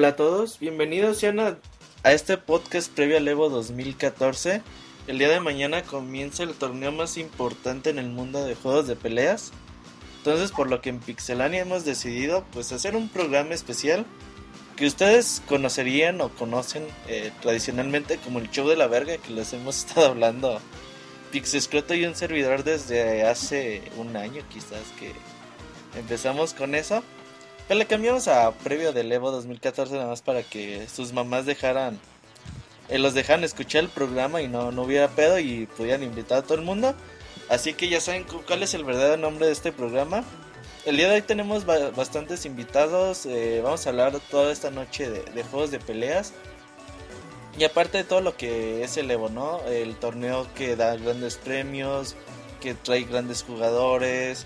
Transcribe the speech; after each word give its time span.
Hola 0.00 0.08
a 0.08 0.16
todos, 0.16 0.58
bienvenidos 0.58 1.18
sean 1.18 1.40
a, 1.40 1.58
este 2.04 2.38
podcast 2.38 2.90
previo 2.90 3.18
al 3.18 3.28
Evo 3.28 3.50
2014. 3.50 4.62
El 5.06 5.18
día 5.18 5.28
de 5.28 5.40
mañana 5.40 5.82
comienza 5.82 6.42
el 6.42 6.54
torneo 6.54 6.90
más 6.90 7.18
importante 7.18 7.90
en 7.90 7.98
el 7.98 8.08
mundo 8.08 8.42
de 8.42 8.54
juegos 8.54 8.86
de 8.86 8.96
peleas. 8.96 9.52
Entonces, 10.16 10.52
por 10.52 10.70
lo 10.70 10.80
que 10.80 10.88
en 10.88 11.00
Pixelania 11.00 11.60
hemos 11.60 11.84
decidido 11.84 12.46
pues 12.50 12.72
hacer 12.72 12.96
un 12.96 13.10
programa 13.10 13.52
especial 13.52 14.06
que 14.74 14.86
ustedes 14.86 15.42
conocerían 15.46 16.22
o 16.22 16.30
conocen 16.30 16.86
eh, 17.06 17.30
tradicionalmente 17.42 18.16
como 18.16 18.38
el 18.38 18.50
show 18.50 18.66
de 18.66 18.76
la 18.76 18.86
verga 18.86 19.18
que 19.18 19.34
les 19.34 19.52
hemos 19.52 19.76
estado 19.84 20.06
hablando 20.06 20.62
Pixescroto 21.30 21.92
y 21.92 22.06
un 22.06 22.14
servidor 22.14 22.64
desde 22.64 23.24
hace 23.24 23.82
un 23.98 24.16
año 24.16 24.42
quizás 24.50 24.80
que 24.98 25.12
empezamos 25.98 26.54
con 26.54 26.74
eso. 26.74 27.02
Pero 27.70 27.78
le 27.78 27.86
cambiamos 27.86 28.26
a 28.26 28.50
previo 28.50 28.92
del 28.92 29.12
Evo 29.12 29.30
2014 29.30 29.94
nada 29.94 30.08
más 30.08 30.22
para 30.22 30.42
que 30.42 30.88
sus 30.88 31.12
mamás 31.12 31.46
dejaran, 31.46 32.00
eh, 32.88 32.98
los 32.98 33.14
dejaran 33.14 33.44
escuchar 33.44 33.84
el 33.84 33.88
programa 33.88 34.42
y 34.42 34.48
no, 34.48 34.72
no 34.72 34.82
hubiera 34.82 35.06
pedo 35.06 35.38
y 35.38 35.66
pudieran 35.66 36.02
invitar 36.02 36.38
a 36.38 36.42
todo 36.42 36.56
el 36.56 36.64
mundo. 36.64 36.96
Así 37.48 37.74
que 37.74 37.88
ya 37.88 38.00
saben 38.00 38.26
cuál 38.44 38.64
es 38.64 38.74
el 38.74 38.82
verdadero 38.82 39.18
nombre 39.18 39.46
de 39.46 39.52
este 39.52 39.70
programa. 39.70 40.24
El 40.84 40.96
día 40.96 41.10
de 41.10 41.14
hoy 41.14 41.22
tenemos 41.22 41.64
bastantes 41.64 42.44
invitados. 42.44 43.24
Eh, 43.26 43.60
vamos 43.62 43.86
a 43.86 43.90
hablar 43.90 44.18
toda 44.32 44.50
esta 44.50 44.72
noche 44.72 45.08
de, 45.08 45.22
de, 45.22 45.44
juegos 45.44 45.70
de 45.70 45.78
peleas. 45.78 46.32
Y 47.56 47.62
aparte 47.62 47.98
de 47.98 48.04
todo 48.04 48.20
lo 48.20 48.36
que 48.36 48.82
es 48.82 48.96
el 48.96 49.08
Evo, 49.12 49.28
¿no? 49.28 49.60
El 49.68 49.94
torneo 49.94 50.48
que 50.56 50.74
da 50.74 50.96
grandes 50.96 51.36
premios, 51.36 52.16
que 52.60 52.74
trae 52.74 53.04
grandes 53.04 53.44
jugadores, 53.44 54.44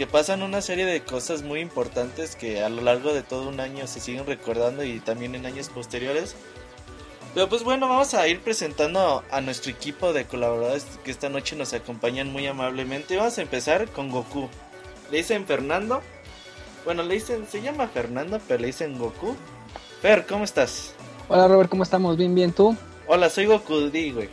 que 0.00 0.06
pasan 0.06 0.42
una 0.42 0.62
serie 0.62 0.86
de 0.86 1.02
cosas 1.02 1.42
muy 1.42 1.60
importantes 1.60 2.34
que 2.34 2.64
a 2.64 2.70
lo 2.70 2.80
largo 2.80 3.12
de 3.12 3.22
todo 3.22 3.50
un 3.50 3.60
año 3.60 3.86
se 3.86 4.00
siguen 4.00 4.24
recordando 4.24 4.82
y 4.82 4.98
también 4.98 5.34
en 5.34 5.44
años 5.44 5.68
posteriores. 5.68 6.36
Pero 7.34 7.50
pues 7.50 7.64
bueno, 7.64 7.86
vamos 7.86 8.14
a 8.14 8.26
ir 8.26 8.40
presentando 8.40 9.22
a 9.30 9.42
nuestro 9.42 9.70
equipo 9.70 10.14
de 10.14 10.24
colaboradores 10.24 10.86
que 11.04 11.10
esta 11.10 11.28
noche 11.28 11.54
nos 11.54 11.74
acompañan 11.74 12.32
muy 12.32 12.46
amablemente. 12.46 13.18
Vamos 13.18 13.36
a 13.36 13.42
empezar 13.42 13.90
con 13.90 14.08
Goku. 14.08 14.48
Le 15.10 15.18
dicen 15.18 15.44
Fernando. 15.44 16.00
Bueno, 16.86 17.02
le 17.02 17.16
dicen, 17.16 17.46
se 17.46 17.60
llama 17.60 17.86
Fernando, 17.86 18.40
pero 18.48 18.58
le 18.58 18.68
dicen 18.68 18.98
Goku. 18.98 19.36
Fer, 20.00 20.24
¿cómo 20.26 20.44
estás? 20.44 20.94
Hola 21.28 21.46
Robert, 21.46 21.68
¿cómo 21.68 21.82
estamos? 21.82 22.16
Bien, 22.16 22.34
bien, 22.34 22.54
¿tú? 22.54 22.74
Hola, 23.06 23.28
soy 23.28 23.44
Goku, 23.44 23.90
di, 23.90 24.12
güey. 24.12 24.30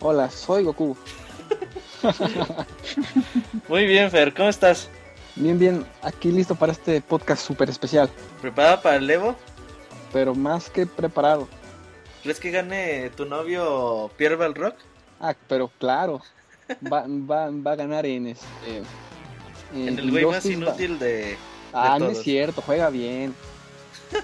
Hola, 0.00 0.28
soy 0.28 0.64
Goku. 0.64 0.96
muy 3.68 3.86
bien, 3.86 4.10
Fer, 4.10 4.34
¿cómo 4.34 4.48
estás? 4.48 4.88
Bien, 5.36 5.58
bien, 5.58 5.84
aquí 6.02 6.30
listo 6.30 6.54
para 6.54 6.72
este 6.72 7.00
podcast 7.00 7.44
súper 7.44 7.68
especial. 7.68 8.08
¿Preparado 8.40 8.82
para 8.82 8.96
el 8.96 9.10
Evo? 9.10 9.34
Pero 10.12 10.34
más 10.34 10.70
que 10.70 10.86
preparado. 10.86 11.48
¿Crees 12.22 12.38
que 12.38 12.50
gane 12.50 13.10
tu 13.10 13.24
novio 13.26 14.10
Pierre 14.16 14.36
Balrock? 14.36 14.76
Ah, 15.20 15.34
pero 15.48 15.70
claro. 15.78 16.22
Va, 16.90 17.04
va, 17.08 17.50
va 17.50 17.72
a 17.72 17.76
ganar 17.76 18.06
en 18.06 18.28
este. 18.28 18.46
En, 19.74 19.88
en 19.88 19.98
el 19.98 20.10
güey 20.10 20.24
más 20.24 20.46
inútil 20.46 20.98
de. 20.98 21.06
de 21.06 21.38
ah, 21.72 21.96
todos. 21.98 22.12
no 22.12 22.18
es 22.18 22.24
cierto, 22.24 22.62
juega 22.62 22.88
bien. 22.90 23.34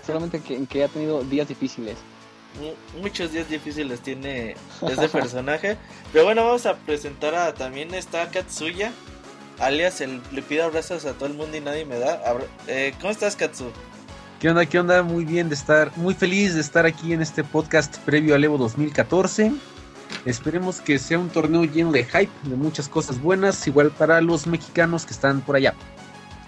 Solamente 0.06 0.40
que, 0.40 0.64
que 0.66 0.84
ha 0.84 0.88
tenido 0.88 1.22
días 1.24 1.48
difíciles. 1.48 1.96
Muchos 3.00 3.32
días 3.32 3.48
difíciles 3.48 4.00
tiene 4.00 4.56
este 4.88 5.08
personaje. 5.12 5.76
Pero 6.12 6.24
bueno, 6.24 6.44
vamos 6.44 6.66
a 6.66 6.76
presentar 6.76 7.34
a 7.34 7.54
también 7.54 7.94
está 7.94 8.30
Katsuya, 8.30 8.92
alias 9.60 10.00
el, 10.00 10.20
le 10.32 10.42
pido 10.42 10.64
abrazos 10.64 11.04
a 11.04 11.12
todo 11.12 11.26
el 11.26 11.34
mundo 11.34 11.56
y 11.56 11.60
nadie 11.60 11.84
me 11.84 11.98
da. 11.98 12.20
Eh, 12.66 12.94
¿Cómo 13.00 13.10
estás, 13.10 13.36
Katsu? 13.36 13.70
¿Qué 14.40 14.48
onda? 14.48 14.64
¿Qué 14.66 14.78
onda? 14.78 15.02
Muy 15.02 15.24
bien 15.24 15.48
de 15.48 15.54
estar, 15.54 15.96
muy 15.96 16.14
feliz 16.14 16.54
de 16.54 16.60
estar 16.60 16.86
aquí 16.86 17.12
en 17.12 17.20
este 17.20 17.44
podcast 17.44 17.98
previo 17.98 18.34
al 18.34 18.42
Evo 18.42 18.56
2014. 18.56 19.52
Esperemos 20.24 20.80
que 20.80 20.98
sea 20.98 21.18
un 21.18 21.28
torneo 21.28 21.64
lleno 21.64 21.92
de 21.92 22.04
hype, 22.04 22.32
de 22.42 22.56
muchas 22.56 22.88
cosas 22.88 23.20
buenas, 23.20 23.66
igual 23.66 23.90
para 23.90 24.20
los 24.20 24.46
mexicanos 24.46 25.06
que 25.06 25.12
están 25.12 25.42
por 25.42 25.56
allá. 25.56 25.74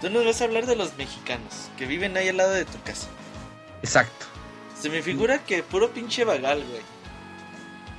Tú 0.01 0.09
nos 0.09 0.25
vas 0.25 0.41
a 0.41 0.45
hablar 0.45 0.65
de 0.65 0.75
los 0.75 0.97
mexicanos 0.97 1.69
que 1.77 1.85
viven 1.85 2.17
ahí 2.17 2.27
al 2.27 2.37
lado 2.37 2.51
de 2.51 2.65
tu 2.65 2.81
casa. 2.81 3.07
Exacto. 3.81 4.25
Se 4.79 4.89
me 4.89 5.01
figura 5.01 5.43
que 5.43 5.63
puro 5.63 5.91
pinche 5.91 6.25
vagal, 6.25 6.63
güey. 6.67 6.81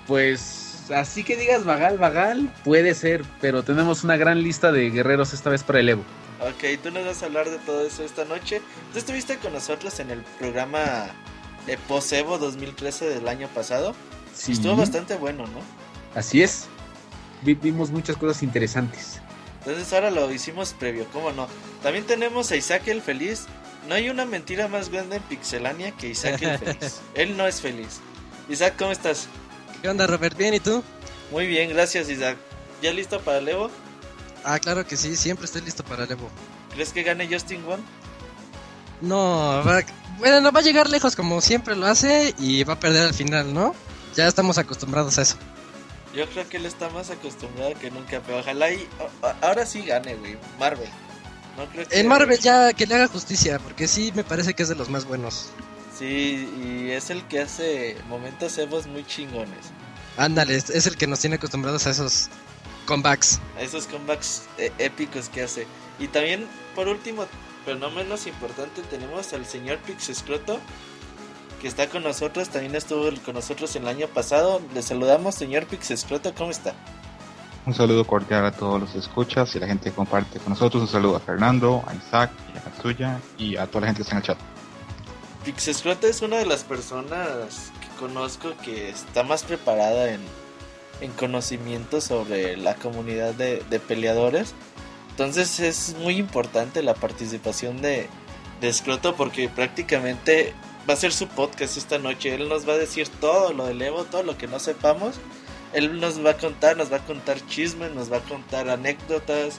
Pues 0.07 0.64
así 0.91 1.25
que 1.25 1.37
digas 1.37 1.65
vagal, 1.65 1.99
vagal, 1.99 2.53
puede 2.65 2.95
ser, 2.95 3.25
pero 3.41 3.63
tenemos 3.63 4.05
una 4.05 4.17
gran 4.17 4.43
lista 4.43 4.73
de 4.73 4.91
guerreros 4.91 5.33
esta 5.33 5.51
vez 5.51 5.63
para 5.63 5.81
el 5.81 5.89
Evo. 5.89 6.05
Ok, 6.41 6.81
tú 6.83 6.91
nos 6.91 7.07
vas 7.07 7.23
a 7.23 7.27
hablar 7.27 7.49
de 7.49 7.59
todo 7.59 7.87
eso 7.87 8.05
esta 8.05 8.25
noche. 8.25 8.61
Tú 8.93 8.99
estuviste 8.99 9.39
con 9.39 9.53
nosotros 9.53 9.99
en 10.01 10.11
el 10.11 10.21
programa 10.39 11.07
de 11.67 11.79
Post-Evo 11.79 12.39
2013 12.39 13.09
del 13.09 13.29
año 13.29 13.49
pasado. 13.49 13.95
Sí. 14.35 14.53
Estuvo 14.53 14.77
bastante 14.77 15.15
bueno, 15.17 15.47
¿no? 15.47 15.61
Así 16.15 16.43
es. 16.43 16.67
Vimos 17.43 17.91
muchas 17.91 18.17
cosas 18.17 18.43
interesantes. 18.43 19.21
Entonces 19.61 19.93
ahora 19.93 20.11
lo 20.11 20.31
hicimos 20.31 20.75
previo, 20.75 21.07
¿cómo 21.13 21.33
no? 21.33 21.49
También 21.83 22.05
tenemos 22.05 22.51
a 22.51 22.57
Isaac 22.57 22.89
el 22.89 23.01
Feliz. 23.01 23.47
No 23.89 23.95
hay 23.95 24.11
una 24.11 24.27
mentira 24.27 24.69
más 24.69 24.91
grande 24.91 25.17
en 25.17 25.23
Pixelania 25.23 25.93
que 25.93 26.09
Isaac 26.09 26.43
el 26.43 26.59
Feliz. 26.59 27.01
Él 27.15 27.37
no 27.37 27.47
es 27.47 27.61
feliz. 27.61 28.01
Isaac, 28.49 28.75
¿cómo 28.79 28.93
estás? 28.93 29.29
¿Qué 29.85 29.91
onda, 29.91 30.07
Robert? 30.07 30.35
¿Bien 30.35 30.55
y 30.55 30.61
tú? 30.61 30.83
Muy 31.31 31.47
bien, 31.47 31.69
gracias, 31.69 32.09
Isaac. 32.09 32.39
¿Ya 32.81 32.91
listo 32.91 33.21
para 33.21 33.37
el 33.37 33.49
Evo? 33.51 33.71
Ah, 34.43 34.59
claro 34.59 34.87
que 34.87 34.97
sí, 34.97 35.15
siempre 35.15 35.45
estoy 35.45 35.61
listo 35.61 35.85
para 35.85 36.05
el 36.05 36.11
Evo. 36.11 36.31
¿Crees 36.73 36.91
que 36.91 37.03
gane 37.03 37.29
Justin 37.31 37.63
Won? 37.67 37.85
No, 39.03 39.63
va, 39.63 39.83
bueno, 40.17 40.41
no 40.41 40.53
va 40.53 40.61
a 40.61 40.63
llegar 40.63 40.89
lejos 40.89 41.15
como 41.15 41.43
siempre 41.43 41.77
lo 41.77 41.85
hace 41.85 42.35
y 42.39 42.65
va 42.65 42.73
a 42.73 42.81
perder 42.81 43.09
al 43.09 43.13
final, 43.13 43.53
¿no? 43.53 43.75
Ya 44.17 44.27
estamos 44.27 44.57
acostumbrados 44.57 45.19
a 45.19 45.23
eso. 45.23 45.37
Yo 46.15 46.27
creo 46.31 46.49
que 46.49 46.57
él 46.57 46.65
está 46.65 46.89
más 46.89 47.11
acostumbrado 47.11 47.75
que 47.75 47.91
nunca, 47.91 48.23
pero 48.25 48.39
ojalá 48.39 48.73
y 48.73 48.89
ahora 49.43 49.67
sí 49.67 49.83
gane, 49.83 50.15
güey. 50.15 50.39
Marvel. 50.59 50.89
No 51.59 51.67
creo 51.67 51.87
que... 51.87 52.01
En 52.01 52.09
Marvel 52.09 52.39
ya 52.39 52.73
que 52.73 52.87
le 52.87 52.95
haga 52.95 53.09
justicia, 53.09 53.59
porque 53.59 53.87
sí 53.87 54.13
me 54.15 54.25
parece 54.25 54.55
que 54.55 54.63
es 54.63 54.71
de 54.71 54.77
los 54.77 54.89
más 54.89 55.05
buenos. 55.05 55.51
Sí, 55.97 56.49
y 56.61 56.91
es 56.91 57.11
el 57.11 57.23
que 57.29 57.41
hace 57.41 57.97
momentos 58.09 58.59
evos 58.59 58.87
muy 58.87 59.07
chingones. 59.07 59.74
Ándale, 60.17 60.57
es 60.57 60.87
el 60.87 60.97
que 60.97 61.07
nos 61.07 61.21
tiene 61.21 61.37
acostumbrados 61.37 61.87
a 61.87 61.91
esos 61.91 62.29
comebacks. 62.87 63.41
A 63.57 63.63
esos 63.63 63.87
comebacks 63.87 64.43
eh, 64.59 64.73
épicos 64.79 65.29
que 65.29 65.43
hace. 65.43 65.67
Y 65.99 66.09
también, 66.09 66.47
por 66.75 66.89
último, 66.89 67.27
pero 67.65 67.79
no 67.79 67.91
menos 67.91 68.27
importante, 68.27 68.83
tenemos 68.83 69.33
al 69.33 69.47
señor 69.47 69.79
Pixescroto, 69.79 70.61
que 71.61 71.69
está 71.69 71.89
con 71.89 72.03
nosotros, 72.03 72.49
también 72.49 72.75
estuvo 72.75 73.09
con 73.25 73.35
nosotros 73.35 73.75
el 73.77 73.89
año 73.89 74.07
pasado. 74.09 74.61
Le 74.75 74.83
saludamos, 74.83 75.35
señor 75.35 75.67
Pixescroto, 75.67 76.35
¿cómo 76.35 76.51
está? 76.51 76.75
Un 77.67 77.73
saludo 77.73 78.07
cordial 78.07 78.45
a 78.45 78.53
todos 78.53 78.79
los 78.79 78.95
escuchas 78.95 79.55
y 79.55 79.59
a 79.59 79.63
la 79.63 79.67
gente 79.69 79.89
que 79.89 79.97
comparte 79.97 80.39
con 80.39 80.51
nosotros. 80.51 80.83
Un 80.83 80.89
saludo 80.89 81.17
a 81.17 81.21
Fernando, 81.21 81.83
a 81.87 81.95
Isaac, 81.95 82.31
y 82.55 82.59
a 82.59 82.61
Katsuya 82.61 83.21
y 83.39 83.57
a 83.57 83.67
toda 83.67 83.83
la 83.83 83.87
gente 83.87 83.99
que 83.99 84.03
está 84.03 84.13
en 84.13 84.19
el 84.19 84.25
chat. 84.25 84.39
Pixescroto 85.45 86.07
es 86.07 86.21
una 86.21 86.37
de 86.37 86.47
las 86.47 86.65
personas 86.65 87.71
que 87.73 87.74
conozco 87.95 88.55
que 88.65 88.91
está 88.91 89.23
más 89.23 89.45
preparada 89.45 90.11
en, 90.11 90.21
en 91.01 91.13
conocimiento 91.13 92.01
sobre 92.01 92.57
la 92.57 92.75
comunidad 92.75 93.35
de, 93.35 93.63
de, 93.71 93.81
peleadores. 93.81 94.55
Entonces 95.11 95.61
es 95.61 95.97
muy 95.99 96.17
importante 96.17 96.83
la 96.83 96.95
participación 96.95 97.81
de, 97.81 98.09
de 98.61 98.73
Scroto 98.73 99.15
porque 99.15 99.49
prácticamente 99.49 100.55
va 100.89 100.95
a 100.95 100.97
ser 100.97 101.13
su 101.13 101.29
podcast 101.29 101.77
esta 101.77 101.99
noche. 101.99 102.35
Él 102.35 102.49
nos 102.49 102.69
va 102.69 102.75
a 102.75 102.79
decir 102.79 103.09
todo 103.09 103.53
lo 103.53 103.67
del 103.67 103.81
Evo, 103.83 104.05
todo 104.05 104.23
lo 104.23 104.37
que 104.37 104.47
no 104.47 104.59
sepamos. 104.59 105.17
Él 105.73 106.01
nos 106.01 106.25
va 106.25 106.31
a 106.31 106.37
contar, 106.37 106.77
nos 106.77 106.93
va 106.93 106.99
a 106.99 107.05
contar 107.05 107.45
chismes, 107.47 107.93
nos 107.93 108.13
va 108.13 108.19
a 108.19 108.21
contar 108.21 108.69
anécdotas, 108.69 109.59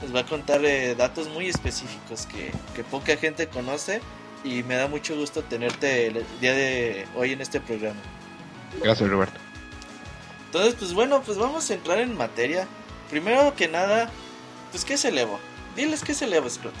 nos 0.00 0.14
va 0.14 0.20
a 0.20 0.26
contar 0.26 0.64
eh, 0.64 0.94
datos 0.94 1.28
muy 1.28 1.48
específicos 1.48 2.26
que, 2.26 2.52
que 2.74 2.84
poca 2.84 3.16
gente 3.16 3.48
conoce. 3.48 4.00
Y 4.44 4.62
me 4.62 4.76
da 4.76 4.86
mucho 4.86 5.16
gusto 5.16 5.42
tenerte 5.42 6.06
el 6.06 6.24
día 6.40 6.52
de 6.52 7.06
hoy 7.16 7.32
en 7.32 7.40
este 7.40 7.60
programa. 7.60 8.00
Gracias, 8.82 9.08
Roberto. 9.08 9.38
Entonces, 10.46 10.74
pues 10.78 10.94
bueno, 10.94 11.20
pues 11.22 11.36
vamos 11.36 11.70
a 11.70 11.74
entrar 11.74 11.98
en 11.98 12.16
materia. 12.16 12.66
Primero 13.10 13.54
que 13.54 13.68
nada, 13.68 14.10
pues 14.70 14.84
¿qué 14.84 14.94
es 14.94 15.04
el 15.04 15.18
Evo? 15.18 15.38
Diles 15.76 16.02
qué 16.02 16.12
es 16.12 16.22
el 16.22 16.32
Evo, 16.32 16.48
Scott. 16.48 16.72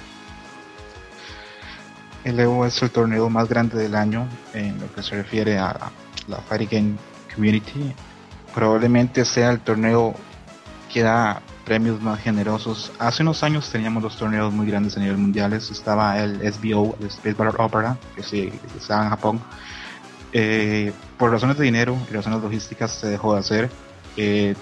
El 2.24 2.40
Evo 2.40 2.66
es 2.66 2.80
el 2.82 2.90
torneo 2.90 3.28
más 3.28 3.48
grande 3.48 3.78
del 3.78 3.94
año 3.94 4.28
en 4.54 4.80
lo 4.80 4.92
que 4.94 5.02
se 5.02 5.16
refiere 5.16 5.58
a 5.58 5.90
la 6.26 6.36
Fighting 6.38 6.68
Game 6.70 6.96
Community. 7.34 7.94
Probablemente 8.54 9.24
sea 9.24 9.50
el 9.50 9.60
torneo 9.60 10.14
que 10.92 11.02
da 11.02 11.42
premios 11.68 12.00
más 12.00 12.18
generosos. 12.20 12.90
Hace 12.98 13.22
unos 13.22 13.42
años 13.42 13.70
teníamos 13.70 14.02
dos 14.02 14.16
torneos 14.16 14.54
muy 14.54 14.66
grandes 14.66 14.96
a 14.96 15.00
nivel 15.00 15.18
mundial. 15.18 15.52
Estaba 15.52 16.18
el 16.18 16.40
SBO, 16.50 16.96
el 16.98 17.08
Space 17.08 17.34
Battle 17.34 17.62
Opera, 17.62 17.98
que 18.16 18.22
sí, 18.22 18.50
estaba 18.74 19.04
en 19.04 19.10
Japón. 19.10 19.40
Eh, 20.32 20.94
por 21.18 21.30
razones 21.30 21.58
de 21.58 21.64
dinero 21.66 21.94
y 22.10 22.14
razones 22.14 22.42
logísticas 22.42 22.92
se 22.92 23.08
dejó 23.08 23.34
de 23.34 23.40
hacer. 23.40 23.70
Eh, 24.16 24.54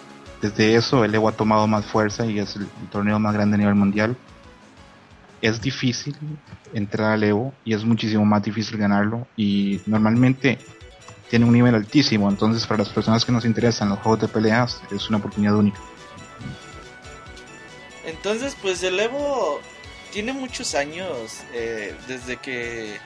desde 0.43 0.75
eso 0.75 1.05
el 1.05 1.15
Evo 1.15 1.29
ha 1.29 1.33
tomado 1.33 1.69
más 1.69 1.87
fuerza 1.87 2.27
y 2.27 2.41
es 2.41 2.57
el, 2.57 2.63
el, 2.63 2.89
torneo 2.91 3.21
más 3.21 3.35
grande 3.35 3.55
a 3.55 3.59
nivel 3.59 3.77
mundial. 3.77 4.17
es 5.41 5.61
difícil 5.61 6.17
entrar 6.75 7.13
al 7.13 7.23
Evo 7.23 7.55
y 7.65 7.73
es 7.73 7.85
muchísimo 7.85 8.25
más 8.25 8.43
difícil 8.43 8.79
ganarlo 8.79 9.29
y 9.37 9.81
normalmente 9.87 10.59
tiene 11.31 11.45
un 11.45 11.53
nivel 11.53 11.75
altísimo, 11.75 12.29
entonces 12.29 12.67
para 12.67 12.79
las 12.79 12.89
personas 12.89 13.25
que 13.25 13.31
nos 13.31 13.45
interesan 13.45 13.91
los 13.91 13.99
juegos 14.01 14.23
de 14.23 14.29
peleas 14.29 14.81
es 14.91 15.09
una 15.09 15.19
oportunidad 15.19 15.55
única. 15.55 15.79
Entonces, 18.07 18.57
pues 18.63 18.83
el 18.83 18.99
Evo 18.99 19.61
tiene 20.13 20.33
muchos 20.33 20.75
años, 20.75 21.41
eh, 21.53 21.95
desde 22.07 22.37
que, 22.37 22.97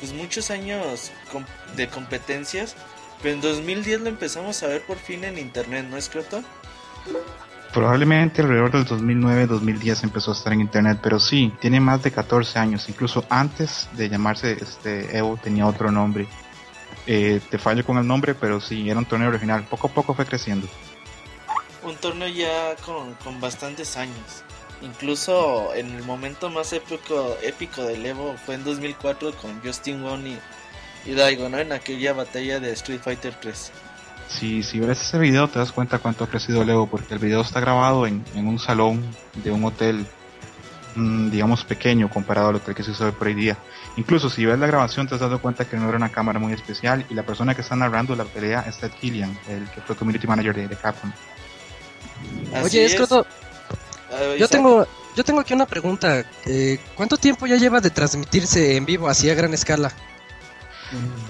pues 0.00 0.12
muchos 0.12 0.50
años 0.50 1.10
de 1.74 1.88
competencias, 1.88 2.76
pero 3.22 3.34
en 3.34 3.40
2010 3.40 4.02
lo 4.02 4.08
empezamos 4.08 4.62
a 4.62 4.68
ver 4.68 4.82
por 4.82 4.98
fin 4.98 5.24
en 5.24 5.38
internet, 5.38 5.86
¿no 5.88 5.96
es 5.96 6.10
cierto? 6.10 6.42
Probablemente 7.72 8.42
alrededor 8.42 8.70
del 8.72 8.86
2009-2010 8.86 10.04
empezó 10.04 10.32
a 10.32 10.34
estar 10.34 10.52
en 10.52 10.60
internet, 10.60 10.98
pero 11.02 11.18
sí, 11.18 11.54
tiene 11.58 11.80
más 11.80 12.02
de 12.02 12.10
14 12.10 12.58
años, 12.58 12.86
incluso 12.88 13.24
antes 13.30 13.88
de 13.92 14.10
llamarse 14.10 14.58
este 14.60 15.16
Evo 15.16 15.38
tenía 15.42 15.66
otro 15.66 15.90
nombre. 15.90 16.28
Eh, 17.06 17.40
te 17.50 17.58
fallo 17.58 17.84
con 17.84 17.96
el 17.96 18.06
nombre, 18.06 18.34
pero 18.34 18.60
sí, 18.60 18.90
era 18.90 18.98
un 18.98 19.06
torneo 19.06 19.30
original, 19.30 19.64
poco 19.64 19.86
a 19.86 19.90
poco 19.90 20.12
fue 20.14 20.26
creciendo. 20.26 20.68
Un 21.84 21.96
torneo 21.96 22.28
ya 22.28 22.76
con, 22.84 23.14
con 23.14 23.40
bastantes 23.40 23.96
años. 23.96 24.44
Incluso 24.82 25.74
en 25.74 25.92
el 25.92 26.02
momento 26.02 26.50
más 26.50 26.72
épico, 26.72 27.36
épico 27.42 27.84
del 27.84 28.04
Evo 28.04 28.36
fue 28.44 28.56
en 28.56 28.64
2004 28.64 29.32
con 29.36 29.60
Justin 29.64 30.02
Wong 30.02 30.26
y, 30.26 30.38
y 31.10 31.14
Daigo, 31.14 31.48
¿no? 31.48 31.58
En 31.58 31.72
aquella 31.72 32.12
batalla 32.12 32.58
de 32.58 32.72
Street 32.72 33.00
Fighter 33.00 33.34
3. 33.40 33.72
Si, 34.28 34.62
si 34.62 34.80
ves 34.80 35.00
ese 35.00 35.18
video 35.18 35.48
te 35.48 35.58
das 35.58 35.72
cuenta 35.72 35.98
cuánto 35.98 36.24
ha 36.24 36.26
crecido 36.28 36.62
el 36.62 36.70
Evo, 36.70 36.88
porque 36.88 37.14
el 37.14 37.20
video 37.20 37.42
está 37.42 37.60
grabado 37.60 38.06
en, 38.06 38.24
en 38.34 38.48
un 38.48 38.58
salón 38.58 39.04
de 39.34 39.52
un 39.52 39.64
hotel, 39.64 40.04
mm, 40.96 41.30
digamos, 41.30 41.64
pequeño 41.64 42.08
comparado 42.10 42.48
a 42.48 42.52
lo 42.52 42.64
que 42.64 42.82
se 42.82 42.90
usa 42.90 43.12
por 43.12 43.28
hoy 43.28 43.34
día. 43.34 43.56
Incluso 43.96 44.30
si 44.30 44.44
ves 44.44 44.58
la 44.58 44.66
grabación 44.66 45.06
te 45.06 45.14
has 45.14 45.20
dado 45.20 45.40
cuenta 45.40 45.64
que 45.64 45.76
no 45.76 45.86
era 45.88 45.96
una 45.96 46.08
cámara 46.08 46.40
muy 46.40 46.54
especial 46.54 47.04
y 47.08 47.14
la 47.14 47.24
persona 47.24 47.54
que 47.54 47.60
está 47.60 47.76
narrando 47.76 48.16
la 48.16 48.24
pelea 48.24 48.64
es 48.66 48.78
Ted 48.78 48.90
Killian, 49.00 49.38
el 49.48 49.68
que 49.70 49.80
fue 49.82 49.94
Community 49.94 50.26
Manager 50.26 50.54
de, 50.54 50.66
de 50.66 50.76
Capcom. 50.76 51.12
Así 52.54 52.78
Oye, 52.78 52.84
es. 52.84 52.92
Escroto, 52.92 53.26
yo 54.38 54.48
tengo, 54.48 54.86
yo 55.16 55.24
tengo 55.24 55.40
aquí 55.40 55.54
una 55.54 55.66
pregunta. 55.66 56.24
Eh, 56.46 56.78
¿Cuánto 56.94 57.16
tiempo 57.16 57.46
ya 57.46 57.56
lleva 57.56 57.80
de 57.80 57.90
transmitirse 57.90 58.76
en 58.76 58.84
vivo 58.84 59.08
así 59.08 59.30
a 59.30 59.34
gran 59.34 59.54
escala? 59.54 59.92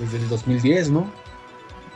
Desde 0.00 0.18
el 0.18 0.28
2010, 0.28 0.90
¿no? 0.90 1.12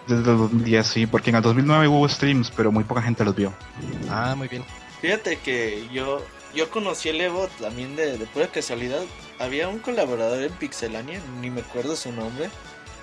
Desde 0.06 0.30
el 0.30 0.38
2010, 0.38 0.86
sí, 0.86 1.06
porque 1.06 1.30
en 1.30 1.36
el 1.36 1.42
2009 1.42 1.88
hubo 1.88 2.08
streams, 2.08 2.52
pero 2.54 2.70
muy 2.70 2.84
poca 2.84 3.02
gente 3.02 3.24
los 3.24 3.34
vio. 3.34 3.52
Ah, 4.08 4.34
muy 4.36 4.48
bien. 4.48 4.64
Fíjate 5.00 5.38
que 5.38 5.88
yo 5.92 6.22
yo 6.54 6.70
conocí 6.70 7.10
el 7.10 7.20
Evo 7.20 7.48
también 7.60 7.96
de, 7.96 8.16
de 8.16 8.26
pura 8.26 8.46
casualidad. 8.48 9.02
Había 9.38 9.68
un 9.68 9.78
colaborador 9.78 10.42
en 10.42 10.52
Pixelania, 10.52 11.20
ni 11.40 11.50
me 11.50 11.60
acuerdo 11.60 11.96
su 11.96 12.12
nombre. 12.12 12.48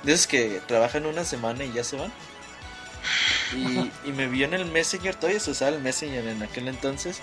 De 0.02 0.14
esos 0.14 0.28
que 0.28 0.60
trabajan 0.68 1.06
una 1.06 1.24
semana 1.24 1.64
y 1.64 1.72
ya 1.72 1.84
se 1.84 1.96
van. 1.96 2.12
Y, 4.06 4.12
me 4.12 4.28
vio 4.28 4.46
en 4.46 4.54
el 4.54 4.66
Messenger, 4.66 5.16
todavía 5.16 5.40
se 5.40 5.52
usaba 5.52 5.72
el 5.72 5.82
Messenger 5.82 6.28
en 6.28 6.44
aquel 6.44 6.68
entonces. 6.68 7.20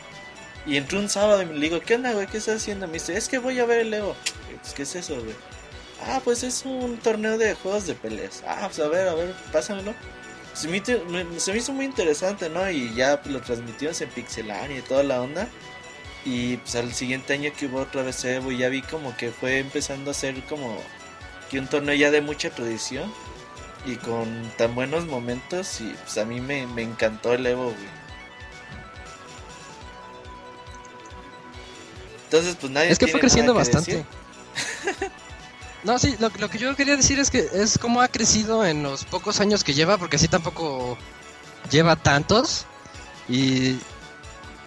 Y 0.66 0.76
entró 0.76 0.98
un 0.98 1.08
sábado 1.08 1.42
y 1.42 1.46
me 1.46 1.58
digo, 1.58 1.80
¿qué 1.80 1.94
onda, 1.94 2.12
güey? 2.12 2.26
¿Qué 2.26 2.38
estás 2.38 2.56
haciendo? 2.56 2.86
Me 2.86 2.94
dice, 2.94 3.16
es 3.16 3.28
que 3.28 3.38
voy 3.38 3.58
a 3.58 3.64
ver 3.64 3.80
el 3.80 3.94
Evo. 3.94 4.14
Pues, 4.60 4.74
¿Qué 4.74 4.82
es 4.82 4.94
eso, 4.94 5.14
güey? 5.16 5.34
Ah, 6.06 6.20
pues 6.22 6.42
es 6.42 6.64
un 6.64 6.98
torneo 6.98 7.38
de 7.38 7.54
juegos 7.54 7.86
de 7.86 7.94
peleas. 7.94 8.42
Ah, 8.46 8.62
pues 8.66 8.78
a 8.80 8.88
ver, 8.88 9.08
a 9.08 9.14
ver, 9.14 9.34
pásamelo. 9.52 9.94
Se 10.54 10.68
me, 10.68 10.78
hizo- 10.78 11.72
muy 11.72 11.84
interesante, 11.84 12.48
¿no? 12.48 12.68
Y 12.70 12.94
ya 12.94 13.20
lo 13.24 13.40
transmitimos 13.40 14.00
en 14.00 14.10
Pixelania 14.10 14.78
y 14.78 14.82
toda 14.82 15.02
la 15.02 15.22
onda. 15.22 15.48
Y 16.24 16.58
pues 16.58 16.74
al 16.74 16.92
siguiente 16.92 17.32
año 17.32 17.50
que 17.56 17.66
hubo 17.66 17.80
otra 17.80 18.02
vez 18.02 18.22
Evo, 18.24 18.52
ya 18.52 18.68
vi 18.68 18.82
como 18.82 19.16
que 19.16 19.30
fue 19.30 19.58
empezando 19.58 20.10
a 20.10 20.14
ser 20.14 20.42
como 20.44 20.76
que 21.50 21.58
un 21.58 21.66
torneo 21.66 21.94
ya 21.94 22.10
de 22.10 22.20
mucha 22.20 22.50
tradición 22.50 23.10
y 23.84 23.96
con 23.96 24.50
tan 24.56 24.74
buenos 24.74 25.06
momentos. 25.06 25.80
Y 25.80 25.94
pues 26.04 26.18
a 26.18 26.24
mí 26.24 26.40
me, 26.40 26.66
me 26.66 26.82
encantó 26.82 27.32
el 27.32 27.46
Evo, 27.46 27.64
güey. 27.64 28.00
Entonces, 32.24 32.56
pues 32.60 32.72
nadie 32.72 32.90
Es 32.90 32.98
que 32.98 33.08
fue 33.08 33.20
creciendo 33.20 33.52
que 33.52 33.58
bastante. 33.58 34.04
No, 35.82 35.98
sí, 35.98 36.14
lo, 36.18 36.30
lo 36.38 36.50
que 36.50 36.58
yo 36.58 36.76
quería 36.76 36.94
decir 36.94 37.18
es 37.18 37.30
que 37.30 37.48
es 37.54 37.78
como 37.78 38.02
ha 38.02 38.08
crecido 38.08 38.66
en 38.66 38.82
los 38.82 39.04
pocos 39.06 39.40
años 39.40 39.64
que 39.64 39.72
lleva, 39.72 39.96
porque 39.96 40.16
así 40.16 40.28
tampoco 40.28 40.98
lleva 41.70 41.96
tantos. 41.96 42.66
Y, 43.28 43.78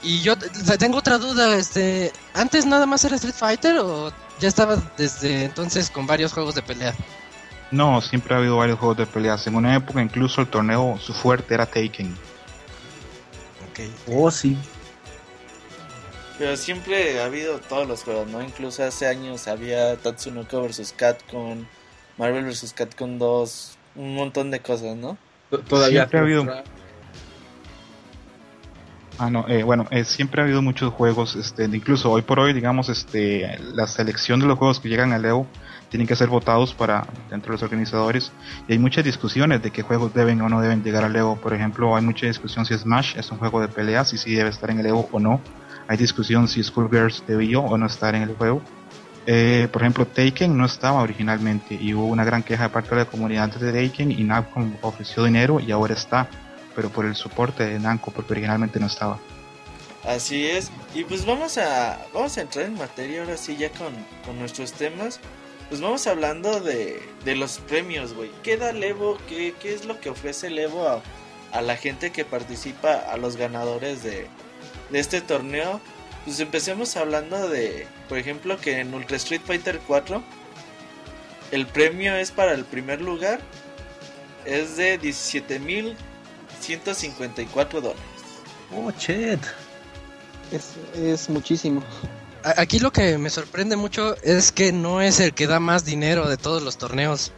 y 0.01 0.21
yo 0.21 0.35
tengo 0.79 0.97
otra 0.97 1.19
duda, 1.19 1.55
este, 1.55 2.11
¿antes 2.33 2.65
nada 2.65 2.85
más 2.85 3.05
era 3.05 3.15
Street 3.15 3.35
Fighter 3.35 3.77
o 3.79 4.11
ya 4.39 4.47
estaba 4.47 4.77
desde 4.97 5.45
entonces 5.45 5.89
con 5.89 6.07
varios 6.07 6.33
juegos 6.33 6.55
de 6.55 6.63
pelea? 6.63 6.95
No, 7.73 8.01
siempre 8.01 8.35
ha 8.35 8.37
habido 8.37 8.57
varios 8.57 8.77
juegos 8.77 8.97
de 8.97 9.07
peleas. 9.07 9.47
En 9.47 9.55
una 9.55 9.75
época 9.75 9.99
incluso 10.01 10.41
el 10.41 10.47
torneo, 10.47 10.99
su 11.01 11.11
fuerte 11.11 11.55
era 11.55 11.65
Taken. 11.65 12.15
Ok. 13.71 13.79
Oh, 14.13 14.29
sí. 14.29 14.55
Pero 16.37 16.55
siempre 16.55 17.19
ha 17.19 17.25
habido 17.25 17.57
todos 17.59 17.87
los 17.87 18.03
juegos, 18.03 18.27
¿no? 18.27 18.43
Incluso 18.43 18.83
hace 18.83 19.07
años 19.07 19.47
había 19.47 19.95
Tatsunoko 19.97 20.61
vs. 20.61 20.93
Capcom, 20.95 21.65
Marvel 22.17 22.45
vs. 22.45 22.73
Capcom 22.73 23.17
2, 23.17 23.77
un 23.95 24.15
montón 24.15 24.51
de 24.51 24.59
cosas, 24.59 24.95
¿no? 24.95 25.17
Todavía 25.67 26.01
Siempre 26.01 26.19
ha 26.19 26.21
habido- 26.21 26.63
Ah, 29.17 29.29
no, 29.31 29.47
eh, 29.47 29.63
bueno, 29.63 29.87
eh, 29.89 30.03
siempre 30.03 30.41
ha 30.41 30.45
habido 30.45 30.61
muchos 30.61 30.91
juegos, 30.93 31.35
este, 31.35 31.65
incluso 31.65 32.11
hoy 32.11 32.21
por 32.23 32.39
hoy, 32.39 32.53
digamos, 32.53 32.89
este, 32.89 33.57
la 33.73 33.87
selección 33.87 34.39
de 34.39 34.47
los 34.47 34.57
juegos 34.57 34.79
que 34.79 34.89
llegan 34.89 35.11
al 35.13 35.23
EVO 35.25 35.47
tienen 35.93 36.07
que 36.07 36.15
ser 36.15 36.27
votados 36.27 36.73
para 36.73 37.05
dentro 37.29 37.51
de 37.51 37.51
los 37.51 37.61
organizadores 37.61 38.31
y 38.67 38.71
hay 38.71 38.79
muchas 38.79 39.05
discusiones 39.05 39.61
de 39.61 39.69
qué 39.69 39.83
juegos 39.83 40.11
deben 40.11 40.41
o 40.41 40.49
no 40.49 40.59
deben 40.59 40.83
llegar 40.83 41.03
al 41.03 41.15
EVO. 41.15 41.35
Por 41.35 41.53
ejemplo, 41.53 41.95
hay 41.95 42.01
mucha 42.01 42.25
discusión 42.25 42.65
si 42.65 42.75
Smash 42.75 43.15
es 43.15 43.29
un 43.29 43.37
juego 43.37 43.61
de 43.61 43.67
peleas 43.67 44.11
y 44.11 44.17
si 44.17 44.33
debe 44.33 44.49
estar 44.49 44.71
en 44.71 44.79
el 44.79 44.87
EVO 44.87 45.07
o 45.11 45.19
no. 45.19 45.39
Hay 45.87 45.97
discusión 45.97 46.47
si 46.47 46.63
Skullgirls 46.63 47.23
debió 47.27 47.61
o 47.61 47.77
no 47.77 47.85
estar 47.85 48.15
en 48.15 48.23
el 48.23 48.33
juego. 48.33 48.63
Eh, 49.27 49.67
por 49.71 49.83
ejemplo, 49.83 50.07
Taken 50.07 50.57
no 50.57 50.65
estaba 50.65 51.03
originalmente 51.03 51.75
y 51.79 51.93
hubo 51.93 52.07
una 52.07 52.23
gran 52.23 52.41
queja 52.41 52.63
de 52.63 52.69
parte 52.69 52.89
de 52.89 52.95
la 52.95 53.05
comunidad 53.05 53.49
de 53.53 53.87
Taken 53.87 54.11
y 54.13 54.23
Namco 54.23 54.65
ofreció 54.81 55.25
dinero 55.25 55.59
y 55.59 55.71
ahora 55.71 55.93
está, 55.93 56.27
pero 56.75 56.89
por 56.89 57.05
el 57.05 57.13
soporte 57.13 57.67
de 57.67 57.79
Namco 57.79 58.09
porque 58.09 58.33
originalmente 58.33 58.79
no 58.79 58.87
estaba. 58.87 59.19
Así 60.07 60.47
es. 60.47 60.71
Y 60.95 61.03
pues 61.03 61.23
vamos 61.23 61.59
a 61.59 61.99
vamos 62.11 62.35
a 62.39 62.41
entrar 62.41 62.65
en 62.65 62.79
materia 62.79 63.21
ahora 63.21 63.37
sí 63.37 63.55
ya 63.57 63.69
con, 63.69 63.93
con 64.25 64.39
nuestros 64.39 64.73
temas. 64.73 65.19
Pues 65.73 65.81
vamos 65.81 66.05
hablando 66.05 66.59
de, 66.59 67.01
de 67.25 67.35
los 67.35 67.57
premios, 67.57 68.13
güey. 68.13 68.29
¿Qué 68.43 68.57
da 68.57 68.69
el 68.69 68.83
Evo? 68.83 69.17
¿Qué, 69.27 69.55
qué 69.59 69.73
es 69.73 69.85
lo 69.85 69.99
que 69.99 70.11
ofrece 70.11 70.45
el 70.45 70.59
Evo 70.59 70.87
a, 70.87 71.01
a 71.51 71.63
la 71.63 71.77
gente 71.77 72.11
que 72.11 72.23
participa, 72.23 72.93
a 72.93 73.17
los 73.17 73.37
ganadores 73.37 74.03
de, 74.03 74.27
de 74.91 74.99
este 74.99 75.19
torneo? 75.19 75.81
Pues 76.25 76.39
empecemos 76.39 76.95
hablando 76.95 77.49
de, 77.49 77.87
por 78.07 78.19
ejemplo, 78.19 78.61
que 78.61 78.81
en 78.81 78.93
Ultra 78.93 79.17
Street 79.17 79.41
Fighter 79.43 79.79
4 79.87 80.21
el 81.49 81.65
premio 81.65 82.15
es 82.17 82.29
para 82.29 82.53
el 82.53 82.65
primer 82.65 83.01
lugar 83.01 83.39
es 84.45 84.77
de 84.77 85.01
17.154 85.01 87.81
dólares. 87.81 88.03
Oh, 88.77 88.91
chet. 88.91 89.39
Es, 90.51 90.75
es 90.95 91.31
muchísimo. 91.31 91.81
Aquí 92.43 92.79
lo 92.79 92.91
que 92.91 93.17
me 93.17 93.29
sorprende 93.29 93.75
mucho 93.75 94.15
es 94.21 94.51
que 94.51 94.71
no 94.73 95.01
es 95.01 95.19
el 95.19 95.33
que 95.33 95.47
da 95.47 95.59
más 95.59 95.85
dinero 95.85 96.27
de 96.29 96.37
todos 96.37 96.61
los 96.63 96.77
torneos. 96.77 97.31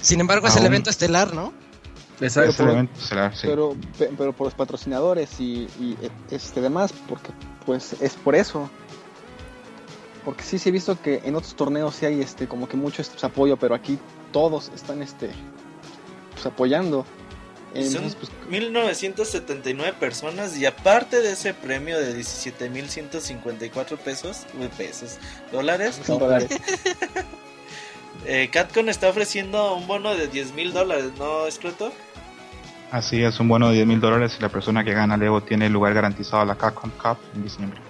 Sin 0.00 0.20
embargo, 0.20 0.46
es 0.46 0.56
el 0.56 0.64
evento 0.66 0.90
estelar, 0.90 1.34
¿no? 1.34 1.52
Exacto. 2.20 2.50
Es 2.50 2.60
el 2.60 2.68
evento 2.68 3.00
estelar, 3.00 3.36
sí. 3.36 3.46
Pero, 3.46 3.76
pe- 3.98 4.10
pero 4.16 4.32
por 4.32 4.46
los 4.46 4.54
patrocinadores 4.54 5.40
y, 5.40 5.68
y, 5.80 5.96
eh, 6.02 6.10
este 6.30 6.60
demás, 6.60 6.92
porque 7.08 7.30
pues 7.66 7.96
es 8.00 8.14
por 8.14 8.34
eso. 8.36 8.70
Porque 10.24 10.42
sí, 10.42 10.58
sí 10.58 10.68
he 10.68 10.72
visto 10.72 11.00
que 11.00 11.20
en 11.24 11.34
otros 11.36 11.54
torneos 11.56 11.94
sí 11.96 12.06
hay 12.06 12.20
este 12.20 12.46
como 12.48 12.68
que 12.68 12.76
mucho 12.76 13.02
este, 13.02 13.14
pues, 13.14 13.24
apoyo, 13.24 13.56
pero 13.56 13.74
aquí 13.74 13.98
todos 14.32 14.70
están 14.74 15.02
este 15.02 15.30
pues 16.32 16.46
apoyando. 16.46 17.04
Son 17.84 18.04
Entonces, 18.04 18.16
pues, 18.16 18.30
1979 18.48 19.94
personas 19.98 20.56
y 20.56 20.66
aparte 20.66 21.20
de 21.20 21.32
ese 21.32 21.54
premio 21.54 21.98
de 21.98 22.16
17.154 22.16 23.98
pesos, 23.98 24.46
uy, 24.58 24.68
pesos, 24.68 25.18
dólares, 25.52 26.00
son 26.04 26.18
dólares. 26.18 26.48
eh, 28.26 28.48
Catcon 28.52 28.88
está 28.88 29.08
ofreciendo 29.08 29.74
un 29.74 29.86
bono 29.86 30.14
de 30.14 30.30
10.000 30.30 30.72
dólares, 30.72 31.10
¿no, 31.18 31.46
Escroto? 31.46 31.92
Así 32.90 33.22
es, 33.22 33.40
un 33.40 33.48
bono 33.48 33.68
de 33.68 33.74
10 33.74 33.86
mil 33.86 34.00
dólares 34.00 34.36
y 34.38 34.42
la 34.42 34.48
persona 34.48 34.84
que 34.84 34.92
gana 34.92 35.16
Evo 35.16 35.42
tiene 35.42 35.66
el 35.66 35.72
lugar 35.72 35.92
garantizado 35.92 36.42
a 36.42 36.46
la 36.46 36.54
Capcom 36.54 36.90
Cup 36.90 37.18
en 37.34 37.42
diciembre. 37.42 37.80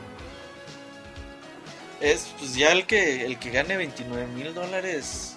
Es 2.00 2.34
pues 2.38 2.54
ya 2.54 2.72
el 2.72 2.86
que 2.86 3.24
el 3.24 3.38
que 3.38 3.50
gane 3.50 3.76
29.000 3.78 4.52
dólares, 4.52 5.35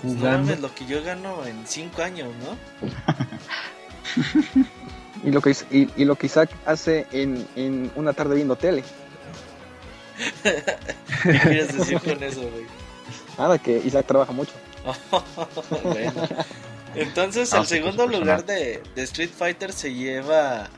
pues, 0.00 0.14
no 0.14 0.20
Jugando. 0.20 0.46
mames, 0.46 0.60
lo 0.60 0.74
que 0.74 0.86
yo 0.86 1.02
gano 1.02 1.44
en 1.46 1.66
5 1.66 2.02
años, 2.02 2.28
¿no? 2.36 2.56
Y 5.24 5.30
lo 5.32 5.40
que 5.40 5.50
y, 5.70 5.88
y 6.00 6.04
lo 6.04 6.14
que 6.16 6.26
Isaac 6.26 6.48
hace 6.64 7.06
en, 7.10 7.46
en 7.56 7.90
una 7.96 8.12
tarde 8.12 8.36
viendo 8.36 8.54
tele. 8.56 8.84
¿Qué 10.42 11.38
quieres 11.40 11.76
decir 11.76 12.00
con 12.00 12.22
eso, 12.22 12.40
güey? 12.42 12.66
Nada, 13.36 13.58
que 13.58 13.78
Isaac 13.78 14.06
trabaja 14.06 14.32
mucho. 14.32 14.52
Bueno. 15.82 16.12
Entonces, 16.94 17.52
Ah, 17.52 17.58
el 17.58 17.66
sí, 17.66 17.74
segundo 17.76 18.06
pues, 18.06 18.18
lugar 18.18 18.44
de, 18.46 18.82
de 18.94 19.02
Street 19.02 19.30
Fighter 19.36 19.72
se 19.72 19.92
lleva 19.92 20.70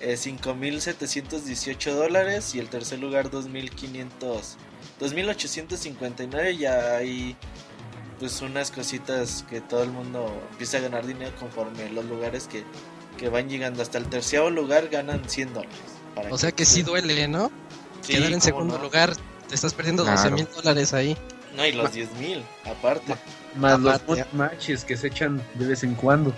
eh, 0.00 0.14
5.718 0.16 1.92
dólares 1.94 2.54
y 2.54 2.58
el 2.58 2.68
tercer 2.68 2.98
lugar 2.98 3.30
2.500, 3.30 4.56
2.859. 5.00 6.56
Ya 6.58 6.96
hay 6.96 7.36
pues 8.18 8.40
unas 8.42 8.70
cositas 8.70 9.44
que 9.48 9.60
todo 9.60 9.82
el 9.82 9.90
mundo 9.90 10.26
empieza 10.52 10.78
a 10.78 10.80
ganar 10.80 11.06
dinero 11.06 11.32
conforme 11.38 11.90
los 11.90 12.04
lugares 12.06 12.48
que, 12.48 12.64
que 13.18 13.28
van 13.28 13.48
llegando. 13.48 13.82
Hasta 13.82 13.98
el 13.98 14.06
tercer 14.06 14.50
lugar 14.52 14.88
ganan 14.88 15.28
100 15.28 15.54
dólares. 15.54 15.76
para 16.14 16.32
O 16.32 16.38
sea 16.38 16.52
que 16.52 16.64
sí 16.64 16.82
duele, 16.82 17.28
¿no? 17.28 17.50
Sí, 18.02 18.12
Quedar 18.14 18.32
en 18.32 18.40
segundo 18.40 18.76
no. 18.78 18.84
lugar, 18.84 19.12
te 19.48 19.54
estás 19.54 19.74
perdiendo 19.74 20.04
Claro. 20.04 20.18
12 20.22 20.34
mil 20.34 20.48
dólares 20.54 20.94
ahí. 20.94 21.16
No, 21.56 21.64
y 21.66 21.72
los 21.72 21.90
10.000 21.92 22.42
aparte. 22.66 23.14
Más 23.56 23.80
los 23.80 23.94
Aparte. 23.94 24.24
mod 24.32 24.38
matches 24.50 24.84
que 24.84 24.96
se 24.96 25.06
echan 25.06 25.42
de 25.54 25.66
vez 25.66 25.82
en 25.82 25.94
cuando. 25.94 26.34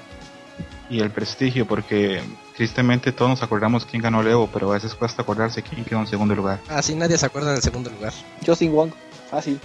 Y 0.88 1.00
el 1.00 1.10
prestigio, 1.10 1.66
porque 1.66 2.22
tristemente 2.56 3.12
todos 3.12 3.30
nos 3.32 3.42
acordamos 3.42 3.84
quién 3.84 4.00
ganó 4.00 4.20
el 4.20 4.28
Evo, 4.28 4.48
pero 4.52 4.70
a 4.70 4.74
veces 4.74 4.94
cuesta 4.94 5.22
acordarse 5.22 5.62
quién 5.62 5.84
quedó 5.84 5.98
en 6.00 6.06
segundo 6.06 6.34
lugar. 6.34 6.60
Ah, 6.68 6.80
sí, 6.82 6.94
nadie 6.94 7.18
se 7.18 7.26
acuerda 7.26 7.52
del 7.52 7.60
segundo 7.62 7.90
lugar. 7.90 8.12
Justin 8.46 8.72
Wong, 8.72 8.92
fácil. 9.30 9.60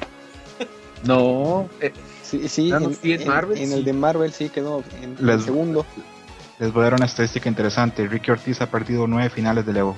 No, 1.04 1.70
eh, 1.82 1.92
Sí, 2.24 2.48
sí, 2.50 2.70
no, 2.72 2.78
en, 2.78 2.96
sí, 2.96 3.14
en 3.14 3.22
en- 3.22 3.28
Marvel, 3.28 3.58
en 3.60 3.68
sí. 3.68 3.74
el 3.76 3.84
de 3.86 3.94
Marvel 3.94 4.34
sí 4.34 4.50
quedó 4.50 4.84
en 5.02 5.16
Les- 5.20 5.36
el 5.36 5.44
segundo. 5.44 5.86
Les 6.60 6.72
voy 6.74 6.82
a 6.82 6.84
dar 6.86 6.94
una 6.96 7.06
estadística 7.06 7.48
interesante. 7.50 8.08
Ricky 8.08 8.32
Ortiz 8.32 8.62
ha 8.62 8.70
perdido 8.72 9.06
nueve 9.08 9.30
finales 9.30 9.66
del 9.66 9.78
Evo. 9.78 9.96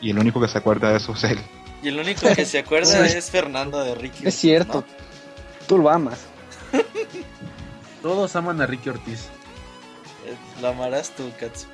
Y 0.00 0.10
el 0.10 0.18
único 0.18 0.40
que 0.40 0.48
se 0.48 0.58
acuerda 0.58 0.90
de 0.90 0.98
eso 0.98 1.12
es 1.12 1.24
él. 1.24 1.38
Y 1.82 1.88
el 1.88 1.98
único 1.98 2.28
que 2.34 2.44
se 2.44 2.58
acuerda 2.60 3.04
es 3.06 3.30
Fernando 3.30 3.82
de 3.82 3.94
Ricky. 3.94 4.26
Es 4.28 4.34
cierto. 4.36 4.84
¿no? 4.88 5.66
Tú 5.66 5.78
lo 5.78 5.90
amas. 5.90 6.20
todos 8.02 8.34
aman 8.36 8.60
a 8.60 8.66
Ricky 8.66 8.90
Ortiz. 8.90 9.26
Eh, 10.26 10.34
Lo 10.60 10.68
amarás 10.68 11.10
tú, 11.16 11.30
Katsu. 11.38 11.66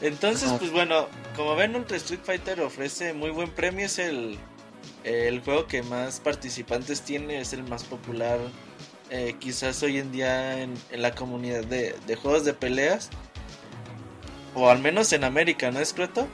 Entonces, 0.00 0.50
pues 0.58 0.70
bueno, 0.72 1.06
como 1.36 1.54
ven, 1.54 1.74
Ultra 1.76 1.96
Street 1.96 2.20
Fighter 2.24 2.60
ofrece 2.60 3.12
muy 3.14 3.30
buen 3.30 3.50
premio. 3.50 3.86
Es 3.86 3.98
el, 4.00 4.36
el 5.04 5.40
juego 5.40 5.66
que 5.66 5.82
más 5.82 6.20
participantes 6.20 7.02
tiene, 7.02 7.40
es 7.40 7.52
el 7.52 7.64
más 7.64 7.84
popular, 7.84 8.38
eh, 9.10 9.36
quizás 9.38 9.82
hoy 9.82 9.98
en 9.98 10.10
día 10.12 10.62
en, 10.62 10.74
la 10.96 11.14
comunidad 11.14 11.64
de, 11.64 11.94
de 12.06 12.16
juegos 12.16 12.44
de 12.44 12.54
peleas. 12.54 13.10
O 14.54 14.68
al 14.68 14.80
menos 14.80 15.12
en 15.12 15.24
América, 15.24 15.70
¿no 15.70 15.80
es 15.80 15.92
correcto? 15.92 16.28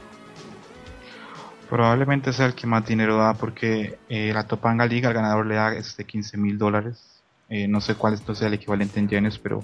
Probablemente 1.69 2.33
sea 2.33 2.47
el 2.47 2.55
que 2.55 2.65
más 2.65 2.85
dinero 2.85 3.17
da 3.17 3.35
porque 3.35 3.99
eh, 4.09 4.31
la 4.33 4.47
Topanga 4.47 4.87
Liga 4.87 5.09
al 5.09 5.13
ganador 5.13 5.45
le 5.45 5.55
da 5.55 5.73
este 5.73 6.03
15 6.03 6.37
mil 6.37 6.57
dólares. 6.57 7.21
Eh, 7.47 7.67
no 7.67 7.79
sé 7.79 7.95
cuál 7.95 8.15
esto 8.15 8.33
sea 8.33 8.47
el 8.47 8.55
equivalente 8.55 8.99
en 8.99 9.07
yenes, 9.07 9.37
pero 9.37 9.63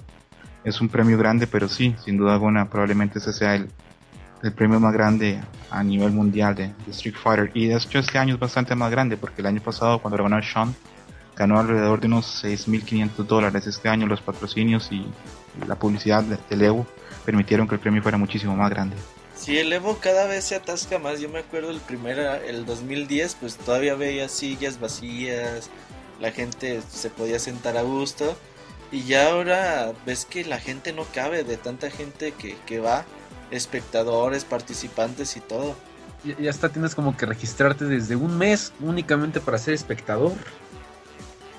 es 0.62 0.80
un 0.80 0.88
premio 0.88 1.18
grande, 1.18 1.46
pero 1.46 1.68
sí, 1.68 1.96
sin 2.04 2.16
duda 2.16 2.34
alguna, 2.34 2.70
probablemente 2.70 3.18
ese 3.18 3.32
sea 3.32 3.56
el, 3.56 3.68
el 4.42 4.52
premio 4.52 4.78
más 4.80 4.92
grande 4.92 5.40
a 5.70 5.82
nivel 5.82 6.12
mundial 6.12 6.54
de, 6.54 6.68
de 6.68 6.90
Street 6.90 7.14
Fighter. 7.20 7.50
Y 7.54 7.66
de 7.66 7.76
hecho 7.76 7.98
este 7.98 8.18
año 8.18 8.34
es 8.34 8.40
bastante 8.40 8.74
más 8.74 8.90
grande 8.90 9.16
porque 9.16 9.40
el 9.40 9.46
año 9.46 9.60
pasado 9.60 10.00
cuando 10.00 10.16
lo 10.18 10.24
ganó 10.24 10.40
Sean 10.42 10.74
ganó 11.36 11.58
alrededor 11.58 12.00
de 12.00 12.06
unos 12.06 12.44
6.500 12.44 13.26
dólares. 13.26 13.66
Este 13.66 13.88
año 13.88 14.06
los 14.06 14.20
patrocinios 14.20 14.90
y 14.90 15.06
la 15.66 15.74
publicidad 15.74 16.22
de- 16.22 16.38
del 16.48 16.62
Evo 16.62 16.86
permitieron 17.24 17.66
que 17.68 17.74
el 17.74 17.80
premio 17.80 18.02
fuera 18.02 18.16
muchísimo 18.18 18.56
más 18.56 18.70
grande. 18.70 18.96
Sí, 19.34 19.58
el 19.58 19.70
Evo 19.72 19.98
cada 19.98 20.26
vez 20.26 20.44
se 20.44 20.54
atasca 20.54 20.98
más. 20.98 21.20
Yo 21.20 21.28
me 21.28 21.40
acuerdo 21.40 21.70
el 21.70 21.80
primer, 21.80 22.18
el 22.46 22.64
2010, 22.64 23.36
pues 23.38 23.56
todavía 23.56 23.94
veía 23.94 24.28
sillas 24.30 24.80
vacías, 24.80 25.68
la 26.20 26.30
gente 26.30 26.80
se 26.88 27.10
podía 27.10 27.38
sentar 27.38 27.76
a 27.76 27.82
gusto. 27.82 28.34
Y 28.90 29.02
ya 29.02 29.30
ahora 29.32 29.92
ves 30.06 30.24
que 30.24 30.44
la 30.44 30.58
gente 30.58 30.92
no 30.94 31.04
cabe 31.12 31.44
de 31.44 31.56
tanta 31.58 31.90
gente 31.90 32.32
que, 32.32 32.56
que 32.64 32.78
va, 32.78 33.04
espectadores, 33.50 34.44
participantes 34.44 35.36
y 35.36 35.40
todo. 35.40 35.74
Ya, 36.24 36.50
hasta 36.50 36.68
tienes 36.68 36.94
como 36.94 37.16
que 37.16 37.26
registrarte 37.26 37.84
desde 37.84 38.16
un 38.16 38.36
mes 38.36 38.72
únicamente 38.80 39.40
para 39.40 39.58
ser 39.58 39.74
espectador. 39.74 40.32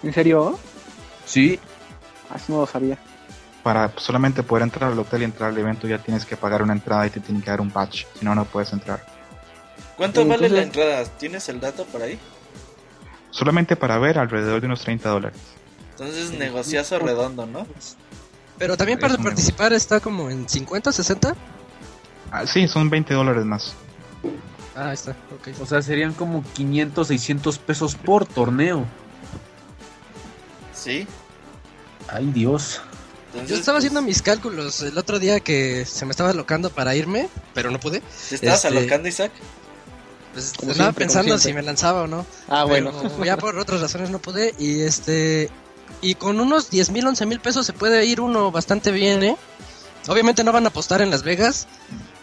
¿En 0.04 0.14
serio? 0.14 0.60
Sí, 1.26 1.60
Así 2.30 2.52
no 2.52 2.62
lo 2.62 2.68
sabía. 2.68 2.98
Para 3.64 3.92
solamente 3.98 4.44
poder 4.44 4.64
entrar 4.64 4.92
al 4.92 5.00
hotel 5.00 5.22
y 5.22 5.26
entrar 5.26 5.50
al 5.50 5.58
evento 5.58 5.88
ya 5.88 5.98
tienes 5.98 6.26
que 6.26 6.38
pagar 6.38 6.62
una 6.62 6.74
entrada 6.74 7.06
y 7.08 7.10
te 7.10 7.20
tienen 7.20 7.42
que 7.42 7.50
dar 7.50 7.62
un 7.62 7.72
badge, 7.72 8.06
si 8.18 8.26
no, 8.26 8.34
no 8.36 8.46
puedes 8.46 8.72
entrar. 8.74 9.06
¿Cuánto 9.98 10.26
vale 10.26 10.50
la 10.50 10.62
entrada? 10.62 11.04
¿Tienes 11.18 11.50
el 11.50 11.60
dato 11.60 11.86
por 11.86 12.02
ahí? 12.02 12.20
Solamente 13.32 13.76
para 13.76 13.98
ver 13.98 14.20
alrededor 14.20 14.62
de 14.62 14.68
unos 14.68 14.82
30 14.82 15.10
dólares. 15.10 15.40
Entonces 15.92 16.32
negociazo 16.32 17.00
redondo, 17.00 17.46
¿no? 17.46 17.66
Pero 18.58 18.78
también 18.78 19.00
para 19.00 19.18
participar 19.18 19.74
está 19.74 20.00
como 20.00 20.30
en 20.30 20.48
50, 20.48 20.92
60. 20.92 21.36
Ah, 22.32 22.46
sí, 22.46 22.68
son 22.68 22.90
20 22.90 23.14
dólares 23.14 23.46
más. 23.46 23.74
Ah, 24.76 24.90
ahí 24.90 24.94
está, 24.94 25.12
ok. 25.12 25.60
o 25.60 25.66
sea, 25.66 25.82
serían 25.82 26.14
como 26.14 26.44
500, 26.54 27.08
600 27.08 27.58
pesos 27.58 27.96
por 27.96 28.26
torneo. 28.26 28.86
Sí. 30.74 31.08
Ay, 32.08 32.28
Dios. 32.28 32.82
Entonces, 33.28 33.50
Yo 33.50 33.56
estaba 33.56 33.80
haciendo 33.80 34.00
pues, 34.02 34.08
mis 34.08 34.22
cálculos 34.22 34.82
el 34.82 34.98
otro 34.98 35.20
día 35.20 35.40
que 35.40 35.86
se 35.86 36.06
me 36.06 36.12
estaba 36.12 36.30
alocando 36.30 36.70
para 36.70 36.96
irme, 36.96 37.28
pero 37.54 37.72
no 37.72 37.80
pude. 37.80 38.02
¿Te 38.30 38.36
estabas 38.36 38.64
este- 38.64 38.78
alocando, 38.78 39.08
Isaac? 39.08 39.32
Pues 40.34 40.54
Como 40.56 40.72
estaba 40.72 40.90
siempre, 40.92 41.06
pensando 41.06 41.38
si 41.40 41.54
me 41.54 41.64
lanzaba 41.64 42.04
o 42.04 42.08
no. 42.08 42.26
Ah, 42.48 42.64
bueno. 42.64 42.92
Pero 43.02 43.10
ya 43.26 43.38
por 43.38 43.58
otras 43.58 43.82
razones 43.82 44.12
no 44.12 44.20
pude. 44.20 44.54
Y 44.60 44.82
este. 44.82 45.50
Y 46.02 46.16
con 46.16 46.40
unos 46.40 46.70
10 46.70 46.92
mil, 46.92 47.08
11 47.08 47.26
mil 47.26 47.40
pesos 47.40 47.66
se 47.66 47.74
puede 47.74 48.06
ir 48.06 48.22
uno 48.22 48.52
bastante 48.52 48.92
bien, 48.92 49.24
¿eh? 49.24 49.36
Obviamente 50.08 50.44
no 50.44 50.52
van 50.52 50.66
a 50.66 50.70
apostar 50.70 51.02
en 51.02 51.10
Las 51.10 51.24
Vegas, 51.24 51.68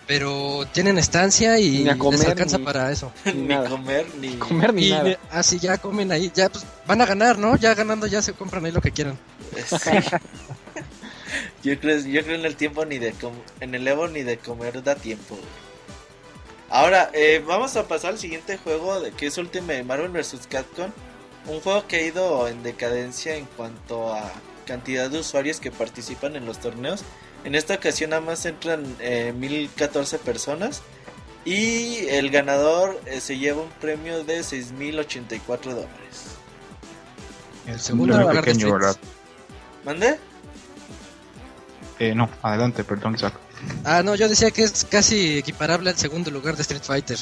pero 0.07 0.67
tienen 0.73 0.99
estancia 0.99 1.59
y 1.59 1.85
Ni 1.85 1.89
a 1.91 1.97
comer, 1.99 2.21
les 2.21 2.29
alcanza 2.29 2.59
ni- 2.59 2.65
para 2.65 2.91
eso. 2.93 3.11
Ni 3.35 3.55
comer, 3.69 4.07
ni... 4.21 4.37
Comer 4.37 4.75
ni 4.75 4.87
Y 4.89 4.91
nada. 4.91 5.19
así 5.31 5.59
ya 5.59 5.79
comen 5.79 6.13
ahí, 6.13 6.31
ya 6.35 6.49
pues 6.51 6.65
van 6.87 7.01
a 7.01 7.07
ganar, 7.07 7.39
¿no? 7.39 7.57
Ya 7.57 7.75
ganando 7.75 8.07
ya 8.07 8.21
se 8.23 8.33
compran 8.35 8.65
ahí 8.67 8.73
lo 8.73 8.81
que 8.83 8.91
quieran. 8.93 9.19
Sí. 9.67 9.91
yo, 11.63 11.79
creo, 11.81 11.99
yo 12.01 12.23
creo 12.23 12.37
en 12.37 12.45
el 12.45 12.57
tiempo 12.57 12.85
ni 12.85 12.99
de 12.99 13.13
com- 13.13 13.33
en 13.61 13.75
el 13.75 13.87
Evo 13.89 14.09
ni 14.09 14.23
de 14.23 14.39
comer 14.39 14.83
da 14.83 14.95
tiempo. 14.95 15.35
güey. 15.37 15.49
Ahora, 16.71 17.11
eh, 17.13 17.43
vamos 17.47 17.77
a 17.77 17.87
pasar 17.87 18.13
al 18.13 18.19
siguiente 18.19 18.59
juego 18.59 19.01
de 19.01 19.13
que 19.13 19.27
es 19.27 19.39
Ultimate 19.39 19.85
Marvel 19.85 20.09
vs. 20.11 20.47
Capcom. 20.49 20.91
Un 21.47 21.61
juego 21.61 21.87
que 21.87 21.97
ha 21.97 22.03
ido 22.03 22.49
en 22.49 22.63
decadencia 22.63 23.37
en 23.37 23.45
cuanto 23.45 24.13
a 24.15 24.33
cantidad 24.67 25.11
de 25.11 25.19
usuarios 25.19 25.61
que 25.61 25.71
participan 25.71 26.37
en 26.37 26.47
los 26.47 26.59
torneos. 26.59 27.03
En 27.45 27.55
esta 27.55 27.75
ocasión 27.75 28.11
nada 28.11 28.23
más 28.23 28.45
entran 28.47 28.97
eh, 29.01 29.33
1014 29.37 30.19
personas. 30.19 30.83
Y 31.45 32.07
el 32.09 32.31
ganador 32.31 32.99
eh, 33.05 33.21
se 33.21 33.37
lleva 33.37 33.63
un 33.63 33.71
premio 33.81 34.25
de 34.25 34.41
6.084 34.41 35.61
dólares. 35.63 35.91
Es 37.67 37.83
segundo 37.83 38.15
un 38.15 38.21
lugar 38.23 38.43
pequeño. 38.43 38.79
¿Mande? 39.85 40.19
Eh, 41.99 42.15
no, 42.15 42.31
adelante, 42.43 42.83
perdón, 42.83 43.15
Isaac. 43.15 43.35
Ah, 43.85 44.03
no, 44.03 44.15
yo 44.15 44.29
decía 44.29 44.51
que 44.51 44.63
es 44.63 44.87
casi 44.91 45.39
equiparable 45.39 45.91
al 45.91 45.97
segundo 45.97 46.31
lugar 46.31 46.57
de 46.57 46.63
Street 46.63 46.83
Fighter. 46.83 47.19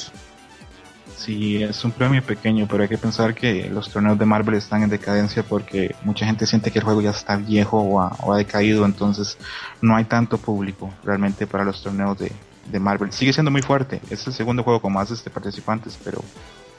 Sí, 1.24 1.62
es 1.62 1.84
un 1.84 1.92
premio 1.92 2.24
pequeño, 2.26 2.66
pero 2.68 2.82
hay 2.82 2.88
que 2.88 2.98
pensar 2.98 3.34
que 3.34 3.68
los 3.70 3.90
torneos 3.90 4.18
de 4.18 4.26
Marvel 4.26 4.56
están 4.56 4.82
en 4.82 4.90
decadencia 4.90 5.44
porque 5.44 5.94
mucha 6.02 6.26
gente 6.26 6.46
siente 6.46 6.72
que 6.72 6.78
el 6.80 6.84
juego 6.84 7.00
ya 7.00 7.10
está 7.10 7.36
viejo 7.36 7.80
o 7.80 8.00
ha, 8.00 8.16
o 8.18 8.32
ha 8.32 8.38
decaído, 8.38 8.84
entonces 8.84 9.38
no 9.80 9.94
hay 9.94 10.04
tanto 10.06 10.38
público 10.38 10.92
realmente 11.04 11.46
para 11.46 11.64
los 11.64 11.80
torneos 11.82 12.18
de, 12.18 12.32
de 12.64 12.80
Marvel. 12.80 13.12
Sigue 13.12 13.32
siendo 13.32 13.52
muy 13.52 13.62
fuerte, 13.62 14.00
es 14.10 14.26
el 14.26 14.32
segundo 14.32 14.64
juego 14.64 14.80
con 14.82 14.92
más 14.94 15.10
este, 15.12 15.30
participantes, 15.30 15.96
pero 16.02 16.24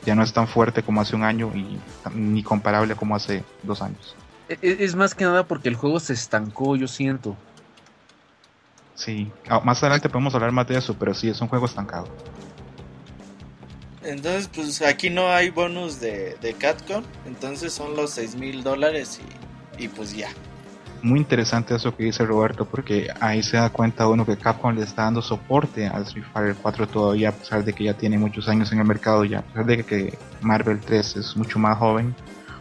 ya 0.06 0.14
no 0.16 0.24
es 0.24 0.34
tan 0.34 0.48
fuerte 0.48 0.84
como 0.84 1.00
hace 1.00 1.16
un 1.16 1.24
año 1.24 1.52
y 1.56 1.80
ni 2.14 2.44
comparable 2.44 2.96
como 2.98 3.16
hace 3.16 3.46
dos 3.62 3.82
años. 3.82 4.18
E- 4.48 4.60
e- 4.70 4.84
Es 4.86 4.96
más 4.96 5.16
que 5.16 5.26
nada 5.26 5.48
porque 5.48 5.70
el 5.70 5.76
juego 5.76 6.00
se 6.00 6.14
estancó, 6.14 6.76
yo 6.76 6.88
siento. 6.88 7.38
Sí, 8.96 9.32
Ah, 9.50 9.60
más 9.64 9.84
adelante 9.84 10.10
podemos 10.10 10.34
hablar 10.36 10.52
más 10.52 10.68
de 10.68 10.78
eso, 10.78 10.98
pero 10.98 11.14
sí, 11.14 11.30
es 11.30 11.40
un 11.42 11.48
juego 11.48 11.66
estancado. 11.68 12.10
Entonces, 14.04 14.50
pues 14.54 14.82
aquí 14.82 15.10
no 15.10 15.30
hay 15.30 15.50
bonus 15.50 16.00
de, 16.00 16.38
de 16.42 16.54
Catcon. 16.54 17.06
Entonces 17.26 17.74
son 17.74 17.96
los 17.96 18.12
6 18.12 18.36
mil 18.36 18.64
dólares 18.64 19.20
y, 19.78 19.84
y 19.84 19.88
pues 19.88 20.16
ya. 20.16 20.30
Muy 21.04 21.20
interesante 21.20 21.76
eso 21.76 21.94
que 21.94 22.04
dice 22.04 22.26
Roberto, 22.26 22.64
porque 22.64 23.10
ahí 23.20 23.44
se 23.44 23.58
da 23.58 23.70
cuenta 23.70 24.08
uno 24.08 24.26
que 24.26 24.38
Capcom 24.38 24.74
le 24.74 24.84
está 24.84 25.04
dando 25.04 25.22
soporte 25.22 25.86
al 25.86 26.04
Street 26.04 26.24
Fighter 26.32 26.56
4 26.56 26.88
todavía, 26.88 27.28
a 27.28 27.32
pesar 27.34 27.66
de 27.66 27.74
que 27.74 27.84
ya 27.84 27.94
tiene 27.94 28.18
muchos 28.18 28.48
años 28.48 28.72
en 28.72 28.80
el 28.80 28.86
mercado, 28.86 29.26
ya 29.26 29.40
a 29.40 29.42
pesar 29.42 29.66
de 29.66 29.84
que 29.84 30.18
Marvel 30.40 30.80
3 30.80 31.18
es 31.18 31.36
mucho 31.36 31.60
más 31.60 31.78
joven 31.78 32.16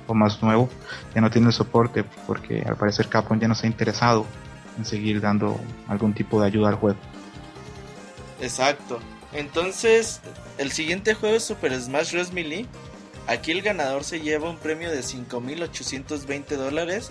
o 0.08 0.14
más 0.14 0.42
nuevo, 0.42 0.68
ya 1.14 1.20
no 1.20 1.30
tiene 1.30 1.46
el 1.46 1.52
soporte, 1.52 2.02
porque 2.26 2.64
al 2.66 2.74
parecer 2.74 3.08
Capcom 3.08 3.38
ya 3.38 3.46
no 3.46 3.54
se 3.54 3.68
ha 3.68 3.70
interesado 3.70 4.26
en 4.76 4.84
seguir 4.84 5.20
dando 5.20 5.60
algún 5.86 6.12
tipo 6.12 6.40
de 6.40 6.48
ayuda 6.48 6.70
al 6.70 6.74
juego. 6.74 6.98
Exacto. 8.40 8.98
Entonces, 9.32 10.20
el 10.58 10.72
siguiente 10.72 11.14
juego 11.14 11.36
es 11.36 11.44
Super 11.44 11.78
Smash 11.80 12.12
Bros. 12.12 12.32
Melee. 12.32 12.66
Aquí 13.26 13.52
el 13.52 13.62
ganador 13.62 14.04
se 14.04 14.20
lleva 14.20 14.50
un 14.50 14.56
premio 14.56 14.90
de 14.90 15.00
5.820 15.00 16.56
dólares 16.56 17.10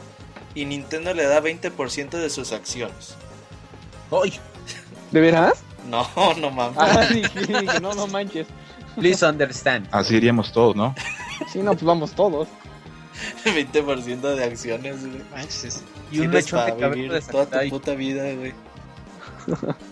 y 0.53 0.65
Nintendo 0.65 1.13
le 1.13 1.25
da 1.25 1.41
20% 1.41 2.09
de 2.09 2.29
sus 2.29 2.51
acciones. 2.51 3.15
¡Ay! 4.11 4.39
¿De 5.11 5.21
veras? 5.21 5.63
No, 5.89 6.05
no 6.35 6.51
mames. 6.51 6.77
Ah, 6.77 7.05
sí, 7.07 7.23
sí, 7.45 7.53
no, 7.81 7.93
no 7.93 8.07
manches. 8.07 8.47
Please 8.95 9.25
understand. 9.25 9.87
Así 9.91 10.15
iríamos 10.15 10.51
todos, 10.51 10.75
¿no? 10.75 10.93
Sí, 11.51 11.59
no, 11.59 11.71
pues 11.71 11.83
vamos 11.83 12.11
todos. 12.11 12.47
20% 13.45 14.35
de 14.35 14.43
acciones, 14.43 14.99
güey. 15.05 15.23
Manches. 15.31 15.83
Y 16.11 16.19
un 16.19 16.29
Tienes 16.29 16.45
mechón 16.45 16.65
de 16.65 16.71
cabello 16.77 16.89
vivir 16.89 17.11
de 17.13 17.21
toda 17.21 17.61
tu 17.61 17.69
puta 17.69 17.95
vida, 17.95 18.23
güey. 18.33 18.53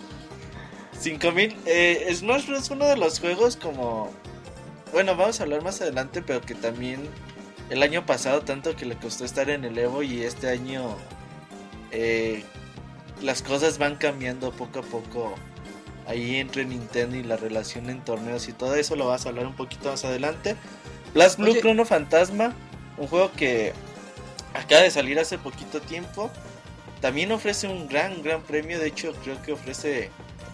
5000. 1.00 1.56
Eh, 1.66 2.12
Smash 2.14 2.46
Bros. 2.46 2.60
es 2.64 2.70
uno 2.70 2.86
de 2.86 2.96
los 2.96 3.20
juegos 3.20 3.56
como. 3.56 4.10
Bueno, 4.92 5.16
vamos 5.16 5.40
a 5.40 5.44
hablar 5.44 5.62
más 5.62 5.80
adelante, 5.80 6.22
pero 6.22 6.40
que 6.40 6.54
también 6.54 7.00
el 7.70 7.82
año 7.82 8.04
pasado, 8.04 8.42
tanto 8.42 8.74
que 8.76 8.84
le 8.84 8.96
costó 8.96 9.24
estar 9.24 9.48
en 9.50 9.64
el 9.64 9.78
Evo, 9.78 10.02
y 10.02 10.22
este 10.22 10.48
año. 10.48 10.96
eh, 11.92 12.44
las 13.22 13.42
cosas 13.42 13.78
van 13.78 13.96
cambiando 13.96 14.50
poco 14.52 14.80
a 14.80 14.82
poco. 14.82 15.34
Ahí 16.06 16.36
entre 16.36 16.64
Nintendo 16.64 17.16
y 17.16 17.22
la 17.22 17.36
relación 17.36 17.90
en 17.90 18.00
torneos 18.02 18.48
y 18.48 18.52
todo 18.52 18.74
eso 18.74 18.96
lo 18.96 19.06
vas 19.06 19.26
a 19.26 19.28
hablar 19.28 19.46
un 19.46 19.54
poquito 19.54 19.90
más 19.90 20.04
adelante. 20.04 20.56
Blast 21.14 21.38
Blue 21.38 21.50
Oye. 21.50 21.60
Chrono 21.60 21.84
Fantasma, 21.84 22.54
un 22.96 23.06
juego 23.06 23.30
que 23.36 23.72
acaba 24.54 24.82
de 24.82 24.90
salir 24.90 25.18
hace 25.18 25.38
poquito 25.38 25.80
tiempo. 25.80 26.30
También 27.00 27.30
ofrece 27.30 27.68
un 27.68 27.86
gran, 27.88 28.22
gran 28.22 28.42
premio. 28.42 28.78
De 28.78 28.88
hecho, 28.88 29.12
creo 29.22 29.40
que 29.42 29.52
ofrece 29.52 30.10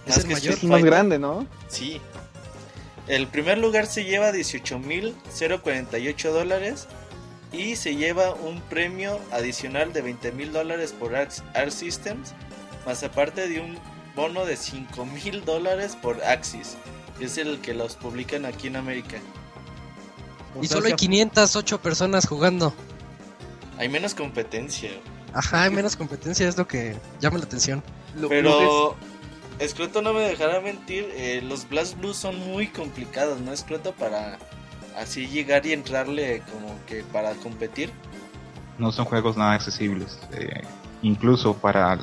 Es 0.06 0.18
el 0.18 0.28
mayor. 0.28 0.54
Es 0.54 0.64
más 0.64 0.84
grande, 0.84 1.18
¿no? 1.18 1.46
Sí. 1.68 2.00
El 3.08 3.26
primer 3.26 3.58
lugar 3.58 3.86
se 3.86 4.04
lleva 4.04 4.32
18.048 4.32 6.30
dólares. 6.30 6.86
Y 7.52 7.76
se 7.76 7.94
lleva 7.94 8.34
un 8.34 8.60
premio 8.60 9.20
adicional 9.30 9.92
de 9.92 10.04
20.000 10.04 10.50
dólares 10.50 10.92
por 10.98 11.14
Arc 11.14 11.30
Systems. 11.70 12.34
Más 12.84 13.02
aparte 13.02 13.48
de 13.48 13.60
un 13.60 13.78
bono 14.16 14.44
de 14.44 14.56
5.000 14.56 15.44
dólares 15.44 15.96
por 16.00 16.22
Axis. 16.24 16.76
que 17.18 17.26
Es 17.26 17.38
el 17.38 17.60
que 17.60 17.74
los 17.74 17.94
publican 17.94 18.44
aquí 18.46 18.66
en 18.66 18.76
América. 18.76 19.18
Y 20.60 20.66
solo 20.66 20.86
hay 20.86 20.94
508 20.94 21.80
personas 21.80 22.26
jugando. 22.26 22.74
Hay 23.78 23.88
menos 23.88 24.14
competencia. 24.14 24.90
Ajá, 25.32 25.64
hay 25.64 25.70
menos 25.70 25.96
competencia, 25.96 26.48
es 26.48 26.56
lo 26.56 26.66
que 26.66 26.96
llama 27.20 27.38
la 27.38 27.44
atención. 27.44 27.82
Pero 28.28 28.96
Scroto 29.64 30.02
no 30.02 30.12
me 30.12 30.20
dejará 30.20 30.60
mentir, 30.60 31.08
eh, 31.14 31.40
los 31.42 31.68
Blast 31.68 31.98
Blues 31.98 32.16
son 32.16 32.38
muy 32.38 32.66
complicados, 32.68 33.40
¿no? 33.40 33.56
Scroto 33.56 33.92
para 33.92 34.38
así 34.96 35.26
llegar 35.26 35.64
y 35.66 35.72
entrarle 35.72 36.42
como 36.52 36.74
que 36.86 37.04
para 37.04 37.32
competir. 37.34 37.90
No 38.78 38.92
son 38.92 39.06
juegos 39.06 39.36
nada 39.36 39.52
accesibles. 39.52 40.18
Eh, 40.32 40.62
incluso 41.02 41.54
para, 41.54 41.98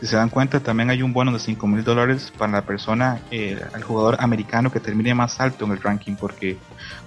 si 0.00 0.06
se 0.06 0.16
dan 0.16 0.28
cuenta, 0.28 0.60
también 0.60 0.90
hay 0.90 1.02
un 1.02 1.12
bono 1.12 1.32
de 1.32 1.38
5 1.38 1.66
mil 1.66 1.84
dólares 1.84 2.32
para 2.36 2.52
la 2.52 2.62
persona, 2.62 3.20
eh, 3.30 3.62
el 3.74 3.82
jugador 3.82 4.16
americano 4.20 4.70
que 4.70 4.80
termine 4.80 5.14
más 5.14 5.40
alto 5.40 5.64
en 5.64 5.72
el 5.72 5.80
ranking, 5.80 6.16
porque 6.16 6.58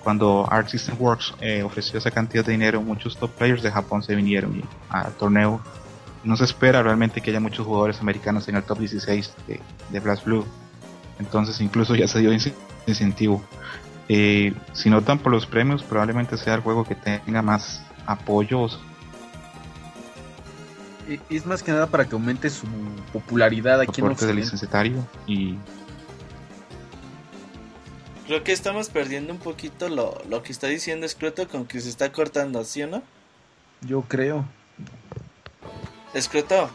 cuando 0.03 0.47
Art 0.49 0.69
System 0.69 0.95
Works 0.99 1.33
eh, 1.41 1.61
ofreció 1.61 1.99
esa 1.99 2.09
cantidad 2.09 2.43
de 2.43 2.53
dinero, 2.53 2.81
muchos 2.81 3.17
top 3.17 3.31
players 3.31 3.61
de 3.61 3.71
Japón 3.71 4.01
se 4.01 4.15
vinieron 4.15 4.63
al 4.89 5.11
torneo. 5.13 5.61
No 6.25 6.35
se 6.35 6.43
espera 6.43 6.83
realmente 6.83 7.21
que 7.21 7.29
haya 7.29 7.39
muchos 7.39 7.65
jugadores 7.65 8.01
americanos 8.01 8.47
en 8.49 8.55
el 8.55 8.63
top 8.63 8.79
16 8.79 9.33
de, 9.47 9.61
de 9.89 9.99
Blast 9.99 10.25
Blue. 10.25 10.45
Entonces 11.19 11.61
incluso 11.61 11.95
ya 11.95 12.07
se 12.07 12.19
dio 12.19 12.31
incentivo. 12.87 13.43
Eh, 14.09 14.53
si 14.73 14.89
notan 14.89 15.19
por 15.19 15.31
los 15.31 15.45
premios, 15.45 15.83
probablemente 15.83 16.37
sea 16.37 16.55
el 16.55 16.61
juego 16.61 16.83
que 16.83 16.95
tenga 16.95 17.41
más 17.41 17.83
apoyos 18.05 18.79
Es 21.29 21.45
más 21.45 21.63
que 21.63 21.71
nada 21.71 21.87
para 21.87 22.05
que 22.05 22.13
aumente 22.13 22.49
su 22.49 22.67
popularidad 23.13 23.81
aquí 23.81 24.01
en 24.01 24.07
soporte 24.07 24.25
del 24.25 24.37
Occidente. 24.37 24.41
licenciatario 24.41 25.07
y 25.25 25.55
Creo 28.27 28.43
que 28.43 28.51
estamos 28.51 28.89
perdiendo 28.89 29.33
un 29.33 29.39
poquito 29.39 29.87
lo, 29.87 30.19
lo 30.27 30.41
que 30.41 30.51
está 30.51 30.67
diciendo 30.67 31.07
Scroto 31.07 31.47
con 31.47 31.65
que 31.65 31.79
se 31.79 31.89
está 31.89 32.11
cortando, 32.11 32.63
¿sí 32.63 32.81
o 32.81 32.87
no? 32.87 33.03
Yo 33.81 34.01
creo. 34.01 34.45
Scroto. 36.19 36.69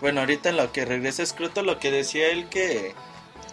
Bueno, 0.00 0.20
ahorita 0.20 0.50
en 0.50 0.56
lo 0.58 0.70
que 0.72 0.84
regresa 0.84 1.24
Scroto, 1.24 1.62
lo 1.62 1.78
que 1.78 1.90
decía 1.90 2.28
él 2.30 2.48
que 2.48 2.94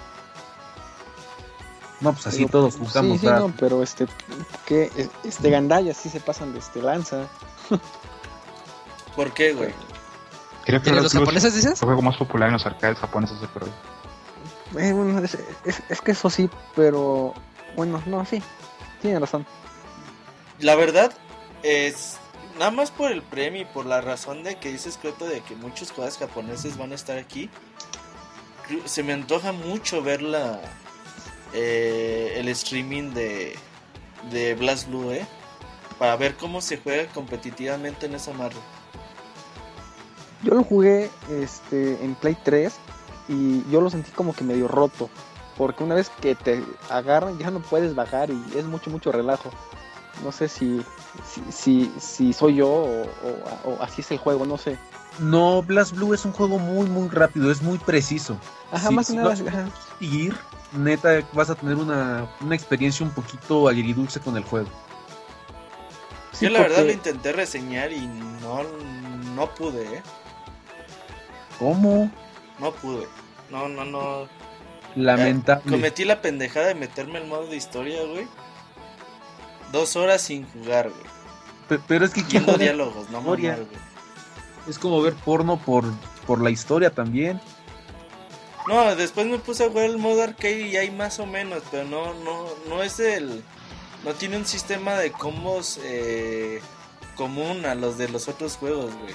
No, 2.01 2.13
pues 2.13 2.27
así 2.27 2.39
Pero, 2.39 2.49
todos 2.51 2.77
pues, 2.77 2.91
jugamos. 2.91 3.21
Sí, 3.21 3.27
sí, 3.27 3.33
no, 3.33 3.53
pero 3.59 3.83
este, 3.83 4.07
que 4.67 4.91
este 5.25 5.51
Gandaya 5.51 5.95
sí 5.95 6.09
se 6.11 6.21
pasan 6.21 6.53
de 6.53 6.59
este 6.59 6.83
lanza. 6.83 7.27
¿Por 9.17 9.33
qué, 9.33 9.53
güey? 9.55 9.73
creo 10.65 10.81
que 10.81 10.87
¿De 10.91 10.93
Blast 10.99 11.15
los 11.15 11.23
japoneses 11.23 11.55
dices? 11.55 11.81
el 11.81 11.87
juego 11.87 12.03
más 12.03 12.17
popular 12.17 12.49
en 12.49 12.55
los 12.55 12.67
arcades 12.67 12.99
japoneses 12.99 13.41
de 13.41 13.47
por. 13.49 13.65
Eh, 13.65 14.93
bueno, 14.93 15.19
es, 15.21 15.39
es- 15.65 15.83
es 15.89 16.01
que 16.01 16.13
eso 16.13 16.29
sí, 16.31 16.51
pero 16.75 17.33
bueno, 17.77 18.03
no, 18.07 18.25
sí, 18.27 18.43
tiene 19.01 19.21
razón. 19.21 19.47
La 20.59 20.75
verdad 20.75 21.13
es 21.63 22.17
nada 22.59 22.71
más 22.71 22.91
por 22.91 23.11
el 23.11 23.23
premio 23.23 23.63
y 23.63 23.65
por 23.65 23.87
la 23.87 24.01
razón 24.01 24.43
de 24.43 24.57
que 24.57 24.71
dices 24.71 24.99
Cleto 24.99 25.27
de 25.27 25.41
que 25.41 25.55
muchos 25.57 25.91
jugadores 25.91 26.19
japoneses 26.19 26.77
van 26.77 26.93
a 26.93 26.95
estar 26.95 27.19
aquí. 27.19 27.51
Se 28.87 29.03
me 29.03 29.13
antoja 29.13 29.53
mucho 29.53 30.03
ver 30.03 30.23
la 30.23 30.61
eh, 31.53 32.35
el 32.37 32.49
streaming 32.49 33.13
de 33.13 33.57
de 34.31 34.55
Blast 34.55 34.89
Blue, 34.89 35.13
eh, 35.13 35.27
para 35.99 36.17
ver 36.17 36.37
cómo 36.37 36.61
se 36.61 36.79
juega 36.79 37.11
competitivamente 37.13 38.07
en 38.07 38.15
esa 38.15 38.33
madre. 38.33 38.57
Yo 40.43 40.55
lo 40.55 40.65
jugué 40.65 41.11
este 41.31 42.05
en 42.05 42.15
Play 42.15 42.37
3 42.43 42.75
y 43.29 43.71
yo 43.71 43.81
lo 43.81 43.91
sentí 43.91 44.11
como 44.11 44.35
que 44.35 44.45
medio 44.45 44.69
roto, 44.69 45.09
porque 45.57 45.85
una 45.85 45.95
vez 45.95 46.11
que 46.21 46.35
te 46.35 46.63
agarran 46.91 47.39
ya 47.39 47.51
no 47.51 47.61
puedes 47.61 47.95
bajar 47.95 48.31
y 48.31 48.59
es 48.59 48.65
mucho 48.65 48.91
mucho 48.91 49.13
relajo. 49.13 49.51
No 50.23 50.31
sé 50.33 50.49
si 50.49 50.83
si, 51.27 51.43
si, 51.53 51.93
si 51.99 52.33
soy 52.33 52.57
yo 52.57 52.69
o, 52.69 53.03
o- 53.03 53.71
o 53.71 53.83
así 53.83 54.01
es 54.03 54.11
el 54.11 54.19
juego, 54.19 54.47
no 54.47 54.57
sé. 54.59 54.79
No, 55.19 55.63
Blast 55.63 55.93
Blue 55.95 56.13
es 56.13 56.25
un 56.25 56.33
juego 56.33 56.59
muy, 56.59 56.87
muy 56.89 57.09
rápido, 57.09 57.51
es 57.51 57.63
muy 57.63 57.79
preciso. 57.79 58.37
Ajá, 58.73 58.89
Sí, 58.89 58.95
más 58.95 59.07
que 59.09 59.13
nada. 59.15 59.33
ajá. 59.33 59.69
Ir, 60.01 60.37
neta, 60.73 61.21
vas 61.33 61.51
a 61.51 61.55
tener 61.55 61.77
una, 61.77 62.29
una 62.41 62.55
experiencia 62.55 63.07
un 63.07 63.13
poquito 63.13 63.69
agridulce 63.69 64.19
con 64.21 64.37
el 64.37 64.43
juego. 64.45 64.69
Sí, 66.33 66.47
Yo 66.47 66.51
la 66.51 66.63
verdad 66.63 66.85
lo 66.85 66.91
intenté 66.93 67.33
reseñar 67.33 67.93
y 67.93 68.07
no 68.43 68.63
no 69.37 69.55
pude, 69.55 69.99
eh. 69.99 70.03
¿Cómo? 71.59 72.11
No 72.59 72.73
pude. 72.73 73.07
No, 73.51 73.69
no, 73.69 73.85
no. 73.85 74.29
Lamentable. 74.97 75.71
Cometí 75.71 76.05
la 76.05 76.21
pendejada 76.21 76.67
de 76.69 76.75
meterme 76.75 77.19
al 77.19 77.27
modo 77.27 77.47
de 77.47 77.57
historia, 77.57 78.03
güey. 78.05 78.27
Dos 79.75 79.97
horas 79.97 80.23
sin 80.23 80.47
jugar, 80.51 80.89
güey. 80.91 81.03
Pe- 81.69 81.81
Pero 81.87 82.05
es 82.07 82.13
que 82.13 82.23
Viendo 82.23 82.55
quiero- 82.55 82.59
diálogos, 82.63 83.11
no 83.11 83.19
Historia. 83.19 83.53
mamar, 83.53 83.67
güey. 83.67 83.81
es 84.69 84.79
como 84.79 85.03
ver 85.03 85.15
porno 85.15 85.59
por, 85.59 85.85
por 86.27 86.41
la 86.41 86.51
historia 86.51 86.91
también. 86.91 87.41
No, 88.69 88.95
después 88.97 89.27
me 89.27 89.39
puse 89.39 89.65
a 89.65 89.69
jugar 89.69 89.87
el 89.87 89.99
modo 89.99 90.23
arcade 90.23 90.61
y 90.69 90.77
hay 90.77 90.91
más 90.91 91.19
o 91.19 91.27
menos, 91.27 91.63
pero 91.71 91.85
no, 91.85 92.15
no, 92.15 92.47
no 92.69 92.83
es 92.83 92.99
el, 92.99 93.43
no 94.05 94.13
tiene 94.15 94.39
un 94.39 94.47
sistema 94.47 94.95
de 94.95 95.13
combos 95.13 95.79
eh, 95.83 96.63
común 97.17 97.67
a 97.67 97.75
los 97.75 97.99
de 97.99 98.09
los 98.09 98.29
otros 98.29 98.57
juegos, 98.57 98.95
güey. 99.03 99.15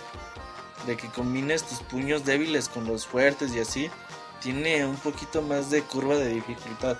De 0.85 0.95
que 0.97 1.07
combines 1.07 1.63
tus 1.63 1.79
puños 1.79 2.25
débiles 2.25 2.69
con 2.69 2.85
los 2.85 3.05
fuertes 3.07 3.53
y 3.55 3.59
así. 3.59 3.89
Tiene 4.41 4.85
un 4.85 4.95
poquito 4.97 5.41
más 5.41 5.69
de 5.71 5.81
curva 5.81 6.15
de 6.15 6.29
dificultad. 6.29 6.97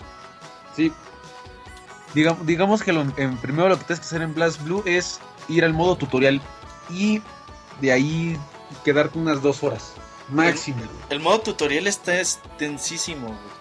Sí. 0.76 0.92
Digamos, 2.14 2.46
digamos 2.46 2.84
que 2.84 2.92
lo, 2.92 3.02
en 3.18 3.38
primero 3.38 3.70
lo 3.70 3.78
que 3.78 3.86
tienes 3.86 4.00
que 4.00 4.06
hacer 4.06 4.22
en 4.22 4.34
Blast 4.34 4.64
Blue 4.64 4.84
es 4.86 5.20
ir 5.48 5.64
al 5.64 5.74
modo 5.74 5.96
tutorial 5.96 6.42
y 6.90 7.22
de 7.82 7.92
ahí 7.92 8.38
quedarte 8.84 9.20
unas 9.20 9.42
dos 9.42 9.64
horas. 9.64 9.94
Máximo. 10.30 10.82
El 11.10 11.20
modo 11.20 11.40
tutorial 11.42 11.88
está 11.88 12.20
extensísimo, 12.20 13.28
güey. 13.28 13.60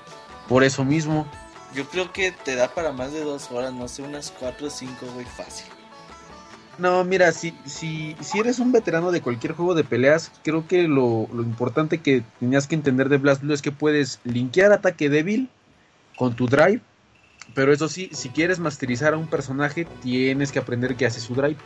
Por 0.48 0.64
eso 0.64 0.84
mismo. 0.84 1.26
yo 1.74 1.86
creo 1.88 2.12
que 2.12 2.32
te 2.32 2.54
da 2.56 2.68
para 2.68 2.92
más 2.92 3.12
de 3.12 3.22
dos 3.22 3.50
horas, 3.50 3.72
no 3.72 3.88
sé, 3.88 4.02
unas 4.02 4.30
cuatro 4.30 4.68
o 4.68 4.70
cinco, 4.70 5.06
güey, 5.14 5.26
fácil. 5.26 5.66
No, 6.78 7.04
mira, 7.04 7.32
si, 7.32 7.54
si, 7.64 8.16
si 8.20 8.38
eres 8.38 8.60
un 8.60 8.70
veterano 8.70 9.10
de 9.10 9.20
cualquier 9.20 9.52
juego 9.52 9.74
de 9.74 9.82
peleas, 9.82 10.30
creo 10.44 10.66
que 10.68 10.86
lo, 10.86 11.28
lo 11.32 11.42
importante 11.42 11.98
que 11.98 12.22
tenías 12.38 12.68
que 12.68 12.76
entender 12.76 13.08
de 13.08 13.18
Blast 13.18 13.42
Blue 13.42 13.52
es 13.52 13.62
que 13.62 13.72
puedes 13.72 14.20
linkear 14.24 14.72
ataque 14.72 15.08
débil 15.08 15.48
con 16.16 16.36
tu 16.36 16.46
drive, 16.46 16.80
pero 17.58 17.72
eso 17.72 17.88
sí, 17.88 18.08
si 18.12 18.28
quieres 18.28 18.60
masterizar 18.60 19.14
a 19.14 19.16
un 19.16 19.26
personaje, 19.26 19.84
tienes 20.00 20.52
que 20.52 20.60
aprender 20.60 20.94
qué 20.94 21.06
hace 21.06 21.18
su 21.18 21.34
drive. 21.34 21.56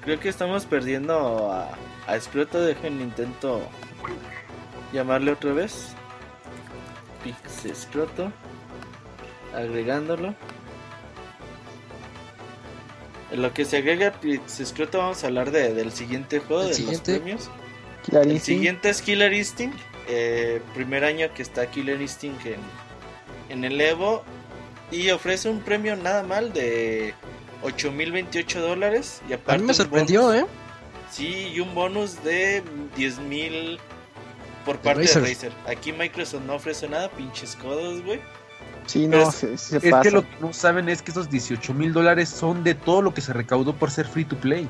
Creo 0.00 0.18
que 0.18 0.28
estamos 0.28 0.66
perdiendo 0.66 1.52
a, 1.52 1.70
a 2.08 2.16
Escroto. 2.16 2.60
Dejen 2.60 3.00
intento 3.00 3.62
llamarle 4.92 5.30
otra 5.30 5.52
vez. 5.52 5.94
Pix 7.22 7.66
Escroto. 7.66 8.32
Agregándolo. 9.54 10.34
En 13.30 13.42
lo 13.42 13.54
que 13.54 13.64
se 13.64 13.76
agrega 13.76 14.10
Pix 14.10 14.58
Escroto, 14.58 14.98
vamos 14.98 15.22
a 15.22 15.28
hablar 15.28 15.52
de, 15.52 15.72
del 15.72 15.92
siguiente 15.92 16.40
juego, 16.40 16.62
¿El 16.62 16.68
de 16.70 16.74
siguiente? 16.74 17.12
los 17.12 17.20
premios. 17.20 17.50
Killer 18.02 18.26
El 18.26 18.40
siguiente 18.40 18.88
es 18.90 19.00
Killer 19.00 19.32
Instinct. 19.32 19.78
eh, 20.08 20.60
primer 20.74 21.04
año 21.04 21.32
que 21.32 21.42
está 21.42 21.70
Killer 21.70 22.00
Instinct 22.02 22.44
en, 22.46 22.89
en 23.50 23.64
el 23.64 23.80
Evo. 23.80 24.22
Y 24.90 25.10
ofrece 25.10 25.48
un 25.48 25.60
premio 25.60 25.94
nada 25.96 26.22
mal 26.24 26.52
de 26.52 27.14
8.028 27.62 28.58
dólares. 28.60 29.20
Y 29.28 29.32
A 29.32 29.36
aparte 29.36 29.60
mí 29.60 29.66
me 29.68 29.74
sorprendió, 29.74 30.22
bonus- 30.22 30.42
¿eh? 30.42 30.46
Sí, 31.12 31.52
y 31.54 31.60
un 31.60 31.74
bonus 31.74 32.22
de 32.24 32.62
10.000 32.96 33.78
por 34.64 34.78
parte 34.78 35.02
de 35.02 35.06
Razer. 35.06 35.22
Razer. 35.22 35.52
Aquí 35.68 35.92
Microsoft 35.92 36.42
no 36.44 36.54
ofrece 36.54 36.88
nada, 36.88 37.08
pinches 37.10 37.54
codos, 37.56 38.02
güey. 38.04 38.20
Sí, 38.86 39.06
Pero 39.08 39.22
no, 39.24 39.28
es- 39.28 39.34
se, 39.36 39.56
se 39.58 39.76
Es 39.76 39.84
pasa. 39.90 40.02
que 40.02 40.10
lo 40.10 40.22
que 40.22 40.36
no 40.40 40.52
saben 40.52 40.88
es 40.88 41.02
que 41.02 41.10
esos 41.12 41.30
18 41.30 41.72
mil 41.74 41.92
dólares 41.92 42.28
son 42.28 42.64
de 42.64 42.74
todo 42.74 43.02
lo 43.02 43.14
que 43.14 43.20
se 43.20 43.32
recaudó 43.32 43.74
por 43.76 43.90
ser 43.92 44.06
free 44.08 44.24
to 44.24 44.36
play. 44.36 44.68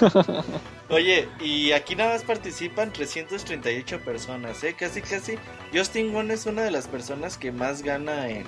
Oye, 0.90 1.28
y 1.40 1.70
aquí 1.70 1.94
nada 1.94 2.14
más 2.14 2.24
participan 2.24 2.92
338 2.92 4.00
personas, 4.00 4.64
¿eh? 4.64 4.74
Casi, 4.76 5.00
casi. 5.00 5.38
Justin 5.72 6.12
Wong 6.12 6.32
es 6.32 6.46
una 6.46 6.62
de 6.62 6.72
las 6.72 6.88
personas 6.88 7.38
que 7.38 7.52
más 7.52 7.82
gana 7.82 8.28
en, 8.28 8.44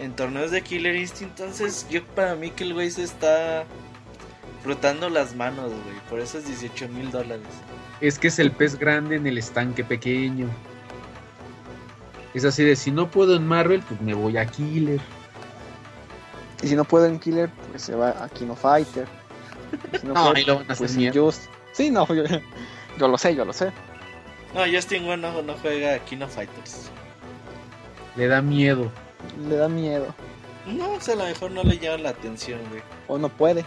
en 0.00 0.14
torneos 0.14 0.52
de 0.52 0.62
Killer 0.62 0.94
Instinct. 0.94 1.40
Entonces, 1.40 1.84
yo 1.90 2.04
para 2.14 2.36
mí 2.36 2.52
que 2.52 2.62
el 2.62 2.74
güey 2.74 2.92
se 2.92 3.02
está 3.02 3.64
frotando 4.62 5.10
las 5.10 5.34
manos, 5.34 5.70
güey. 5.70 5.96
Por 6.08 6.20
esos 6.20 6.46
18 6.46 6.88
mil 6.90 7.10
dólares. 7.10 7.48
Es 8.00 8.20
que 8.20 8.28
es 8.28 8.38
el 8.38 8.52
pez 8.52 8.78
grande 8.78 9.16
en 9.16 9.26
el 9.26 9.36
estanque 9.36 9.82
pequeño. 9.82 10.48
Es 12.34 12.44
así 12.44 12.62
de, 12.62 12.76
si 12.76 12.92
no 12.92 13.10
puedo 13.10 13.34
en 13.34 13.44
Marvel, 13.44 13.82
pues 13.88 14.00
me 14.00 14.14
voy 14.14 14.36
a 14.36 14.46
Killer. 14.46 15.00
Y 16.62 16.68
si 16.68 16.76
no 16.76 16.84
puedo 16.84 17.06
en 17.06 17.18
Killer, 17.18 17.50
pues 17.70 17.82
se 17.82 17.96
va 17.96 18.10
a 18.22 18.28
Kino 18.28 18.54
Fighter. 18.54 19.08
Si 20.00 20.06
no, 20.06 20.14
puede, 20.14 20.38
ahí 20.38 20.44
lo 20.44 20.56
van 20.56 20.70
a 20.70 20.72
hacer 20.72 20.86
pues. 20.94 21.16
Just. 21.16 21.42
Sí, 21.72 21.90
no, 21.90 22.06
yo, 22.06 22.24
yo 22.98 23.08
lo 23.08 23.18
sé, 23.18 23.34
yo 23.34 23.44
lo 23.44 23.52
sé. 23.52 23.72
No, 24.54 24.62
Justin 24.70 25.06
Wong 25.06 25.20
no, 25.20 25.42
no 25.42 25.54
juega 25.54 25.98
Kino 26.00 26.26
Fighters. 26.26 26.90
Le 28.16 28.26
da 28.26 28.42
miedo. 28.42 28.90
Le 29.48 29.56
da 29.56 29.68
miedo. 29.68 30.14
No, 30.66 30.92
o 30.92 31.00
sea, 31.00 31.14
a 31.14 31.18
lo 31.18 31.24
mejor 31.24 31.50
no 31.50 31.62
le 31.62 31.78
llama 31.78 31.98
la 31.98 32.10
atención, 32.10 32.60
güey. 32.70 32.82
O 33.06 33.18
no 33.18 33.28
puede. 33.28 33.64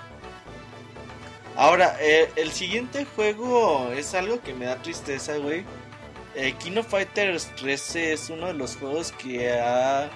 Ahora, 1.56 1.96
eh, 2.00 2.30
el 2.36 2.52
siguiente 2.52 3.06
juego 3.06 3.92
es 3.96 4.14
algo 4.14 4.42
que 4.42 4.54
me 4.54 4.66
da 4.66 4.78
tristeza, 4.78 5.38
güey. 5.38 5.64
Eh, 6.36 6.54
Kino 6.54 6.84
Fighters 6.84 7.54
13 7.58 8.14
es 8.14 8.30
uno 8.30 8.48
de 8.48 8.54
los 8.54 8.78
juegos 8.78 9.12
que 9.12 9.52
ha 9.52 10.10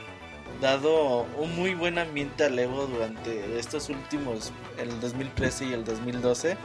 dado 0.61 1.23
un 1.37 1.55
muy 1.55 1.75
buen 1.75 1.99
ambiente 1.99 2.45
al 2.45 2.57
Evo 2.57 2.87
durante 2.87 3.59
estos 3.59 3.89
últimos, 3.89 4.51
el 4.77 4.99
2013 4.99 5.65
y 5.65 5.73
el 5.73 5.83
2012. 5.83 6.57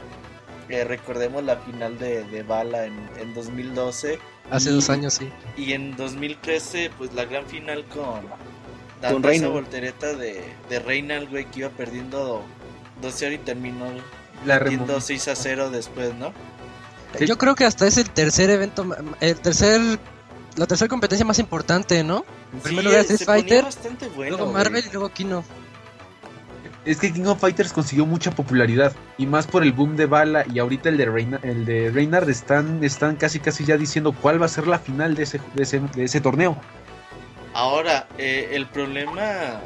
Eh, 0.69 0.83
recordemos 0.85 1.43
la 1.43 1.57
final 1.57 1.97
de, 1.99 2.23
de 2.25 2.43
Bala 2.43 2.85
en, 2.85 2.93
en 3.19 3.33
2012 3.33 4.19
Hace 4.49 4.69
Y- 4.69 4.73
dos 4.73 4.89
años, 4.89 5.15
sí. 5.15 5.29
y 5.57 5.73
en 5.73 5.95
2013 5.97 6.91
pues 6.97 7.13
la 7.13 7.25
gran 7.25 7.45
final 7.45 7.83
con 7.85 8.21
dando 9.01 9.15
Con 9.15 9.21
esa 9.23 9.27
Reynald. 9.29 9.53
voltereta 9.53 10.13
de, 10.13 10.43
de 10.69 10.79
Reynald, 10.79 11.29
güey, 11.29 11.45
que 11.45 11.59
iba 11.61 11.69
perdiendo 11.69 12.43
12 13.01 13.33
y 13.33 13.37
terminó 13.39 13.85
La 14.45 14.59
perdiendo 14.59 14.85
remonta. 14.87 15.05
6 15.05 15.27
a 15.29 15.35
0 15.35 15.69
después, 15.71 16.13
¿no? 16.15 16.33
Sí. 17.17 17.25
Yo 17.25 17.37
creo 17.37 17.55
que 17.55 17.65
hasta 17.65 17.87
es 17.87 17.97
el 17.97 18.09
tercer 18.09 18.49
evento, 18.49 18.85
el 19.19 19.39
tercer, 19.39 19.81
la 20.55 20.67
tercera 20.67 20.87
competencia 20.87 21.25
más 21.25 21.39
importante, 21.39 22.03
¿no? 22.03 22.23
En 22.53 22.59
primer 22.59 22.83
Sí, 22.83 22.89
lugar 22.89 23.05
se 23.05 23.13
Street 23.13 23.25
ponía 23.27 23.41
Fighter, 23.41 23.63
bastante 23.65 24.07
bueno, 24.09 24.29
luego 24.37 24.43
güey. 24.51 24.53
Marvel 24.63 24.85
y 24.85 24.89
luego 24.91 25.09
Kino. 25.09 25.43
Es 26.83 26.97
que 26.97 27.13
King 27.13 27.25
of 27.25 27.39
Fighters 27.39 27.73
consiguió 27.73 28.05
mucha 28.05 28.31
popularidad. 28.31 28.93
Y 29.17 29.27
más 29.27 29.45
por 29.45 29.63
el 29.63 29.71
boom 29.71 29.95
de 29.95 30.07
Bala 30.07 30.45
y 30.51 30.59
ahorita 30.59 30.89
el 30.89 30.97
de, 30.97 31.05
Reina, 31.05 31.39
el 31.43 31.65
de 31.65 31.91
Reynard 31.91 32.29
están, 32.29 32.83
están 32.83 33.15
casi 33.15 33.39
casi 33.39 33.65
ya 33.65 33.77
diciendo 33.77 34.13
cuál 34.13 34.41
va 34.41 34.47
a 34.47 34.49
ser 34.49 34.67
la 34.67 34.79
final 34.79 35.13
de 35.13 35.23
ese, 35.23 35.39
de 35.53 35.63
ese, 35.63 35.79
de 35.79 36.03
ese 36.03 36.21
torneo. 36.21 36.57
Ahora, 37.53 38.07
eh, 38.17 38.49
el 38.53 38.65
problema 38.65 39.61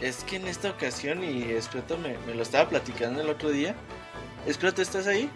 es 0.00 0.24
que 0.24 0.36
en 0.36 0.46
esta 0.46 0.70
ocasión, 0.70 1.22
y 1.22 1.42
Escroto 1.42 1.98
me, 1.98 2.16
me 2.26 2.34
lo 2.34 2.42
estaba 2.42 2.68
platicando 2.68 3.20
el 3.20 3.28
otro 3.28 3.50
día. 3.50 3.74
Escroto, 4.46 4.80
¿estás 4.80 5.06
ahí? 5.06 5.28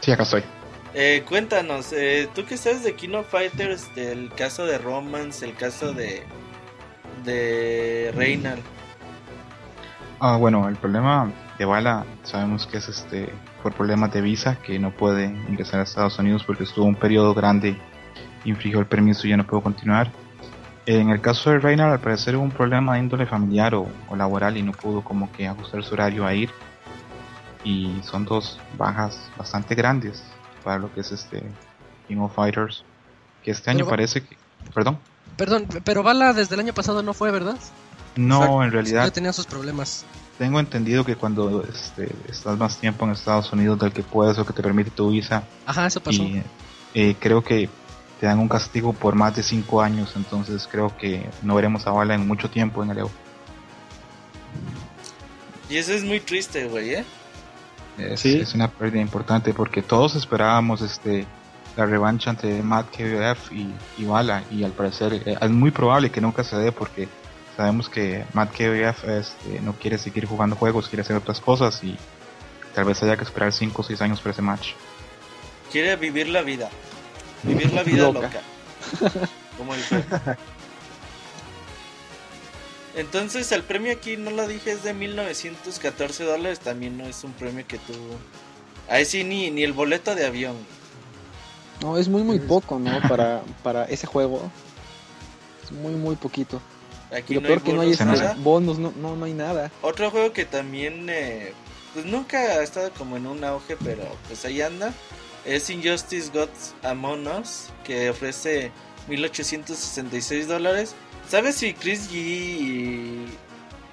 Sí, 0.00 0.10
acá 0.10 0.22
estoy. 0.22 0.42
Eh, 0.94 1.24
cuéntanos, 1.28 1.92
eh, 1.92 2.28
tú 2.34 2.44
que 2.44 2.56
sabes 2.56 2.82
de 2.82 2.94
Kino 2.94 3.24
Fighters, 3.24 3.94
del 3.94 4.30
caso 4.34 4.66
de 4.66 4.78
Romance, 4.78 5.44
el 5.44 5.54
caso 5.54 5.92
de 5.92 6.22
de 7.24 8.12
Reynald. 8.14 8.62
Ah, 10.24 10.36
bueno, 10.36 10.68
el 10.68 10.76
problema 10.76 11.32
de 11.58 11.64
Bala 11.64 12.06
sabemos 12.22 12.68
que 12.68 12.76
es 12.76 12.88
este 12.88 13.34
por 13.60 13.72
problemas 13.72 14.12
de 14.12 14.20
visa 14.20 14.54
que 14.54 14.78
no 14.78 14.92
puede 14.92 15.24
ingresar 15.24 15.80
a 15.80 15.82
Estados 15.82 16.16
Unidos 16.16 16.44
porque 16.44 16.62
estuvo 16.62 16.84
un 16.84 16.94
periodo 16.94 17.34
grande, 17.34 17.76
infringió 18.44 18.78
el 18.78 18.86
permiso 18.86 19.26
y 19.26 19.30
ya 19.30 19.36
no 19.36 19.44
pudo 19.44 19.62
continuar. 19.62 20.12
En 20.86 21.10
el 21.10 21.20
caso 21.20 21.50
de 21.50 21.58
Reynald 21.58 21.94
al 21.94 21.98
parecer 21.98 22.36
hubo 22.36 22.44
un 22.44 22.52
problema 22.52 22.92
de 22.92 23.00
índole 23.00 23.26
familiar 23.26 23.74
o, 23.74 23.88
o 24.08 24.14
laboral 24.14 24.56
y 24.56 24.62
no 24.62 24.70
pudo 24.70 25.02
como 25.02 25.32
que 25.32 25.48
ajustar 25.48 25.82
su 25.82 25.94
horario 25.94 26.24
a 26.24 26.32
ir. 26.32 26.50
Y 27.64 27.92
son 28.04 28.24
dos 28.24 28.60
bajas 28.78 29.28
bastante 29.36 29.74
grandes 29.74 30.22
para 30.62 30.78
lo 30.78 30.94
que 30.94 31.00
es 31.00 31.10
este 31.10 31.42
King 32.06 32.18
of 32.18 32.32
Fighters. 32.32 32.84
Que 33.42 33.50
este 33.50 33.70
año 33.70 33.78
Pero 33.78 33.90
parece 33.90 34.22
que... 34.22 34.36
Perdón. 34.72 35.00
Perdón, 35.36 35.66
pero 35.82 36.04
Bala 36.04 36.32
desde 36.32 36.54
el 36.54 36.60
año 36.60 36.74
pasado 36.74 37.02
no 37.02 37.12
fue, 37.12 37.32
¿verdad? 37.32 37.56
No, 38.16 38.62
en 38.62 38.72
realidad 38.72 39.04
Ya 39.06 39.10
tenía 39.10 39.32
sus 39.32 39.46
problemas. 39.46 40.04
Tengo 40.38 40.58
entendido 40.60 41.04
que 41.04 41.14
cuando 41.16 41.62
este, 41.64 42.10
estás 42.28 42.58
más 42.58 42.76
tiempo 42.78 43.04
en 43.04 43.12
Estados 43.12 43.52
Unidos 43.52 43.78
del 43.78 43.92
que 43.92 44.02
puedes 44.02 44.38
o 44.38 44.44
que 44.46 44.52
te 44.52 44.62
permite 44.62 44.90
tu 44.90 45.10
visa, 45.10 45.44
Ajá, 45.66 45.86
eso 45.86 46.00
pasó. 46.02 46.22
y 46.22 46.42
eh, 46.94 47.14
creo 47.20 47.42
que 47.44 47.68
te 48.20 48.26
dan 48.26 48.38
un 48.38 48.48
castigo 48.48 48.92
por 48.92 49.14
más 49.14 49.36
de 49.36 49.42
5 49.42 49.82
años, 49.82 50.12
entonces 50.16 50.68
creo 50.70 50.96
que 50.96 51.28
no 51.42 51.54
veremos 51.54 51.86
a 51.86 51.90
Bala 51.90 52.14
en 52.14 52.26
mucho 52.26 52.48
tiempo 52.50 52.82
en 52.82 52.90
el 52.90 52.98
Evo. 52.98 53.10
Y 55.68 55.76
eso 55.76 55.92
es 55.92 56.04
muy 56.04 56.20
triste, 56.20 56.66
güey, 56.66 56.94
¿eh? 56.94 57.04
Es, 57.98 58.20
Sí. 58.20 58.38
es 58.40 58.54
una 58.54 58.68
pérdida 58.68 59.00
importante 59.02 59.52
porque 59.54 59.82
todos 59.82 60.14
esperábamos 60.16 60.80
este 60.82 61.26
la 61.76 61.86
revancha 61.86 62.30
entre 62.30 62.62
Matt 62.62 62.86
KBF 62.90 63.52
y, 63.52 63.72
y 63.98 64.04
Bala 64.04 64.44
y 64.50 64.62
al 64.64 64.72
parecer 64.72 65.22
eh, 65.24 65.36
es 65.40 65.50
muy 65.50 65.70
probable 65.70 66.10
que 66.10 66.20
nunca 66.20 66.44
se 66.44 66.56
dé 66.56 66.70
porque 66.72 67.08
sabemos 67.56 67.88
que 67.88 68.24
Matt 68.32 68.52
KBF 68.52 69.04
este, 69.08 69.60
no 69.60 69.74
quiere 69.74 69.98
seguir 69.98 70.26
jugando 70.26 70.56
juegos, 70.56 70.88
quiere 70.88 71.02
hacer 71.02 71.16
otras 71.16 71.40
cosas 71.40 71.82
y 71.84 71.96
tal 72.74 72.84
vez 72.84 73.02
haya 73.02 73.16
que 73.16 73.24
esperar 73.24 73.52
5 73.52 73.80
o 73.80 73.84
6 73.84 74.00
años 74.02 74.20
por 74.20 74.32
ese 74.32 74.42
match. 74.42 74.70
Quiere 75.70 75.96
vivir 75.96 76.28
la 76.28 76.42
vida. 76.42 76.70
Vivir 77.42 77.72
la 77.72 77.82
vida 77.82 78.04
loca. 78.04 78.20
Loca. 79.00 79.28
Como 79.58 79.74
el 79.74 79.82
juego. 79.84 80.04
Entonces 82.94 83.50
el 83.52 83.62
premio 83.62 83.92
aquí, 83.92 84.16
no 84.16 84.30
lo 84.30 84.46
dije, 84.46 84.72
es 84.72 84.82
de 84.82 84.92
1914 84.92 86.24
dólares. 86.24 86.60
También 86.60 86.98
no 86.98 87.04
es 87.04 87.24
un 87.24 87.32
premio 87.32 87.66
que 87.66 87.78
tú... 87.78 87.94
Ahí 88.88 89.04
sí, 89.04 89.24
ni, 89.24 89.50
ni 89.50 89.62
el 89.62 89.72
boleto 89.72 90.14
de 90.14 90.26
avión. 90.26 90.56
No, 91.80 91.96
es 91.96 92.08
muy, 92.08 92.22
muy 92.22 92.38
poco, 92.38 92.78
¿no? 92.78 93.00
Para, 93.08 93.42
para 93.62 93.84
ese 93.84 94.06
juego. 94.06 94.50
Es 95.64 95.72
muy, 95.72 95.94
muy 95.94 96.16
poquito. 96.16 96.60
Aquí 97.14 97.34
lo 97.34 97.40
no 97.40 97.46
peor 97.48 97.58
hay 97.58 97.64
que 97.64 97.72
no 97.72 97.80
hay 97.82 97.88
bonos, 97.88 98.00
este, 98.00 98.22
nada. 98.22 98.36
bonus, 98.38 98.78
no, 98.78 98.92
no, 98.96 99.16
no 99.16 99.24
hay 99.24 99.34
nada. 99.34 99.70
Otro 99.82 100.10
juego 100.10 100.32
que 100.32 100.44
también, 100.44 101.08
eh, 101.10 101.52
pues 101.92 102.06
nunca 102.06 102.38
ha 102.38 102.62
estado 102.62 102.90
como 102.92 103.16
en 103.16 103.26
un 103.26 103.44
auge, 103.44 103.76
pero 103.82 104.02
pues 104.28 104.44
ahí 104.44 104.62
anda. 104.62 104.92
Es 105.44 105.68
Injustice 105.70 106.30
Gods 106.32 106.74
Among 106.82 107.26
Us, 107.26 107.68
que 107.84 108.10
ofrece 108.10 108.70
1866 109.08 110.48
dólares. 110.48 110.94
¿Sabes 111.28 111.56
si 111.56 111.74
Chris 111.74 112.10
G 112.10 113.26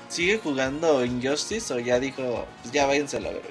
sigue 0.07 0.39
jugando 0.39 1.03
Injustice 1.03 1.73
o 1.73 1.79
ya 1.79 1.99
dijo, 1.99 2.45
pues 2.61 2.73
ya 2.73 2.85
váyanse 2.85 3.17
a 3.17 3.21
la 3.21 3.29
verga? 3.29 3.49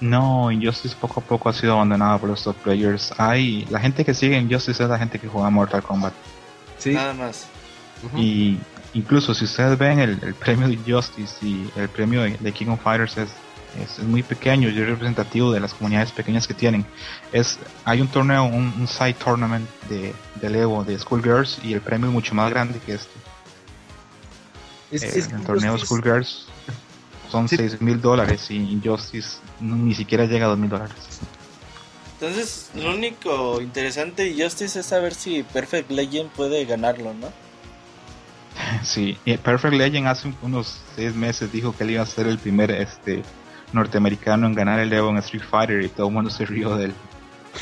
No, 0.00 0.50
Injustice 0.50 0.96
poco 0.98 1.20
a 1.20 1.22
poco 1.22 1.48
ha 1.50 1.52
sido 1.52 1.74
abandonada 1.74 2.18
por 2.18 2.30
los 2.30 2.42
top 2.42 2.56
players. 2.56 3.12
Hay 3.18 3.66
la 3.70 3.80
gente 3.80 4.04
que 4.04 4.14
sigue 4.14 4.38
Injustice 4.38 4.82
es 4.82 4.88
la 4.88 4.98
gente 4.98 5.18
que 5.18 5.28
juega 5.28 5.50
Mortal 5.50 5.82
Kombat. 5.82 6.14
Sí. 6.78 6.92
Nada 6.92 7.12
más. 7.12 7.46
Y 8.16 8.56
incluso 8.94 9.34
si 9.34 9.44
ustedes 9.44 9.78
ven 9.78 9.98
el, 10.00 10.18
el 10.22 10.34
premio 10.34 10.66
de 10.68 10.74
Injustice 10.74 11.34
y 11.44 11.70
el 11.76 11.88
premio 11.88 12.22
de, 12.22 12.36
de 12.38 12.52
King 12.52 12.68
of 12.68 12.82
Fighters 12.82 13.16
es, 13.18 13.28
es, 13.80 13.98
es 13.98 14.04
muy 14.04 14.22
pequeño 14.22 14.68
y 14.68 14.78
es 14.80 14.86
representativo 14.86 15.52
de 15.52 15.60
las 15.60 15.74
comunidades 15.74 16.10
pequeñas 16.12 16.46
que 16.48 16.54
tienen. 16.54 16.84
Es 17.32 17.58
hay 17.84 18.00
un 18.00 18.08
torneo, 18.08 18.44
un, 18.44 18.72
un 18.78 18.88
side 18.88 19.14
tournament 19.14 19.68
de, 19.88 20.12
del 20.40 20.56
Evo 20.56 20.82
de 20.84 20.98
Schoolgirls 20.98 21.58
y 21.62 21.72
el 21.74 21.80
premio 21.80 22.08
es 22.08 22.12
mucho 22.12 22.34
más 22.34 22.50
grande 22.50 22.78
que 22.84 22.94
este. 22.94 23.12
Es, 24.90 25.02
Eh, 25.04 25.18
es 25.18 25.28
el 25.32 25.42
torneo 25.44 25.74
Injustice- 25.76 25.86
Schoolgirls 25.86 26.46
son 27.30 27.48
Sí. 27.48 27.56
6 27.56 27.80
mil 27.80 28.00
dólares 28.00 28.50
y 28.50 28.56
Injustice 28.56 29.38
no- 29.60 29.76
ni 29.76 29.94
siquiera 29.94 30.24
llega 30.24 30.46
a 30.46 30.48
2 30.48 30.58
mil 30.58 30.68
dólares. 30.68 30.96
Entonces, 32.20 32.70
lo 32.74 32.90
único 32.94 33.60
interesante 33.62 34.24
de 34.24 34.42
Justice 34.44 34.80
es 34.80 34.86
saber 34.86 35.14
si 35.14 35.42
Perfect 35.44 35.90
Legend 35.92 36.28
puede 36.30 36.64
ganarlo, 36.64 37.14
¿no? 37.14 37.28
Sí, 38.82 39.16
y 39.24 39.36
Perfect 39.36 39.74
Legend 39.74 40.06
hace 40.08 40.28
un- 40.28 40.36
unos 40.42 40.78
6 40.96 41.14
meses 41.14 41.50
dijo 41.52 41.74
que 41.76 41.84
él 41.84 41.90
iba 41.92 42.02
a 42.02 42.06
ser 42.06 42.26
el 42.26 42.38
primer 42.38 42.70
este 42.70 43.22
norteamericano 43.72 44.46
en 44.46 44.54
ganar 44.54 44.80
el 44.80 44.92
Evo 44.92 45.10
en 45.10 45.18
Street 45.18 45.44
Fighter 45.48 45.82
y 45.82 45.88
todo 45.88 46.08
el 46.08 46.12
mundo 46.14 46.30
se 46.30 46.44
rió 46.44 46.76
de 46.76 46.86
él. 46.86 46.94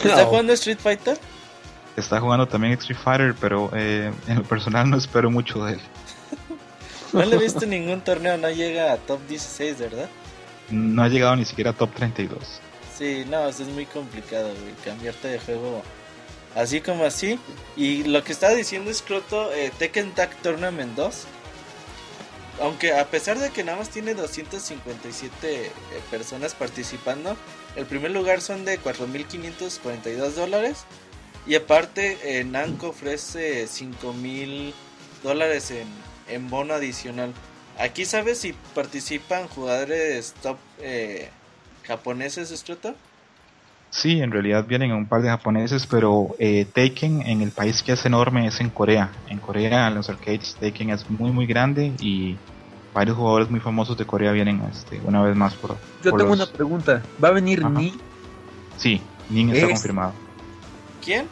¿Está 0.04 0.24
jugando 0.24 0.52
Street 0.54 0.78
Fighter? 0.78 1.18
Está 1.96 2.20
jugando 2.20 2.46
también 2.46 2.72
Street 2.74 2.98
Fighter, 3.02 3.34
pero 3.40 3.70
eh, 3.74 4.12
en 4.26 4.36
lo 4.36 4.42
personal 4.44 4.88
no 4.88 4.96
espero 4.96 5.30
mucho 5.30 5.64
de 5.64 5.74
él. 5.74 5.80
No 7.12 7.24
le 7.24 7.36
he 7.36 7.38
visto 7.38 7.64
ningún 7.64 8.02
torneo, 8.02 8.36
no 8.36 8.50
llega 8.50 8.92
a 8.92 8.98
top 8.98 9.18
16, 9.26 9.78
¿verdad? 9.78 10.10
No 10.68 11.02
ha 11.02 11.08
llegado 11.08 11.34
ni 11.36 11.46
siquiera 11.46 11.70
a 11.70 11.72
top 11.72 11.90
32. 11.94 12.60
Sí, 12.98 13.24
no, 13.30 13.48
eso 13.48 13.62
es 13.62 13.68
muy 13.70 13.86
complicado, 13.86 14.48
güey, 14.60 14.74
cambiarte 14.84 15.28
de 15.28 15.38
juego 15.38 15.82
así 16.54 16.80
como 16.80 17.04
así. 17.04 17.38
Y 17.76 18.04
lo 18.04 18.24
que 18.24 18.32
estaba 18.32 18.54
diciendo 18.54 18.92
Scroto, 18.92 19.52
eh, 19.52 19.72
Tekken 19.78 20.14
Tag 20.14 20.34
Tournament 20.42 20.94
2, 20.94 21.24
aunque 22.60 22.92
a 22.92 23.06
pesar 23.06 23.38
de 23.38 23.50
que 23.50 23.62
nada 23.62 23.78
más 23.78 23.90
tiene 23.90 24.14
257 24.14 25.66
eh, 25.66 25.70
personas 26.10 26.54
participando, 26.54 27.36
el 27.76 27.86
primer 27.86 28.10
lugar 28.10 28.40
son 28.40 28.64
de 28.64 28.80
4.542 28.80 30.30
dólares. 30.30 30.84
Y 31.46 31.54
aparte, 31.54 32.18
eh, 32.22 32.44
Namco 32.44 32.88
ofrece 32.88 33.64
5.000 33.64 34.72
dólares 35.22 35.70
en, 35.70 35.86
en 36.28 36.50
bono 36.50 36.74
adicional. 36.74 37.32
Aquí 37.78 38.04
sabes 38.04 38.38
si 38.38 38.54
participan 38.74 39.46
jugadores 39.46 40.34
top 40.42 40.58
eh, 40.80 41.30
japoneses, 41.84 42.52
Scroto. 42.58 42.94
Sí, 43.90 44.20
en 44.20 44.30
realidad 44.30 44.66
vienen 44.66 44.92
un 44.92 45.06
par 45.06 45.22
de 45.22 45.28
japoneses, 45.28 45.86
pero 45.86 46.36
eh, 46.38 46.66
Taken 46.66 47.22
en 47.22 47.40
el 47.42 47.50
país 47.52 47.82
que 47.82 47.92
es 47.92 48.04
enorme 48.04 48.46
es 48.46 48.60
en 48.60 48.68
Corea. 48.70 49.10
En 49.28 49.38
Corea, 49.38 49.88
en 49.88 49.94
los 49.94 50.08
arcades, 50.10 50.56
Taken 50.60 50.90
es 50.90 51.08
muy 51.10 51.30
muy 51.32 51.46
grande 51.46 51.94
y 52.00 52.36
varios 52.94 53.16
jugadores 53.16 53.50
muy 53.50 53.60
famosos 53.60 53.96
de 53.96 54.04
Corea 54.04 54.32
vienen 54.32 54.62
este, 54.70 55.00
una 55.04 55.22
vez 55.22 55.34
más 55.34 55.54
por. 55.54 55.76
Yo 56.04 56.10
por 56.10 56.20
tengo 56.20 56.34
los- 56.36 56.46
una 56.48 56.56
pregunta. 56.56 57.02
¿Va 57.22 57.28
a 57.28 57.32
venir 57.32 57.60
Ajá. 57.60 57.70
Ni? 57.70 57.94
Sí, 58.76 59.00
Nin 59.30 59.50
está 59.50 59.66
Es- 59.66 59.72
confirmado. 59.72 60.12
¿Quién? 61.04 61.26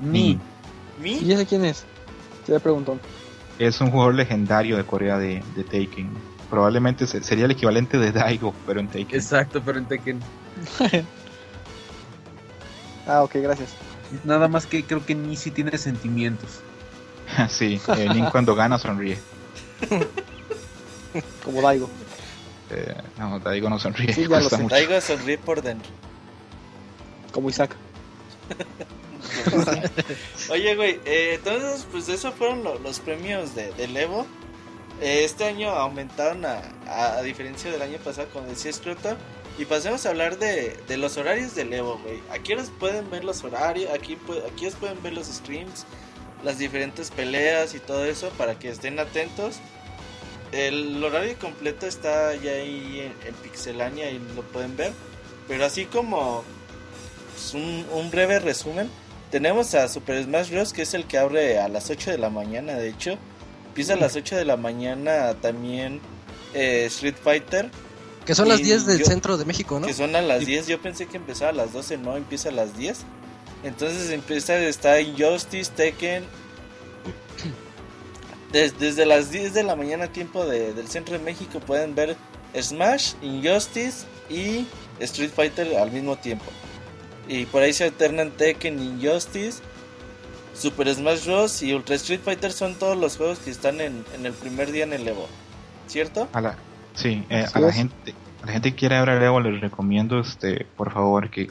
Ni. 0.00 0.38
¿Mi? 1.02 1.18
¿Y 1.18 1.32
ese 1.32 1.46
quién 1.46 1.64
es? 1.64 1.84
Se 2.46 2.52
le 2.52 2.60
preguntó. 2.60 2.98
Es 3.58 3.80
un 3.80 3.90
jugador 3.90 4.14
legendario 4.14 4.76
de 4.76 4.84
Corea 4.84 5.18
de, 5.18 5.42
de 5.56 5.64
Taken. 5.64 6.10
Probablemente 6.48 7.06
se- 7.08 7.22
sería 7.24 7.44
el 7.46 7.50
equivalente 7.50 7.98
de 7.98 8.12
Daigo, 8.12 8.54
pero 8.66 8.78
en 8.80 8.86
Taken. 8.86 9.08
Exacto, 9.10 9.60
pero 9.64 9.78
en 9.78 9.84
Tekken. 9.86 10.20
Ah, 13.08 13.22
ok, 13.24 13.34
gracias. 13.36 13.70
Nada 14.24 14.48
más 14.48 14.66
que 14.66 14.84
creo 14.84 15.04
que 15.04 15.14
Ni 15.14 15.36
sí 15.36 15.50
tiene 15.50 15.76
sentimientos. 15.78 16.60
sí, 17.48 17.80
eh, 17.96 18.08
Nin 18.14 18.26
cuando 18.26 18.54
gana 18.54 18.78
sonríe. 18.78 19.18
Como 21.44 21.62
Daigo. 21.62 21.88
Eh, 22.70 22.94
no, 23.18 23.38
Daigo 23.40 23.68
no 23.70 23.78
sonríe. 23.78 24.12
Sí, 24.14 24.22
ya 24.22 24.28
cuesta 24.28 24.44
lo 24.44 24.50
sé. 24.50 24.62
mucho. 24.62 24.74
Daigo 24.74 25.00
sonríe 25.00 25.38
por 25.38 25.62
dentro. 25.62 25.90
Como 27.32 27.48
Isaac. 27.50 27.74
Oye, 30.50 30.74
güey, 30.76 31.00
eh, 31.04 31.34
entonces, 31.34 31.86
pues 31.90 32.08
esos 32.08 32.34
fueron 32.34 32.64
lo- 32.64 32.78
los 32.78 33.00
premios 33.00 33.54
de, 33.54 33.72
del 33.72 33.96
Evo. 33.96 34.26
Eh, 35.00 35.22
este 35.24 35.44
año 35.44 35.70
aumentaron 35.70 36.44
a, 36.44 36.60
a, 36.88 37.18
a 37.18 37.22
diferencia 37.22 37.70
del 37.70 37.82
año 37.82 37.98
pasado, 37.98 38.28
como 38.32 38.46
decía 38.48 38.72
Scroto. 38.72 39.16
Y 39.58 39.64
pasemos 39.64 40.06
a 40.06 40.10
hablar 40.10 40.38
de, 40.38 40.76
de 40.86 40.96
los 40.96 41.16
horarios 41.16 41.56
del 41.56 41.72
Evo, 41.72 41.98
güey. 41.98 42.22
Aquí 42.30 42.54
os 42.54 42.70
pueden 42.70 43.10
ver 43.10 43.24
los 43.24 43.42
horarios, 43.42 43.90
aquí, 43.92 44.16
aquí 44.52 44.66
os 44.66 44.74
pueden 44.76 45.02
ver 45.02 45.12
los 45.14 45.26
streams, 45.26 45.84
las 46.44 46.58
diferentes 46.58 47.10
peleas 47.10 47.74
y 47.74 47.80
todo 47.80 48.04
eso 48.04 48.30
para 48.38 48.56
que 48.56 48.68
estén 48.68 49.00
atentos. 49.00 49.56
El 50.52 51.02
horario 51.02 51.36
completo 51.38 51.86
está 51.86 52.34
ya 52.36 52.52
ahí 52.52 53.00
en, 53.00 53.28
en 53.28 53.34
Pixelania 53.42 54.10
y 54.12 54.20
lo 54.36 54.42
pueden 54.42 54.76
ver. 54.76 54.92
Pero 55.48 55.64
así 55.64 55.86
como 55.86 56.44
pues, 57.34 57.54
un, 57.54 57.84
un 57.92 58.10
breve 58.12 58.38
resumen, 58.38 58.88
tenemos 59.32 59.74
a 59.74 59.88
Super 59.88 60.22
Smash 60.22 60.50
Bros. 60.50 60.72
que 60.72 60.82
es 60.82 60.94
el 60.94 61.04
que 61.04 61.18
abre 61.18 61.58
a 61.58 61.68
las 61.68 61.90
8 61.90 62.12
de 62.12 62.18
la 62.18 62.30
mañana, 62.30 62.74
de 62.74 62.90
hecho. 62.90 63.18
Empieza 63.66 63.94
a 63.94 63.96
las 63.96 64.14
8 64.14 64.36
de 64.36 64.44
la 64.44 64.56
mañana 64.56 65.34
también 65.34 66.00
eh, 66.54 66.84
Street 66.86 67.16
Fighter, 67.22 67.70
Que 68.28 68.34
son 68.34 68.48
las 68.48 68.60
Y 68.60 68.64
10 68.64 68.84
del 68.86 68.98
yo- 68.98 69.06
centro 69.06 69.38
de 69.38 69.44
México, 69.46 69.80
¿no? 69.80 69.86
que 69.86 69.94
son 69.94 70.14
a 70.14 70.20
las 70.20 70.42
Y- 70.42 70.46
10. 70.46 70.66
Yo 70.66 70.80
pensé 70.82 71.06
que 71.06 71.16
empezaba 71.16 71.50
a 71.50 71.54
las 71.54 71.72
12, 71.72 71.96
no, 71.98 72.14
empieza 72.16 72.50
a 72.50 72.52
las 72.52 72.76
10. 72.76 72.98
Entonces 73.64 74.10
empieza, 74.10 74.58
está 74.58 75.00
Injustice, 75.00 75.70
Tekken. 75.74 76.24
Des- 78.52 78.78
desde 78.78 79.04
las 79.06 79.30
10 79.30 79.54
de 79.54 79.62
la 79.62 79.76
mañana, 79.76 80.08
tiempo 80.12 80.44
de- 80.46 80.72
del 80.74 80.88
centro 80.88 81.18
de 81.18 81.24
México, 81.24 81.60
pueden 81.60 81.94
ver 81.94 82.16
Smash, 82.58 83.12
Injustice 83.22 84.06
y 84.30 84.66
Street 85.00 85.30
Fighter 85.34 85.76
al 85.76 85.90
mismo 85.90 86.16
tiempo. 86.16 86.46
Y 87.28 87.44
por 87.46 87.62
ahí 87.62 87.72
se 87.72 87.84
alternan 87.84 88.30
Tekken, 88.32 88.78
Injustice, 88.78 89.58
Super 90.54 90.92
Smash 90.94 91.24
Bros. 91.26 91.62
y 91.62 91.74
Ultra 91.74 91.94
Street 91.96 92.20
Fighter 92.24 92.52
son 92.52 92.74
todos 92.74 92.96
los 92.96 93.16
juegos 93.16 93.38
que 93.38 93.50
están 93.50 93.80
en, 93.80 94.04
en 94.14 94.26
el 94.26 94.32
primer 94.32 94.72
día 94.72 94.84
en 94.84 94.92
el 94.92 95.06
Evo. 95.08 95.26
¿Cierto? 95.86 96.28
A 96.32 96.40
la, 96.42 96.58
sí, 96.98 97.24
eh, 97.30 97.46
a 97.52 97.60
la 97.60 97.72
gente, 97.72 98.14
a 98.42 98.46
la 98.46 98.52
gente 98.52 98.70
que 98.70 98.76
quiere 98.76 98.98
ver 99.00 99.08
el 99.10 99.22
Evo 99.22 99.40
les 99.40 99.60
recomiendo, 99.60 100.20
este, 100.20 100.66
por 100.76 100.92
favor, 100.92 101.30
que 101.30 101.50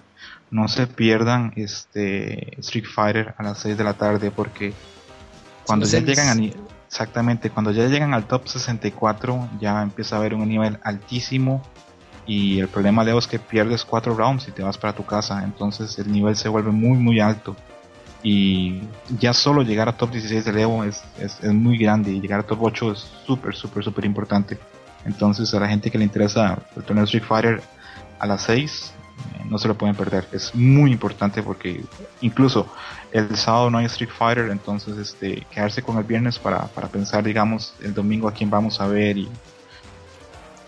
no 0.52 0.68
se 0.68 0.88
pierdan, 0.88 1.54
este, 1.56 2.60
Street 2.60 2.86
Fighter 2.86 3.34
a 3.38 3.44
las 3.44 3.60
6 3.60 3.78
de 3.78 3.84
la 3.84 3.94
tarde, 3.94 4.32
porque 4.32 4.74
cuando 5.66 5.86
ya 5.86 6.00
llegan 6.00 6.30
a 6.30 6.34
exactamente, 6.88 7.50
cuando 7.50 7.72
ya 7.72 7.88
llegan 7.88 8.14
al 8.14 8.26
top 8.26 8.48
64, 8.48 9.50
ya 9.60 9.82
empieza 9.82 10.16
a 10.16 10.20
haber 10.20 10.34
un 10.34 10.48
nivel 10.48 10.80
altísimo 10.84 11.62
y 12.26 12.60
el 12.60 12.68
problema 12.68 13.04
de 13.04 13.12
Evo 13.12 13.20
es 13.20 13.28
que 13.28 13.40
pierdes 13.40 13.86
cuatro 13.86 14.16
rounds 14.16 14.48
y 14.48 14.52
te 14.52 14.64
vas 14.64 14.78
para 14.78 14.94
tu 14.94 15.06
casa, 15.06 15.44
entonces 15.44 15.98
el 16.00 16.12
nivel 16.12 16.36
se 16.36 16.50
vuelve 16.50 16.72
muy 16.72 16.98
muy 16.98 17.20
alto. 17.20 17.56
Y 18.24 18.82
ya 19.20 19.32
solo 19.32 19.62
llegar 19.62 19.88
a 19.88 19.96
top 19.96 20.12
16 20.12 20.44
del 20.44 20.58
Evo 20.58 20.84
es, 20.84 21.04
es, 21.20 21.42
es 21.42 21.54
muy 21.54 21.78
grande 21.78 22.12
y 22.12 22.20
llegar 22.20 22.40
a 22.40 22.44
top 22.44 22.64
8 22.64 22.92
es 22.94 23.00
súper, 23.26 23.56
súper, 23.56 23.84
súper 23.84 24.06
importante. 24.06 24.58
Entonces 25.06 25.54
a 25.54 25.60
la 25.60 25.68
gente 25.68 25.90
que 25.92 25.98
le 25.98 26.04
interesa 26.04 26.60
el 26.76 26.84
torneo 26.84 27.04
de 27.04 27.06
Street 27.06 27.24
Fighter 27.24 27.62
a 28.20 28.28
las 28.28 28.44
6 28.44 28.94
eh, 29.18 29.44
no 29.46 29.58
se 29.58 29.68
lo 29.68 29.78
pueden 29.78 29.96
perder. 29.96 30.28
Es 30.32 30.54
muy 30.54 30.92
importante 30.92 31.42
porque 31.42 31.84
incluso 32.22 32.68
el 33.12 33.36
sábado 33.38 33.70
no 33.70 33.78
hay 33.78 33.86
Street 33.86 34.10
Fighter, 34.10 34.50
entonces 34.50 34.98
este 34.98 35.46
quedarse 35.52 35.82
con 35.82 35.98
el 35.98 36.04
viernes 36.04 36.38
para, 36.40 36.68
para 36.68 36.88
pensar, 36.88 37.24
digamos, 37.24 37.74
el 37.82 37.94
domingo 37.94 38.28
a 38.28 38.34
quién 38.34 38.50
vamos 38.50 38.80
a 38.82 38.88
ver 38.88 39.18
y 39.18 39.30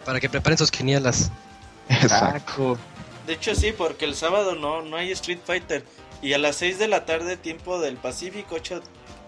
Para 0.06 0.20
que 0.20 0.30
preparen 0.30 0.58
sus 0.58 0.72
quinielas. 0.72 1.32
exacto. 1.90 2.78
De 3.28 3.34
hecho 3.34 3.54
sí, 3.54 3.74
porque 3.78 4.06
el 4.06 4.16
sábado 4.16 4.56
no, 4.56 4.82
no 4.82 4.98
hay 4.98 5.12
Street 5.12 5.40
Fighter. 5.44 5.86
Y 6.22 6.34
a 6.34 6.38
las 6.38 6.58
6 6.58 6.80
de 6.80 6.88
la 6.88 7.06
tarde, 7.06 7.38
tiempo 7.38 7.80
del 7.80 7.96
Pacífico, 7.96 8.56
8 8.56 8.82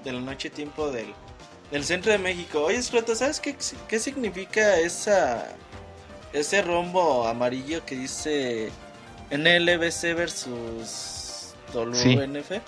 de 0.04 0.12
la 0.12 0.20
noche, 0.20 0.50
tiempo 0.50 0.92
del, 0.92 1.14
del 1.72 1.84
centro 1.84 2.12
de 2.12 2.18
México. 2.18 2.64
Oye, 2.64 2.82
Scroto, 2.82 3.16
¿sabes 3.16 3.40
qué, 3.40 3.56
qué 3.88 4.00
significa 4.00 4.78
esa 4.78 5.48
ese 6.34 6.62
rombo 6.62 7.28
amarillo 7.28 7.86
que 7.86 7.96
dice 7.96 8.72
NLBC 9.32 10.16
versus 10.16 11.54
WNF? 11.74 12.62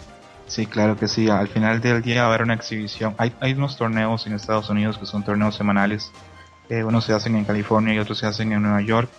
Sí, 0.47 0.65
claro 0.65 0.97
que 0.97 1.07
sí. 1.07 1.29
Al 1.29 1.47
final 1.47 1.81
del 1.81 2.01
día 2.01 2.21
va 2.21 2.25
a 2.25 2.27
haber 2.29 2.43
una 2.43 2.53
exhibición. 2.53 3.15
Hay, 3.17 3.33
hay 3.39 3.53
unos 3.53 3.77
torneos 3.77 4.27
en 4.27 4.33
Estados 4.33 4.69
Unidos 4.69 4.97
que 4.97 5.05
son 5.05 5.23
torneos 5.23 5.55
semanales. 5.55 6.11
Eh, 6.69 6.83
unos 6.83 7.05
se 7.05 7.13
hacen 7.13 7.35
en 7.35 7.45
California 7.45 7.93
y 7.93 7.99
otros 7.99 8.19
se 8.19 8.27
hacen 8.27 8.51
en 8.51 8.61
Nueva 8.61 8.81
York. 8.81 9.09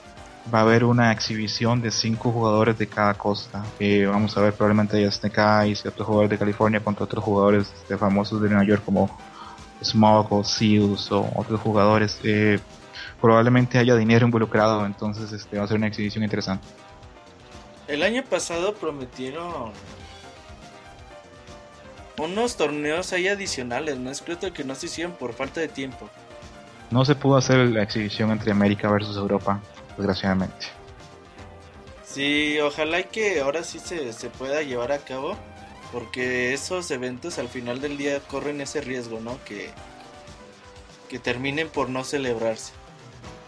Va 0.53 0.59
a 0.59 0.62
haber 0.62 0.85
una 0.85 1.11
exhibición 1.11 1.81
de 1.81 1.90
cinco 1.90 2.31
jugadores 2.31 2.77
de 2.79 2.87
cada 2.87 3.14
costa. 3.14 3.64
Eh, 3.81 4.05
vamos 4.07 4.37
a 4.37 4.42
ver 4.42 4.53
probablemente 4.53 5.05
a 5.05 5.11
Snake 5.11 5.40
Eyes 5.40 5.85
y 5.85 5.88
otros 5.88 6.07
jugadores 6.07 6.31
de 6.31 6.38
California 6.38 6.81
contra 6.81 7.05
otros 7.05 7.25
jugadores 7.25 7.73
este, 7.75 7.97
famosos 7.97 8.42
de 8.42 8.51
Nueva 8.51 8.64
York 8.64 8.83
como 8.85 9.18
Smog 9.85 10.33
o 10.33 10.44
Seals 10.44 11.11
o 11.12 11.31
otros 11.37 11.61
jugadores. 11.61 12.18
Eh, 12.25 12.59
probablemente 13.20 13.79
haya 13.79 13.97
dinero 13.97 14.27
involucrado, 14.27 14.85
entonces 14.85 15.33
este 15.33 15.59
va 15.59 15.64
a 15.64 15.66
ser 15.66 15.77
una 15.77 15.87
exhibición 15.87 16.25
interesante. 16.25 16.66
El 17.87 18.03
año 18.03 18.23
pasado 18.25 18.75
prometieron 18.75 19.73
unos 22.18 22.57
torneos 22.57 23.12
ahí 23.12 23.29
adicionales, 23.29 23.99
¿no? 23.99 24.11
Es 24.11 24.23
cierto 24.23 24.53
que 24.53 24.64
no 24.64 24.75
se 24.75 24.87
hicieron 24.87 25.12
por 25.12 25.35
falta 25.35 25.61
de 25.61 25.68
tiempo. 25.68 26.09
No 26.90 27.05
se 27.05 27.14
pudo 27.14 27.37
hacer 27.37 27.59
la 27.70 27.83
exhibición 27.83 28.31
entre 28.31 28.53
América 28.53 28.90
versus 28.90 29.16
Europa, 29.16 29.61
desgraciadamente. 29.97 30.66
Sí, 32.05 32.59
ojalá 32.61 33.01
y 33.01 33.05
que 33.05 33.40
ahora 33.40 33.64
sí 33.64 33.79
se, 33.79 34.12
se 34.12 34.31
pueda 34.31 34.62
llevar 34.62 34.92
a 34.92 34.99
cabo, 34.99 35.37
porque 35.94 36.52
esos 36.52 36.90
eventos 36.90 37.38
al 37.38 37.48
final 37.48 37.80
del 37.80 37.96
día 37.96 38.18
corren 38.18 38.61
ese 38.61 38.80
riesgo, 38.80 39.20
¿no? 39.20 39.38
Que, 39.44 39.70
que 41.09 41.20
terminen 41.20 41.68
por 41.68 41.88
no 41.88 42.02
celebrarse. 42.02 42.72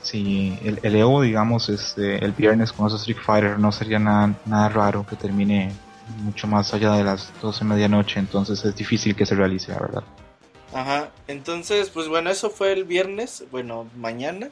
Sí, 0.01 0.57
el, 0.63 0.79
el 0.85 0.95
Evo, 0.95 1.23
digamos, 1.23 1.69
este, 1.69 2.25
el 2.25 2.31
viernes 2.31 2.73
con 2.73 2.87
esos 2.87 3.01
Street 3.01 3.19
Fighter 3.21 3.59
no 3.59 3.73
sería 3.73 3.99
nada, 3.99 4.33
nada 4.47 4.69
raro 4.69 5.05
que 5.05 5.17
termine 5.17 5.73
mucho 6.23 6.47
más 6.47 6.73
allá 6.73 6.93
de 6.93 7.03
las 7.03 7.33
12 7.43 7.65
de 7.65 7.65
medianoche, 7.65 8.21
entonces 8.21 8.65
es 8.65 8.77
difícil 8.77 9.17
que 9.17 9.27
se 9.27 9.35
realice, 9.35 9.73
la 9.73 9.81
verdad. 9.81 10.05
Ajá, 10.73 11.11
entonces, 11.27 11.91
pues 11.91 12.07
bueno, 12.07 12.31
eso 12.31 12.51
fue 12.51 12.73
el 12.73 12.85
viernes, 12.85 13.43
bueno, 13.51 13.89
mañana. 13.97 14.51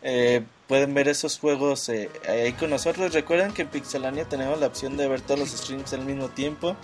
Eh, 0.00 0.42
pueden 0.68 0.94
ver 0.94 1.08
esos 1.08 1.38
juegos 1.38 1.88
eh, 1.88 2.08
ahí 2.28 2.52
con 2.52 2.70
nosotros. 2.70 3.12
Recuerden 3.12 3.52
que 3.52 3.62
en 3.62 3.68
Pixelania 3.68 4.24
tenemos 4.24 4.58
la 4.58 4.68
opción 4.68 4.96
de 4.96 5.08
ver 5.08 5.20
todos 5.20 5.40
los 5.40 5.50
streams 5.50 5.92
al 5.92 6.04
mismo 6.04 6.28
tiempo. 6.28 6.76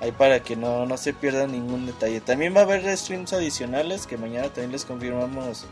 Ahí 0.00 0.12
para 0.12 0.42
que 0.42 0.56
no, 0.56 0.86
no 0.86 0.96
se 0.96 1.14
pierda 1.14 1.46
ningún 1.46 1.86
detalle. 1.86 2.20
También 2.20 2.54
va 2.54 2.60
a 2.60 2.64
haber 2.64 2.96
streams 2.96 3.32
adicionales 3.32 4.06
que 4.06 4.16
mañana 4.16 4.48
también 4.48 4.72
les 4.72 4.84
confirmamos 4.84 5.66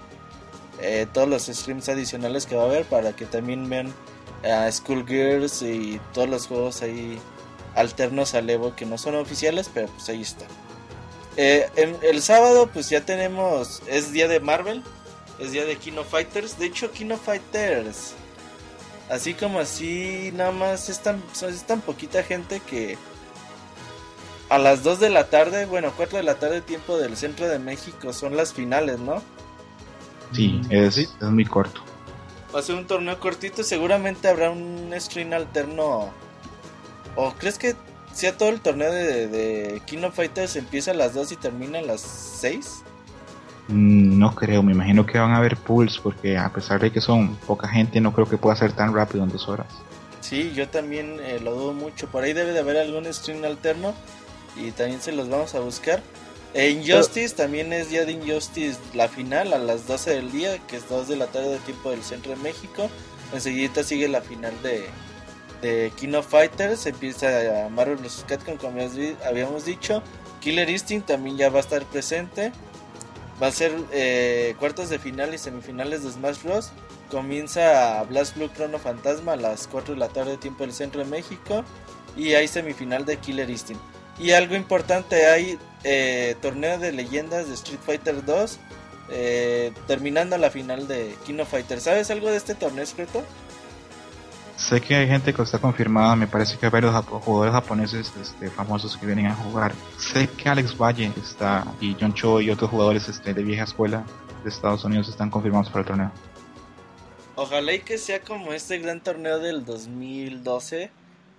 eh, 0.80 1.06
todos 1.12 1.28
los 1.28 1.46
streams 1.46 1.88
adicionales 1.88 2.46
que 2.46 2.56
va 2.56 2.62
a 2.62 2.66
haber 2.66 2.84
para 2.84 3.14
que 3.14 3.26
también 3.26 3.68
vean 3.68 3.92
a 4.44 4.70
Schoolgirls 4.70 5.62
y 5.62 6.00
todos 6.12 6.28
los 6.28 6.46
juegos 6.46 6.82
ahí 6.82 7.18
alternos 7.74 8.34
al 8.34 8.48
Evo 8.50 8.74
que 8.74 8.86
no 8.86 8.98
son 8.98 9.14
oficiales, 9.16 9.70
pero 9.72 9.88
pues 9.88 10.08
ahí 10.08 10.22
está. 10.22 10.46
Eh, 11.36 11.68
el 12.02 12.22
sábado 12.22 12.68
pues 12.72 12.90
ya 12.90 13.02
tenemos, 13.02 13.82
es 13.86 14.12
día 14.12 14.28
de 14.28 14.40
Marvel, 14.40 14.82
es 15.38 15.52
día 15.52 15.64
de 15.64 15.76
Kino 15.76 16.04
Fighters, 16.04 16.58
de 16.58 16.66
hecho 16.66 16.90
Kino 16.90 17.16
Fighters, 17.16 18.12
así 19.08 19.34
como 19.34 19.60
así, 19.60 20.30
nada 20.34 20.52
más 20.52 20.88
es 20.88 21.00
tan, 21.00 21.22
es 21.48 21.62
tan 21.64 21.80
poquita 21.80 22.22
gente 22.22 22.60
que 22.60 22.98
a 24.52 24.58
las 24.58 24.82
2 24.82 25.00
de 25.00 25.08
la 25.08 25.30
tarde, 25.30 25.64
bueno 25.64 25.92
4 25.96 26.18
de 26.18 26.24
la 26.24 26.34
tarde 26.34 26.60
tiempo 26.60 26.98
del 26.98 27.16
centro 27.16 27.48
de 27.48 27.58
México 27.58 28.12
son 28.12 28.36
las 28.36 28.52
finales, 28.52 28.98
¿no? 28.98 29.22
Sí, 30.32 30.60
es, 30.68 30.98
es 30.98 31.22
muy 31.22 31.46
corto. 31.46 31.80
Va 32.54 32.60
a 32.60 32.62
ser 32.62 32.74
un 32.74 32.86
torneo 32.86 33.18
cortito, 33.18 33.62
seguramente 33.64 34.28
habrá 34.28 34.50
un 34.50 34.92
stream 34.98 35.32
alterno. 35.32 36.12
¿O 37.16 37.32
crees 37.32 37.58
que 37.58 37.76
sea 38.12 38.36
todo 38.36 38.50
el 38.50 38.60
torneo 38.60 38.92
de, 38.92 39.26
de 39.28 39.82
King 39.86 40.02
of 40.04 40.14
Fighters 40.14 40.56
empieza 40.56 40.90
a 40.90 40.94
las 40.94 41.14
2 41.14 41.32
y 41.32 41.36
termina 41.36 41.78
a 41.78 41.82
las 41.82 42.02
6? 42.02 42.84
Mm, 43.68 44.18
No 44.18 44.34
creo, 44.34 44.62
me 44.62 44.72
imagino 44.72 45.06
que 45.06 45.18
van 45.18 45.32
a 45.32 45.38
haber 45.38 45.56
pools 45.56 45.98
porque 45.98 46.36
a 46.36 46.52
pesar 46.52 46.80
de 46.80 46.92
que 46.92 47.00
son 47.00 47.36
poca 47.46 47.68
gente, 47.68 48.02
no 48.02 48.12
creo 48.12 48.28
que 48.28 48.36
pueda 48.36 48.56
ser 48.56 48.72
tan 48.74 48.94
rápido 48.94 49.24
en 49.24 49.30
dos 49.30 49.48
horas. 49.48 49.68
Sí, 50.20 50.52
yo 50.54 50.68
también 50.68 51.18
eh, 51.20 51.40
lo 51.40 51.54
dudo 51.54 51.72
mucho. 51.72 52.06
Por 52.08 52.22
ahí 52.24 52.32
debe 52.32 52.52
de 52.52 52.60
haber 52.60 52.76
algún 52.76 53.12
stream 53.12 53.44
alterno 53.44 53.94
y 54.56 54.70
también 54.72 55.00
se 55.00 55.12
los 55.12 55.28
vamos 55.28 55.54
a 55.54 55.60
buscar. 55.60 56.02
Eh, 56.54 56.70
Injustice 56.70 57.34
también 57.34 57.72
es 57.72 57.88
día 57.88 58.04
de 58.04 58.12
Injustice 58.12 58.78
la 58.92 59.08
final 59.08 59.54
a 59.54 59.58
las 59.58 59.86
12 59.86 60.10
del 60.10 60.30
día, 60.30 60.58
que 60.66 60.76
es 60.76 60.88
2 60.88 61.08
de 61.08 61.16
la 61.16 61.26
tarde 61.26 61.52
de 61.52 61.58
tiempo 61.60 61.90
del 61.90 62.02
centro 62.02 62.30
de 62.32 62.36
México. 62.36 62.90
Enseguida 63.32 63.82
sigue 63.82 64.08
la 64.08 64.20
final 64.20 64.52
de, 64.62 64.84
de 65.62 65.90
King 65.96 66.14
of 66.14 66.28
Fighters, 66.28 66.84
empieza 66.84 67.68
Marvel 67.70 67.96
vs. 67.96 68.24
Capcom 68.28 68.56
como 68.58 68.80
habíamos 69.24 69.64
dicho. 69.64 70.02
Killer 70.40 70.68
Instinct 70.68 71.06
también 71.06 71.36
ya 71.38 71.48
va 71.48 71.58
a 71.58 71.62
estar 71.62 71.84
presente. 71.86 72.52
Va 73.42 73.46
a 73.46 73.52
ser 73.52 73.72
eh, 73.92 74.54
cuartos 74.58 74.90
de 74.90 74.98
final 74.98 75.32
y 75.34 75.38
semifinales 75.38 76.04
de 76.04 76.10
Smash 76.10 76.42
Bros. 76.42 76.70
Comienza 77.10 78.02
Blast 78.04 78.36
Blue 78.36 78.50
Chrono 78.54 78.78
Fantasma 78.78 79.32
a 79.32 79.36
las 79.36 79.66
4 79.68 79.94
de 79.94 80.00
la 80.00 80.08
tarde 80.08 80.36
tiempo 80.36 80.64
del 80.64 80.72
centro 80.72 81.02
de 81.02 81.10
México. 81.10 81.64
Y 82.16 82.34
hay 82.34 82.46
semifinal 82.46 83.06
de 83.06 83.16
Killer 83.16 83.48
Instinct. 83.48 83.82
Y 84.18 84.32
algo 84.32 84.54
importante, 84.54 85.26
hay 85.26 85.58
eh, 85.84 86.36
torneo 86.40 86.78
de 86.78 86.92
leyendas 86.92 87.48
de 87.48 87.54
Street 87.54 87.80
Fighter 87.84 88.24
2. 88.24 88.58
eh, 89.14 89.72
terminando 89.86 90.38
la 90.38 90.48
final 90.50 90.88
de 90.88 91.14
King 91.26 91.40
of 91.40 91.50
Fighter. 91.50 91.80
¿Sabes 91.80 92.10
algo 92.10 92.30
de 92.30 92.36
este 92.36 92.54
torneo 92.54 92.86
secreto? 92.86 93.22
Sé 94.56 94.80
que 94.80 94.94
hay 94.94 95.08
gente 95.08 95.34
que 95.34 95.42
está 95.42 95.58
confirmada, 95.58 96.14
me 96.14 96.26
parece 96.28 96.56
que 96.56 96.66
hay 96.66 96.72
varios 96.72 96.94
japo- 96.94 97.20
jugadores 97.20 97.52
japoneses 97.52 98.12
este, 98.20 98.48
famosos 98.48 98.96
que 98.96 99.04
vienen 99.06 99.26
a 99.26 99.34
jugar. 99.34 99.72
Sé 99.98 100.28
que 100.28 100.48
Alex 100.48 100.78
Valle 100.78 101.10
está 101.20 101.64
y 101.80 101.96
John 102.00 102.14
Cho 102.14 102.40
y 102.40 102.48
otros 102.50 102.70
jugadores 102.70 103.08
este, 103.08 103.34
de 103.34 103.42
vieja 103.42 103.64
escuela 103.64 104.04
de 104.44 104.48
Estados 104.50 104.84
Unidos 104.84 105.08
están 105.08 105.30
confirmados 105.30 105.68
para 105.68 105.80
el 105.80 105.86
torneo. 105.86 106.12
Ojalá 107.34 107.72
y 107.72 107.80
que 107.80 107.98
sea 107.98 108.20
como 108.20 108.52
este 108.52 108.78
gran 108.78 109.00
torneo 109.00 109.38
del 109.40 109.64
2012. 109.64 110.90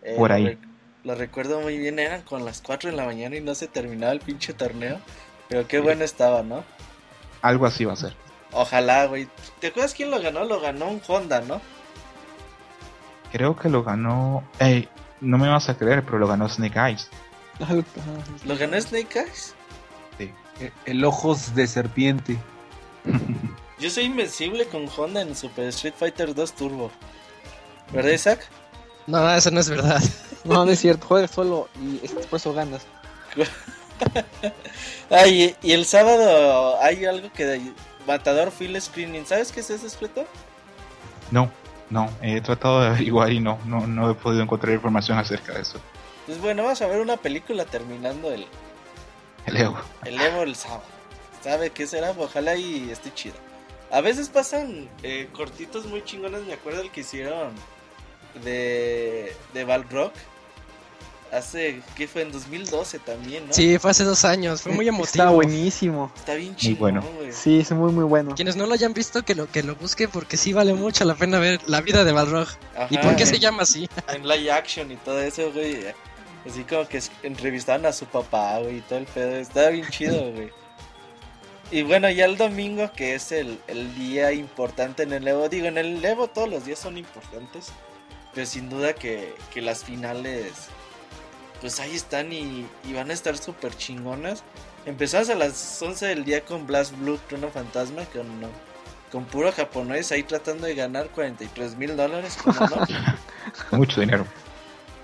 Eh, 0.03 0.15
Por 0.17 0.31
ahí. 0.31 0.57
Lo, 1.03 1.15
recuerdo 1.15 1.59
muy 1.61 1.77
bien, 1.77 1.99
eran 1.99 2.21
con 2.21 2.45
las 2.45 2.61
4 2.61 2.91
de 2.91 2.95
la 2.95 3.05
mañana 3.05 3.35
y 3.35 3.41
no 3.41 3.55
se 3.55 3.67
terminaba 3.67 4.11
el 4.11 4.19
pinche 4.19 4.53
torneo. 4.53 4.99
Pero 5.49 5.67
qué 5.67 5.79
bueno 5.79 6.03
estaba, 6.03 6.43
¿no? 6.43 6.63
Algo 7.41 7.65
así 7.65 7.85
va 7.85 7.93
a 7.93 7.97
ser. 7.97 8.15
Ojalá, 8.51 9.05
güey. 9.05 9.27
¿Te 9.59 9.67
acuerdas 9.67 9.93
quién 9.93 10.11
lo 10.11 10.21
ganó? 10.21 10.45
Lo 10.45 10.59
ganó 10.61 10.87
un 10.89 11.01
Honda, 11.07 11.41
¿no? 11.41 11.61
Creo 13.31 13.55
que 13.55 13.69
lo 13.69 13.83
ganó. 13.83 14.43
Ey, 14.59 14.87
no 15.21 15.37
me 15.37 15.49
vas 15.49 15.69
a 15.69 15.77
creer, 15.77 16.03
pero 16.03 16.19
lo 16.19 16.27
ganó 16.27 16.47
Snake 16.47 16.79
Eyes. 16.79 17.09
¿Lo 18.45 18.57
ganó 18.57 18.79
Snake 18.79 19.19
Eyes? 19.19 19.55
Sí. 20.17 20.31
El, 20.59 20.71
el 20.85 21.05
ojos 21.05 21.53
de 21.55 21.67
serpiente. 21.67 22.37
Yo 23.79 23.89
soy 23.89 24.05
invencible 24.05 24.65
con 24.67 24.87
Honda 24.87 25.21
en 25.21 25.35
Super 25.35 25.65
Street 25.65 25.95
Fighter 25.97 26.33
2 26.33 26.53
Turbo. 26.53 26.91
¿Verdad, 27.91 28.11
Isaac? 28.11 28.47
No, 29.07 29.29
eso 29.35 29.51
no 29.51 29.59
es 29.59 29.69
verdad. 29.69 30.01
No, 30.43 30.65
no 30.65 30.71
es 30.71 30.79
cierto, 30.79 31.07
juegas 31.07 31.31
solo 31.31 31.69
y 31.81 32.07
por 32.07 32.37
eso 32.37 32.53
ganas. 32.53 32.85
Ah, 35.09 35.27
y, 35.27 35.55
el 35.63 35.85
sábado 35.85 36.81
hay 36.81 37.05
algo 37.05 37.31
que 37.31 37.45
de 37.45 37.61
Matador 38.07 38.51
Field 38.51 38.81
Screening. 38.81 39.25
¿Sabes 39.25 39.51
qué 39.51 39.61
es 39.61 39.69
eso, 39.69 39.85
escrito? 39.85 40.25
No, 41.31 41.49
no, 41.89 42.09
he 42.21 42.41
tratado 42.41 42.81
de 42.81 42.87
averiguar 42.87 43.31
y 43.31 43.39
no, 43.39 43.59
no, 43.65 43.87
no 43.87 44.09
he 44.09 44.15
podido 44.15 44.41
encontrar 44.41 44.73
información 44.73 45.17
acerca 45.19 45.53
de 45.53 45.61
eso. 45.61 45.79
Pues 46.25 46.41
bueno, 46.41 46.63
vamos 46.63 46.81
a 46.81 46.87
ver 46.87 46.99
una 46.99 47.17
película 47.17 47.65
terminando 47.65 48.31
el, 48.31 48.47
El 49.45 49.57
Evo. 49.57 49.77
el 50.03 50.19
Evo 50.19 50.41
el 50.41 50.55
sábado. 50.55 50.83
¿Sabe 51.43 51.69
qué 51.69 51.85
será? 51.85 52.11
Ojalá 52.17 52.55
y 52.55 52.89
esté 52.89 53.13
chido. 53.13 53.35
A 53.91 54.01
veces 54.01 54.29
pasan 54.29 54.89
eh, 55.03 55.29
cortitos 55.33 55.85
muy 55.85 56.03
chingones. 56.03 56.43
Me 56.43 56.53
acuerdo 56.53 56.81
el 56.81 56.91
que 56.91 57.01
hicieron 57.01 57.53
de, 58.43 59.35
de 59.53 59.63
Balrog. 59.65 60.11
Hace, 61.33 61.81
¿qué 61.95 62.07
fue? 62.07 62.21
En 62.21 62.31
2012 62.31 62.99
también, 62.99 63.47
¿no? 63.47 63.53
Sí, 63.53 63.77
fue 63.79 63.91
hace 63.91 64.03
dos 64.03 64.23
años, 64.23 64.61
fue 64.61 64.71
muy 64.71 64.87
emotivo. 64.87 65.05
Está 65.05 65.29
buenísimo. 65.31 66.11
Está 66.15 66.35
bien 66.35 66.55
chingón, 66.55 66.79
bueno. 66.79 67.03
güey. 67.17 67.31
Sí, 67.31 67.59
es 67.59 67.71
muy, 67.71 67.91
muy 67.91 68.03
bueno. 68.03 68.35
Quienes 68.35 68.55
no 68.55 68.65
lo 68.67 68.73
hayan 68.73 68.93
visto, 68.93 69.23
que 69.23 69.33
lo, 69.33 69.49
que 69.51 69.63
lo 69.63 69.75
busquen 69.75 70.09
porque 70.11 70.37
sí 70.37 70.53
vale 70.53 70.73
mucho 70.75 71.05
la 71.05 71.15
pena 71.15 71.39
ver 71.39 71.59
la 71.67 71.81
vida 71.81 72.03
de 72.03 72.11
Balrog. 72.11 72.47
¿Y 72.91 72.97
por 72.99 73.15
qué 73.15 73.23
en- 73.23 73.29
se 73.29 73.39
llama 73.39 73.63
así? 73.63 73.89
En 74.13 74.27
live 74.27 74.51
action 74.51 74.91
y 74.91 74.95
todo 74.97 75.19
eso, 75.21 75.51
güey. 75.51 75.79
Así 76.47 76.63
como 76.65 76.87
que 76.87 77.01
entrevistaban 77.23 77.85
a 77.85 77.93
su 77.93 78.05
papá, 78.05 78.59
güey, 78.59 78.77
y 78.77 78.81
todo 78.81 78.99
el 78.99 79.05
pedo. 79.05 79.35
Estaba 79.37 79.69
bien 79.69 79.87
chido, 79.89 80.31
güey. 80.33 80.51
Y 81.71 81.81
bueno, 81.81 82.09
ya 82.11 82.25
el 82.25 82.37
domingo, 82.37 82.91
que 82.95 83.15
es 83.15 83.31
el, 83.31 83.59
el 83.67 83.95
día 83.95 84.31
importante 84.33 85.01
en 85.03 85.13
el 85.13 85.27
Evo. 85.27 85.49
Digo, 85.49 85.65
en 85.65 85.79
el 85.79 86.05
Evo 86.05 86.27
todos 86.27 86.47
los 86.47 86.65
días 86.65 86.77
son 86.77 86.97
importantes. 86.99 87.69
Pero 88.35 88.45
sin 88.45 88.69
duda 88.69 88.93
que, 88.93 89.33
que 89.53 89.61
las 89.61 89.83
finales, 89.83 90.51
pues 91.63 91.79
ahí 91.79 91.95
están 91.95 92.33
y, 92.33 92.67
y 92.83 92.91
van 92.91 93.09
a 93.09 93.13
estar 93.13 93.37
súper 93.37 93.73
chingonas. 93.73 94.43
Empezamos 94.85 95.29
a 95.29 95.35
las 95.35 95.81
11 95.81 96.07
del 96.07 96.25
día 96.25 96.43
con 96.43 96.67
Blast 96.67 96.93
Blue 96.97 97.17
Chrono 97.29 97.47
Fantasma, 97.47 98.03
con, 98.07 98.25
con 99.09 99.23
puro 99.23 99.49
japonés 99.49 100.11
ahí 100.11 100.23
tratando 100.23 100.67
de 100.67 100.75
ganar 100.75 101.07
43 101.07 101.77
mil 101.77 101.95
dólares. 101.95 102.37
Mucho 103.71 104.01
dinero. 104.01 104.27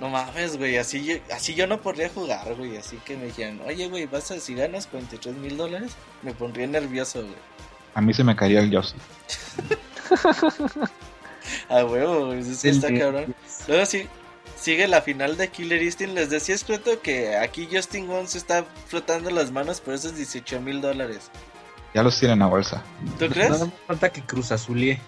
No 0.01 0.09
mames, 0.09 0.57
güey, 0.57 0.75
así 0.75 1.05
yo, 1.05 1.15
así 1.33 1.55
yo 1.55 1.65
no 1.65 1.79
podría 1.79 2.09
jugar, 2.09 2.53
güey. 2.55 2.75
Así 2.75 2.97
que 3.05 3.15
me 3.15 3.27
dijeron, 3.27 3.61
oye, 3.65 3.87
güey, 3.87 4.05
vas 4.07 4.29
a 4.31 4.39
si 4.41 4.53
ganas 4.53 4.85
43 4.87 5.37
mil 5.37 5.55
dólares, 5.55 5.93
me 6.23 6.33
pondría 6.33 6.67
nervioso, 6.67 7.21
güey. 7.21 7.35
A 7.93 8.01
mí 8.01 8.13
se 8.13 8.25
me 8.25 8.35
caería 8.35 8.59
el 8.59 8.69
Yoshi. 8.69 8.95
A 11.69 11.85
huevo, 11.85 12.25
güey, 12.25 12.39
El 12.39 12.51
está 12.51 12.93
cabrón. 12.93 13.33
Luego 13.65 13.85
sí, 13.85 14.09
sigue 14.59 14.87
la 14.87 15.01
final 15.01 15.37
de 15.37 15.47
Killer 15.49 15.81
Instinct. 15.81 16.13
Les 16.13 16.29
decía, 16.29 16.55
es 16.55 16.63
cierto 16.65 17.01
que 17.01 17.35
aquí 17.37 17.67
Justin 17.71 18.07
Wong 18.07 18.27
se 18.27 18.37
está 18.37 18.65
frotando 18.87 19.29
las 19.29 19.51
manos 19.51 19.79
por 19.81 19.93
esos 19.93 20.15
18 20.15 20.61
mil 20.61 20.81
dólares. 20.81 21.29
Ya 21.93 22.03
los 22.03 22.19
tienen 22.19 22.41
a 22.41 22.47
bolsa. 22.47 22.83
¿Tú 23.17 23.27
crees? 23.29 23.49
Más 23.49 23.67
falta 23.87 24.09
que 24.11 24.21
Cruz 24.21 24.51
Azulie. 24.51 24.99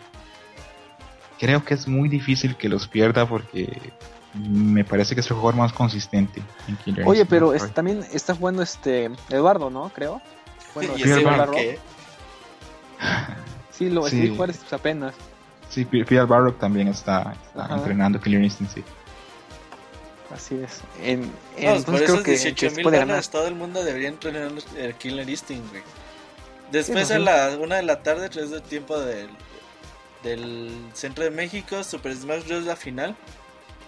creo 1.40 1.64
que 1.64 1.74
es 1.74 1.88
muy 1.88 2.08
difícil 2.10 2.56
que 2.56 2.70
los 2.70 2.88
pierda 2.88 3.28
porque 3.28 3.92
me 4.34 4.84
parece 4.86 5.14
que 5.16 5.22
es 5.22 5.28
el 5.30 5.36
jugador 5.38 5.56
más 5.56 5.74
consistente 5.74 6.42
en 6.68 6.78
Killer 6.78 7.06
Oye, 7.08 7.22
Instinct. 7.22 7.30
pero 7.30 7.54
es- 7.54 7.74
también 7.74 8.06
está 8.14 8.34
jugando 8.36 8.62
este 8.64 9.12
Eduardo, 9.30 9.70
¿no? 9.70 9.90
Creo. 9.94 10.22
Bueno, 10.74 10.94
¿Y 10.98 11.04
ese 11.04 11.16
sí, 11.16 11.24
qué? 11.52 11.80
Lo 13.90 14.08
Sí. 14.08 14.34
pues, 14.38 14.60
apenas. 14.72 15.14
Sí, 15.70 15.86
Phil 15.86 16.06
Barrock 16.28 16.60
también 16.60 16.88
está, 16.90 17.34
está 17.48 17.74
entrenando 17.76 18.20
Killer 18.20 18.44
Instinct, 18.44 18.74
sí. 18.76 18.84
Así 20.34 20.56
es. 20.56 20.82
En, 21.02 21.22
No, 21.22 21.32
por 21.58 21.76
entonces 21.76 21.86
creo 21.86 22.04
esos 22.04 22.24
que, 22.24 22.32
18 22.32 22.56
que 22.56 22.70
se 22.70 22.76
mil 22.76 22.84
dólares 22.86 23.30
todo 23.30 23.48
el 23.48 23.56
mundo 23.56 23.84
debería 23.84 24.10
entrenar 24.10 24.52
el 24.78 24.96
Killer 24.96 25.30
Instinct, 25.30 25.70
güey. 25.70 25.84
Después 26.72 27.08
Sí, 27.08 27.14
a 27.14 27.20
la 27.20 27.58
una 27.58 27.78
de 27.78 27.84
la 27.84 28.02
tarde, 28.02 28.30
tres 28.30 28.50
del 28.50 28.62
tiempo 28.62 28.98
del, 29.00 29.30
del 30.24 30.72
centro 30.94 31.24
de 31.24 31.32
México, 31.32 31.84
Super 31.84 32.16
Smash 32.16 32.46
Bros. 32.48 32.64
la 32.64 32.76
final. 32.76 33.16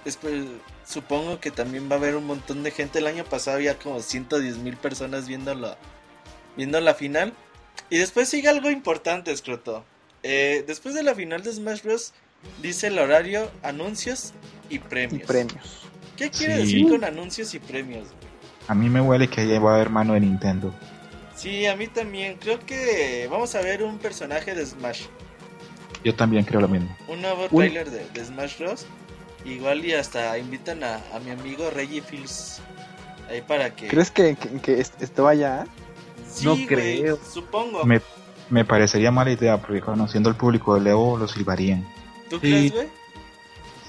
Después 0.04 0.46
supongo 0.86 1.40
que 1.40 1.50
también 1.50 1.90
va 1.90 1.96
a 1.96 2.00
haber 2.00 2.16
un 2.16 2.26
montón 2.26 2.64
de 2.64 2.72
gente. 2.72 3.00
El 3.00 3.08
año 3.08 3.24
pasado 3.24 3.56
había 3.58 3.80
como 3.80 4.02
110 4.02 4.58
mil 4.58 4.76
personas 4.76 5.28
viendo 5.28 5.56
la, 5.56 5.78
viendo 6.58 6.80
la 6.82 6.94
final. 6.94 7.34
Y 7.90 7.98
después 7.98 8.28
sigue 8.28 8.50
algo 8.50 8.70
importante, 8.70 9.32
Escroto. 9.32 9.86
Eh, 10.24 10.64
después 10.68 10.94
de 10.94 11.04
la 11.04 11.16
final 11.16 11.42
de 11.44 11.54
Smash 11.54 11.84
Bros. 11.84 12.14
dice 12.62 12.88
el 12.88 13.00
horario, 13.00 13.50
anuncios 13.62 14.34
y 14.70 14.76
Y 14.76 14.80
premios. 14.80 15.28
¿Qué 16.18 16.30
quiere 16.30 16.56
Sí. 16.58 16.62
decir 16.62 16.90
con 16.90 17.04
anuncios 17.04 17.54
y 17.54 17.60
premios? 17.60 18.04
güey? 18.08 18.34
A 18.68 18.74
mí 18.76 18.90
me 18.90 19.02
huele 19.02 19.28
que 19.28 19.42
ahí 19.42 19.58
va 19.58 19.72
a 19.72 19.76
haber 19.76 19.90
mano 19.90 20.14
de 20.14 20.20
Nintendo. 20.22 20.74
Sí, 21.36 21.66
a 21.66 21.76
mí 21.76 21.88
también. 21.88 22.38
Creo 22.40 22.60
que 22.60 23.28
vamos 23.30 23.54
a 23.56 23.62
ver 23.62 23.84
un 23.84 23.98
personaje 23.98 24.54
de 24.56 24.66
Smash. 24.66 25.04
Yo 26.04 26.14
también 26.16 26.44
creo 26.46 26.62
lo 26.62 26.68
mismo. 26.68 26.96
Un 27.08 27.22
nuevo 27.22 27.44
Un- 27.50 27.58
trailer 27.60 27.90
de, 27.90 28.06
de 28.14 28.26
Smash 28.26 28.60
Bros. 28.60 28.86
Igual 29.46 29.84
y 29.84 29.94
hasta 29.94 30.38
invitan 30.38 30.84
a, 30.84 31.02
a 31.14 31.20
mi 31.20 31.32
amigo 31.32 31.70
Reggie 31.70 32.02
Fields. 32.02 32.62
Ahí 33.30 33.42
para 33.42 33.76
que... 33.76 33.88
¿Crees 33.88 34.12
que, 34.12 34.36
que, 34.36 34.50
que 34.62 34.80
est- 34.80 35.02
esto 35.02 35.24
vaya? 35.24 35.66
Sí, 36.32 36.46
No 36.46 36.52
güey, 36.54 36.66
creo. 36.68 37.20
Supongo. 37.30 37.84
Me, 37.84 38.02
me 38.50 38.64
parecería 38.64 39.12
mala 39.12 39.32
idea 39.32 39.58
porque 39.60 39.82
conociendo 39.82 40.30
el 40.30 40.36
público 40.36 40.76
de 40.76 40.82
Leo 40.82 41.18
lo 41.18 41.28
silbarían. 41.28 41.86
¿Tú 42.30 42.38
Sí. 42.38 42.42
crees, 42.42 42.72
güey? 42.74 42.88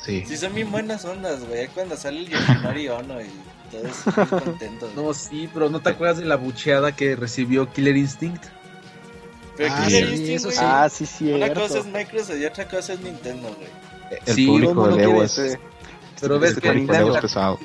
Sí. 0.05 0.25
Sí, 0.27 0.37
son 0.37 0.55
bien 0.55 0.71
buenas 0.71 1.05
ondas, 1.05 1.45
güey. 1.47 1.69
Cuando 1.69 1.97
sale 1.97 2.19
el 2.21 2.29
Yoshinori 2.29 2.89
Ono 2.89 3.21
y 3.21 3.31
todos 3.71 4.17
muy 4.31 4.41
contentos. 4.41 4.93
güey. 4.95 5.07
No, 5.07 5.15
sí, 5.15 5.49
pero 5.53 5.71
¿no 5.71 5.81
te 5.81 5.91
acuerdas 5.91 6.19
de 6.19 6.27
la 6.27 6.37
bucheada 6.37 6.95
que 6.95 7.17
recibió 7.17 7.73
Killer 7.73 7.97
Instinct? 7.97 8.45
Pero 9.57 9.73
Ah, 9.73 9.85
Killer 9.87 10.05
sí, 10.09 10.11
Instinct, 10.15 10.37
eso 10.37 10.47
güey, 10.49 10.57
sí. 10.59 10.65
Ah, 10.67 10.89
sí, 10.91 11.07
sí. 11.07 11.33
Una 11.33 11.55
cosa 11.55 11.79
es 11.79 11.87
Microsoft 11.87 12.37
y 12.39 12.45
otra 12.45 12.69
cosa 12.69 12.93
es 12.93 13.01
Nintendo, 13.01 13.49
güey. 13.57 14.21
El 14.27 14.35
Sí, 14.35 14.47
público 14.47 14.89
de 14.89 15.25
es, 15.25 15.59
Pero 16.21 16.39
ves 16.39 16.57
que 16.59 16.73
Nintendo- 16.75 17.21
pesado. 17.21 17.59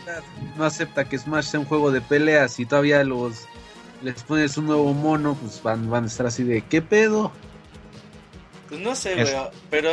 no 0.58 0.64
acepta 0.66 1.06
que 1.08 1.18
Smash 1.18 1.46
sea 1.46 1.60
un 1.60 1.66
juego 1.66 1.92
de 1.92 2.02
peleas 2.02 2.60
y 2.60 2.66
todavía 2.66 3.04
los 3.04 3.34
les 4.02 4.24
pones 4.24 4.58
un 4.58 4.66
nuevo 4.68 4.94
mono, 4.94 5.36
pues 5.42 5.62
van, 5.62 5.90
van 5.90 6.06
a 6.06 6.08
estar 6.08 6.26
así 6.26 6.44
de 6.44 6.62
¿qué 6.62 6.82
pedo? 6.82 7.34
Pues 8.70 8.80
no 8.82 8.96
sé, 8.96 9.20
Es- 9.20 9.32
güey. 9.34 9.44
Pero 9.70 9.90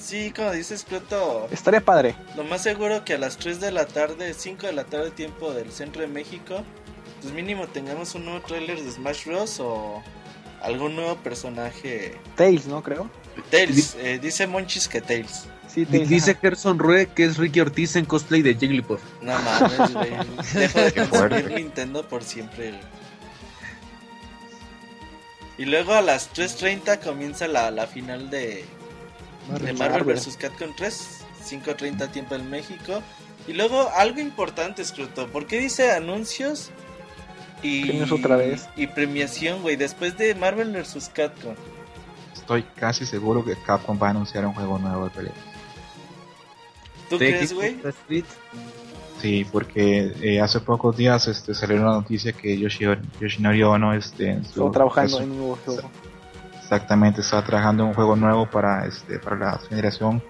sí, 0.00 0.32
como 0.34 0.50
dices, 0.52 0.82
Pluto, 0.84 1.46
Estaría 1.50 1.80
padre. 1.80 2.14
lo 2.36 2.44
más 2.44 2.62
seguro 2.62 3.04
que 3.04 3.14
a 3.14 3.18
las 3.18 3.36
3 3.36 3.60
de 3.60 3.70
la 3.70 3.86
tarde, 3.86 4.34
5 4.34 4.66
de 4.66 4.72
la 4.72 4.84
tarde, 4.84 5.10
tiempo 5.10 5.52
del 5.52 5.70
centro 5.72 6.00
de 6.02 6.08
México, 6.08 6.62
pues 7.20 7.32
mínimo 7.34 7.66
tengamos 7.68 8.14
un 8.14 8.24
nuevo 8.24 8.40
trailer 8.40 8.80
de 8.82 8.90
Smash 8.90 9.26
Bros. 9.26 9.60
o 9.60 10.02
algún 10.62 10.96
nuevo 10.96 11.16
personaje. 11.16 12.16
Tails, 12.36 12.66
¿no? 12.66 12.82
Creo. 12.82 13.10
Tails, 13.50 13.94
eh, 13.98 14.18
dice 14.22 14.46
Monchis 14.46 14.88
que 14.88 15.00
Tails. 15.02 15.44
Sí, 15.68 15.84
Tails. 15.84 16.08
Dice 16.08 16.30
ajá. 16.32 16.40
Gerson 16.40 16.78
Rue 16.78 17.08
que 17.14 17.24
es 17.24 17.36
Ricky 17.36 17.60
Ortiz 17.60 17.96
en 17.96 18.04
cosplay 18.06 18.40
de 18.42 18.54
Jigglypuff. 18.54 19.00
No 19.20 19.38
mames, 19.40 19.92
güey. 19.92 20.10
Dejo 20.54 20.80
de 20.80 20.92
consumir. 20.92 21.50
Nintendo 21.52 22.06
por 22.08 22.22
siempre, 22.22 22.70
güey. 22.70 22.80
Y 25.58 25.66
luego 25.66 25.92
a 25.94 26.02
las 26.02 26.32
3.30 26.34 27.00
comienza 27.00 27.46
la, 27.46 27.70
la 27.70 27.86
final 27.86 28.28
de, 28.30 28.64
de 29.60 29.72
Marvel 29.72 29.76
Marvel. 29.76 30.16
vs. 30.16 30.36
Capcom 30.36 30.74
3, 30.76 31.24
5.30 31.48 32.10
tiempo 32.10 32.34
en 32.34 32.50
México. 32.50 33.02
Y 33.46 33.52
luego 33.52 33.90
algo 33.94 34.20
importante, 34.20 34.84
Scruto, 34.84 35.28
¿por 35.28 35.46
qué 35.46 35.58
dice 35.58 35.92
anuncios 35.92 36.70
y, 37.62 37.86
Premios 37.86 38.12
otra 38.12 38.36
vez. 38.36 38.68
y 38.76 38.86
premiación, 38.88 39.62
güey? 39.62 39.76
Después 39.76 40.16
de 40.18 40.34
Marvel 40.34 40.72
vs. 40.72 41.10
Capcom. 41.14 41.54
Estoy 42.34 42.62
casi 42.74 43.06
seguro 43.06 43.44
que 43.44 43.54
Capcom 43.56 43.98
va 44.02 44.08
a 44.08 44.10
anunciar 44.10 44.44
un 44.46 44.54
juego 44.54 44.78
nuevo 44.78 45.04
de 45.04 45.10
peleas. 45.10 45.34
¿Tú 47.08 47.18
¿De 47.18 47.28
crees, 47.30 47.52
güey? 47.52 47.76
Sí, 49.24 49.46
porque 49.50 50.12
eh, 50.20 50.38
hace 50.42 50.60
pocos 50.60 50.94
días 50.98 51.26
este, 51.28 51.54
salió 51.54 51.76
una 51.80 51.92
noticia 51.92 52.34
que 52.34 52.58
Yoshi- 52.58 53.00
Yoshinori 53.18 53.62
Ono 53.62 53.94
este, 53.94 54.32
en 54.32 54.44
su- 54.44 54.70
trabajando 54.70 55.16
en 55.16 55.24
en 55.24 55.30
un 55.30 55.38
nuevo 55.38 55.58
juego. 55.64 55.90
Exactamente, 56.60 57.22
está 57.22 57.42
trabajando 57.42 57.84
en 57.84 57.88
un 57.88 57.94
juego 57.94 58.16
nuevo 58.16 58.44
para 58.50 58.84
este 58.84 59.18
para 59.18 59.36
la 59.36 59.58
generación. 59.66 60.22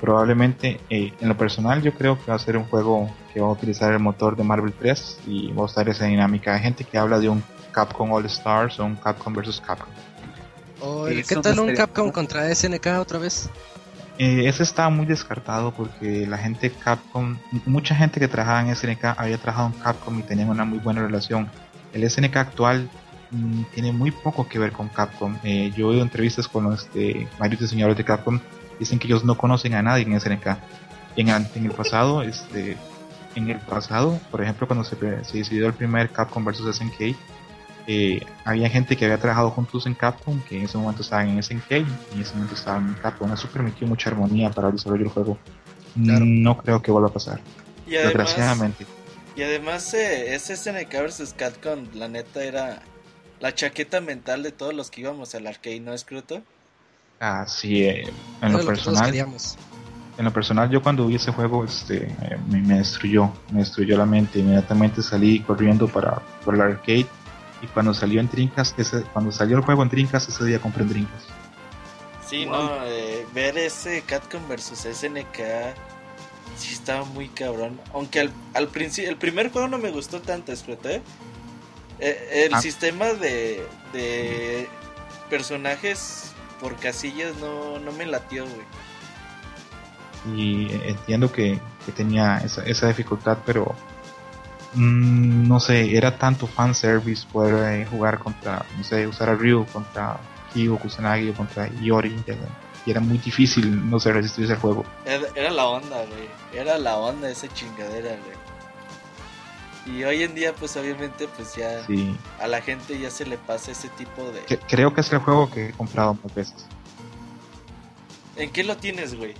Probablemente, 0.00 0.80
eh, 0.88 1.12
en 1.20 1.28
lo 1.28 1.36
personal, 1.36 1.82
yo 1.82 1.92
creo 1.92 2.18
que 2.18 2.30
va 2.30 2.36
a 2.36 2.38
ser 2.38 2.56
un 2.56 2.64
juego 2.64 3.14
que 3.34 3.40
va 3.42 3.48
a 3.48 3.50
utilizar 3.52 3.92
el 3.92 3.98
motor 3.98 4.34
de 4.34 4.44
Marvel 4.44 4.72
3 4.72 5.18
y 5.26 5.52
va 5.52 5.64
a 5.64 5.66
estar 5.66 5.86
esa 5.90 6.06
dinámica. 6.06 6.54
Hay 6.54 6.62
gente 6.62 6.84
que 6.84 6.96
habla 6.96 7.18
de 7.18 7.28
un 7.28 7.44
Capcom 7.70 8.10
All 8.12 8.24
Stars 8.24 8.80
o 8.80 8.86
un 8.86 8.96
Capcom 8.96 9.34
vs. 9.34 9.60
Capcom. 9.60 9.92
O 10.80 11.06
Sí, 11.06 11.18
el- 11.18 11.26
¿Qué 11.26 11.36
tal 11.36 11.60
un 11.60 11.74
Capcom 11.74 12.10
contra 12.10 12.48
SNK 12.48 12.98
otra 12.98 13.18
vez? 13.18 13.50
Eh, 14.18 14.46
está 14.46 14.88
muy 14.90 15.06
descartado 15.06 15.72
porque 15.72 16.26
la 16.26 16.36
gente 16.36 16.70
Capcom, 16.70 17.36
mucha 17.64 17.94
gente 17.94 18.20
que 18.20 18.28
trabajaba 18.28 18.60
en 18.60 18.74
SNK 18.74 19.04
había 19.16 19.38
trabajado 19.38 19.72
en 19.74 19.80
Capcom 19.80 20.18
y 20.18 20.22
tenían 20.22 20.50
una 20.50 20.64
muy 20.64 20.78
buena 20.78 21.02
relación. 21.02 21.48
El 21.92 22.08
SNK 22.08 22.36
actual 22.36 22.90
mm, 23.30 23.62
tiene 23.74 23.92
muy 23.92 24.10
poco 24.10 24.46
que 24.46 24.58
ver 24.58 24.72
con 24.72 24.88
Capcom. 24.88 25.36
Eh, 25.42 25.72
yo 25.76 25.86
he 25.86 25.90
oído 25.90 26.02
entrevistas 26.02 26.46
con 26.46 26.64
los 26.64 26.92
de 26.92 27.26
varios 27.38 27.60
diseñadores 27.60 27.96
de 27.96 28.04
Capcom, 28.04 28.38
dicen 28.78 28.98
que 28.98 29.06
ellos 29.06 29.24
no 29.24 29.36
conocen 29.36 29.74
a 29.74 29.82
nadie 29.82 30.04
en 30.04 30.18
SNK. 30.20 30.58
En, 31.16 31.28
en 31.28 31.66
el 31.66 31.72
pasado, 31.72 32.22
este, 32.22 32.76
en 33.34 33.50
el 33.50 33.58
pasado, 33.58 34.18
por 34.30 34.42
ejemplo, 34.42 34.66
cuando 34.66 34.84
se, 34.84 34.96
se 35.24 35.38
decidió 35.38 35.66
el 35.66 35.74
primer 35.74 36.10
Capcom 36.10 36.44
vs 36.44 36.76
SNK, 36.76 37.16
eh, 37.86 38.20
había 38.44 38.68
gente 38.68 38.96
que 38.96 39.04
había 39.04 39.18
trabajado 39.18 39.50
juntos 39.50 39.86
en 39.86 39.94
Capcom, 39.94 40.40
que 40.42 40.58
en 40.58 40.64
ese 40.64 40.78
momento 40.78 41.02
estaban 41.02 41.28
en 41.28 41.42
SNK 41.42 41.70
y 41.70 41.76
en 42.14 42.20
ese 42.20 42.34
momento 42.34 42.54
estaban 42.54 42.88
en 42.88 42.94
Capcom. 42.94 43.32
Eso 43.32 43.48
permitió 43.48 43.86
mucha 43.86 44.10
armonía 44.10 44.50
para 44.50 44.68
el 44.68 44.74
desarrollo 44.74 45.04
del 45.04 45.12
juego. 45.12 45.38
Claro. 46.02 46.24
No 46.24 46.56
creo 46.58 46.80
que 46.80 46.90
vuelva 46.90 47.08
a 47.08 47.12
pasar, 47.12 47.40
Y 47.86 47.96
además, 47.96 48.14
desgraciadamente. 48.14 48.86
y 49.36 49.42
además 49.42 49.92
eh, 49.94 50.34
ese 50.34 50.56
SNK 50.56 50.90
vs. 50.90 51.34
Capcom, 51.36 51.86
la 51.94 52.08
neta, 52.08 52.42
era 52.42 52.82
la 53.40 53.54
chaqueta 53.54 54.00
mental 54.00 54.42
de 54.42 54.52
todos 54.52 54.72
los 54.72 54.90
que 54.90 55.02
íbamos 55.02 55.34
al 55.34 55.46
arcade, 55.46 55.80
¿no, 55.80 55.96
Scruto? 55.98 56.42
Ah, 57.20 57.44
sí, 57.46 57.84
eh, 57.84 58.04
en 58.40 58.52
lo 58.52 58.64
personal, 58.64 59.14
en 59.14 60.24
lo 60.24 60.32
personal 60.32 60.70
yo 60.70 60.82
cuando 60.82 61.06
vi 61.06 61.16
ese 61.16 61.32
juego 61.32 61.64
este 61.64 62.04
eh, 62.06 62.38
me, 62.48 62.60
me 62.60 62.78
destruyó 62.78 63.32
me 63.50 63.60
destruyó 63.60 63.96
la 63.96 64.04
mente 64.06 64.40
inmediatamente 64.40 65.02
salí 65.02 65.40
corriendo 65.40 65.88
para 65.88 66.20
por 66.44 66.54
el 66.54 66.60
arcade 66.60 67.06
y 67.62 67.66
cuando 67.68 67.94
salió 67.94 68.20
en 68.20 68.28
Trincas 68.28 68.74
ese, 68.76 69.02
cuando 69.12 69.30
salió 69.32 69.56
el 69.56 69.62
juego 69.62 69.82
en 69.82 69.88
Trincas 69.88 70.28
ese 70.28 70.44
día 70.44 70.58
compré 70.58 70.82
en 70.82 70.88
Trincas 70.90 71.22
Sí, 72.28 72.44
Wow. 72.46 72.54
no, 72.54 72.70
eh, 72.86 73.26
ver 73.34 73.56
ese 73.58 74.02
Capcom 74.02 74.46
vs 74.48 74.86
SNK 74.92 75.38
sí 76.56 76.72
estaba 76.74 77.04
muy 77.04 77.28
cabrón. 77.28 77.78
Aunque 77.94 78.20
al, 78.20 78.32
al 78.54 78.68
principio, 78.68 79.10
el 79.10 79.16
primer 79.16 79.50
juego 79.52 79.68
no 79.68 79.78
me 79.78 79.90
gustó 79.90 80.20
tanto, 80.22 80.54
Scroto, 80.56 80.88
¿eh? 80.88 81.02
El 81.98 82.52
Ah. 82.54 82.60
sistema 82.60 83.06
de, 83.14 83.66
de 83.92 84.68
personajes 85.30 86.32
por 86.60 86.76
casillas 86.76 87.36
no, 87.36 87.78
no 87.78 87.92
me 87.92 88.06
latió, 88.06 88.44
güey. 88.44 90.36
y 90.36 90.72
entiendo 90.88 91.30
que, 91.32 91.58
que 91.84 91.92
tenía 91.92 92.38
esa, 92.38 92.62
esa 92.64 92.86
dificultad 92.88 93.38
pero 93.44 93.74
mm, 94.74 95.48
no 95.48 95.60
sé 95.60 95.96
era 95.96 96.16
tanto 96.18 96.46
fanservice 96.46 97.26
poder 97.30 97.80
eh, 97.80 97.86
jugar 97.86 98.18
contra 98.18 98.64
no 98.76 98.84
sé 98.84 99.06
usar 99.06 99.28
a 99.30 99.34
Ryu 99.34 99.66
contra 99.72 100.18
Kyo 100.52 100.78
Kusanagi 100.78 101.30
o 101.30 101.34
contra 101.34 101.68
Iori 101.80 102.14
y 102.84 102.90
era 102.90 103.00
muy 103.00 103.18
difícil 103.18 103.88
no 103.88 104.00
sé 104.00 104.12
resistirse 104.12 104.52
al 104.52 104.58
juego 104.58 104.84
Era, 105.04 105.26
era 105.34 105.50
la 105.50 105.66
onda, 105.66 106.04
güey. 106.04 106.28
Era 106.52 106.78
la 106.78 106.96
onda 106.96 107.30
esa 107.30 107.46
chingadera, 107.48 108.10
güey. 108.10 108.42
Y 109.84 110.04
hoy 110.04 110.22
en 110.22 110.34
día, 110.34 110.52
pues 110.52 110.76
obviamente, 110.76 111.26
pues 111.28 111.56
ya 111.56 111.84
sí 111.86 112.16
a 112.40 112.46
la 112.46 112.60
gente 112.60 112.98
ya 112.98 113.10
se 113.10 113.26
le 113.26 113.36
pasa 113.36 113.72
ese 113.72 113.88
tipo 113.90 114.22
de... 114.30 114.58
Creo 114.68 114.94
que 114.94 115.00
es 115.00 115.12
el 115.12 115.18
juego 115.18 115.50
que 115.50 115.68
he 115.68 115.72
comprado 115.72 116.16
más 116.22 116.34
veces 116.34 116.66
¿En 118.36 118.50
qué 118.50 118.64
lo 118.64 118.76
tienes, 118.76 119.14
güey? 119.14 119.34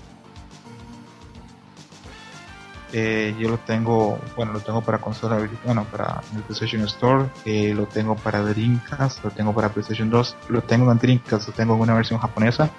Eh, 2.95 3.35
yo 3.39 3.49
lo 3.49 3.59
tengo, 3.59 4.19
bueno, 4.37 4.53
lo 4.53 4.61
tengo 4.61 4.83
para 4.83 4.99
consola, 4.99 5.49
bueno, 5.65 5.85
para 5.85 6.21
el 6.37 6.43
PlayStation 6.43 6.83
Store, 6.83 7.25
eh, 7.47 7.73
lo 7.75 7.87
tengo 7.87 8.17
para 8.17 8.43
Dreamcast, 8.43 9.25
lo 9.25 9.31
tengo 9.31 9.55
para 9.55 9.71
PlayStation 9.71 10.11
2, 10.11 10.37
lo 10.49 10.63
tengo 10.63 10.93
en 10.93 10.99
Dreamcast, 10.99 11.49
lo 11.49 11.55
tengo 11.55 11.75
en 11.75 11.81
una 11.81 11.95
versión 11.95 12.21
japonesa 12.21 12.71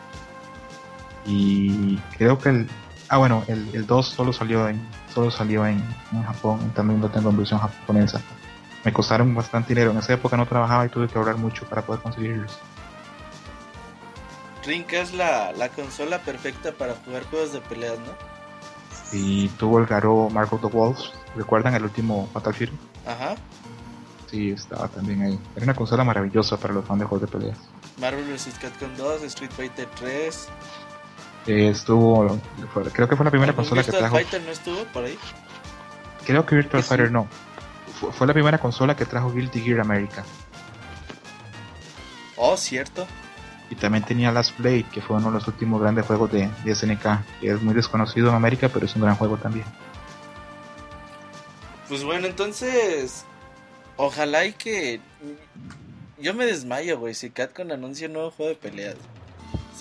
Y 1.25 1.97
creo 2.17 2.37
que 2.37 2.49
el. 2.49 2.69
Ah, 3.09 3.17
bueno, 3.17 3.43
el, 3.47 3.67
el 3.73 3.87
2 3.87 4.07
solo 4.07 4.33
salió 4.33 4.67
en 4.69 4.81
solo 5.13 5.31
salió 5.31 5.65
en, 5.65 5.83
en 6.11 6.23
Japón. 6.23 6.71
También 6.75 7.01
lo 7.01 7.09
tengo 7.09 7.29
en 7.29 7.37
versión 7.37 7.59
japonesa. 7.59 8.21
Me 8.83 8.93
costaron 8.93 9.33
bastante 9.33 9.69
dinero. 9.69 9.91
En 9.91 9.97
esa 9.97 10.13
época 10.13 10.37
no 10.37 10.45
trabajaba 10.45 10.85
y 10.85 10.89
tuve 10.89 11.07
que 11.07 11.17
ahorrar 11.17 11.37
mucho 11.37 11.65
para 11.65 11.81
poder 11.81 12.01
conseguirlos. 12.01 12.59
Dreamcast 14.63 15.11
es 15.11 15.13
la, 15.13 15.51
la 15.53 15.69
consola 15.69 16.19
perfecta 16.19 16.71
para 16.71 16.95
jugar 16.95 17.23
juegos 17.25 17.53
de 17.53 17.61
peleas, 17.61 17.99
¿no? 17.99 18.32
Y 19.13 19.47
tuvo 19.49 19.79
el 19.79 19.85
Garo 19.85 20.29
Mark 20.29 20.51
of 20.53 20.61
the 20.61 20.67
Wolves. 20.67 21.11
¿Recuerdan 21.35 21.75
el 21.75 21.83
último 21.83 22.27
Battlefield? 22.33 22.73
Ajá. 23.05 23.35
Sí, 24.29 24.49
estaba 24.51 24.87
también 24.87 25.21
ahí. 25.21 25.39
Era 25.55 25.65
una 25.65 25.75
consola 25.75 26.03
maravillosa 26.03 26.57
para 26.57 26.73
los 26.73 26.83
fans 26.85 27.01
de 27.01 27.05
juegos 27.05 27.29
de 27.29 27.37
peleas. 27.37 27.57
Marvel 27.99 28.25
vs. 28.25 28.55
Capcom 28.59 28.89
2, 28.97 29.21
Street 29.23 29.51
Fighter 29.51 29.87
3. 29.99 30.47
Eh, 31.45 31.69
estuvo, 31.69 32.39
fue- 32.73 32.83
creo 32.91 33.07
que 33.07 33.15
fue 33.15 33.25
la 33.25 33.29
primera 33.31 33.51
¿Algún 33.51 33.63
consola 33.65 33.81
que 33.83 33.91
Virtual 33.91 34.01
trajo. 34.09 34.15
Fighter 34.15 34.41
no 34.41 34.51
estuvo 34.51 34.83
por 34.85 35.03
ahí? 35.03 35.19
Creo 36.25 36.45
que 36.45 36.55
Virtual 36.55 36.81
Sí. 36.81 36.89
Fighter 36.89 37.11
no. 37.11 37.27
Fue, 37.99 38.11
fue 38.11 38.25
la 38.25 38.33
primera 38.33 38.57
consola 38.57 38.95
que 38.95 39.05
trajo 39.05 39.31
Guilty 39.31 39.59
Gear 39.61 39.81
America. 39.81 40.23
Oh, 42.37 42.57
cierto. 42.57 43.05
Y 43.73 43.75
también 43.75 44.03
tenía 44.05 44.31
Last 44.31 44.55
Blade, 44.59 44.85
que 44.91 45.01
fue 45.01 45.17
uno 45.17 45.29
de 45.29 45.33
los 45.33 45.47
últimos 45.47 45.81
grandes 45.81 46.05
juegos 46.05 46.31
de, 46.31 46.47
de 46.63 46.75
SNK. 46.75 47.25
Que 47.41 47.49
es 47.49 47.61
muy 47.63 47.73
desconocido 47.73 48.29
en 48.29 48.35
América, 48.35 48.69
pero 48.69 48.85
es 48.85 48.95
un 48.95 49.01
gran 49.01 49.15
juego 49.15 49.35
también. 49.37 49.65
Pues 51.89 52.03
bueno, 52.03 52.27
entonces. 52.27 53.25
Ojalá 53.97 54.45
y 54.45 54.53
que. 54.53 55.01
Yo 56.19 56.35
me 56.35 56.45
desmayo, 56.45 56.99
güey, 56.99 57.15
si 57.15 57.31
Capcom 57.31 57.71
anuncia 57.71 58.05
un 58.05 58.13
nuevo 58.13 58.29
juego 58.29 58.49
de 58.49 58.57
peleas. 58.57 58.95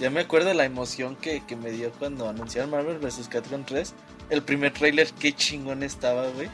Ya 0.01 0.09
me 0.09 0.21
acuerdo 0.21 0.55
la 0.55 0.65
emoción 0.65 1.15
que, 1.15 1.45
que 1.45 1.55
me 1.55 1.71
dio 1.71 1.93
cuando 1.93 2.31
anunciaron 2.31 2.71
Marvel 2.71 2.99
vs. 2.99 3.29
Capcom 3.29 3.63
3. 3.63 3.93
El 4.31 4.43
primer 4.43 4.73
tráiler, 4.73 5.13
qué 5.21 5.35
chingón 5.35 5.83
estaba, 5.83 6.29
güey. 6.29 6.49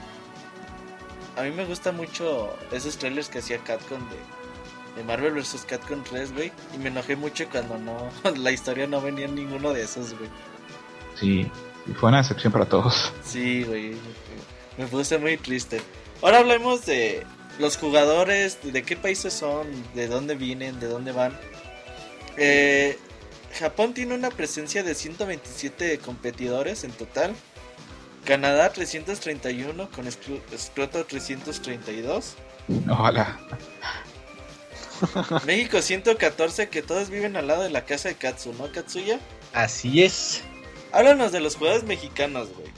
A 1.36 1.43
mí 1.43 1.53
me 1.53 1.64
gusta 1.66 1.93
mucho 1.93 2.53
esos 2.72 2.99
trailers 2.99 3.28
que 3.28 3.39
hacía 3.39 3.59
Capcom 3.59 4.01
de, 4.11 4.16
de 4.99 5.05
Marvel 5.05 5.32
vs. 5.32 5.64
Capcom 5.66 6.03
3, 6.03 6.34
güey. 6.34 6.53
Y 6.74 6.78
me 6.78 6.88
enojé 6.88 7.14
mucho 7.16 7.49
cuando 7.49 7.78
no 7.78 8.11
la 8.36 8.51
historia 8.51 8.86
no 8.86 9.01
venía 9.01 9.26
en 9.26 9.36
ninguno 9.36 9.72
de 9.72 9.84
esos, 9.84 10.18
güey. 10.18 10.28
Sí, 11.14 11.51
y 11.86 11.92
fue 11.92 12.09
una 12.09 12.18
decepción 12.18 12.53
para 12.53 12.66
todos. 12.66 13.12
Sí, 13.24 13.62
güey. 13.64 13.92
Me 14.76 14.86
puse 14.86 15.18
muy 15.18 15.36
triste. 15.36 15.80
Ahora 16.20 16.38
hablemos 16.38 16.84
de 16.84 17.24
los 17.59 17.76
jugadores, 17.76 18.59
de 18.62 18.82
qué 18.82 18.96
países 18.96 19.32
son, 19.32 19.66
de 19.94 20.09
dónde 20.09 20.34
vienen, 20.34 20.80
de 20.80 20.88
dónde 20.88 21.12
van. 21.12 21.38
Eh, 22.36 22.99
Japón 23.59 23.94
tiene 23.94 24.14
una 24.14 24.30
presencia 24.30 24.82
de 24.82 24.94
127 24.94 25.99
competidores 25.99 26.84
en 26.84 26.92
total. 26.92 27.34
Canadá 28.24 28.72
331 28.72 29.88
con 29.90 30.11
Scroto 30.11 31.05
332. 31.05 32.34
Ojalá. 32.90 33.38
México 35.46 35.80
114 35.82 36.68
que 36.68 36.82
todos 36.82 37.11
viven 37.11 37.36
al 37.36 37.46
lado 37.46 37.62
de 37.62 37.70
la 37.70 37.84
casa 37.84 38.09
de 38.09 38.14
Katsu, 38.16 38.53
¿no, 38.55 38.70
Katsuya? 38.72 39.18
Así 39.55 40.03
es. 40.03 40.42
Háblanos 40.92 41.32
de 41.32 41.40
los 41.40 41.57
jugadores 41.57 41.84
mexicanos, 41.84 42.49
güey. 42.57 42.68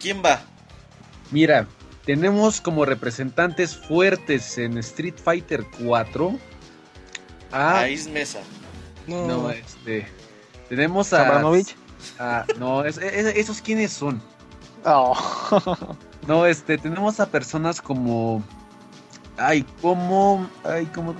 ¿Quién 0.00 0.22
va? 0.24 0.42
Mira, 1.30 1.66
tenemos 2.04 2.60
como 2.60 2.84
representantes 2.84 3.76
fuertes 3.76 4.56
en 4.58 4.78
Street 4.78 5.14
Fighter 5.22 5.64
4 5.84 6.38
a... 7.52 7.78
Ais 7.80 8.06
Mesa. 8.08 8.40
No, 9.06 9.26
No, 9.26 9.50
este... 9.50 10.06
Tenemos 10.68 11.12
a... 11.12 11.18
Sabranovich. 11.24 11.74
a- 12.18 12.44
no, 12.58 12.84
es- 12.84 12.98
es- 12.98 13.36
esos 13.36 13.60
quiénes 13.62 13.92
son. 13.92 14.20
Oh. 14.84 15.16
No, 16.26 16.44
este, 16.46 16.76
tenemos 16.76 17.18
a 17.20 17.26
personas 17.30 17.80
como. 17.80 18.42
Ay, 19.38 19.64
como. 19.80 20.48
Ay, 20.62 20.84
como. 20.86 21.14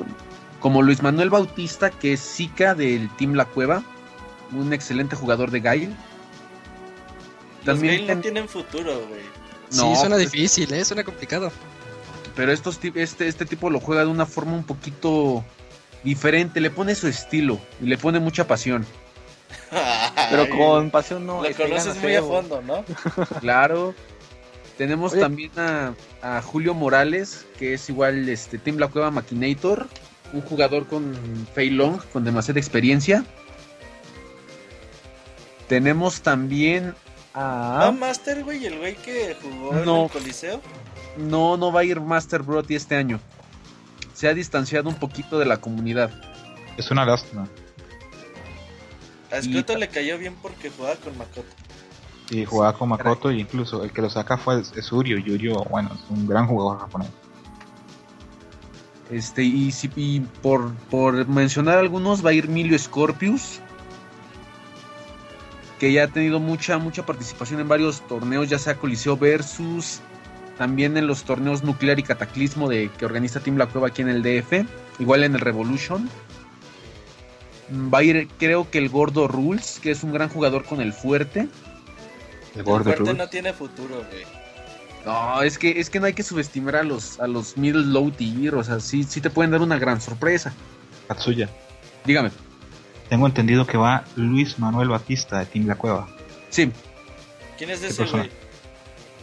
Como 0.60 0.82
Luis 0.82 1.02
Manuel 1.02 1.30
Bautista, 1.30 1.90
que 1.90 2.14
es 2.14 2.20
Zika 2.20 2.74
del 2.74 3.08
Team 3.16 3.34
La 3.34 3.44
Cueva. 3.44 3.82
Un 4.52 4.72
excelente 4.72 5.14
jugador 5.14 5.50
de 5.50 5.60
Gail. 5.60 5.88
Los 7.58 7.76
También 7.76 7.94
Gale 7.94 8.02
no 8.02 8.06
ten- 8.14 8.22
tienen 8.22 8.48
futuro, 8.48 8.92
güey. 9.08 9.20
sí, 9.68 9.78
No, 9.78 9.94
suena 9.94 10.16
pues- 10.16 10.32
difícil, 10.32 10.72
¿eh? 10.72 10.84
Suena 10.84 11.04
complicado. 11.04 11.52
Pero 12.34 12.52
estos, 12.52 12.78
este, 12.94 13.28
este 13.28 13.44
tipo 13.46 13.68
lo 13.68 13.80
juega 13.80 14.02
de 14.02 14.08
una 14.10 14.24
forma 14.26 14.52
un 14.54 14.64
poquito 14.64 15.44
diferente. 16.04 16.60
Le 16.60 16.70
pone 16.70 16.94
su 16.94 17.08
estilo 17.08 17.58
y 17.82 17.86
le 17.86 17.98
pone 17.98 18.20
mucha 18.20 18.46
pasión. 18.46 18.86
Pero 20.30 20.48
con 20.48 20.90
pasión 20.90 21.26
no. 21.26 21.42
Lo 21.42 21.48
este, 21.48 21.64
conoces 21.64 21.96
muy 22.00 22.14
a 22.16 22.22
fondo, 22.22 22.62
¿no? 22.62 22.84
Claro. 23.40 23.94
Tenemos 24.76 25.12
Oye. 25.12 25.20
también 25.20 25.50
a, 25.58 25.94
a 26.22 26.40
Julio 26.40 26.72
Morales, 26.74 27.46
que 27.58 27.74
es 27.74 27.88
igual 27.90 28.28
este 28.28 28.58
Team 28.58 28.78
La 28.78 28.86
Cueva 28.86 29.10
Machinator, 29.10 29.88
un 30.32 30.40
jugador 30.42 30.86
con 30.86 31.14
Fei 31.54 31.70
Long, 31.70 32.00
con 32.12 32.24
demasiada 32.24 32.60
experiencia. 32.60 33.24
Tenemos 35.68 36.22
también 36.22 36.94
a... 37.34 37.92
Master, 37.98 38.42
güey, 38.44 38.64
el 38.66 38.78
güey 38.78 38.96
que 38.96 39.36
jugó 39.40 39.76
en 39.76 39.84
No. 39.84 40.04
el 40.04 40.10
Coliseo. 40.10 40.60
No, 41.18 41.56
no 41.56 41.72
va 41.72 41.80
a 41.80 41.84
ir 41.84 42.00
Master 42.00 42.42
Brody 42.42 42.74
este 42.74 42.96
año. 42.96 43.20
Se 44.14 44.28
ha 44.28 44.34
distanciado 44.34 44.88
un 44.88 44.94
poquito 44.96 45.38
de 45.38 45.44
la 45.46 45.58
comunidad. 45.58 46.10
Es 46.76 46.90
una 46.90 47.04
lástima. 47.04 47.48
A 49.30 49.38
Y- 49.38 49.42
Scroto 49.42 49.76
le 49.76 49.88
cayó 49.88 50.16
bien 50.18 50.36
porque 50.40 50.70
jugaba 50.70 50.96
con 50.96 51.16
Makoto. 51.18 51.42
Y 52.30 52.44
jugaba 52.44 52.76
con 52.76 52.88
Makoto, 52.90 53.30
y 53.32 53.40
incluso 53.40 53.82
el 53.84 53.90
que 53.92 54.02
lo 54.02 54.10
saca 54.10 54.36
fue 54.36 54.60
es 54.60 54.92
Urio. 54.92 55.18
Y 55.18 55.30
Urio, 55.30 55.64
bueno, 55.70 55.90
es 55.94 56.10
un 56.10 56.26
gran 56.26 56.46
jugador 56.46 56.78
japonés. 56.80 57.08
Este, 59.10 59.42
y, 59.42 59.70
si- 59.72 59.90
y 59.96 60.20
por, 60.42 60.72
por 60.90 61.26
mencionar 61.28 61.78
algunos, 61.78 62.24
va 62.24 62.30
a 62.30 62.34
ir 62.34 62.48
Milio 62.48 62.78
Scorpius, 62.78 63.60
que 65.78 65.92
ya 65.92 66.04
ha 66.04 66.08
tenido 66.08 66.40
mucha, 66.40 66.78
mucha 66.78 67.06
participación 67.06 67.60
en 67.60 67.68
varios 67.68 68.06
torneos, 68.06 68.48
ya 68.48 68.58
sea 68.58 68.74
Coliseo 68.76 69.16
Versus, 69.16 70.00
también 70.58 70.96
en 70.96 71.06
los 71.06 71.22
torneos 71.22 71.62
Nuclear 71.62 71.98
y 71.98 72.02
Cataclismo 72.02 72.68
de, 72.68 72.90
que 72.98 73.06
organiza 73.06 73.40
Team 73.40 73.56
La 73.56 73.66
Cueva 73.66 73.88
aquí 73.88 74.02
en 74.02 74.08
el 74.08 74.22
DF, 74.22 74.64
igual 74.98 75.22
en 75.24 75.34
el 75.34 75.40
Revolution. 75.40 76.10
Mm, 77.70 77.94
Va 77.94 77.98
a 77.98 78.02
ir, 78.02 78.28
creo 78.38 78.68
que 78.70 78.78
el 78.78 78.88
Gordo 78.88 79.28
Rules, 79.28 79.78
que 79.82 79.90
es 79.92 80.02
un 80.02 80.12
gran 80.12 80.28
jugador 80.28 80.64
con 80.64 80.80
el 80.80 80.92
fuerte. 80.92 81.40
El 81.40 81.48
El 82.56 82.62
Border 82.64 82.84
fuerte 82.96 82.98
Rules. 83.12 83.16
no 83.16 83.28
tiene 83.28 83.52
futuro, 83.52 84.04
güey. 84.10 84.24
No, 85.08 85.40
es 85.42 85.56
que, 85.58 85.80
es 85.80 85.88
que 85.88 86.00
no 86.00 86.06
hay 86.06 86.12
que 86.12 86.22
subestimar 86.22 86.76
a 86.76 86.82
los, 86.82 87.18
a 87.18 87.26
los 87.26 87.56
middle 87.56 87.86
low 87.86 88.10
tier, 88.10 88.54
o 88.54 88.62
sea, 88.62 88.78
sí, 88.78 89.04
sí 89.04 89.22
te 89.22 89.30
pueden 89.30 89.50
dar 89.50 89.62
una 89.62 89.78
gran 89.78 90.00
sorpresa. 90.02 90.52
Katsuya. 91.08 91.48
Dígame. 92.04 92.30
Tengo 93.08 93.26
entendido 93.26 93.66
que 93.66 93.78
va 93.78 94.04
Luis 94.16 94.58
Manuel 94.58 94.88
Batista 94.90 95.38
de 95.38 95.46
Team 95.46 95.66
La 95.66 95.76
Cueva. 95.76 96.06
Sí, 96.50 96.70
¿Quién 97.56 97.70
es 97.70 97.80
¿Qué 97.80 97.86
ese, 97.86 97.96
persona? 97.96 98.24
güey? 98.24 98.34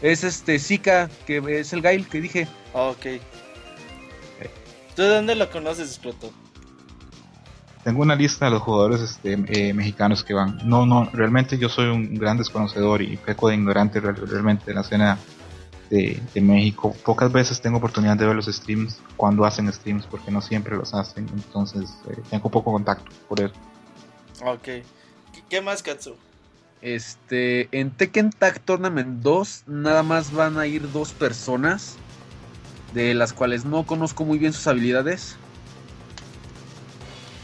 Es 0.01 0.23
este 0.23 0.57
Zika, 0.57 1.07
que 1.27 1.38
es 1.59 1.71
el 1.71 1.81
Gail 1.83 2.07
que 2.07 2.19
dije. 2.19 2.47
Ah, 2.73 2.88
ok. 2.89 3.05
¿Tú 4.95 5.01
de 5.03 5.09
dónde 5.09 5.36
lo 5.36 5.49
conoces, 5.51 5.93
Scroto? 5.93 6.31
Tengo 7.83 8.01
una 8.01 8.15
lista 8.15 8.45
de 8.45 8.51
los 8.51 8.61
jugadores 8.63 9.01
este, 9.01 9.33
eh, 9.49 9.73
mexicanos 9.73 10.23
que 10.23 10.33
van. 10.33 10.57
No, 10.63 10.86
no, 10.88 11.09
realmente 11.13 11.57
yo 11.59 11.69
soy 11.69 11.88
un 11.89 12.15
gran 12.15 12.38
desconocedor 12.38 13.01
y 13.03 13.17
peco 13.17 13.49
de 13.49 13.55
ignorante 13.55 13.99
real- 13.99 14.15
realmente 14.27 14.65
de 14.65 14.73
la 14.73 14.81
escena 14.81 15.17
de, 15.89 16.21
de 16.33 16.41
México. 16.41 16.95
Pocas 17.05 17.31
veces 17.31 17.61
tengo 17.61 17.77
oportunidad 17.77 18.17
de 18.17 18.25
ver 18.25 18.36
los 18.36 18.45
streams 18.47 18.97
cuando 19.17 19.45
hacen 19.45 19.71
streams 19.71 20.05
porque 20.07 20.31
no 20.31 20.41
siempre 20.41 20.75
los 20.75 20.93
hacen. 20.93 21.27
Entonces 21.33 21.89
eh, 22.09 22.17
tengo 22.29 22.49
poco 22.49 22.71
contacto 22.71 23.09
por 23.27 23.41
eso. 23.41 23.53
Ok. 24.43 24.63
¿Qué- 24.63 24.83
¿Qué 25.49 25.61
más, 25.61 25.83
Katsu? 25.83 26.15
Este, 26.81 27.67
en 27.77 27.91
Tekken 27.91 28.29
Tag 28.31 28.59
Tournament 28.59 29.21
2 29.21 29.63
nada 29.67 30.03
más 30.03 30.31
van 30.31 30.57
a 30.59 30.67
ir 30.67 30.91
dos 30.91 31.13
personas, 31.13 31.95
de 32.93 33.13
las 33.13 33.33
cuales 33.33 33.65
no 33.65 33.86
conozco 33.86 34.23
muy 34.25 34.38
bien 34.38 34.53
sus 34.53 34.67
habilidades. 34.67 35.36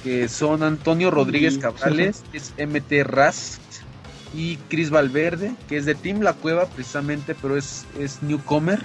Que 0.03 0.27
son 0.29 0.63
Antonio 0.63 1.11
Rodríguez 1.11 1.57
Cabrales, 1.57 2.23
que 2.31 2.37
es 2.39 2.53
MT 2.57 3.03
Rast, 3.03 3.61
y 4.33 4.57
Chris 4.69 4.89
Valverde, 4.89 5.53
que 5.67 5.77
es 5.77 5.85
de 5.85 5.95
Team 5.95 6.21
La 6.21 6.33
Cueva 6.33 6.65
precisamente, 6.67 7.35
pero 7.35 7.57
es, 7.57 7.85
es 7.99 8.21
newcomer. 8.23 8.79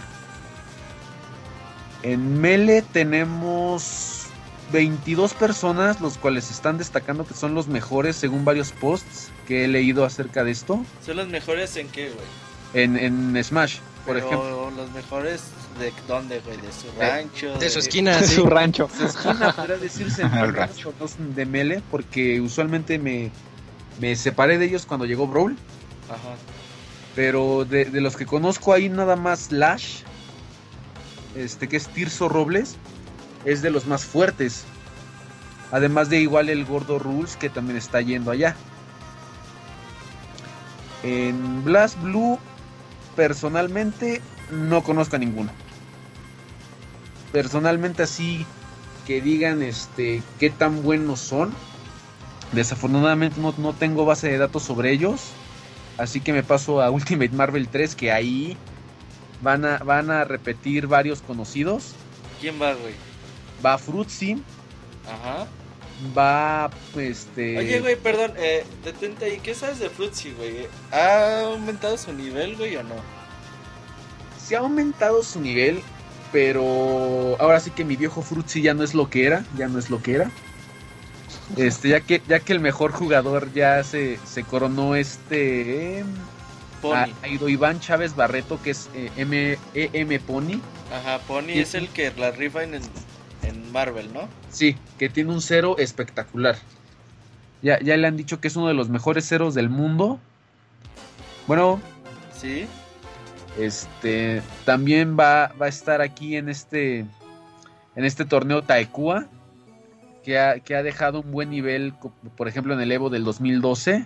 En 2.03 2.41
Mele 2.41 2.83
tenemos 2.83 4.27
22 4.73 5.35
personas, 5.35 6.01
los 6.01 6.19
cuales 6.19 6.51
están 6.51 6.79
destacando 6.79 7.27
que 7.27 7.35
son 7.35 7.55
los 7.55 7.69
mejores 7.69 8.17
según 8.17 8.45
varios 8.45 8.73
posts 8.73 9.31
que 9.47 9.65
he 9.65 9.69
leído 9.69 10.05
acerca 10.05 10.45
de 10.45 10.51
esto. 10.51 10.85
¿Son 11.05 11.17
los 11.17 11.29
mejores 11.29 11.77
en 11.77 11.89
qué, 11.89 12.11
güey? 12.11 12.27
En, 12.75 12.97
en 12.97 13.43
Smash, 13.43 13.79
por 14.05 14.17
Pero 14.17 14.27
ejemplo. 14.27 14.71
los 14.77 14.91
mejores 14.93 15.43
de 15.81 15.93
dónde, 16.09 16.41
güey? 16.41 16.57
De 16.59 16.73
su 16.73 16.89
rancho. 16.99 17.57
De 17.59 17.71
su 17.71 17.79
esquina, 17.79 18.17
De 18.19 18.27
sí. 18.27 18.35
su 18.35 18.47
rancho. 18.47 18.91
Su 18.97 19.07
esquina 19.07 19.53
podría 19.55 19.77
decirse 19.79 20.23
en 20.27 20.35
El 20.35 20.55
rancho. 20.55 20.93
de 21.35 21.47
Mele, 21.47 21.83
porque 21.91 22.41
usualmente 22.41 22.99
me, 22.99 23.31
Me 24.01 24.15
separé 24.17 24.59
de 24.59 24.67
ellos 24.67 24.87
cuando 24.87 25.07
llegó 25.07 25.27
Brawl. 25.27 25.57
Ajá. 26.09 26.37
Pero 27.15 27.65
de, 27.65 27.87
de 27.87 28.01
los 28.01 28.17
que 28.17 28.27
conozco 28.27 28.73
ahí 28.73 28.89
nada 28.89 29.17
más 29.17 29.53
Lash. 29.53 30.03
Este 31.35 31.69
que 31.69 31.77
es 31.77 31.89
Tirso 31.89 32.29
Robles. 32.29 32.77
Es 33.45 33.63
de 33.63 33.71
los 33.71 33.87
más 33.87 34.05
fuertes. 34.05 34.65
Además 35.73 36.09
de 36.09 36.21
igual 36.21 36.49
el 36.49 36.65
Gordo 36.65 36.99
Rules 36.99 37.37
que 37.37 37.51
también 37.51 37.77
está 37.77 38.01
yendo 38.01 38.31
allá. 38.31 38.55
En 41.03 41.65
Blast 41.65 42.01
Blue, 42.03 42.39
personalmente, 43.15 44.21
no 44.51 44.83
conozco 44.83 45.17
a 45.17 45.19
ninguno. 45.19 45.51
Personalmente 47.33 48.03
así 48.03 48.47
que 49.07 49.21
digan 49.21 49.63
este 49.63 50.23
qué 50.39 50.51
tan 50.51 50.83
buenos 50.83 51.21
son. 51.21 51.53
Desafortunadamente 52.53 53.41
no, 53.41 53.55
no 53.59 53.73
tengo 53.73 54.05
base 54.05 54.29
de 54.29 54.39
datos 54.39 54.63
sobre 54.63 54.93
ellos. 54.93 55.21
Así 55.99 56.21
que 56.21 56.33
me 56.33 56.43
paso 56.43 56.83
a 56.83 56.91
Ultimate 56.93 57.31
Marvel 57.31 57.69
3, 57.69 57.95
que 57.95 58.13
ahí 58.13 58.57
van 59.43 59.65
a, 59.65 59.79
van 59.79 60.11
a 60.11 60.25
repetir 60.25 60.87
varios 60.87 61.23
conocidos. 61.23 61.95
¿Quién 62.41 62.61
va, 62.61 62.75
güey? 62.75 62.95
Va 63.65 63.79
Fruitsy, 63.79 64.43
Ajá. 65.07 65.47
va 66.17 66.71
este... 66.97 67.59
Oye, 67.59 67.81
güey, 67.81 67.97
perdón, 67.97 68.33
eh, 68.37 68.65
detente 68.85 69.25
ahí. 69.25 69.41
¿Qué 69.43 69.55
sabes 69.55 69.79
de 69.79 69.89
Fruitsy, 69.89 70.33
güey? 70.33 70.67
¿Ha 70.93 71.41
aumentado 71.47 71.97
su 71.97 72.13
nivel, 72.13 72.57
güey, 72.57 72.77
o 72.77 72.83
no? 72.83 72.95
Se 74.45 74.57
ha 74.57 74.61
aumentado 74.61 75.23
su 75.23 75.41
nivel, 75.41 75.83
pero 76.33 77.37
ahora 77.41 77.59
sí 77.61 77.71
que 77.71 77.85
mi 77.85 77.97
viejo 77.97 78.21
Fruitsy 78.21 78.61
ya 78.61 78.75
no 78.75 78.83
es 78.83 78.95
lo 78.95 79.09
que 79.09 79.27
era, 79.27 79.45
ya 79.57 79.69
no 79.69 79.79
es 79.79 79.89
lo 79.89 80.03
que 80.03 80.17
era. 80.17 80.31
Este, 81.57 81.91
ya 81.91 82.01
que, 82.01 82.21
ya 82.27 82.41
que 82.41 82.53
el 82.53 82.61
mejor 82.61 82.93
jugador 82.93 83.53
ya 83.53 83.83
se, 83.85 84.19
se 84.25 84.43
coronó 84.43 84.95
este... 84.97 86.05
a- 86.83 87.07
ha 87.23 87.29
ido 87.29 87.49
Iván 87.49 87.79
Chávez 87.81 88.17
Barreto, 88.17 88.61
que 88.63 88.71
es 88.71 88.89
eh, 88.95 89.11
M, 89.17 89.57
EM 89.75 90.21
Pony. 90.23 90.61
Ajá, 90.93 91.19
Pony 91.27 91.51
es 91.55 91.75
el 91.75 91.89
que 91.89 92.13
la 92.17 92.31
rifa 92.33 92.63
en, 92.65 92.75
en 92.75 93.73
Marvel, 93.73 94.13
¿no? 94.13 94.29
Sí, 94.51 94.77
que 94.99 95.09
tiene 95.09 95.33
un 95.33 95.41
cero 95.41 95.77
espectacular. 95.79 96.57
Ya, 97.63 97.79
ya 97.81 97.97
le 97.97 98.07
han 98.07 98.17
dicho 98.17 98.41
que 98.41 98.49
es 98.49 98.57
uno 98.57 98.69
de 98.69 98.75
los 98.75 98.89
mejores 98.89 99.27
ceros 99.29 99.55
del 99.55 99.69
mundo. 99.69 100.19
Bueno, 101.47 101.81
Sí. 102.39 102.67
este 103.59 104.43
también 104.65 105.17
va, 105.19 105.53
va 105.61 105.67
a 105.67 105.69
estar 105.69 106.01
aquí 106.03 106.37
en 106.37 106.49
este 106.49 107.01
en 107.97 108.05
este 108.05 108.25
torneo 108.25 108.63
Taekua 108.63 109.27
que 110.27 110.41
ha, 110.41 110.59
que 110.59 110.75
ha 110.75 110.83
dejado 110.83 111.21
un 111.21 111.31
buen 111.31 111.51
nivel, 111.51 111.95
por 112.37 112.49
ejemplo 112.49 112.75
en 112.75 112.81
el 112.81 112.91
Evo 112.91 113.11
del 113.11 113.23
2012. 113.23 114.05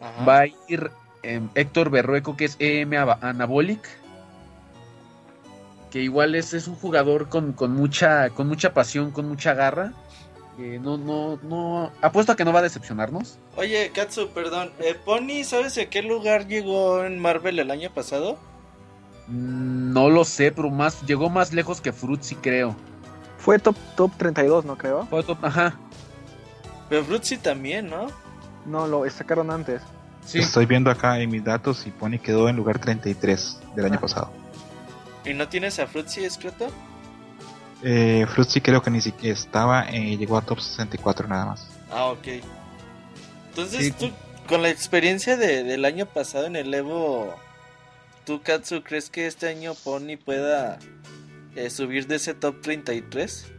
Ajá. 0.00 0.24
Va 0.24 0.38
a 0.42 0.46
ir 0.68 0.92
em, 1.24 1.48
Héctor 1.56 1.90
Berrueco, 1.90 2.36
que 2.36 2.44
es 2.44 2.54
EM 2.60 2.92
Anabolic. 3.22 3.80
Que 5.90 6.00
igual 6.00 6.36
es, 6.36 6.54
es 6.54 6.68
un 6.68 6.76
jugador 6.76 7.28
con, 7.28 7.54
con 7.54 7.74
mucha, 7.74 8.30
con 8.30 8.46
mucha 8.46 8.72
pasión, 8.72 9.10
con 9.10 9.26
mucha 9.26 9.52
garra. 9.52 9.92
no, 10.56 10.96
no, 10.96 11.40
no. 11.42 11.90
Apuesto 12.00 12.30
a 12.30 12.36
que 12.36 12.44
no 12.44 12.52
va 12.52 12.60
a 12.60 12.62
decepcionarnos. 12.62 13.40
Oye, 13.56 13.90
Katsu, 13.92 14.28
perdón. 14.28 14.70
Eh, 14.78 14.94
Pony, 15.04 15.42
¿sabes 15.42 15.76
a 15.76 15.86
qué 15.86 16.02
lugar 16.02 16.46
llegó 16.46 17.02
en 17.02 17.18
Marvel 17.18 17.58
el 17.58 17.72
año 17.72 17.90
pasado? 17.92 18.38
Mm, 19.26 19.92
No 19.92 20.08
lo 20.08 20.24
sé, 20.24 20.52
pero 20.52 20.70
más, 20.70 21.04
llegó 21.04 21.30
más 21.30 21.52
lejos 21.52 21.80
que 21.80 21.92
Fruitsy, 21.92 22.36
creo. 22.36 22.76
Fue 23.46 23.60
top, 23.60 23.76
top 23.96 24.10
32, 24.18 24.64
¿no 24.64 24.76
creo? 24.76 25.06
Fue 25.06 25.22
top- 25.22 25.38
Ajá. 25.44 25.78
Pero 26.88 27.04
Fruitsy 27.04 27.36
también, 27.38 27.88
¿no? 27.88 28.08
No, 28.66 28.88
lo 28.88 29.08
sacaron 29.08 29.52
antes. 29.52 29.80
Sí. 30.26 30.40
Estoy 30.40 30.66
viendo 30.66 30.90
acá 30.90 31.20
en 31.20 31.30
mis 31.30 31.44
datos 31.44 31.86
y 31.86 31.90
Pony 31.92 32.18
quedó 32.20 32.48
en 32.48 32.56
lugar 32.56 32.80
33 32.80 33.60
del 33.76 33.84
año 33.86 33.94
Ah. 33.98 34.00
pasado. 34.00 34.32
¿Y 35.24 35.32
no 35.32 35.46
tienes 35.48 35.78
a 35.78 35.86
Fruitsy 35.86 36.24
escrito? 36.24 36.66
Eh, 37.84 38.26
Fruitsy 38.34 38.60
creo 38.60 38.82
que 38.82 38.90
ni 38.90 39.00
siquiera 39.00 39.32
estaba, 39.38 39.88
eh, 39.90 40.16
llegó 40.16 40.36
a 40.36 40.42
top 40.42 40.58
64 40.60 41.28
nada 41.28 41.46
más. 41.46 41.68
Ah, 41.92 42.06
ok. 42.06 42.26
Entonces, 43.50 43.84
Sí. 43.84 43.92
tú, 43.92 44.10
con 44.48 44.62
la 44.62 44.70
experiencia 44.70 45.36
de, 45.36 45.62
del 45.62 45.84
año 45.84 46.06
pasado 46.06 46.46
en 46.46 46.56
el 46.56 46.74
Evo, 46.74 47.32
¿tú, 48.24 48.42
Katsu, 48.42 48.82
crees 48.82 49.08
que 49.08 49.28
este 49.28 49.48
año 49.48 49.74
Pony 49.84 50.16
pueda 50.16 50.78
eh, 51.56 51.70
subir 51.70 52.06
de 52.06 52.16
ese 52.16 52.34
top 52.34 52.60
33? 52.60 53.52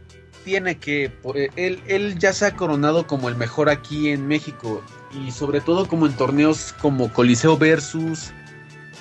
tiene 0.44 0.78
que. 0.78 1.12
eh, 1.34 1.50
Él, 1.56 1.82
él 1.88 2.18
ya 2.18 2.32
se 2.32 2.46
ha 2.46 2.56
coronado 2.56 3.06
como 3.06 3.28
el 3.28 3.36
mejor 3.36 3.68
aquí 3.68 4.08
en 4.08 4.26
México. 4.26 4.82
Y 5.12 5.30
sobre 5.30 5.60
todo 5.60 5.86
como 5.88 6.06
en 6.06 6.16
torneos 6.16 6.74
como 6.80 7.12
Coliseo 7.12 7.58
Versus. 7.58 8.30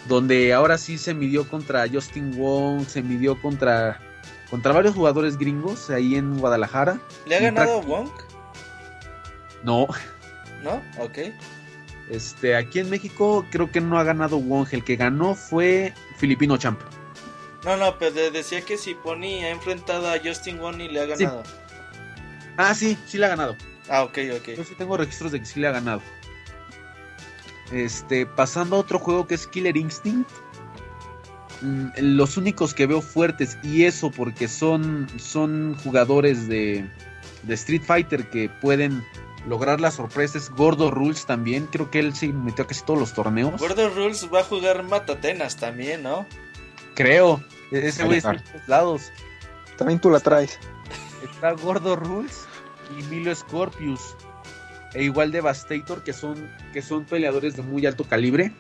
Donde 0.10 0.54
ahora 0.54 0.78
sí 0.78 0.98
se 0.98 1.14
midió 1.14 1.48
contra 1.48 1.86
Justin 1.88 2.38
Wong. 2.38 2.86
Se 2.86 3.02
midió 3.02 3.40
contra. 3.42 4.02
Contra 4.50 4.74
varios 4.74 4.96
jugadores 4.96 5.38
gringos 5.38 5.90
ahí 5.90 6.16
en 6.16 6.38
Guadalajara. 6.38 7.00
¿Le 7.28 7.36
ha 7.38 7.40
ganado 7.40 7.82
Wong? 7.82 8.10
No, 9.64 9.88
¿No? 10.64 10.82
Ok. 11.00 11.18
este, 12.10 12.56
aquí 12.56 12.80
en 12.80 12.90
México 12.90 13.46
creo 13.52 13.70
que 13.72 13.82
no 13.82 14.00
ha 14.00 14.04
ganado 14.04 14.40
Wong. 14.40 14.68
El 14.72 14.84
que 14.84 14.96
ganó 14.96 15.36
fue 15.36 15.94
Filipino 16.18 16.58
Champ. 16.58 16.80
No, 17.66 17.76
no, 17.78 17.98
pero 17.98 18.12
de- 18.12 18.32
decía 18.32 18.62
que 18.62 18.78
si 18.78 18.94
Pony 18.96 19.44
ha 19.44 19.50
enfrentado 19.50 20.10
a 20.10 20.18
Justin 20.24 20.60
Wong 20.60 20.80
y 20.82 20.90
le 20.90 21.02
ha 21.02 21.06
ganado. 21.06 21.44
Ah, 22.58 22.74
sí, 22.74 22.98
sí 23.06 23.18
le 23.18 23.26
ha 23.26 23.30
ganado. 23.30 23.56
Ah, 23.90 24.04
ok, 24.04 24.18
Yo 24.20 24.36
ok. 24.38 24.66
sí 24.68 24.76
tengo 24.78 24.98
registros 24.98 25.32
de 25.32 25.40
que 25.40 25.46
sí 25.46 25.60
le 25.60 25.68
ha 25.68 25.72
ganado. 25.72 26.02
Este, 27.72 28.26
pasando 28.26 28.76
a 28.78 28.80
otro 28.80 29.00
juego 29.00 29.28
que 29.28 29.36
es 29.36 29.48
Killer 29.48 29.76
Instinct. 29.76 30.30
mm, 31.62 31.88
Los 31.98 32.38
únicos 32.38 32.74
que 32.74 32.86
veo 32.86 33.02
fuertes, 33.02 33.58
y 33.64 33.84
eso 33.84 34.12
porque 34.12 34.48
son, 34.48 35.08
son 35.18 35.76
jugadores 35.84 36.48
de, 36.48 36.86
de 37.44 37.54
Street 37.56 37.82
Fighter 37.84 38.30
que 38.30 38.50
pueden 38.50 39.04
lograr 39.48 39.82
las 39.82 39.96
sorpresas. 39.96 40.50
Gordo 40.50 40.92
Rules 40.92 41.26
también, 41.26 41.66
creo 41.68 41.90
que 41.92 42.00
él 42.00 42.16
se 42.16 42.28
metió 42.30 42.64
a 42.64 42.68
casi 42.68 42.84
todos 42.86 43.00
los 43.00 43.14
torneos. 43.14 43.60
Gordo 43.60 43.90
Rules 43.90 44.30
va 44.34 44.42
a 44.42 44.44
jugar 44.44 44.84
Matatenas 44.84 45.58
también, 45.58 46.04
¿no? 46.04 46.26
Creo, 46.98 47.44
E- 47.72 47.88
ese 47.88 48.04
güey 48.06 48.18
está 48.18 48.32
en 48.34 48.44
todos 48.44 48.68
lados. 48.68 49.12
También 49.78 50.00
tú 50.02 50.10
la 50.10 50.20
traes. 50.20 50.60
Está 51.24 51.52
Gordo 51.52 51.96
Rules 51.96 52.46
y 52.98 53.04
Milo 53.04 53.34
Scorpius. 53.36 54.16
E 54.96 55.04
igual 55.04 55.32
Devastator, 55.32 56.04
que 56.04 56.12
son, 56.12 56.50
que 56.74 56.82
son 56.82 57.06
peleadores 57.06 57.56
de 57.56 57.62
muy 57.62 57.86
alto 57.86 58.04
calibre. 58.04 58.52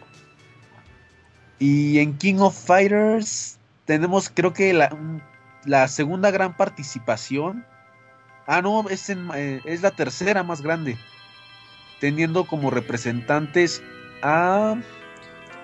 Y 1.57 1.97
en 1.99 2.15
King 2.17 2.35
of 2.39 2.55
Fighters 2.55 3.57
tenemos 3.85 4.29
creo 4.31 4.53
que 4.53 4.71
la, 4.73 4.95
la 5.65 5.87
segunda 5.87 6.29
gran 6.29 6.55
participación. 6.55 7.65
Ah, 8.45 8.61
no, 8.61 8.87
es, 8.89 9.09
en- 9.09 9.29
eh, 9.33 9.61
es 9.65 9.81
la 9.81 9.91
tercera 9.91 10.43
más 10.43 10.61
grande. 10.61 10.95
Teniendo 11.99 12.45
como 12.45 12.69
representantes 12.69 13.81
a, 14.21 14.75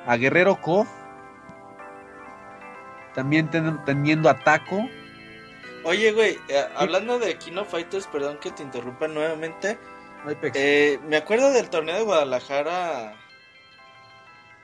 a 0.07 0.17
Guerrero 0.17 0.59
Kof. 0.59 0.87
También 3.13 3.49
ten- 3.49 3.83
teniendo 3.85 4.29
a 4.29 4.39
Taco. 4.39 4.87
Oye, 5.83 6.11
güey, 6.13 6.39
eh, 6.47 6.65
hablando 6.75 7.19
de 7.19 7.37
Kino 7.37 7.65
Fighters, 7.65 8.07
perdón 8.07 8.37
que 8.39 8.51
te 8.51 8.63
interrumpa 8.63 9.07
nuevamente. 9.07 9.77
Eh, 10.53 10.99
me 11.07 11.17
acuerdo 11.17 11.51
del 11.51 11.69
torneo 11.69 11.95
de 11.95 12.03
Guadalajara. 12.03 13.15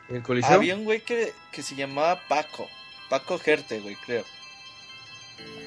el 0.10 0.24
Coliseo. 0.24 0.56
Había 0.56 0.76
un 0.76 0.86
güey 0.86 1.02
que, 1.02 1.34
que 1.52 1.62
se 1.62 1.76
llamaba 1.76 2.20
Paco. 2.28 2.68
Paco 3.10 3.38
Gerte, 3.38 3.80
güey, 3.80 3.95
creo. 4.06 4.24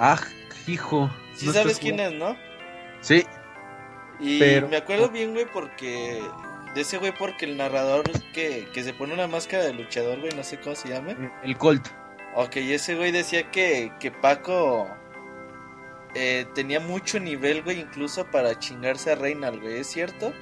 Ah, 0.00 0.18
hijo. 0.66 1.10
Sí 1.34 1.46
no 1.46 1.52
sabes 1.52 1.78
quién 1.78 2.00
es, 2.00 2.12
¿no? 2.12 2.36
Sí, 3.00 3.24
Y 4.20 4.38
Pero- 4.38 4.68
me 4.68 4.76
acuerdo 4.76 5.08
bien, 5.10 5.32
güey, 5.32 5.46
porque... 5.52 6.22
De 6.74 6.80
ese 6.80 6.96
güey 6.96 7.12
porque 7.12 7.44
el 7.44 7.56
narrador 7.58 8.02
que, 8.32 8.66
que 8.72 8.82
se 8.82 8.94
pone 8.94 9.12
una 9.12 9.26
máscara 9.26 9.64
de 9.64 9.74
luchador, 9.74 10.20
güey, 10.20 10.32
no 10.34 10.42
sé 10.42 10.58
cómo 10.58 10.74
se 10.74 10.88
llame. 10.88 11.14
el 11.42 11.58
Colt. 11.58 11.86
Ok, 12.34 12.56
ese 12.56 12.94
güey 12.94 13.12
decía 13.12 13.50
que, 13.50 13.92
que 14.00 14.10
Paco 14.10 14.88
eh, 16.14 16.46
tenía 16.54 16.80
mucho 16.80 17.20
nivel, 17.20 17.62
güey, 17.62 17.80
incluso 17.80 18.24
para 18.26 18.58
chingarse 18.58 19.12
a 19.12 19.14
Reynald, 19.16 19.60
güey, 19.60 19.78
¿es 19.78 19.86
cierto? 19.86 20.32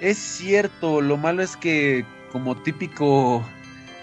Es 0.00 0.18
cierto, 0.18 1.00
lo 1.00 1.16
malo 1.16 1.42
es 1.42 1.56
que 1.56 2.04
como 2.30 2.56
típico 2.62 3.44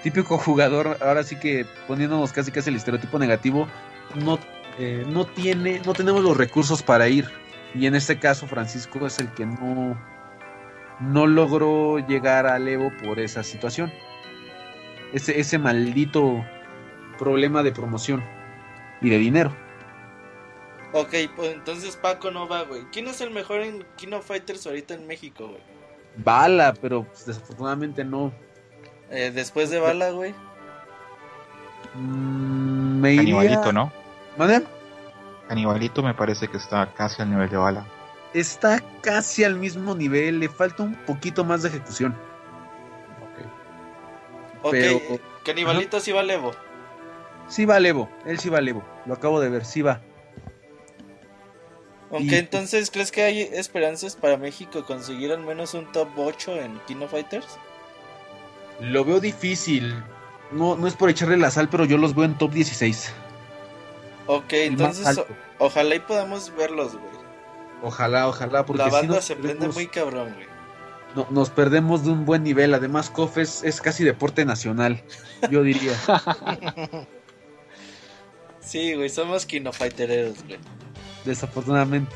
típico 0.03 0.37
jugador, 0.37 0.97
ahora 1.01 1.23
sí 1.23 1.37
que 1.37 1.65
poniéndonos 1.87 2.33
casi 2.33 2.51
casi 2.51 2.69
el 2.69 2.75
estereotipo 2.75 3.19
negativo, 3.19 3.67
no 4.15 4.39
eh, 4.77 5.05
no 5.07 5.25
tiene 5.25 5.81
no 5.85 5.93
tenemos 5.93 6.23
los 6.23 6.35
recursos 6.35 6.81
para 6.81 7.07
ir 7.07 7.29
y 7.73 7.85
en 7.85 7.95
este 7.95 8.19
caso 8.19 8.47
Francisco 8.47 9.05
es 9.05 9.19
el 9.19 9.29
que 9.33 9.45
no 9.45 9.97
no 10.99 11.27
logró 11.27 11.99
llegar 11.99 12.47
al 12.47 12.67
Evo 12.67 12.91
por 13.03 13.19
esa 13.19 13.43
situación. 13.43 13.91
Ese 15.13 15.39
ese 15.39 15.57
maldito 15.57 16.43
problema 17.23 17.63
de 17.63 17.71
promoción 17.71 18.23
y 19.01 19.09
de 19.09 19.17
dinero. 19.17 19.55
Ok, 20.91 21.13
pues 21.35 21.53
entonces 21.53 21.95
Paco 21.95 22.29
no 22.31 22.47
va, 22.47 22.63
güey. 22.63 22.83
¿Quién 22.91 23.07
es 23.07 23.21
el 23.21 23.31
mejor 23.31 23.61
en 23.61 23.85
Kino 23.95 24.21
Fighters 24.21 24.67
ahorita 24.67 24.93
en 24.93 25.07
México, 25.07 25.47
güey? 25.47 25.61
Bala, 26.17 26.73
pero 26.79 27.05
pues, 27.05 27.25
desafortunadamente 27.25 28.03
no. 28.03 28.31
Eh, 29.09 29.31
después 29.33 29.69
de 29.69 29.79
Bala, 29.79 30.11
güey. 30.11 30.35
Mm, 31.95 32.99
me 32.99 33.13
iría... 33.13 33.23
Canibalito, 33.23 33.73
¿no? 33.73 33.91
¿Mande? 34.37 34.63
Canibalito 35.47 36.03
me 36.03 36.13
parece 36.13 36.47
que 36.47 36.57
está 36.57 36.93
casi 36.93 37.21
al 37.21 37.29
nivel 37.29 37.49
de 37.49 37.57
bala. 37.57 37.85
Está 38.33 38.81
casi 39.01 39.43
al 39.43 39.55
mismo 39.55 39.93
nivel, 39.95 40.39
le 40.39 40.49
falta 40.49 40.83
un 40.83 40.95
poquito 41.05 41.43
más 41.43 41.61
de 41.63 41.69
ejecución. 41.69 42.15
Ok, 44.63 44.71
Pero- 44.71 44.99
Canibalito 45.43 45.99
sí 45.99 46.11
va 46.11 46.23
Levo. 46.23 46.53
Sí 47.53 47.65
va 47.65 47.79
Levo, 47.79 48.09
él 48.25 48.39
sí 48.39 48.49
va 48.49 48.61
Levo, 48.61 48.83
lo 49.05 49.13
acabo 49.13 49.39
de 49.39 49.49
ver, 49.49 49.63
sí 49.63 49.83
va. 49.83 50.01
Aunque 52.11 52.35
Y- 52.35 52.39
entonces, 52.39 52.89
¿crees 52.89 53.11
que 53.11 53.21
hay 53.21 53.41
esperanzas 53.41 54.15
para 54.15 54.37
México 54.37 54.83
conseguir 54.85 55.31
al 55.31 55.39
menos 55.41 55.75
un 55.75 55.91
top 55.91 56.07
8 56.17 56.55
en 56.59 56.79
Kino 56.87 57.07
Fighters? 57.07 57.45
Lo 58.79 59.05
veo 59.05 59.19
difícil. 59.19 59.93
No, 60.51 60.75
no 60.75 60.87
es 60.87 60.95
por 60.95 61.09
echarle 61.11 61.37
la 61.37 61.51
sal, 61.51 61.69
pero 61.69 61.85
yo 61.85 61.97
los 61.97 62.15
veo 62.15 62.25
en 62.25 62.37
top 62.37 62.51
16. 62.53 63.11
Ok, 64.25 64.53
el 64.53 64.61
entonces 64.73 65.21
ojalá 65.59 65.93
y 65.95 65.99
podamos 65.99 66.55
verlos, 66.55 66.93
güey. 66.93 67.13
Ojalá, 67.83 68.27
ojalá, 68.29 68.65
porque 68.65 68.79
La 68.81 68.85
si 68.89 68.91
banda 68.91 69.15
nos 69.15 69.25
se 69.25 69.35
prende 69.35 69.53
perdemos- 69.67 69.75
muy 69.75 69.87
cabrón, 69.87 70.33
güey. 70.33 70.47
no- 71.15 71.27
nos 71.29 71.49
perdemos 71.51 72.03
de 72.03 72.09
un 72.11 72.25
buen 72.25 72.41
nivel. 72.43 72.73
Además, 72.73 73.09
KOF 73.11 73.37
es, 73.37 73.63
es 73.63 73.79
casi 73.79 74.03
deporte 74.03 74.43
nacional, 74.43 75.03
yo 75.51 75.61
diría. 75.61 75.93
Sí, 78.63 78.93
güey, 78.93 79.09
somos 79.09 79.45
Kino 79.45 79.71
Fightereros, 79.71 80.43
güey. 80.45 80.57
Desafortunadamente. 81.25 82.13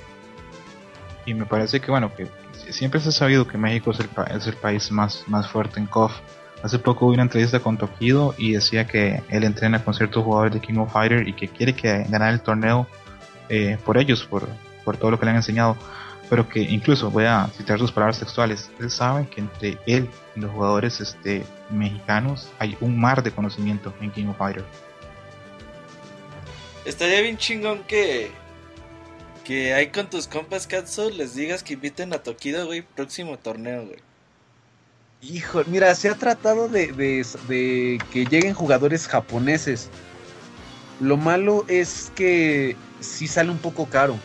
Y 1.26 1.34
me 1.34 1.46
parece 1.46 1.80
que, 1.82 1.92
bueno, 1.92 2.12
que 2.16 2.28
siempre 2.72 3.00
se 3.02 3.10
ha 3.10 3.12
sabido 3.12 3.48
que 3.48 3.58
México 3.58 3.92
es 3.92 4.00
el, 4.00 4.08
pa- 4.08 4.24
es 4.26 4.48
el 4.48 4.56
país 4.56 4.92
más, 4.92 5.24
más 5.28 5.48
fuerte 5.50 5.80
en 5.80 5.86
KOF. 5.88 6.14
Hace 6.64 6.80
poco 6.80 7.06
hubo 7.06 7.14
una 7.14 7.24
entrevista 7.24 7.60
con 7.60 7.78
Tokido 7.78 8.34
y 8.38 8.54
decía 8.54 8.88
que 8.88 9.22
él 9.30 9.44
entrena 9.44 9.84
con 9.84 9.94
ciertos 9.94 10.24
jugadores 10.24 10.54
de 10.54 10.60
King 10.62 10.78
of 10.80 10.92
Fighter 10.92 11.28
y 11.28 11.34
que 11.34 11.48
quiere 11.48 11.76
que 11.76 12.04
ganar 12.10 12.34
el 12.34 12.42
torneo 12.42 12.88
eh, 13.50 13.78
por 13.86 13.98
ellos, 13.98 14.24
por, 14.26 14.48
por 14.84 14.98
todo 14.98 15.12
lo 15.12 15.20
que 15.20 15.26
le 15.26 15.32
han 15.32 15.38
enseñado. 15.38 15.78
Pero 16.30 16.50
que 16.50 16.62
incluso, 16.62 17.10
voy 17.12 17.26
a 17.26 17.48
citar 17.56 17.78
sus 17.80 17.92
palabras 17.92 18.20
textuales, 18.20 18.70
él 18.80 18.90
sabe 18.90 19.28
que 19.30 19.42
entre 19.42 19.78
él 19.86 20.10
y 20.36 20.40
los 20.42 20.52
jugadores 20.52 21.00
este, 21.00 21.46
mexicanos 21.70 22.50
hay 22.60 22.76
un 22.82 23.00
mar 23.00 23.22
de 23.24 23.32
conocimiento 23.32 23.94
en 24.02 24.12
King 24.12 24.28
of 24.28 24.38
Fighter. 24.38 24.66
Estaría 26.88 27.22
bien 27.22 27.38
chingón 27.38 27.84
que. 27.84 28.32
Que 29.44 29.74
ahí 29.74 29.88
con 29.92 30.10
tus 30.10 30.28
compas 30.28 30.68
Katsu 30.68 31.10
les 31.10 31.36
digas 31.36 31.64
que 31.64 31.74
inviten 31.74 32.14
a 32.14 32.18
Tokido, 32.20 32.66
güey, 32.66 32.82
próximo 32.82 33.38
torneo, 33.38 33.86
güey. 33.86 34.00
Hijo, 35.22 35.64
mira, 35.68 35.94
se 35.96 36.10
ha 36.10 36.16
tratado 36.16 36.68
de, 36.70 36.92
de- 36.92 37.26
de 37.48 37.98
que 38.12 38.26
lleguen 38.26 38.54
jugadores 38.54 39.08
japoneses. 39.08 39.90
Lo 41.00 41.16
malo 41.18 41.66
es 41.68 42.12
que 42.16 42.76
sí 43.00 43.28
sale 43.28 43.52
un 43.52 43.58
poco 43.58 43.86
caro. 43.86 44.18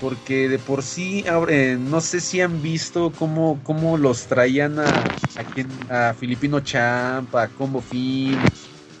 Porque 0.00 0.48
de 0.48 0.58
por 0.58 0.82
sí, 0.82 1.24
eh, 1.48 1.76
no 1.78 2.00
sé 2.00 2.20
si 2.20 2.40
han 2.40 2.60
visto 2.60 3.12
cómo, 3.18 3.60
cómo 3.62 3.96
los 3.96 4.26
traían 4.26 4.78
a, 4.80 4.84
a, 5.88 6.08
a 6.10 6.14
Filipino 6.14 6.60
Champ, 6.60 7.34
a 7.36 7.48
Combo 7.48 7.80
Fin, 7.80 8.36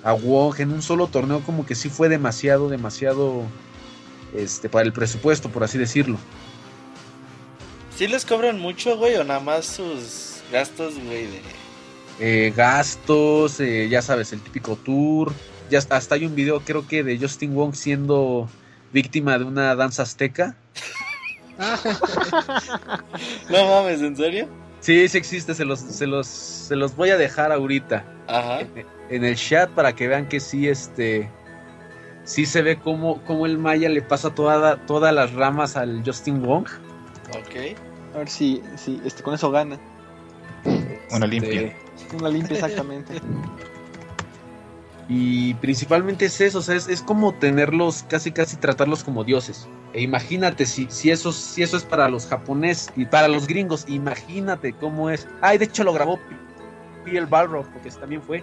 a 0.04 0.12
Wong 0.12 0.58
en 0.60 0.72
un 0.72 0.82
solo 0.82 1.06
torneo, 1.08 1.40
como 1.42 1.64
que 1.66 1.74
sí 1.74 1.88
fue 1.88 2.08
demasiado, 2.08 2.68
demasiado 2.68 3.44
este, 4.34 4.68
para 4.68 4.84
el 4.84 4.92
presupuesto, 4.92 5.48
por 5.50 5.64
así 5.64 5.78
decirlo. 5.78 6.18
¿Sí 7.96 8.08
les 8.08 8.24
cobran 8.24 8.58
mucho, 8.58 8.96
güey, 8.96 9.14
o 9.16 9.24
nada 9.24 9.40
más 9.40 9.66
sus 9.66 10.42
gastos, 10.50 10.94
güey, 11.04 11.26
de. 11.26 11.42
eh, 12.18 12.52
gastos, 12.56 13.60
eh, 13.60 13.88
ya 13.88 14.02
sabes, 14.02 14.32
el 14.32 14.40
típico 14.40 14.76
tour. 14.76 15.32
Ya 15.70 15.78
hasta, 15.78 15.96
hasta 15.96 16.14
hay 16.16 16.26
un 16.26 16.34
video, 16.34 16.60
creo 16.60 16.86
que 16.86 17.02
de 17.02 17.18
Justin 17.18 17.54
Wong 17.54 17.74
siendo 17.74 18.48
víctima 18.92 19.38
de 19.38 19.44
una 19.44 19.74
danza 19.76 20.02
azteca. 20.02 20.56
No 23.48 23.66
mames, 23.66 24.00
¿en 24.00 24.16
serio? 24.16 24.48
Sí, 24.80 25.06
sí 25.08 25.18
existe, 25.18 25.54
se 25.54 25.64
los, 25.64 25.80
se 25.80 26.06
los, 26.06 26.26
se 26.26 26.74
los 26.76 26.96
voy 26.96 27.10
a 27.10 27.16
dejar 27.16 27.52
ahorita 27.52 28.04
Ajá. 28.32 28.60
en, 28.60 28.86
en 29.10 29.24
el 29.24 29.36
chat 29.36 29.70
para 29.70 29.92
que 29.94 30.08
vean 30.08 30.28
que 30.28 30.40
sí, 30.40 30.68
este, 30.68 31.28
sí 32.24 32.46
se 32.46 32.62
ve 32.62 32.78
como, 32.78 33.22
como 33.24 33.46
el 33.46 33.58
Maya 33.58 33.88
le 33.88 34.02
pasa 34.02 34.34
toda, 34.34 34.76
todas 34.86 35.14
las 35.14 35.32
ramas 35.32 35.76
al 35.76 36.02
Justin 36.04 36.42
Wong. 36.42 36.66
Ok. 37.30 37.76
A 38.14 38.18
ver 38.18 38.28
si, 38.28 38.62
si 38.76 39.00
este, 39.04 39.22
con 39.22 39.34
eso 39.34 39.50
gana. 39.50 39.78
Una 41.10 41.26
Este, 41.26 41.28
limpia. 41.28 41.76
Una 42.18 42.28
limpia 42.28 42.54
exactamente. 42.54 43.14
Y 45.08 45.54
principalmente 45.54 46.26
es 46.26 46.40
eso, 46.40 46.58
o 46.58 46.62
sea, 46.62 46.76
es, 46.76 46.88
es 46.88 47.02
como 47.02 47.34
tenerlos, 47.34 48.04
casi 48.08 48.32
casi 48.32 48.56
tratarlos 48.56 49.02
como 49.04 49.24
dioses. 49.24 49.68
E 49.92 50.00
imagínate 50.00 50.64
si, 50.64 50.86
si, 50.90 51.10
eso, 51.10 51.32
si 51.32 51.62
eso 51.62 51.76
es 51.76 51.84
para 51.84 52.08
los 52.08 52.26
japoneses 52.26 52.90
y 52.96 53.04
para 53.04 53.28
los 53.28 53.46
gringos, 53.46 53.84
imagínate 53.88 54.72
cómo 54.72 55.10
es. 55.10 55.26
Ay, 55.42 55.58
de 55.58 55.66
hecho 55.66 55.84
lo 55.84 55.92
grabó 55.92 56.18
Piel 57.04 57.26
Balrog, 57.26 57.66
porque 57.72 57.90
también 57.90 58.22
fue. 58.22 58.42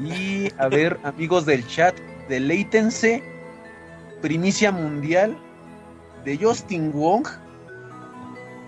Y 0.00 0.48
a 0.58 0.68
ver, 0.68 0.98
amigos 1.04 1.46
del 1.46 1.66
chat, 1.66 1.94
deleítense. 2.28 3.22
Primicia 4.22 4.72
mundial 4.72 5.36
de 6.24 6.38
Justin 6.38 6.90
Wong 6.92 7.26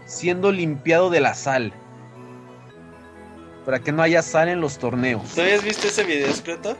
siendo 0.06 0.50
limpiado 0.50 1.10
de 1.10 1.20
la 1.20 1.34
sal. 1.34 1.72
Para 3.64 3.80
que 3.80 3.92
no 3.92 4.02
haya 4.02 4.22
sal 4.22 4.48
en 4.48 4.60
los 4.60 4.78
torneos. 4.78 5.34
¿Tú 5.34 5.42
habías 5.42 5.62
visto 5.62 5.86
ese 5.86 6.04
video, 6.04 6.32
Scroto? 6.32 6.76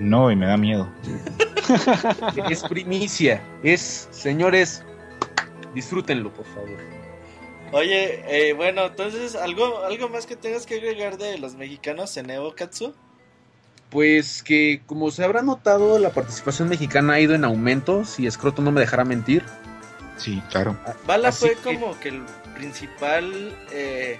No, 0.00 0.30
y 0.30 0.36
me 0.36 0.46
da 0.46 0.56
miedo. 0.56 0.88
Es 2.50 2.62
primicia. 2.64 3.42
Es, 3.62 4.08
señores, 4.10 4.84
disfrútenlo, 5.74 6.30
por 6.32 6.44
favor. 6.46 7.03
Oye, 7.74 8.22
eh, 8.28 8.52
bueno, 8.52 8.86
entonces, 8.86 9.34
¿algo, 9.34 9.82
¿algo 9.84 10.08
más 10.08 10.26
que 10.26 10.36
tengas 10.36 10.64
que 10.64 10.76
agregar 10.76 11.18
de 11.18 11.38
los 11.38 11.54
mexicanos 11.56 12.16
en 12.16 12.30
Evo 12.30 12.54
Katsu? 12.54 12.94
Pues 13.90 14.42
que, 14.42 14.82
como 14.86 15.10
se 15.10 15.24
habrá 15.24 15.42
notado, 15.42 15.98
la 15.98 16.10
participación 16.10 16.68
mexicana 16.68 17.14
ha 17.14 17.20
ido 17.20 17.34
en 17.34 17.44
aumento. 17.44 18.04
Si 18.04 18.26
Escroto 18.26 18.62
no 18.62 18.70
me 18.72 18.80
dejará 18.80 19.04
mentir. 19.04 19.44
Sí, 20.16 20.40
claro. 20.50 20.76
Bala 21.06 21.28
Así 21.28 21.46
fue 21.46 21.56
que- 21.56 21.78
como 21.78 21.98
que 21.98 22.08
el 22.10 22.22
principal. 22.54 23.52
Eh, 23.72 24.18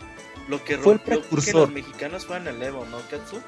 lo 0.49 0.63
que 0.63 0.77
Fue 0.79 0.95
el 0.95 0.99
que 1.01 1.07
precursor. 1.13 1.55
los 1.63 1.71
mexicanos 1.71 2.27
fueran 2.27 2.49
el 2.49 2.63
Evo, 2.63 2.85
¿no, 2.91 2.99
Katsu? 3.11 3.41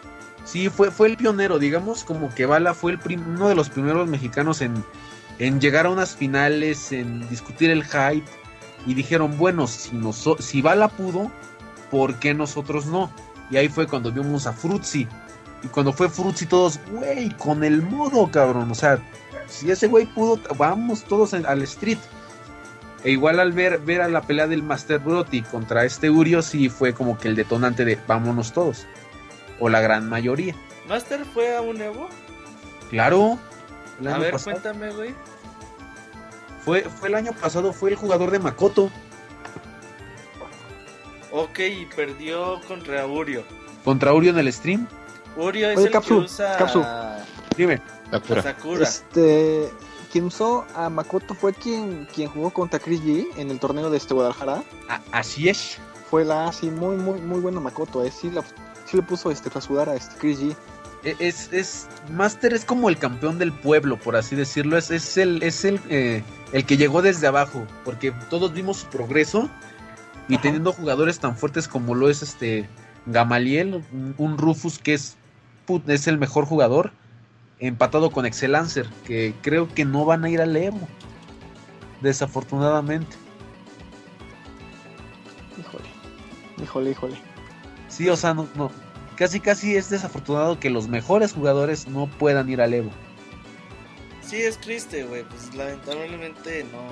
Sí, 0.44 0.68
fue, 0.68 0.90
fue 0.92 1.08
el 1.08 1.16
pionero, 1.16 1.58
digamos, 1.58 2.04
como 2.04 2.32
que 2.34 2.46
Bala 2.46 2.72
fue 2.74 2.92
el 2.92 2.98
prim- 3.00 3.24
uno 3.26 3.48
de 3.48 3.54
los 3.56 3.68
primeros 3.68 4.08
mexicanos 4.08 4.62
en, 4.62 4.84
en 5.40 5.60
llegar 5.60 5.86
a 5.86 5.90
unas 5.90 6.14
finales, 6.16 6.92
en 6.92 7.28
discutir 7.28 7.70
el 7.70 7.82
hype. 7.84 8.24
Y 8.86 8.94
dijeron, 8.94 9.36
bueno, 9.36 9.66
si, 9.66 9.92
noso- 9.96 10.38
si 10.40 10.62
Bala 10.62 10.88
pudo, 10.88 11.30
¿por 11.90 12.14
qué 12.16 12.32
nosotros 12.34 12.86
no? 12.86 13.10
Y 13.50 13.56
ahí 13.56 13.68
fue 13.68 13.86
cuando 13.86 14.10
vimos 14.12 14.46
a 14.46 14.52
Fruitsy. 14.52 15.06
Y 15.62 15.68
cuando 15.68 15.92
fue 15.92 16.08
Fruitsy 16.08 16.46
todos, 16.46 16.78
güey, 16.90 17.30
con 17.36 17.64
el 17.64 17.82
modo, 17.82 18.30
cabrón. 18.30 18.70
O 18.70 18.74
sea, 18.74 18.98
si 19.48 19.70
ese 19.70 19.88
güey 19.88 20.06
pudo, 20.06 20.40
vamos 20.56 21.02
todos 21.04 21.32
en- 21.32 21.46
al 21.46 21.62
street. 21.62 21.98
E 23.04 23.10
igual 23.10 23.38
al 23.40 23.52
ver, 23.52 23.78
ver 23.78 24.00
a 24.02 24.08
la 24.08 24.22
pelea 24.22 24.46
del 24.46 24.62
Master 24.62 24.98
Brody 24.98 25.42
contra 25.42 25.84
este 25.84 26.10
Urio, 26.10 26.42
sí 26.42 26.68
fue 26.68 26.92
como 26.92 27.18
que 27.18 27.28
el 27.28 27.36
detonante 27.36 27.84
de 27.84 27.98
vámonos 28.06 28.52
todos. 28.52 28.86
O 29.60 29.68
la 29.68 29.80
gran 29.80 30.08
mayoría. 30.08 30.54
¿Master 30.88 31.24
fue 31.32 31.56
a 31.56 31.60
un 31.62 31.80
Evo? 31.80 32.08
Claro. 32.90 33.38
A 34.06 34.18
ver, 34.18 34.32
pasado. 34.32 34.60
cuéntame, 34.60 34.92
güey. 34.92 35.14
Fue, 36.66 36.82
fue 36.82 37.08
el 37.08 37.14
año 37.14 37.32
pasado, 37.32 37.72
fue 37.72 37.90
el 37.90 37.96
jugador 37.96 38.30
de 38.30 38.38
Makoto. 38.40 38.90
Ok, 41.30 41.58
y 41.60 41.86
perdió 41.86 42.60
contra 42.66 43.06
Urio. 43.06 43.44
Contra 43.84 44.12
Urio 44.12 44.30
en 44.32 44.38
el 44.38 44.52
stream. 44.52 44.86
Urio 45.36 45.70
es 45.70 45.76
Oye, 45.78 45.86
el 45.86 45.92
Capsu, 45.92 46.18
que 46.18 46.24
usa 46.24 46.56
Capsu. 46.56 46.82
Dime. 47.56 47.80
Sakura. 48.10 48.42
Sakura. 48.42 48.82
Este, 48.82 49.70
quien 50.10 50.24
usó 50.24 50.64
a 50.74 50.88
Makoto 50.88 51.34
fue 51.34 51.52
quien, 51.54 52.06
quien 52.12 52.28
jugó 52.28 52.50
contra 52.50 52.78
Chris 52.80 53.00
G 53.00 53.26
en 53.36 53.50
el 53.50 53.58
torneo 53.60 53.88
de 53.88 53.98
este 53.98 54.14
Guadalajara. 54.14 54.62
A- 54.88 55.00
así 55.12 55.48
es. 55.48 55.78
Fue 56.10 56.24
la, 56.24 56.52
sí, 56.52 56.70
muy, 56.70 56.96
muy, 56.96 57.20
muy 57.20 57.40
bueno 57.40 57.60
Makoto, 57.60 58.04
eh. 58.04 58.10
Sí, 58.10 58.30
la- 58.30 58.42
sí 58.86 58.96
le 58.96 59.02
puso 59.02 59.30
este, 59.30 59.50
para 59.50 59.60
sudar 59.60 59.88
a 59.88 59.94
este 59.94 60.16
Chris 60.18 60.40
G. 60.40 60.56
E- 61.04 61.16
Es, 61.18 61.52
es, 61.52 61.86
Master 62.10 62.54
es 62.54 62.64
como 62.64 62.88
el 62.88 62.96
campeón 62.98 63.38
del 63.38 63.52
pueblo, 63.52 63.98
por 63.98 64.16
así 64.16 64.34
decirlo. 64.36 64.76
Es, 64.78 64.90
es 64.90 65.16
el, 65.16 65.42
es 65.42 65.64
el, 65.64 65.80
eh, 65.88 66.22
el 66.56 66.64
que 66.64 66.76
llegó 66.76 67.02
desde 67.02 67.26
abajo. 67.26 67.66
Porque 67.84 68.12
todos 68.30 68.52
vimos 68.52 68.78
su 68.78 68.86
progreso. 68.86 69.50
Y 70.28 70.34
Ajá. 70.34 70.42
teniendo 70.42 70.72
jugadores 70.72 71.20
tan 71.20 71.36
fuertes 71.36 71.68
como 71.68 71.94
lo 71.94 72.08
es 72.10 72.22
este 72.22 72.68
Gamaliel, 73.06 73.84
un, 74.18 74.38
Rufus 74.38 74.78
que 74.78 74.94
es, 74.94 75.16
put- 75.66 75.88
es 75.88 76.06
el 76.08 76.18
mejor 76.18 76.46
jugador. 76.46 76.92
Empatado 77.58 78.10
con 78.10 78.26
Excelancer, 78.26 78.88
que 79.06 79.34
creo 79.42 79.72
que 79.72 79.84
no 79.84 80.04
van 80.04 80.24
a 80.24 80.28
ir 80.30 80.40
al 80.40 80.56
Evo. 80.56 80.80
Desafortunadamente. 82.02 83.16
Híjole, 86.62 86.90
híjole. 86.90 87.16
Sí, 87.88 88.08
o 88.08 88.16
sea, 88.16 88.34
no, 88.34 88.48
no. 88.54 88.70
Casi, 89.16 89.40
casi 89.40 89.76
es 89.76 89.88
desafortunado 89.88 90.58
que 90.60 90.68
los 90.70 90.88
mejores 90.88 91.32
jugadores 91.32 91.86
no 91.88 92.06
puedan 92.06 92.48
ir 92.50 92.60
al 92.60 92.74
Evo. 92.74 92.90
Sí, 94.26 94.36
es 94.36 94.58
triste, 94.58 95.04
güey. 95.04 95.24
Pues 95.24 95.54
lamentablemente 95.54 96.64
no. 96.72 96.82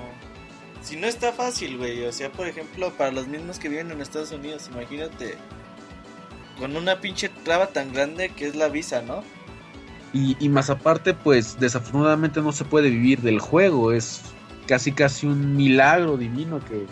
Si 0.82 0.96
no 0.96 1.06
está 1.06 1.32
fácil, 1.32 1.78
güey. 1.78 2.04
O 2.04 2.12
sea, 2.12 2.30
por 2.30 2.46
ejemplo, 2.46 2.92
para 2.92 3.10
los 3.10 3.26
mismos 3.26 3.58
que 3.58 3.68
viven 3.68 3.90
en 3.90 4.00
Estados 4.00 4.30
Unidos, 4.32 4.68
imagínate. 4.72 5.34
Con 6.58 6.76
una 6.76 7.00
pinche 7.00 7.28
traba 7.44 7.66
tan 7.68 7.92
grande 7.92 8.28
que 8.28 8.46
es 8.46 8.54
la 8.54 8.68
visa, 8.68 9.02
¿no? 9.02 9.24
Y, 10.12 10.36
y 10.38 10.48
más 10.48 10.70
aparte, 10.70 11.12
pues 11.14 11.58
desafortunadamente 11.58 12.40
no 12.40 12.52
se 12.52 12.64
puede 12.64 12.88
vivir 12.90 13.20
del 13.22 13.40
juego. 13.40 13.90
Es 13.90 14.20
casi, 14.68 14.92
casi 14.92 15.26
un 15.26 15.56
milagro 15.56 16.16
divino 16.16 16.60
que, 16.64 16.86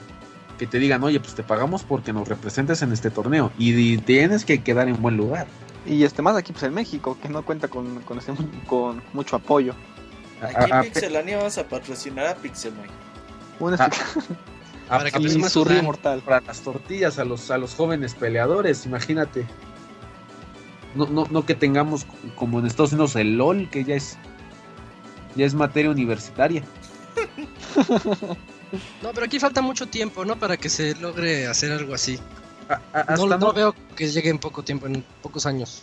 que 0.58 0.66
te 0.66 0.78
digan, 0.80 1.04
oye, 1.04 1.20
pues 1.20 1.34
te 1.36 1.44
pagamos 1.44 1.84
porque 1.84 2.12
nos 2.12 2.26
representes 2.26 2.82
en 2.82 2.90
este 2.92 3.10
torneo. 3.10 3.52
Y, 3.58 3.74
y 3.74 3.98
tienes 3.98 4.44
que 4.44 4.60
quedar 4.64 4.88
en 4.88 5.00
buen 5.00 5.16
lugar. 5.16 5.46
Y 5.86 6.02
este 6.02 6.22
más 6.22 6.36
aquí 6.36 6.52
pues 6.52 6.64
en 6.64 6.74
México, 6.74 7.16
que 7.22 7.28
no 7.28 7.44
cuenta 7.44 7.68
con, 7.68 8.00
con, 8.02 8.18
este- 8.18 8.32
con 8.66 9.00
mucho 9.12 9.36
apoyo. 9.36 9.74
Aquí 10.42 10.54
A- 10.72 10.76
a- 10.80 10.84
en 10.84 10.92
Pixelania 10.92 11.36
vamos 11.38 11.56
a 11.58 11.68
patrocinar 11.68 12.26
a 12.26 12.34
Pixelmon. 12.34 12.86
Una 13.60 13.76
Ah, 13.78 13.86
explicación 13.86 14.38
Para 14.88 15.10
que 15.10 15.16
a- 15.16 15.20
y 15.30 15.38
más 15.38 15.52
su 15.52 15.64
río 15.64 15.82
mortal. 15.82 16.20
para 16.24 16.40
las 16.40 16.60
tortillas 16.60 17.18
a 17.18 17.24
los 17.24 17.50
a 17.50 17.58
los 17.58 17.74
jóvenes 17.74 18.14
peleadores, 18.14 18.84
imagínate. 18.84 19.46
No, 20.94 21.06
no, 21.06 21.26
no 21.30 21.46
que 21.46 21.54
tengamos 21.54 22.06
como 22.34 22.58
en 22.58 22.66
Estados 22.66 22.92
Unidos 22.92 23.16
el 23.16 23.38
LOL, 23.38 23.70
que 23.70 23.84
ya 23.84 23.94
es 23.94 24.18
ya 25.36 25.46
es 25.46 25.54
materia 25.54 25.90
universitaria. 25.90 26.62
No, 29.02 29.10
pero 29.12 29.26
aquí 29.26 29.38
falta 29.38 29.60
mucho 29.60 29.86
tiempo, 29.86 30.24
¿no? 30.24 30.36
Para 30.38 30.56
que 30.56 30.70
se 30.70 30.94
logre 30.94 31.46
hacer 31.46 31.72
algo 31.72 31.92
así. 31.94 32.18
A- 32.70 32.74
a- 32.74 33.04
No, 33.16 33.24
hasta, 33.24 33.26
no 33.26 33.38
no, 33.38 33.52
veo 33.52 33.74
que 33.94 34.08
llegue 34.10 34.30
en 34.30 34.38
poco 34.38 34.62
tiempo, 34.62 34.86
en 34.86 35.04
pocos 35.20 35.44
años. 35.44 35.82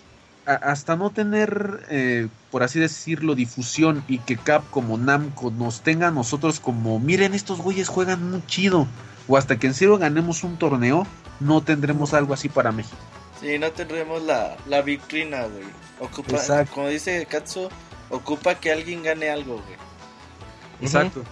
Hasta 0.55 0.95
no 0.95 1.11
tener, 1.11 1.85
eh, 1.89 2.27
por 2.51 2.63
así 2.63 2.79
decirlo, 2.79 3.35
difusión 3.35 4.03
y 4.07 4.19
que 4.19 4.37
Cap 4.37 4.63
como 4.71 4.97
Namco 4.97 5.51
nos 5.51 5.81
tenga 5.81 6.07
a 6.07 6.11
nosotros 6.11 6.59
como, 6.59 6.99
miren, 6.99 7.33
estos 7.33 7.59
güeyes 7.59 7.87
juegan 7.87 8.31
muy 8.31 8.45
chido. 8.47 8.87
O 9.27 9.37
hasta 9.37 9.59
que 9.59 9.67
en 9.67 9.75
serio 9.75 9.97
ganemos 9.97 10.43
un 10.43 10.57
torneo, 10.57 11.05
no 11.39 11.61
tendremos 11.61 12.13
algo 12.13 12.33
así 12.33 12.49
para 12.49 12.71
México. 12.71 12.97
Sí, 13.39 13.59
no 13.59 13.71
tendremos 13.71 14.23
la, 14.23 14.57
la 14.67 14.81
victrina, 14.81 15.43
güey. 15.43 15.65
Ocupa, 15.99 16.37
Exacto. 16.37 16.73
como 16.73 16.87
dice 16.87 17.25
Katsu, 17.25 17.69
ocupa 18.09 18.55
que 18.55 18.71
alguien 18.71 19.03
gane 19.03 19.29
algo, 19.29 19.55
güey. 19.55 19.77
Exacto. 20.81 21.23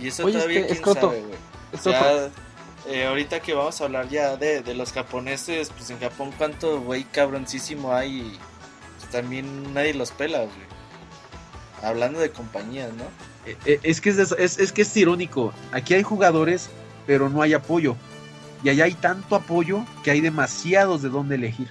Y 0.00 0.08
eso 0.08 0.24
Oye, 0.24 0.34
todavía 0.34 0.60
este, 0.60 0.80
quién 0.80 0.94
sabe, 0.94 1.20
güey. 1.20 2.34
Eh, 2.86 3.06
ahorita 3.06 3.40
que 3.40 3.54
vamos 3.54 3.80
a 3.80 3.84
hablar 3.84 4.08
ya 4.08 4.36
de, 4.36 4.62
de 4.62 4.74
los 4.74 4.92
japoneses, 4.92 5.70
pues 5.70 5.88
en 5.90 5.98
Japón 6.00 6.32
cuánto 6.36 6.80
güey 6.80 7.04
cabroncísimo 7.04 7.94
hay 7.94 8.18
y 8.18 8.38
pues, 8.98 9.10
también 9.10 9.72
nadie 9.72 9.94
los 9.94 10.10
pela, 10.10 10.38
güey. 10.40 10.74
Hablando 11.82 12.20
de 12.20 12.30
compañías, 12.30 12.92
¿no? 12.92 13.04
Eh, 13.46 13.56
eh, 13.66 13.80
Es 13.82 14.00
que 14.00 14.10
es, 14.10 14.18
es, 14.18 14.58
es 14.58 14.72
que 14.72 14.82
es 14.82 14.96
irónico. 14.96 15.52
Aquí 15.72 15.94
hay 15.94 16.02
jugadores, 16.02 16.68
pero 17.06 17.28
no 17.28 17.40
hay 17.42 17.54
apoyo. 17.54 17.96
Y 18.62 18.70
allá 18.70 18.84
hay 18.84 18.94
tanto 18.94 19.36
apoyo 19.36 19.84
que 20.02 20.10
hay 20.10 20.20
demasiados 20.20 21.02
de 21.02 21.10
dónde 21.10 21.34
elegir. 21.34 21.70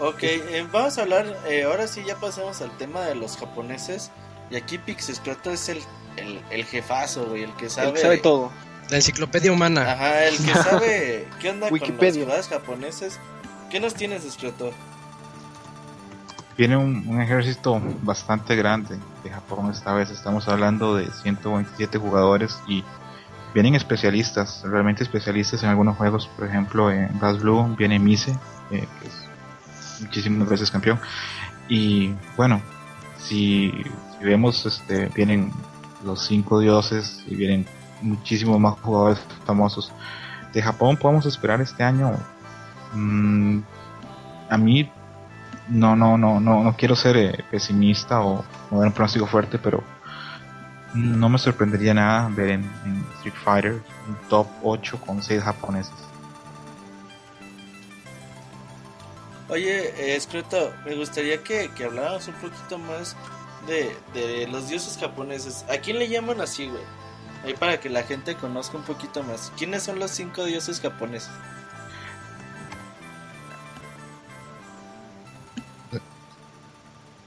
Ok, 0.00 0.22
eh, 0.22 0.66
vamos 0.72 0.96
a 0.96 1.02
hablar, 1.02 1.26
eh, 1.46 1.64
ahora 1.64 1.86
sí 1.86 2.02
ya 2.06 2.16
pasamos 2.16 2.62
al 2.62 2.74
tema 2.78 3.02
de 3.02 3.14
los 3.14 3.36
japoneses. 3.36 4.10
Y 4.50 4.56
aquí 4.56 4.78
Pixescroto 4.78 5.50
es 5.50 5.68
el, 5.68 5.78
el, 6.16 6.40
el 6.50 6.64
jefazo, 6.64 7.26
güey, 7.26 7.44
el 7.44 7.52
que 7.54 7.66
El 7.66 7.70
sabe... 7.70 7.92
que 7.94 8.00
sabe 8.00 8.18
todo. 8.18 8.50
La 8.90 8.96
enciclopedia 8.96 9.52
humana. 9.52 9.92
Ajá, 9.92 10.24
el 10.24 10.36
que 10.36 10.52
sabe 10.54 11.28
qué 11.40 11.50
onda 11.50 11.68
con 11.68 11.78
los 11.78 11.88
Wikipedia. 11.88 12.26
japoneses. 12.42 13.20
¿Qué 13.70 13.78
nos 13.78 13.94
tienes, 13.94 14.24
Escroto? 14.24 14.72
Viene 16.58 16.76
un, 16.76 17.04
un 17.06 17.20
ejército 17.20 17.80
bastante 18.02 18.56
grande 18.56 18.98
de 19.22 19.30
Japón 19.30 19.70
esta 19.70 19.94
vez. 19.94 20.10
Estamos 20.10 20.48
hablando 20.48 20.96
de 20.96 21.08
127 21.10 21.98
jugadores 21.98 22.58
y 22.66 22.84
vienen 23.54 23.76
especialistas, 23.76 24.62
realmente 24.64 25.04
especialistas 25.04 25.62
en 25.62 25.68
algunos 25.70 25.96
juegos. 25.96 26.28
Por 26.36 26.48
ejemplo, 26.48 26.90
en 26.90 27.16
Blast 27.20 27.40
Blue 27.40 27.76
viene 27.78 27.98
Mise, 28.00 28.32
eh, 28.72 28.86
que 29.00 29.08
es 29.08 30.00
muchísimas 30.00 30.48
veces 30.48 30.70
campeón. 30.70 31.00
Y 31.68 32.12
bueno, 32.36 32.60
si, 33.18 33.72
si 34.20 34.26
vemos, 34.26 34.66
este, 34.66 35.06
vienen 35.06 35.50
los 36.04 36.26
cinco 36.26 36.60
dioses 36.60 37.24
y 37.26 37.34
vienen 37.34 37.66
muchísimos 38.02 38.60
más 38.60 38.78
jugadores 38.80 39.18
famosos. 39.44 39.92
De 40.52 40.62
Japón 40.62 40.96
podemos 40.96 41.26
esperar 41.26 41.60
este 41.60 41.82
año. 41.82 42.12
mm, 42.94 43.60
a 44.50 44.58
mí 44.58 44.90
no, 45.68 45.94
no, 45.96 46.18
no, 46.18 46.40
no, 46.40 46.64
no 46.64 46.76
quiero 46.76 46.96
ser 46.96 47.16
eh, 47.16 47.44
pesimista 47.50 48.20
o, 48.20 48.44
o 48.70 48.78
dar 48.78 48.88
un 48.88 48.92
pronóstico 48.92 49.26
fuerte, 49.26 49.58
pero 49.58 49.82
no 50.94 51.28
me 51.28 51.38
sorprendería 51.38 51.94
nada 51.94 52.28
ver 52.30 52.50
en, 52.50 52.70
Street 53.18 53.34
Fighter 53.44 53.72
un 54.08 54.28
top 54.28 54.46
8 54.62 55.00
con 55.00 55.22
6 55.22 55.42
japoneses. 55.42 55.94
Oye, 59.48 59.88
eh, 59.96 60.16
Escroto, 60.16 60.72
me 60.84 60.94
gustaría 60.94 61.42
que, 61.42 61.70
que 61.76 61.84
habláramos 61.84 62.28
un 62.28 62.34
poquito 62.34 62.78
más 62.78 63.16
de, 63.66 64.46
los 64.50 64.68
dioses 64.68 64.98
japoneses. 64.98 65.64
¿A 65.68 65.78
quién 65.78 65.98
le 65.98 66.08
llaman 66.08 66.40
así, 66.40 66.68
güey? 66.68 66.82
Ahí 67.44 67.54
para 67.54 67.80
que 67.80 67.88
la 67.88 68.02
gente 68.02 68.34
conozca 68.34 68.76
un 68.76 68.84
poquito 68.84 69.22
más. 69.22 69.52
¿Quiénes 69.56 69.82
son 69.82 69.98
los 69.98 70.10
cinco 70.10 70.44
dioses 70.44 70.80
japoneses? 70.80 71.30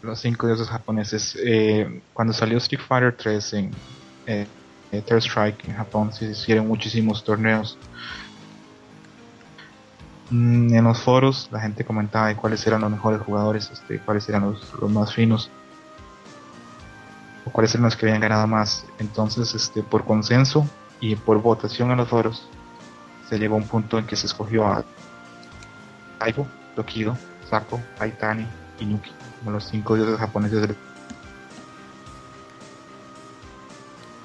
Los 0.01 0.19
5 0.19 0.47
dioses 0.47 0.67
japoneses. 0.67 1.37
eh, 1.41 2.01
cuando 2.11 2.33
salió 2.33 2.57
Street 2.57 2.81
Fighter 2.85 3.15
3 3.15 3.53
en 3.53 3.71
eh, 4.27 4.45
eh, 4.91 5.01
Third 5.01 5.19
Strike 5.19 5.65
en 5.69 5.75
Japón, 5.75 6.11
se 6.11 6.25
hicieron 6.25 6.67
muchísimos 6.67 7.23
torneos. 7.23 7.77
Mm, 10.29 10.73
en 10.75 10.83
los 10.83 10.99
foros 10.99 11.47
la 11.53 11.61
gente 11.61 11.85
comentaba 11.85 12.27
de 12.27 12.35
cuáles 12.35 12.67
eran 12.67 12.81
los 12.81 12.91
mejores 12.91 13.21
jugadores, 13.21 13.69
este, 13.71 13.99
cuáles 13.99 14.27
eran 14.27 14.41
los, 14.41 14.73
los 14.81 14.91
más 14.91 15.13
finos 15.13 15.49
o 17.45 17.51
cuáles 17.51 17.73
eran 17.73 17.85
los 17.85 17.95
que 17.95 18.05
habían 18.05 18.21
ganado 18.21 18.47
más. 18.47 18.85
Entonces, 18.99 19.53
este, 19.53 19.83
por 19.83 20.05
consenso 20.05 20.67
y 20.99 21.15
por 21.15 21.41
votación 21.41 21.91
en 21.91 21.97
los 21.97 22.07
foros, 22.09 22.47
se 23.29 23.37
llegó 23.37 23.55
a 23.55 23.57
un 23.57 23.67
punto 23.67 23.97
en 23.97 24.05
que 24.05 24.15
se 24.15 24.27
escogió 24.27 24.65
a 24.67 24.83
Aibo, 26.19 26.47
Tokido, 26.75 27.17
Sako, 27.49 27.81
Aitani 27.99 28.47
y 28.79 28.85
Nuki 28.85 29.11
como 29.39 29.51
los 29.51 29.65
cinco 29.65 29.95
dioses 29.95 30.17
japoneses 30.17 30.61
del 30.61 30.77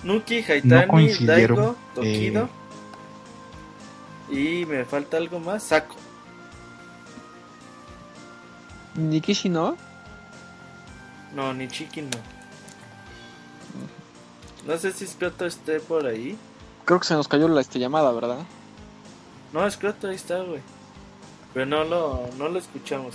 Nuki, 0.05 0.43
Haitani, 0.43 0.87
coincidieron, 0.87 1.57
Daigo, 1.57 1.77
Tokido. 1.95 2.49
eh, 4.31 4.63
Y 4.63 4.67
me 4.67 4.85
falta 4.85 5.17
algo 5.17 5.41
más, 5.41 5.65
Sako. 5.65 5.97
Nikishi 8.95 9.49
no. 9.49 9.77
No, 11.35 11.53
ni 11.53 11.69
Chiki 11.69 12.03
no. 12.03 12.38
No 14.69 14.77
sé 14.77 14.93
si 14.93 15.07
Scroto 15.07 15.47
esté 15.47 15.81
por 15.81 16.07
ahí. 16.07 16.37
Creo 16.85 17.01
que 17.01 17.07
se 17.07 17.15
nos 17.15 17.27
cayó 17.27 17.49
la 17.49 17.63
este, 17.63 17.79
llamada, 17.79 18.13
¿verdad? 18.13 18.41
No, 19.51 19.69
Scroto 19.69 20.09
ahí 20.09 20.17
está, 20.17 20.43
güey. 20.43 20.61
Pero 21.55 21.65
no 21.65 21.85
lo, 21.85 22.29
no 22.37 22.51
lo 22.51 22.59
escuchamos. 22.59 23.15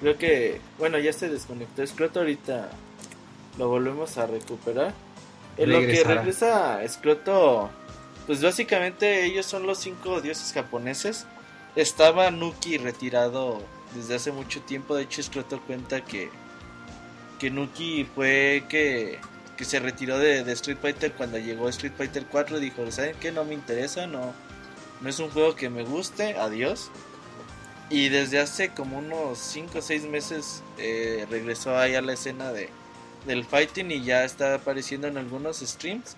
Creo 0.00 0.16
que, 0.16 0.60
bueno, 0.78 0.96
ya 1.00 1.12
se 1.12 1.28
desconectó 1.28 1.84
Scroto, 1.84 2.20
ahorita 2.20 2.70
lo 3.58 3.68
volvemos 3.68 4.16
a 4.16 4.28
recuperar. 4.28 4.94
En 5.56 5.72
lo 5.72 5.80
que 5.80 6.04
regresa 6.04 6.80
Scroto, 6.88 7.68
pues 8.28 8.40
básicamente 8.40 9.24
ellos 9.24 9.44
son 9.44 9.66
los 9.66 9.78
cinco 9.78 10.20
dioses 10.20 10.52
japoneses. 10.52 11.26
Estaba 11.74 12.30
Nuki 12.30 12.78
retirado 12.78 13.60
desde 13.96 14.14
hace 14.14 14.30
mucho 14.30 14.60
tiempo. 14.62 14.94
De 14.94 15.02
hecho, 15.02 15.20
Scroto 15.20 15.60
cuenta 15.62 16.04
que, 16.04 16.30
que 17.40 17.50
Nuki 17.50 18.04
fue 18.04 18.64
que, 18.68 19.18
que 19.60 19.66
se 19.66 19.78
retiró 19.78 20.18
de, 20.18 20.40
Street 20.52 20.78
Fighter 20.80 21.12
cuando 21.12 21.36
llegó 21.36 21.68
Street 21.68 21.92
Fighter 21.94 22.24
4. 22.24 22.60
Dijo, 22.60 22.90
¿saben 22.90 23.14
qué? 23.20 23.30
No 23.30 23.44
me 23.44 23.52
interesa, 23.52 24.06
no, 24.06 24.32
no 25.02 25.08
es 25.10 25.18
un 25.18 25.28
juego 25.28 25.54
que 25.54 25.68
me 25.68 25.82
guste, 25.82 26.34
adiós. 26.38 26.90
Y 27.90 28.08
desde 28.08 28.38
hace 28.38 28.70
como 28.70 28.96
unos 28.96 29.38
5 29.38 29.78
o 29.78 29.82
6 29.82 30.04
meses 30.04 30.62
eh, 30.78 31.26
regresó 31.28 31.76
ahí 31.76 31.94
a 31.94 32.00
la 32.00 32.14
escena 32.14 32.52
de, 32.52 32.70
del 33.26 33.44
fighting 33.44 33.90
y 33.90 34.02
ya 34.02 34.24
está 34.24 34.54
apareciendo 34.54 35.08
en 35.08 35.18
algunos 35.18 35.58
streams. 35.58 36.16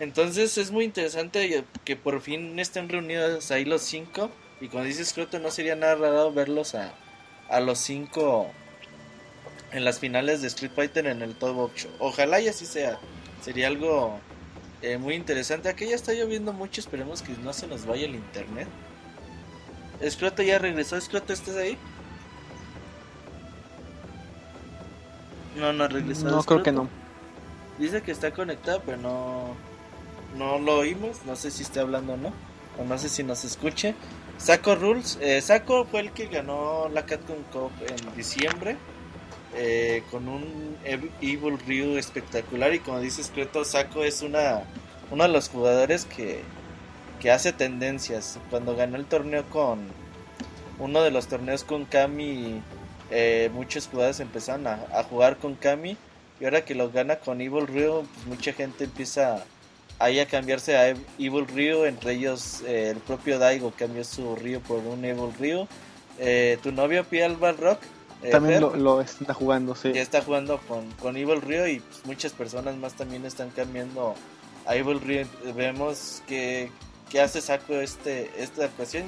Entonces 0.00 0.58
es 0.58 0.72
muy 0.72 0.86
interesante 0.86 1.64
que 1.84 1.94
por 1.94 2.20
fin 2.22 2.58
estén 2.58 2.88
reunidos 2.88 3.52
ahí 3.52 3.64
los 3.64 3.82
5. 3.82 4.32
Y 4.60 4.66
cuando 4.66 4.88
dices 4.88 5.12
Croto 5.12 5.38
no 5.38 5.52
sería 5.52 5.76
nada 5.76 5.94
raro 5.94 6.32
verlos 6.32 6.74
a, 6.74 6.92
a 7.48 7.60
los 7.60 7.78
5 7.78 8.50
en 9.72 9.84
las 9.84 9.98
finales 9.98 10.42
de 10.42 10.48
Street 10.48 10.72
Fighter 10.74 11.06
en 11.06 11.22
el 11.22 11.34
Top 11.34 11.56
8. 11.58 11.88
Ojalá 11.98 12.40
y 12.40 12.48
así 12.48 12.66
sea. 12.66 12.98
Sería 13.42 13.68
algo 13.68 14.18
eh, 14.82 14.98
muy 14.98 15.14
interesante. 15.14 15.68
Aquí 15.68 15.86
ya 15.86 15.94
está 15.94 16.12
lloviendo 16.12 16.52
mucho, 16.52 16.80
esperemos 16.80 17.22
que 17.22 17.32
no 17.32 17.52
se 17.52 17.66
nos 17.66 17.86
vaya 17.86 18.06
el 18.06 18.14
internet. 18.14 18.68
Escroto 20.00 20.42
ya 20.42 20.58
regresó, 20.58 20.96
Escroto, 20.96 21.32
¿estás 21.32 21.56
ahí? 21.56 21.76
No, 25.56 25.72
no 25.72 25.88
regresó. 25.88 26.28
No, 26.28 26.42
creo 26.42 26.62
que 26.62 26.72
no. 26.72 26.88
Dice 27.78 28.02
que 28.02 28.12
está 28.12 28.30
conectado, 28.30 28.82
pero 28.84 28.98
no, 28.98 29.54
no 30.36 30.58
lo 30.58 30.78
oímos. 30.78 31.24
No 31.26 31.36
sé 31.36 31.50
si 31.50 31.62
está 31.62 31.82
hablando 31.82 32.14
o 32.14 32.16
no. 32.16 32.32
O 32.78 32.84
no 32.84 32.98
sé 32.98 33.08
si 33.08 33.22
nos 33.22 33.44
escuche. 33.44 33.94
Saco 34.38 34.74
Rules. 34.74 35.18
Eh, 35.20 35.40
Saco 35.42 35.84
fue 35.84 36.00
el 36.00 36.12
que 36.12 36.26
ganó 36.26 36.88
la 36.88 37.04
Capcom 37.04 37.42
Cup 37.52 37.72
en 37.86 38.16
diciembre. 38.16 38.76
Eh, 39.56 40.04
con 40.12 40.28
un 40.28 40.76
Evil 41.20 41.58
Ryu 41.66 41.96
espectacular. 41.96 42.72
Y 42.74 42.78
como 42.78 43.00
dice 43.00 43.20
Escroto, 43.20 43.64
Saco 43.64 44.04
es 44.04 44.22
una, 44.22 44.62
uno 45.10 45.24
de 45.24 45.30
los 45.30 45.48
jugadores 45.48 46.04
que, 46.04 46.40
que 47.20 47.30
hace 47.30 47.52
tendencias. 47.52 48.38
Cuando 48.48 48.76
ganó 48.76 48.96
el 48.96 49.06
torneo 49.06 49.44
con 49.46 49.80
uno 50.78 51.02
de 51.02 51.10
los 51.10 51.26
torneos 51.26 51.64
con 51.64 51.84
Kami, 51.84 52.62
eh, 53.10 53.50
muchos 53.52 53.88
jugadores 53.88 54.20
empezaron 54.20 54.66
a, 54.68 55.02
jugar 55.08 55.36
con 55.36 55.56
Kami. 55.56 55.96
Y 56.40 56.44
ahora 56.44 56.64
que 56.64 56.74
lo 56.74 56.90
gana 56.90 57.16
con 57.16 57.40
Evil 57.40 57.66
Ryu, 57.66 58.06
pues 58.14 58.26
mucha 58.26 58.52
gente 58.52 58.84
empieza 58.84 59.44
ahí 59.98 60.20
a 60.20 60.26
cambiarse 60.26 60.76
a 60.76 60.88
Evil 61.18 61.46
Ryu. 61.48 61.86
Entre 61.86 62.12
ellos 62.12 62.62
eh, 62.66 62.90
el 62.90 62.98
propio 62.98 63.38
Daigo 63.40 63.72
cambió 63.76 64.04
su 64.04 64.36
Ryu 64.36 64.60
por 64.60 64.78
un 64.78 65.04
Evil 65.04 65.32
Ryu. 65.38 65.66
Eh, 66.20 66.58
tu 66.62 66.70
novio 66.70 67.04
Pial 67.04 67.36
Rock 67.58 67.80
también 68.30 68.60
lo, 68.60 68.76
lo, 68.76 69.00
está 69.00 69.32
jugando, 69.32 69.74
sí. 69.74 69.92
Ya 69.92 70.02
está 70.02 70.20
jugando 70.22 70.58
con, 70.68 70.90
con 70.92 71.16
Evil 71.16 71.40
Ryu 71.40 71.66
y 71.66 71.80
pues, 71.80 72.04
muchas 72.04 72.32
personas 72.32 72.76
más 72.76 72.94
también 72.94 73.24
están 73.24 73.50
cambiando 73.50 74.14
a 74.66 74.76
Evil 74.76 75.00
Ryu. 75.00 75.26
Vemos 75.54 76.22
que, 76.26 76.70
que 77.08 77.20
hace 77.20 77.40
saco 77.40 77.74
este 77.74 78.30
esta 78.36 78.66
ocasión. 78.66 79.04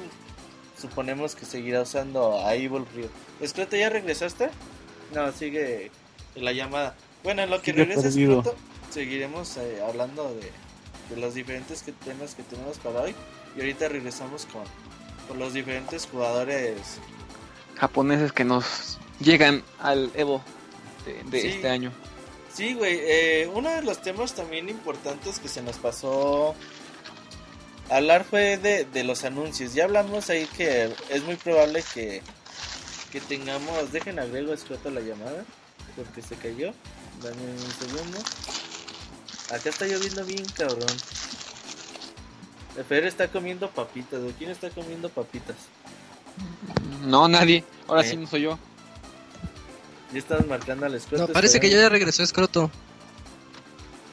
Suponemos 0.79 1.35
que 1.35 1.45
seguirá 1.45 1.81
usando 1.81 2.43
a 2.43 2.55
Evil 2.55 2.85
Ryu. 2.95 3.07
Escroto, 3.39 3.75
¿ya 3.75 3.89
regresaste? 3.89 4.49
No, 5.13 5.31
sigue 5.31 5.91
la 6.35 6.51
llamada. 6.51 6.95
Bueno, 7.23 7.43
en 7.43 7.51
lo 7.51 7.61
que 7.61 7.71
regreses 7.71 8.15
pronto, 8.15 8.55
seguiremos 8.89 9.57
eh, 9.57 9.81
hablando 9.87 10.33
de, 10.33 10.51
de, 11.13 11.21
los 11.21 11.35
diferentes 11.35 11.83
que, 11.83 11.91
temas 11.91 12.33
que 12.35 12.43
tenemos 12.43 12.79
para 12.79 13.01
hoy. 13.01 13.15
Y 13.55 13.59
ahorita 13.59 13.87
regresamos 13.87 14.47
con, 14.47 14.63
con 15.27 15.37
los 15.37 15.53
diferentes 15.53 16.07
jugadores 16.07 16.99
japoneses 17.77 18.31
que 18.31 18.43
nos 18.43 18.97
llegan 19.19 19.63
al 19.79 20.11
Evo 20.15 20.41
de, 21.05 21.23
de 21.29 21.41
Sí. 21.41 21.47
este 21.47 21.69
año. 21.69 21.91
Sí, 22.53 22.73
güey. 22.75 22.99
eh, 23.01 23.49
uno 23.53 23.69
de 23.69 23.81
los 23.81 24.01
temas 24.01 24.33
también 24.33 24.69
importantes 24.69 25.39
que 25.39 25.47
se 25.47 25.61
nos 25.61 25.77
pasó 25.77 26.55
hablar 27.89 28.23
fue 28.23 28.57
de, 28.57 28.85
de 28.85 29.03
los 29.03 29.23
anuncios. 29.23 29.73
Ya 29.73 29.85
hablamos 29.85 30.29
ahí 30.29 30.45
que 30.55 30.93
es 31.09 31.23
muy 31.23 31.35
probable 31.35 31.83
que, 31.93 32.21
que 33.11 33.21
tengamos. 33.21 33.91
Dejen 33.91 34.19
agrego 34.19 34.53
escroto 34.53 34.89
la 34.91 35.01
llamada 35.01 35.43
porque 35.95 36.21
se 36.21 36.35
cayó. 36.35 36.73
Dame 37.21 37.41
un 37.41 37.87
segundo. 37.87 38.19
Acá 39.51 39.69
está 39.69 39.85
lloviendo 39.85 40.23
bien, 40.25 40.45
cabrón. 40.55 40.95
El 42.77 42.83
Fer 42.85 43.05
está 43.05 43.27
comiendo 43.27 43.69
papitas. 43.69 44.21
¿De 44.23 44.31
quién 44.33 44.49
está 44.49 44.69
comiendo 44.71 45.09
papitas? 45.09 45.55
No, 47.03 47.27
nadie. 47.27 47.63
Ahora 47.87 48.01
Eh. 48.01 48.09
sí 48.09 48.17
no 48.17 48.27
soy 48.27 48.41
yo. 48.43 48.59
Ya 50.11 50.19
estás 50.19 50.45
marcando 50.47 50.85
al 50.85 50.93
escroto. 50.95 51.27
No, 51.27 51.33
parece 51.33 51.59
que 51.59 51.69
ya 51.69 51.89
regresó 51.89 52.21
Escroto. 52.23 52.69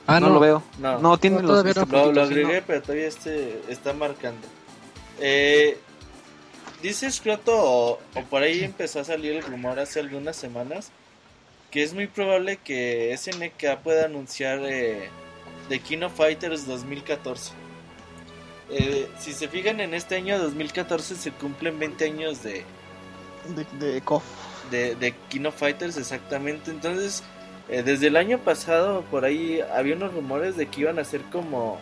Ah, 0.06 0.18
no, 0.18 0.30
lo 0.30 0.40
veo. 0.40 0.62
No. 0.78 0.98
No, 0.98 1.18
tiene 1.18 1.36
No, 1.42 1.48
los 1.48 1.62
no. 1.64 1.68
este, 1.70 1.80
Lo, 1.80 1.86
lo 1.86 2.02
puntitos, 2.04 2.28
sí, 2.28 2.34
agregué, 2.34 2.62
pero 2.62 2.82
todavía 2.82 3.06
este 3.06 3.62
está 3.68 3.92
marcando. 3.92 4.46
Eh, 5.20 5.78
dice 6.82 7.10
Scroto, 7.12 7.52
o, 7.54 8.00
o 8.14 8.22
por 8.30 8.42
ahí 8.42 8.64
empezó 8.64 9.00
a 9.00 9.04
salir 9.04 9.32
el 9.34 9.42
rumor 9.42 9.78
hace 9.78 10.00
algunas 10.00 10.34
semanas, 10.36 10.90
que 11.70 11.82
es 11.82 11.92
muy 11.94 12.06
probable 12.08 12.56
que 12.56 13.14
SNK 13.16 13.76
pueda 13.84 14.06
anunciar 14.06 14.60
eh, 14.64 15.08
The 15.68 15.78
King 15.80 16.02
of 16.02 16.14
Fighters 16.16 16.66
2014. 16.66 17.52
Eh, 18.70 19.08
si 19.18 19.32
se 19.32 19.48
fijan, 19.48 19.80
en 19.80 19.94
este 19.94 20.16
año 20.16 20.38
2014 20.38 21.16
se 21.16 21.32
cumplen 21.32 21.78
20 21.78 22.04
años 22.04 22.42
de. 22.42 22.64
De, 23.56 23.86
de 23.86 24.00
KOF. 24.02 24.22
de, 24.70 25.14
of 25.46 25.54
Fighters 25.56 25.96
exactamente. 25.96 26.70
Entonces, 26.70 27.22
eh, 27.68 27.82
desde 27.82 28.08
el 28.08 28.16
año 28.16 28.38
pasado 28.38 29.02
por 29.10 29.24
ahí 29.24 29.60
había 29.74 29.96
unos 29.96 30.12
rumores 30.14 30.56
de 30.56 30.66
que 30.66 30.82
iban 30.82 30.98
a 30.98 31.04
ser 31.04 31.22
como 31.32 31.78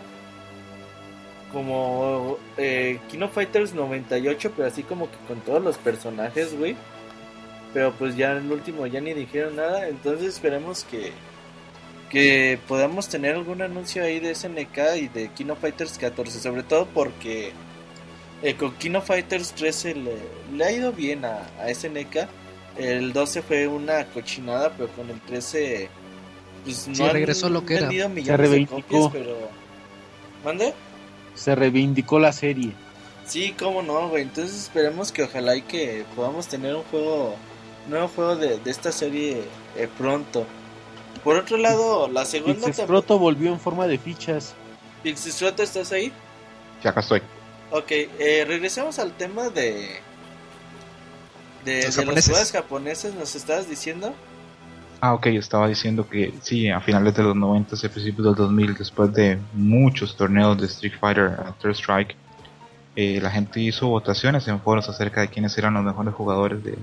como 1.52 2.38
eh, 2.58 3.00
King 3.08 3.22
of 3.22 3.32
Fighters 3.32 3.72
98, 3.72 4.52
pero 4.54 4.68
así 4.68 4.82
como 4.82 5.10
que 5.10 5.16
con 5.26 5.40
todos 5.40 5.62
los 5.62 5.78
personajes, 5.78 6.56
güey. 6.56 6.76
Pero 7.72 7.92
pues 7.92 8.16
ya 8.16 8.32
en 8.32 8.46
el 8.46 8.52
último 8.52 8.86
ya 8.86 9.00
ni 9.00 9.14
dijeron 9.14 9.56
nada, 9.56 9.88
entonces 9.88 10.28
esperemos 10.28 10.84
que 10.84 11.12
que 12.10 12.58
podamos 12.68 13.08
tener 13.08 13.34
algún 13.34 13.62
anuncio 13.62 14.02
ahí 14.04 14.20
de 14.20 14.34
SNK 14.34 14.78
y 14.96 15.08
de 15.08 15.30
King 15.34 15.50
of 15.50 15.60
Fighters 15.60 15.98
14, 15.98 16.40
sobre 16.40 16.62
todo 16.62 16.86
porque 16.86 17.52
eh, 18.42 18.54
con 18.56 18.76
King 18.76 18.94
of 18.96 19.06
Fighters 19.06 19.52
13 19.54 19.94
le, 19.94 20.32
le 20.52 20.64
ha 20.64 20.72
ido 20.72 20.92
bien 20.92 21.24
a, 21.24 21.52
a 21.58 21.72
SNK. 21.74 22.28
El 22.76 23.12
12 23.12 23.42
fue 23.42 23.68
una 23.68 24.06
cochinada, 24.10 24.74
pero 24.76 24.90
con 24.92 25.10
el 25.10 25.20
13 25.22 25.92
pues 26.64 26.88
no 26.88 26.94
Sí, 26.94 27.08
han 27.08 27.12
regresó 27.12 27.48
lo 27.50 27.64
que 27.64 27.76
era. 27.76 27.96
millones 28.08 28.50
de 28.50 28.66
reivindicó. 28.66 28.66
copias, 28.66 29.08
pero 29.08 29.56
¿Mande? 30.42 30.74
Se 31.34 31.54
reivindicó 31.54 32.18
la 32.18 32.32
serie. 32.32 32.78
Sí, 33.24 33.54
cómo 33.58 33.82
no, 33.82 34.08
güey. 34.08 34.22
Entonces 34.24 34.56
esperemos 34.56 35.12
que 35.12 35.22
ojalá 35.24 35.56
y 35.56 35.62
que 35.62 36.06
podamos 36.14 36.48
tener 36.48 36.74
un 36.76 36.84
juego, 36.84 37.44
nuevo 37.86 38.08
juego 38.08 38.36
de, 38.36 38.58
de 38.58 38.70
esta 38.70 38.92
serie 38.92 39.52
eh, 39.74 39.88
pronto. 39.96 40.46
Por 41.28 41.36
otro 41.36 41.58
lado, 41.58 42.08
la 42.08 42.24
segunda 42.24 42.70
temporada... 42.70 43.16
Volvió 43.16 43.52
en 43.52 43.60
forma 43.60 43.86
de 43.86 43.98
fichas. 43.98 44.54
Pixisroto, 45.02 45.62
¿estás 45.62 45.92
ahí? 45.92 46.10
Ya 46.82 46.88
acá 46.88 47.00
estoy. 47.00 47.20
Ok, 47.70 47.90
eh, 47.90 48.46
regresemos 48.48 48.98
al 48.98 49.12
tema 49.12 49.50
de... 49.50 50.00
De, 51.66 51.84
Los 51.84 51.96
de 51.96 52.32
japoneses. 52.50 53.14
¿nos 53.14 53.36
estabas 53.36 53.68
diciendo? 53.68 54.14
Ah, 55.02 55.12
ok, 55.12 55.26
estaba 55.26 55.68
diciendo 55.68 56.08
que 56.08 56.32
sí, 56.40 56.70
a 56.70 56.80
finales 56.80 57.14
de 57.14 57.22
los 57.22 57.36
90 57.36 57.76
y 57.76 57.88
principios 57.88 58.24
del 58.24 58.34
2000, 58.34 58.74
después 58.74 59.12
de 59.12 59.38
muchos 59.52 60.16
torneos 60.16 60.58
de 60.58 60.64
Street 60.64 60.94
Fighter 60.98 61.26
a 61.26 61.54
Third 61.60 61.74
Strike, 61.74 62.16
eh, 62.96 63.20
la 63.20 63.30
gente 63.30 63.60
hizo 63.60 63.88
votaciones 63.88 64.48
en 64.48 64.62
foros 64.62 64.88
acerca 64.88 65.20
de 65.20 65.28
quiénes 65.28 65.58
eran 65.58 65.74
los 65.74 65.84
mejores 65.84 66.14
jugadores 66.14 66.64
de, 66.64 66.78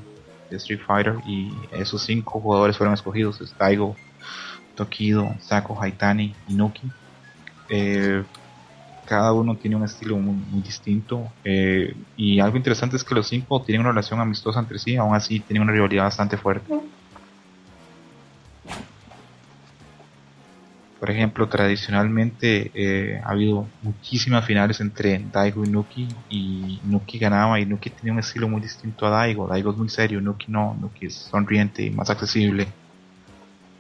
de 0.52 0.58
Street 0.58 0.82
Fighter 0.86 1.16
y 1.26 1.52
esos 1.72 2.04
cinco 2.04 2.40
jugadores 2.40 2.78
fueron 2.78 2.94
escogidos, 2.94 3.42
es 3.42 3.58
Daigo, 3.58 3.96
Tokido, 4.76 5.36
Sako, 5.40 5.82
Haitani 5.82 6.36
y 6.48 6.54
Nuki. 6.54 6.92
Eh, 7.70 8.24
cada 9.06 9.34
uno 9.34 9.56
tiene 9.56 9.76
un 9.76 9.84
estilo 9.84 10.18
muy, 10.18 10.62
distinto 10.62 11.32
eh, 11.44 11.96
y 12.18 12.40
algo 12.40 12.58
interesante 12.58 12.96
es 12.96 13.04
que 13.04 13.16
los 13.16 13.28
cinco 13.28 13.62
tienen 13.62 13.82
una 13.82 13.92
relación 13.92 14.20
amistosa 14.20 14.60
entre 14.60 14.80
sí, 14.80 14.96
aún 14.96 15.16
así 15.16 15.40
tienen 15.40 15.64
una 15.64 15.72
rivalidad 15.72 16.06
bastante 16.06 16.38
fuerte. 16.38 16.74
Por 21.00 21.12
ejemplo, 21.12 21.48
tradicionalmente 21.48 22.72
eh, 22.74 23.22
ha 23.24 23.30
habido 23.30 23.68
muchísimas 23.84 24.44
finales 24.44 24.80
entre 24.80 25.24
Daigo 25.32 25.64
y 25.64 25.70
Nuki 25.70 26.08
y 26.30 26.80
Nuki 26.84 27.20
ganaba 27.20 27.60
y 27.60 27.66
Nuki 27.68 27.92
tenía 27.92 28.14
un 28.14 28.20
estilo 28.20 28.48
muy 28.48 28.62
distinto 28.62 29.06
a 29.06 29.12
Daigo. 29.12 29.48
Daigo 29.48 29.72
es 29.72 29.78
muy 29.78 29.90
serio, 29.90 30.20
Nuki 30.20 30.52
no, 30.52 30.76
Nuki 30.82 31.06
es 31.08 31.14
sonriente 31.14 31.84
y 31.84 31.92
más 31.92 32.10
accesible. 32.10 32.68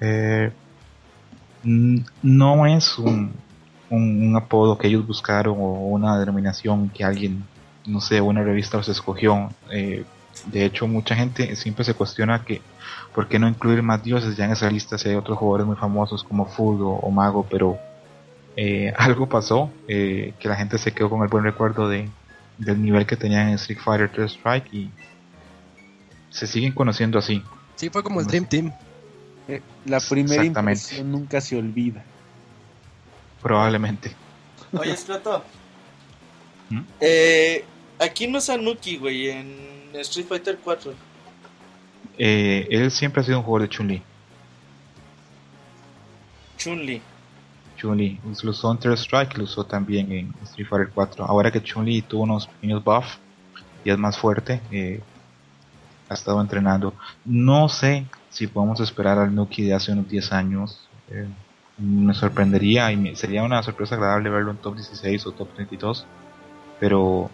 Eh, 0.01 0.51
no 1.65 2.65
es 2.65 2.97
un, 2.97 3.33
un, 3.89 4.27
un 4.27 4.35
apodo 4.35 4.77
que 4.77 4.87
ellos 4.87 5.05
buscaron 5.05 5.55
o 5.57 5.71
una 5.87 6.17
denominación 6.17 6.89
que 6.89 7.03
alguien, 7.03 7.43
no 7.85 7.99
sé, 7.99 8.21
una 8.21 8.43
revista 8.43 8.77
los 8.77 8.89
escogió. 8.89 9.49
Eh, 9.71 10.05
de 10.47 10.65
hecho, 10.65 10.87
mucha 10.87 11.15
gente 11.15 11.55
siempre 11.55 11.83
se 11.85 11.93
cuestiona 11.93 12.43
que 12.43 12.61
por 13.13 13.27
qué 13.27 13.39
no 13.39 13.47
incluir 13.47 13.81
más 13.81 14.03
dioses 14.03 14.35
ya 14.35 14.45
en 14.45 14.51
esa 14.51 14.69
lista 14.69 14.97
si 14.97 15.09
hay 15.09 15.15
otros 15.15 15.37
jugadores 15.37 15.65
muy 15.65 15.77
famosos 15.77 16.23
como 16.23 16.45
Fugo 16.45 16.97
o 16.97 17.11
Mago, 17.11 17.45
pero 17.49 17.77
eh, 18.55 18.93
algo 18.97 19.27
pasó 19.27 19.71
eh, 19.87 20.33
que 20.39 20.47
la 20.47 20.55
gente 20.55 20.77
se 20.77 20.91
quedó 20.91 21.09
con 21.09 21.21
el 21.21 21.29
buen 21.29 21.43
recuerdo 21.43 21.89
de, 21.89 22.09
del 22.57 22.81
nivel 22.81 23.05
que 23.05 23.15
tenían 23.15 23.49
en 23.49 23.55
Street 23.55 23.79
Fighter 23.79 24.11
3 24.11 24.31
Strike 24.31 24.73
y 24.73 24.91
se 26.29 26.47
siguen 26.47 26.73
conociendo 26.73 27.17
así. 27.17 27.41
Sí, 27.75 27.89
fue 27.89 28.03
como 28.03 28.19
el 28.19 28.27
Dream 28.27 28.45
Team. 28.45 28.73
Eh, 29.47 29.61
La 29.85 29.99
primera 29.99 30.43
impresión 30.43 31.11
nunca 31.11 31.41
se 31.41 31.57
olvida. 31.57 32.03
Probablemente. 33.41 34.15
Oye, 34.73 34.95
Scroto. 34.97 35.43
¿Mm? 36.69 36.81
eh, 36.99 37.63
aquí 37.99 38.27
no 38.27 38.39
es 38.39 38.49
Anuki, 38.49 38.97
güey, 38.97 39.29
en 39.29 39.55
Street 39.93 40.25
Fighter 40.27 40.57
4. 40.63 40.93
Eh, 42.17 42.67
él 42.69 42.89
siempre 42.91 43.21
ha 43.21 43.23
sido 43.23 43.39
un 43.39 43.43
jugador 43.43 43.69
de 43.69 43.75
Chun-Li. 43.75 44.01
Chun-Li. 46.57 47.01
Chun-Li. 47.77 48.19
Lo 48.43 48.51
usó 48.51 48.71
en 48.71 48.79
Third 48.79 48.97
Strike, 48.97 49.37
lo 49.37 49.43
usó 49.43 49.65
también 49.65 50.11
en 50.11 50.33
Street 50.43 50.67
Fighter 50.67 50.89
4. 50.93 51.25
Ahora 51.25 51.51
que 51.51 51.61
Chun-Li 51.61 52.01
tuvo 52.03 52.23
unos 52.23 52.47
pequeños 52.47 52.83
buffs 52.83 53.19
y 53.83 53.91
es 53.91 53.97
más 53.97 54.17
fuerte, 54.17 54.61
eh, 54.71 55.01
ha 56.09 56.13
estado 56.13 56.41
entrenando. 56.41 56.93
No 57.25 57.69
sé 57.69 58.05
si 58.35 58.47
podemos 58.47 58.81
esperar 58.81 59.17
al 59.17 59.33
Nuki 59.33 59.63
de 59.63 59.73
hace 59.73 59.93
unos 59.93 60.09
10 60.09 60.33
años. 60.33 60.87
Eh, 61.09 61.25
me 61.77 62.13
sorprendería 62.13 62.91
y 62.91 62.97
me- 62.97 63.15
sería 63.15 63.43
una 63.43 63.63
sorpresa 63.63 63.95
agradable 63.95 64.29
verlo 64.29 64.51
en 64.51 64.57
top 64.57 64.75
16 64.75 65.25
o 65.27 65.31
top 65.31 65.47
32, 65.55 66.05
pero 66.79 67.29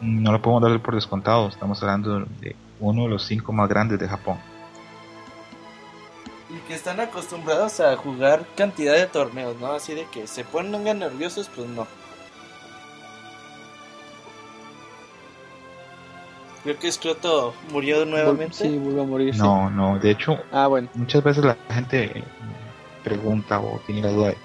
no 0.00 0.32
lo 0.32 0.42
podemos 0.42 0.62
dar 0.68 0.80
por 0.80 0.96
descontado. 0.96 1.48
Estamos 1.48 1.80
hablando 1.82 2.20
de 2.40 2.56
uno 2.80 3.04
de 3.04 3.10
los 3.10 3.24
cinco 3.24 3.52
más 3.52 3.68
grandes 3.68 4.00
de 4.00 4.08
Japón. 4.08 4.38
Y 6.50 6.58
que 6.66 6.74
están 6.74 6.98
acostumbrados 6.98 7.78
a 7.80 7.96
jugar 7.96 8.44
cantidad 8.56 8.94
de 8.94 9.06
torneos, 9.06 9.56
¿no? 9.60 9.72
Así 9.72 9.94
de 9.94 10.04
que 10.06 10.26
se 10.26 10.42
pongan 10.44 10.98
nerviosos, 10.98 11.48
pues 11.54 11.68
no. 11.68 11.86
Creo 16.64 16.78
que 16.78 16.90
Scroto 16.90 17.54
murió 17.70 18.04
nuevamente. 18.06 18.54
Sí, 18.56 18.78
vuelve 18.78 19.02
a 19.02 19.04
morir. 19.04 19.34
sí. 19.34 19.40
No, 19.40 19.68
no, 19.70 19.98
de 19.98 20.10
hecho, 20.10 20.38
Ah, 20.50 20.66
bueno. 20.66 20.88
muchas 20.94 21.22
veces 21.22 21.44
la 21.44 21.56
gente 21.70 22.18
eh, 22.18 22.24
pregunta 23.04 23.60
o 23.60 23.78
tiene 23.86 24.00
la 24.02 24.08
duda 24.08 24.28
de... 24.28 24.38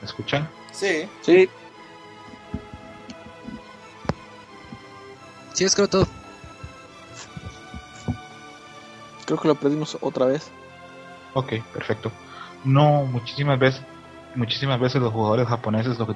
¿Me 0.00 0.06
escuchan? 0.06 0.48
Sí. 0.72 1.08
Sí, 1.22 1.48
Sí, 5.54 5.66
todo. 5.90 6.06
creo 9.26 9.38
que 9.40 9.48
lo 9.48 9.54
perdimos 9.56 9.98
otra 10.00 10.26
vez. 10.26 10.50
Ok, 11.34 11.54
perfecto. 11.72 12.12
No, 12.64 13.04
muchísimas 13.04 13.58
veces, 13.58 13.82
muchísimas 14.36 14.78
veces 14.78 15.02
los 15.02 15.12
jugadores 15.12 15.48
japoneses 15.48 15.98
lo 15.98 16.06
que, 16.06 16.14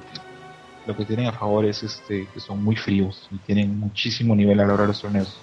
lo 0.85 0.95
que 0.95 1.05
tienen 1.05 1.27
a 1.27 1.31
favor 1.31 1.65
es 1.65 1.83
este, 1.83 2.27
que 2.33 2.39
son 2.39 2.63
muy 2.63 2.75
fríos 2.75 3.27
y 3.31 3.37
tienen 3.37 3.79
muchísimo 3.79 4.35
nivel 4.35 4.59
a 4.59 4.65
la 4.65 4.73
hora 4.73 4.83
de 4.83 4.87
los 4.89 5.01
torneos. 5.01 5.39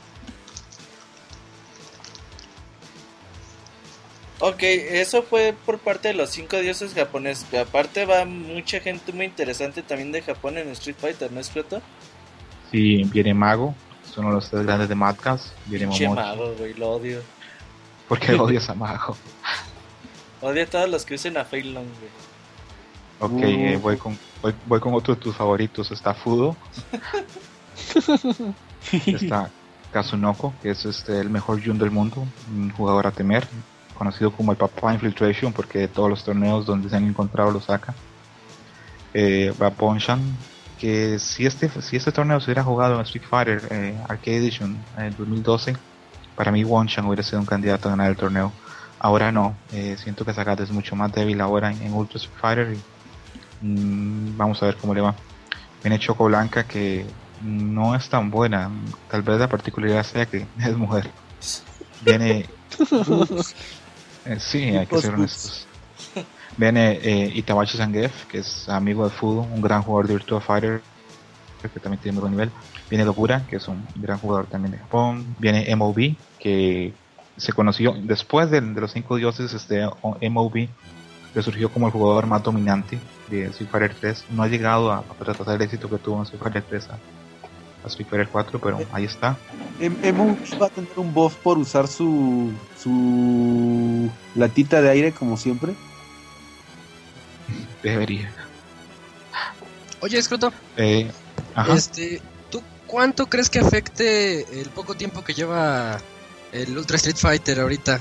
Ok, 4.42 4.62
eso 4.62 5.22
fue 5.22 5.54
por 5.66 5.78
parte 5.78 6.08
de 6.08 6.14
los 6.14 6.30
cinco 6.30 6.56
dioses 6.58 6.94
japoneses. 6.94 7.52
Aparte 7.54 8.06
va 8.06 8.24
mucha 8.24 8.80
gente 8.80 9.12
muy 9.12 9.26
interesante 9.26 9.82
también 9.82 10.12
de 10.12 10.22
Japón 10.22 10.56
en 10.56 10.68
Street 10.70 10.96
Fighter, 10.98 11.30
¿no 11.30 11.40
es 11.40 11.50
cierto? 11.50 11.82
Si 12.70 13.04
viene 13.04 13.34
Mago, 13.34 13.74
es 14.08 14.16
uno 14.16 14.28
de 14.28 14.34
los 14.36 14.48
tres 14.48 14.64
grandes 14.64 14.88
de 14.88 14.94
Madcast, 14.94 15.48
viene 15.66 15.88
Pinche 15.88 16.08
mago, 16.08 16.54
güey, 16.56 16.72
lo 16.74 16.92
odio. 16.92 17.20
Porque 18.08 18.32
odias 18.38 18.70
a 18.70 18.74
Mago. 18.74 19.14
Odio 20.40 20.62
a 20.62 20.66
todos 20.66 20.88
los 20.88 21.04
que 21.04 21.16
usen 21.16 21.36
a 21.36 21.44
Fei 21.44 21.62
Long, 21.62 21.84
güey. 21.84 22.29
Ok, 23.20 23.32
Uh. 23.32 23.38
eh, 23.44 23.76
voy, 23.80 23.96
con, 23.98 24.18
voy, 24.42 24.54
voy 24.66 24.80
con 24.80 24.94
otro 24.94 25.14
de 25.14 25.20
tus 25.20 25.36
favoritos. 25.36 25.90
Está 25.90 26.14
Fudo, 26.14 26.56
está 29.06 29.50
Kazunoko, 29.92 30.54
que 30.62 30.70
es 30.70 30.84
este, 30.84 31.20
el 31.20 31.30
mejor 31.30 31.62
Jun 31.64 31.78
del 31.78 31.90
mundo, 31.90 32.26
un 32.50 32.70
jugador 32.70 33.06
a 33.06 33.10
temer, 33.10 33.46
conocido 33.94 34.32
como 34.32 34.52
el 34.52 34.58
papá 34.58 34.94
Infiltration, 34.94 35.52
porque 35.52 35.80
de 35.80 35.88
todos 35.88 36.08
los 36.08 36.24
torneos 36.24 36.64
donde 36.66 36.88
se 36.88 36.96
han 36.96 37.04
encontrado 37.04 37.50
lo 37.50 37.60
saca. 37.60 37.94
Eh, 39.12 39.52
va 39.60 39.70
Ponshan, 39.70 40.20
que 40.78 41.18
si 41.18 41.44
este, 41.44 41.68
si 41.82 41.96
este 41.96 42.12
torneo 42.12 42.40
se 42.40 42.46
hubiera 42.46 42.62
jugado 42.64 42.94
en 42.94 43.00
Street 43.02 43.24
Fighter 43.28 43.62
eh, 43.70 43.98
Arcade 44.08 44.36
Edition 44.38 44.78
en 44.96 45.14
2012, 45.16 45.76
para 46.36 46.52
mí 46.52 46.64
Wonshan 46.64 47.04
hubiera 47.06 47.22
sido 47.22 47.40
un 47.40 47.46
candidato 47.46 47.88
a 47.88 47.90
ganar 47.90 48.08
el 48.08 48.16
torneo. 48.16 48.52
Ahora 48.98 49.32
no, 49.32 49.56
eh, 49.72 49.96
siento 50.02 50.24
que 50.24 50.32
Sagat 50.32 50.60
es 50.60 50.70
mucho 50.70 50.94
más 50.94 51.12
débil 51.12 51.40
ahora 51.40 51.70
en, 51.72 51.82
en 51.82 51.92
Ultra 51.92 52.16
Street 52.18 52.38
Fighter 52.40 52.72
y 52.74 52.80
mm, 53.60 54.36
vamos 54.36 54.62
a 54.62 54.66
ver 54.66 54.76
cómo 54.76 54.94
le 54.94 55.00
va. 55.00 55.14
Viene 55.82 55.98
Choco 55.98 56.26
Blanca 56.26 56.64
que 56.64 57.06
no 57.42 57.94
es 57.94 58.08
tan 58.08 58.30
buena, 58.30 58.70
tal 59.10 59.22
vez 59.22 59.38
la 59.38 59.48
particularidad 59.48 60.02
sea 60.04 60.26
que 60.26 60.46
es 60.58 60.76
mujer. 60.76 61.10
Viene 62.02 62.46
eh, 64.24 64.38
sí, 64.38 64.62
hay 64.76 64.86
que 64.86 65.00
ser 65.00 65.14
honestos. 65.14 65.66
Viene 66.56 66.98
eh, 67.02 67.30
Itabachi 67.34 67.78
que 68.28 68.38
es 68.38 68.68
amigo 68.68 69.04
de 69.04 69.10
fútbol, 69.10 69.46
un 69.52 69.62
gran 69.62 69.82
jugador 69.82 70.08
de 70.08 70.14
Virtua 70.14 70.40
Fighter, 70.40 70.82
que 71.62 71.80
también 71.80 72.02
tiene 72.02 72.14
muy 72.14 72.22
buen 72.22 72.32
nivel. 72.32 72.50
Viene 72.88 73.04
Locura, 73.04 73.46
que 73.48 73.56
es 73.56 73.68
un 73.68 73.86
gran 73.94 74.18
jugador 74.18 74.46
también 74.46 74.72
de 74.72 74.78
Japón. 74.78 75.36
Viene 75.38 75.74
MOB, 75.76 76.16
que 76.38 76.92
se 77.36 77.52
conoció 77.52 77.94
después 78.02 78.50
de, 78.50 78.60
de 78.60 78.80
los 78.80 78.92
cinco 78.92 79.16
dioses, 79.16 79.52
este 79.54 79.88
MOB 80.28 80.68
resurgió 81.34 81.72
como 81.72 81.86
el 81.86 81.92
jugador 81.92 82.26
más 82.26 82.42
dominante 82.42 82.98
de 83.30 83.46
Street 83.46 83.70
Fighter 83.70 83.94
3. 83.94 84.24
No 84.30 84.42
ha 84.42 84.48
llegado 84.48 84.90
a, 84.92 84.98
a 84.98 85.14
tratar 85.24 85.56
el 85.56 85.62
éxito 85.62 85.88
que 85.88 85.98
tuvo 85.98 86.16
en 86.18 86.22
Street 86.24 86.42
Fighter 86.42 86.62
3 86.68 86.88
a, 86.90 86.94
a 87.84 87.86
Street 87.86 88.08
Fighter 88.08 88.28
4, 88.28 88.60
pero 88.60 88.78
ahí 88.92 89.04
está. 89.04 89.36
Em- 89.78 89.96
Emo 90.02 90.36
va 90.60 90.66
a 90.66 90.70
tener 90.70 90.90
un 90.96 91.14
buff 91.14 91.36
por 91.36 91.56
usar 91.58 91.88
su 91.88 92.52
su 92.78 94.10
latita 94.34 94.82
de 94.82 94.90
aire 94.90 95.12
como 95.12 95.36
siempre. 95.36 95.74
Debería. 97.82 98.30
Oye, 100.00 100.18
Escroto, 100.18 100.52
Eh, 100.76 101.10
ajá. 101.54 101.74
este, 101.74 102.20
¿tú 102.50 102.62
cuánto 102.86 103.26
crees 103.26 103.50
que 103.50 103.58
afecte 103.58 104.60
el 104.60 104.68
poco 104.70 104.94
tiempo 104.94 105.22
que 105.22 105.34
lleva 105.34 105.98
el 106.52 106.76
Ultra 106.76 106.96
Street 106.96 107.16
Fighter 107.16 107.60
ahorita? 107.60 108.00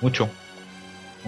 Mucho, 0.00 0.28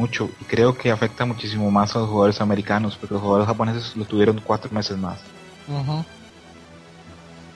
mucho. 0.00 0.30
Y 0.40 0.44
creo 0.44 0.76
que 0.76 0.90
afecta 0.90 1.24
muchísimo 1.26 1.70
más 1.70 1.94
a 1.94 2.00
los 2.00 2.08
jugadores 2.08 2.40
americanos, 2.40 2.96
porque 2.96 3.14
los 3.14 3.22
jugadores 3.22 3.46
japoneses 3.46 3.94
lo 3.96 4.04
tuvieron 4.04 4.40
cuatro 4.42 4.70
meses 4.72 4.96
más. 4.96 5.20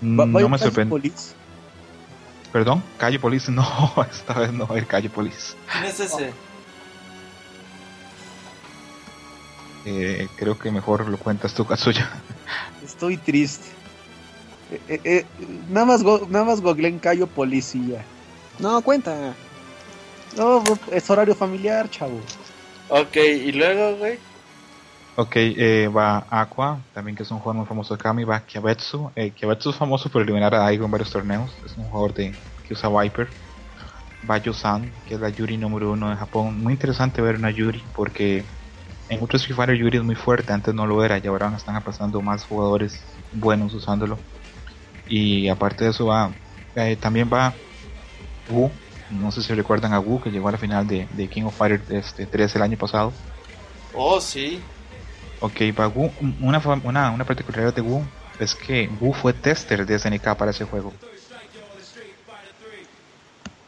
Mm, 0.00 0.18
Va- 0.20 0.24
va 0.26 0.38
a 0.38 0.42
no 0.42 0.48
me 0.48 0.58
sorprende. 0.58 0.90
Police. 0.90 1.32
Perdón, 2.52 2.82
Calle 2.98 3.18
Police. 3.18 3.50
No, 3.58 3.66
esta 4.10 4.34
vez 4.34 4.52
no 4.52 4.66
va 4.66 4.74
a 4.76 4.78
ir 4.78 4.86
Calle 4.86 5.08
Police. 5.10 5.54
¿Quién 5.72 5.84
es 5.84 6.00
ese? 6.00 6.32
Eh, 9.86 10.28
creo 10.36 10.58
que 10.58 10.70
mejor 10.70 11.06
lo 11.08 11.18
cuentas 11.18 11.52
tú, 11.52 11.66
Kazuya. 11.66 12.08
Estoy 12.82 13.16
triste. 13.18 13.66
Eh, 14.70 14.80
eh, 14.88 15.00
eh, 15.04 15.26
nada 15.68 15.84
más 15.86 16.02
go- 16.02 16.26
nada 16.30 16.44
más 16.44 16.60
googleen 16.62 16.98
Cayo 16.98 17.26
Policía. 17.26 18.04
No, 18.58 18.80
cuenta. 18.82 19.34
No, 20.36 20.62
es 20.90 21.08
horario 21.10 21.34
familiar, 21.34 21.88
chavo. 21.90 22.20
Ok, 22.88 23.16
y 23.16 23.52
luego, 23.52 23.96
güey. 23.96 24.18
Ok, 25.16 25.36
eh, 25.36 25.88
va 25.88 26.26
Aqua, 26.28 26.80
también 26.92 27.16
que 27.16 27.22
es 27.22 27.30
un 27.30 27.38
jugador 27.38 27.58
muy 27.58 27.66
famoso 27.66 27.96
de 27.96 28.02
Kami. 28.02 28.24
Va 28.24 28.40
Kiabetsu. 28.40 29.12
Eh, 29.14 29.30
Kiabetsu 29.30 29.70
es 29.70 29.76
famoso 29.76 30.08
por 30.08 30.22
eliminar 30.22 30.52
a 30.54 30.58
Daigo 30.58 30.84
en 30.84 30.90
varios 30.90 31.10
torneos. 31.10 31.52
Es 31.64 31.76
un 31.76 31.84
jugador 31.84 32.14
de, 32.14 32.34
que 32.66 32.74
usa 32.74 32.88
Viper. 32.88 33.28
Va 34.28 34.38
Yosan, 34.38 34.90
que 35.06 35.14
es 35.14 35.20
la 35.20 35.28
Yuri 35.28 35.56
número 35.56 35.92
uno 35.92 36.10
de 36.10 36.16
Japón. 36.16 36.60
Muy 36.60 36.72
interesante 36.72 37.22
ver 37.22 37.36
una 37.36 37.50
Yuri 37.50 37.82
porque 37.94 38.42
en 39.08 39.20
Ultra 39.20 39.36
Street 39.36 39.54
Fighter 39.56 39.76
Yuri 39.76 39.98
es 39.98 40.04
muy 40.04 40.16
fuerte. 40.16 40.52
Antes 40.52 40.74
no 40.74 40.84
lo 40.84 41.04
era 41.04 41.18
y 41.18 41.26
ahora 41.28 41.52
están 41.56 41.80
pasando 41.84 42.20
más 42.20 42.44
jugadores 42.44 43.00
buenos 43.32 43.72
usándolo. 43.72 44.18
Y 45.06 45.48
aparte 45.48 45.84
de 45.84 45.90
eso 45.90 46.06
va, 46.06 46.32
eh, 46.74 46.96
también 46.96 47.30
va 47.32 47.54
Wu. 48.50 48.70
No 49.10 49.30
sé 49.30 49.42
si 49.42 49.52
recuerdan 49.54 49.92
a 49.92 50.00
Wu 50.00 50.20
que 50.20 50.30
llegó 50.30 50.48
a 50.48 50.52
la 50.52 50.58
final 50.58 50.86
de, 50.86 51.06
de 51.12 51.28
King 51.28 51.44
of 51.44 51.56
Fighter 51.56 51.80
este, 51.96 52.26
3 52.26 52.56
el 52.56 52.62
año 52.62 52.78
pasado. 52.78 53.12
Oh, 53.92 54.20
sí. 54.20 54.60
Ok, 55.40 55.60
para 55.76 55.88
Wu, 55.88 56.10
una, 56.40 56.58
una, 56.82 57.10
una 57.10 57.24
particularidad 57.24 57.74
de 57.74 57.82
Wu 57.82 58.02
es 58.40 58.54
que 58.54 58.88
Wu 59.00 59.12
fue 59.12 59.32
tester 59.32 59.84
de 59.86 59.98
SNK 59.98 60.34
para 60.36 60.50
ese 60.50 60.64
juego. 60.64 60.92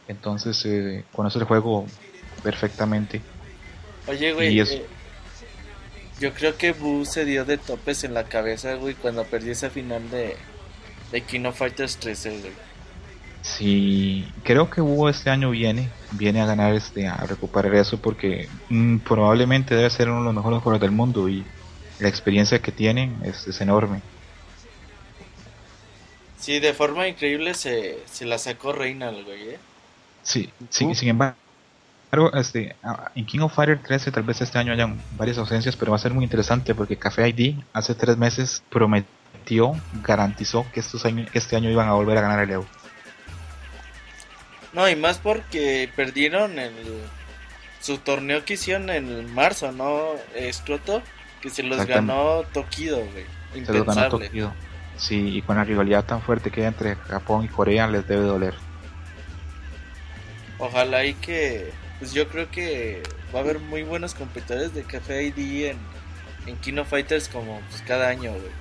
Entonces 0.07 0.63
eh, 0.65 1.03
conoce 1.11 1.39
el 1.39 1.45
juego 1.45 1.85
perfectamente. 2.43 3.21
Oye, 4.07 4.33
güey. 4.33 4.53
Y 4.53 4.59
es- 4.61 4.71
eh, 4.71 4.85
yo 6.19 6.33
creo 6.33 6.57
que 6.57 6.71
Boo 6.71 7.05
se 7.05 7.25
dio 7.25 7.45
de 7.45 7.57
topes 7.57 8.03
en 8.03 8.13
la 8.15 8.23
cabeza, 8.23 8.73
güey, 8.75 8.95
cuando 8.95 9.23
perdió 9.25 9.51
esa 9.51 9.69
final 9.69 10.09
de, 10.09 10.35
de 11.11 11.21
King 11.21 11.45
of 11.45 11.57
Fighters 11.57 11.97
13, 11.97 12.39
güey. 12.39 12.51
Sí, 13.57 14.35
creo 14.43 14.69
que 14.69 14.81
Wu 14.81 15.07
este 15.09 15.29
año 15.31 15.49
viene, 15.49 15.97
viene 16.09 16.41
a 16.41 16.45
ganar 16.45 16.73
este, 16.75 17.07
a 17.07 17.17
recuperar 17.25 17.73
eso 17.75 17.99
porque 18.01 18.49
mm, 18.69 18.99
probablemente 18.99 19.73
debe 19.75 19.89
ser 19.89 20.09
uno 20.09 20.19
de 20.19 20.25
los 20.25 20.33
mejores 20.35 20.59
jugadores 20.59 20.81
del 20.81 20.91
mundo 20.91 21.27
y 21.29 21.51
la 21.97 22.09
experiencia 22.09 22.61
que 22.61 22.71
tiene 22.71 23.17
es, 23.23 23.47
es 23.47 23.59
enorme. 23.61 24.03
Sí, 26.35 26.59
de 26.59 26.73
forma 26.73 27.07
increíble 27.07 27.53
se, 27.53 28.07
se 28.07 28.25
la 28.25 28.37
sacó 28.37 28.71
Reina, 28.71 29.11
güey, 29.11 29.49
¿eh? 29.49 29.59
Sí, 30.21 30.53
sí, 30.69 30.93
Ujú. 30.93 30.95
sin 30.95 31.09
embargo, 31.09 31.37
este, 32.35 32.79
en 33.15 33.25
King 33.25 33.41
of 33.41 33.53
Fighter 33.55 33.81
13 33.83 34.11
tal 34.11 34.23
vez 34.23 34.41
este 34.41 34.57
año 34.59 34.73
hayan 34.73 35.05
varias 35.09 35.37
ausencias, 35.37 35.77
pero 35.77 35.91
va 35.91 35.97
a 35.97 35.99
ser 35.99 36.13
muy 36.13 36.23
interesante 36.25 36.75
porque 36.75 36.99
Café 36.99 37.29
ID 37.29 37.59
hace 37.73 37.95
tres 37.95 38.17
meses 38.17 38.65
prometió, 38.69 39.85
garantizó 39.91 40.71
que 40.71 40.81
estos 40.81 41.05
años, 41.05 41.29
este 41.33 41.55
año 41.55 41.71
iban 41.71 41.89
a 41.89 41.93
volver 41.93 42.17
a 42.17 42.21
ganar 42.21 42.41
el 42.43 42.51
Evo. 42.51 42.71
No, 44.77 44.87
y 44.87 44.95
más 44.95 45.17
porque 45.17 45.89
perdieron 45.95 46.59
el, 46.59 46.71
su 47.81 47.97
torneo 47.97 48.45
que 48.45 48.53
hicieron 48.53 48.91
en 48.91 49.33
marzo, 49.33 49.71
¿no? 49.71 50.11
Escroto, 50.35 51.01
que 51.41 51.49
se 51.49 51.63
los 51.63 51.83
ganó 51.87 52.43
Tokido, 52.53 52.97
güey. 52.97 53.65
Se 53.65 53.73
lo 53.73 53.83
ganó. 53.83 54.07
Tokio. 54.07 54.53
Sí, 54.95 55.37
y 55.37 55.41
con 55.41 55.57
la 55.57 55.63
rivalidad 55.63 56.05
tan 56.05 56.21
fuerte 56.21 56.51
que 56.51 56.61
hay 56.61 56.67
entre 56.67 56.95
Japón 56.95 57.45
y 57.45 57.47
Corea 57.47 57.87
les 57.87 58.07
debe 58.07 58.25
doler. 58.25 58.53
Ojalá 60.59 61.05
y 61.05 61.15
que, 61.15 61.71
pues 61.97 62.13
yo 62.13 62.27
creo 62.27 62.51
que 62.51 63.01
va 63.33 63.39
a 63.39 63.41
haber 63.41 63.57
muy 63.57 63.81
buenos 63.81 64.13
competidores 64.13 64.75
de 64.75 64.83
Café 64.83 65.23
ID 65.23 65.71
en, 65.71 65.77
en 66.45 66.55
Kino 66.57 66.85
Fighters 66.85 67.29
como 67.29 67.61
pues, 67.71 67.81
cada 67.81 68.09
año, 68.09 68.29
güey. 68.29 68.51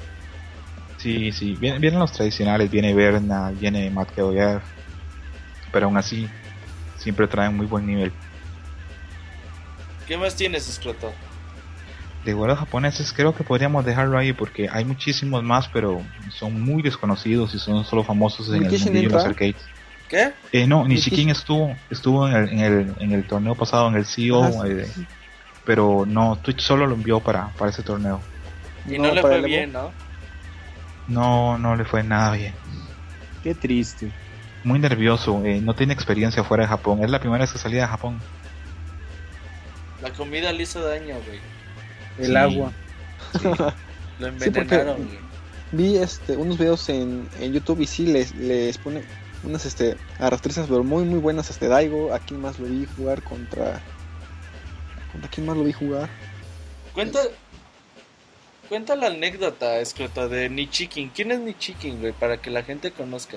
Sí, 0.97 1.30
sí, 1.30 1.56
vienen, 1.60 1.82
vienen 1.82 2.01
los 2.01 2.12
tradicionales, 2.12 2.70
viene 2.70 2.94
Berna, 2.94 3.51
viene 3.51 3.90
Matt 3.90 4.14
Keoyer, 4.14 4.62
pero 5.77 5.89
aún 5.89 5.98
así 5.98 6.27
siempre 6.97 7.28
traen 7.28 7.55
muy 7.55 7.66
buen 7.66 7.85
nivel. 7.86 8.11
¿Qué 10.09 10.16
más 10.16 10.35
tienes, 10.35 10.66
Escroto? 10.70 11.12
De 12.24 12.32
vuelos 12.32 12.59
japoneses 12.59 13.12
creo 13.12 13.35
que 13.35 13.44
podríamos 13.44 13.85
dejarlo 13.85 14.16
ahí 14.16 14.32
porque 14.32 14.70
hay 14.73 14.86
muchísimos 14.86 15.43
más, 15.43 15.69
pero 15.69 16.01
son 16.31 16.62
muy 16.62 16.82
desconocidos 16.82 17.55
y 17.55 17.59
son 17.59 17.85
solo 17.85 18.03
famosos 18.03 18.48
en 18.48 18.55
el 18.55 18.61
¿Nikishin 18.62 18.86
mundillo 18.86 19.11
de 19.11 19.15
los 19.16 19.24
arcades. 19.27 19.57
¿Qué? 20.09 20.32
Eh, 20.51 20.66
no, 20.66 20.89
Nishikin 20.89 21.28
estuvo 21.28 21.77
estuvo 21.90 22.27
en 22.27 22.35
el, 22.35 22.48
en, 22.48 22.61
el, 22.61 22.94
en 23.01 23.12
el 23.12 23.24
torneo 23.24 23.55
pasado, 23.55 23.89
en 23.89 23.97
el 23.97 24.07
CEO, 24.07 24.44
Ajá. 24.44 24.69
eh, 24.69 24.90
pero 25.66 26.05
no, 26.07 26.39
Twitch 26.39 26.61
solo 26.62 26.86
lo 26.86 26.94
envió 26.94 27.20
para, 27.20 27.48
para 27.48 27.70
ese 27.70 27.82
torneo. 27.82 28.23
Y 28.89 28.97
No, 28.97 29.09
no, 29.09 29.15
le 29.15 29.20
fue 29.20 29.43
bien, 29.43 29.73
¿no? 29.73 29.93
No, 31.07 31.59
no 31.59 31.77
le 31.77 31.85
fue 31.85 32.03
nada 32.03 32.32
bien. 32.32 32.55
Qué 33.43 33.55
triste. 33.55 34.11
Muy 34.66 34.80
nervioso, 34.80 35.40
eh, 35.44 35.60
no 35.60 35.76
tiene 35.76 35.93
experiencia 35.93 36.43
fuera 36.43 36.64
de 36.64 36.68
Japón. 36.68 37.05
Es 37.05 37.09
la 37.09 37.20
primera 37.20 37.43
vez 37.44 37.52
que 37.52 37.59
salía 37.59 37.82
de 37.82 37.86
Japón. 37.86 38.20
La 40.02 40.10
comida 40.12 40.52
le 40.52 40.64
hizo 40.64 40.80
daño, 40.84 41.14
güey. 41.24 41.38
El 42.18 42.26
Sí. 42.32 42.36
agua. 42.36 42.72
Lo 44.18 44.28
Sí, 44.30 44.51
porque- 44.51 44.59
envenenaron, 44.59 44.97
güey. 45.06 45.18
Vi 45.70 45.97
este, 45.98 46.36
unos 46.36 46.59
videos 46.59 46.88
en, 46.88 47.28
en 47.40 47.52
YouTube 47.52 47.80
y 47.80 47.86
sí 47.86 48.06
les, 48.06 48.34
les 48.34 48.76
pone 48.78 49.05
unas 49.44 49.64
este, 49.66 49.97
arrastrizas, 50.18 50.66
pero 50.66 50.82
muy 50.82 51.05
muy 51.05 51.20
buenas. 51.20 51.48
Este 51.48 51.68
Daigo, 51.68 52.12
aquí 52.12 52.34
más 52.34 52.59
lo 52.59 52.66
vi 52.66 52.86
jugar 52.97 53.22
contra. 53.22 53.80
¿Contra 55.12 55.30
quién 55.30 55.47
más 55.47 55.56
lo 55.56 55.62
vi 55.62 55.72
jugar? 55.72 56.09
Cuenta, 56.93 57.20
cuenta 58.68 58.97
la 58.97 59.06
anécdota, 59.09 59.78
Escroto, 59.78 60.28
de 60.28 60.48
Nichikin. 60.48 61.10
¿Quién 61.10 61.30
es 61.30 61.38
Nichikin, 61.38 62.01
güey? 62.01 62.12
Para 62.12 62.38
que 62.38 62.51
la 62.51 62.64
gente 62.64 62.90
conozca. 62.90 63.36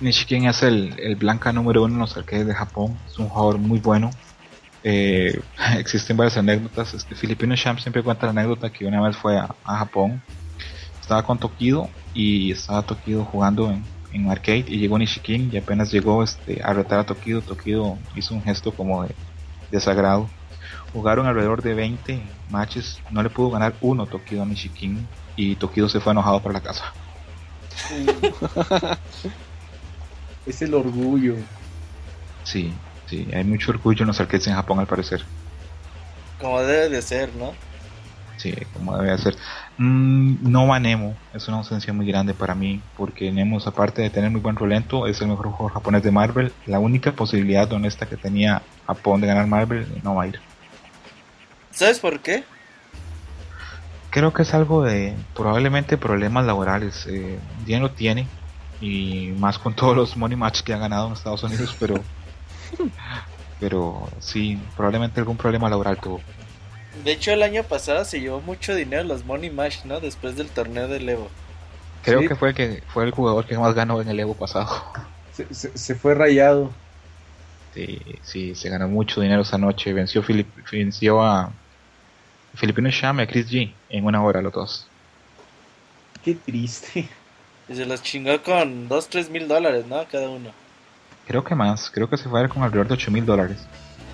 Nishikin 0.00 0.46
es 0.46 0.62
el, 0.62 0.94
el 0.98 1.16
blanca 1.16 1.52
número 1.52 1.84
uno 1.84 1.94
en 1.94 2.00
los 2.00 2.16
arcades 2.16 2.46
de 2.46 2.54
Japón. 2.54 2.98
Es 3.06 3.18
un 3.18 3.28
jugador 3.28 3.58
muy 3.58 3.78
bueno. 3.80 4.10
Eh, 4.84 5.40
existen 5.78 6.16
varias 6.16 6.36
anécdotas. 6.36 6.94
Este 6.94 7.14
Filipino 7.14 7.56
Champ 7.56 7.78
siempre 7.78 8.02
cuenta 8.02 8.26
la 8.26 8.30
anécdota 8.30 8.70
que 8.70 8.86
una 8.86 9.00
vez 9.02 9.16
fue 9.16 9.38
a, 9.38 9.54
a 9.64 9.78
Japón. 9.78 10.22
Estaba 11.00 11.22
con 11.22 11.38
Tokido 11.38 11.88
y 12.14 12.52
estaba 12.52 12.82
Tokido 12.82 13.24
jugando 13.24 13.70
en, 13.70 13.84
en 14.12 14.30
arcade 14.30 14.64
y 14.68 14.78
llegó 14.78 14.98
Nishikin 14.98 15.50
y 15.52 15.56
apenas 15.56 15.92
llegó 15.92 16.22
este, 16.22 16.62
a 16.62 16.72
retar 16.72 17.00
a 17.00 17.04
Tokido. 17.04 17.40
Tokido 17.40 17.96
hizo 18.14 18.34
un 18.34 18.42
gesto 18.42 18.72
como 18.72 19.04
de 19.04 19.14
desagrado. 19.70 20.28
Jugaron 20.92 21.26
alrededor 21.26 21.62
de 21.62 21.74
20 21.74 22.22
matches. 22.50 23.00
No 23.10 23.22
le 23.22 23.30
pudo 23.30 23.50
ganar 23.50 23.74
uno 23.80 24.06
Tokido 24.06 24.42
a 24.42 24.46
Nishikin 24.46 25.06
y 25.36 25.56
Tokido 25.56 25.88
se 25.88 26.00
fue 26.00 26.12
enojado 26.12 26.40
para 26.40 26.54
la 26.54 26.60
casa. 26.60 26.92
Es 30.46 30.62
el 30.62 30.74
orgullo. 30.74 31.34
Sí, 32.44 32.72
sí, 33.06 33.26
hay 33.34 33.44
mucho 33.44 33.72
orgullo 33.72 34.02
en 34.02 34.08
los 34.08 34.20
arcades 34.20 34.46
en 34.46 34.54
Japón 34.54 34.78
al 34.78 34.86
parecer. 34.86 35.24
Como 36.40 36.60
debe 36.62 36.88
de 36.88 37.02
ser, 37.02 37.34
¿no? 37.34 37.52
Sí, 38.36 38.54
como 38.74 38.96
debe 38.96 39.10
de 39.12 39.18
ser. 39.18 39.36
Mm, 39.78 40.50
no 40.50 40.66
va 40.66 40.78
Nemo, 40.78 41.16
es 41.34 41.48
una 41.48 41.58
ausencia 41.58 41.92
muy 41.92 42.06
grande 42.06 42.34
para 42.34 42.54
mí, 42.54 42.80
porque 42.96 43.32
Nemo, 43.32 43.58
aparte 43.64 44.02
de 44.02 44.10
tener 44.10 44.30
muy 44.30 44.40
buen 44.40 44.56
rolento, 44.56 45.06
es 45.06 45.20
el 45.20 45.28
mejor 45.28 45.48
jugador 45.48 45.72
japonés 45.72 46.02
de 46.02 46.10
Marvel. 46.10 46.52
La 46.66 46.78
única 46.78 47.12
posibilidad 47.12 47.70
honesta 47.72 48.06
que 48.06 48.16
tenía 48.16 48.62
Japón 48.86 49.20
de 49.20 49.26
ganar 49.26 49.46
Marvel 49.46 49.86
no 50.02 50.14
va 50.14 50.24
a 50.24 50.26
ir. 50.28 50.40
¿Sabes 51.70 51.98
por 51.98 52.20
qué? 52.20 52.44
Creo 54.10 54.32
que 54.32 54.42
es 54.42 54.54
algo 54.54 54.82
de 54.82 55.14
probablemente 55.34 55.98
problemas 55.98 56.46
laborales. 56.46 57.06
Eh, 57.06 57.38
bien 57.66 57.82
lo 57.82 57.90
tiene, 57.90 58.26
y 58.80 59.32
más 59.38 59.58
con 59.58 59.74
todos 59.74 59.96
los 59.96 60.16
money 60.16 60.36
match 60.36 60.60
que 60.62 60.72
ha 60.74 60.78
ganado 60.78 61.06
en 61.08 61.12
Estados 61.14 61.42
Unidos, 61.42 61.74
pero. 61.78 61.94
Pero 63.58 64.06
sí, 64.20 64.58
probablemente 64.76 65.18
algún 65.18 65.38
problema 65.38 65.70
laboral 65.70 65.96
tuvo. 65.98 66.20
De 67.04 67.12
hecho, 67.12 67.30
el 67.32 67.42
año 67.42 67.62
pasado 67.62 68.04
se 68.04 68.20
llevó 68.20 68.40
mucho 68.42 68.74
dinero 68.74 69.02
los 69.04 69.24
Money 69.24 69.48
Match, 69.50 69.84
¿no? 69.84 69.98
Después 69.98 70.36
del 70.36 70.48
torneo 70.50 70.88
del 70.88 71.08
Evo. 71.08 71.30
Creo 72.02 72.20
Sí. 72.20 72.28
que 72.28 72.36
fue 72.36 72.50
el 72.50 72.54
que 72.54 72.82
fue 72.92 73.04
el 73.04 73.12
jugador 73.12 73.46
que 73.46 73.56
más 73.56 73.74
ganó 73.74 74.00
en 74.02 74.08
el 74.08 74.20
Evo 74.20 74.34
pasado. 74.34 74.68
Se, 75.32 75.52
se- 75.54 75.76
se 75.76 75.94
fue 75.94 76.14
rayado. 76.14 76.70
Sí, 77.74 77.98
sí, 78.22 78.54
se 78.54 78.68
ganó 78.68 78.88
mucho 78.88 79.22
dinero 79.22 79.40
esa 79.42 79.56
noche. 79.58 79.92
Venció, 79.94 80.22
Filip, 80.22 80.48
venció 80.70 81.22
a 81.22 81.50
Filipino 82.54 82.90
Sham 82.90 83.20
y 83.20 83.22
a 83.22 83.26
Chris 83.26 83.50
G 83.50 83.72
en 83.88 84.04
una 84.04 84.22
hora 84.22 84.42
los 84.42 84.52
dos. 84.52 84.86
Qué 86.22 86.34
triste. 86.34 87.08
Y 87.68 87.74
se 87.74 87.84
los 87.86 88.02
chingó 88.02 88.42
con 88.42 88.88
2, 88.88 89.08
3 89.08 89.30
mil 89.30 89.48
dólares, 89.48 89.86
¿no? 89.86 90.04
Cada 90.10 90.28
uno. 90.28 90.50
Creo 91.26 91.42
que 91.42 91.54
más, 91.54 91.90
creo 91.90 92.08
que 92.08 92.16
se 92.16 92.28
fue 92.28 92.48
con 92.48 92.62
alrededor 92.62 92.88
de 92.88 92.94
8 92.94 93.10
mil 93.10 93.26
dólares. 93.26 93.58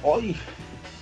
¡Ay! 0.03 0.37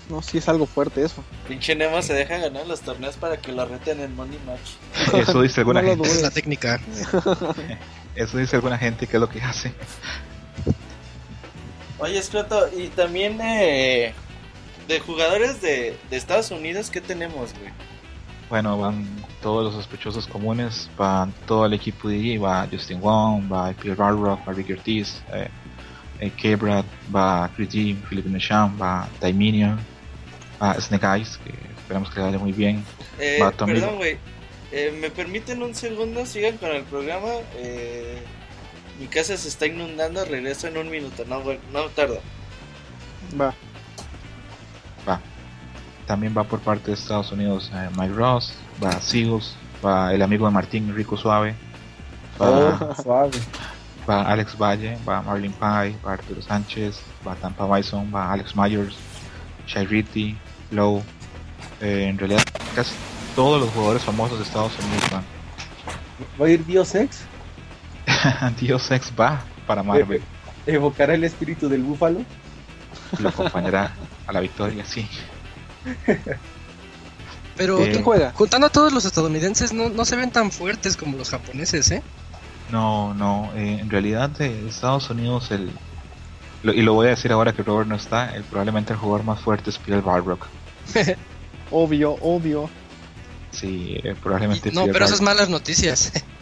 No, 0.08 0.20
sí 0.22 0.38
es 0.38 0.48
algo 0.48 0.66
fuerte 0.66 1.04
eso. 1.04 1.22
Pinche 1.46 1.76
Nemo 1.76 2.02
se 2.02 2.12
deja 2.14 2.36
ganar 2.38 2.66
los 2.66 2.80
torneos 2.80 3.16
para 3.16 3.36
que 3.36 3.52
lo 3.52 3.64
reten 3.64 4.00
en 4.00 4.16
Money 4.16 4.40
Match. 4.44 5.14
Eso 5.28 5.40
dice 5.40 5.60
alguna 5.60 5.82
No 5.82 5.88
gente. 5.90 6.08
Es 6.08 6.14
la 6.16 6.20
dudes. 6.22 6.34
técnica. 6.34 6.80
Eso 8.16 8.38
dice 8.38 8.56
alguna 8.56 8.76
gente 8.76 9.06
que 9.06 9.16
es 9.16 9.20
lo 9.20 9.28
que 9.28 9.40
hace. 9.40 9.72
Oye, 11.98 12.18
Escroto, 12.18 12.68
y 12.76 12.88
también 12.88 13.38
eh, 13.40 14.12
de 14.88 14.98
jugadores 15.00 15.60
de, 15.60 15.96
de 16.10 16.16
Estados 16.16 16.50
Unidos, 16.50 16.90
¿qué 16.90 17.00
tenemos, 17.00 17.52
güey? 17.52 17.70
Bueno, 18.48 18.78
van 18.78 19.06
todos 19.42 19.64
los 19.64 19.74
sospechosos 19.74 20.26
comunes, 20.26 20.90
van 20.96 21.32
todo 21.46 21.66
el 21.66 21.72
equipo 21.72 22.08
de 22.08 22.16
DJ, 22.16 22.38
va 22.38 22.68
Justin 22.70 23.00
Wong, 23.00 23.50
va 23.52 23.72
Pierre 23.72 23.96
Barrock, 23.96 24.46
va 24.46 24.52
Ricky 24.52 24.72
Ortiz, 24.72 25.22
eh, 25.32 25.48
eh, 26.20 26.30
K-Brad, 26.30 26.84
va 27.14 27.50
Chris 27.56 27.70
G, 27.70 27.96
Filipino 28.08 28.38
Sham, 28.38 28.80
va 28.80 29.08
Daiminion, 29.20 29.78
va 30.62 30.74
Snake 30.80 31.06
Eyes, 31.06 31.38
que 31.38 31.52
esperamos 31.76 32.10
que 32.10 32.20
le 32.20 32.26
vaya 32.26 32.38
muy 32.38 32.52
bien. 32.52 32.84
Eh, 33.18 33.38
Va 33.42 33.50
perdón, 33.50 33.96
güey. 33.96 34.18
Eh, 34.72 34.96
¿Me 35.00 35.10
permiten 35.10 35.62
un 35.62 35.74
segundo? 35.74 36.24
Sigan 36.24 36.56
con 36.58 36.70
el 36.70 36.84
programa. 36.84 37.28
Eh, 37.56 38.22
mi 39.00 39.06
casa 39.06 39.36
se 39.36 39.48
está 39.48 39.66
inundando. 39.66 40.24
Regreso 40.24 40.68
en 40.68 40.78
un 40.78 40.90
minuto. 40.90 41.24
No, 41.26 41.42
güey, 41.42 41.58
no 41.72 41.86
tardo. 41.88 42.20
Va. 43.38 43.52
va. 45.08 45.20
También 46.06 46.34
va 46.36 46.44
por 46.44 46.60
parte 46.60 46.88
de 46.88 46.94
Estados 46.94 47.32
Unidos 47.32 47.70
eh, 47.74 47.88
Mike 47.96 48.14
Ross, 48.14 48.54
va 48.82 49.00
Seagulls, 49.00 49.56
va 49.84 50.12
el 50.14 50.22
amigo 50.22 50.46
de 50.46 50.52
Martín, 50.52 50.94
Rico 50.94 51.16
Suave, 51.16 51.54
va, 52.40 52.48
Oh, 52.50 52.94
suave. 53.02 53.38
va 54.08 54.22
Alex 54.22 54.56
Valle, 54.58 54.96
va 55.08 55.22
Marlin 55.22 55.52
Pye, 55.52 55.96
va 56.06 56.12
Arturo 56.14 56.40
Sánchez, 56.42 57.00
va 57.26 57.34
Tampa 57.36 57.66
Bison, 57.76 58.10
va 58.14 58.32
Alex 58.32 58.56
Myers, 58.56 58.96
Shairiti, 59.66 60.36
Lowe. 60.70 61.02
Eh, 61.80 62.08
en 62.08 62.18
realidad, 62.18 62.42
casi 62.74 62.94
todos 63.34 63.60
los 63.60 63.70
jugadores 63.70 64.02
famosos 64.02 64.38
de 64.38 64.44
Estados 64.44 64.72
Unidos 64.78 65.10
van. 65.10 65.24
¿Va 66.40 66.46
a 66.46 66.48
ir 66.50 66.64
Dios 66.66 66.94
Ex? 66.94 67.20
Dios 68.60 68.90
Ex 68.90 69.12
va 69.18 69.40
para 69.66 69.82
Marvel, 69.82 70.20
¿Evocará 70.66 71.14
el 71.14 71.24
espíritu 71.24 71.68
del 71.68 71.82
búfalo? 71.82 72.20
lo 73.18 73.28
acompañará 73.28 73.92
a 74.26 74.32
la 74.32 74.40
victoria, 74.40 74.84
sí. 74.84 75.08
Pero 77.60 77.78
Eh, 77.84 77.90
¿Quién 77.90 78.02
juega? 78.02 78.32
juntando 78.34 78.68
a 78.68 78.70
todos 78.70 78.90
los 78.90 79.04
estadounidenses, 79.04 79.74
no, 79.74 79.90
no 79.90 80.06
se 80.06 80.16
ven 80.16 80.30
tan 80.30 80.50
fuertes 80.50 80.96
como 80.96 81.18
los 81.18 81.28
japoneses, 81.28 81.90
¿eh? 81.90 82.02
No, 82.70 83.12
no, 83.12 83.52
eh, 83.54 83.80
en 83.82 83.90
realidad 83.90 84.30
de 84.30 84.66
Estados 84.66 85.10
Unidos 85.10 85.50
el 85.50 85.70
lo- 86.62 86.72
y 86.72 86.80
lo 86.80 86.94
voy 86.94 87.08
a 87.08 87.10
decir 87.10 87.32
ahora 87.32 87.52
que 87.52 87.62
Robert 87.62 87.86
no 87.86 87.96
está, 87.96 88.34
el, 88.34 88.44
probablemente 88.44 88.94
el 88.94 88.98
jugador 88.98 89.26
más 89.26 89.40
fuerte 89.42 89.68
es 89.68 89.78
Pierre 89.78 90.00
Balrock. 90.00 90.46
Obvio, 91.70 92.16
obvio. 92.22 92.70
Sí, 93.52 93.94
eh, 94.04 94.14
probablemente 94.22 94.70
no, 94.72 94.82
Pierre 94.84 94.92
pero 94.94 95.04
esas 95.04 95.20
malas 95.20 95.50
noticias. 95.50 96.12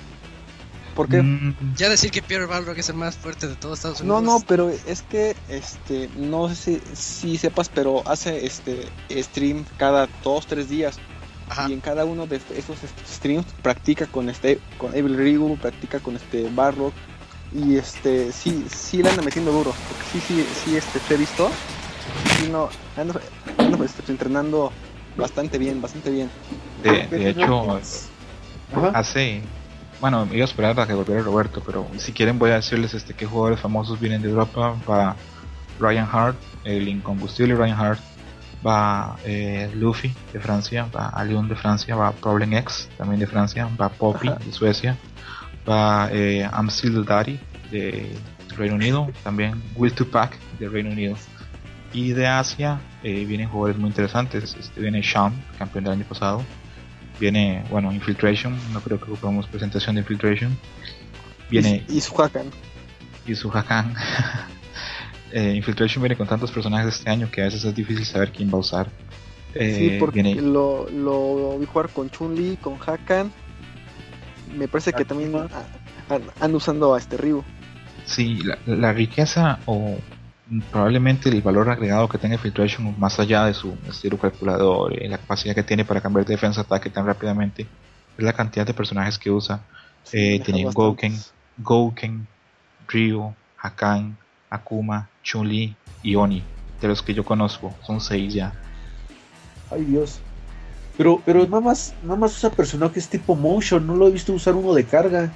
¿Por 0.98 1.08
qué? 1.08 1.22
Mm, 1.22 1.54
ya 1.76 1.88
decir 1.88 2.10
que 2.10 2.22
Pierre 2.22 2.46
Balrog 2.46 2.76
es 2.76 2.88
el 2.88 2.96
más 2.96 3.16
fuerte 3.16 3.46
de 3.46 3.54
todo 3.54 3.74
Estados 3.74 4.02
No, 4.02 4.16
Unidos. 4.16 4.40
no, 4.40 4.46
pero 4.48 4.68
es 4.68 5.02
que, 5.02 5.36
este, 5.48 6.10
no 6.16 6.48
sé 6.52 6.80
si, 6.92 6.96
si 6.96 7.38
sepas, 7.38 7.68
pero 7.68 8.02
hace 8.04 8.44
este 8.44 8.88
stream 9.12 9.64
cada 9.76 10.08
dos, 10.24 10.48
tres 10.48 10.68
días. 10.68 10.98
Ajá. 11.48 11.68
Y 11.70 11.74
en 11.74 11.80
cada 11.80 12.04
uno 12.04 12.26
de 12.26 12.40
esos 12.56 12.78
streams 13.08 13.46
practica 13.62 14.06
con 14.06 14.28
este, 14.28 14.58
con 14.76 14.92
Evil 14.92 15.16
Ryu, 15.16 15.56
practica 15.58 16.00
con 16.00 16.16
este 16.16 16.50
Barrock. 16.50 16.92
Y 17.54 17.76
este, 17.76 18.32
sí, 18.32 18.66
sí 18.68 19.00
le 19.00 19.10
anda 19.10 19.22
metiendo 19.22 19.52
duro. 19.52 19.72
Porque 19.88 20.04
sí, 20.10 20.20
sí, 20.26 20.46
sí, 20.64 20.76
este, 20.76 20.98
te 20.98 21.14
he 21.14 21.16
visto. 21.16 21.48
Sí, 22.40 22.48
no, 22.50 22.70
ando, 22.96 23.20
ando, 23.56 23.84
este, 23.84 24.02
entrenando 24.10 24.72
bastante 25.16 25.58
bien, 25.58 25.80
bastante 25.80 26.10
bien. 26.10 26.28
De, 26.82 27.06
de 27.06 27.30
hecho, 27.30 27.80
Ajá. 28.74 28.90
hace. 28.98 29.42
Bueno, 30.00 30.28
iba 30.30 30.42
a 30.42 30.44
esperar 30.44 30.78
a 30.78 30.86
que 30.86 30.94
volviera 30.94 31.22
Roberto, 31.22 31.60
pero 31.64 31.88
si 31.96 32.12
quieren 32.12 32.38
voy 32.38 32.50
a 32.50 32.54
decirles 32.54 32.94
este 32.94 33.14
qué 33.14 33.26
jugadores 33.26 33.60
famosos 33.60 33.98
vienen 33.98 34.22
de 34.22 34.28
Europa. 34.28 34.76
Va 34.88 35.16
Ryan 35.80 36.08
Hart, 36.10 36.36
el 36.64 36.88
incombustible 36.88 37.54
Ryan 37.54 37.78
Hart. 37.78 38.00
Va 38.66 39.16
eh, 39.24 39.70
Luffy 39.74 40.12
de 40.32 40.40
Francia, 40.40 40.88
va 40.94 41.08
Alion 41.10 41.48
de 41.48 41.54
Francia, 41.54 41.94
va 41.94 42.10
Problem 42.10 42.54
X 42.54 42.88
también 42.98 43.20
de 43.20 43.26
Francia, 43.28 43.68
va 43.80 43.88
Poppy 43.88 44.28
Ajá. 44.28 44.38
de 44.44 44.52
Suecia, 44.52 44.96
va 45.68 46.08
eh, 46.10 46.48
Amsil 46.50 47.04
Dari 47.04 47.38
de 47.70 48.10
Reino 48.56 48.74
Unido, 48.74 49.08
también 49.22 49.62
Will 49.76 49.92
Tupac 49.92 50.36
de 50.58 50.68
Reino 50.68 50.90
Unido. 50.90 51.16
Y 51.92 52.12
de 52.12 52.26
Asia 52.26 52.80
eh, 53.02 53.24
vienen 53.24 53.48
jugadores 53.48 53.78
muy 53.78 53.88
interesantes. 53.88 54.56
Este, 54.58 54.80
viene 54.80 55.00
Sham, 55.02 55.32
campeón 55.56 55.84
del 55.84 55.92
año 55.94 56.04
pasado. 56.04 56.42
Viene, 57.20 57.64
bueno, 57.70 57.92
Infiltration. 57.92 58.56
No 58.72 58.80
creo 58.80 58.98
que 58.98 59.04
ocupemos 59.10 59.46
presentación 59.46 59.96
de 59.96 60.00
Infiltration. 60.02 60.56
Viene 61.50 61.84
Y, 61.88 61.96
y 61.96 62.00
su 62.00 62.20
Hakan. 62.20 62.46
Isu 63.26 63.50
Hakan. 63.52 63.94
Eh, 65.30 65.52
Infiltration 65.56 66.00
viene 66.02 66.16
con 66.16 66.26
tantos 66.26 66.50
personajes 66.50 66.94
este 66.94 67.10
año 67.10 67.30
que 67.30 67.42
a 67.42 67.44
veces 67.44 67.62
es 67.62 67.74
difícil 67.74 68.06
saber 68.06 68.32
quién 68.32 68.48
va 68.48 68.54
a 68.54 68.60
usar. 68.60 68.90
Eh, 69.54 69.74
sí, 69.76 69.96
porque 70.00 70.22
viene- 70.22 70.40
lo, 70.40 70.88
lo 70.88 71.58
vi 71.58 71.66
jugar 71.66 71.90
con 71.90 72.08
Chun-Li, 72.08 72.56
con 72.56 72.78
Hakan. 72.80 73.30
Me 74.56 74.68
parece 74.68 74.94
que 74.94 75.04
también 75.04 75.36
Akuma. 75.36 75.50
a- 76.08 76.14
a- 76.14 76.16
andan 76.44 76.54
usando 76.54 76.94
a 76.94 76.98
este 76.98 77.18
Ryu. 77.18 77.44
Sí, 78.06 78.36
la, 78.42 78.56
la 78.64 78.94
riqueza 78.94 79.58
o 79.66 79.98
probablemente 80.70 81.28
el 81.28 81.42
valor 81.42 81.68
agregado 81.68 82.08
que 82.08 82.18
tenga 82.18 82.34
Infiltration 82.34 82.94
más 82.98 83.18
allá 83.20 83.44
de 83.44 83.54
su 83.54 83.76
estilo 83.88 84.18
calculador 84.18 84.92
y 84.92 85.08
la 85.08 85.18
capacidad 85.18 85.54
que 85.54 85.62
tiene 85.62 85.84
para 85.84 86.00
cambiar 86.00 86.24
de 86.26 86.34
defensa 86.34 86.62
ataque 86.62 86.90
tan 86.90 87.06
rápidamente 87.06 87.66
es 88.16 88.24
la 88.24 88.32
cantidad 88.32 88.66
de 88.66 88.74
personajes 88.74 89.18
que 89.18 89.30
usa. 89.30 89.60
Eh, 90.12 90.40
tiene 90.40 90.64
Gouken, 91.58 92.26
Ryu, 92.88 93.34
Hakan, 93.60 94.16
Akuma, 94.50 95.08
Chun-Li 95.22 95.76
y 96.02 96.14
Oni. 96.14 96.42
De 96.80 96.88
los 96.88 97.02
que 97.02 97.12
yo 97.12 97.24
conozco, 97.24 97.74
son 97.82 98.00
seis 98.00 98.32
ya. 98.32 98.52
Ay 99.70 99.84
Dios. 99.84 100.20
Pero, 100.96 101.20
pero 101.24 101.44
nada 101.44 101.60
más, 101.60 101.94
nada 102.02 102.16
más 102.16 102.36
usa 102.36 102.50
personajes 102.50 103.08
tipo 103.08 103.36
motion, 103.36 103.86
no 103.86 103.94
lo 103.94 104.08
he 104.08 104.10
visto 104.10 104.32
usar 104.32 104.54
uno 104.54 104.74
de 104.74 104.84
carga. 104.84 105.30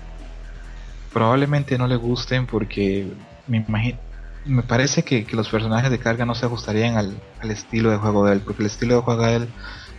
Probablemente 1.12 1.76
no 1.76 1.86
le 1.86 1.96
gusten 1.96 2.46
porque 2.46 3.06
me 3.46 3.58
imagino, 3.58 3.98
me 4.44 4.62
parece 4.62 5.02
que, 5.04 5.24
que 5.24 5.36
los 5.36 5.48
personajes 5.48 5.90
de 5.90 5.98
carga 5.98 6.24
no 6.26 6.34
se 6.34 6.46
ajustarían 6.46 6.96
al, 6.96 7.16
al 7.40 7.50
estilo 7.50 7.90
de 7.90 7.96
juego 7.98 8.26
de 8.26 8.34
él, 8.34 8.40
porque 8.40 8.62
el 8.62 8.66
estilo 8.66 8.96
de 8.96 9.00
juego 9.02 9.22
de 9.24 9.36
él 9.36 9.48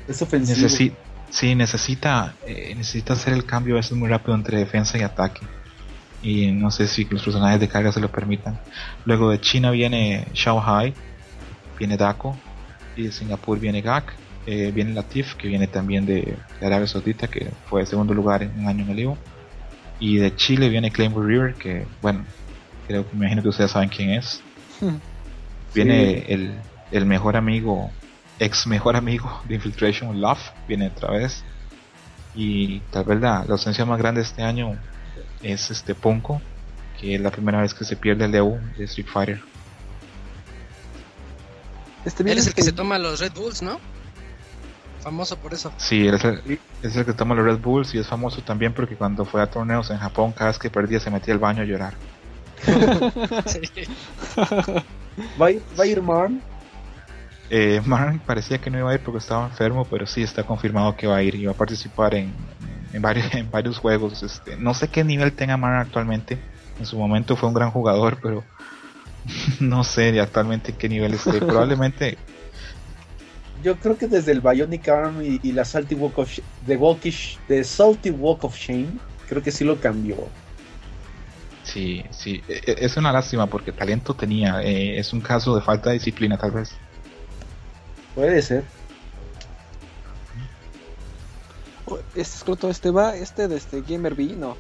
Es 0.08 0.22
ofensivo. 0.22 0.68
necesi- 0.68 0.96
sí, 1.30 1.56
necesita, 1.56 2.36
eh, 2.46 2.74
necesita 2.76 3.14
hacer 3.14 3.34
el 3.34 3.46
cambio 3.46 3.76
a 3.76 3.78
veces 3.78 3.98
muy 3.98 4.10
rápido 4.10 4.36
entre 4.36 4.58
defensa 4.58 4.98
y 4.98 5.02
ataque. 5.02 5.42
Y 6.22 6.52
no 6.52 6.72
sé 6.72 6.88
si 6.88 7.04
los 7.06 7.24
personajes 7.24 7.60
de 7.60 7.68
carga 7.68 7.92
se 7.92 8.00
lo 8.00 8.10
permitan. 8.10 8.58
Luego 9.06 9.30
de 9.30 9.42
China 9.42 9.72
viene 9.72 10.26
Xiao 10.34 10.62
Hai, 10.62 10.94
viene 11.78 11.98
Dako, 11.98 12.38
y 12.96 13.04
de 13.04 13.12
Singapur 13.12 13.60
viene 13.60 13.82
Gak, 13.82 14.14
eh, 14.46 14.72
viene 14.74 14.94
Latif, 14.94 15.36
que 15.36 15.48
viene 15.48 15.68
también 15.68 16.06
de, 16.06 16.38
de 16.60 16.66
Arabia 16.66 16.88
Saudita, 16.88 17.28
que 17.28 17.50
fue 17.70 17.86
segundo 17.86 18.14
lugar 18.14 18.44
en 18.44 18.58
un 18.60 18.68
año 18.68 18.84
en 18.86 18.92
el 18.92 19.00
Evo. 19.00 19.18
Y 20.00 20.18
de 20.18 20.36
Chile 20.36 20.70
viene 20.70 20.92
Claymore 20.92 21.28
River, 21.28 21.56
que 21.56 21.86
bueno, 22.02 22.26
creo 22.88 23.04
que 23.10 23.16
me 23.16 23.26
imagino 23.26 23.42
que 23.42 23.50
ustedes 23.50 23.72
saben 23.72 23.90
quién 23.90 24.12
es. 24.12 24.42
Viene 25.74 26.26
el, 26.28 26.54
el 26.92 27.06
mejor 27.06 27.36
amigo, 27.36 27.92
ex 28.40 28.68
mejor 28.68 28.96
amigo 28.96 29.42
de 29.48 29.56
Infiltration, 29.56 30.20
Love, 30.22 30.42
viene 30.68 30.88
otra 30.88 31.12
vez. 31.12 31.44
Y 32.36 32.80
tal 32.92 33.04
vez 33.06 33.20
la, 33.22 33.44
la 33.46 33.52
ausencia 33.54 33.86
más 33.86 33.98
grande 34.00 34.22
este 34.22 34.42
año 34.44 34.76
es 35.42 35.70
este 35.72 35.94
Ponko, 35.96 36.42
que 37.00 37.16
es 37.16 37.22
la 37.22 37.32
primera 37.32 37.62
vez 37.62 37.74
que 37.74 37.86
se 37.86 37.96
pierde 37.96 38.26
el 38.26 38.32
Leo 38.32 38.60
de 38.78 38.86
Street 38.86 39.08
Fighter. 39.08 39.42
Este 42.06 42.24
Él 42.24 42.38
es 42.38 42.48
el 42.48 42.54
que 42.54 42.62
este- 42.62 42.72
se 42.72 42.76
toma 42.76 42.98
los 43.00 43.20
Red 43.20 43.34
Bulls, 43.34 43.62
¿no? 43.62 43.80
Famoso 45.02 45.38
por 45.38 45.54
eso. 45.54 45.72
Sí, 45.78 46.08
él 46.08 46.16
es 46.16 46.24
el, 46.24 46.60
es 46.82 46.96
el 46.96 47.06
que 47.06 47.14
toma 47.14 47.36
los 47.36 47.44
Red 47.46 47.60
Bulls 47.60 47.94
y 47.94 47.98
es 48.00 48.08
famoso 48.08 48.42
también 48.42 48.74
porque 48.74 48.96
cuando 48.96 49.26
fue 49.26 49.42
a 49.42 49.48
torneos 49.48 49.90
en 49.90 49.98
Japón, 49.98 50.32
cada 50.32 50.50
vez 50.50 50.58
que 50.60 50.70
perdía 50.70 51.00
se 51.00 51.10
metía 51.12 51.34
al 51.34 51.40
baño 51.40 51.62
a 51.62 51.66
llorar. 51.66 51.94
Sí. 53.46 53.62
¿Va 55.42 55.48
a 55.48 55.52
ir, 55.52 55.62
va 55.78 55.84
a 55.84 55.88
ir 55.88 56.02
Marn? 56.02 56.42
Eh, 57.50 57.82
Mark 57.86 58.20
parecía 58.26 58.58
que 58.58 58.70
no 58.70 58.80
iba 58.80 58.92
a 58.92 58.96
ir 58.96 59.02
porque 59.02 59.20
estaba 59.20 59.46
enfermo, 59.46 59.86
pero 59.86 60.08
sí 60.08 60.24
está 60.24 60.44
confirmado 60.44 60.96
que 60.96 61.06
va 61.06 61.18
a 61.18 61.24
ir 61.24 61.36
y 61.36 61.46
va 61.46 61.52
a 61.52 61.56
participar 61.56 62.16
en, 62.16 62.34
en, 62.94 63.02
varios, 63.02 63.32
en 63.34 63.50
varios 63.52 63.78
juegos. 63.78 64.24
Este, 64.24 64.58
no 64.58 64.74
sé 64.74 64.88
qué 64.88 65.04
nivel 65.04 65.34
tenga 65.34 65.58
Mark 65.58 65.86
actualmente. 65.88 66.40
En 66.80 66.86
su 66.86 66.98
momento 66.98 67.36
fue 67.36 67.50
un 67.50 67.56
gran 67.56 67.70
jugador, 67.70 68.18
pero 68.22 68.44
no 69.60 69.84
sé 69.84 70.20
actualmente 70.20 70.74
qué 70.74 70.90
nivel 70.90 71.14
esté. 71.14 71.34
Probablemente 71.40 72.18
Yo 73.64 73.76
creo 73.76 73.98
que 73.98 74.08
desde 74.08 74.32
el 74.32 74.42
Bionic 74.42 74.88
Arm 74.90 75.22
y, 75.22 75.40
y 75.44 75.52
la 75.52 75.66
Salty 75.66 75.96
Walk 75.96 76.18
of 76.18 76.32
The 76.66 76.76
Walkish, 76.76 77.38
The 77.48 77.64
Salty 77.64 78.10
Walk 78.10 78.46
of 78.46 78.58
Shame, 78.58 78.98
creo 79.28 79.44
que 79.44 79.52
sí 79.52 79.64
lo 79.64 79.80
cambió. 79.80 80.28
Sí, 81.64 82.04
sí. 82.12 82.44
E- 82.48 82.62
e- 82.66 82.86
Es 82.86 82.98
una 82.98 83.12
lástima 83.12 83.48
porque 83.48 83.72
talento 83.72 84.14
tenía. 84.14 84.62
eh, 84.62 84.98
es 85.00 85.14
un 85.14 85.22
caso 85.22 85.56
de 85.56 85.62
falta 85.62 85.90
de 85.90 85.96
disciplina, 85.96 86.38
tal 86.38 86.52
vez. 86.52 86.72
Puede 88.16 88.42
ser. 88.42 88.64
Este 92.16 92.22
escroto, 92.22 92.70
este 92.70 92.92
va, 92.92 93.16
este 93.16 93.48
de 93.48 93.58
este 93.58 93.82
Gamer 93.82 94.16
B, 94.16 94.36
no. 94.38 94.56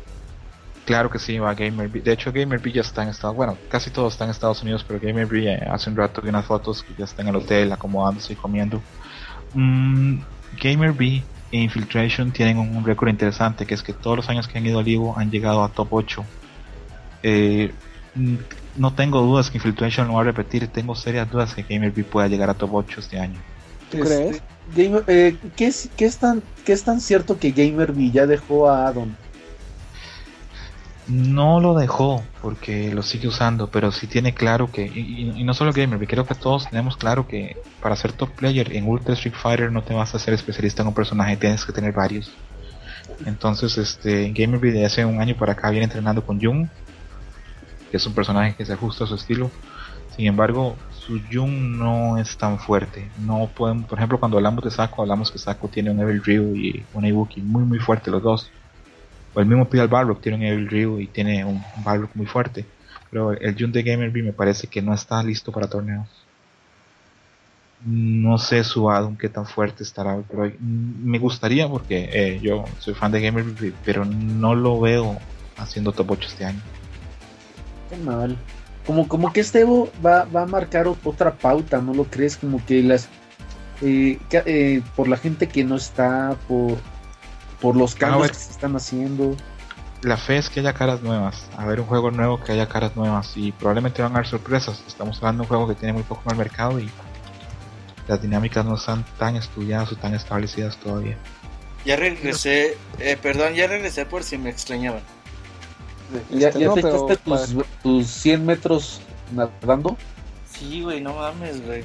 Claro 0.85 1.09
que 1.09 1.17
sí, 1.19 1.39
va 1.39 1.53
GamerB. 1.53 2.03
De 2.03 2.11
hecho, 2.11 2.31
GamerB 2.33 2.73
ya 2.73 2.81
está 2.81 3.03
en 3.03 3.09
Estados 3.09 3.35
Bueno, 3.37 3.57
casi 3.69 3.89
todos 3.89 4.13
están 4.13 4.27
en 4.27 4.31
Estados 4.31 4.61
Unidos, 4.63 4.83
pero 4.85 4.99
GamerB 4.99 5.47
eh, 5.47 5.67
hace 5.71 5.89
un 5.89 5.95
rato 5.95 6.21
vi 6.21 6.27
unas 6.29 6.45
fotos 6.45 6.83
que 6.83 6.93
ya 6.97 7.05
está 7.05 7.21
en 7.21 7.29
el 7.29 7.37
hotel 7.37 7.71
acomodándose 7.71 8.33
y 8.33 8.35
comiendo. 8.35 8.81
Mm, 9.53 10.17
GamerB 10.61 11.01
e 11.51 11.57
Infiltration 11.57 12.31
tienen 12.31 12.57
un, 12.57 12.75
un 12.75 12.85
récord 12.85 13.07
interesante, 13.09 13.65
que 13.65 13.75
es 13.75 13.81
que 13.83 13.93
todos 13.93 14.17
los 14.17 14.29
años 14.29 14.47
que 14.47 14.57
han 14.57 14.65
ido 14.65 14.79
al 14.79 14.87
Evo 14.87 15.17
han 15.17 15.31
llegado 15.31 15.63
a 15.63 15.69
top 15.69 15.87
8. 15.93 16.25
Eh, 17.23 17.71
no 18.75 18.93
tengo 18.93 19.21
dudas 19.21 19.49
que 19.49 19.57
Infiltration 19.57 20.07
lo 20.07 20.15
va 20.15 20.21
a 20.21 20.25
repetir, 20.25 20.67
tengo 20.67 20.93
serias 20.95 21.29
dudas 21.31 21.53
que 21.55 21.63
GamerB 21.63 22.03
pueda 22.05 22.27
llegar 22.27 22.49
a 22.49 22.53
top 22.53 22.75
8 22.75 22.99
este 22.99 23.19
año. 23.19 23.39
¿Tú 23.89 23.99
crees? 23.99 24.41
Gamer, 24.75 25.03
eh, 25.07 25.35
¿qué, 25.55 25.67
es, 25.67 25.89
qué, 25.95 26.05
es 26.05 26.17
tan, 26.17 26.41
¿Qué 26.65 26.73
es 26.73 26.83
tan 26.83 27.01
cierto 27.01 27.37
que 27.37 27.51
GamerB 27.51 28.11
ya 28.11 28.25
dejó 28.25 28.69
a 28.69 28.87
Adam? 28.87 29.15
No 31.07 31.59
lo 31.59 31.75
dejó 31.75 32.23
porque 32.41 32.93
lo 32.93 33.03
sigue 33.03 33.27
usando, 33.27 33.67
pero 33.69 33.91
sí 33.91 34.07
tiene 34.07 34.33
claro 34.33 34.71
que, 34.71 34.85
y, 34.85 34.99
y- 34.99 35.41
y 35.41 35.43
no 35.43 35.53
solo 35.53 35.73
Gamer, 35.73 36.07
creo 36.07 36.25
que 36.25 36.33
todos 36.35 36.69
tenemos 36.69 36.95
claro 36.95 37.27
que 37.27 37.57
para 37.81 37.95
ser 37.97 38.13
top 38.13 38.29
player 38.31 38.73
en 38.73 38.87
Ultra 38.87 39.13
Street 39.13 39.35
Fighter 39.35 39.69
no 39.71 39.83
te 39.83 39.93
vas 39.93 40.15
a 40.15 40.19
ser 40.19 40.33
especialista 40.33 40.81
en 40.81 40.87
un 40.87 40.93
personaje, 40.93 41.35
tienes 41.35 41.65
que 41.65 41.73
tener 41.73 41.91
varios. 41.91 42.31
Entonces, 43.25 43.77
este, 43.77 44.31
Gamer 44.31 44.61
de 44.61 44.85
hace 44.85 45.03
un 45.03 45.19
año 45.19 45.35
para 45.35 45.51
acá 45.53 45.69
viene 45.71 45.83
entrenando 45.85 46.25
con 46.25 46.39
Jung, 46.41 46.67
que 47.93 47.97
es 47.97 48.07
un 48.07 48.15
personaje 48.15 48.55
que 48.55 48.65
se 48.65 48.73
ajusta 48.73 49.03
a 49.03 49.07
su 49.07 49.13
estilo. 49.13 49.51
Sin 50.15 50.25
embargo, 50.25 50.75
su 50.89 51.21
Jung 51.31 51.77
no 51.77 52.17
es 52.17 52.35
tan 52.37 52.57
fuerte. 52.57 53.07
No 53.19 53.47
podemos, 53.55 53.85
por 53.85 53.99
ejemplo, 53.99 54.19
cuando 54.19 54.37
hablamos 54.37 54.63
de 54.63 54.71
Saco, 54.71 55.03
hablamos 55.03 55.29
que 55.29 55.37
Saco 55.37 55.67
tiene 55.67 55.91
un 55.91 55.99
Evil 55.99 56.23
Ryu 56.23 56.55
y 56.55 56.83
un 56.95 57.05
Ibuki 57.05 57.41
muy 57.41 57.61
muy 57.61 57.77
fuerte 57.77 58.09
los 58.09 58.23
dos. 58.23 58.49
O 59.35 59.39
el 59.39 59.45
mismo 59.45 59.69
Pidal 59.69 59.89
Balrog 59.89 60.19
tiene 60.21 60.39
un 60.39 60.43
Evil 60.43 60.69
Ryu 60.69 60.99
y 61.01 61.05
tiene 61.05 61.45
un, 61.45 61.61
un 61.85 62.09
muy 62.15 62.25
fuerte. 62.25 62.65
Pero 63.11 63.31
el 63.33 63.55
Jun 63.59 63.71
de 63.71 63.83
Gamer 63.83 64.11
me 64.11 64.33
parece 64.33 64.65
que 64.65 64.81
no 64.81 64.95
está 64.95 65.21
listo 65.21 65.51
para 65.51 65.69
torneos. 65.69 66.07
No 67.85 68.39
sé 68.39 68.63
su 68.63 68.89
Adam 68.89 69.15
qué 69.15 69.29
tan 69.29 69.45
fuerte 69.45 69.83
estará. 69.83 70.15
Mm, 70.15 71.11
Me 71.11 71.19
gustaría 71.19 71.67
porque 71.67 72.09
eh, 72.11 72.39
yo 72.41 72.65
soy 72.79 72.95
fan 72.95 73.11
de 73.11 73.21
Gamer 73.21 73.45
pero 73.85 74.03
no 74.03 74.55
lo 74.55 74.79
veo 74.79 75.15
haciendo 75.57 75.91
top 75.91 76.09
8 76.09 76.27
este 76.29 76.45
año. 76.45 76.61
Qué 77.93 78.03
mal. 78.03 78.37
Como, 78.85 79.07
como 79.07 79.31
que 79.31 79.39
este 79.41 79.61
Evo 79.61 79.89
va, 80.05 80.25
va 80.25 80.43
a 80.43 80.45
marcar 80.45 80.87
ot- 80.87 80.97
otra 81.03 81.33
pauta, 81.35 81.79
¿no 81.79 81.93
lo 81.93 82.03
crees? 82.05 82.37
Como 82.37 82.63
que 82.65 82.81
las. 82.83 83.07
eh, 83.81 84.19
que- 84.29 84.43
eh, 84.45 84.81
por 84.95 85.07
la 85.07 85.17
gente 85.17 85.47
que 85.47 85.63
no 85.63 85.75
está, 85.75 86.35
por, 86.47 86.77
por 87.61 87.75
los 87.75 87.95
cambios 87.95 88.21
ver. 88.23 88.31
que 88.31 88.37
se 88.37 88.51
están 88.51 88.75
haciendo. 88.75 89.35
La 90.01 90.17
fe 90.17 90.37
es 90.37 90.49
que 90.49 90.59
haya 90.59 90.73
caras 90.73 91.01
nuevas, 91.01 91.47
a 91.57 91.65
ver 91.65 91.79
un 91.79 91.85
juego 91.85 92.11
nuevo 92.11 92.41
que 92.43 92.51
haya 92.51 92.67
caras 92.67 92.93
nuevas 92.97 93.31
y 93.37 93.53
probablemente 93.53 94.01
van 94.01 94.11
a 94.11 94.15
haber 94.15 94.27
sorpresas. 94.27 94.83
Estamos 94.85 95.17
hablando 95.17 95.43
de 95.43 95.45
un 95.45 95.47
juego 95.47 95.67
que 95.69 95.75
tiene 95.75 95.93
muy 95.93 96.03
poco 96.03 96.23
en 96.25 96.31
el 96.31 96.37
mercado 96.37 96.77
y 96.79 96.89
las 98.09 98.21
dinámicas 98.21 98.65
no 98.65 98.75
están 98.75 99.05
tan 99.17 99.37
estudiadas 99.37 99.93
o 99.93 99.95
tan 99.95 100.13
establecidas 100.13 100.75
todavía. 100.77 101.17
Ya 101.85 101.95
regresé, 101.95 102.75
eh, 102.99 103.17
perdón, 103.21 103.53
ya 103.53 103.65
regresé 103.67 104.05
por 104.05 104.23
si 104.23 104.37
me 104.37 104.49
extrañaban. 104.49 105.01
¿Ya, 106.31 106.47
Este, 106.49 106.59
ya 106.61 106.67
no, 106.67 106.73
te 106.75 106.81
pero 106.81 106.95
echaste 106.95 107.17
tus, 107.17 107.55
tus 107.81 108.07
100 108.07 108.45
metros 108.45 109.01
nadando? 109.31 109.97
Sí, 110.51 110.81
güey, 110.81 111.01
no 111.01 111.13
mames, 111.13 111.65
güey. 111.65 111.83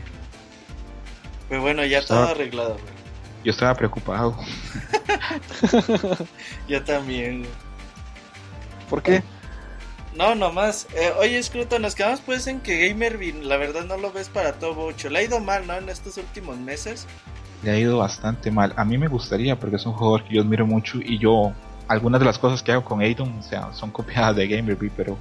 Pero 1.48 1.62
bueno, 1.62 1.84
ya 1.84 1.98
Estaba- 1.98 2.22
todo 2.22 2.30
arreglado, 2.32 2.72
güey. 2.74 2.98
Yo 3.44 3.50
estaba 3.52 3.74
preocupado. 3.74 4.36
Yo 6.68 6.82
también, 6.84 7.40
güey. 7.40 7.50
¿Por 8.90 9.02
qué? 9.02 9.22
No, 10.16 10.34
nomás. 10.34 10.86
Eh, 10.96 11.12
oye, 11.18 11.42
Scruto, 11.42 11.78
nos 11.78 11.94
quedamos 11.94 12.20
pues 12.20 12.46
en 12.46 12.60
que 12.60 12.88
Gamervin, 12.88 13.48
la 13.48 13.56
verdad, 13.56 13.84
no 13.84 13.96
lo 13.96 14.12
ves 14.12 14.28
para 14.28 14.54
todo 14.54 14.80
8. 14.86 15.10
Le 15.10 15.18
ha 15.18 15.22
ido 15.22 15.40
mal, 15.40 15.66
¿no? 15.66 15.74
En 15.74 15.88
estos 15.88 16.16
últimos 16.16 16.56
meses. 16.58 17.06
Le 17.62 17.70
ha 17.70 17.78
ido 17.78 17.98
bastante 17.98 18.50
mal. 18.50 18.72
A 18.76 18.84
mí 18.84 18.98
me 18.98 19.08
gustaría 19.08 19.58
porque 19.58 19.76
es 19.76 19.86
un 19.86 19.92
jugador 19.92 20.24
que 20.24 20.34
yo 20.34 20.42
admiro 20.42 20.66
mucho 20.66 20.98
y 21.00 21.18
yo 21.18 21.52
algunas 21.88 22.20
de 22.20 22.26
las 22.26 22.38
cosas 22.38 22.62
que 22.62 22.72
hago 22.72 22.84
con 22.84 23.00
Aidon, 23.00 23.38
o 23.38 23.42
sea, 23.42 23.72
son 23.72 23.90
copiadas 23.90 24.36
de 24.36 24.46
Gamerby, 24.46 24.90
pero 24.96 25.16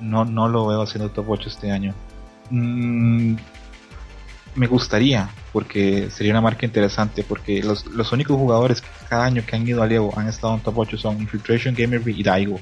no 0.00 0.24
no 0.24 0.48
lo 0.48 0.68
veo 0.68 0.82
haciendo 0.82 1.10
top 1.10 1.30
8 1.30 1.48
este 1.48 1.70
año. 1.70 1.94
Mm, 2.50 3.34
me 4.54 4.66
gustaría 4.66 5.28
porque 5.52 6.10
sería 6.10 6.32
una 6.32 6.40
marca 6.40 6.66
interesante 6.66 7.22
porque 7.22 7.62
los, 7.62 7.86
los 7.86 8.12
únicos 8.12 8.36
jugadores 8.36 8.80
que 8.80 8.88
cada 9.08 9.24
año 9.24 9.42
que 9.46 9.56
han 9.56 9.66
ido 9.66 9.82
al 9.82 9.92
Evo 9.92 10.12
han 10.16 10.28
estado 10.28 10.54
en 10.54 10.60
top 10.60 10.78
8 10.78 10.98
son 10.98 11.20
Infiltration, 11.20 11.74
Gamerby 11.74 12.20
y 12.20 12.22
Daigo. 12.22 12.60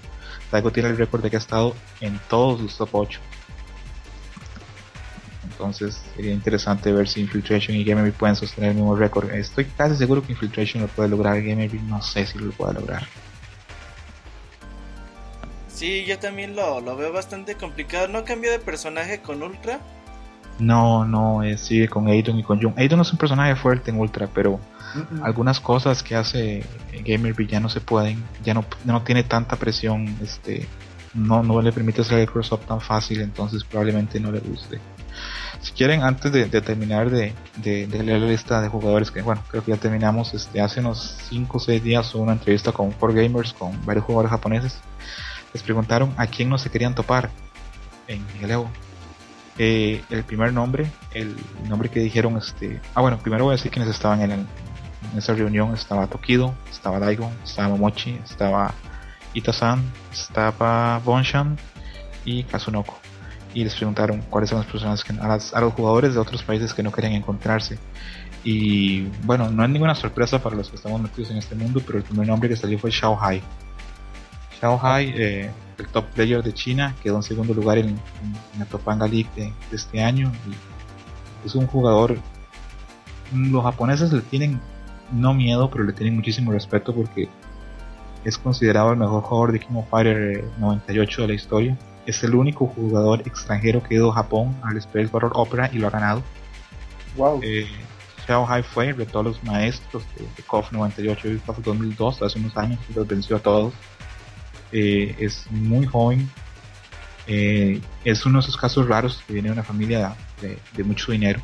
Daigo 0.51 0.71
tiene 0.71 0.91
el 0.91 0.97
récord 0.97 1.23
de 1.23 1.31
que 1.31 1.37
ha 1.37 1.39
estado 1.39 1.75
en 2.01 2.19
todos 2.29 2.61
los 2.61 2.77
top 2.77 2.91
8. 2.93 3.21
Entonces 5.45 6.03
sería 6.15 6.33
interesante 6.33 6.93
ver 6.93 7.09
si 7.09 7.23
Infiltration 7.23 7.77
y 7.77 7.85
Gamerby 7.85 8.11
pueden 8.11 8.37
sostener 8.37 8.71
el 8.71 8.77
mismo 8.77 8.95
récord. 8.95 9.31
Estoy 9.33 9.65
casi 9.65 9.97
seguro 9.97 10.23
que 10.23 10.33
Infiltration 10.33 10.83
lo 10.83 10.89
puede 10.89 11.09
lograr, 11.09 11.43
Gamerby 11.43 11.81
no 11.81 12.03
sé 12.03 12.27
si 12.27 12.39
lo 12.39 12.51
puede 12.51 12.75
lograr. 12.75 13.07
Sí, 15.77 16.05
yo 16.07 16.19
también 16.19 16.57
lo, 16.57 16.81
lo 16.81 16.97
veo 16.97 17.13
bastante 17.13 17.55
complicado. 17.55 18.09
No 18.09 18.25
cambió 18.25 18.51
de 18.51 18.59
personaje 18.59 19.21
con 19.21 19.43
Ultra. 19.43 19.79
No, 20.59 21.05
no, 21.05 21.43
eh, 21.43 21.59
sigue 21.59 21.87
con 21.87 22.09
Aidon 22.09 22.39
y 22.39 22.43
con 22.43 22.63
Jung. 22.63 22.73
Aidon 22.79 23.01
es 23.03 23.13
un 23.13 23.19
personaje 23.19 23.55
fuerte 23.57 23.91
en 23.91 24.01
Ultra, 24.01 24.27
pero 24.33 24.59
algunas 25.23 25.61
cosas 25.61 26.03
que 26.03 26.17
hace 26.17 26.65
Gamerby 27.05 27.47
ya 27.47 27.61
no 27.61 27.69
se 27.69 27.83
pueden, 27.83 28.25
ya 28.43 28.55
no, 28.55 28.65
no 28.87 29.03
tiene 29.03 29.23
tanta 29.25 29.57
presión, 29.57 30.17
este, 30.23 30.67
no, 31.13 31.43
no 31.43 31.61
le 31.61 31.73
permite 31.73 32.01
hacer 32.01 32.21
el 32.21 32.31
cross 32.31 32.53
up 32.53 32.61
tan 32.61 32.81
fácil, 32.81 33.21
entonces 33.21 33.63
probablemente 33.65 34.19
no 34.19 34.33
le 34.33 34.41
guste. 34.41 34.81
Si 35.61 35.73
quieren, 35.73 36.03
antes 36.03 36.33
de, 36.33 36.47
de 36.47 36.61
terminar 36.63 37.11
de, 37.11 37.35
de- 37.57 37.87
de 37.87 38.03
leer 38.03 38.21
la 38.23 38.29
lista 38.29 38.63
de 38.63 38.69
jugadores, 38.69 39.11
que 39.11 39.21
bueno, 39.21 39.43
creo 39.51 39.63
que 39.63 39.73
ya 39.73 39.77
terminamos, 39.77 40.33
este, 40.33 40.63
hace 40.63 40.81
unos 40.81 41.19
5 41.29 41.59
o 41.59 41.61
6 41.61 41.83
días 41.85 42.15
hubo 42.15 42.23
una 42.23 42.33
entrevista 42.33 42.73
con 42.73 42.93
4Gamers, 42.99 43.53
con 43.53 43.85
varios 43.85 44.07
jugadores 44.07 44.31
japoneses, 44.31 44.79
les 45.53 45.63
preguntaron 45.63 46.13
a 46.17 46.27
quién 46.27 46.49
no 46.49 46.59
se 46.59 46.71
querían 46.71 46.95
topar 46.95 47.31
en 48.09 48.25
el 48.43 48.51
Evo. 48.51 48.71
Eh, 49.59 50.03
el 50.11 50.23
primer 50.25 50.53
nombre, 50.53 50.87
el 51.15 51.35
nombre 51.69 51.89
que 51.89 52.01
dijeron, 52.01 52.37
este, 52.37 52.81
ah 52.95 53.01
bueno, 53.01 53.19
primero 53.19 53.45
voy 53.45 53.53
a 53.53 53.57
decir 53.57 53.71
quiénes 53.71 53.91
estaban 53.91 54.21
en, 54.21 54.31
el- 54.33 54.47
en 55.13 55.19
esa 55.19 55.33
reunión, 55.33 55.73
estaba 55.75 56.07
Tokido, 56.07 56.55
estaba 56.71 56.99
Daigo, 56.99 57.31
estaba 57.43 57.69
Momochi, 57.71 58.21
estaba 58.25 58.75
Ita-san, 59.33 59.83
estaba 60.13 60.99
Bonshan 60.99 61.57
y 62.25 62.43
Kazunoko. 62.45 62.99
Y 63.55 63.65
les 63.65 63.75
preguntaron 63.75 64.21
cuáles 64.29 64.51
son 64.51 64.59
las 64.59 64.67
personas 64.67 65.03
a, 65.19 65.57
a 65.57 65.61
los 65.63 65.73
jugadores 65.73 66.13
de 66.13 66.21
otros 66.21 66.43
países 66.43 66.75
que 66.75 66.83
no 66.83 66.93
querían 66.93 67.15
encontrarse. 67.15 67.79
Y 68.45 69.05
bueno, 69.25 69.49
no 69.51 69.65
es 69.65 69.71
ninguna 69.71 69.95
sorpresa 69.95 70.43
para 70.43 70.55
los 70.55 70.69
que 70.69 70.77
estamos 70.77 71.01
metidos 71.01 71.31
en 71.31 71.39
este 71.39 71.55
mundo, 71.55 71.81
pero 71.85 71.97
el 71.99 72.05
primer 72.05 72.27
nombre 72.29 72.49
que 72.51 72.57
salió 72.57 72.79
fue 72.79 72.91
Xiao 72.93 73.19
Hai. 73.19 73.43
Xiao 74.59 74.79
Hai, 74.83 75.13
eh, 75.17 75.51
el 75.79 75.87
top 75.89 76.05
player 76.15 76.43
de 76.43 76.53
China, 76.55 76.95
quedó 77.03 77.17
en 77.17 77.23
segundo 77.23 77.53
lugar 77.55 77.79
en, 77.79 77.89
en- 77.89 77.97
en 78.55 78.59
la 78.59 78.65
Topanga 78.67 79.07
League 79.07 79.29
de, 79.37 79.53
de 79.71 79.77
este 79.77 80.03
año. 80.03 80.33
Y 80.49 81.47
es 81.47 81.55
un 81.55 81.67
jugador. 81.67 82.17
Los 83.35 83.63
japoneses 83.65 84.13
le 84.13 84.21
tienen 84.23 84.61
no 85.13 85.35
miedo, 85.35 85.71
pero 85.71 85.85
le 85.85 85.93
tienen 85.93 86.17
muchísimo 86.17 86.53
respeto 86.53 86.95
porque 86.95 87.29
es 88.25 88.39
considerado 88.39 88.91
el 88.93 88.97
mejor 88.97 89.23
jugador 89.23 89.53
de 89.53 89.61
King 89.61 89.77
of 89.77 89.89
Fighter 89.91 90.39
eh, 90.39 90.45
98 90.59 91.23
de 91.23 91.29
la 91.29 91.35
historia. 91.35 91.79
Es 92.07 92.23
el 92.25 92.35
único 92.35 92.67
jugador 92.67 93.21
extranjero 93.27 93.83
que 93.83 93.95
ha 93.95 93.99
ido 93.99 94.11
a 94.13 94.15
Japón 94.15 94.57
al 94.63 94.77
Space 94.79 95.07
Battle 95.13 95.31
Opera 95.35 95.69
y 95.73 95.79
lo 95.79 95.89
ha 95.89 95.91
ganado. 95.91 96.23
Wow. 97.17 97.41
Eh, 97.43 97.67
Xiao 98.25 98.47
Hai 98.49 98.63
fue, 98.63 98.93
retó 98.93 99.21
a 99.21 99.23
los 99.25 99.43
maestros 99.45 100.03
de, 100.17 100.23
de 100.37 100.43
KOF 100.45 100.73
98 100.73 101.29
y 101.29 101.37
KOF 101.39 101.59
2002 101.63 102.23
hace 102.23 102.39
unos 102.39 102.57
años 102.57 102.79
y 102.89 102.95
los 102.95 103.07
venció 103.07 103.37
a 103.37 103.41
todos. 103.41 103.73
Eh, 104.73 105.15
es 105.19 105.47
muy 105.51 105.87
joven. 105.87 106.29
Eh, 107.27 107.81
es 108.05 108.25
uno 108.27 108.39
de 108.39 108.43
esos 108.45 108.57
casos 108.57 108.89
raros 108.89 109.23
que 109.27 109.33
viene 109.33 109.49
de 109.49 109.53
una 109.55 109.63
familia 109.63 110.15
de, 110.41 110.59
de 110.75 110.85
mucho 110.85 111.13
dinero. 111.13 111.41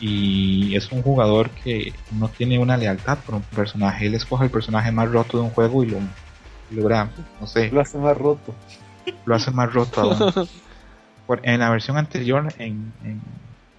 Y 0.00 0.76
es 0.76 0.90
un 0.92 1.02
jugador 1.02 1.50
que 1.50 1.92
no 2.12 2.28
tiene 2.28 2.58
una 2.58 2.76
lealtad 2.76 3.18
por 3.18 3.36
un 3.36 3.42
personaje. 3.42 4.06
Él 4.06 4.14
escoge 4.14 4.44
el 4.44 4.50
personaje 4.50 4.92
más 4.92 5.10
roto 5.10 5.38
de 5.38 5.44
un 5.44 5.50
juego 5.50 5.82
y 5.82 5.88
lo 5.88 5.98
logra, 6.70 7.10
no 7.40 7.46
sé, 7.46 7.70
Lo 7.70 7.80
hace 7.80 7.98
más 7.98 8.16
roto. 8.16 8.54
lo 9.24 9.34
hace 9.34 9.50
más 9.50 9.72
roto 9.72 10.00
aún. 10.02 10.32
Por- 11.26 11.40
en 11.42 11.58
la 11.60 11.70
versión 11.70 11.96
anterior, 11.96 12.52
en, 12.58 12.92
en, 13.04 13.20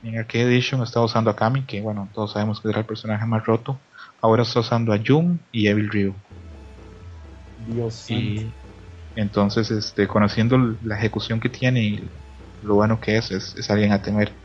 en 0.04 0.18
Arcade 0.20 0.44
Edition, 0.46 0.82
estaba 0.84 1.06
usando 1.06 1.30
a 1.32 1.36
Kami, 1.36 1.64
que 1.64 1.82
bueno, 1.82 2.10
todos 2.14 2.34
sabemos 2.34 2.60
que 2.60 2.70
era 2.70 2.80
el 2.80 2.86
personaje 2.86 3.26
más 3.26 3.46
roto. 3.46 3.80
Ahora 4.22 4.44
está 4.44 4.60
usando 4.60 4.92
a 4.92 5.00
Jung 5.06 5.38
y 5.52 5.68
Evil 5.68 5.90
Ryu. 5.90 6.14
Dios 7.74 7.96
santo. 7.96 8.42
Y 8.42 8.58
entonces, 9.16 9.72
este, 9.72 10.08
conociendo 10.08 10.58
la 10.82 10.98
ejecución 10.98 11.40
que 11.40 11.50
tiene 11.50 11.84
y 11.86 12.14
lo 12.62 12.76
bueno 12.76 13.00
que 13.00 13.18
es, 13.18 13.32
es, 13.32 13.56
es 13.56 13.70
alguien 13.70 13.92
a 13.92 14.02
temer. 14.02 14.40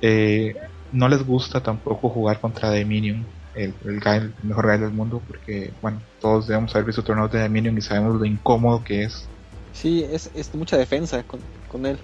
Eh, 0.00 0.54
no 0.90 1.08
les 1.08 1.24
gusta 1.24 1.62
tampoco 1.62 2.10
jugar 2.10 2.40
contra 2.40 2.70
Dominion, 2.70 3.30
el, 3.54 3.78
el, 3.84 4.00
guy- 4.00 4.16
el 4.18 4.36
mejor 4.42 4.66
guy 4.68 4.78
del 4.80 4.92
mundo, 4.94 5.24
porque 5.26 5.76
bueno, 5.80 6.06
todos 6.20 6.46
debemos 6.48 6.74
haber 6.74 6.86
visto 6.86 7.04
torneos 7.04 7.30
de 7.32 7.42
Dominion 7.42 7.78
y 7.78 7.82
sabemos 7.82 8.16
lo 8.20 8.26
incómodo 8.26 8.84
que 8.84 9.04
es. 9.04 9.32
Sí, 9.72 10.02
es, 10.04 10.30
es 10.34 10.54
mucha 10.54 10.78
defensa 10.78 11.22
con, 11.24 11.40
con 11.68 11.84
él. 11.86 12.00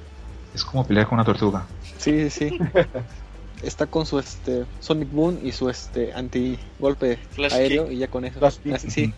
Es 0.52 0.64
como 0.64 0.86
pelear 0.86 1.08
con 1.08 1.16
una 1.16 1.24
tortuga. 1.24 1.68
Sí, 1.98 2.30
sí, 2.30 2.50
sí. 2.50 2.54
Está 3.62 3.86
con 3.86 4.06
su 4.06 4.18
este 4.18 4.66
Sonic 4.80 5.10
Boom 5.10 5.38
y 5.42 5.52
su 5.52 5.68
este 5.68 6.12
anti 6.12 6.58
golpe 6.78 7.20
Flash 7.30 7.56
aéreo 7.56 7.84
kick. 7.84 7.92
y 7.92 7.98
ya 7.98 8.08
con 8.08 8.24
eso. 8.24 8.40
Flash 8.40 8.86
sí. 8.88 9.14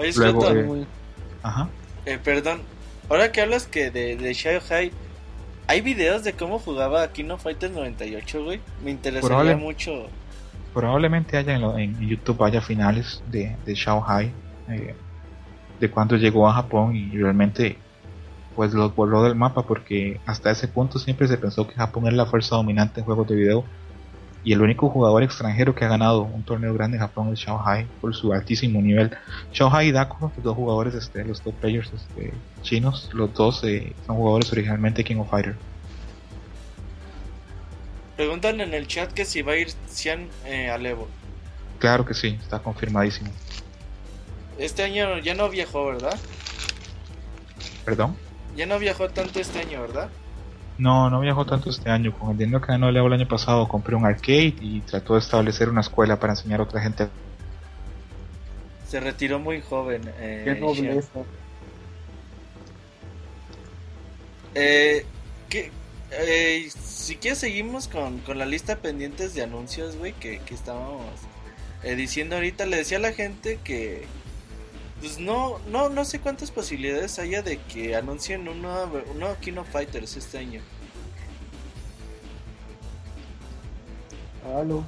Oye, 0.00 0.12
Luego, 0.16 0.48
eh, 0.50 0.62
Muy- 0.64 0.86
Ajá. 1.42 1.68
eh, 2.06 2.18
perdón. 2.22 2.60
Ahora 3.08 3.30
que 3.32 3.40
hablas 3.40 3.66
que 3.66 3.90
de, 3.90 4.16
de 4.16 4.34
Xiao 4.34 4.60
Hai, 4.70 4.92
¿hay 5.66 5.80
videos 5.80 6.24
de 6.24 6.32
cómo 6.32 6.58
jugaba 6.58 7.06
Kino 7.12 7.38
Fighters 7.38 7.72
98, 7.72 8.44
güey? 8.44 8.60
Me 8.84 8.90
interesaría 8.90 9.28
Probable- 9.28 9.56
mucho. 9.56 10.06
Probablemente 10.72 11.36
haya 11.36 11.54
en, 11.54 11.60
lo- 11.62 11.76
en 11.78 11.98
YouTube 11.98 12.42
haya 12.44 12.60
finales 12.60 13.22
de, 13.26 13.56
de 13.66 13.74
Shao 13.74 14.04
Hai 14.06 14.32
eh, 14.68 14.94
de 15.80 15.90
cuando 15.90 16.16
llegó 16.16 16.48
a 16.48 16.52
Japón 16.54 16.94
y 16.94 17.10
realmente 17.16 17.76
pues 18.54 18.72
los 18.72 18.94
borró 18.94 19.24
del 19.24 19.34
mapa 19.34 19.62
porque 19.62 20.20
hasta 20.26 20.50
ese 20.50 20.68
punto 20.68 20.98
siempre 21.00 21.26
se 21.26 21.38
pensó 21.38 21.66
que 21.66 21.74
Japón 21.74 22.06
era 22.06 22.14
la 22.16 22.26
fuerza 22.26 22.54
dominante 22.56 23.00
en 23.00 23.06
juegos 23.06 23.26
de 23.26 23.34
video 23.34 23.64
y 24.42 24.52
el 24.52 24.62
único 24.62 24.88
jugador 24.88 25.22
extranjero 25.22 25.74
que 25.74 25.84
ha 25.84 25.88
ganado 25.88 26.22
un 26.22 26.42
torneo 26.42 26.72
grande 26.72 26.96
en 26.96 27.02
Japón 27.02 27.32
es 27.32 27.40
Shao 27.40 27.60
Hai 27.66 27.86
por 28.00 28.14
su 28.14 28.32
altísimo 28.32 28.80
nivel. 28.80 29.10
Shao 29.52 29.70
Hai 29.70 29.88
y 29.88 29.92
Dako, 29.92 30.32
los 30.34 30.44
dos 30.44 30.56
jugadores, 30.56 30.94
este, 30.94 31.24
los 31.24 31.42
top 31.42 31.54
players 31.54 31.92
este, 31.92 32.32
chinos, 32.62 33.10
los 33.12 33.34
dos 33.34 33.62
eh, 33.64 33.92
son 34.06 34.16
jugadores 34.16 34.50
originalmente 34.52 34.98
de 34.98 35.04
King 35.04 35.16
of 35.16 35.30
Fighter. 35.30 35.56
Preguntan 38.16 38.60
en 38.60 38.74
el 38.74 38.86
chat 38.86 39.12
que 39.12 39.24
si 39.24 39.42
va 39.42 39.52
a 39.52 39.56
ir 39.56 39.68
Cian 39.88 40.28
eh, 40.44 40.70
al 40.70 40.84
Evo. 40.84 41.08
Claro 41.78 42.04
que 42.04 42.14
sí, 42.14 42.38
está 42.40 42.58
confirmadísimo. 42.58 43.30
Este 44.58 44.82
año 44.82 45.18
ya 45.18 45.34
no 45.34 45.48
viajó, 45.48 45.86
¿verdad? 45.86 46.18
Perdón. 47.84 48.16
Ya 48.56 48.66
no 48.66 48.78
viajó 48.78 49.08
tanto 49.08 49.40
este 49.40 49.60
año, 49.60 49.80
¿verdad? 49.80 50.10
No, 50.80 51.10
no 51.10 51.20
viajó 51.20 51.44
tanto 51.44 51.68
este 51.70 51.90
año. 51.90 52.12
Con 52.18 52.30
el 52.30 52.38
dinero 52.38 52.60
que 52.60 52.68
ganó 52.68 52.88
el 52.88 52.96
el 52.96 53.12
año 53.12 53.28
pasado 53.28 53.68
compré 53.68 53.94
un 53.94 54.06
arcade 54.06 54.54
y 54.60 54.80
trató 54.80 55.12
de 55.14 55.20
establecer 55.20 55.68
una 55.68 55.82
escuela 55.82 56.18
para 56.18 56.32
enseñar 56.32 56.60
a 56.60 56.62
otra 56.62 56.80
gente. 56.80 57.08
Se 58.88 58.98
retiró 58.98 59.38
muy 59.38 59.60
joven. 59.60 60.02
Eh, 60.18 60.42
Qué 60.44 60.54
nobleza. 60.60 61.20
Eh, 64.54 65.04
¿qué- 65.48 65.70
eh, 66.12 66.68
si 66.82 67.16
quieres 67.16 67.38
seguimos 67.38 67.86
con, 67.86 68.18
con 68.20 68.38
la 68.38 68.46
lista 68.46 68.76
pendientes 68.76 69.34
de 69.34 69.42
anuncios, 69.42 69.96
güey, 69.96 70.12
que, 70.14 70.38
que 70.40 70.54
estábamos 70.54 71.04
eh, 71.84 71.94
diciendo 71.94 72.36
ahorita. 72.36 72.66
Le 72.66 72.78
decía 72.78 72.98
a 72.98 73.00
la 73.00 73.12
gente 73.12 73.58
que, 73.62 74.06
pues 75.00 75.18
no, 75.18 75.58
no, 75.70 75.88
no 75.88 76.04
sé 76.04 76.20
cuántas 76.20 76.50
posibilidades 76.50 77.18
haya 77.18 77.42
de 77.42 77.58
que 77.58 77.96
anuncien 77.96 78.46
un 78.46 78.60
nuevo, 78.60 79.00
un 79.10 79.18
nuevo 79.18 79.34
King 79.40 79.54
of 79.54 79.68
Fighters 79.70 80.16
este 80.16 80.38
año. 80.38 80.60
Aló. 84.56 84.84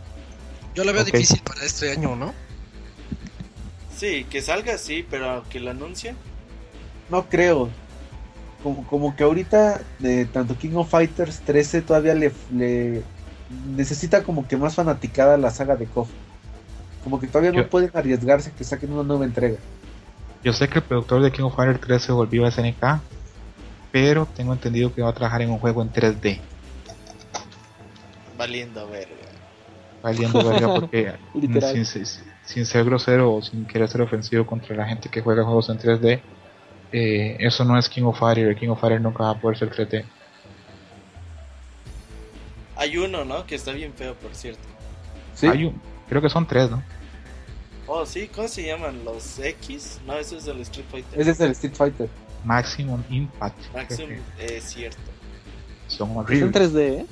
Yo 0.75 0.85
lo 0.85 0.93
veo 0.93 1.05
difícil 1.05 1.41
para 1.43 1.65
este 1.65 1.91
año, 1.91 2.15
¿no? 2.17 2.35
Sí, 3.97 4.25
que 4.25 4.43
salga 4.43 4.79
sí, 4.79 5.07
pero 5.09 5.45
que 5.49 5.61
lo 5.61 5.71
anuncien. 5.71 6.17
No 7.11 7.29
creo. 7.29 7.71
como, 8.63 8.87
como 8.87 9.17
que 9.17 9.25
ahorita 9.25 9.81
de 9.99 10.27
tanto 10.27 10.59
King 10.59 10.75
of 10.75 10.91
Fighters 10.91 11.41
13 11.41 11.83
todavía 11.83 12.15
le, 12.15 12.33
le 12.55 13.03
necesita 13.77 14.23
como 14.23 14.47
que 14.47 14.57
más 14.57 14.75
fanaticada 14.75 15.37
la 15.37 15.51
saga 15.51 15.77
de 15.77 15.87
KOF. 15.87 16.09
Como 17.05 17.19
que 17.21 17.27
todavía 17.27 17.53
no 17.53 17.69
pueden 17.69 17.91
arriesgarse 17.95 18.51
a 18.51 18.53
que 18.55 18.65
saquen 18.65 18.93
una 18.93 19.03
nueva 19.03 19.25
entrega. 19.25 19.59
Yo 20.43 20.53
sé 20.53 20.69
que 20.69 20.79
el 20.79 20.85
productor 20.85 21.23
de 21.23 21.31
King 21.31 21.45
of 21.45 21.55
Fighters 21.55 21.81
3 21.81 22.03
se 22.03 22.13
volvió 22.13 22.45
a 22.47 22.51
SNK, 22.51 23.01
pero 23.93 24.27
tengo 24.27 24.53
entendido 24.53 24.93
que 24.93 25.03
va 25.03 25.11
a 25.11 25.15
trabajar 25.15 25.43
en 25.43 25.51
un 25.51 25.59
juego 25.59 25.83
en 25.83 25.93
3D. 25.93 26.41
Valiendo 28.37 28.89
verga. 28.89 29.15
Valiendo 30.03 30.43
verga 30.45 30.73
porque 30.81 31.13
sin, 31.73 31.87
sin- 31.87 32.25
sin 32.45 32.67
ser 32.67 32.85
grosero 32.85 33.35
o 33.35 33.43
sin 33.43 33.65
querer 33.67 33.89
ser 33.89 34.03
ofensivo 34.03 34.45
contra 34.45 34.75
la 34.75 34.87
gente 34.87 35.09
que 35.09 35.21
juega 35.21 35.45
juegos 35.45 35.69
en 35.69 35.79
3D, 35.79 36.21
eh, 36.91 37.37
eso 37.39 37.65
no 37.65 37.79
es 37.79 37.89
King 37.89 38.03
of 38.05 38.19
Fighters. 38.19 38.49
El 38.49 38.57
King 38.57 38.69
of 38.71 38.81
Fighters 38.81 39.01
nunca 39.03 39.23
va 39.25 39.31
a 39.31 39.41
poder 39.41 39.57
ser 39.59 39.71
3D. 39.71 40.05
Hay 42.77 42.97
uno, 42.97 43.25
¿no? 43.25 43.47
Que 43.47 43.55
está 43.55 43.73
bien 43.73 43.93
feo, 43.95 44.15
por 44.15 44.35
cierto. 44.35 44.63
¿Sí? 45.35 45.47
Hay 45.47 45.65
un- 45.67 45.81
creo 46.09 46.21
que 46.21 46.29
son 46.29 46.47
tres, 46.47 46.69
¿no? 46.71 46.83
Oh, 47.95 48.07
sí, 48.07 48.27
¿cómo 48.35 48.49
se 48.49 48.65
llaman? 48.65 49.05
¿Los 49.05 49.39
X? 49.39 50.01
No, 50.07 50.15
ese 50.15 50.39
es 50.39 50.47
del 50.47 50.63
Street 50.63 50.87
Fighter. 50.91 51.21
Ese 51.21 51.31
es 51.33 51.41
el 51.41 51.51
Street 51.51 51.75
Fighter. 51.75 52.09
Maximum 52.43 53.05
Impact. 53.11 53.55
Maximum, 53.75 54.17
que 54.39 54.57
es 54.57 54.65
cierto. 54.65 54.99
son 55.89 56.09
Es 56.09 56.11
en 56.11 56.17
horribles. 56.17 56.73
3D, 56.73 56.79
¿eh? 56.79 57.07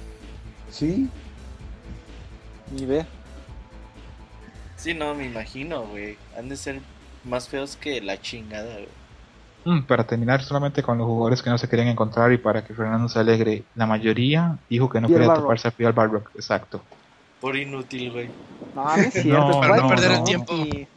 Sí. 0.70 1.10
Ni 2.72 2.82
idea. 2.84 3.06
Sí, 4.76 4.94
no, 4.94 5.14
me 5.14 5.26
imagino, 5.26 5.82
güey. 5.82 6.16
Han 6.38 6.48
de 6.48 6.56
ser 6.56 6.80
más 7.24 7.46
feos 7.46 7.76
que 7.76 8.00
la 8.00 8.18
chingada, 8.18 8.72
güey. 8.72 8.88
Mm, 9.66 9.82
para 9.82 10.06
terminar 10.06 10.42
solamente 10.42 10.82
con 10.82 10.96
los 10.96 11.06
jugadores 11.06 11.42
que 11.42 11.50
no 11.50 11.58
se 11.58 11.68
querían 11.68 11.88
encontrar 11.88 12.32
y 12.32 12.38
para 12.38 12.64
que 12.64 12.72
Fernando 12.72 13.06
se 13.10 13.18
alegre, 13.18 13.64
la 13.74 13.84
mayoría 13.84 14.56
dijo 14.70 14.88
que 14.88 15.02
no 15.02 15.08
quería 15.08 15.34
toparse 15.34 15.68
a 15.68 15.72
Fidel 15.72 15.92
Balrog, 15.92 16.30
exacto. 16.34 16.80
Por 17.40 17.56
inútil, 17.56 18.10
güey. 18.12 18.30
No, 18.74 18.84
no 18.84 18.94
es 19.02 19.12
cierto. 19.12 19.48
No, 19.48 19.60
para 19.60 19.76
no 19.76 19.88
perder 19.88 20.12
el 20.12 20.24
tiempo. 20.24 20.54
Y- 20.54 20.88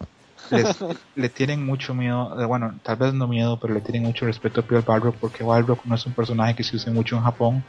Les, 0.50 0.68
le 1.16 1.30
tienen 1.30 1.66
mucho 1.66 1.94
miedo, 1.94 2.40
eh, 2.42 2.46
bueno, 2.46 2.80
tal 2.84 2.98
vez 2.98 3.14
no 3.14 3.28
miedo, 3.28 3.58
pero 3.60 3.74
le 3.74 3.82
tienen 3.82 4.04
mucho 4.04 4.26
respeto 4.26 4.60
a 4.60 4.64
Fidel 4.64 4.84
Balrog 4.84 5.16
porque 5.16 5.44
Balrog 5.44 5.80
no 5.86 5.96
es 5.96 6.06
un 6.06 6.14
personaje 6.14 6.54
que 6.56 6.64
se 6.64 6.76
use 6.76 6.92
mucho 6.92 7.16
en 7.16 7.24
Japón 7.24 7.64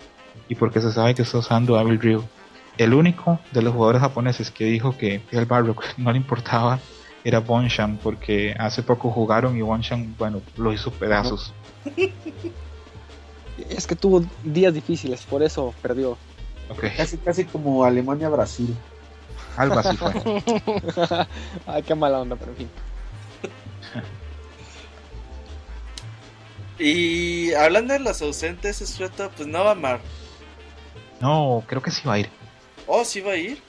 y 0.49 0.55
porque 0.57 0.81
se 0.81 0.91
sabe 0.93 1.15
que 1.15 1.23
está 1.23 1.39
usando 1.39 1.79
Evil 1.81 2.01
Ryu. 2.01 2.25
El 2.77 2.93
único 2.93 3.39
de 3.53 3.63
los 3.63 3.73
jugadores 3.73 4.01
japoneses 4.03 4.51
que 4.51 4.65
dijo 4.65 4.97
que 4.99 5.21
Fidel 5.21 5.47
Balrog 5.47 5.81
no 5.97 6.11
le 6.11 6.19
importaba 6.19 6.81
era 7.23 7.39
Bonshan 7.39 7.99
porque 8.03 8.55
hace 8.59 8.83
poco 8.83 9.11
jugaron 9.11 9.57
y 9.57 9.63
Bonshan, 9.63 10.15
bueno, 10.19 10.43
lo 10.57 10.73
hizo 10.73 10.91
pedazos. 10.91 11.55
Es 13.71 13.87
que 13.87 13.95
tuvo 13.95 14.25
días 14.43 14.75
difíciles, 14.75 15.23
por 15.23 15.41
eso 15.43 15.73
perdió. 15.81 16.19
Casi, 16.97 17.19
casi 17.19 17.45
como 17.45 17.85
Alemania-Brasil. 17.85 18.75
algo 19.57 19.79
así 19.79 19.97
fue. 19.97 20.13
Ay, 21.67 21.83
qué 21.83 21.95
mala 21.95 22.21
onda, 22.21 22.37
pero 22.37 22.53
en 22.53 22.57
fin. 22.57 22.71
Y 26.79 27.53
hablando 27.55 27.95
de 27.95 28.01
los 28.01 28.21
ausentes, 28.21 28.81
Escroto, 28.81 29.31
pues 29.37 29.49
no 29.49 29.63
va 29.63 29.71
a 29.71 29.73
amar. 29.73 30.01
No, 31.21 31.63
creo 31.67 31.81
que 31.81 31.91
sí 31.91 32.03
va 32.07 32.15
a 32.15 32.19
ir. 32.19 32.29
Oh, 32.87 33.05
sí 33.05 33.21
va 33.21 33.33
a 33.33 33.37
ir. 33.37 33.63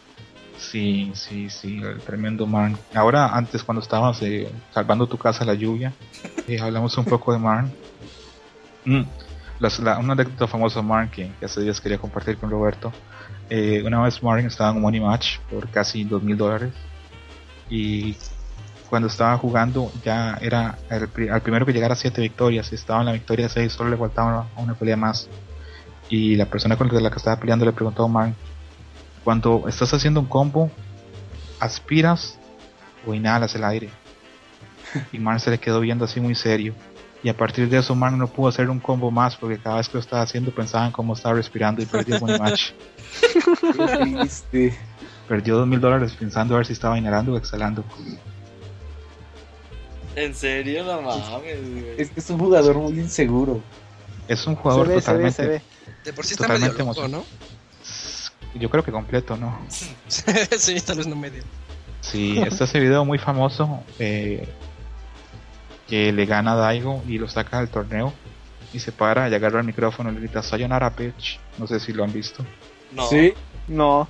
Sí, 0.57 1.11
sí, 1.15 1.49
sí, 1.49 1.79
el 1.83 1.99
tremendo 2.01 2.45
Marn. 2.47 2.77
Ahora, 2.93 3.27
antes 3.27 3.63
cuando 3.63 3.81
estabas 3.81 4.21
eh, 4.21 4.49
salvando 4.73 5.07
tu 5.07 5.17
casa 5.17 5.43
a 5.43 5.47
la 5.47 5.53
lluvia, 5.53 5.93
eh, 6.47 6.59
hablamos 6.59 6.97
un 6.97 7.05
poco 7.05 7.33
de 7.33 7.39
Marn. 7.39 7.71
Mm, 8.85 9.01
las- 9.59 9.79
la- 9.79 9.97
una 9.97 10.13
anécdota 10.13 10.47
famosa 10.47 10.81
de 10.81 10.85
Marn 10.87 11.09
que, 11.09 11.31
hace 11.43 11.61
días 11.61 11.79
quería 11.81 11.97
compartir 11.97 12.37
con 12.37 12.49
Roberto. 12.49 12.91
Eh, 13.49 13.83
una 13.85 14.01
vez 14.01 14.21
Marn 14.23 14.45
estaba 14.45 14.71
en 14.71 14.77
un 14.77 14.81
money 14.83 14.99
match 14.99 15.37
por 15.51 15.69
casi 15.69 16.03
dos 16.03 16.21
mil 16.23 16.35
dólares 16.37 16.73
y 17.69 18.15
cuando 18.89 19.07
estaba 19.07 19.37
jugando 19.37 19.91
ya 20.03 20.37
era 20.41 20.77
el, 20.89 21.29
al 21.31 21.41
primero 21.41 21.65
que 21.65 21.73
llegara 21.73 21.93
a 21.93 21.97
siete 21.97 22.21
victorias 22.21 22.71
y 22.71 22.75
estaba 22.75 22.99
en 23.01 23.07
la 23.07 23.11
victoria 23.13 23.49
6 23.49 23.73
solo 23.73 23.89
le 23.89 23.97
faltaba 23.97 24.47
una 24.57 24.73
pelea 24.75 24.95
más 24.95 25.27
y 26.09 26.35
la 26.35 26.45
persona 26.45 26.75
con 26.77 26.87
la 27.01 27.09
que 27.09 27.17
estaba 27.17 27.39
peleando 27.39 27.65
le 27.65 27.71
preguntó 27.73 28.03
a 28.05 28.07
Marn 28.07 28.35
cuando 29.23 29.65
estás 29.67 29.91
haciendo 29.91 30.19
un 30.19 30.27
combo, 30.27 30.69
aspiras 31.59 32.37
o 33.07 33.13
inhalas 33.15 33.55
el 33.55 33.63
aire. 33.63 33.89
Y 35.11 35.17
Man 35.17 35.39
se 35.39 35.49
le 35.49 35.57
quedó 35.57 35.79
viendo 35.79 36.05
así 36.05 36.19
muy 36.19 36.35
serio. 36.35 36.75
Y 37.25 37.29
a 37.29 37.35
partir 37.35 37.67
de 37.67 37.79
eso, 37.79 37.95
Man 37.95 38.19
no 38.19 38.27
pudo 38.27 38.49
hacer 38.49 38.69
un 38.69 38.79
combo 38.79 39.09
más 39.09 39.35
porque 39.35 39.57
cada 39.57 39.77
vez 39.77 39.89
que 39.89 39.95
lo 39.95 39.99
estaba 39.99 40.21
haciendo 40.21 40.51
pensaba 40.51 40.85
en 40.85 40.91
cómo 40.91 41.15
estaba 41.15 41.33
respirando 41.33 41.81
y 41.81 41.87
perdió 41.87 42.19
buen 42.19 42.39
match. 42.39 42.69
Qué 43.19 44.11
triste. 44.13 44.77
Perdió 45.27 45.57
dos 45.57 45.65
mil 45.65 45.81
dólares 45.81 46.13
pensando 46.13 46.53
a 46.53 46.57
ver 46.57 46.67
si 46.67 46.73
estaba 46.73 46.99
inhalando 46.99 47.33
o 47.33 47.37
exhalando. 47.37 47.83
En 50.15 50.35
serio, 50.35 50.83
no 50.83 51.01
mames, 51.01 51.67
güey. 51.71 51.95
Es 51.97 52.11
que 52.11 52.19
es 52.19 52.29
un 52.29 52.37
jugador 52.37 52.75
muy 52.77 52.99
inseguro. 52.99 53.59
Es 54.27 54.45
un 54.45 54.55
jugador 54.55 54.87
ve, 54.87 54.93
se 54.93 54.95
ve, 54.95 55.01
totalmente. 55.01 55.35
se 55.35 55.47
ve. 55.47 55.61
De 56.03 56.13
por 56.13 56.25
sí 56.27 56.33
está 56.35 56.47
medio 56.47 56.73
Totalmente 56.73 57.01
loco, 57.01 57.07
¿no? 57.07 57.25
Yo 58.53 58.69
creo 58.69 58.83
que 58.83 58.91
completo, 58.91 59.35
¿no? 59.35 59.57
sí, 59.67 60.79
tal 60.81 60.97
vez 60.97 61.07
no 61.07 61.15
medio. 61.15 61.41
Sí, 62.01 62.37
está 62.37 62.65
ese 62.65 62.79
video 62.79 63.03
muy 63.03 63.17
famoso 63.17 63.83
eh, 63.97 64.47
que 65.87 66.11
le 66.11 66.25
gana 66.25 66.53
a 66.53 66.55
Daigo 66.55 67.03
y 67.07 67.17
lo 67.17 67.27
saca 67.27 67.59
del 67.59 67.69
torneo 67.69 68.13
y 68.73 68.79
se 68.79 68.91
para 68.91 69.29
y 69.29 69.33
agarra 69.33 69.59
el 69.59 69.65
micrófono 69.65 70.11
y 70.11 70.15
le 70.15 70.19
grita 70.21 70.41
Sayonara 70.41 70.89
bitch. 70.89 71.39
No 71.57 71.67
sé 71.67 71.79
si 71.79 71.93
lo 71.93 72.03
han 72.03 72.11
visto. 72.11 72.45
No. 72.91 73.07
Sí. 73.07 73.33
No. 73.67 74.07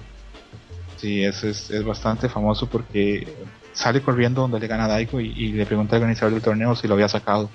Sí, 0.97 1.23
ese 1.23 1.49
es, 1.49 1.69
es 1.69 1.83
bastante 1.83 2.29
famoso 2.29 2.67
porque 2.67 3.27
sale 3.73 4.01
corriendo 4.01 4.41
donde 4.41 4.59
le 4.59 4.67
gana 4.67 4.85
a 4.85 4.87
Daigo 4.87 5.19
y, 5.19 5.27
y 5.27 5.51
le 5.51 5.65
pregunta 5.65 5.95
al 5.95 6.01
organizador 6.01 6.33
del 6.33 6.41
torneo 6.41 6.75
si 6.75 6.87
lo 6.87 6.95
había 6.95 7.09
sacado. 7.09 7.49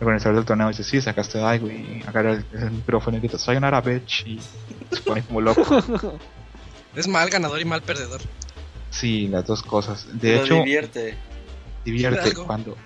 El 0.00 0.06
organizador 0.06 0.36
del 0.36 0.44
torneo 0.44 0.68
dice, 0.68 0.84
sí, 0.84 1.00
sacaste 1.00 1.38
a 1.38 1.42
Daigo 1.42 1.68
y 1.68 2.02
agarra 2.06 2.32
el, 2.32 2.44
el 2.52 2.70
micrófono 2.70 3.16
y 3.16 3.20
grita 3.20 3.36
Sayonara 3.38 3.80
bitch 3.80 4.26
y 4.26 4.40
se 4.90 5.00
pone 5.02 5.22
como 5.22 5.40
loco. 5.40 5.62
Es 6.96 7.06
mal 7.06 7.28
ganador 7.30 7.60
y 7.60 7.64
mal 7.64 7.82
perdedor. 7.82 8.20
Sí, 8.90 9.28
las 9.28 9.46
dos 9.46 9.62
cosas. 9.62 10.06
De 10.20 10.36
hecho, 10.36 10.54
divierte. 10.54 11.14
divierte 11.84 12.34
cuando 12.34 12.76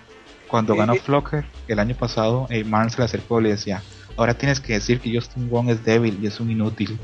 cuando 0.53 0.75
ganó 0.75 0.93
Eh, 0.93 0.99
Flocker 0.99 1.45
el 1.67 1.79
año 1.79 1.95
pasado 1.95 2.45
el 2.51 2.65
man 2.65 2.87
se 2.91 2.99
le 2.99 3.05
acercó 3.05 3.39
y 3.39 3.45
le 3.45 3.49
decía 3.49 3.81
ahora 4.15 4.35
tienes 4.35 4.59
que 4.59 4.73
decir 4.73 4.99
que 5.01 5.11
Justin 5.11 5.49
Wong 5.49 5.69
es 5.71 5.83
débil 5.83 6.19
y 6.21 6.27
es 6.27 6.39
un 6.39 6.51
inútil 6.51 6.99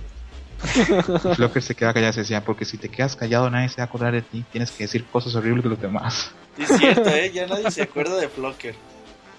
Flocker 1.35 1.63
se 1.63 1.73
queda 1.73 1.91
callado 1.91 2.11
y 2.11 2.13
se 2.13 2.19
decía 2.19 2.43
porque 2.45 2.63
si 2.63 2.77
te 2.77 2.89
quedas 2.89 3.15
callado 3.15 3.49
nadie 3.49 3.67
se 3.69 3.77
va 3.77 3.85
a 3.85 3.87
acordar 3.87 4.13
de 4.13 4.21
ti 4.21 4.45
tienes 4.51 4.69
que 4.71 4.83
decir 4.83 5.03
cosas 5.07 5.33
horribles 5.33 5.63
de 5.63 5.69
los 5.71 5.81
demás 5.81 6.31
Es 6.59 6.77
cierto, 6.77 7.09
¿eh? 7.09 7.31
Ya 7.33 7.47
nadie 7.47 7.71
se 7.71 7.81
acuerda 7.81 8.17
de 8.17 8.29
Flocker. 8.29 8.75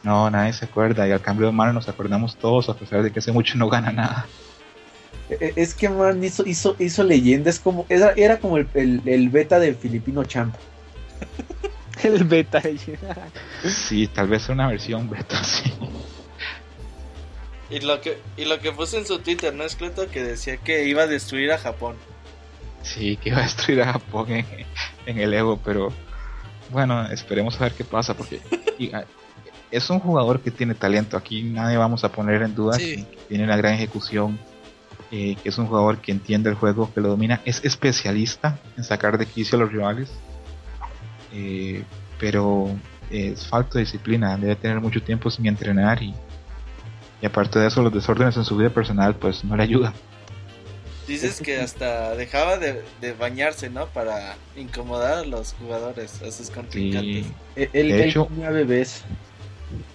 no 0.02 0.28
nadie 0.28 0.52
se 0.54 0.64
acuerda 0.64 1.06
y 1.06 1.12
al 1.12 1.20
cambio 1.20 1.46
de 1.46 1.52
mano 1.52 1.72
nos 1.72 1.88
acordamos 1.88 2.36
todos 2.36 2.68
a 2.68 2.74
pesar 2.74 3.04
de 3.04 3.12
que 3.12 3.20
hace 3.20 3.30
mucho 3.30 3.56
no 3.58 3.68
gana 3.68 3.92
nada 3.92 4.26
E- 5.30 5.52
Es 5.54 5.74
que 5.74 5.88
man 5.88 6.24
hizo, 6.24 6.44
hizo, 6.44 6.74
hizo 6.80 7.04
leyenda, 7.04 7.48
es 7.50 7.60
como, 7.60 7.86
era, 7.88 8.12
era 8.16 8.38
como 8.40 8.56
el, 8.56 8.66
el, 8.74 9.02
el 9.06 9.28
beta 9.28 9.60
del 9.60 9.76
Filipino 9.76 10.24
Champ. 10.24 10.52
El 12.02 12.24
beta. 12.24 12.62
sí 13.64 14.06
tal 14.08 14.28
vez 14.28 14.48
una 14.48 14.68
versión 14.68 15.08
beta 15.10 15.42
sí 15.44 15.72
Y 17.70 17.80
lo 17.80 18.00
que, 18.00 18.18
y 18.36 18.44
lo 18.46 18.58
que 18.58 18.72
puso 18.72 18.98
en 18.98 19.06
su 19.06 19.18
Twitter, 19.20 19.54
¿no 19.54 19.64
es 19.64 19.76
cierto? 19.76 20.08
Que 20.10 20.22
decía 20.24 20.56
que 20.56 20.84
iba 20.88 21.02
a 21.02 21.06
destruir 21.06 21.52
a 21.52 21.58
Japón. 21.58 21.94
Sí, 22.82 23.16
que 23.16 23.28
iba 23.28 23.38
a 23.38 23.42
destruir 23.42 23.82
a 23.82 23.92
Japón 23.92 24.30
en, 24.30 24.46
en 25.06 25.18
el 25.18 25.32
Evo, 25.34 25.58
pero 25.64 25.92
bueno, 26.70 27.06
esperemos 27.10 27.60
a 27.60 27.64
ver 27.64 27.72
qué 27.74 27.84
pasa, 27.84 28.14
porque 28.14 28.40
y, 28.78 28.92
ah, 28.92 29.04
es 29.70 29.88
un 29.90 30.00
jugador 30.00 30.40
que 30.40 30.50
tiene 30.50 30.74
talento. 30.74 31.16
Aquí 31.16 31.42
nadie 31.44 31.76
vamos 31.76 32.02
a 32.04 32.10
poner 32.10 32.42
en 32.42 32.54
duda 32.56 32.76
Sí. 32.76 33.04
que 33.04 33.16
tiene 33.28 33.44
una 33.44 33.56
gran 33.56 33.74
ejecución, 33.74 34.38
eh, 35.12 35.36
que 35.40 35.48
es 35.50 35.58
un 35.58 35.66
jugador 35.66 35.98
que 35.98 36.10
entiende 36.10 36.50
el 36.50 36.56
juego, 36.56 36.92
que 36.92 37.00
lo 37.00 37.08
domina, 37.08 37.40
es 37.44 37.64
especialista 37.64 38.58
en 38.76 38.82
sacar 38.82 39.16
de 39.18 39.26
quicio 39.26 39.56
a 39.58 39.60
los 39.60 39.70
rivales, 39.72 40.10
eh, 41.32 41.82
pero 42.18 42.68
es 43.10 43.46
falta 43.46 43.74
de 43.74 43.80
disciplina, 43.84 44.36
debe 44.36 44.56
tener 44.56 44.80
mucho 44.80 45.02
tiempo 45.02 45.30
sin 45.30 45.46
entrenar 45.46 46.02
y, 46.02 46.14
y 47.20 47.26
aparte 47.26 47.58
de 47.58 47.66
eso 47.68 47.82
los 47.82 47.92
desórdenes 47.92 48.36
en 48.36 48.44
su 48.44 48.56
vida 48.56 48.70
personal 48.70 49.14
pues 49.14 49.42
no 49.44 49.56
le 49.56 49.62
ayudan. 49.64 49.92
Dices 51.08 51.40
que 51.40 51.58
hasta 51.60 52.14
dejaba 52.14 52.56
de, 52.56 52.84
de 53.00 53.12
bañarse, 53.14 53.68
¿no? 53.68 53.86
Para 53.86 54.36
incomodar 54.56 55.18
a 55.18 55.24
los 55.24 55.54
jugadores, 55.54 56.22
a 56.22 56.30
sus 56.30 56.50
contrincantes. 56.50 57.26
Sí, 57.26 57.32
E- 57.56 57.70
Él, 57.72 57.88
De 57.88 58.02
él 58.04 58.08
hecho- 58.10 58.26
tenía 58.26 58.50
bebés. 58.50 59.02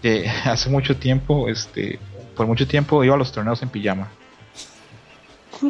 hace 0.46 0.70
mucho 0.70 0.98
tiempo, 0.98 1.48
este, 1.48 2.00
por 2.36 2.48
mucho 2.48 2.68
tiempo 2.68 3.02
iba 3.04 3.16
a 3.16 3.18
los 3.18 3.32
torneos 3.32 3.62
en 3.62 3.70
pijama 3.70 4.10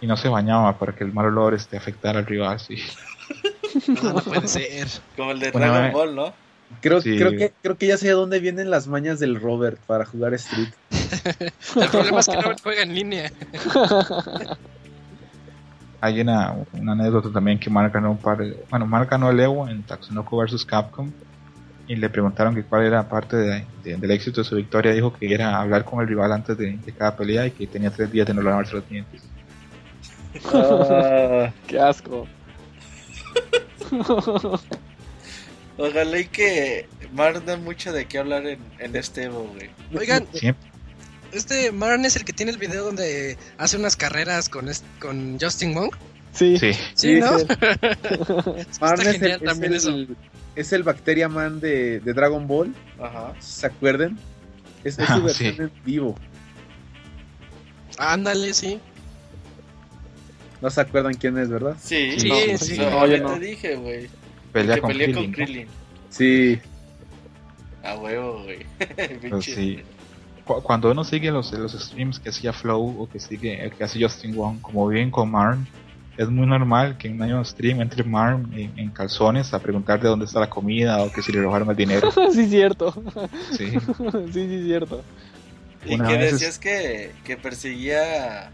y 0.00 0.06
no 0.06 0.16
se 0.16 0.28
bañaba 0.28 0.78
para 0.78 0.94
que 0.94 1.04
el 1.04 1.12
mal 1.12 1.26
olor 1.26 1.54
este, 1.54 1.76
afectara 1.76 2.18
al 2.20 2.26
rival. 2.26 2.58
Sí. 2.60 2.76
No, 4.02 4.12
no 4.14 4.20
puede 4.22 4.48
ser. 4.48 4.88
Como 5.16 5.32
el 5.32 5.40
de 5.40 5.50
Dragon 5.52 5.82
vez- 5.84 5.92
Ball, 5.92 6.14
¿no? 6.14 6.32
Creo, 6.80 7.00
Sí. 7.00 7.16
creo, 7.16 7.30
que, 7.30 7.52
creo 7.62 7.78
que 7.78 7.86
ya 7.86 7.96
sé 7.96 8.06
de 8.08 8.12
dónde 8.14 8.40
vienen 8.40 8.70
las 8.70 8.88
mañas 8.88 9.20
del 9.20 9.40
Robert 9.40 9.78
para 9.86 10.04
jugar 10.04 10.34
Street. 10.34 10.68
El 11.80 11.88
problema 11.90 12.18
es 12.20 12.26
que 12.26 12.36
no 12.36 12.42
juega 12.62 12.82
en 12.82 12.94
línea. 12.94 13.30
Hay 16.00 16.20
una, 16.20 16.54
una 16.72 16.92
anécdota 16.92 17.30
también 17.32 17.58
que 17.58 17.70
Mark 17.70 17.92
ganó 17.92 18.10
un 18.10 18.18
par 18.18 18.38
de, 18.38 18.64
bueno, 18.70 18.86
Mark 18.86 19.08
ganó 19.10 19.30
el 19.30 19.40
Evo 19.40 19.68
en 19.68 19.82
Tatsunoko 19.82 20.36
vs 20.44 20.64
Capcom 20.64 21.10
y 21.88 21.96
le 21.96 22.08
preguntaron 22.10 22.54
que 22.54 22.64
cuál 22.64 22.84
era 22.84 23.08
parte 23.08 23.36
de- 23.36 23.64
de- 23.82 23.96
del 23.96 24.10
éxito 24.10 24.40
de 24.42 24.44
su 24.48 24.56
victoria. 24.56 24.92
Dijo 24.92 25.12
que 25.12 25.32
era 25.32 25.58
hablar 25.60 25.84
con 25.84 26.00
el 26.00 26.08
rival 26.08 26.32
antes 26.32 26.58
de, 26.58 26.76
de 26.76 26.92
cada 26.92 27.16
pelea 27.16 27.46
y 27.46 27.52
que 27.52 27.66
tenía 27.66 27.90
tres 27.90 28.10
días 28.10 28.26
de 28.26 28.34
no 28.34 28.42
lavarse 28.42 28.74
los 28.74 28.88
dientes. 28.88 29.22
Ah, 30.52 31.50
qué 31.66 31.78
asco. 31.78 32.26
Ojalá 35.78 36.18
y 36.18 36.24
que 36.26 36.88
Mar 37.12 37.44
dé 37.44 37.56
mucho 37.56 37.92
de 37.92 38.06
qué 38.06 38.18
hablar 38.18 38.46
en, 38.46 38.58
en 38.78 38.96
este 38.96 39.24
Evo, 39.24 39.44
güey. 39.54 39.70
Oigan, 39.98 40.26
Siempre, 40.32 40.70
este 41.32 41.70
Marn 41.72 42.04
es 42.06 42.16
el 42.16 42.24
que 42.24 42.32
tiene 42.32 42.52
el 42.52 42.58
video 42.58 42.84
donde 42.84 43.36
hace 43.58 43.76
unas 43.76 43.94
carreras 43.96 44.48
con, 44.48 44.70
con 44.98 45.38
Justin 45.40 45.74
Wong. 45.74 45.90
Sí, 46.32 46.58
sí, 46.58 46.72
Sí, 46.94 47.14
¿no? 47.20 47.38
sí. 47.38 47.44
Marn 48.80 49.00
es 49.02 49.06
el, 49.06 49.12
genial 49.20 49.40
es 49.42 49.44
también 49.48 49.74
eso. 49.74 49.90
el- 49.90 50.16
es 50.54 50.72
el 50.72 50.82
Bacteria 50.82 51.28
Man 51.28 51.60
de, 51.60 52.00
de 52.00 52.12
Dragon 52.14 52.46
Ball, 52.46 52.74
Ajá. 52.98 53.34
¿se 53.40 53.66
acuerdan? 53.66 54.18
Es, 54.84 54.98
es 54.98 55.10
Ah, 55.10 55.16
su 55.16 55.22
versión 55.24 55.54
sí. 55.56 55.62
en 55.62 55.70
vivo. 55.84 56.14
Ándale, 57.98 58.54
sí. 58.54 58.80
No 60.60 60.70
se 60.70 60.80
acuerdan 60.80 61.14
quién 61.14 61.36
es, 61.38 61.48
¿verdad? 61.48 61.76
Sí, 61.80 62.18
Sí, 62.18 62.28
no, 62.28 62.58
sí. 62.58 62.78
no, 62.78 62.90
No, 62.90 63.06
yo 63.06 63.16
ya 63.16 63.22
no. 63.22 63.34
te 63.34 63.40
dije, 63.40 63.76
güey. 63.76 64.08
pelea 64.52 64.76
que 64.76 64.80
con 64.80 64.88
peleó 64.90 65.06
Krillin, 65.06 65.22
con 65.22 65.30
¿no? 65.30 65.36
Krillin. 65.46 65.68
Sí. 66.08 66.58
A 67.84 67.94
huevo, 67.96 68.42
güey. 68.44 68.58
Pues 69.30 69.44
sí. 69.44 69.80
Cu- 70.44 70.62
Cuando 70.62 70.90
uno 70.90 71.04
sigue 71.04 71.30
los, 71.30 71.52
los 71.52 71.72
streams 71.72 72.18
que 72.20 72.30
hacía 72.30 72.52
Flow 72.52 73.02
o 73.02 73.08
que 73.08 73.20
sigue 73.20 73.70
que 73.76 73.84
hace 73.84 74.02
Justin 74.02 74.34
Wong, 74.34 74.60
como 74.60 74.88
bien 74.88 75.10
con 75.10 75.30
Marn, 75.30 75.66
es 76.16 76.28
muy 76.28 76.46
normal 76.46 76.96
que 76.96 77.08
en 77.08 77.20
un 77.20 77.44
stream 77.44 77.82
entre 77.82 78.02
Marn 78.02 78.50
en, 78.54 78.72
en 78.78 78.90
calzones 78.90 79.52
a 79.52 79.58
preguntar 79.58 80.00
de 80.00 80.08
dónde 80.08 80.24
está 80.24 80.40
la 80.40 80.48
comida 80.48 81.02
o 81.02 81.12
que 81.12 81.20
si 81.20 81.30
le 81.32 81.42
robaron 81.42 81.68
el 81.68 81.76
dinero. 81.76 82.10
sí, 82.32 82.46
cierto. 82.48 82.94
Sí. 83.52 83.70
sí, 84.32 84.48
sí, 84.48 84.62
cierto. 84.64 85.02
Y 85.84 85.94
Una 85.94 86.08
que 86.08 86.16
decías 86.18 86.58
que, 86.58 87.12
que 87.24 87.36
perseguía 87.36 88.50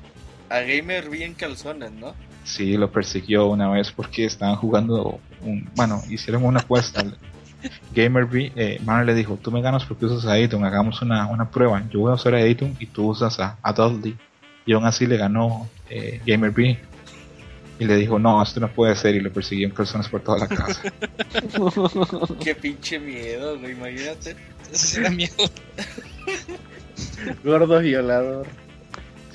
a 0.53 0.61
Gamer 0.61 1.09
bien 1.09 1.33
calzones, 1.33 1.93
¿no? 1.93 2.15
Sí, 2.45 2.77
lo 2.77 2.91
persiguió 2.91 3.47
una 3.47 3.70
vez 3.70 3.91
porque 3.91 4.27
estaban 4.27 4.57
jugando 4.57 5.19
un, 5.41 5.69
bueno, 5.74 6.03
hicieron 6.11 6.45
una 6.45 6.61
apuesta. 6.61 7.05
Gamer 7.95 8.27
B, 8.27 8.53
eh, 8.55 8.79
Marn 8.85 9.07
le 9.07 9.15
dijo, 9.15 9.39
tú 9.41 9.51
me 9.51 9.62
ganas 9.62 9.85
porque 9.85 10.07
usas 10.07 10.27
a 10.27 10.33
Aiton, 10.33 10.65
hagamos 10.65 11.01
una, 11.01 11.27
una 11.29 11.51
prueba. 11.51 11.83
Yo 11.91 12.01
voy 12.01 12.11
a 12.11 12.15
usar 12.15 12.35
a 12.35 12.47
y 12.47 12.55
tú 12.55 13.09
usas 13.09 13.41
a, 13.41 13.57
a 13.62 13.73
Dudley. 13.73 14.16
Y 14.66 14.74
aún 14.74 14.85
así 14.85 15.07
le 15.07 15.16
ganó 15.16 15.69
eh, 15.89 16.20
Gamer 16.27 16.51
B. 16.51 16.79
Y 17.79 17.85
le 17.85 17.97
dijo, 17.97 18.19
no, 18.19 18.43
esto 18.43 18.61
no 18.61 18.69
puede 18.69 18.95
ser. 18.95 19.15
Y 19.15 19.20
lo 19.20 19.33
persiguió 19.33 19.69
en 19.69 19.74
personas 19.74 20.09
por 20.09 20.20
toda 20.20 20.41
la 20.41 20.49
casa. 20.49 20.83
Qué 22.45 22.55
pinche 22.55 22.99
miedo, 22.99 23.59
güey, 23.59 23.73
imagínate. 23.73 24.37
Eso 24.70 24.87
sí 24.87 25.01
da 25.01 25.11
miedo. 25.11 25.35
Gordo 27.45 27.81
violador. 27.81 28.47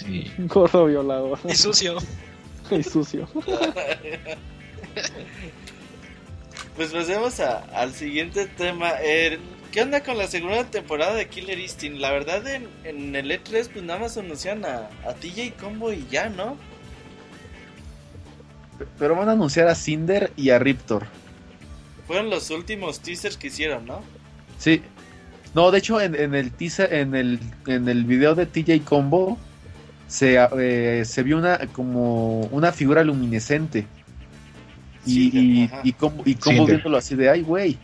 Sí. 0.07 0.31
Gordo 0.39 0.85
violador. 0.85 1.37
Y 1.47 1.53
sucio. 1.55 1.97
y 2.71 2.81
sucio. 2.83 3.27
Pues 6.75 6.91
pasemos 6.91 7.39
a- 7.39 7.63
al 7.73 7.91
siguiente 7.93 8.45
tema. 8.45 8.91
Eh, 9.01 9.39
¿Qué 9.71 9.81
onda 9.81 10.03
con 10.03 10.17
la 10.17 10.27
segunda 10.27 10.63
temporada 10.65 11.15
de 11.15 11.27
Killer 11.27 11.57
Instinct? 11.59 11.99
La 11.99 12.11
verdad, 12.11 12.45
en, 12.47 12.67
en 12.83 13.15
el 13.15 13.31
E3, 13.31 13.69
pues 13.73 13.83
nada 13.83 13.99
más 13.99 14.17
anuncian 14.17 14.63
a, 14.63 14.89
a 15.05 15.13
TJ 15.13 15.53
Combo 15.59 15.91
y 15.91 16.05
ya, 16.09 16.29
¿no? 16.29 16.55
Pero 18.99 19.15
van 19.15 19.27
a 19.29 19.31
anunciar 19.31 19.67
a 19.67 19.75
Cinder 19.75 20.31
y 20.37 20.51
a 20.51 20.59
Riptor. 20.59 21.07
Fueron 22.05 22.29
los 22.29 22.49
últimos 22.51 22.99
teasers 22.99 23.37
que 23.37 23.47
hicieron, 23.47 23.85
¿no? 23.85 24.01
Sí. 24.59 24.81
No, 25.55 25.71
de 25.71 25.79
hecho, 25.79 25.99
en, 25.99 26.13
en 26.13 26.35
el 26.35 26.51
teaser, 26.51 26.93
en 26.93 27.15
el, 27.15 27.39
en 27.65 27.89
el 27.89 28.03
video 28.03 28.35
de 28.35 28.45
TJ 28.45 28.83
Combo, 28.85 29.37
se, 30.07 30.37
eh, 30.59 31.05
se 31.05 31.23
vio 31.23 31.37
una 31.37 31.59
como 31.67 32.41
una 32.47 32.71
figura 32.71 33.03
luminescente. 33.03 33.87
Y, 35.05 35.31
Sí, 35.31 35.31
y, 35.33 35.71
y 35.83 35.93
Combo, 35.93 36.23
y 36.25 36.35
Cinder. 36.35 36.65
viéndolo 36.65 36.97
así 36.97 37.15
de 37.15 37.29
ay, 37.29 37.41
güey. 37.41 37.77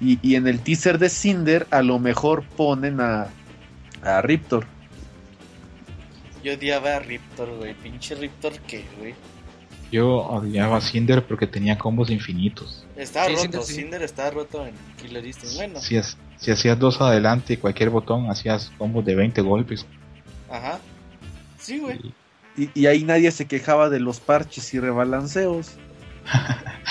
Y, 0.00 0.18
y 0.22 0.34
en 0.36 0.48
el 0.48 0.60
teaser 0.60 0.98
de 0.98 1.08
Cinder, 1.08 1.66
a 1.70 1.82
lo 1.82 1.98
mejor 1.98 2.44
ponen 2.56 3.00
a, 3.00 3.34
a 4.02 4.22
Riptor. 4.22 4.66
Yo 6.42 6.54
odiaba 6.54 6.96
a 6.96 6.98
Riptor, 6.98 7.56
güey. 7.56 7.74
Pinche 7.74 8.14
Riptor, 8.14 8.58
¿qué, 8.66 8.84
güey? 8.98 9.14
Yo 9.92 10.08
odiaba 10.16 10.78
a 10.78 10.80
Cinder 10.80 11.24
porque 11.26 11.46
tenía 11.46 11.78
combos 11.78 12.10
infinitos. 12.10 12.88
Estaba 12.96 13.28
Sí, 13.28 13.36
roto, 13.36 13.62
Cinder, 13.62 13.62
sí. 13.62 13.74
Cinder 13.74 14.02
estaba 14.02 14.30
roto 14.30 14.66
en 14.66 14.74
Killer 14.96 15.24
Instinct. 15.26 15.54
Bueno, 15.54 15.80
Si, 15.80 16.00
si 16.36 16.50
hacías 16.50 16.78
dos 16.78 17.00
adelante 17.00 17.52
y 17.54 17.56
cualquier 17.58 17.90
botón, 17.90 18.30
hacías 18.30 18.72
combos 18.78 19.04
de 19.04 19.14
20 19.14 19.40
golpes. 19.42 19.86
ajá. 20.48 20.80
Sí, 21.62 21.78
güey. 21.78 22.00
Y, 22.56 22.68
y 22.74 22.86
ahí 22.86 23.04
nadie 23.04 23.30
se 23.30 23.46
quejaba 23.46 23.88
de 23.88 24.00
los 24.00 24.20
parches 24.20 24.74
y 24.74 24.80
rebalanceos. 24.80 25.76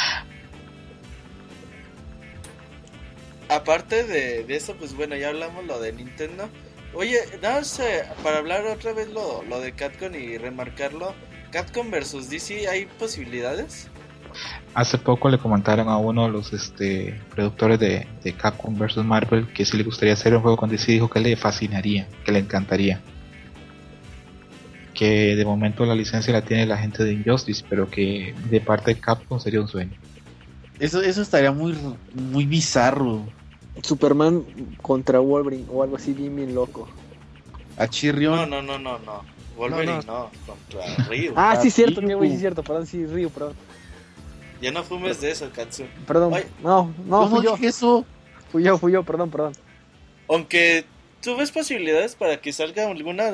Aparte 3.50 4.06
de, 4.06 4.46
de 4.46 4.56
eso, 4.56 4.76
pues 4.76 4.96
bueno, 4.96 5.16
ya 5.18 5.28
hablamos 5.28 5.66
lo 5.66 5.80
de 5.80 5.92
Nintendo. 5.92 6.50
Oye, 6.94 7.20
nada 7.42 7.60
más 7.60 7.80
eh, 7.80 8.04
para 8.24 8.38
hablar 8.38 8.66
otra 8.66 8.94
vez 8.94 9.10
lo, 9.10 9.44
lo 9.44 9.60
de 9.60 9.74
Capcom 9.74 10.16
y 10.16 10.38
remarcarlo. 10.38 11.14
Capcom 11.52 11.92
versus 11.92 12.30
DC, 12.30 12.70
¿hay 12.70 12.86
posibilidades? 12.86 13.90
Hace 14.74 14.98
poco 14.98 15.30
le 15.30 15.38
comentaron 15.38 15.90
a 15.90 15.98
uno 15.98 16.24
de 16.24 16.32
los 16.32 16.54
este, 16.54 17.20
productores 17.36 17.78
de, 17.78 18.08
de 18.24 18.34
Capcom 18.34 18.78
vs 18.78 18.98
Marvel 18.98 19.52
que 19.52 19.66
si 19.66 19.76
le 19.76 19.84
gustaría 19.84 20.14
hacer 20.14 20.34
un 20.34 20.42
juego 20.42 20.56
con 20.56 20.70
DC, 20.70 20.94
dijo 20.94 21.10
que 21.10 21.20
le 21.20 21.36
fascinaría, 21.36 22.08
que 22.24 22.32
le 22.32 22.40
encantaría. 22.40 23.02
Que 25.02 25.36
de 25.36 25.46
momento 25.46 25.84
la 25.84 25.96
licencia 25.96 26.32
la 26.32 26.44
tiene 26.44 26.68
la 26.68 26.78
gente 26.78 27.04
de 27.04 27.12
Injustice, 27.12 27.66
pero 27.68 27.90
que 27.90 28.36
de 28.52 28.62
parte 28.62 28.94
de 28.94 29.00
Capcom 29.00 29.40
sería 29.40 29.60
un 29.60 29.68
sueño. 29.68 29.94
Eso, 30.80 31.02
eso 31.02 31.24
estaría 31.24 31.52
muy, 31.52 31.76
muy 32.14 32.46
bizarro. 32.46 33.26
Superman 33.82 34.46
contra 34.80 35.20
Wolverine 35.20 35.66
o 35.72 35.82
algo 35.82 35.96
así 35.96 36.14
bien, 36.14 36.36
bien 36.36 36.54
loco. 36.54 36.88
A 37.78 37.88
Chirrion. 37.88 38.36
No, 38.36 38.46
no, 38.46 38.62
no, 38.62 38.78
no, 38.78 39.00
no. 39.00 39.24
Wolverine 39.58 40.02
No, 40.06 40.30
no, 40.30 40.32
contra 40.46 41.06
Ryu. 41.10 41.34
Ah, 41.36 41.58
sí, 41.60 41.72
cierto, 41.72 42.00
sí, 42.02 42.06
que 42.06 42.14
güey, 42.14 42.30
sí, 42.30 42.38
cierto. 42.38 42.62
Perdón, 42.62 42.86
sí, 42.86 43.04
Río, 43.08 43.32
perdón. 43.32 43.56
Ya 44.62 44.70
no 44.70 44.84
fumes 44.84 45.20
de 45.20 45.32
eso, 45.32 45.50
Katsu. 45.52 45.86
Perdón, 46.06 46.36
Ay. 46.36 46.44
no, 46.62 46.94
no, 47.08 47.28
fui 47.28 47.40
no 47.40 47.44
yo. 47.44 47.52
dije 47.56 47.70
eso. 47.70 48.06
Fui 48.52 48.62
yo, 48.62 48.78
fui 48.78 48.92
yo, 48.92 49.02
perdón, 49.02 49.32
perdón. 49.32 49.54
Aunque 50.30 50.86
tú 51.24 51.36
ves 51.38 51.50
posibilidades 51.52 52.14
para 52.14 52.40
que 52.40 52.54
salga 52.54 52.88
alguna 52.88 53.32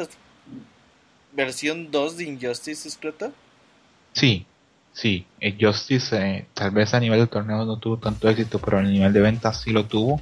versión 1.38 1.90
2 1.92 2.18
de 2.18 2.24
Injustice, 2.26 2.90
Scrota. 2.90 3.32
Sí, 4.12 4.46
sí. 4.92 5.26
eh, 5.40 5.56
Justice 5.60 6.18
eh, 6.18 6.46
tal 6.54 6.72
vez 6.72 6.94
a 6.94 7.00
nivel 7.00 7.20
de 7.20 7.28
torneo 7.28 7.64
no 7.64 7.78
tuvo 7.78 7.98
tanto 7.98 8.28
éxito, 8.28 8.60
pero 8.60 8.80
a 8.80 8.82
nivel 8.82 9.14
de 9.14 9.22
ventas 9.22 9.62
sí 9.62 9.72
lo 9.72 9.86
tuvo. 9.86 10.20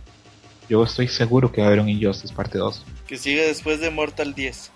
Yo 0.69 0.83
estoy 0.83 1.07
seguro 1.07 1.51
que 1.51 1.61
va 1.61 1.67
a 1.67 1.69
haber 1.69 1.79
un 1.79 1.89
Injustice 1.89 2.33
parte 2.33 2.57
2. 2.57 2.85
Que 3.07 3.17
sigue 3.17 3.47
después 3.47 3.79
de 3.79 3.89
Mortal 3.89 4.35
10. 4.35 4.71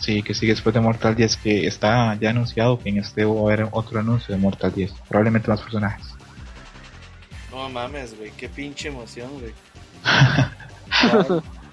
Sí, 0.00 0.22
que 0.22 0.34
sigue 0.34 0.52
después 0.52 0.74
de 0.74 0.80
Mortal 0.80 1.14
10, 1.16 1.36
que 1.38 1.66
está 1.66 2.14
ya 2.20 2.30
anunciado 2.30 2.78
que 2.78 2.90
en 2.90 2.98
este 2.98 3.24
va 3.24 3.40
a 3.40 3.44
haber 3.44 3.68
otro 3.70 3.98
anuncio 4.00 4.34
de 4.34 4.40
Mortal 4.40 4.72
10. 4.74 4.92
Probablemente 5.08 5.48
más 5.48 5.62
personajes. 5.62 6.06
No 7.50 7.68
mames, 7.70 8.16
güey, 8.18 8.32
qué 8.32 8.48
pinche 8.48 8.88
emoción, 8.88 9.30
güey. 9.40 9.52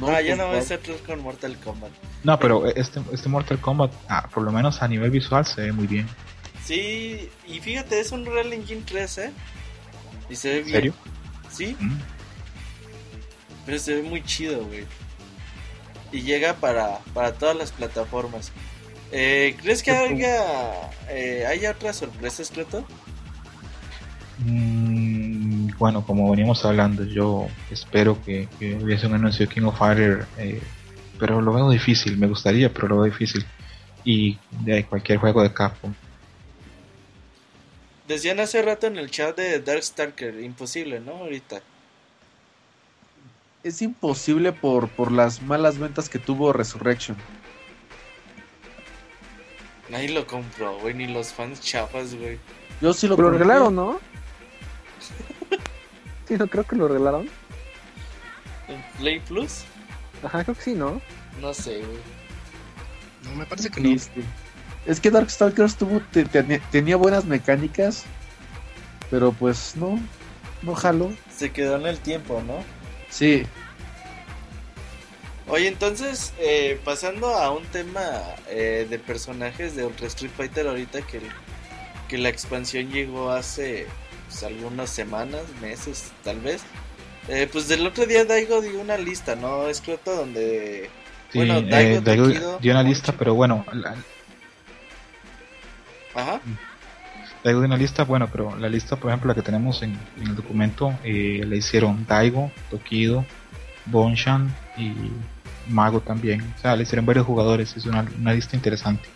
No, 0.00 0.08
ah, 0.08 0.20
ya 0.20 0.28
pues, 0.28 0.38
no 0.38 0.44
voy 0.46 0.52
a 0.54 0.58
no. 0.58 0.62
hacer 0.64 0.80
tres 0.82 1.00
con 1.06 1.20
Mortal 1.22 1.56
Kombat. 1.58 1.90
No, 2.22 2.38
pero 2.38 2.66
este, 2.66 3.00
este 3.12 3.28
Mortal 3.28 3.58
Kombat, 3.60 3.92
ah, 4.08 4.28
por 4.32 4.42
lo 4.42 4.52
menos 4.52 4.82
a 4.82 4.88
nivel 4.88 5.10
visual, 5.10 5.46
se 5.46 5.62
ve 5.62 5.72
muy 5.72 5.86
bien. 5.86 6.06
Sí, 6.64 7.28
y 7.46 7.60
fíjate, 7.60 8.00
es 8.00 8.12
un 8.12 8.26
Real 8.26 8.52
Engine 8.52 8.82
3, 8.84 9.18
¿eh? 9.18 9.30
Y 10.28 10.36
se 10.36 10.48
ve 10.48 10.58
¿En 10.58 10.64
bien. 10.64 10.74
serio? 10.76 10.94
Sí, 11.50 11.76
Mm. 11.78 11.98
pero 13.64 13.78
se 13.78 13.94
ve 13.94 14.02
muy 14.02 14.22
chido, 14.24 14.64
güey. 14.66 14.84
Y 16.12 16.22
llega 16.22 16.54
para, 16.54 16.98
para 17.14 17.32
todas 17.32 17.56
las 17.56 17.72
plataformas. 17.72 18.52
Eh, 19.12 19.56
¿Crees 19.62 19.82
que 19.82 19.92
haya, 19.92 20.90
eh, 21.08 21.46
haya 21.48 21.70
otras 21.70 21.96
sorpresas, 21.96 22.50
Cleto? 22.50 22.84
Mm, 24.38 24.95
bueno, 25.78 26.04
como 26.04 26.30
veníamos 26.30 26.64
hablando, 26.64 27.04
yo 27.04 27.48
espero 27.70 28.22
que, 28.24 28.48
que 28.58 28.74
hubiese 28.74 29.06
un 29.06 29.14
anuncio 29.14 29.46
de 29.46 29.52
King 29.54 29.62
of 29.64 29.78
Fighters, 29.78 30.26
eh, 30.38 30.60
pero 31.18 31.40
lo 31.40 31.52
veo 31.52 31.70
difícil, 31.70 32.16
me 32.18 32.26
gustaría, 32.26 32.72
pero 32.72 32.88
lo 32.88 32.96
veo 32.96 33.04
difícil. 33.04 33.44
Y 34.04 34.38
de 34.50 34.84
cualquier 34.84 35.18
juego 35.18 35.42
de 35.42 35.52
Capcom. 35.52 35.92
Decían 38.06 38.38
hace 38.38 38.62
rato 38.62 38.86
en 38.86 38.96
el 38.98 39.10
chat 39.10 39.36
de 39.36 39.60
Darkstalker, 39.60 40.40
imposible, 40.40 41.00
¿no? 41.00 41.12
Ahorita. 41.12 41.60
Es 43.64 43.82
imposible 43.82 44.52
por, 44.52 44.88
por 44.88 45.10
las 45.10 45.42
malas 45.42 45.78
ventas 45.78 46.08
que 46.08 46.20
tuvo 46.20 46.52
Resurrection. 46.52 47.16
Nadie 49.88 50.10
lo 50.10 50.26
compró, 50.26 50.78
güey, 50.78 50.94
ni 50.94 51.06
los 51.06 51.32
fans 51.32 51.60
chafas, 51.60 52.14
güey. 52.14 52.38
Yo 52.80 52.92
sí 52.92 53.08
lo 53.08 53.16
Pero 53.16 53.30
lo 53.30 53.38
compré. 53.38 53.38
regalaron, 53.38 53.74
¿no? 53.74 54.00
Sí, 56.26 56.34
no 56.36 56.46
creo 56.46 56.64
que 56.64 56.76
lo 56.76 56.88
regalaron. 56.88 57.28
¿En 58.68 58.82
Play 58.98 59.20
Plus? 59.20 59.64
Ajá, 60.22 60.42
creo 60.44 60.56
que 60.56 60.62
sí, 60.62 60.74
¿no? 60.74 61.00
No 61.40 61.54
sé, 61.54 61.78
güey. 61.78 61.98
No, 63.24 63.30
me 63.36 63.46
parece 63.46 63.70
que 63.70 63.80
no. 63.80 63.96
Es 64.86 65.00
que 65.00 65.10
Darkstalkers 65.10 65.76
tuvo, 65.76 66.00
te- 66.12 66.24
te- 66.24 66.42
tenía 66.70 66.96
buenas 66.96 67.24
mecánicas, 67.24 68.04
pero 69.10 69.32
pues 69.32 69.74
no, 69.76 69.98
no 70.62 70.74
jalo. 70.74 71.12
Se 71.36 71.50
quedó 71.50 71.76
en 71.76 71.86
el 71.86 71.98
tiempo, 71.98 72.42
¿no? 72.46 72.54
Sí, 73.10 73.44
Oye, 75.48 75.68
entonces, 75.68 76.32
eh, 76.40 76.80
pasando 76.84 77.28
a 77.36 77.52
un 77.52 77.64
tema 77.66 78.00
eh, 78.48 78.84
de 78.90 78.98
personajes 78.98 79.76
de 79.76 79.84
Ultra 79.84 80.08
Street 80.08 80.32
Fighter 80.36 80.66
ahorita 80.66 81.02
que, 81.02 81.20
que 82.08 82.18
la 82.18 82.30
expansión 82.30 82.90
llegó 82.90 83.30
hace 83.30 83.86
pues, 84.38 84.52
algunas 84.52 84.90
semanas, 84.90 85.42
meses 85.62 86.12
tal 86.22 86.40
vez. 86.40 86.62
Eh, 87.28 87.48
pues 87.50 87.68
del 87.68 87.86
otro 87.86 88.06
día 88.06 88.24
Daigo 88.24 88.60
dio 88.60 88.80
una 88.80 88.96
lista, 88.98 89.34
¿no? 89.34 89.66
Escrito 89.68 90.14
donde... 90.14 90.90
Sí, 91.32 91.38
Bueno, 91.38 91.56
eh, 91.58 92.00
Daigo, 92.02 92.24
Tokido, 92.32 92.58
dio 92.60 92.72
una 92.72 92.82
lista, 92.82 93.12
pero 93.12 93.34
bueno, 93.34 93.64
la- 93.72 93.96
Ajá. 96.14 96.40
Daigo 97.42 97.60
dio 97.60 97.66
una 97.66 97.76
lista, 97.76 98.04
bueno, 98.04 98.28
pero 98.30 98.56
la 98.56 98.68
lista, 98.68 98.96
por 98.96 99.10
ejemplo, 99.10 99.28
la 99.28 99.34
que 99.34 99.42
tenemos 99.42 99.82
en, 99.82 99.98
en 100.20 100.26
el 100.28 100.36
documento, 100.36 100.96
eh, 101.02 101.42
la 101.44 101.56
hicieron 101.56 102.06
Daigo, 102.06 102.52
Tokido, 102.70 103.24
Bonshan 103.86 104.54
y 104.76 104.92
Mago 105.68 106.00
también. 106.00 106.42
O 106.56 106.60
sea, 106.60 106.76
le 106.76 106.84
hicieron 106.84 107.06
varios 107.06 107.26
jugadores, 107.26 107.76
es 107.76 107.86
una, 107.86 108.06
una 108.20 108.32
lista 108.34 108.54
interesante. 108.54 109.08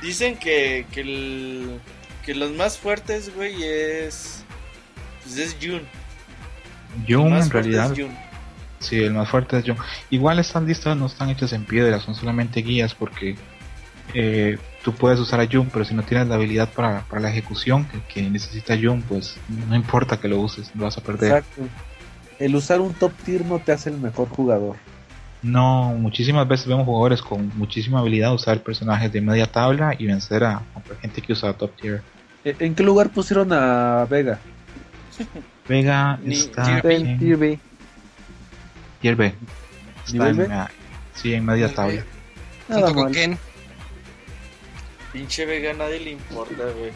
Dicen 0.00 0.36
que, 0.38 0.86
que, 0.92 1.00
el- 1.02 1.80
que 2.28 2.34
los 2.34 2.52
más 2.52 2.76
fuertes, 2.76 3.34
güey, 3.34 3.64
es... 3.64 4.44
Pues 5.22 5.38
es 5.38 5.56
Jun. 5.62 5.80
Jun, 7.08 7.32
en 7.32 7.48
realidad, 7.48 7.90
es 7.90 7.98
Jun. 7.98 8.14
sí, 8.80 9.02
el 9.02 9.14
más 9.14 9.30
fuerte 9.30 9.56
es 9.56 9.64
Jun. 9.64 9.78
Igual 10.10 10.38
estas 10.38 10.62
listas 10.64 10.94
no 10.94 11.06
están 11.06 11.30
hechas 11.30 11.54
en 11.54 11.64
piedra, 11.64 12.00
son 12.00 12.14
solamente 12.14 12.60
guías 12.60 12.94
porque 12.94 13.34
eh, 14.12 14.58
tú 14.84 14.92
puedes 14.92 15.18
usar 15.18 15.40
a 15.40 15.48
Jun, 15.50 15.70
pero 15.72 15.86
si 15.86 15.94
no 15.94 16.02
tienes 16.02 16.28
la 16.28 16.34
habilidad 16.34 16.68
para, 16.68 17.00
para 17.04 17.22
la 17.22 17.30
ejecución 17.30 17.86
que, 17.86 18.02
que 18.12 18.28
necesita 18.28 18.76
Jun, 18.76 19.00
pues 19.00 19.38
no 19.66 19.74
importa 19.74 20.20
que 20.20 20.28
lo 20.28 20.38
uses, 20.38 20.70
lo 20.74 20.84
vas 20.84 20.98
a 20.98 21.00
perder. 21.00 21.38
exacto. 21.38 21.62
El 22.38 22.54
usar 22.54 22.82
un 22.82 22.92
top 22.92 23.12
tier 23.24 23.42
no 23.46 23.58
te 23.58 23.72
hace 23.72 23.88
el 23.88 23.96
mejor 23.96 24.28
jugador. 24.28 24.76
No, 25.40 25.94
muchísimas 25.94 26.46
veces 26.46 26.66
vemos 26.66 26.84
jugadores 26.84 27.22
con 27.22 27.50
muchísima 27.56 28.00
habilidad 28.00 28.34
usar 28.34 28.62
personajes 28.62 29.10
de 29.10 29.22
media 29.22 29.46
tabla 29.46 29.94
y 29.98 30.04
vencer 30.04 30.44
a, 30.44 30.56
a 30.56 31.00
gente 31.00 31.22
que 31.22 31.32
usa 31.32 31.54
top 31.54 31.74
tier. 31.74 32.02
¿E- 32.50 32.56
¿En 32.60 32.74
qué 32.74 32.82
lugar 32.82 33.10
pusieron 33.10 33.52
a 33.52 34.04
Vega? 34.08 34.38
Vega 35.68 36.18
está 36.26 36.78
en 36.80 37.06
en 37.06 37.18
Tier 37.18 37.36
B. 37.36 37.58
tier 39.00 39.16
B. 39.16 39.34
Está 40.06 40.12
¿Nivel 40.30 40.40
en, 40.50 40.64
sí, 41.14 41.34
en 41.34 41.44
media 41.44 41.72
tabla. 41.74 42.04
Nada 42.68 42.80
Junto 42.82 42.94
con 42.94 43.04
mal. 43.04 43.12
Ken. 43.12 43.38
Pinche 45.12 45.46
Vega 45.46 45.70
a 45.72 45.74
nadie 45.74 46.00
le 46.00 46.10
importa, 46.12 46.64
güey. 46.78 46.92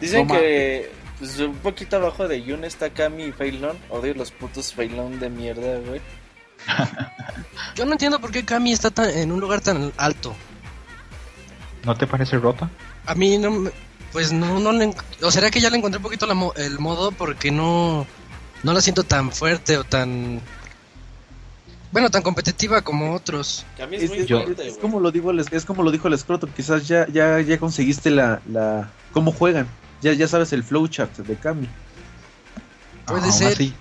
Dicen 0.00 0.26
que 0.26 0.90
pues, 1.18 1.38
un 1.38 1.54
poquito 1.56 1.96
abajo 1.96 2.26
de 2.28 2.42
Yun 2.42 2.64
está 2.64 2.90
Kami 2.90 3.24
y 3.24 3.32
Feilon. 3.32 3.76
Odio 3.90 4.14
los 4.14 4.30
putos 4.30 4.72
Feilon 4.74 5.18
de 5.20 5.30
mierda, 5.30 5.78
güey. 5.86 6.00
Yo 7.76 7.84
no 7.86 7.92
entiendo 7.92 8.20
por 8.20 8.30
qué 8.30 8.44
Kami 8.44 8.72
está 8.72 8.90
tan- 8.90 9.10
en 9.10 9.32
un 9.32 9.40
lugar 9.40 9.60
tan 9.60 9.92
alto. 9.96 10.34
¿No 11.84 11.96
te 11.96 12.06
parece 12.06 12.38
rota? 12.38 12.68
A 13.06 13.14
mí 13.14 13.36
no 13.38 13.50
me- 13.50 13.70
Pues 14.14 14.32
no, 14.32 14.58
no 14.60 14.72
le... 14.72 14.94
¿O 15.22 15.30
será 15.30 15.50
que 15.50 15.60
ya 15.60 15.68
le 15.68 15.76
encontré 15.76 15.98
un 15.98 16.02
poquito 16.04 16.24
la 16.24 16.32
mo- 16.34 16.54
el 16.56 16.78
modo 16.78 17.10
porque 17.12 17.50
no... 17.50 18.06
No 18.62 18.72
la 18.72 18.80
siento 18.80 19.02
tan 19.04 19.30
fuerte 19.32 19.76
o 19.76 19.84
tan... 19.84 20.40
Bueno, 21.92 22.10
tan 22.10 22.22
competitiva 22.22 22.80
como 22.82 23.12
otros. 23.12 23.66
Es, 23.90 24.02
Es, 24.04 24.10
muy 24.10 24.24
yo- 24.24 24.42
fuerte, 24.42 24.66
es 24.68 24.78
como 24.78 25.00
lo 25.00 25.10
digo 25.12 25.30
el, 25.32 25.40
es 25.40 25.64
como 25.64 25.82
lo 25.82 25.90
dijo 25.90 26.08
el 26.08 26.14
escroto, 26.14 26.48
quizás 26.48 26.88
ya, 26.88 27.06
ya, 27.08 27.40
ya 27.40 27.58
conseguiste 27.58 28.10
la, 28.10 28.40
la 28.50 28.90
cómo 29.12 29.30
juegan. 29.32 29.66
Ya, 30.00 30.12
ya 30.12 30.26
sabes 30.28 30.52
el 30.52 30.64
flowchart 30.64 31.16
de 31.18 31.36
Kami. 31.36 31.68
Puede 33.06 33.22
aún 33.24 33.32
ser, 33.32 33.52
Así, 33.52 33.74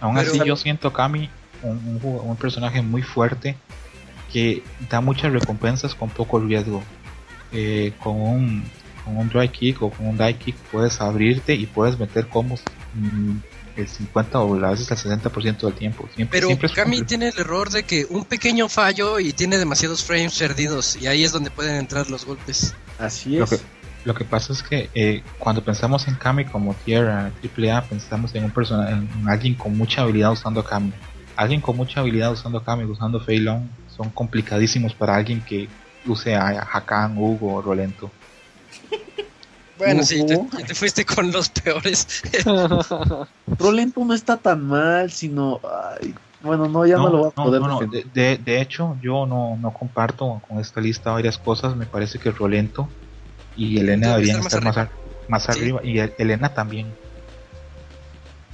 aún 0.00 0.16
pero- 0.16 0.30
así 0.30 0.40
yo 0.44 0.56
siento 0.56 0.88
a 0.88 0.92
Kami 0.92 1.30
un, 1.62 1.98
un, 2.02 2.20
un 2.28 2.36
personaje 2.36 2.82
muy 2.82 3.02
fuerte 3.02 3.56
que 4.32 4.62
da 4.90 5.00
muchas 5.00 5.32
recompensas 5.32 5.94
con 5.94 6.08
poco 6.10 6.38
riesgo. 6.40 6.82
Eh, 7.52 7.94
con 8.02 8.20
un 8.20 8.64
con 9.06 9.16
un 9.16 9.28
dry 9.30 9.48
kick 9.48 9.80
o 9.82 9.90
con 9.90 10.06
un 10.08 10.18
die 10.18 10.34
kick 10.34 10.56
puedes 10.70 11.00
abrirte 11.00 11.54
y 11.54 11.64
puedes 11.66 11.98
meter 11.98 12.26
combos 12.26 12.60
mm, 12.94 13.36
el 13.76 13.88
50 13.88 14.40
o 14.40 14.64
a 14.64 14.70
veces 14.72 14.90
el 14.90 15.20
60% 15.20 15.60
del 15.60 15.72
tiempo. 15.74 16.08
Siempre, 16.14 16.38
Pero 16.38 16.46
siempre 16.48 16.68
Kami 16.70 17.00
un- 17.00 17.06
tiene 17.06 17.28
el 17.28 17.38
error 17.38 17.70
de 17.70 17.84
que 17.84 18.06
un 18.10 18.24
pequeño 18.24 18.68
fallo 18.68 19.18
y 19.20 19.32
tiene 19.32 19.56
demasiados 19.58 20.02
frames 20.04 20.36
perdidos 20.38 20.96
y 21.00 21.06
ahí 21.06 21.24
es 21.24 21.32
donde 21.32 21.50
pueden 21.50 21.76
entrar 21.76 22.10
los 22.10 22.24
golpes. 22.26 22.74
Así 22.98 23.36
Lo 23.36 23.44
es. 23.44 23.50
que, 23.50 23.58
lo 24.04 24.14
que 24.14 24.24
pasa 24.24 24.52
es 24.52 24.62
que 24.62 24.90
eh, 24.94 25.22
cuando 25.38 25.62
pensamos 25.62 26.08
en 26.08 26.14
Kami 26.16 26.44
como 26.46 26.74
Tierra 26.74 27.30
AAA, 27.42 27.82
pensamos 27.84 28.34
en 28.34 28.44
un 28.44 28.50
personaje, 28.50 28.92
en 28.92 29.28
alguien 29.28 29.54
con 29.54 29.76
mucha 29.76 30.02
habilidad 30.02 30.32
usando 30.32 30.64
Kami. 30.64 30.92
Alguien 31.36 31.60
con 31.60 31.76
mucha 31.76 32.00
habilidad 32.00 32.32
usando 32.32 32.62
Kami, 32.64 32.84
usando 32.84 33.20
Fei 33.20 33.38
Long, 33.40 33.64
son 33.94 34.08
complicadísimos 34.10 34.94
para 34.94 35.14
alguien 35.16 35.42
que 35.42 35.68
use 36.06 36.34
a 36.34 36.48
Hakan, 36.72 37.18
Hugo 37.18 37.54
o 37.56 37.60
Rolento. 37.62 38.10
Bueno, 39.78 40.02
sí, 40.04 40.24
te, 40.24 40.38
te 40.66 40.74
fuiste 40.74 41.04
con 41.04 41.30
los 41.30 41.50
peores. 41.50 42.06
Rolento 43.58 44.04
no 44.04 44.14
está 44.14 44.38
tan 44.38 44.66
mal, 44.66 45.10
sino. 45.12 45.60
ay, 46.00 46.14
bueno, 46.40 46.66
no, 46.68 46.86
ya 46.86 46.96
no, 46.96 47.08
lo 47.10 47.18
voy 47.18 47.26
a 47.28 47.32
no, 47.36 47.44
poder 47.44 47.60
no, 47.60 47.68
no, 47.68 47.74
defender. 47.80 48.06
De, 48.12 48.38
de- 48.38 48.60
hecho, 48.62 48.96
yo 49.02 49.26
no, 49.26 49.56
no 49.56 49.74
comparto 49.74 50.42
con 50.46 50.60
esta 50.60 50.80
lista 50.80 51.10
varias 51.12 51.36
cosas. 51.36 51.76
Me 51.76 51.86
parece 51.86 52.18
que 52.18 52.30
Rolento 52.30 52.88
y 53.54 53.78
Elena 53.78 54.08
Debe 54.08 54.20
deberían 54.20 54.38
estar 54.38 54.60
estar 54.60 54.64
más 54.64 54.76
más, 54.76 54.86
ar- 54.86 54.92
más 55.28 55.42
Sí. 55.44 55.50
arriba. 55.50 55.80
Y 55.84 55.98
El- 55.98 56.14
Elena 56.18 56.54
también. 56.54 56.94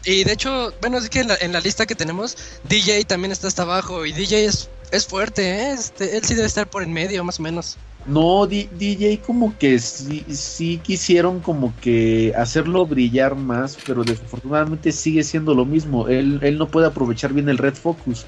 Y 0.04 0.24
de 0.24 0.32
hecho, 0.32 0.72
bueno, 0.80 0.98
es 0.98 1.08
que 1.08 1.20
en 1.20 1.28
la, 1.28 1.36
en 1.40 1.52
la 1.52 1.60
lista 1.60 1.86
que 1.86 1.94
tenemos, 1.94 2.36
DJ 2.64 3.04
también 3.04 3.30
está 3.30 3.46
hasta 3.46 3.62
abajo 3.62 4.04
y 4.04 4.12
DJ 4.12 4.38
es, 4.38 4.68
es 4.90 5.06
fuerte, 5.06 5.48
¿eh? 5.48 5.72
Este, 5.72 6.16
él 6.16 6.24
sí 6.24 6.34
debe 6.34 6.48
estar 6.48 6.66
por 6.68 6.82
en 6.82 6.92
medio, 6.92 7.22
más 7.22 7.38
o 7.38 7.42
menos. 7.42 7.78
No, 8.06 8.46
D- 8.46 8.68
DJ 8.72 9.20
como 9.24 9.56
que 9.58 9.78
sí, 9.78 10.24
sí 10.30 10.78
quisieron 10.82 11.40
como 11.40 11.72
que 11.80 12.32
hacerlo 12.36 12.84
brillar 12.84 13.36
más, 13.36 13.78
pero 13.86 14.02
desafortunadamente 14.02 14.90
sigue 14.90 15.22
siendo 15.22 15.54
lo 15.54 15.64
mismo. 15.64 16.08
Él, 16.08 16.40
él 16.42 16.58
no 16.58 16.66
puede 16.68 16.88
aprovechar 16.88 17.32
bien 17.32 17.48
el 17.48 17.58
Red 17.58 17.74
Focus. 17.74 18.26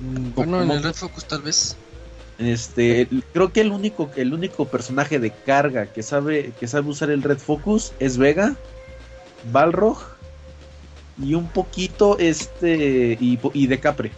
Mm, 0.00 0.34
Bueno, 0.34 0.62
en 0.62 0.70
el 0.70 0.82
Red 0.82 0.94
Focus 0.94 1.24
tal 1.24 1.42
vez. 1.42 1.76
Este, 2.38 3.08
creo 3.32 3.50
que 3.52 3.62
el 3.62 3.72
único, 3.72 4.10
el 4.14 4.34
único 4.34 4.66
personaje 4.66 5.18
de 5.18 5.30
carga 5.30 5.86
que 5.86 6.02
sabe, 6.02 6.52
que 6.60 6.66
sabe 6.68 6.88
usar 6.90 7.10
el 7.10 7.22
Red 7.22 7.38
Focus 7.38 7.92
es 7.98 8.18
Vega, 8.18 8.54
Balrog 9.52 9.98
y 11.20 11.34
un 11.34 11.48
poquito 11.48 12.18
este 12.18 13.16
y, 13.20 13.38
y 13.54 13.66
de 13.66 13.80
Capre. 13.80 14.12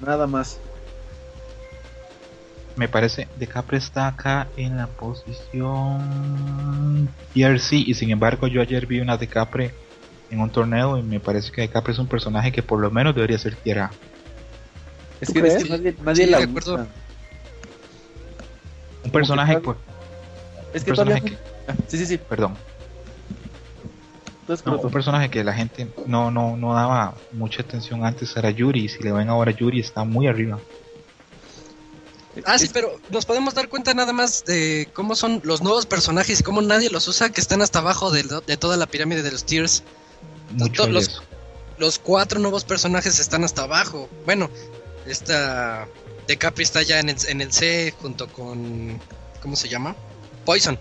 Nada 0.00 0.26
más. 0.26 0.58
Me 2.80 2.88
parece, 2.88 3.28
De 3.36 3.46
Capri 3.46 3.76
está 3.76 4.06
acá 4.06 4.48
en 4.56 4.78
la 4.78 4.86
posición 4.86 6.00
tier 7.34 7.60
C 7.60 7.76
y 7.76 7.92
sin 7.92 8.10
embargo 8.10 8.46
yo 8.46 8.62
ayer 8.62 8.86
vi 8.86 9.00
una 9.00 9.18
De 9.18 9.26
Capri 9.26 9.70
en 10.30 10.40
un 10.40 10.48
torneo 10.48 10.96
y 10.96 11.02
me 11.02 11.20
parece 11.20 11.52
que 11.52 11.60
De 11.60 11.68
Capri 11.68 11.92
es 11.92 11.98
un 11.98 12.06
personaje 12.06 12.50
que 12.50 12.62
por 12.62 12.80
lo 12.80 12.90
menos 12.90 13.14
debería 13.14 13.36
ser 13.36 13.54
tier 13.56 13.80
A. 13.80 13.90
Es 15.20 15.28
¿Tú 15.28 15.34
que, 15.34 15.46
es 15.46 15.62
que 15.62 15.68
nadie 15.68 16.24
Sí, 16.24 16.30
la. 16.30 16.38
Un 19.04 19.10
personaje, 19.12 19.60
pues, 19.60 19.76
Es 20.72 20.82
que 20.82 20.88
personaje 20.94 21.20
todavía- 21.20 21.38
que, 21.38 21.50
Ah, 21.70 21.74
Sí, 21.86 21.98
sí, 21.98 22.06
sí. 22.06 22.16
perdón, 22.16 22.54
no, 24.64 24.78
un 24.80 24.90
personaje 24.90 25.28
que 25.28 25.44
la 25.44 25.52
gente 25.52 25.86
no, 26.06 26.30
no, 26.30 26.56
no 26.56 26.72
daba 26.72 27.12
mucha 27.32 27.60
atención 27.60 28.06
antes 28.06 28.34
era 28.38 28.48
Yuri 28.48 28.86
y 28.86 28.88
si 28.88 29.02
le 29.02 29.12
ven 29.12 29.28
ahora 29.28 29.50
Yuri 29.50 29.80
está 29.80 30.02
muy 30.04 30.26
arriba. 30.28 30.58
Ah, 32.46 32.58
sí, 32.58 32.68
pero 32.72 32.98
nos 33.10 33.26
podemos 33.26 33.54
dar 33.54 33.68
cuenta 33.68 33.92
nada 33.94 34.12
más 34.12 34.44
de 34.44 34.88
cómo 34.92 35.14
son 35.16 35.40
los 35.44 35.62
nuevos 35.62 35.86
personajes 35.86 36.40
y 36.40 36.42
cómo 36.42 36.62
nadie 36.62 36.90
los 36.90 37.06
usa, 37.08 37.30
que 37.30 37.40
están 37.40 37.62
hasta 37.62 37.78
abajo 37.80 38.10
de, 38.10 38.24
de 38.46 38.56
toda 38.56 38.76
la 38.76 38.86
pirámide 38.86 39.22
de 39.22 39.32
los 39.32 39.44
tiers. 39.44 39.82
Mucho 40.52 40.86
Los- 41.78 41.98
cuatro 41.98 42.38
nuevos 42.40 42.64
personajes 42.64 43.18
están 43.18 43.42
hasta 43.44 43.62
abajo. 43.62 44.08
Bueno, 44.26 44.50
esta 45.06 45.86
de 46.26 46.36
Capri 46.36 46.62
está 46.64 46.82
ya 46.82 47.00
en 47.00 47.08
el, 47.08 47.16
en 47.28 47.40
el 47.40 47.52
C 47.52 47.94
junto 48.00 48.28
con... 48.28 49.00
¿Cómo 49.42 49.56
se 49.56 49.68
llama? 49.68 49.96
Poison. 50.44 50.78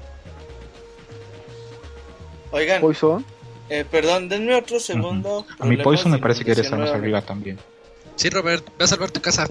Oigan, 2.51 2.81
Poison. 2.81 3.25
eh, 3.69 3.85
perdón, 3.89 4.27
denme 4.27 4.55
otro 4.55 4.79
segundo. 4.79 5.45
A 5.59 5.65
mi 5.65 5.77
Poison 5.77 6.11
me 6.11 6.17
parece 6.19 6.43
que 6.43 6.51
eres 6.51 6.69
nuevamente. 6.69 6.97
arriba 6.97 7.21
también. 7.21 7.59
Sí, 8.15 8.29
Robert, 8.29 8.65
ve 8.77 8.83
a 8.85 8.87
salvar 8.87 9.11
tu 9.11 9.21
casa. 9.21 9.47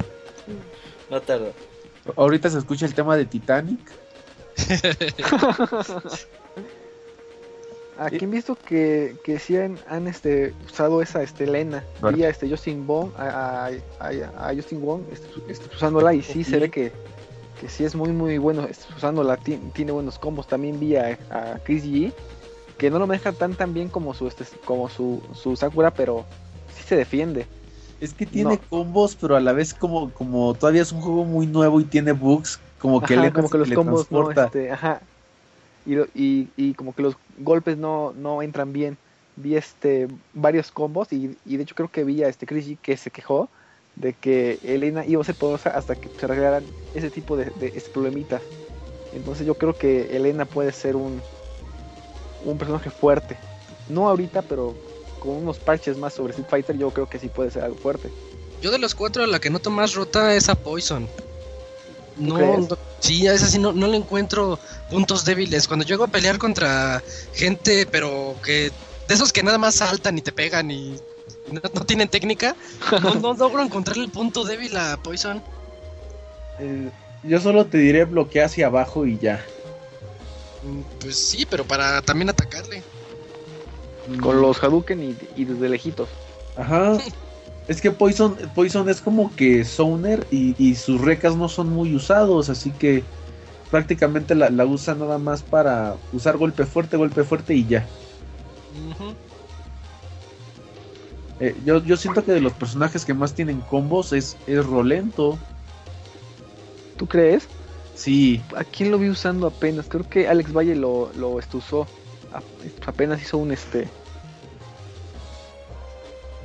No 1.09 1.21
tardo. 1.23 1.53
Ahorita 2.17 2.49
se 2.51 2.59
escucha 2.59 2.87
el 2.87 2.95
tema 2.95 3.17
de 3.17 3.25
Titanic. 3.27 3.81
Aquí 7.99 8.25
han 8.25 8.31
visto 8.31 8.57
que, 8.65 9.17
que 9.25 9.41
sí 9.41 9.57
han, 9.57 9.77
han, 9.89 10.07
este, 10.07 10.55
usado 10.67 11.03
esa 11.03 11.21
este. 11.23 11.47
Vi 11.47 12.23
a 12.23 12.29
este, 12.29 12.49
Justin 12.49 12.87
Bond, 12.87 13.13
a, 13.19 13.67
a, 13.99 14.09
a- 14.39 14.55
Justin 14.55 14.81
Wong 14.81 15.03
este, 15.11 15.27
este, 15.49 15.75
usándola 15.75 16.15
y 16.15 16.23
sí 16.23 16.45
se 16.45 16.59
ve 16.61 16.71
que, 16.71 16.93
que 17.61 17.69
sí 17.69 17.85
es 17.85 17.97
muy 17.97 18.11
muy 18.13 18.39
bueno 18.39 18.67
este, 18.71 18.85
usándola, 18.95 19.37
ti- 19.37 19.59
tiene 19.75 19.91
buenos 19.91 20.17
combos. 20.19 20.47
También 20.47 20.79
vi 20.79 20.95
a, 20.95 21.19
a 21.31 21.59
Chris 21.65 21.85
G, 21.85 22.13
que 22.79 22.89
no 22.89 23.01
lo 23.01 23.09
maneja 23.09 23.33
tan 23.33 23.55
tan 23.57 23.75
bien 23.75 23.89
como 23.89 24.15
su 24.15 24.29
este, 24.29 24.45
como 24.65 24.89
su, 24.89 25.21
su 25.35 25.57
Sakura, 25.57 25.91
pero 25.93 26.25
sí 26.77 26.85
se 26.85 26.95
defiende. 26.95 27.47
Es 28.01 28.15
que 28.15 28.27
tiene 28.27 28.59
No. 28.59 28.69
combos, 28.69 29.17
pero 29.17 29.37
a 29.37 29.41
la 29.41 29.53
vez 29.53 29.75
como, 29.75 30.13
como 30.13 30.57
todavía 30.59 30.83
es 30.83 30.93
un 30.93 31.01
juego 31.01 31.25
muy 31.25 31.47
nuevo 31.47 31.81
y 31.81 31.89
tiene 31.89 32.13
bugs, 32.13 32.61
como 32.79 33.05
que, 33.05 33.17
Ajá, 33.17 33.19
le 33.19 33.33
como 33.33 33.49
que 33.51 33.59
los 33.59 33.73
combos 33.73 34.11
no, 34.11 34.31
transporta. 34.31 34.31
este, 34.31 34.71
ajá. 34.73 35.09
Y, 35.85 35.99
y, 36.15 36.53
y 36.57 36.75
como 36.75 36.95
que 36.95 37.03
los 37.03 37.17
golpes 37.31 37.79
no, 37.79 38.13
no 38.15 38.43
entran 38.43 38.73
bien. 38.73 39.01
Vi 39.37 39.57
este 39.57 40.09
varios 40.33 40.73
combos 40.73 41.13
y, 41.13 41.41
y 41.45 41.57
de 41.59 41.65
hecho 41.65 41.75
creo 41.77 41.91
que 41.91 42.05
vi 42.05 42.23
a 42.25 42.29
este 42.29 42.47
Chris 42.47 42.67
G 42.69 42.81
que 42.81 42.97
se 42.99 43.11
quejó 43.13 43.53
de 43.95 44.15
que 44.19 44.61
Elena 44.63 45.07
iba 45.07 45.23
a 45.23 45.25
ser 45.25 45.37
poderosa 45.39 45.71
hasta 45.71 45.97
que 45.97 46.11
se 46.17 46.27
arreglaran 46.27 46.77
ese 46.93 47.11
tipo 47.11 47.37
de, 47.37 47.53
de 47.55 47.73
este, 47.75 47.91
problemitas. 47.91 48.45
Entonces 49.13 49.47
yo 49.47 49.59
creo 49.59 49.77
que 49.79 50.17
Elena 50.17 50.47
puede 50.47 50.73
ser 50.73 50.97
un, 50.97 51.27
un 52.39 52.59
personaje 52.59 52.91
fuerte. 52.91 53.45
No 53.87 54.09
ahorita, 54.09 54.47
pero 54.47 54.81
con 55.19 55.33
unos 55.37 55.59
parches 55.59 55.97
más 55.97 56.15
sobre 56.15 56.33
Street 56.33 56.49
Fighter 56.49 56.77
yo 56.79 56.91
creo 56.91 57.09
que 57.09 57.19
sí 57.19 57.29
puede 57.29 57.51
ser 57.51 57.65
algo 57.65 57.77
fuerte. 57.77 58.11
Yo 58.61 58.71
de 58.71 58.79
los 58.79 58.95
cuatro, 58.95 59.25
la 59.27 59.39
que 59.39 59.51
noto 59.51 59.71
más 59.71 59.95
rota 59.95 60.35
es 60.35 60.49
a 60.49 60.55
Poison. 60.55 61.09
No, 62.17 62.37
no- 62.39 62.79
sí, 62.99 63.29
a 63.29 63.35
esa 63.35 63.47
sí 63.47 63.59
no, 63.59 63.73
no 63.73 63.87
le 63.87 63.97
encuentro 63.97 64.59
puntos 64.91 65.25
débiles. 65.25 65.69
Cuando 65.69 65.85
llego 65.87 66.05
a 66.05 66.09
pelear 66.09 66.39
contra 66.39 67.03
gente, 67.33 67.87
pero 67.87 68.35
que 68.43 68.73
de 69.07 69.15
esos 69.15 69.33
que 69.33 69.43
nada 69.45 69.59
más 69.59 69.77
saltan 69.77 70.19
y 70.19 70.23
te 70.23 70.33
pegan 70.33 70.71
y 70.71 70.99
no, 71.53 71.61
no 71.73 71.85
tienen 71.87 72.09
técnica, 72.09 72.57
no, 73.03 73.15
no 73.15 73.35
logro 73.39 73.63
encontrar 73.63 73.97
el 73.99 74.11
punto 74.11 74.45
débil 74.45 74.77
a 74.77 74.97
Poison. 74.97 75.41
Eh, 76.59 76.91
yo 77.23 77.41
solo 77.41 77.65
te 77.67 77.79
diré 77.79 78.05
bloquea 78.05 78.47
hacia 78.47 78.67
abajo 78.67 79.07
y 79.07 79.17
ya. 79.19 79.45
Mm, 80.65 80.81
Pues 81.01 81.17
sí, 81.17 81.47
pero 81.49 81.65
para 81.65 82.03
también 82.03 82.31
atacarle. 82.31 82.83
Con 84.21 84.41
los 84.41 84.63
Hadouken 84.63 85.03
y, 85.03 85.17
y 85.37 85.45
desde 85.45 85.69
lejitos. 85.69 86.09
Ajá. 86.57 86.99
Es 87.69 87.81
que 87.81 87.91
Poison, 87.91 88.37
Poison 88.55 88.89
es 88.89 89.01
como 89.01 89.35
que 89.37 89.65
Zoner 89.65 90.27
y, 90.31 90.55
y 90.63 90.75
sus 90.75 91.01
recas 91.01 91.37
no 91.37 91.49
son 91.49 91.69
muy 91.69 91.95
usados, 91.95 92.49
así 92.49 92.71
que 92.71 93.05
prácticamente 93.71 94.35
la, 94.35 94.49
la 94.49 94.65
usa 94.65 94.95
nada 94.95 95.19
más 95.19 95.43
para 95.43 95.97
usar 96.13 96.39
golpe 96.39 96.65
fuerte, 96.65 96.97
golpe 96.97 97.25
fuerte 97.25 97.55
y 97.55 97.67
ya. 97.67 97.87
Eh, 101.41 101.55
yo, 101.65 101.83
yo 101.85 101.97
siento 101.97 102.25
que 102.25 102.33
de 102.33 102.41
los 102.41 102.53
personajes 102.55 103.05
que 103.05 103.15
más 103.15 103.35
tienen 103.35 103.61
combos 103.61 104.13
es, 104.13 104.37
es 104.47 104.65
Rolento. 104.65 105.39
¿Tú 106.97 107.07
crees? 107.07 107.47
Sí, 107.95 108.41
¿A 108.57 108.65
quién 108.65 108.91
lo 108.91 108.99
vi 108.99 109.09
usando 109.09 109.47
apenas? 109.47 109.87
Creo 109.89 110.09
que 110.09 110.29
Alex 110.29 110.53
Valle 110.53 110.75
lo, 110.75 111.11
lo 111.17 111.39
usó. 111.53 111.83
A- 111.83 111.87
Apenas 112.87 113.21
hizo 113.23 113.39
un 113.39 113.53
este 113.53 113.89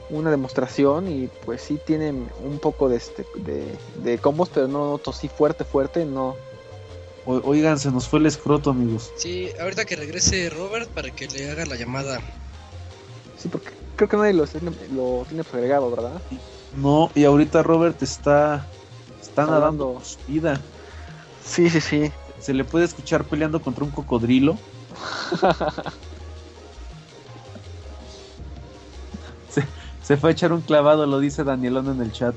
una 0.10 0.30
demostración 0.30 1.08
y 1.10 1.28
pues 1.46 1.62
sí 1.62 1.80
tienen 1.84 2.30
un 2.44 2.60
poco 2.60 2.88
de 2.90 2.98
este 2.98 3.26
de, 3.36 3.76
de 4.04 4.18
combos, 4.20 4.50
pero 4.50 4.68
no 4.68 4.92
noto 4.92 5.12
así 5.12 5.28
fuerte, 5.28 5.64
fuerte, 5.64 6.06
no. 6.06 6.36
o- 7.26 7.42
oigan, 7.46 7.80
se 7.80 7.90
nos 7.92 8.08
fue 8.08 8.20
el 8.20 8.28
escroto, 8.28 8.70
amigos. 8.70 9.12
Sí, 9.16 9.50
ahorita 9.60 9.86
que 9.86 9.96
regrese 9.96 10.50
Robert 10.50 10.90
para 10.90 11.10
que 11.10 11.28
le 11.28 11.50
haga 11.50 11.66
la 11.66 11.76
llamada. 11.78 12.20
Sí, 13.38 13.48
porque 13.50 13.70
creo 13.96 14.08
que 14.10 14.18
nadie 14.18 14.34
lo, 14.34 14.46
tiene- 14.46 14.72
lo 14.92 15.26
tiene 15.28 15.44
agregado, 15.52 15.90
¿verdad? 15.90 16.22
No, 16.74 17.10
y 17.16 17.24
ahorita 17.24 17.64
Robert 17.64 18.02
está, 18.04 18.68
está 19.22 19.44
Está 19.44 19.46
nadando 19.48 20.02
vida. 20.28 20.62
Sí, 21.44 21.70
sí, 21.70 21.82
sí. 21.82 22.12
Se 22.40 22.54
le 22.54 22.66
puede 22.66 22.86
escuchar 22.86 23.24
peleando 23.26 23.62
contra 23.62 23.84
un 23.84 23.92
cocodrilo. 23.92 24.58
Se, 29.50 29.64
se 30.06 30.18
fue 30.18 30.30
a 30.30 30.34
echar 30.34 30.52
un 30.54 30.62
clavado, 30.62 31.06
lo 31.06 31.20
dice 31.20 31.44
Danielón 31.44 31.90
en 31.90 32.02
el 32.02 32.12
chat. 32.12 32.36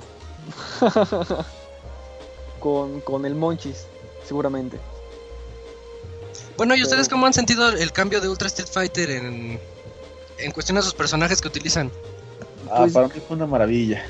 Con, 2.60 3.00
con 3.00 3.24
el 3.26 3.34
Monchis, 3.34 3.86
seguramente. 4.26 4.78
Bueno, 6.56 6.74
¿y 6.74 6.82
ustedes 6.82 7.08
cómo 7.08 7.26
han 7.26 7.32
sentido 7.34 7.68
el 7.68 7.92
cambio 7.92 8.20
de 8.20 8.28
Ultra 8.28 8.48
Street 8.48 8.68
Fighter 8.70 9.10
en, 9.10 9.60
en 10.38 10.52
cuestión 10.52 10.78
a 10.78 10.82
sus 10.82 10.94
personajes 10.94 11.40
que 11.40 11.48
utilizan? 11.48 11.90
Ah, 12.70 12.78
Pues- 12.80 12.92
para 12.92 13.08
mí 13.08 13.14
fue 13.26 13.36
una 13.36 13.46
maravilla. 13.46 14.04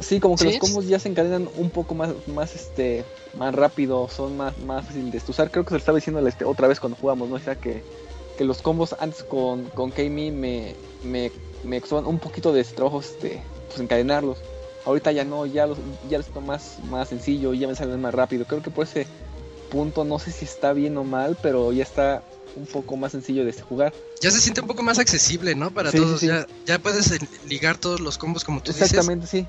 Sí, 0.00 0.20
como 0.20 0.36
que 0.36 0.44
Sí, 0.44 0.50
los 0.50 0.58
combos 0.58 0.86
ya 0.86 0.98
se 0.98 1.08
encadenan 1.08 1.48
un 1.56 1.70
poco 1.70 1.94
más, 1.94 2.10
más 2.26 2.54
este, 2.54 3.02
más 3.36 3.54
rápido, 3.54 4.08
son 4.08 4.36
más, 4.36 4.56
más 4.58 4.86
fáciles 4.86 5.12
de 5.24 5.30
usar. 5.30 5.50
Creo 5.50 5.64
que 5.64 5.70
se 5.70 5.74
lo 5.74 5.78
estaba 5.78 5.96
diciendo 5.96 6.26
este, 6.26 6.44
otra 6.44 6.68
vez 6.68 6.80
cuando 6.80 6.96
jugamos, 7.00 7.28
¿no? 7.28 7.36
O 7.36 7.40
sea 7.40 7.54
que, 7.56 7.82
que 8.36 8.44
los 8.44 8.62
combos 8.62 8.94
antes 8.98 9.22
con, 9.22 9.64
con 9.70 9.90
K-Me 9.90 10.30
me, 10.32 10.74
me, 11.02 11.32
me 11.64 11.80
costaban 11.80 12.06
un 12.06 12.18
poquito 12.18 12.52
de 12.52 12.64
trabajo 12.64 13.00
este, 13.00 13.42
pues 13.68 13.80
encadenarlos. 13.80 14.38
Ahorita 14.84 15.10
ya 15.12 15.24
no, 15.24 15.46
ya 15.46 15.66
los, 15.66 15.78
ya 16.08 16.18
los 16.18 16.28
más, 16.44 16.78
más 16.90 17.08
sencillo, 17.08 17.52
ya 17.54 17.66
me 17.66 17.74
salen 17.74 18.00
más 18.00 18.14
rápido. 18.14 18.44
Creo 18.46 18.62
que 18.62 18.70
por 18.70 18.84
ese 18.84 19.06
punto 19.70 20.04
no 20.04 20.18
sé 20.18 20.30
si 20.30 20.44
está 20.44 20.72
bien 20.72 20.96
o 20.96 21.04
mal, 21.04 21.36
pero 21.42 21.72
ya 21.72 21.82
está 21.82 22.22
un 22.54 22.66
poco 22.66 22.96
más 22.96 23.12
sencillo 23.12 23.44
de 23.44 23.52
jugar. 23.52 23.92
Ya 24.20 24.30
se 24.30 24.40
siente 24.40 24.60
un 24.60 24.66
poco 24.66 24.82
más 24.82 24.98
accesible, 24.98 25.54
¿no? 25.54 25.70
Para 25.72 25.90
Sí, 25.90 25.98
todos. 25.98 26.20
sí. 26.20 26.28
Ya, 26.28 26.46
ya 26.64 26.78
puedes 26.78 27.12
ligar 27.46 27.76
todos 27.78 28.00
los 28.00 28.16
combos 28.16 28.44
como 28.44 28.62
tú 28.62 28.72
dices. 28.72 28.90
Exactamente, 28.92 29.26
sí. 29.26 29.46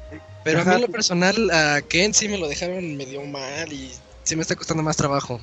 Pero 0.50 0.62
a 0.62 0.66
mí 0.66 0.76
en 0.76 0.82
lo 0.82 0.90
personal, 0.90 1.50
a 1.52 1.82
Ken 1.82 2.14
sí 2.14 2.28
me 2.28 2.38
lo 2.38 2.48
dejaron 2.48 2.96
medio 2.98 3.22
mal 3.24 3.72
y 3.72 3.94
sí 4.24 4.36
me 4.36 4.42
está 4.42 4.56
costando 4.56 4.84
más 4.84 4.98
trabajo. 4.98 5.40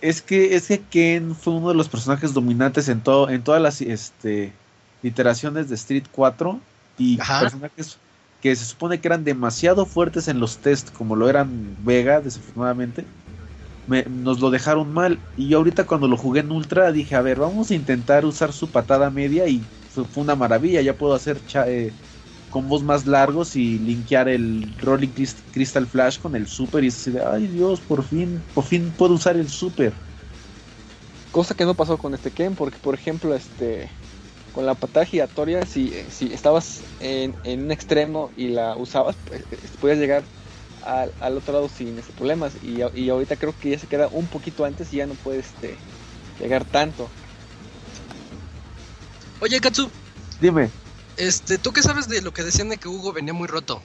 Es 0.00 0.20
que, 0.22 0.56
es 0.56 0.66
que 0.68 0.80
Ken 0.88 1.34
fue 1.34 1.54
uno 1.54 1.68
de 1.68 1.74
los 1.76 1.88
personajes 1.88 2.34
dominantes 2.34 2.88
en 2.88 3.02
todo, 3.02 3.30
en 3.30 3.44
todas 3.44 3.62
las 3.62 3.80
este, 3.80 4.52
iteraciones 5.02 5.68
de 5.68 5.76
Street 5.76 6.04
4 6.10 6.60
y 6.98 7.18
Ajá. 7.20 7.40
personajes 7.40 8.00
que 8.40 8.56
se 8.56 8.64
supone 8.64 9.00
que 9.00 9.08
eran 9.08 9.22
demasiado 9.24 9.86
fuertes 9.86 10.26
en 10.28 10.40
los 10.40 10.58
test, 10.60 10.90
como 10.92 11.14
lo 11.14 11.28
eran 11.28 11.76
Vega, 11.84 12.20
desafortunadamente, 12.20 13.06
me- 13.86 14.04
nos 14.04 14.40
lo 14.40 14.50
dejaron 14.50 14.92
mal. 14.92 15.20
Y 15.36 15.48
yo 15.50 15.58
ahorita 15.58 15.86
cuando 15.86 16.08
lo 16.08 16.16
jugué 16.16 16.40
en 16.40 16.52
Ultra 16.52 16.92
dije, 16.92 17.16
a 17.16 17.22
ver, 17.22 17.38
vamos 17.40 17.70
a 17.70 17.74
intentar 17.74 18.24
usar 18.26 18.52
su 18.52 18.70
patada 18.72 19.10
media 19.10 19.48
y 19.48 19.68
fue, 19.88 20.04
fue 20.06 20.22
una 20.24 20.36
maravilla, 20.36 20.82
ya 20.82 20.98
puedo 20.98 21.14
hacer 21.14 21.44
cha- 21.44 21.68
eh, 21.70 21.96
combos 22.50 22.82
más 22.84 23.06
largos 23.06 23.56
y 23.56 23.78
linkear 23.78 24.28
el 24.28 24.74
Rolling 24.78 25.10
Crys- 25.10 25.44
Crystal 25.52 25.86
Flash 25.86 26.18
con 26.20 26.36
el 26.36 26.46
Super 26.46 26.84
y 26.84 26.88
es 26.88 26.96
así 27.00 27.12
de, 27.12 27.22
ay 27.24 27.48
Dios, 27.48 27.80
por 27.80 28.04
fin, 28.04 28.42
por 28.54 28.64
fin 28.64 28.92
puedo 28.96 29.14
usar 29.14 29.36
el 29.36 29.48
Super. 29.48 29.94
Cosa 31.32 31.54
que 31.54 31.64
no 31.64 31.74
pasó 31.76 31.96
con 31.98 32.14
este 32.14 32.32
Ken, 32.32 32.56
porque 32.56 32.78
por 32.78 32.94
ejemplo, 32.94 33.34
este 33.34 33.90
con 34.52 34.66
la 34.66 34.74
patada 34.74 35.06
giratoria, 35.06 35.64
si, 35.64 35.92
si 36.10 36.32
estabas 36.32 36.82
en, 36.98 37.36
en 37.44 37.64
un 37.64 37.70
extremo 37.70 38.32
y 38.36 38.48
la 38.48 38.76
usabas, 38.76 39.16
pues, 39.24 39.42
eh, 39.52 39.58
podías 39.78 39.98
llegar 39.98 40.24
al, 40.82 41.14
al 41.20 41.36
otro 41.38 41.54
lado 41.54 41.68
sin 41.68 41.98
este, 41.98 42.12
problemas. 42.12 42.58
Y 42.62 42.80
ahorita 43.10 43.36
creo 43.36 43.56
que 43.56 43.70
ya 43.70 43.78
se 43.78 43.86
queda 43.86 44.08
un 44.10 44.28
poquito 44.28 44.64
antes 44.64 44.92
y 44.92 44.96
ya 44.96 45.06
no 45.06 45.14
puedes 45.14 45.46
este, 45.48 45.78
llegar 46.38 46.64
tanto. 46.64 47.08
Oye, 49.40 49.60
Katsu, 49.60 49.90
Dime, 50.40 50.70
este, 51.26 51.58
¿tú 51.58 51.72
qué 51.72 51.82
sabes 51.82 52.08
de 52.08 52.22
lo 52.22 52.32
que 52.32 52.42
decían 52.44 52.68
de 52.70 52.78
que 52.78 52.88
Hugo 52.88 53.12
venía 53.12 53.32
muy 53.34 53.48
roto? 53.48 53.82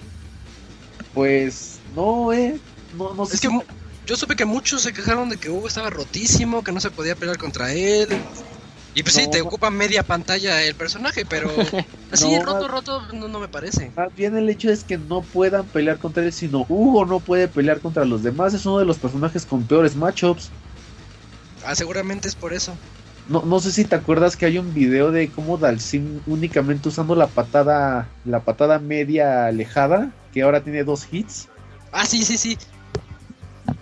pues 1.14 1.82
no, 1.86 2.32
eh, 2.34 2.62
no, 2.92 3.14
no 3.14 3.26
sé 3.26 3.36
Es 3.36 3.40
que 3.40 3.48
si- 3.48 3.62
yo 4.04 4.16
supe 4.16 4.36
que 4.36 4.46
muchos 4.46 4.82
se 4.84 4.94
quejaron 4.94 5.30
de 5.30 5.38
que 5.38 5.50
Hugo 5.50 5.68
estaba 5.68 5.90
rotísimo, 5.90 6.64
que 6.64 6.72
no 6.72 6.80
se 6.80 6.92
podía 6.92 7.16
pelear 7.16 7.38
contra 7.38 7.72
él. 7.74 8.24
Y 8.94 9.04
pues 9.04 9.16
sí, 9.16 9.28
te 9.30 9.42
ocupa 9.42 9.72
media 9.72 10.04
pantalla 10.04 10.64
el 10.64 10.76
personaje, 10.78 11.26
pero 11.26 11.50
así 12.12 12.40
No, 12.40 12.40
roto, 12.40 12.68
roto, 12.70 13.02
no, 13.14 13.28
no 13.30 13.40
me 13.40 13.50
parece. 13.50 13.96
Más 13.96 14.14
bien 14.16 14.36
el 14.38 14.50
hecho 14.50 14.70
es 14.72 14.86
que 14.86 14.98
no 14.98 15.28
puedan 15.28 15.70
pelear 15.70 16.00
contra 16.00 16.24
él, 16.24 16.32
sino 16.34 16.66
Hugo 16.70 17.06
no 17.06 17.24
puede 17.26 17.48
pelear 17.50 17.82
contra 17.82 18.06
los 18.06 18.24
demás. 18.24 18.54
Es 18.54 18.66
uno 18.66 18.80
de 18.80 18.86
los 18.86 19.00
personajes 19.00 19.46
con 19.46 19.68
peores 19.68 19.96
matchups. 19.98 20.54
Ah, 21.62 21.76
seguramente 21.76 22.30
es 22.30 22.36
por 22.38 22.54
eso. 22.54 22.80
No, 23.28 23.42
no 23.44 23.60
sé 23.60 23.72
si 23.72 23.86
te 23.86 23.96
acuerdas 23.96 24.38
que 24.38 24.46
hay 24.46 24.58
un 24.58 24.74
video 24.74 25.12
de 25.12 25.32
cómo 25.32 25.58
Dalsim 25.58 26.20
únicamente 26.28 26.90
usando 26.90 27.16
la 27.16 27.28
patada, 27.28 28.08
la 28.24 28.42
patada 28.42 28.78
media 28.78 29.48
alejada, 29.48 30.12
que 30.32 30.44
ahora 30.44 30.62
tiene 30.62 30.84
dos 30.84 31.08
hits. 31.12 31.48
Ah, 31.92 32.06
sí, 32.06 32.24
sí, 32.24 32.38
sí. 32.38 32.58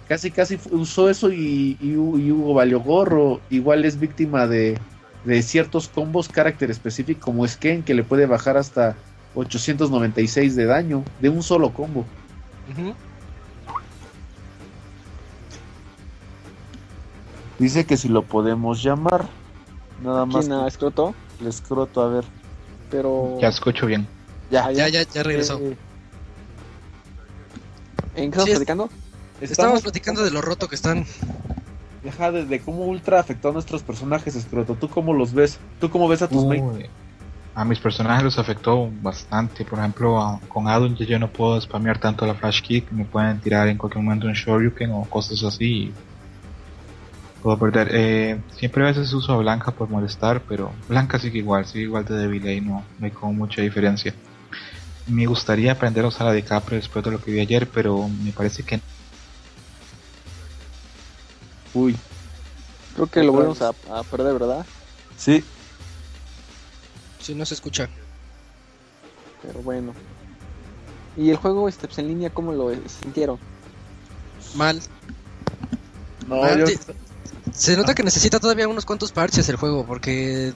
casi 0.07 0.31
casi 0.31 0.59
usó 0.71 1.09
eso 1.09 1.31
y, 1.31 1.77
y, 1.81 1.89
y 1.89 1.95
Hugo 2.31 2.53
valió 2.53 2.79
gorro. 2.79 3.41
Igual 3.49 3.83
es 3.83 3.99
víctima 3.99 4.47
de, 4.47 4.77
de 5.25 5.41
ciertos 5.41 5.87
combos 5.89 6.29
carácter 6.29 6.71
específico 6.71 7.21
como 7.21 7.47
Sken 7.47 7.83
que 7.83 7.93
le 7.93 8.03
puede 8.03 8.25
bajar 8.25 8.55
hasta 8.55 8.95
896 9.35 10.55
de 10.55 10.65
daño 10.65 11.03
de 11.19 11.29
un 11.29 11.43
solo 11.43 11.73
combo. 11.73 12.05
Ujú. 12.71 12.93
Dice 17.63 17.85
que 17.85 17.95
si 17.95 18.09
lo 18.09 18.23
podemos 18.23 18.83
llamar. 18.83 19.25
Nada 20.03 20.25
más 20.25 20.47
¿Quién 20.47 20.51
a 20.59 20.67
escroto? 20.67 21.15
el 21.39 21.47
escroto, 21.47 22.01
a 22.01 22.09
ver. 22.09 22.25
Pero. 22.91 23.37
Ya 23.39 23.47
escucho 23.47 23.85
bien. 23.85 24.05
ya, 24.51 24.69
Ya, 24.73 24.89
ya, 24.89 25.03
ya 25.03 25.23
regresó. 25.23 25.59
Eh, 25.59 25.77
¿En 28.15 28.31
qué 28.31 28.37
estamos 28.39 28.45
Sí, 28.49 28.51
platicando? 28.55 28.89
Estábamos 29.39 29.81
platicando 29.81 30.23
de 30.25 30.31
lo 30.31 30.41
roto 30.41 30.67
que 30.67 30.75
están. 30.75 31.05
Ajá, 32.05 32.33
de, 32.33 32.43
de 32.43 32.59
cómo 32.59 32.83
Ultra 32.85 33.21
afectó 33.21 33.47
a 33.47 33.51
nuestros 33.53 33.81
personajes, 33.81 34.35
escroto. 34.35 34.75
¿Tú 34.75 34.89
cómo 34.89 35.13
los 35.13 35.33
ves? 35.33 35.57
¿Tú 35.79 35.89
cómo 35.89 36.09
ves 36.09 36.21
a 36.21 36.27
tus 36.27 36.43
mates? 36.43 36.63
Uy, 36.63 36.85
a 37.55 37.63
mis 37.63 37.79
personajes 37.79 38.25
los 38.25 38.37
afectó 38.39 38.89
bastante. 39.01 39.63
Por 39.63 39.79
ejemplo, 39.79 40.21
a- 40.21 40.37
con 40.49 40.67
Adon 40.67 40.97
ya 40.97 41.05
yo 41.05 41.17
no 41.17 41.29
puedo 41.29 41.61
spamear 41.61 41.97
tanto 41.97 42.25
la 42.27 42.33
flash 42.35 42.61
kick. 42.61 42.91
Me 42.91 43.05
pueden 43.05 43.39
tirar 43.39 43.69
en 43.69 43.77
cualquier 43.77 44.03
momento 44.03 44.27
un 44.27 44.33
shoryuken 44.33 44.91
o 44.91 45.05
cosas 45.05 45.41
así. 45.45 45.65
y 45.65 45.93
puedo 47.43 47.59
perder. 47.59 47.89
Eh, 47.91 48.41
siempre 48.57 48.83
a 48.83 48.87
veces 48.87 49.11
uso 49.13 49.33
a 49.33 49.37
Blanca 49.37 49.71
por 49.71 49.89
molestar, 49.89 50.41
pero 50.47 50.71
Blanca 50.87 51.19
sigue 51.19 51.39
igual, 51.39 51.65
sigue 51.65 51.83
igual 51.83 52.05
de 52.05 52.15
débil 52.15 52.47
ahí. 52.47 52.61
No, 52.61 52.83
no 52.97 53.05
hay 53.05 53.11
como 53.11 53.33
mucha 53.33 53.61
diferencia. 53.61 54.13
Me 55.07 55.25
gustaría 55.25 55.73
aprender 55.73 56.05
a 56.05 56.07
usar 56.07 56.27
a 56.27 56.31
Decapre 56.31 56.77
después 56.77 57.03
de 57.03 57.11
lo 57.11 57.21
que 57.21 57.31
vi 57.31 57.41
ayer, 57.41 57.67
pero 57.69 58.07
me 58.07 58.31
parece 58.31 58.63
que 58.63 58.79
Uy, 61.73 61.95
Creo 62.95 63.07
que 63.07 63.23
lo 63.23 63.33
volvemos 63.33 63.61
a, 63.61 63.69
a 63.89 64.03
perder, 64.03 64.33
¿verdad? 64.33 64.65
sí. 65.17 65.43
Si 67.19 67.33
no 67.33 67.45
se 67.45 67.53
escucha. 67.53 67.89
Pero 69.41 69.61
bueno. 69.61 69.93
¿Y 71.15 71.29
el 71.29 71.37
juego 71.37 71.69
este, 71.69 71.87
pues, 71.87 71.97
en 71.99 72.07
línea 72.09 72.29
cómo 72.29 72.51
lo 72.51 72.69
sintieron? 72.87 73.39
Mal. 74.55 74.81
No, 76.27 76.57
yo- 76.57 76.67
sí. 76.67 76.77
Se 77.53 77.77
nota 77.77 77.93
que 77.93 78.03
necesita 78.03 78.39
todavía 78.39 78.67
unos 78.67 78.85
cuantos 78.85 79.11
parches 79.11 79.47
el 79.49 79.55
juego, 79.55 79.85
porque 79.85 80.53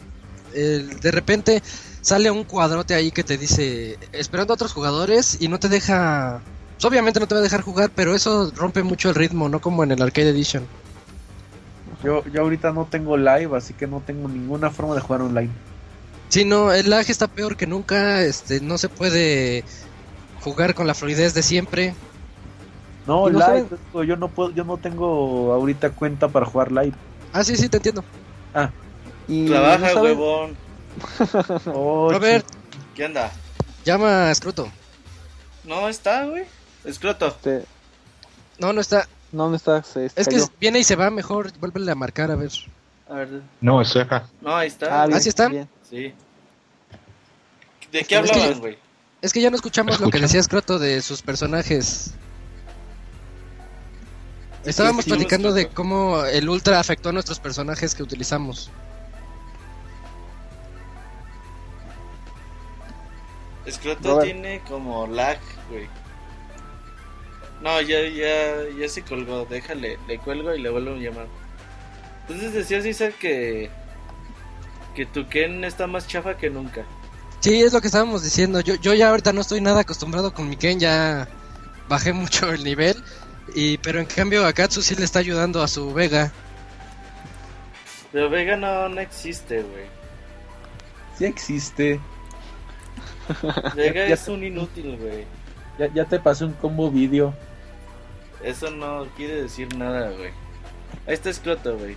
el- 0.54 1.00
de 1.00 1.12
repente 1.12 1.62
sale 2.02 2.32
un 2.32 2.44
cuadrote 2.44 2.96
ahí 2.96 3.12
que 3.12 3.24
te 3.24 3.38
dice 3.38 3.98
esperando 4.12 4.54
a 4.54 4.56
otros 4.56 4.74
jugadores 4.74 5.38
y 5.40 5.48
no 5.48 5.60
te 5.60 5.70
deja. 5.70 6.42
pues, 6.76 6.86
obviamente 6.86 7.20
no 7.20 7.28
te 7.28 7.34
va 7.36 7.40
a 7.40 7.44
dejar 7.44 7.62
jugar, 7.62 7.90
pero 7.96 8.14
eso 8.14 8.52
rompe 8.56 8.84
mucho 8.84 9.10
el 9.10 9.16
ritmo, 9.16 9.50
no 9.50 9.60
como 9.60 9.84
en 9.84 9.92
el 9.92 10.02
Arcade 10.02 10.30
Edition. 10.30 10.64
yo, 12.04 12.24
yo 12.26 12.42
ahorita 12.42 12.72
no 12.72 12.86
tengo 12.86 13.18
live, 13.18 13.50
así 13.56 13.74
que 13.74 13.88
no 13.88 14.02
tengo 14.06 14.28
ninguna 14.28 14.70
forma 14.70 14.94
de 14.96 15.02
jugar 15.02 15.22
online. 15.22 15.50
Sí, 16.30 16.46
no, 16.46 16.72
el 16.72 16.90
lag 16.90 17.10
está 17.10 17.28
peor 17.28 17.56
que 17.56 17.66
nunca, 17.68 18.22
este, 18.22 18.60
no 18.62 18.78
se 18.78 18.90
puede 18.90 19.64
jugar 20.42 20.76
con 20.76 20.86
la 20.88 20.94
fluidez 20.94 21.34
de 21.34 21.42
siempre. 21.42 21.96
No, 23.08 23.30
¿Y 23.30 23.32
no 23.34 23.40
live, 23.40 23.68
yo 24.06 24.16
no 24.18 24.28
puedo, 24.28 24.52
yo 24.52 24.64
no 24.66 24.78
tengo 24.78 25.54
ahorita 25.54 25.92
cuenta 25.92 26.28
para 26.28 26.46
jugar 26.46 26.72
live. 26.72 26.94
Ah, 27.32 27.44
sí, 27.44 27.56
sí, 27.56 27.70
te 27.70 27.78
entiendo. 27.78 28.04
Y 29.28 29.48
Trabaja, 29.48 29.78
¿no 29.80 29.94
saben? 29.94 30.04
huevón. 30.04 30.58
Oh, 31.74 32.10
Robert, 32.12 32.46
¿Qué 32.96 33.06
anda? 33.06 33.32
llama 33.86 34.30
a 34.30 34.36
Scruto. 34.36 34.70
No 35.64 35.88
está, 35.88 36.26
güey. 36.26 36.44
Escroto. 36.84 37.28
Este, 37.28 37.64
No, 38.60 38.74
no 38.74 38.82
está. 38.82 39.08
no, 39.32 39.44
¿dónde 39.44 39.58
está? 39.58 39.84
Se 39.84 40.06
Es 40.16 40.28
que 40.28 40.44
viene 40.60 40.80
y 40.80 40.84
se 40.84 40.96
va 40.96 41.10
mejor, 41.10 41.52
vuélvele 41.60 41.92
a 41.92 41.96
marcar, 41.96 42.32
a 42.32 42.36
ver. 42.36 42.52
A 43.10 43.14
ver. 43.16 43.42
no, 43.62 43.82
estoy 43.82 44.02
acá. 44.02 44.26
No, 44.42 44.56
ahí 44.56 44.68
está. 44.68 45.04
Ah, 45.04 45.08
bien, 45.08 45.22
¿sí 45.22 45.30
está? 45.30 45.48
bien. 45.48 45.70
Sí. 45.90 46.14
¿De 47.92 48.00
Es 48.00 48.08
qué 48.08 48.16
hablaban, 48.18 48.60
güey? 48.60 48.78
Es 49.22 49.32
que 49.34 49.42
ya 49.42 49.50
no 49.50 49.56
escuchamos 49.56 50.00
lo 50.00 50.10
que 50.10 50.20
decía 50.20 50.42
Scroto 50.44 50.78
de 50.80 51.02
sus 51.02 51.22
personajes. 51.22 52.12
Estábamos 54.68 55.06
platicando 55.06 55.54
de 55.54 55.64
Scroto. 55.64 55.76
cómo 55.76 56.26
el 56.26 56.50
Ultra 56.50 56.80
afectó 56.80 57.10
a 57.10 57.12
nuestros 57.14 57.40
personajes 57.40 57.96
que 57.96 58.04
utilizamos. 58.04 58.70
Escroto 63.66 64.10
Robert. 64.10 64.26
tiene 64.26 64.62
como 64.68 65.08
lag, 65.08 65.40
güey. 65.70 65.88
No, 67.62 67.82
ya, 67.82 68.02
ya, 68.08 68.70
ya 68.78 68.90
se 68.90 69.02
colgó. 69.04 69.46
Déjale, 69.46 69.98
le 70.08 70.20
cuelgo 70.20 70.54
y 70.54 70.62
le 70.62 70.70
vuelvo 70.70 70.96
a 70.96 70.98
llamar. 70.98 71.28
Entonces 72.22 72.54
decías, 72.54 72.86
Isaac, 72.86 73.16
que. 73.20 73.70
Que 74.96 75.06
tu 75.06 75.28
Ken 75.28 75.64
está 75.64 75.88
más 75.88 76.08
chafa 76.08 76.38
que 76.38 76.50
nunca. 76.50 76.86
Sí, 77.40 77.62
es 77.62 77.72
lo 77.72 77.82
que 77.82 77.88
estábamos 77.88 78.24
diciendo. 78.24 78.60
Yo, 78.62 78.76
yo 78.76 78.94
ya 78.94 79.10
ahorita 79.10 79.32
no 79.32 79.42
estoy 79.42 79.62
nada 79.62 79.82
acostumbrado 79.82 80.34
con 80.34 80.50
mi 80.50 80.58
Ken, 80.58 80.80
ya 80.80 81.28
bajé 81.88 82.14
mucho 82.14 82.52
el 82.52 82.64
nivel. 82.64 83.02
Y, 83.56 83.78
pero 83.80 84.00
en 84.00 84.06
cambio 84.06 84.46
a 84.46 84.54
Katsu 84.54 84.82
sí 84.82 84.96
le 84.96 85.06
está 85.06 85.20
ayudando 85.20 85.62
a 85.62 85.68
su 85.68 85.94
Vega. 85.94 86.32
Pero 88.12 88.30
Vega 88.30 88.56
no, 88.58 88.90
no 88.90 89.00
existe, 89.02 89.62
güey. 89.62 89.86
sí 91.18 91.26
existe. 91.26 92.00
Vega 93.76 93.94
Ya- 94.08 94.14
es 94.14 94.28
un 94.28 94.44
inútil, 94.44 94.98
güey. 94.98 95.26
Ya, 95.80 95.94
ya 95.94 96.06
te 96.06 96.20
pasé 96.20 96.46
un 96.46 96.54
combo 96.54 96.90
video. 96.90 97.34
Eso 98.44 98.70
no 98.72 99.08
quiere 99.16 99.44
decir 99.44 99.76
nada, 99.76 100.10
güey. 100.12 100.32
Ahí 101.06 101.14
está 101.14 101.30
Escroto, 101.30 101.78
güey. 101.78 101.96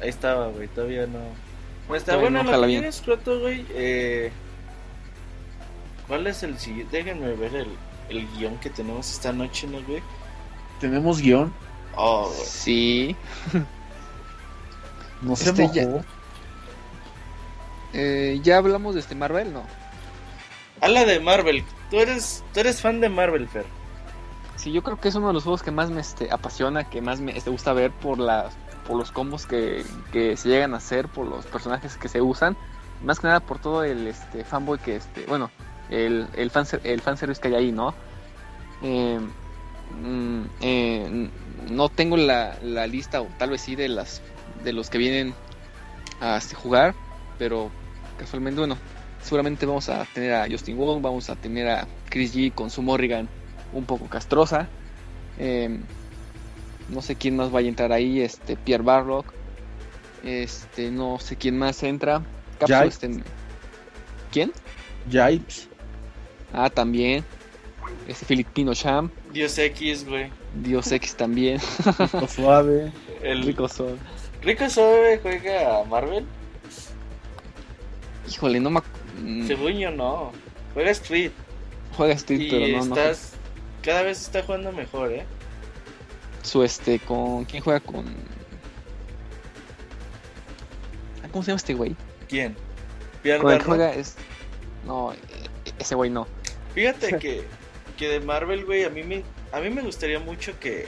Ahí 0.00 0.08
estaba, 0.08 0.48
güey. 0.48 0.68
Todavía 0.68 1.06
no. 1.06 1.20
Pues 1.88 2.02
está 2.02 2.16
bueno 2.16 2.42
no 2.42 2.56
lo 2.56 2.66
que 2.66 2.88
Escroto, 2.88 3.40
güey. 3.40 3.66
Eh... 3.70 4.30
¿Cuál 6.08 6.26
es 6.26 6.42
el 6.42 6.58
siguiente? 6.58 6.98
Déjenme 6.98 7.34
ver 7.34 7.54
el, 7.54 7.68
el 8.12 8.28
guion 8.36 8.58
que 8.58 8.70
tenemos 8.70 9.10
esta 9.10 9.32
noche, 9.32 9.66
¿no, 9.66 9.82
güey? 9.82 10.02
Tenemos 10.80 11.20
guion. 11.20 11.52
Oh, 11.96 12.28
güey. 12.28 12.46
Sí. 12.46 13.16
No 15.22 15.36
se 15.36 15.50
Este 15.50 15.62
mojó. 15.62 15.74
ya- 15.74 16.04
Eh, 17.92 18.40
ya 18.42 18.56
hablamos 18.56 18.94
de 18.94 19.00
este 19.00 19.14
Marvel, 19.14 19.52
¿no? 19.52 19.62
Habla 20.80 21.04
de 21.04 21.20
Marvel. 21.20 21.62
Tú 21.90 22.00
eres, 22.00 22.42
tú 22.52 22.60
eres 22.60 22.80
fan 22.80 23.00
de 23.00 23.08
Marvel, 23.08 23.48
Fer. 23.48 23.66
Sí, 24.56 24.72
yo 24.72 24.82
creo 24.82 24.98
que 24.98 25.08
es 25.08 25.14
uno 25.14 25.28
de 25.28 25.34
los 25.34 25.44
juegos 25.44 25.62
que 25.62 25.70
más 25.70 25.90
me 25.90 26.00
este, 26.00 26.32
apasiona, 26.32 26.88
que 26.90 27.00
más 27.02 27.20
me 27.20 27.36
este, 27.36 27.50
gusta 27.50 27.72
ver 27.72 27.90
por 27.92 28.18
las 28.18 28.52
por 28.86 28.96
los 28.96 29.12
combos 29.12 29.46
que, 29.46 29.84
que 30.10 30.36
se 30.36 30.48
llegan 30.48 30.74
a 30.74 30.78
hacer, 30.78 31.06
por 31.06 31.24
los 31.26 31.46
personajes 31.46 31.96
que 31.96 32.08
se 32.08 32.20
usan, 32.20 32.56
más 33.04 33.20
que 33.20 33.28
nada 33.28 33.38
por 33.38 33.60
todo 33.60 33.84
el 33.84 34.08
este 34.08 34.44
fanboy 34.44 34.78
que 34.80 34.96
este, 34.96 35.24
bueno, 35.26 35.52
el 35.92 36.26
el 36.34 36.50
fan 36.50 36.66
el 36.84 37.00
fanservice 37.00 37.40
que 37.40 37.48
hay 37.48 37.54
ahí, 37.54 37.72
¿no? 37.72 37.94
Eh, 38.82 39.20
mm, 40.02 40.42
eh, 40.60 41.28
no 41.70 41.88
tengo 41.88 42.16
la, 42.16 42.58
la 42.62 42.86
lista 42.86 43.20
o 43.20 43.28
tal 43.38 43.50
vez 43.50 43.60
sí 43.60 43.76
de 43.76 43.88
las 43.88 44.22
de 44.64 44.72
los 44.72 44.90
que 44.90 44.98
vienen 44.98 45.34
a 46.20 46.36
este, 46.36 46.54
jugar, 46.54 46.94
pero 47.38 47.70
casualmente 48.18 48.60
bueno, 48.60 48.76
seguramente 49.22 49.66
vamos 49.66 49.88
a 49.88 50.04
tener 50.12 50.34
a 50.34 50.48
Justin 50.48 50.76
Wong, 50.76 51.02
vamos 51.02 51.30
a 51.30 51.36
tener 51.36 51.68
a 51.68 51.86
Chris 52.08 52.34
G 52.34 52.52
con 52.52 52.70
su 52.70 52.82
Morrigan 52.82 53.28
un 53.72 53.84
poco 53.84 54.06
castrosa. 54.06 54.68
Eh, 55.38 55.80
no 56.88 57.02
sé 57.02 57.16
quién 57.16 57.36
más 57.36 57.50
vaya 57.50 57.66
a 57.66 57.70
entrar 57.70 57.92
ahí, 57.92 58.20
este 58.20 58.56
Pierre 58.56 58.84
Barlock. 58.84 59.32
Este, 60.22 60.90
no 60.90 61.18
sé 61.18 61.36
quién 61.36 61.58
más 61.58 61.82
entra. 61.82 62.22
Capsule, 62.58 62.86
este, 62.86 63.22
¿Quién? 64.30 64.52
Jipes. 65.10 65.68
Ah, 66.52 66.70
también. 66.70 67.24
Este 68.06 68.24
Filipino 68.26 68.72
Sham, 68.74 69.10
Dios 69.32 69.56
X, 69.58 70.04
güey. 70.06 70.30
Dios 70.62 70.90
X 70.92 71.14
también. 71.16 71.60
Rico 71.98 72.28
suave. 72.28 72.92
El 73.22 73.42
Rico 73.44 73.68
son. 73.68 73.98
Rico 74.42 74.68
Sobe 74.68 75.18
juega 75.22 75.80
a 75.80 75.84
Marvel. 75.84 76.26
Híjole, 78.28 78.58
no 78.60 78.70
me 78.70 78.80
mm, 79.22 79.46
Según 79.46 79.72
yo, 79.78 79.90
no. 79.90 80.32
Juega 80.74 80.90
Street. 80.90 81.30
juega 81.96 82.14
Street, 82.14 82.40
Y 82.40 82.50
pero 82.50 82.66
no, 82.78 82.84
no 82.86 82.94
estás. 82.96 83.32
Cada 83.82 84.02
vez 84.02 84.20
está 84.20 84.42
jugando 84.42 84.72
mejor, 84.72 85.12
¿eh? 85.12 85.24
Su 86.42 86.62
este 86.64 86.98
con 86.98 87.44
quién 87.44 87.62
juega 87.62 87.78
con 87.80 88.04
Ah, 91.22 91.28
¿Cómo 91.30 91.42
se 91.44 91.48
llama 91.52 91.56
este 91.58 91.74
güey? 91.74 91.94
¿Quién? 92.28 92.56
Pierre 93.22 93.40
Con 93.40 93.52
el 93.52 93.58
que 93.58 93.64
Barlow. 93.68 93.76
juega 93.86 93.94
es 94.00 94.16
no, 94.86 95.12
eh, 95.12 95.16
ese 95.78 95.94
güey 95.94 96.10
no. 96.10 96.26
Fíjate 96.74 97.18
que, 97.18 97.42
que 97.96 98.08
de 98.08 98.20
Marvel, 98.20 98.64
güey, 98.64 98.84
a 98.84 98.90
mí 98.90 99.02
me, 99.02 99.22
a 99.52 99.60
mí 99.60 99.70
me 99.70 99.82
gustaría 99.82 100.18
mucho 100.18 100.58
que, 100.58 100.86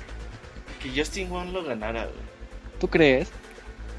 que 0.83 0.91
Justin 0.99 1.29
Wong 1.31 1.53
lo 1.53 1.65
ganara, 1.65 2.05
güey. 2.05 2.25
¿Tú 2.81 2.89
crees? 2.89 3.29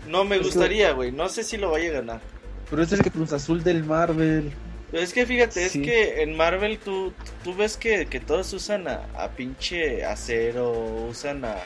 No 0.08 0.24
me 0.26 0.38
que- 0.38 0.44
gustaría, 0.46 0.92
güey. 0.92 1.12
No 1.12 1.30
sé 1.30 1.44
si 1.44 1.58
lo 1.58 1.72
vaya 1.72 1.90
a 1.90 1.94
ganar. 1.94 2.22
Pero 2.70 2.82
es 2.84 2.92
el 2.92 3.02
Cruz 3.12 3.32
Azul 3.34 3.64
del 3.64 3.84
Marvel. 3.84 4.52
Pero 4.92 5.04
es 5.04 5.14
que 5.14 5.26
fíjate, 5.26 5.70
Sí. 5.70 5.80
es 5.80 5.86
que 5.86 6.22
en 6.24 6.36
Marvel 6.38 6.78
tú, 6.80 7.14
tú 7.44 7.56
ves 7.56 7.76
que, 7.78 8.06
que 8.08 8.20
todos 8.20 8.52
usan 8.54 8.88
a, 8.88 9.06
a 9.18 9.30
pinche 9.32 10.04
acero, 10.06 10.72
usan 11.10 11.44
a, 11.46 11.58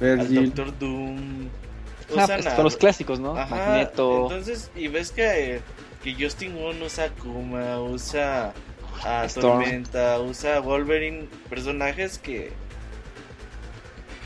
al. 0.00 0.34
Doctor 0.34 0.78
Doom, 0.78 1.48
Ah, 2.10 2.24
usan 2.24 2.40
pues, 2.42 2.46
a... 2.46 2.62
los 2.62 2.76
clásicos, 2.76 3.18
¿no? 3.20 3.36
Ajá, 3.36 3.54
Magneto. 3.56 4.24
entonces, 4.24 4.70
y 4.76 4.88
ves 4.88 5.10
que, 5.12 5.60
que 6.02 6.14
Justin 6.14 6.54
Wong 6.56 6.82
usa 6.84 7.08
Kuma, 7.10 7.80
usa 7.80 8.52
a 9.02 9.24
Storm. 9.26 9.62
Tormenta, 9.62 10.20
usa 10.20 10.56
a 10.56 10.60
Wolverine, 10.60 11.26
personajes 11.48 12.18
que... 12.18 12.52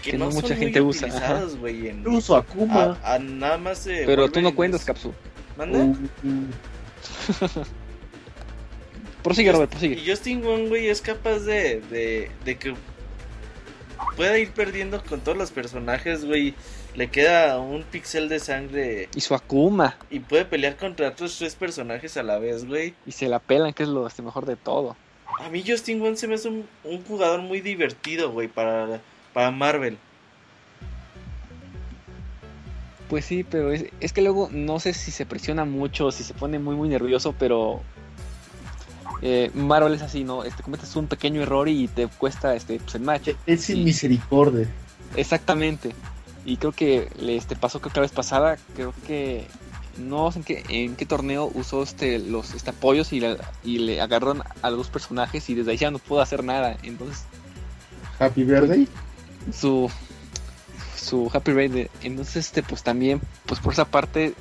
Que, 0.03 0.13
Que 0.13 0.19
no, 0.19 0.27
no 0.27 0.33
son 0.33 0.43
mucha 0.43 0.55
muy 0.55 0.65
gente 0.65 0.81
usa, 0.81 1.07
utilizados, 1.09 1.57
güey, 1.57 1.89
en... 1.89 2.05
Yo 2.05 2.11
uso 2.13 2.37
a 2.37 2.41
Akuma. 2.41 2.99
a- 3.03 3.15
a 3.15 3.19
nada 3.19 3.59
más 3.59 3.85
de 3.85 4.05
pero 4.07 4.31
tú 4.31 4.41
no 4.41 4.55
cuentas, 4.55 4.85
Capsu. 4.85 5.13
¿Mande? 5.57 5.79
Uh, 5.79 5.97
uh. 6.25 6.47
Prosigue, 9.23 9.53
Robert, 9.53 9.71
Y 9.73 9.77
prosigue. 9.77 10.03
Justin 10.11 10.43
Wong, 10.43 10.69
güey, 10.69 10.89
es 10.89 11.01
capaz 11.01 11.41
de, 11.41 11.81
de, 11.91 12.31
de 12.45 12.57
que 12.59 12.75
pueda 14.17 14.39
ir 14.39 14.53
perdiendo 14.53 15.03
con 15.05 15.21
todos 15.21 15.37
los 15.37 15.51
personajes, 15.51 16.25
güey. 16.25 16.55
Le 16.99 17.09
queda 17.09 17.61
un 17.61 17.85
pixel 17.85 18.29
de 18.29 18.41
sangre 18.41 19.09
Y 19.15 19.21
su 19.21 19.33
Akuma. 19.33 19.97
y 20.11 20.19
puede 20.19 20.45
pelear 20.45 20.77
contra 20.77 21.11
otros 21.11 21.39
tres 21.39 21.55
personajes 21.55 22.17
a 22.17 22.25
la 22.25 22.41
vez, 22.41 22.67
güey. 22.67 22.93
Y 23.07 23.13
se 23.13 23.29
la 23.29 23.39
pelan, 23.39 23.73
que 23.73 23.85
es 23.85 23.89
lo 23.89 24.05
este, 24.05 24.21
mejor 24.21 24.47
de 24.47 24.57
todo. 24.57 24.97
A 25.39 25.49
mí 25.49 25.63
Justin 25.65 26.01
Wong 26.01 26.17
se 26.17 26.27
me 26.27 26.35
hace 26.35 26.49
un, 26.49 26.67
un 26.83 27.05
jugador 27.05 27.41
muy 27.41 27.61
divertido, 27.61 28.33
güey, 28.33 28.49
para, 28.49 29.01
para 29.33 29.53
Marvel. 29.53 29.97
Pues 33.09 33.27
sí, 33.27 33.45
pero 33.45 33.71
es, 33.71 33.85
es 34.01 34.13
que 34.13 34.21
luego 34.21 34.49
no 34.51 34.81
sé 34.81 34.93
si 34.93 35.13
se 35.13 35.25
presiona 35.25 35.65
mucho, 35.65 36.11
si 36.11 36.25
se 36.25 36.35
pone 36.35 36.59
muy 36.59 36.75
muy 36.75 36.89
nervioso, 36.89 37.33
pero 37.39 37.81
eh, 39.23 39.53
Marvel 39.55 39.95
es 39.95 40.03
así, 40.03 40.25
¿no? 40.25 40.43
Este 40.43 40.65
cometes 40.65 40.97
un 40.97 41.07
pequeño 41.07 41.43
error 41.43 41.69
y 41.69 41.87
te 41.87 42.09
cuesta 42.09 42.57
este 42.57 42.81
pues, 42.81 42.97
el 42.97 43.03
match. 43.03 43.29
Es 43.47 43.67
sin 43.67 43.85
misericordia. 43.85 44.69
Exactamente. 45.15 45.93
Y 46.49 46.57
creo 46.57 46.73
que 46.73 47.11
le 47.21 47.37
este 47.37 47.57
pasó 47.57 47.79
creo 47.81 47.93
que 47.93 48.01
la 48.01 48.07
vez 48.07 48.13
pasada, 48.13 48.57
creo 48.75 48.95
que 49.07 49.47
no 49.99 50.33
sé 50.33 50.39
en 50.39 50.45
qué, 50.45 50.65
en 50.71 50.97
qué 50.97 51.05
torneo 51.05 51.51
usó 51.53 51.83
este 51.83 52.19
los 52.19 52.55
este, 52.55 52.71
apoyos 52.71 53.13
y, 53.13 53.21
la- 53.21 53.37
y 53.63 53.81
le 53.81 54.01
agarraron 54.01 54.43
a 54.63 54.71
los 54.71 54.89
personajes 54.89 55.51
y 55.51 55.55
desde 55.55 55.73
ahí 55.73 55.77
ya 55.77 55.91
no 55.91 55.99
pudo 55.99 56.23
hacer 56.23 56.43
nada. 56.43 56.79
Entonces 56.83 57.25
Happy 58.19 58.45
Birthday. 58.45 58.89
su 59.53 59.91
su 60.97 61.31
Happy 61.33 61.53
Birthday. 61.53 61.91
Entonces, 62.03 62.47
este, 62.47 62.63
pues 62.63 62.83
también, 62.83 63.21
pues 63.47 63.61
por 63.61 63.73
esa 63.75 63.85
parte, 63.85 64.35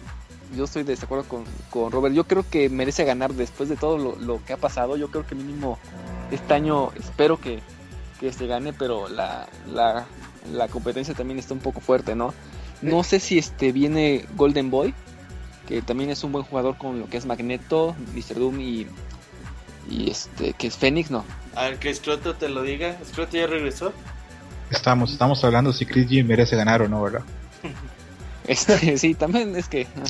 yo 0.55 0.63
estoy 0.63 0.83
de 0.83 0.93
acuerdo 0.93 1.25
con, 1.27 1.43
con 1.69 1.91
Robert. 1.91 2.15
Yo 2.15 2.23
creo 2.25 2.45
que 2.49 2.69
merece 2.69 3.03
ganar 3.03 3.33
después 3.33 3.67
de 3.69 3.75
todo 3.75 3.97
lo, 3.97 4.15
lo 4.15 4.43
que 4.45 4.53
ha 4.53 4.57
pasado. 4.57 4.95
Yo 4.95 5.09
creo 5.11 5.25
que 5.27 5.35
mínimo 5.35 5.77
este 6.31 6.53
año 6.53 6.91
espero 6.99 7.39
que, 7.39 7.59
que 8.19 8.31
se 8.33 8.47
gane, 8.47 8.71
pero 8.73 9.07
la, 9.09 9.47
la, 9.67 10.07
la 10.53 10.67
competencia 10.67 11.13
también 11.13 11.39
está 11.39 11.53
un 11.53 11.59
poco 11.59 11.79
fuerte, 11.79 12.15
¿no? 12.15 12.33
No 12.81 13.03
sé 13.03 13.19
si 13.19 13.37
este 13.37 13.71
viene 13.71 14.25
Golden 14.35 14.69
Boy, 14.69 14.93
que 15.67 15.81
también 15.81 16.09
es 16.09 16.23
un 16.23 16.31
buen 16.31 16.45
jugador 16.45 16.77
con 16.77 16.99
lo 16.99 17.09
que 17.09 17.17
es 17.17 17.25
Magneto, 17.25 17.95
Mr. 18.13 18.35
Doom 18.39 18.59
y, 18.59 18.87
y 19.89 20.09
este, 20.09 20.53
que 20.53 20.67
es 20.67 20.77
Fénix, 20.77 21.11
¿no? 21.11 21.25
A 21.55 21.63
ver, 21.63 21.79
que 21.79 21.93
Scroto 21.93 22.35
te 22.35 22.49
lo 22.49 22.61
diga. 22.61 22.97
Scroto 23.05 23.35
ya 23.37 23.47
regresó. 23.47 23.93
Estamos, 24.69 25.11
estamos 25.11 25.43
hablando 25.43 25.73
si 25.73 25.85
Chris 25.85 26.07
G 26.09 26.23
merece 26.25 26.55
ganar 26.55 26.81
o 26.81 26.87
no, 26.87 27.01
¿verdad? 27.01 27.21
Este, 28.47 28.97
sí, 28.97 29.13
también 29.13 29.53
es 29.57 29.67
que... 29.67 29.87
ah, 29.97 30.03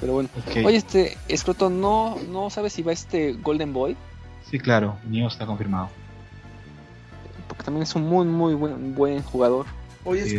Pero 0.00 0.12
bueno. 0.12 0.28
Oye, 0.66 0.76
este, 0.76 1.16
Escroto, 1.28 1.70
¿no, 1.70 2.18
¿no 2.28 2.50
sabes 2.50 2.74
si 2.74 2.82
va 2.82 2.92
este 2.92 3.32
Golden 3.32 3.72
Boy? 3.72 3.96
Sí, 4.50 4.58
claro, 4.58 4.98
Neo 5.08 5.28
está 5.28 5.46
confirmado. 5.46 5.88
Porque 7.58 7.64
también 7.64 7.82
es 7.82 7.94
un 7.96 8.02
muy, 8.06 8.24
muy 8.24 8.54
buen, 8.54 8.94
buen 8.94 9.20
jugador. 9.20 9.66
Oye, 10.04 10.24
Sí, 10.24 10.38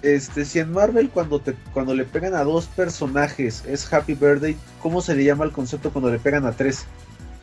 este, 0.00 0.46
si 0.46 0.58
en 0.58 0.72
Marvel 0.72 1.10
cuando 1.10 1.38
te, 1.38 1.52
cuando 1.74 1.94
le 1.94 2.06
pegan 2.06 2.34
a 2.34 2.44
dos 2.44 2.64
personajes 2.64 3.62
es 3.66 3.92
Happy 3.92 4.14
Birthday, 4.14 4.56
¿cómo 4.80 5.02
se 5.02 5.14
le 5.14 5.22
llama 5.22 5.44
el 5.44 5.52
concepto 5.52 5.90
cuando 5.90 6.10
le 6.10 6.18
pegan 6.18 6.46
a 6.46 6.52
tres? 6.52 6.86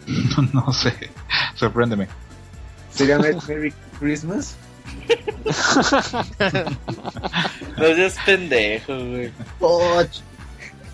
no 0.53 0.73
sé, 0.73 1.11
sorpréndeme. 1.53 2.07
¿Sería 2.91 3.19
Merry 3.19 3.72
Christmas? 3.99 4.56
No 7.78 7.86
seas 7.86 8.15
pendejo, 8.26 8.94
güey. 8.98 9.32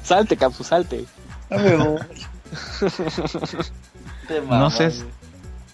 Salte, 0.03 0.35
Capsu, 0.35 0.63
salte. 0.65 1.05
dame 1.49 1.75
voz. 1.77 2.01
Te 4.27 4.41
No 4.41 4.47
mamas, 4.47 4.73
sé. 4.75 4.89
güey. 4.89 5.17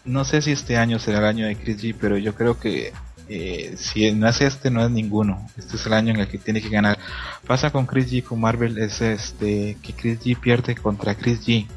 No 0.06 0.26
sé 0.26 0.42
si 0.42 0.52
este 0.52 0.78
año 0.78 1.00
será 1.00 1.20
el 1.20 1.26
año 1.26 1.48
de 1.48 1.56
Chris 1.56 1.82
G, 1.82 1.96
pero 2.00 2.18
yo 2.18 2.36
creo 2.36 2.60
que 2.60 2.92
eh, 3.30 3.76
si 3.78 4.12
no 4.12 4.28
es 4.28 4.42
este, 4.42 4.70
no 4.70 4.84
es 4.84 4.92
ninguno. 4.92 5.48
Este 5.58 5.78
es 5.78 5.86
el 5.86 5.94
año 5.94 6.14
en 6.14 6.20
el 6.20 6.28
que 6.28 6.38
tiene 6.38 6.62
que 6.62 6.70
ganar. 6.70 7.00
Pasa 7.48 7.72
con 7.72 7.86
Chris 7.86 8.12
G 8.12 8.24
con 8.24 8.42
Marvel 8.42 8.78
es 8.78 9.02
este 9.02 9.78
que 9.82 9.94
Chris 9.94 10.20
G 10.20 10.38
pierde 10.38 10.76
contra 10.76 11.16
Chris 11.16 11.46
G. 11.46 11.68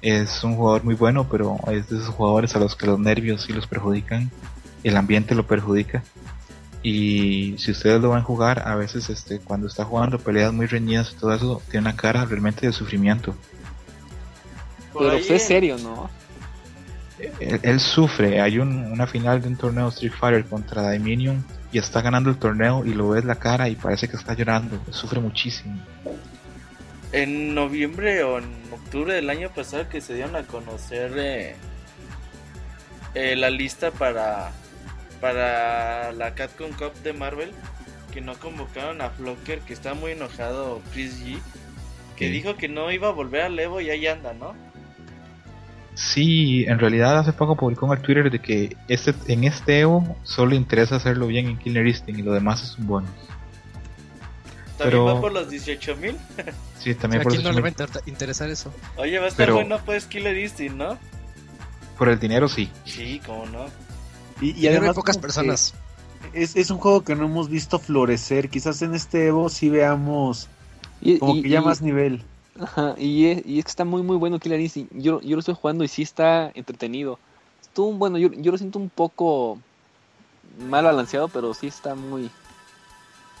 Es 0.00 0.42
un 0.44 0.56
jugador 0.56 0.84
muy 0.84 0.94
bueno, 0.94 1.28
pero 1.28 1.58
es 1.70 1.88
de 1.88 1.98
esos 1.98 2.14
jugadores 2.14 2.54
a 2.56 2.60
los 2.60 2.74
que 2.76 2.86
los 2.86 2.98
nervios 2.98 3.42
sí 3.42 3.52
los 3.52 3.66
perjudican, 3.66 4.30
el 4.84 4.96
ambiente 4.96 5.34
lo 5.34 5.46
perjudica. 5.46 6.02
Y 6.82 7.56
si 7.58 7.72
ustedes 7.72 8.00
lo 8.00 8.10
van 8.10 8.20
a 8.20 8.24
jugar, 8.24 8.62
a 8.66 8.76
veces 8.76 9.10
este 9.10 9.40
cuando 9.40 9.66
está 9.66 9.84
jugando 9.84 10.18
peleas 10.18 10.52
muy 10.52 10.66
reñidas 10.66 11.12
y 11.12 11.16
todo 11.16 11.34
eso, 11.34 11.60
tiene 11.70 11.88
una 11.88 11.96
cara 11.96 12.24
realmente 12.24 12.66
de 12.66 12.72
sufrimiento. 12.72 13.34
Pero 14.96 15.10
pues, 15.10 15.30
es 15.30 15.42
serio, 15.42 15.76
¿no? 15.78 16.08
Él, 17.40 17.60
él 17.62 17.80
sufre. 17.80 18.40
Hay 18.40 18.58
un- 18.58 18.90
una 18.92 19.06
final 19.06 19.40
de 19.42 19.48
un 19.48 19.56
torneo 19.56 19.88
Street 19.88 20.12
Fighter 20.18 20.44
contra 20.44 20.92
Dominion 20.92 21.44
y 21.72 21.78
está 21.78 22.00
ganando 22.02 22.30
el 22.30 22.36
torneo 22.36 22.84
y 22.86 22.94
lo 22.94 23.10
ves 23.10 23.24
la 23.24 23.34
cara 23.36 23.68
y 23.68 23.74
parece 23.76 24.08
que 24.08 24.16
está 24.16 24.34
llorando. 24.34 24.80
Sufre 24.90 25.20
muchísimo. 25.20 25.78
En 27.12 27.54
noviembre 27.54 28.22
o 28.22 28.38
en 28.38 28.44
octubre 28.72 29.14
del 29.14 29.30
año 29.30 29.50
pasado 29.50 29.88
que 29.88 30.00
se 30.00 30.14
dieron 30.14 30.36
a 30.36 30.42
conocer 30.42 31.12
eh, 31.16 31.56
eh, 33.14 33.36
la 33.36 33.50
lista 33.50 33.90
para 33.90 34.52
para 35.20 36.12
la 36.12 36.34
Capcom 36.34 36.70
Cup 36.72 36.92
de 37.02 37.12
Marvel 37.12 37.50
que 38.12 38.20
no 38.20 38.34
convocaron 38.38 39.00
a 39.00 39.10
Flocker 39.10 39.60
que 39.60 39.72
está 39.72 39.94
muy 39.94 40.12
enojado 40.12 40.80
Chris 40.92 41.18
G 41.24 41.38
que 42.16 42.28
dijo 42.30 42.56
que 42.56 42.68
no 42.68 42.90
iba 42.92 43.08
a 43.08 43.12
volver 43.12 43.42
al 43.42 43.58
Evo 43.58 43.80
y 43.80 43.90
ahí 43.90 44.06
anda, 44.06 44.32
¿no? 44.34 44.54
Sí, 46.00 46.64
en 46.68 46.78
realidad 46.78 47.18
hace 47.18 47.32
poco 47.32 47.56
publicó 47.56 47.86
en 47.86 47.98
el 47.98 48.04
Twitter 48.04 48.30
de 48.30 48.38
que 48.38 48.76
este, 48.86 49.14
en 49.26 49.42
este 49.42 49.80
Evo 49.80 50.16
solo 50.22 50.50
le 50.50 50.56
interesa 50.56 50.94
hacerlo 50.94 51.26
bien 51.26 51.48
en 51.48 51.58
Killer 51.58 51.84
Instinct 51.88 52.20
y 52.20 52.22
lo 52.22 52.32
demás 52.32 52.62
es 52.62 52.78
un 52.78 52.86
bonus. 52.86 53.10
También 54.76 54.90
Pero- 54.92 55.04
va 55.06 55.20
por 55.20 55.32
los 55.32 55.50
18 55.50 55.96
mil. 55.96 56.16
Sí, 56.78 56.92
¿A 56.92 56.96
también 56.96 57.24
por, 57.24 57.32
quién 57.32 57.42
no 57.42 57.48
eso- 57.50 57.56
le 57.56 57.62
va 57.62 57.66
a 57.66 57.70
inter- 57.70 58.02
interesar 58.06 58.48
eso? 58.48 58.72
Oye, 58.96 59.18
va 59.18 59.24
a 59.24 59.28
estar 59.28 59.46
Pero- 59.46 59.56
bueno 59.56 59.80
pues 59.84 60.06
Killer 60.06 60.38
Instinct, 60.38 60.76
¿no? 60.76 60.96
por 61.98 62.08
el 62.08 62.20
dinero 62.20 62.48
sí. 62.48 62.70
Sí, 62.84 63.20
cómo 63.26 63.44
no. 63.46 63.64
Y, 64.40 64.50
y 64.50 64.52
Pero 64.52 64.60
hay 64.70 64.76
además 64.76 64.94
pocas 64.94 65.18
personas. 65.18 65.74
Es, 66.32 66.54
es 66.54 66.70
un 66.70 66.78
juego 66.78 67.02
que 67.02 67.16
no 67.16 67.24
hemos 67.24 67.48
visto 67.50 67.80
florecer. 67.80 68.48
Quizás 68.50 68.80
en 68.82 68.94
este 68.94 69.26
Evo 69.26 69.48
sí 69.48 69.68
veamos 69.68 70.46
Y, 71.00 71.18
como 71.18 71.34
y- 71.34 71.42
que 71.42 71.48
ya 71.48 71.58
y- 71.58 71.64
más 71.64 71.82
nivel. 71.82 72.22
Ajá, 72.60 72.94
y, 72.98 73.26
es, 73.26 73.46
y 73.46 73.58
es 73.58 73.64
que 73.64 73.70
está 73.70 73.84
muy, 73.84 74.02
muy 74.02 74.16
bueno 74.16 74.38
Killer 74.38 74.60
Instinct. 74.60 74.92
Yo, 74.94 75.20
yo 75.20 75.36
lo 75.36 75.40
estoy 75.40 75.54
jugando 75.54 75.84
y 75.84 75.88
sí 75.88 76.02
está 76.02 76.50
entretenido. 76.54 77.18
Estuvo, 77.60 77.92
bueno, 77.92 78.18
yo, 78.18 78.30
yo 78.32 78.52
lo 78.52 78.58
siento 78.58 78.78
un 78.78 78.88
poco 78.88 79.58
mal 80.68 80.84
balanceado, 80.84 81.28
pero 81.28 81.54
sí 81.54 81.66
está 81.68 81.94
muy, 81.94 82.30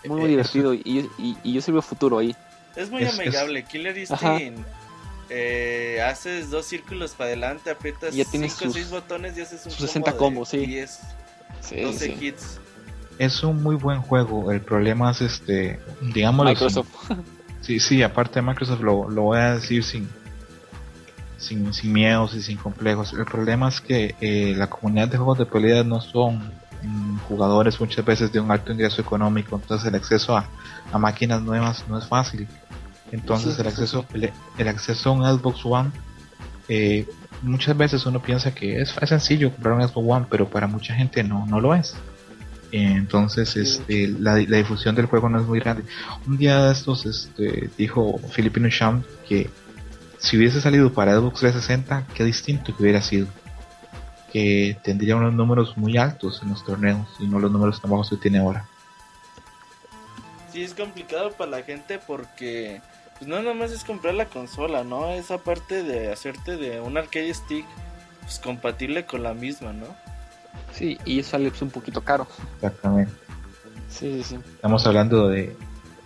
muy, 0.06 0.20
muy 0.20 0.24
Eh, 0.24 0.28
divertido. 0.28 0.74
Y, 0.74 1.08
y, 1.18 1.36
y 1.42 1.52
yo 1.52 1.72
veo 1.72 1.82
futuro 1.82 2.18
ahí. 2.18 2.34
Es 2.76 2.90
muy 2.90 3.02
Es- 3.02 3.12
es- 3.14 3.18
amigable. 3.18 3.64
Killer. 3.64 3.96
Instinct. 3.98 4.66
Eh, 5.30 6.00
haces 6.08 6.48
dos 6.50 6.64
círculos 6.64 7.10
para 7.12 7.28
adelante, 7.28 7.70
aprietas 7.70 8.14
Y 8.14 8.18
ya 8.18 8.24
tienes 8.24 8.52
5 8.54 8.64
o 8.64 8.66
sus- 8.68 8.74
6 8.74 8.90
botones 8.90 9.36
y 9.36 9.42
haces 9.42 9.66
un 9.66 9.72
sus 9.72 9.80
60 9.82 10.12
combo 10.12 10.24
combos, 10.24 10.50
de 10.52 10.60
sí. 10.60 10.66
10, 10.66 11.00
Sí, 11.60 11.80
12 11.82 11.98
sí. 12.06 12.16
hits. 12.26 12.60
Es 13.18 13.42
un 13.42 13.62
muy 13.62 13.76
buen 13.76 14.00
juego. 14.00 14.50
El 14.52 14.60
problema 14.62 15.10
es 15.10 15.20
este, 15.20 15.78
digámoslo 16.14 16.48
sin- 16.50 16.54
Microsoft. 16.66 17.10
Sí, 17.60 17.80
sí, 17.80 18.02
aparte 18.02 18.40
de 18.40 18.42
Microsoft 18.42 18.80
lo, 18.80 19.08
lo 19.10 19.22
voy 19.22 19.38
a 19.38 19.54
decir 19.54 19.84
sin, 19.84 20.08
sin, 21.36 21.72
sin 21.72 21.92
miedos 21.92 22.34
y 22.34 22.42
sin 22.42 22.56
complejos. 22.56 23.12
El 23.12 23.24
problema 23.24 23.68
es 23.68 23.80
que 23.80 24.14
eh, 24.20 24.54
la 24.56 24.68
comunidad 24.68 25.08
de 25.08 25.16
juegos 25.16 25.38
de 25.38 25.46
pelea 25.46 25.84
no 25.84 26.00
son 26.00 26.52
mm, 26.82 27.18
jugadores 27.28 27.80
muchas 27.80 28.04
veces 28.04 28.32
de 28.32 28.40
un 28.40 28.50
alto 28.50 28.72
ingreso 28.72 29.00
económico, 29.02 29.56
entonces 29.56 29.88
el 29.88 29.94
acceso 29.94 30.36
a, 30.36 30.48
a 30.92 30.98
máquinas 30.98 31.42
nuevas 31.42 31.84
no 31.88 31.98
es 31.98 32.06
fácil. 32.06 32.46
Entonces 33.10 33.54
Sí, 33.54 33.60
el 33.60 33.68
acceso, 33.68 34.04
el, 34.12 34.32
el 34.58 34.68
acceso 34.68 35.10
a 35.10 35.12
un 35.12 35.38
Xbox 35.38 35.64
One, 35.64 35.90
eh, 36.68 37.08
muchas 37.42 37.76
veces 37.76 38.04
uno 38.06 38.20
piensa 38.20 38.54
que 38.54 38.80
es, 38.80 38.94
es 39.00 39.08
sencillo 39.08 39.50
comprar 39.52 39.74
un 39.74 39.88
Xbox 39.88 40.06
One, 40.08 40.26
pero 40.30 40.48
para 40.48 40.66
mucha 40.66 40.94
gente 40.94 41.22
no, 41.22 41.46
no 41.46 41.60
lo 41.60 41.74
es. 41.74 41.96
Entonces, 42.70 43.56
este, 43.56 44.08
la, 44.08 44.36
la 44.36 44.56
difusión 44.58 44.94
del 44.94 45.06
juego 45.06 45.28
no 45.28 45.40
es 45.40 45.46
muy 45.46 45.60
grande. 45.60 45.84
Un 46.26 46.36
día 46.36 46.64
de 46.64 46.72
estos 46.72 47.06
este, 47.06 47.70
dijo 47.78 48.18
Filipino 48.30 48.68
Champ 48.68 49.04
que 49.26 49.50
si 50.18 50.36
hubiese 50.36 50.60
salido 50.60 50.92
para 50.92 51.14
Xbox 51.14 51.40
360, 51.40 52.06
qué 52.14 52.24
distinto 52.24 52.76
que 52.76 52.82
hubiera 52.82 53.00
sido. 53.00 53.26
Que 54.32 54.76
tendría 54.82 55.16
unos 55.16 55.32
números 55.32 55.76
muy 55.76 55.96
altos 55.96 56.42
en 56.42 56.50
los 56.50 56.64
torneos 56.64 57.08
y 57.18 57.26
no 57.26 57.38
los 57.38 57.50
números 57.50 57.80
tan 57.80 57.90
bajos 57.90 58.10
que 58.10 58.16
tiene 58.16 58.38
ahora. 58.38 58.66
Sí, 60.52 60.62
es 60.62 60.74
complicado 60.74 61.32
para 61.32 61.50
la 61.50 61.62
gente 61.62 61.98
porque 61.98 62.82
pues 63.18 63.28
no 63.28 63.40
nada 63.40 63.54
más 63.54 63.70
es 63.70 63.84
comprar 63.84 64.14
la 64.14 64.26
consola, 64.26 64.84
¿no? 64.84 65.12
Esa 65.12 65.38
parte 65.38 65.82
de 65.82 66.12
hacerte 66.12 66.56
de 66.56 66.80
un 66.80 66.96
arcade 66.98 67.32
stick 67.32 67.64
pues 68.20 68.38
compatible 68.38 69.06
con 69.06 69.22
la 69.22 69.34
misma, 69.34 69.72
¿no? 69.72 69.86
Sí, 70.72 70.98
y 71.04 71.20
eso 71.20 71.30
sale 71.30 71.50
pues, 71.50 71.62
un 71.62 71.70
poquito 71.70 72.00
caro. 72.00 72.26
Exactamente. 72.56 73.12
Sí, 73.88 74.22
sí, 74.22 74.22
sí. 74.22 74.38
Estamos 74.54 74.86
hablando 74.86 75.28
de 75.28 75.56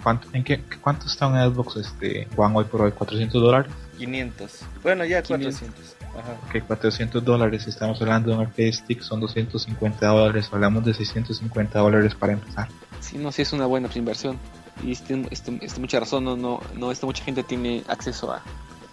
¿cuánto, 0.02 0.28
en 0.32 0.44
qué, 0.44 0.62
cuánto 0.80 1.06
está 1.06 1.26
un 1.26 1.36
Xbox 1.36 1.76
este 1.76 2.28
One 2.36 2.56
hoy 2.56 2.64
por 2.64 2.82
hoy? 2.82 2.92
¿400 2.92 3.30
dólares? 3.32 3.72
500. 3.98 4.60
Bueno, 4.82 5.04
ya 5.04 5.22
500. 5.22 5.60
400. 5.60 5.96
Ajá. 6.18 6.32
Ok, 6.48 6.66
400 6.66 7.24
dólares. 7.24 7.66
Estamos 7.66 8.00
hablando 8.00 8.30
de 8.30 8.36
un 8.36 8.42
arcade 8.42 8.72
stick, 8.72 9.00
son 9.02 9.20
250 9.20 10.06
dólares. 10.06 10.48
Hablamos 10.52 10.84
de 10.84 10.94
650 10.94 11.78
dólares 11.78 12.14
para 12.14 12.32
empezar. 12.34 12.68
Sí, 13.00 13.18
no, 13.18 13.32
sí 13.32 13.42
es 13.42 13.52
una 13.52 13.66
buena 13.66 13.88
pues, 13.88 13.96
inversión. 13.96 14.38
Y 14.82 14.92
este, 14.92 15.26
este, 15.30 15.58
este, 15.62 15.80
mucha 15.80 16.00
razón, 16.00 16.24
no, 16.24 16.36
no, 16.36 16.60
no 16.74 16.90
este, 16.90 17.06
mucha 17.06 17.24
gente 17.24 17.42
tiene 17.42 17.84
acceso 17.88 18.32
a, 18.32 18.42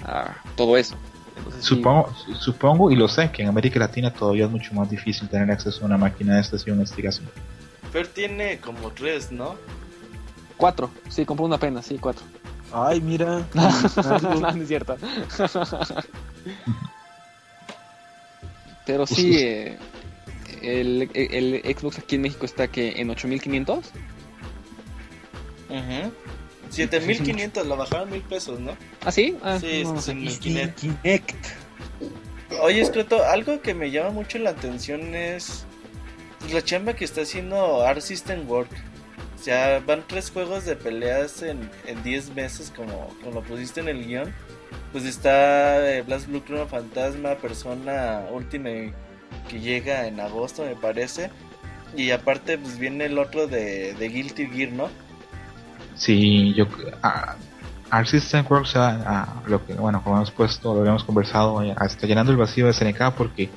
a 0.03 0.35
todo 0.55 0.77
eso. 0.77 0.95
Entonces, 1.39 1.65
Supongo, 1.65 2.13
su- 2.13 2.35
supongo 2.35 2.91
y 2.91 2.95
lo 2.95 3.07
sé 3.07 3.31
que 3.31 3.41
en 3.41 3.47
América 3.49 3.79
Latina 3.79 4.13
todavía 4.13 4.45
es 4.45 4.51
mucho 4.51 4.73
más 4.73 4.89
difícil 4.89 5.27
tener 5.29 5.49
acceso 5.51 5.81
a 5.83 5.85
una 5.85 5.97
máquina 5.97 6.35
de 6.35 6.41
esta 6.41 6.57
y 6.65 6.69
una 6.71 6.85
stick 6.85 7.05
así. 7.07 7.21
Fer 7.91 8.07
tiene 8.07 8.59
como 8.59 8.91
tres, 8.91 9.31
¿no? 9.31 9.55
cuatro, 10.57 10.89
sí, 11.07 11.25
compré 11.25 11.45
una 11.45 11.57
pena, 11.57 11.81
sí, 11.81 11.97
cuatro. 11.97 12.23
Ay, 12.73 12.99
mira. 13.01 13.43
no, 13.53 14.39
no 14.39 14.61
es 14.61 14.67
cierto. 14.67 14.97
Pero 18.85 19.05
sí, 19.07 19.37
eh, 19.37 19.77
el, 20.61 21.09
el 21.13 21.75
Xbox 21.77 21.99
aquí 21.99 22.15
en 22.15 22.21
México 22.23 22.45
está 22.45 22.67
que 22.67 22.99
en 22.99 23.09
8500. 23.09 23.85
Ajá. 25.69 26.09
7500, 26.69 27.65
la 27.67 27.75
bajaron 27.75 28.11
mil 28.11 28.21
pesos, 28.21 28.59
¿no? 28.59 28.75
¿Ah, 29.03 29.11
sí? 29.11 29.37
Ah, 29.43 29.57
Sí, 29.59 29.83
no, 29.83 29.97
es 29.97 30.07
en 30.07 30.27
el 30.27 30.39
Kinect. 30.39 30.79
Kinect. 30.79 31.35
Oye, 32.61 32.81
Escroto, 32.81 33.23
algo 33.23 33.61
que 33.61 33.73
me 33.73 33.91
llama 33.91 34.09
mucho 34.09 34.37
la 34.39 34.51
atención 34.51 35.13
es 35.15 35.65
pues, 36.39 36.53
la 36.53 36.63
chamba 36.63 36.93
que 36.93 37.05
está 37.05 37.21
haciendo 37.21 37.85
Art 37.85 38.01
System 38.01 38.49
Work. 38.49 38.69
O 39.39 39.41
sea, 39.41 39.81
van 39.85 40.03
tres 40.07 40.31
juegos 40.31 40.65
de 40.65 40.75
peleas 40.75 41.41
en, 41.43 41.69
en 41.85 42.03
10 42.03 42.35
meses, 42.35 42.73
como, 42.75 43.07
como 43.23 43.35
lo 43.35 43.43
pusiste 43.43 43.79
en 43.79 43.87
el 43.87 44.05
guion. 44.05 44.33
Pues 44.91 45.05
está 45.05 45.89
eh, 45.89 46.01
Blast 46.01 46.27
Blue 46.27 46.43
Chrono 46.45 46.67
Fantasma, 46.67 47.35
Persona 47.35 48.25
Ultimate, 48.31 48.93
que 49.47 49.59
llega 49.59 50.07
en 50.07 50.19
agosto, 50.19 50.65
me 50.65 50.75
parece. 50.75 51.29
Y 51.95 52.11
aparte, 52.11 52.57
pues 52.57 52.77
viene 52.77 53.05
el 53.05 53.17
otro 53.17 53.47
de, 53.47 53.93
de 53.93 54.09
Guilty 54.09 54.47
Gear, 54.47 54.71
¿no? 54.73 54.89
Sí, 55.99 56.53
yo. 56.55 56.65
A, 57.03 57.35
System 58.05 58.45
Works, 58.47 58.75
a, 58.75 59.41
lo 59.47 59.65
que, 59.65 59.73
bueno, 59.73 60.01
como 60.03 60.17
hemos 60.17 60.31
puesto, 60.31 60.73
lo 60.73 60.81
habíamos 60.81 61.03
conversado, 61.03 61.61
eh, 61.61 61.75
está 61.85 62.07
llenando 62.07 62.31
el 62.31 62.37
vacío 62.37 62.67
de 62.67 62.73
SNK 62.73 63.11
porque 63.17 63.49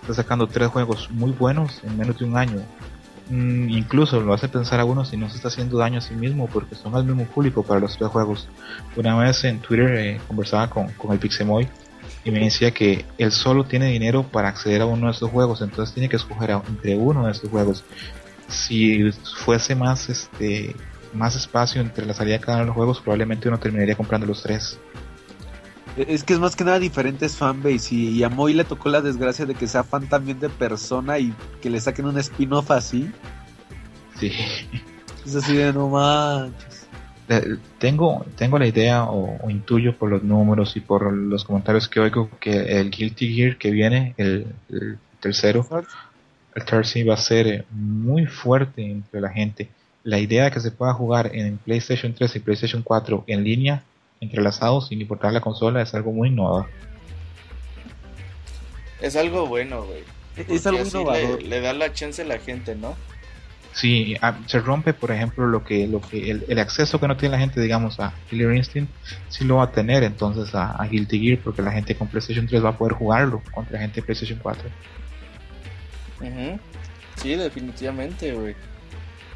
está 0.00 0.14
sacando 0.14 0.46
tres 0.46 0.68
juegos 0.68 1.10
muy 1.10 1.32
buenos 1.32 1.80
en 1.84 1.96
menos 1.96 2.18
de 2.18 2.24
un 2.24 2.36
año. 2.36 2.62
Mm, 3.28 3.68
incluso 3.70 4.20
lo 4.20 4.34
hace 4.34 4.48
pensar 4.48 4.80
a 4.80 4.84
uno 4.84 5.04
si 5.04 5.16
no 5.16 5.28
se 5.30 5.36
está 5.36 5.48
haciendo 5.48 5.78
daño 5.78 5.98
a 5.98 6.00
sí 6.00 6.14
mismo 6.14 6.46
porque 6.46 6.74
son 6.74 6.94
al 6.94 7.04
mismo 7.04 7.24
público 7.26 7.62
para 7.62 7.80
los 7.80 7.96
tres 7.96 8.10
juegos. 8.10 8.48
Una 8.96 9.16
vez 9.18 9.44
en 9.44 9.60
Twitter 9.60 9.94
eh, 9.98 10.20
conversaba 10.26 10.68
con, 10.68 10.88
con 10.92 11.12
el 11.12 11.18
Pixemoy 11.18 11.68
y 12.24 12.30
me 12.30 12.40
decía 12.40 12.72
que 12.72 13.04
él 13.18 13.32
solo 13.32 13.64
tiene 13.64 13.86
dinero 13.86 14.24
para 14.24 14.48
acceder 14.48 14.80
a 14.82 14.86
uno 14.86 15.06
de 15.06 15.12
estos 15.12 15.30
juegos, 15.30 15.60
entonces 15.60 15.94
tiene 15.94 16.08
que 16.08 16.16
escoger 16.16 16.50
entre 16.50 16.96
uno 16.96 17.26
de 17.26 17.32
estos 17.32 17.50
juegos. 17.50 17.84
Si 18.48 19.10
fuese 19.44 19.74
más 19.74 20.08
este 20.08 20.74
más 21.14 21.36
espacio 21.36 21.80
entre 21.80 22.06
la 22.06 22.14
salida 22.14 22.34
de 22.34 22.40
cada 22.40 22.56
uno 22.58 22.62
de 22.62 22.66
los 22.66 22.76
juegos, 22.76 23.00
probablemente 23.00 23.48
uno 23.48 23.58
terminaría 23.58 23.96
comprando 23.96 24.26
los 24.26 24.42
tres. 24.42 24.78
Es 25.96 26.24
que 26.24 26.34
es 26.34 26.40
más 26.40 26.56
que 26.56 26.64
nada 26.64 26.78
diferentes 26.78 27.36
fanbase 27.36 27.94
y, 27.94 28.08
y 28.08 28.22
a 28.24 28.28
Moy 28.28 28.52
le 28.52 28.64
tocó 28.64 28.88
la 28.88 29.00
desgracia 29.00 29.46
de 29.46 29.54
que 29.54 29.68
sea 29.68 29.84
fan 29.84 30.08
también 30.08 30.40
de 30.40 30.48
persona 30.48 31.18
y 31.18 31.32
que 31.62 31.70
le 31.70 31.80
saquen 31.80 32.06
un 32.06 32.18
spin-off 32.18 32.70
así. 32.72 33.10
Sí. 34.18 34.32
Es 35.24 35.36
así 35.36 35.56
de 35.56 35.72
no 35.72 35.88
manches. 35.88 36.88
Tengo, 37.78 38.26
tengo 38.36 38.58
la 38.58 38.66
idea 38.66 39.04
o, 39.04 39.38
o 39.42 39.50
intuyo 39.50 39.96
por 39.96 40.10
los 40.10 40.22
números 40.22 40.76
y 40.76 40.80
por 40.80 41.10
los 41.12 41.44
comentarios 41.44 41.88
que 41.88 42.00
oigo 42.00 42.28
que 42.38 42.80
el 42.80 42.90
Guilty 42.90 43.34
Gear 43.34 43.56
que 43.56 43.70
viene, 43.70 44.14
el, 44.18 44.46
el 44.68 44.98
tercero, 45.20 45.66
el 46.54 46.64
Tercy 46.64 47.02
va 47.02 47.14
a 47.14 47.18
ser 47.18 47.46
eh, 47.46 47.64
muy 47.70 48.26
fuerte 48.26 48.84
entre 48.84 49.20
la 49.20 49.30
gente. 49.30 49.70
La 50.04 50.18
idea 50.18 50.44
de 50.44 50.50
que 50.52 50.60
se 50.60 50.70
pueda 50.70 50.92
jugar 50.92 51.30
en 51.34 51.58
PlayStation 51.58 52.14
3 52.14 52.36
y 52.36 52.38
PlayStation 52.40 52.82
4 52.82 53.24
en 53.26 53.42
línea, 53.42 53.82
entrelazados 54.20 54.88
sin 54.88 55.00
importar 55.00 55.32
la 55.32 55.40
consola, 55.40 55.82
es 55.82 55.94
algo 55.94 56.12
muy 56.12 56.28
innovador. 56.28 56.66
Es 59.00 59.16
algo 59.16 59.46
bueno, 59.46 59.84
güey. 59.84 60.02
Es 60.36 60.66
algo 60.66 60.82
así 60.82 60.98
innovador. 60.98 61.42
Le, 61.42 61.48
le 61.48 61.60
da 61.60 61.72
la 61.72 61.92
chance 61.92 62.22
a 62.22 62.24
la 62.24 62.38
gente, 62.38 62.74
¿no? 62.76 62.94
Sí, 63.74 64.16
se 64.46 64.60
rompe, 64.60 64.94
por 64.94 65.10
ejemplo, 65.10 65.48
lo 65.48 65.64
que, 65.64 65.88
lo 65.88 66.00
que 66.00 66.30
el, 66.30 66.44
el 66.48 66.58
acceso 66.60 67.00
que 67.00 67.08
no 67.08 67.16
tiene 67.16 67.32
la 67.32 67.40
gente, 67.40 67.60
digamos, 67.60 67.98
a 67.98 68.14
Killer 68.30 68.54
Instinct, 68.54 68.88
sí 69.28 69.44
lo 69.44 69.56
va 69.56 69.64
a 69.64 69.72
tener 69.72 70.04
entonces 70.04 70.54
a, 70.54 70.70
a 70.70 70.86
Guilty 70.86 71.18
Gear, 71.18 71.38
porque 71.42 71.60
la 71.60 71.72
gente 71.72 71.96
con 71.96 72.06
PlayStation 72.06 72.46
3 72.46 72.64
va 72.64 72.68
a 72.68 72.78
poder 72.78 72.94
jugarlo 72.94 73.42
contra 73.52 73.80
gente 73.80 73.96
de 73.96 74.02
PlayStation 74.02 74.38
4. 74.40 74.70
Ujú. 76.20 76.60
Sí, 77.16 77.34
definitivamente, 77.34 78.32
güey. 78.32 78.54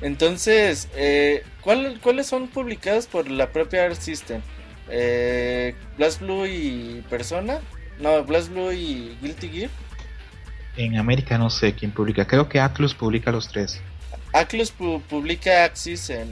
Entonces, 0.01 0.89
eh, 0.95 1.43
¿cuál- 1.61 1.99
¿cuáles 2.03 2.27
son 2.27 2.49
publicados 2.49 3.07
por 3.07 3.31
la 3.31 3.51
propia 3.51 3.85
Art 3.85 4.01
System? 4.01 4.41
Eh, 4.91 5.75
Blast 5.97 6.21
Blue 6.21 6.47
y 6.47 7.05
Persona. 7.11 7.61
No, 7.99 8.23
Blast 8.25 8.49
Blue 8.51 8.73
y 8.73 9.17
Guilty 9.21 9.49
Gear. 9.49 9.71
En 10.77 10.97
América 10.97 11.37
no 11.39 11.51
sé 11.51 11.75
quién 11.75 11.91
publica, 11.91 12.27
creo 12.27 12.49
que 12.49 12.61
Atlus 12.61 12.95
publica 12.95 13.33
los 13.33 13.49
tres. 13.49 13.81
Atlus 14.33 14.73
pu- 14.77 15.03
publica 15.03 15.65
Axis 15.65 16.09
en. 16.11 16.29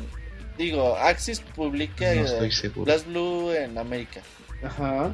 Digo, 0.57 0.97
Axis 0.97 1.41
publica 1.41 2.15
No 2.15 2.25
estoy 2.25 2.53
seguro. 2.53 2.85
Blast 2.85 3.07
Blue 3.09 3.51
en 3.53 3.77
América. 3.77 4.21
Ajá. 4.63 5.13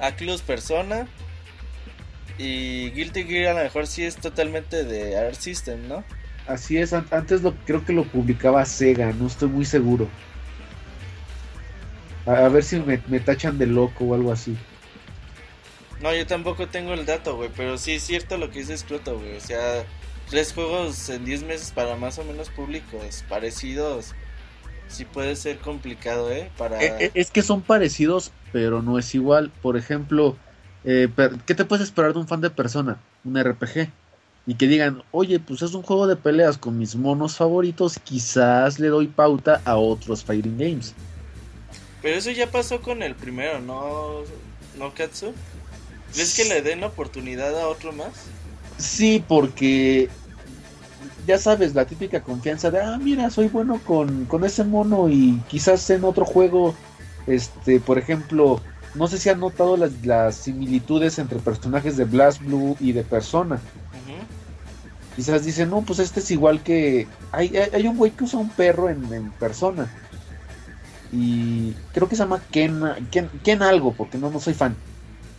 Atlus 0.00 0.42
Persona. 0.42 1.06
Y 2.38 2.90
Guilty 2.90 3.24
Gear 3.24 3.52
a 3.52 3.58
lo 3.58 3.64
mejor 3.64 3.86
sí 3.86 4.04
es 4.04 4.16
totalmente 4.16 4.84
de 4.84 5.16
Art 5.16 5.34
System, 5.36 5.86
¿no? 5.86 6.02
Así 6.46 6.76
es, 6.78 6.92
an- 6.92 7.08
antes 7.10 7.42
lo 7.42 7.64
creo 7.64 7.84
que 7.84 7.92
lo 7.92 8.10
publicaba 8.10 8.64
Sega, 8.64 9.12
no 9.12 9.26
estoy 9.26 9.48
muy 9.48 9.64
seguro. 9.64 10.14
A, 12.24 12.32
a 12.46 12.48
ver 12.48 12.64
si 12.64 12.80
me, 12.80 13.00
me 13.06 13.20
tachan 13.20 13.58
de 13.58 13.66
loco 13.68 14.04
o 14.06 14.14
algo 14.14 14.32
así. 14.32 14.66
No, 16.00 16.14
yo 16.14 16.26
tampoco 16.26 16.68
tengo 16.68 16.94
el 16.94 17.06
dato, 17.06 17.36
güey, 17.36 17.50
pero 17.54 17.78
sí 17.78 17.92
es 17.92 18.02
cierto 18.02 18.36
lo 18.36 18.50
que 18.50 18.60
dice 18.60 18.76
Scroto, 18.76 19.18
güey. 19.18 19.36
O 19.36 19.40
sea, 19.40 19.86
tres 20.28 20.52
juegos 20.52 21.08
en 21.08 21.24
10 21.24 21.44
meses 21.44 21.70
para 21.70 21.96
más 21.96 22.18
o 22.18 22.24
menos 22.24 22.50
públicos 22.50 23.24
parecidos. 23.28 24.14
Sí 24.88 25.04
puede 25.04 25.36
ser 25.36 25.58
complicado, 25.60 26.30
¿eh? 26.32 26.50
Para... 26.58 26.78
Eh, 26.82 26.96
eh, 26.98 27.10
es 27.14 27.30
que 27.30 27.42
son 27.42 27.62
parecidos, 27.62 28.32
pero 28.52 28.82
no 28.82 28.98
es 28.98 29.14
igual. 29.14 29.52
Por 29.62 29.76
ejemplo, 29.76 30.36
eh, 30.84 31.08
¿qué 31.46 31.54
te 31.54 31.64
puedes 31.64 31.84
esperar 31.84 32.12
de 32.12 32.18
un 32.20 32.28
fan 32.28 32.40
de 32.40 32.50
persona? 32.50 32.98
Un 33.24 33.36
RPG. 33.42 33.90
Y 34.46 34.54
que 34.54 34.66
digan, 34.66 35.02
oye, 35.12 35.38
pues 35.38 35.62
es 35.62 35.74
un 35.74 35.82
juego 35.82 36.06
de 36.06 36.16
peleas 36.16 36.58
con 36.58 36.76
mis 36.76 36.96
monos 36.96 37.36
favoritos, 37.36 37.98
quizás 38.02 38.80
le 38.80 38.88
doy 38.88 39.06
pauta 39.06 39.62
a 39.64 39.76
otros 39.76 40.24
fighting 40.24 40.58
games. 40.58 40.94
Pero 42.02 42.16
eso 42.16 42.30
ya 42.32 42.50
pasó 42.50 42.80
con 42.80 43.02
el 43.02 43.14
primero, 43.14 43.60
¿no? 43.60 44.22
¿No, 44.76 44.92
Katsu? 44.92 45.32
¿Crees 46.12 46.34
que 46.34 46.44
le 46.44 46.60
den 46.60 46.82
oportunidad 46.82 47.58
a 47.58 47.68
otro 47.68 47.92
más? 47.92 48.26
Sí, 48.78 49.24
porque 49.26 50.08
ya 51.26 51.38
sabes, 51.38 51.74
la 51.74 51.84
típica 51.84 52.20
confianza 52.20 52.70
de, 52.70 52.80
ah, 52.80 52.98
mira, 53.00 53.30
soy 53.30 53.48
bueno 53.48 53.80
con, 53.84 54.24
con 54.26 54.44
ese 54.44 54.64
mono 54.64 55.08
y 55.08 55.40
quizás 55.48 55.88
en 55.90 56.04
otro 56.04 56.24
juego, 56.24 56.74
este, 57.26 57.78
por 57.78 57.98
ejemplo, 57.98 58.60
no 58.94 59.06
sé 59.06 59.18
si 59.18 59.28
han 59.28 59.40
notado 59.40 59.76
las, 59.76 60.04
las 60.04 60.34
similitudes 60.34 61.18
entre 61.18 61.38
personajes 61.38 61.96
de 61.96 62.04
Blast 62.04 62.42
Blue 62.42 62.76
y 62.80 62.92
de 62.92 63.04
Persona. 63.04 63.60
Quizás 65.16 65.44
dicen, 65.44 65.70
no, 65.70 65.82
pues 65.82 65.98
este 65.98 66.20
es 66.20 66.30
igual 66.30 66.62
que... 66.62 67.06
Hay, 67.32 67.54
hay, 67.56 67.86
un 67.86 67.96
güey 67.96 68.12
que 68.12 68.24
usa 68.24 68.38
un 68.38 68.48
perro 68.48 68.88
en, 68.88 69.30
Persona. 69.32 69.90
Y 71.12 71.72
creo 71.92 72.08
que 72.08 72.16
se 72.16 72.22
llama 72.22 72.40
Ken, 72.50 72.82
Ken, 73.10 73.28
Ken 73.44 73.62
algo, 73.62 73.92
porque 73.92 74.16
no, 74.16 74.30
no 74.30 74.40
soy 74.40 74.54
fan. 74.54 74.74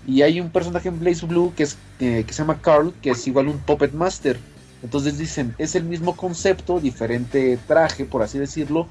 Y 0.06 0.22
hay 0.22 0.40
un 0.40 0.52
personaje 0.52 0.90
en 0.90 1.00
Blaze 1.00 1.26
Blue 1.26 1.54
que, 1.56 1.64
es, 1.64 1.78
eh, 2.00 2.24
que 2.28 2.34
se 2.34 2.44
llama 2.44 2.62
Carl, 2.62 2.94
que 3.02 3.12
es 3.12 3.28
igual 3.28 3.48
un 3.48 3.58
Puppet 3.58 3.94
Master. 3.94 4.40
Entonces 4.84 5.18
dicen, 5.18 5.56
es 5.58 5.76
el 5.76 5.86
mismo 5.86 6.16
concepto, 6.16 6.80
diferente 6.80 7.58
traje, 7.68 8.06
por 8.06 8.22
así 8.22 8.38
decirlo, 8.38 8.88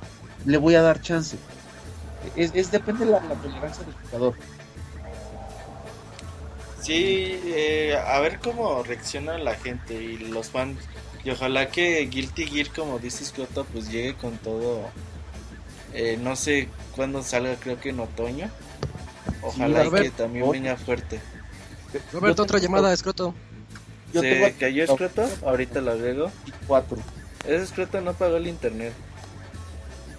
le 0.46 0.58
voy 0.58 0.74
a 0.74 0.82
dar 0.82 1.00
chance. 1.00 1.36
Es, 2.34 2.50
es 2.54 2.70
depende 2.70 3.04
de 3.04 3.12
la, 3.12 3.20
la 3.20 3.34
tolerancia 3.34 3.84
del 3.84 3.94
jugador. 3.94 4.34
Sí, 6.82 7.40
eh, 7.44 7.96
a 7.96 8.18
ver 8.20 8.40
cómo 8.40 8.82
reacciona 8.82 9.38
la 9.38 9.54
gente 9.54 9.94
y 9.94 10.18
los 10.18 10.50
fans. 10.50 10.78
Y 11.24 11.30
ojalá 11.30 11.68
que 11.68 12.00
Guilty 12.06 12.46
Gear, 12.46 12.68
como 12.74 12.98
dice 12.98 13.24
Scott, 13.24 13.64
pues 13.72 13.88
llegue 13.90 14.14
con 14.14 14.36
todo. 14.38 14.80
Eh, 15.94 16.18
no 16.20 16.34
sé 16.36 16.68
cuándo 16.96 17.22
salga, 17.22 17.54
creo 17.56 17.78
que 17.78 17.90
en 17.90 18.00
otoño. 18.00 18.50
Ojalá 19.42 19.84
Sí, 19.84 19.88
y 19.88 20.02
que 20.02 20.10
también 20.10 20.50
venga 20.50 20.76
fuerte. 20.76 21.20
Roberto, 22.12 22.42
otra 22.42 22.58
llamada, 22.58 22.92
Escroto. 22.92 23.34
Yo 24.12 24.20
¿Se 24.20 24.30
tengo 24.30 24.58
cayó 24.58 24.86
Scroto? 24.86 25.28
Ahorita 25.44 25.80
lo 25.80 25.92
agrego. 25.92 26.30
cuatro. 26.66 26.98
Ese 27.46 27.66
Scroto 27.66 28.00
no 28.00 28.12
pagó 28.14 28.36
el 28.36 28.46
internet. 28.46 28.92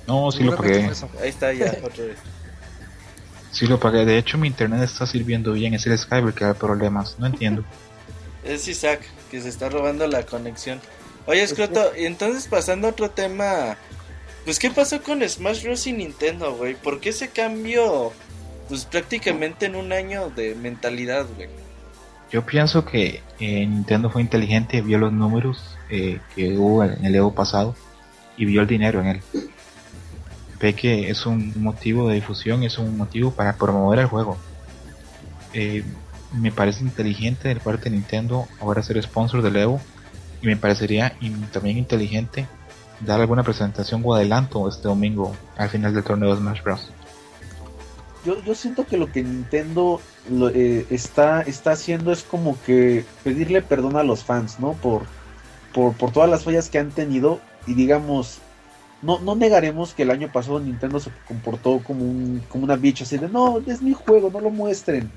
No, 0.07 0.31
sí 0.31 0.43
lo 0.43 0.55
pagué. 0.55 0.89
Ahí 1.21 1.29
está 1.29 1.53
ya, 1.53 1.77
otra 1.83 2.05
vez. 2.05 2.17
Sí 3.53 3.67
lo 3.67 3.79
pagué. 3.79 4.03
De 4.03 4.17
hecho, 4.17 4.37
mi 4.37 4.47
internet 4.47 4.81
está 4.81 5.05
sirviendo 5.05 5.53
bien. 5.53 5.73
Es 5.75 5.85
el 5.85 5.97
Skype 5.97 6.33
que 6.33 6.43
da 6.43 6.55
problemas. 6.55 7.17
No 7.19 7.27
entiendo. 7.27 7.63
Es 8.43 8.67
Isaac, 8.67 9.01
que 9.31 9.39
se 9.39 9.47
está 9.47 9.69
robando 9.69 10.05
la 10.07 10.25
conexión. 10.25 10.81
Oye, 11.27 11.47
Scroto, 11.47 11.91
y 11.97 12.05
entonces 12.05 12.47
pasando 12.47 12.87
a 12.87 12.91
otro 12.91 13.09
tema. 13.09 13.77
Pues, 14.43 14.59
¿qué 14.59 14.69
pasó 14.71 15.01
con 15.01 15.21
Smash 15.21 15.63
Bros. 15.63 15.87
y 15.87 15.93
Nintendo, 15.93 16.53
güey? 16.55 16.75
¿Por 16.75 16.99
qué 16.99 17.09
ese 17.09 17.29
cambio, 17.29 18.11
pues 18.67 18.83
prácticamente 18.83 19.67
en 19.67 19.75
un 19.75 19.93
año 19.93 20.29
de 20.31 20.55
mentalidad, 20.55 21.25
güey? 21.37 21.47
Yo 22.29 22.45
pienso 22.45 22.83
que 22.83 23.21
eh, 23.39 23.65
Nintendo 23.65 24.09
fue 24.09 24.21
inteligente, 24.21 24.81
vio 24.81 24.97
los 24.97 25.13
números 25.13 25.77
eh, 25.89 26.19
que 26.35 26.57
hubo 26.57 26.83
en 26.83 27.05
el 27.05 27.15
Evo 27.15 27.33
pasado 27.33 27.75
y 28.35 28.45
vio 28.45 28.61
el 28.61 28.67
dinero 28.67 28.99
en 28.99 29.07
él. 29.07 29.21
Ve 30.63 30.73
que 30.75 31.09
es 31.09 31.25
un 31.25 31.51
motivo 31.61 32.07
de 32.07 32.15
difusión, 32.15 32.63
es 32.63 32.77
un 32.77 32.95
motivo 32.95 33.31
para 33.31 33.57
promover 33.57 33.99
el 33.99 34.05
juego. 34.05 34.37
Eh, 35.53 35.83
me 36.31 36.53
parece 36.53 36.85
inteligente 36.85 37.49
de 37.49 37.57
parte 37.57 37.89
de 37.89 37.97
Nintendo 37.97 38.47
ahora 38.61 38.81
ser 38.81 39.03
sponsor 39.03 39.41
del 39.41 39.57
Evo 39.57 39.81
y 40.41 40.47
me 40.47 40.55
parecería 40.55 41.17
también 41.51 41.77
inteligente 41.77 42.47
dar 43.01 43.19
alguna 43.19 43.43
presentación 43.43 44.03
o 44.05 44.15
adelanto 44.15 44.69
este 44.69 44.87
domingo 44.87 45.35
al 45.57 45.67
final 45.67 45.93
del 45.93 46.01
torneo 46.05 46.33
de 46.33 46.37
Smash 46.37 46.63
Bros. 46.63 46.93
Yo, 48.25 48.41
yo 48.41 48.55
siento 48.55 48.87
que 48.87 48.95
lo 48.95 49.11
que 49.11 49.21
Nintendo 49.21 49.99
eh, 50.55 50.85
está, 50.89 51.41
está 51.41 51.73
haciendo 51.73 52.13
es 52.13 52.23
como 52.23 52.57
que 52.65 53.03
pedirle 53.25 53.61
perdón 53.61 53.97
a 53.97 54.03
los 54.03 54.23
fans, 54.23 54.61
¿no? 54.61 54.71
Por, 54.75 55.01
por, 55.73 55.91
por 55.91 56.11
todas 56.13 56.29
las 56.29 56.45
fallas 56.45 56.69
que 56.69 56.79
han 56.79 56.91
tenido 56.91 57.41
y 57.67 57.73
digamos, 57.73 58.39
no, 59.03 59.19
no 59.19 59.35
negaremos 59.35 59.93
que 59.93 60.03
el 60.03 60.11
año 60.11 60.31
pasado 60.31 60.59
Nintendo 60.59 60.99
se 60.99 61.11
comportó 61.27 61.79
como, 61.79 62.03
un, 62.03 62.41
como 62.49 62.63
una 62.63 62.75
bicha 62.75 63.03
así 63.03 63.17
de, 63.17 63.29
no, 63.29 63.59
es 63.59 63.81
mi 63.81 63.93
juego, 63.93 64.29
no 64.31 64.39
lo 64.39 64.49
muestren. 64.49 65.11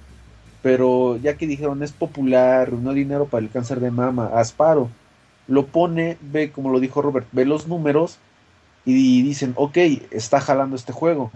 Pero 0.63 1.17
ya 1.19 1.37
que 1.37 1.47
dijeron 1.47 1.83
es 1.83 1.93
popular, 1.93 2.73
no 2.73 2.93
dinero 2.93 3.27
para 3.27 3.45
el 3.45 3.51
cáncer 3.51 3.81
de 3.81 3.91
mama, 3.91 4.31
Asparo 4.35 4.91
lo 5.49 5.67
pone, 5.67 6.19
ve 6.21 6.51
como 6.51 6.71
lo 6.71 6.81
dijo 6.81 7.03
Robert, 7.03 7.27
ve 7.33 7.45
los 7.45 7.69
números 7.69 8.19
y 8.85 9.23
dicen, 9.23 9.53
ok, 9.57 9.77
está 10.11 10.41
jalando 10.41 10.77
este 10.77 10.93
juego. 10.93 11.31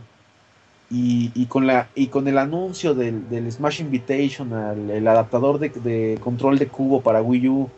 Y, 0.91 1.31
y 1.35 1.47
con 1.47 1.69
la 1.69 1.89
y 1.95 2.09
con 2.09 2.27
el 2.27 2.37
anuncio 2.37 2.95
del, 2.95 3.29
del 3.29 3.51
Smash 3.51 3.81
Invitational, 3.81 4.91
el 4.91 5.07
adaptador 5.07 5.61
de, 5.61 5.69
de 5.69 6.19
control 6.21 6.59
de 6.59 6.67
cubo 6.67 7.01
para 7.01 7.23
Wii 7.23 7.49
U, 7.49 7.71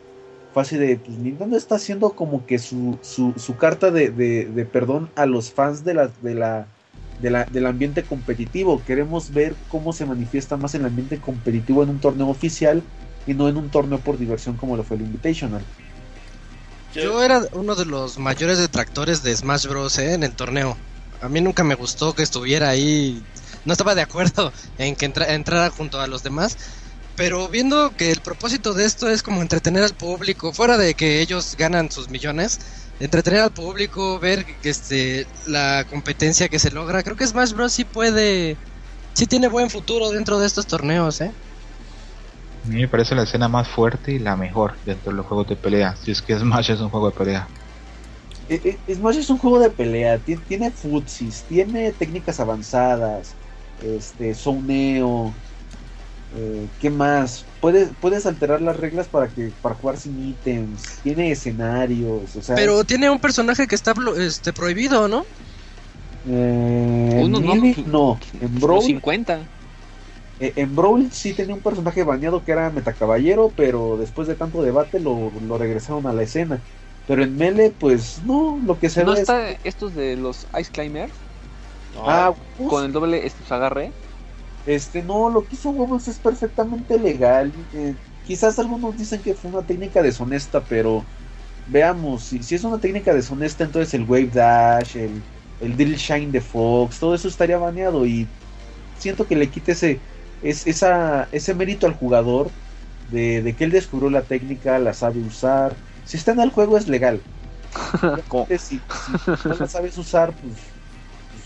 fue 0.53 0.61
así 0.61 0.77
de, 0.77 0.97
pues 0.97 1.17
Nintendo 1.17 1.57
está 1.57 1.75
haciendo 1.75 2.11
como 2.11 2.45
que 2.45 2.59
su, 2.59 2.97
su, 3.01 3.33
su 3.37 3.55
carta 3.57 3.89
de, 3.91 4.11
de- 4.11 4.65
perdón 4.65 5.09
a 5.15 5.25
los 5.25 5.51
fans 5.51 5.83
de 5.83 5.93
la, 5.95 6.09
de 6.21 6.35
la, 6.35 6.67
de 7.21 7.29
la- 7.31 7.45
del 7.45 7.65
ambiente 7.65 8.03
competitivo. 8.03 8.81
Queremos 8.85 9.33
ver 9.33 9.55
cómo 9.69 9.93
se 9.93 10.05
manifiesta 10.05 10.55
más 10.57 10.75
el 10.75 10.85
ambiente 10.85 11.17
competitivo 11.19 11.83
en 11.83 11.89
un 11.89 11.99
torneo 11.99 12.27
oficial 12.29 12.83
y 13.25 13.33
no 13.33 13.47
en 13.49 13.57
un 13.57 13.69
torneo 13.69 13.99
por 13.99 14.17
diversión 14.17 14.55
como 14.57 14.77
lo 14.77 14.83
fue 14.83 14.97
el 14.97 15.03
Invitational. 15.03 15.61
Yo 16.93 17.23
era 17.23 17.41
uno 17.53 17.73
de 17.75 17.85
los 17.85 18.19
mayores 18.19 18.59
detractores 18.59 19.23
de 19.23 19.35
Smash 19.35 19.65
Bros. 19.67 19.97
¿eh? 19.97 20.13
en 20.13 20.23
el 20.23 20.33
torneo. 20.33 20.77
A 21.21 21.29
mí 21.29 21.41
nunca 21.41 21.63
me 21.63 21.73
gustó 21.75 22.13
que 22.13 22.21
estuviera 22.21 22.69
ahí. 22.69 23.23
No 23.65 23.71
estaba 23.73 23.95
de 23.95 24.01
acuerdo 24.03 24.51
en 24.77 24.95
que 24.95 25.05
entra- 25.07 25.33
entrara 25.33 25.69
junto 25.71 25.99
a 25.99 26.07
los 26.07 26.21
demás. 26.21 26.57
Pero 27.15 27.47
viendo 27.49 27.95
que 27.95 28.11
el 28.11 28.21
propósito 28.21 28.73
de 28.73 28.85
esto 28.85 29.07
es 29.09 29.21
como 29.23 29.41
entretener 29.41 29.83
al 29.83 29.95
público, 29.95 30.53
fuera 30.53 30.77
de 30.77 30.95
que 30.95 31.21
ellos 31.21 31.55
ganan 31.57 31.91
sus 31.91 32.09
millones, 32.09 32.57
entretener 32.99 33.41
al 33.41 33.53
público, 33.53 34.19
ver 34.19 34.45
este 34.63 35.27
la 35.45 35.85
competencia 35.87 36.49
que 36.49 36.59
se 36.59 36.71
logra, 36.71 37.03
creo 37.03 37.15
que 37.15 37.27
Smash 37.27 37.53
Bros. 37.53 37.73
sí 37.73 37.85
puede, 37.85 38.59
sí 39.15 39.27
tiene 39.27 39.49
buen 39.49 39.69
futuro 39.71 40.11
dentro 40.11 40.39
de 40.39 40.47
estos 40.47 40.67
torneos, 40.67 41.21
¿eh? 41.21 41.35
A 42.63 42.67
mí 42.67 42.81
me 42.81 42.87
parece 42.89 43.15
la 43.15 43.23
escena 43.23 43.47
más 43.47 43.69
fuerte 43.69 44.11
y 44.11 44.19
la 44.19 44.35
mejor 44.35 44.79
dentro 44.83 45.11
de 45.11 45.17
los 45.17 45.27
juegos 45.27 45.47
de 45.47 45.55
pelea. 45.55 45.95
Si 45.95 46.11
es 46.11 46.21
que 46.21 46.35
Smash 46.37 46.71
es 46.71 46.81
un 46.81 46.89
juego 46.89 47.11
de 47.11 47.15
pelea. 47.15 47.53
Eh, 48.47 48.81
eh, 48.85 48.95
Smash 48.95 49.17
es 49.17 49.29
un 49.29 49.37
juego 49.37 49.59
de 49.59 49.71
pelea, 49.71 50.21
ti- 50.23 50.41
tiene 50.43 50.71
futsis, 50.71 51.45
tiene 51.45 51.93
técnicas 51.93 52.39
avanzadas, 52.39 53.39
este, 53.77 54.33
zoneo, 54.35 55.41
eh, 56.33 56.71
¿qué 56.79 56.89
más? 56.89 57.45
Puedes, 57.59 57.95
puedes 57.99 58.25
alterar 58.25 58.61
las 58.61 58.77
reglas 58.77 59.09
para 59.09 59.33
que 59.33 59.53
para 59.61 59.75
jugar 59.75 59.97
sin 59.97 60.19
ítems, 60.19 60.99
tiene 61.01 61.31
escenarios, 61.31 62.35
o 62.35 62.41
sea, 62.41 62.55
Pero 62.55 62.83
tiene 62.85 63.09
un 63.11 63.19
personaje 63.19 63.67
que 63.67 63.75
está 63.75 63.93
este 64.17 64.53
prohibido, 64.53 65.07
¿no? 65.07 65.27
eh, 66.23 67.25
Uno 67.25 67.39
no, 67.39 67.41
Melee, 67.41 67.79
no, 67.85 68.19
en 68.39 68.59
Brawl, 68.59 68.81
50. 68.81 69.49
eh, 70.39 70.53
en 70.57 70.75
Brawl 70.75 71.11
sí 71.11 71.35
tenía 71.35 71.55
un 71.55 71.63
personaje 71.63 72.03
baneado 72.03 72.43
que 72.43 72.51
era 72.51 72.71
Metacaballero, 72.71 73.53
pero 73.55 73.97
después 73.97 74.27
de 74.27 74.35
tanto 74.35 74.61
debate 74.63 74.99
lo, 74.99 75.31
lo 75.41 75.57
regresaron 75.57 76.07
a 76.07 76.13
la 76.13 76.23
escena. 76.23 76.65
Pero 77.05 77.23
en 77.23 77.37
Melee, 77.37 77.71
pues 77.71 78.21
no, 78.23 78.59
lo 78.63 78.79
que 78.79 78.89
se 78.89 79.03
¿No 79.03 79.13
ve 79.13 79.21
es... 79.21 79.21
está 79.21 79.51
estos 79.63 79.93
de 79.93 80.15
los 80.17 80.47
Ice 80.59 80.71
Climbers? 80.71 81.25
Ah, 81.93 82.33
pues, 82.57 82.67
Con 82.69 82.85
el 82.85 82.91
doble 82.91 83.25
estos 83.25 83.51
agarre. 83.51 83.93
Este, 84.65 85.03
no, 85.03 85.29
lo 85.29 85.47
que 85.47 85.55
hizo 85.55 85.71
Huevos 85.71 86.07
es 86.07 86.19
perfectamente 86.19 86.97
legal. 86.99 87.67
Eh, 87.71 87.97
quizás 88.21 88.57
algunos 88.59 88.95
dicen 88.97 89.21
que 89.21 89.35
fue 89.35 89.51
una 89.51 89.65
técnica 89.65 90.01
deshonesta, 90.01 90.67
pero 90.67 91.09
veamos, 91.65 92.25
si, 92.25 92.43
si 92.43 92.55
es 92.55 92.63
una 92.63 92.79
técnica 92.79 93.13
deshonesta, 93.13 93.63
entonces 93.65 93.93
el 93.93 94.03
Wave 94.05 94.29
Dash, 94.31 94.95
el, 94.97 95.27
el 95.59 95.75
Drill 95.77 95.95
Shine 95.97 96.31
de 96.31 96.41
Fox, 96.41 96.99
todo 96.99 97.15
eso 97.15 97.27
estaría 97.27 97.57
baneado 97.57 98.05
y 98.05 98.33
siento 98.93 99.27
que 99.27 99.35
le 99.35 99.51
quite 99.51 99.73
ese, 99.73 100.07
es, 100.41 100.67
esa, 100.67 101.29
ese 101.31 101.55
mérito 101.55 101.87
al 101.87 101.95
jugador 101.95 102.55
de, 103.05 103.41
de 103.43 103.55
que 103.55 103.65
él 103.65 103.71
descubrió 103.71 104.09
la 104.09 104.27
técnica, 104.27 104.79
la 104.79 104.93
sabe 104.93 105.21
usar. 105.21 105.83
Si 106.03 106.17
está 106.17 106.31
en 106.33 106.41
el 106.41 106.51
juego 106.51 106.77
es 106.77 106.87
legal. 106.87 107.27
Si, 108.59 108.85
si 109.33 109.47
no 109.47 109.55
la 109.55 109.67
sabes 109.67 109.97
usar, 109.97 110.37
pues, 110.39 110.77
pues, 111.29 111.43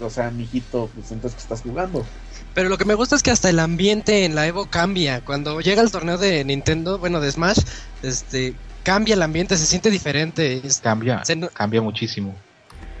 o 0.00 0.10
sea, 0.10 0.30
mijito, 0.30 0.92
pues 0.92 1.10
entonces 1.12 1.36
que 1.36 1.42
estás 1.42 1.62
jugando. 1.62 2.10
Pero 2.54 2.68
lo 2.68 2.76
que 2.78 2.84
me 2.84 2.94
gusta 2.94 3.16
es 3.16 3.22
que 3.22 3.30
hasta 3.30 3.48
el 3.48 3.58
ambiente 3.58 4.24
en 4.24 4.34
la 4.34 4.46
Evo 4.46 4.66
cambia. 4.66 5.20
Cuando 5.22 5.60
llega 5.60 5.82
el 5.82 5.90
torneo 5.90 6.18
de 6.18 6.44
Nintendo, 6.44 6.98
bueno, 6.98 7.20
de 7.20 7.30
Smash, 7.32 7.58
este 8.02 8.54
cambia 8.82 9.14
el 9.14 9.22
ambiente, 9.22 9.56
se 9.56 9.66
siente 9.66 9.90
diferente. 9.90 10.60
Cambia, 10.82 11.24
se 11.24 11.36
no- 11.36 11.48
cambia 11.48 11.80
muchísimo. 11.80 12.34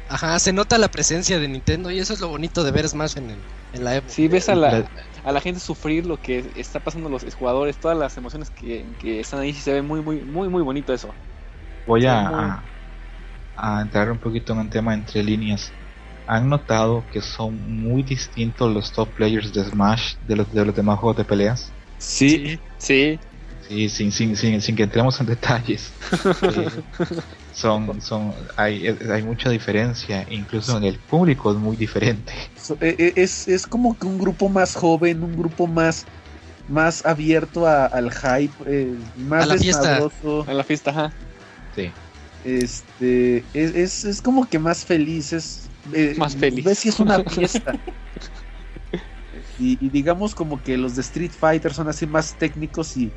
ajá, 0.08 0.38
se 0.38 0.52
nota 0.52 0.78
la 0.78 0.88
presencia 0.88 1.38
de 1.38 1.48
Nintendo 1.48 1.90
y 1.90 1.98
eso 1.98 2.12
es 2.12 2.20
lo 2.20 2.28
bonito 2.28 2.64
de 2.64 2.70
ver 2.70 2.88
Smash 2.88 3.16
en, 3.16 3.30
el- 3.30 3.38
en 3.72 3.84
la 3.84 3.96
Evo. 3.96 4.08
Sí, 4.08 4.28
ves 4.28 4.48
a 4.48 4.54
la, 4.54 4.88
a 5.24 5.32
la 5.32 5.40
gente 5.40 5.60
sufrir 5.60 6.06
lo 6.06 6.18
que 6.18 6.50
está 6.56 6.80
pasando 6.80 7.08
los 7.08 7.22
jugadores, 7.34 7.76
todas 7.76 7.96
las 7.96 8.16
emociones 8.16 8.50
que, 8.50 8.84
que 8.98 9.20
están 9.20 9.40
ahí, 9.40 9.52
sí 9.54 9.60
se 9.60 9.72
ve 9.72 9.82
muy, 9.82 10.00
muy, 10.02 10.20
muy, 10.20 10.48
muy 10.48 10.62
bonito 10.62 10.92
eso. 10.92 11.14
Voy 11.86 12.06
a, 12.06 12.20
Sí, 12.28 12.34
muy- 12.34 12.44
a, 13.56 13.78
a 13.78 13.82
entrar 13.82 14.10
un 14.10 14.18
poquito 14.18 14.52
en 14.52 14.60
un 14.60 14.70
tema 14.70 14.94
entre 14.94 15.22
líneas. 15.22 15.72
¿Han 16.26 16.48
notado 16.48 17.04
que 17.10 17.20
son 17.20 17.54
muy 17.82 18.02
distintos 18.02 18.72
los 18.72 18.92
top 18.92 19.12
players 19.14 19.52
de 19.52 19.64
Smash 19.64 20.14
de 20.26 20.36
los, 20.36 20.52
de 20.52 20.64
los 20.64 20.74
demás 20.74 20.98
juegos 20.98 21.16
de 21.18 21.24
peleas? 21.24 21.72
Sí, 21.98 22.58
sí. 22.78 23.18
Sí, 23.68 23.88
sin, 23.88 24.10
sin, 24.12 24.36
sin, 24.36 24.60
sin 24.60 24.74
que 24.76 24.82
entremos 24.84 25.20
en 25.20 25.26
detalles. 25.26 25.92
Eh, 26.42 26.68
son, 27.54 28.00
son, 28.00 28.32
hay, 28.56 28.86
hay 28.86 29.22
mucha 29.22 29.50
diferencia, 29.50 30.26
incluso 30.30 30.76
en 30.78 30.84
el 30.84 30.98
público 30.98 31.52
es 31.52 31.58
muy 31.58 31.76
diferente. 31.76 32.32
Eh, 32.80 32.96
eh, 32.98 33.12
es, 33.16 33.46
es 33.46 33.66
como 33.66 33.96
que 33.96 34.06
un 34.06 34.18
grupo 34.18 34.48
más 34.48 34.74
joven, 34.74 35.22
un 35.22 35.36
grupo 35.36 35.66
más, 35.66 36.04
más 36.68 37.04
abierto 37.04 37.66
a- 37.66 37.86
al 37.86 38.10
hype, 38.10 38.52
eh, 38.66 38.94
más 39.18 39.42
A 39.44 39.46
la 39.46 39.54
fiesta. 39.56 39.82
desmadroso, 39.82 40.46
En 40.48 40.56
la 40.56 40.64
fiesta, 40.64 40.90
ajá. 40.90 41.12
Sí. 41.76 41.90
este, 42.44 43.38
es, 43.54 43.74
es, 43.74 44.04
es 44.04 44.22
como 44.22 44.46
que 44.48 44.58
más 44.58 44.84
feliz, 44.84 45.32
es 45.32 45.68
eh, 45.92 46.14
Más 46.18 46.36
feliz. 46.36 46.64
Ves 46.64 46.78
si 46.78 46.88
es 46.88 47.00
una 47.00 47.20
fiesta. 47.26 47.72
y, 49.56 49.84
y 49.84 49.90
digamos 49.90 50.34
como 50.34 50.62
que 50.62 50.76
los 50.78 50.94
de 50.94 51.02
Street 51.02 51.32
Fighter 51.32 51.72
son 51.74 51.88
así 51.88 52.06
más 52.06 52.36
técnicos 52.36 52.96
y 52.96 53.16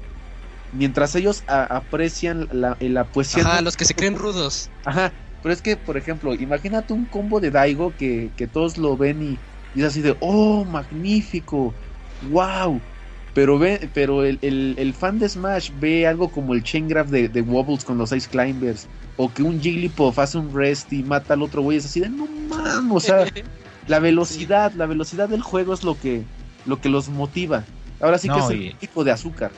mientras 0.71 1.15
ellos 1.15 1.43
a- 1.47 1.65
aprecian 1.77 2.47
la, 2.51 2.77
la 2.81 3.11
poesía 3.11 3.43
Ajá, 3.43 3.61
los 3.61 3.77
que 3.77 3.85
se 3.85 3.95
creen 3.95 4.15
rudos. 4.15 4.71
Ajá, 4.83 5.15
pero 5.41 5.53
es 5.53 5.61
que, 5.61 5.77
por 5.77 5.97
ejemplo, 5.97 6.35
imagínate 6.35 6.93
un 6.93 7.07
combo 7.07 7.39
de 7.39 7.51
Daigo 7.51 7.95
que, 7.95 8.33
que 8.35 8.47
todos 8.47 8.77
lo 8.77 8.97
ven 8.97 9.21
y, 9.21 9.41
y 9.73 9.81
es 9.81 9.87
así 9.87 10.01
de, 10.01 10.17
oh, 10.21 10.65
magnífico, 10.65 11.77
wow. 12.19 12.87
Pero 13.33 13.59
ve, 13.59 13.89
pero 13.93 14.23
el, 14.23 14.39
el- 14.41 14.75
el 14.77 14.93
fan 14.93 15.17
de 15.17 15.27
Smash 15.29 15.71
ve 15.75 16.07
algo 16.07 16.31
como 16.31 16.53
el 16.53 16.63
chain 16.63 16.87
graph 16.87 17.09
de, 17.09 17.29
de 17.29 17.41
Wobbles 17.41 17.83
con 17.83 17.97
los 17.97 18.11
Ice 18.11 18.29
Climbers. 18.29 18.89
O 19.17 19.31
que 19.31 19.43
un 19.43 19.61
Jigglypuff 19.61 20.19
hace 20.19 20.37
un 20.37 20.53
rest 20.53 20.91
y 20.91 21.03
mata 21.03 21.33
al 21.35 21.41
otro 21.41 21.61
güey. 21.61 21.77
Es 21.77 21.85
así 21.85 21.99
de 22.01 22.09
no 22.09 22.27
mames. 22.27 22.91
O 22.91 22.99
sea, 22.99 23.25
la 23.87 23.99
velocidad, 23.99 24.73
la 24.73 24.85
velocidad 24.85 25.29
del 25.29 25.41
juego 25.41 25.73
es 25.73 25.83
lo 25.83 25.97
que, 25.99 26.23
lo 26.65 26.81
que 26.81 26.89
los 26.89 27.07
motiva. 27.09 27.63
Ahora 28.01 28.17
sí 28.17 28.27
que 28.27 28.37
es 28.39 28.49
el 28.49 28.61
y- 28.61 28.73
tipo 28.73 29.03
de 29.03 29.11
azúcar. 29.11 29.51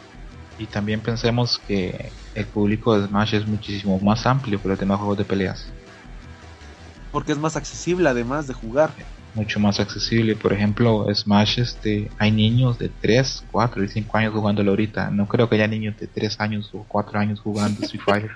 Y 0.60 0.66
también 0.66 1.00
pensemos 1.02 1.60
que 1.68 2.10
el 2.34 2.46
público 2.46 3.00
de 3.00 3.08
Smash 3.08 3.36
es 3.36 3.48
muchísimo 3.48 4.00
más 4.00 4.26
amplio 4.26 4.60
por 4.60 4.72
el 4.72 4.78
tema 4.78 4.96
de 4.96 4.98
juegos 5.00 5.18
de 5.20 5.26
peleas. 5.26 5.68
Porque 7.12 7.32
es 7.32 7.38
más 7.38 7.56
accesible 7.56 8.10
además 8.10 8.48
de 8.48 8.54
jugar. 8.54 8.92
Mucho 9.36 9.60
más 9.60 9.80
accesible. 9.80 10.36
Por 10.36 10.54
ejemplo, 10.54 11.06
Smash, 11.14 11.60
este, 11.60 12.10
hay 12.18 12.32
niños 12.32 12.80
de 12.80 12.90
3, 12.90 13.46
4 13.52 13.84
y 13.84 13.88
5 13.88 14.18
años 14.18 14.34
jugándolo 14.34 14.72
ahorita. 14.72 15.10
No 15.12 15.28
creo 15.28 15.48
que 15.48 15.56
haya 15.56 15.68
niños 15.68 15.96
de 15.98 16.08
3 16.08 16.40
años 16.40 16.70
o 16.74 16.84
4 16.88 17.20
años 17.20 17.40
jugando 17.40 17.84
Street 17.84 18.02
Fighter. 18.06 18.32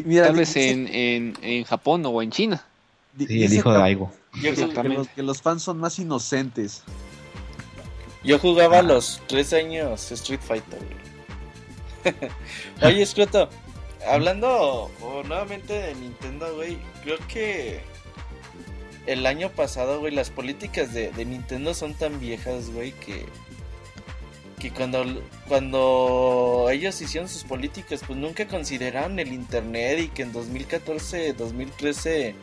Mira, 0.00 0.26
Tal 0.28 0.36
vez 0.36 0.56
en, 0.56 0.88
en, 0.88 1.34
en 1.42 1.64
Japón 1.64 2.02
o 2.06 2.22
en 2.22 2.30
China. 2.30 2.64
Sí, 3.18 3.44
el 3.44 3.52
hijo 3.52 3.70
de 3.72 3.78
Daigo. 3.78 4.10
Yo, 4.42 4.54
que, 4.54 4.88
los, 4.88 5.08
que 5.08 5.22
los 5.22 5.42
fans 5.42 5.62
son 5.62 5.78
más 5.78 5.98
inocentes. 5.98 6.82
yo 8.24 8.38
jugaba 8.38 8.76
a 8.76 8.80
Ah. 8.80 8.82
los 8.82 9.20
3 9.28 9.52
años 9.52 10.10
Street 10.10 10.40
Fighter, 10.40 10.78
güey. 10.78 12.14
Oye, 12.94 13.04
Scroto, 13.04 13.50
hablando 14.08 14.90
oh, 15.02 15.22
nuevamente 15.24 15.74
de 15.74 15.94
Nintendo, 15.94 16.54
güey, 16.54 16.78
creo 17.04 17.18
que 17.28 17.80
el 19.06 19.26
año 19.26 19.50
pasado, 19.50 20.00
güey, 20.00 20.14
las 20.14 20.30
políticas 20.30 20.94
de, 20.94 21.10
de 21.12 21.24
Nintendo 21.26 21.74
son 21.74 21.92
tan 21.94 22.18
viejas, 22.18 22.70
güey, 22.70 22.92
que 22.92 23.26
que 24.62 24.70
cuando 24.70 25.04
cuando 25.48 26.68
ellos 26.70 27.00
hicieron 27.00 27.28
sus 27.28 27.42
políticas, 27.44 28.02
pues 28.06 28.18
nunca 28.18 28.46
consideraron 28.46 29.18
el 29.18 29.32
internet 29.32 29.98
y 30.00 30.08
que 30.08 30.22
en 30.22 30.32
2014, 30.32 31.32
2013 31.32 32.34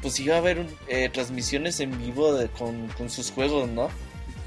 pues 0.00 0.18
iba 0.18 0.34
a 0.34 0.38
haber 0.38 0.58
un- 0.58 0.74
eh, 0.88 1.08
transmisiones 1.12 1.78
en 1.78 1.96
vivo 2.02 2.34
de, 2.34 2.48
con, 2.48 2.88
con 2.88 3.08
sus 3.08 3.30
juegos, 3.30 3.68
¿no? 3.68 3.88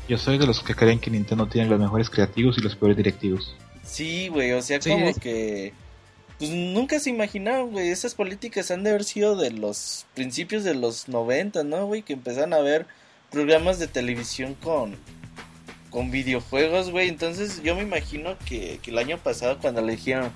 Yo 0.09 0.17
soy 0.17 0.37
de 0.37 0.45
los 0.45 0.61
que 0.61 0.75
creen 0.75 0.99
que 0.99 1.09
Nintendo 1.09 1.47
tiene 1.47 1.69
los 1.69 1.79
mejores 1.79 2.09
creativos 2.09 2.57
y 2.57 2.61
los 2.61 2.75
peores 2.75 2.97
directivos. 2.97 3.55
Sí, 3.83 4.27
güey, 4.27 4.51
o 4.51 4.61
sea, 4.61 4.81
Sí. 4.81 4.89
como 4.89 5.13
que 5.15 5.71
pues 6.37 6.51
nunca 6.51 6.99
se 6.99 7.09
imaginaron, 7.11 7.71
güey, 7.71 7.87
esas 7.89 8.13
políticas 8.13 8.69
han 8.69 8.83
de 8.83 8.89
haber 8.89 9.05
sido 9.05 9.37
de 9.37 9.51
los 9.51 10.05
principios 10.13 10.65
de 10.65 10.75
los 10.75 11.07
90, 11.07 11.63
¿no, 11.63 11.85
güey? 11.85 12.01
Que 12.01 12.11
empezaron 12.13 12.53
a 12.53 12.59
ver 12.59 12.85
programas 13.31 13.79
de 13.79 13.87
televisión 13.87 14.53
con 14.55 14.97
con 15.95 16.11
videojuegos, 16.11 16.91
güey. 16.91 17.07
Entonces, 17.07 17.63
yo 17.63 17.73
me 17.73 17.81
imagino 17.81 18.37
que, 18.45 18.79
que 18.83 18.91
el 18.91 18.97
año 18.97 19.17
pasado 19.17 19.59
cuando 19.59 19.81
le 19.81 19.93
dijeron, 19.95 20.29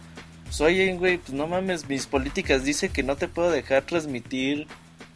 pues 0.46 0.62
oye, 0.62 0.96
güey, 0.96 1.18
pues 1.18 1.34
no 1.34 1.48
mames, 1.48 1.90
mis 1.90 2.08
políticas 2.08 2.64
dice 2.64 2.88
que 2.88 3.04
no 3.04 3.18
te 3.18 3.28
puedo 3.28 3.52
dejar 3.52 3.84
transmitir 3.84 4.68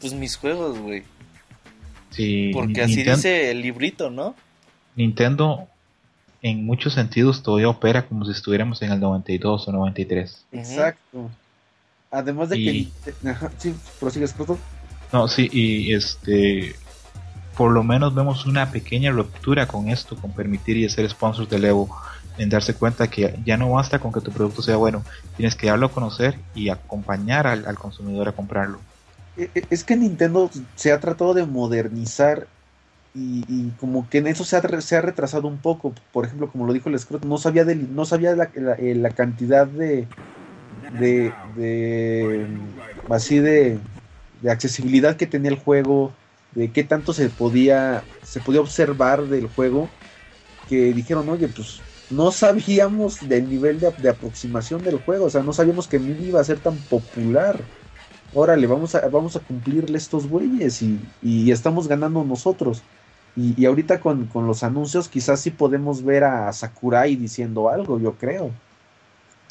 pues 0.02 0.12
mis 0.12 0.36
juegos, 0.36 0.78
güey. 0.80 1.04
Sí, 2.10 2.52
Porque 2.52 2.82
así 2.82 3.04
dice 3.04 3.52
el 3.52 3.62
librito, 3.62 4.10
¿no? 4.10 4.36
Nintendo 4.98 5.70
en 6.42 6.66
muchos 6.66 6.94
sentidos 6.94 7.42
todavía 7.42 7.70
opera 7.70 8.06
como 8.06 8.26
si 8.26 8.34
estuviéramos 8.34 8.82
en 8.82 8.92
el 8.92 9.00
92 9.00 9.66
o 9.70 9.72
93. 9.72 10.46
Ujú. 10.52 10.60
Exacto. 10.60 11.32
Además 12.12 12.50
de 12.50 12.58
Y- 12.58 12.86
que. 13.06 13.14
Sí, 13.60 13.74
prosigues, 13.98 14.34
Coto. 14.34 14.60
No, 15.14 15.30
sí, 15.30 15.50
y 15.54 15.94
este 15.94 16.76
por 17.56 17.72
lo 17.72 17.84
menos 17.84 18.16
vemos 18.16 18.46
una 18.46 18.72
pequeña 18.72 19.12
ruptura 19.12 19.68
con 19.68 19.90
esto, 19.90 20.20
con 20.20 20.34
permitir 20.34 20.78
y 20.78 20.90
ser 20.90 21.10
sponsors 21.10 21.50
del 21.50 21.66
Evo, 21.66 21.96
en 22.38 22.50
darse 22.50 22.76
cuenta 22.76 23.10
que 23.10 23.36
ya 23.46 23.58
no 23.58 23.72
basta 23.72 24.00
con 24.00 24.12
que 24.12 24.22
tu 24.22 24.32
producto 24.32 24.62
sea 24.62 24.78
bueno, 24.78 25.06
tienes 25.36 25.56
que 25.56 25.68
darlo 25.68 25.88
a 25.88 25.92
conocer 25.92 26.40
y 26.54 26.70
acompañar 26.70 27.48
al, 27.48 27.66
al 27.66 27.78
consumidor 27.78 28.28
a 28.28 28.34
comprarlo. 28.34 28.80
E- 29.36 29.52
e- 29.56 29.68
Es 29.70 29.84
que 29.84 29.96
Nintendo 29.96 30.50
se 30.76 30.92
ha 30.92 31.00
tratado 31.00 31.34
de 31.34 31.46
modernizar 31.46 32.48
y, 33.14 33.72
como 33.74 34.10
que 34.10 34.20
en 34.20 34.28
eso 34.28 34.44
se 34.44 34.58
ha, 34.58 34.82
se 34.82 34.98
ha 34.98 35.02
retrasado 35.02 35.48
un 35.48 35.60
poco. 35.62 35.94
Por 36.12 36.26
ejemplo, 36.26 36.52
como 36.52 36.66
lo 36.66 36.74
dijo 36.74 36.90
el 36.90 37.00
Scrot, 37.00 37.26
no 37.26 37.38
sabía, 37.38 37.66
del- 37.66 37.94
no 37.96 38.06
sabía 38.06 38.36
la, 38.36 38.52
la- 38.56 38.76
eh, 38.76 38.96
la 38.96 39.12
cantidad 39.12 39.68
de, 39.68 40.08
de, 40.88 41.38
de, 41.44 42.48
mm, 42.50 43.14
así 43.14 43.40
de, 43.40 43.80
de 44.42 44.52
accesibilidad 44.52 45.18
que 45.18 45.28
tenía 45.28 45.52
el 45.52 45.58
juego, 45.60 46.23
de 46.56 46.72
qué 46.72 46.84
tanto 46.84 47.14
se 47.14 47.30
podía, 47.30 48.04
se 48.24 48.40
podía 48.40 48.62
observar 48.62 49.24
del 49.24 49.48
juego, 49.48 49.90
que 50.70 50.94
dijeron, 50.94 51.30
oye, 51.30 51.48
pues 51.48 51.82
no 52.10 52.32
sabíamos 52.32 53.28
del 53.28 53.50
nivel 53.50 53.80
de, 53.80 53.92
de 53.92 54.10
aproximación 54.10 54.84
del 54.84 55.00
juego, 55.00 55.26
o 55.26 55.30
sea, 55.30 55.44
no 55.44 55.54
sabíamos 55.54 55.88
que 55.88 56.00
Mili 56.00 56.28
iba 56.28 56.40
a 56.40 56.44
ser 56.44 56.60
tan 56.60 56.78
popular 56.78 57.64
órale, 58.34 58.68
vamos 58.68 58.96
a, 58.96 59.08
vamos 59.10 59.36
a 59.36 59.40
cumplirle 59.40 59.98
estos 59.98 60.28
güeyes 60.28 60.82
y, 60.82 61.00
y 61.22 61.52
estamos 61.52 61.88
ganando 61.88 62.24
nosotros. 62.24 62.84
Y, 63.36 63.60
y 63.62 63.66
ahorita 63.66 64.00
con, 64.00 64.28
con 64.28 64.48
los 64.48 64.64
anuncios 64.64 65.10
quizás 65.10 65.42
sí 65.42 65.52
podemos 65.52 66.04
ver 66.04 66.24
a 66.24 66.52
Sakurai 66.54 67.16
diciendo 67.16 67.70
algo, 67.70 68.00
yo 68.00 68.18
creo. 68.18 68.52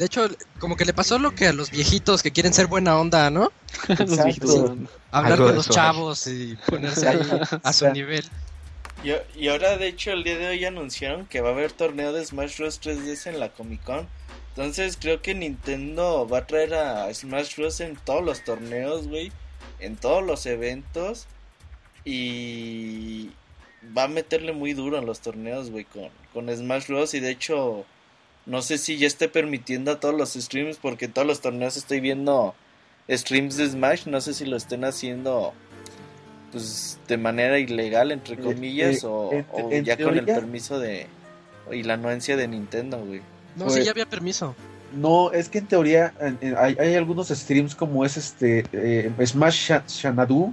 De 0.02 0.06
hecho, 0.06 0.28
como 0.58 0.74
que 0.74 0.84
le 0.84 0.92
pasó 0.92 1.16
lo 1.20 1.32
que 1.32 1.46
a 1.46 1.52
los 1.52 1.70
viejitos 1.70 2.24
que 2.24 2.32
quieren 2.32 2.52
ser 2.52 2.66
buena 2.66 2.98
onda, 2.98 3.30
¿no? 3.30 3.52
Los 3.88 4.00
Exacto. 4.00 4.24
viejitos. 4.24 4.70
Hablar 5.12 5.32
Algo 5.34 5.46
con 5.46 5.54
los 5.54 5.68
chavos 5.68 6.26
y 6.26 6.58
ponerse 6.66 7.06
ahí 7.06 7.20
a 7.62 7.72
su 7.72 7.88
nivel. 7.92 8.24
Y, 9.04 9.12
y 9.40 9.46
ahora, 9.46 9.76
de 9.76 9.86
hecho, 9.86 10.10
el 10.10 10.24
día 10.24 10.36
de 10.38 10.48
hoy 10.48 10.64
anunciaron 10.64 11.26
que 11.26 11.40
va 11.40 11.50
a 11.50 11.52
haber 11.52 11.70
torneo 11.70 12.12
de 12.12 12.24
Smash 12.26 12.58
Bros. 12.58 12.82
3DS 12.82 13.28
en 13.28 13.38
la 13.38 13.50
Comic 13.50 13.84
Con. 13.84 14.08
Entonces, 14.56 14.98
creo 15.00 15.22
que 15.22 15.36
Nintendo 15.36 16.26
va 16.26 16.38
a 16.38 16.46
traer 16.48 16.74
a 16.74 17.14
Smash 17.14 17.54
Bros. 17.54 17.78
en 17.78 17.94
todos 17.94 18.24
los 18.24 18.42
torneos, 18.42 19.06
güey. 19.06 19.30
En 19.78 19.94
todos 19.94 20.24
los 20.24 20.46
eventos. 20.46 21.28
Y 22.04 23.30
va 23.96 24.02
a 24.02 24.08
meterle 24.08 24.52
muy 24.52 24.72
duro 24.72 24.98
en 24.98 25.06
los 25.06 25.20
torneos, 25.20 25.70
güey, 25.70 25.84
con, 25.84 26.08
con 26.34 26.52
Smash 26.52 26.88
Bros. 26.88 27.14
Y 27.14 27.20
de 27.20 27.30
hecho, 27.30 27.86
no 28.46 28.62
sé 28.62 28.78
si 28.78 28.96
ya 28.98 29.06
esté 29.06 29.28
permitiendo 29.28 29.92
a 29.92 30.00
todos 30.00 30.14
los 30.14 30.32
streams, 30.34 30.76
porque 30.76 31.04
en 31.06 31.12
todos 31.12 31.26
los 31.26 31.40
torneos 31.40 31.76
estoy 31.76 32.00
viendo 32.00 32.54
streams 33.08 33.56
de 33.56 33.68
Smash. 33.70 34.06
No 34.06 34.20
sé 34.20 34.34
si 34.34 34.44
lo 34.46 34.56
estén 34.56 34.84
haciendo 34.84 35.52
pues 36.50 36.98
de 37.08 37.16
manera 37.16 37.58
ilegal 37.58 38.12
entre 38.12 38.34
Eh, 38.34 38.38
comillas 38.38 39.02
eh, 39.04 39.06
o, 39.06 39.32
en- 39.32 39.46
o 39.52 39.70
en 39.72 39.84
ya 39.84 39.96
con 39.96 40.18
el 40.18 40.24
permiso 40.26 40.78
de 40.78 41.06
y 41.70 41.82
la 41.84 41.94
anuencia 41.94 42.36
de 42.36 42.46
Nintendo, 42.48 42.98
güey. 42.98 43.20
No, 43.56 43.64
Pues- 43.66 43.76
sí, 43.76 43.84
ya 43.84 43.92
había 43.92 44.06
permiso. 44.06 44.54
No, 44.94 45.32
es 45.32 45.48
que 45.48 45.58
en 45.58 45.66
teoría 45.66 46.12
en- 46.20 46.36
en- 46.42 46.56
hay, 46.58 46.76
hay 46.78 46.94
algunos 46.96 47.28
streams 47.28 47.74
como 47.74 48.04
es 48.04 48.18
este 48.18 48.64
eh, 48.72 49.10
Smash 49.24 49.70
Sha- 49.70 49.84
Xanadu, 49.88 50.52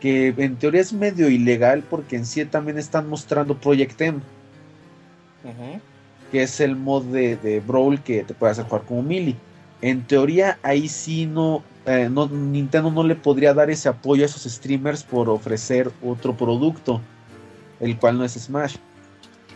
que 0.00 0.34
en 0.36 0.56
teoría 0.56 0.82
es 0.82 0.92
medio 0.92 1.30
ilegal 1.30 1.82
porque 1.88 2.16
en 2.16 2.26
sí 2.26 2.44
también 2.44 2.76
están 2.76 3.08
mostrando 3.08 3.56
Project 3.56 3.98
M. 4.02 4.20
que 6.34 6.42
es 6.42 6.58
el 6.58 6.74
mod 6.74 7.04
de, 7.04 7.36
de 7.36 7.60
Brawl 7.60 8.02
que 8.02 8.24
te 8.24 8.34
puede 8.34 8.50
hacer 8.50 8.64
jugar 8.64 8.82
como 8.82 9.04
Melee. 9.04 9.36
En 9.82 10.02
teoría, 10.02 10.58
ahí 10.64 10.88
sí 10.88 11.26
no, 11.26 11.62
eh, 11.86 12.08
no, 12.10 12.26
Nintendo 12.26 12.90
no 12.90 13.04
le 13.04 13.14
podría 13.14 13.54
dar 13.54 13.70
ese 13.70 13.88
apoyo 13.88 14.24
a 14.24 14.26
esos 14.26 14.42
streamers 14.42 15.04
por 15.04 15.28
ofrecer 15.30 15.92
otro 16.02 16.36
producto, 16.36 17.00
el 17.78 17.96
cual 17.96 18.18
no 18.18 18.24
es 18.24 18.32
Smash. 18.32 18.74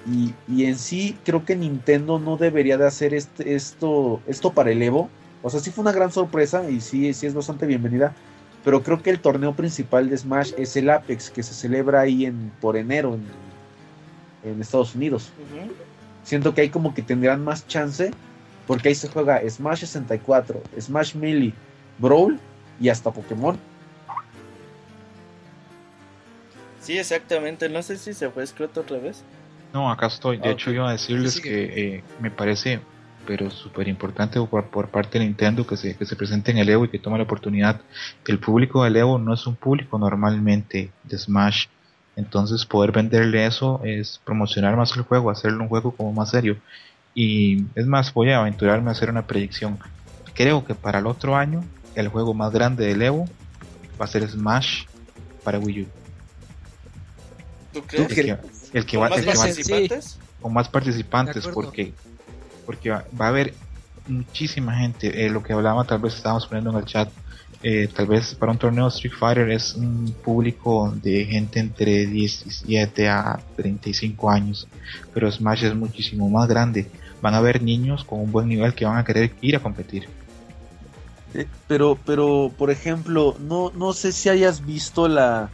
Y, 0.07 0.33
y 0.47 0.67
en 0.67 0.79
sí, 0.79 1.19
creo 1.25 1.45
que 1.45 1.57
Nintendo 1.57 2.21
no 2.21 2.37
debería 2.37 2.79
de 2.79 2.87
hacer 2.87 3.13
este, 3.13 3.57
esto, 3.57 4.21
esto 4.29 4.53
para 4.53 4.71
el 4.71 4.81
Evo. 4.81 5.11
O 5.43 5.51
sea, 5.51 5.59
sí 5.59 5.73
fue 5.73 5.83
una 5.83 5.91
gran 5.91 6.13
sorpresa 6.13 6.71
y 6.71 6.81
sí, 6.81 7.13
sí 7.13 7.27
es 7.27 7.35
bastante 7.35 7.67
bienvenida. 7.67 8.15
Pero 8.65 8.85
creo 8.85 9.03
que 9.03 9.11
el 9.11 9.19
torneo 9.19 9.53
principal 9.53 10.09
de 10.09 10.17
Smash 10.17 10.53
es 10.57 10.77
el 10.77 10.91
Apex, 10.91 11.29
que 11.29 11.43
se 11.43 11.55
celebra 11.55 12.03
ahí 12.03 12.25
en, 12.25 12.53
por 12.61 12.77
enero 12.77 13.19
en, 14.45 14.61
Estados 14.61 14.95
Unidos. 14.95 15.33
Siento 16.29 16.55
que 16.55 16.61
ahí 16.61 16.69
como 16.69 16.95
que 16.95 17.03
tendrán 17.03 17.43
más 17.43 17.67
chance 17.67 18.11
porque 18.67 18.89
ahí 18.91 18.95
se 18.95 19.09
juega 19.09 19.41
Smash 19.49 19.81
64, 19.81 20.63
Smash 20.79 21.15
Melee, 21.15 21.55
Brawl 21.99 22.39
y 22.79 22.91
hasta 22.91 23.11
Pokémon. 23.11 23.59
Sí, 26.81 26.99
exactamente. 26.99 27.69
No 27.69 27.83
sé 27.83 27.97
si 27.97 28.13
se 28.13 28.31
fue 28.31 28.43
escroto 28.45 28.81
otra 28.83 28.99
vez. 28.99 29.23
No, 29.73 29.91
acá 29.91 30.07
estoy. 30.07 30.39
De 30.39 30.49
Ah, 30.49 30.53
hecho, 30.53 30.71
iba 30.71 30.89
a 30.89 30.93
decirles 30.93 31.35
Sí, 31.35 31.43
que 31.43 31.97
eh, 31.97 32.05
me 32.21 32.31
parece, 32.31 32.81
pero 33.27 33.51
súper 33.51 33.89
importante 33.89 34.41
por, 34.41 34.67
por 34.67 34.89
parte 34.89 35.19
de 35.19 35.25
Nintendo 35.25 35.67
que 35.67 35.77
se, 35.77 35.97
que 35.97 36.07
se 36.07 36.17
presente 36.17 36.51
en 36.51 36.59
el 36.59 36.69
Evo 36.69 36.85
y 36.85 36.89
que 36.89 36.99
tome 36.99 37.19
la 37.19 37.25
oportunidad. 37.25 37.81
El 38.27 38.39
público 38.39 38.85
del 38.85 38.97
Evo 38.97 39.19
no 39.19 39.35
es 39.35 39.47
un 39.47 39.57
público 39.57 39.99
normalmente 39.99 40.91
de 41.05 41.19
Smash. 41.19 41.67
Entonces, 42.19 42.66
poder 42.66 42.90
venderle 42.90 43.47
eso 43.47 43.81
es 43.85 44.20
promocionar 44.24 44.77
más 44.77 44.95
el 44.97 45.03
juego, 45.03 45.31
hacerle 45.31 45.59
un 45.62 45.69
juego 45.69 45.93
como 45.93 46.12
más 46.12 46.31
serio. 46.31 46.57
Y 47.15 47.65
es 47.77 47.86
más, 47.86 48.12
voy 48.12 48.31
a 48.32 48.40
aventurarme 48.40 48.89
a 48.89 48.93
hacer 48.93 49.09
una 49.09 49.24
predicción. 49.24 49.78
Creo 50.35 50.65
que 50.65 50.74
para 50.74 50.99
el 50.99 51.07
otro 51.07 51.36
año, 51.36 51.65
el 51.95 52.09
juego 52.09 52.35
más 52.35 52.53
grande 52.53 52.86
del 52.86 53.03
Evo 53.03 53.28
va 54.01 54.05
a 54.07 54.09
ser 54.09 54.28
Smash 54.28 54.86
para 55.45 55.61
Wii 55.61 55.82
U. 55.82 55.86
¿Tú 57.73 57.78
El 57.78 57.86
crees? 57.86 58.09
crees? 58.09 58.40
que, 58.73 58.78
el 58.78 58.86
que 58.86 58.97
¿Con 58.97 59.05
va, 59.05 59.09
más 59.11 59.19
el 59.19 59.24
que 59.24 59.32
participantes? 59.32 60.19
con 60.40 60.53
más 60.53 60.66
De 60.66 60.73
participantes 60.73 61.47
porque 61.49 61.93
porque 62.66 62.90
va, 62.90 63.05
va 63.19 63.27
a 63.27 63.28
haber 63.28 63.55
muchísima 64.09 64.74
gente 64.77 65.24
eh, 65.24 65.31
lo 65.31 65.43
que 65.43 65.53
hablaba 65.53 65.85
tal 65.85 66.01
vez 66.01 66.15
estábamos 66.15 66.47
poniendo 66.47 66.70
en 66.70 66.78
el 66.78 66.85
chat 66.85 67.09
eh, 67.62 67.89
tal 67.94 68.06
vez 68.06 68.35
para 68.35 68.52
un 68.52 68.59
torneo 68.59 68.89
Street 68.89 69.12
Fighter 69.18 69.51
es 69.51 69.74
un 69.74 70.14
público 70.24 70.93
de 71.02 71.24
gente 71.24 71.59
entre 71.60 72.06
17 72.06 73.09
a 73.09 73.40
35 73.56 74.30
años 74.30 74.68
pero 75.12 75.30
Smash 75.30 75.64
es 75.64 75.74
muchísimo 75.74 76.28
más 76.30 76.48
grande 76.48 76.86
van 77.20 77.35
a 77.35 77.39
haber 77.39 77.60
niños 77.62 78.05
con 78.05 78.20
un 78.20 78.30
buen 78.30 78.48
nivel 78.48 78.74
que 78.74 78.85
van 78.85 78.98
a 78.98 79.05
querer 79.05 79.32
ir 79.40 79.56
a 79.56 79.60
competir 79.60 80.09
Eh, 81.35 81.47
Pero, 81.66 81.98
pero, 82.06 82.51
por 82.56 82.70
ejemplo, 82.70 83.36
no, 83.39 83.70
no 83.76 83.93
sé 83.93 84.12
si 84.12 84.28
hayas 84.30 84.64
visto 84.64 85.09
la, 85.09 85.51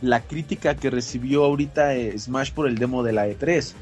la 0.00 0.20
crítica 0.22 0.74
que 0.76 0.88
recibió 0.88 1.44
ahorita 1.44 1.94
eh, 1.94 2.18
Smash 2.18 2.52
por 2.52 2.66
el 2.66 2.76
demo 2.78 3.02
de 3.02 3.12
la 3.12 3.28
E3. 3.28 3.74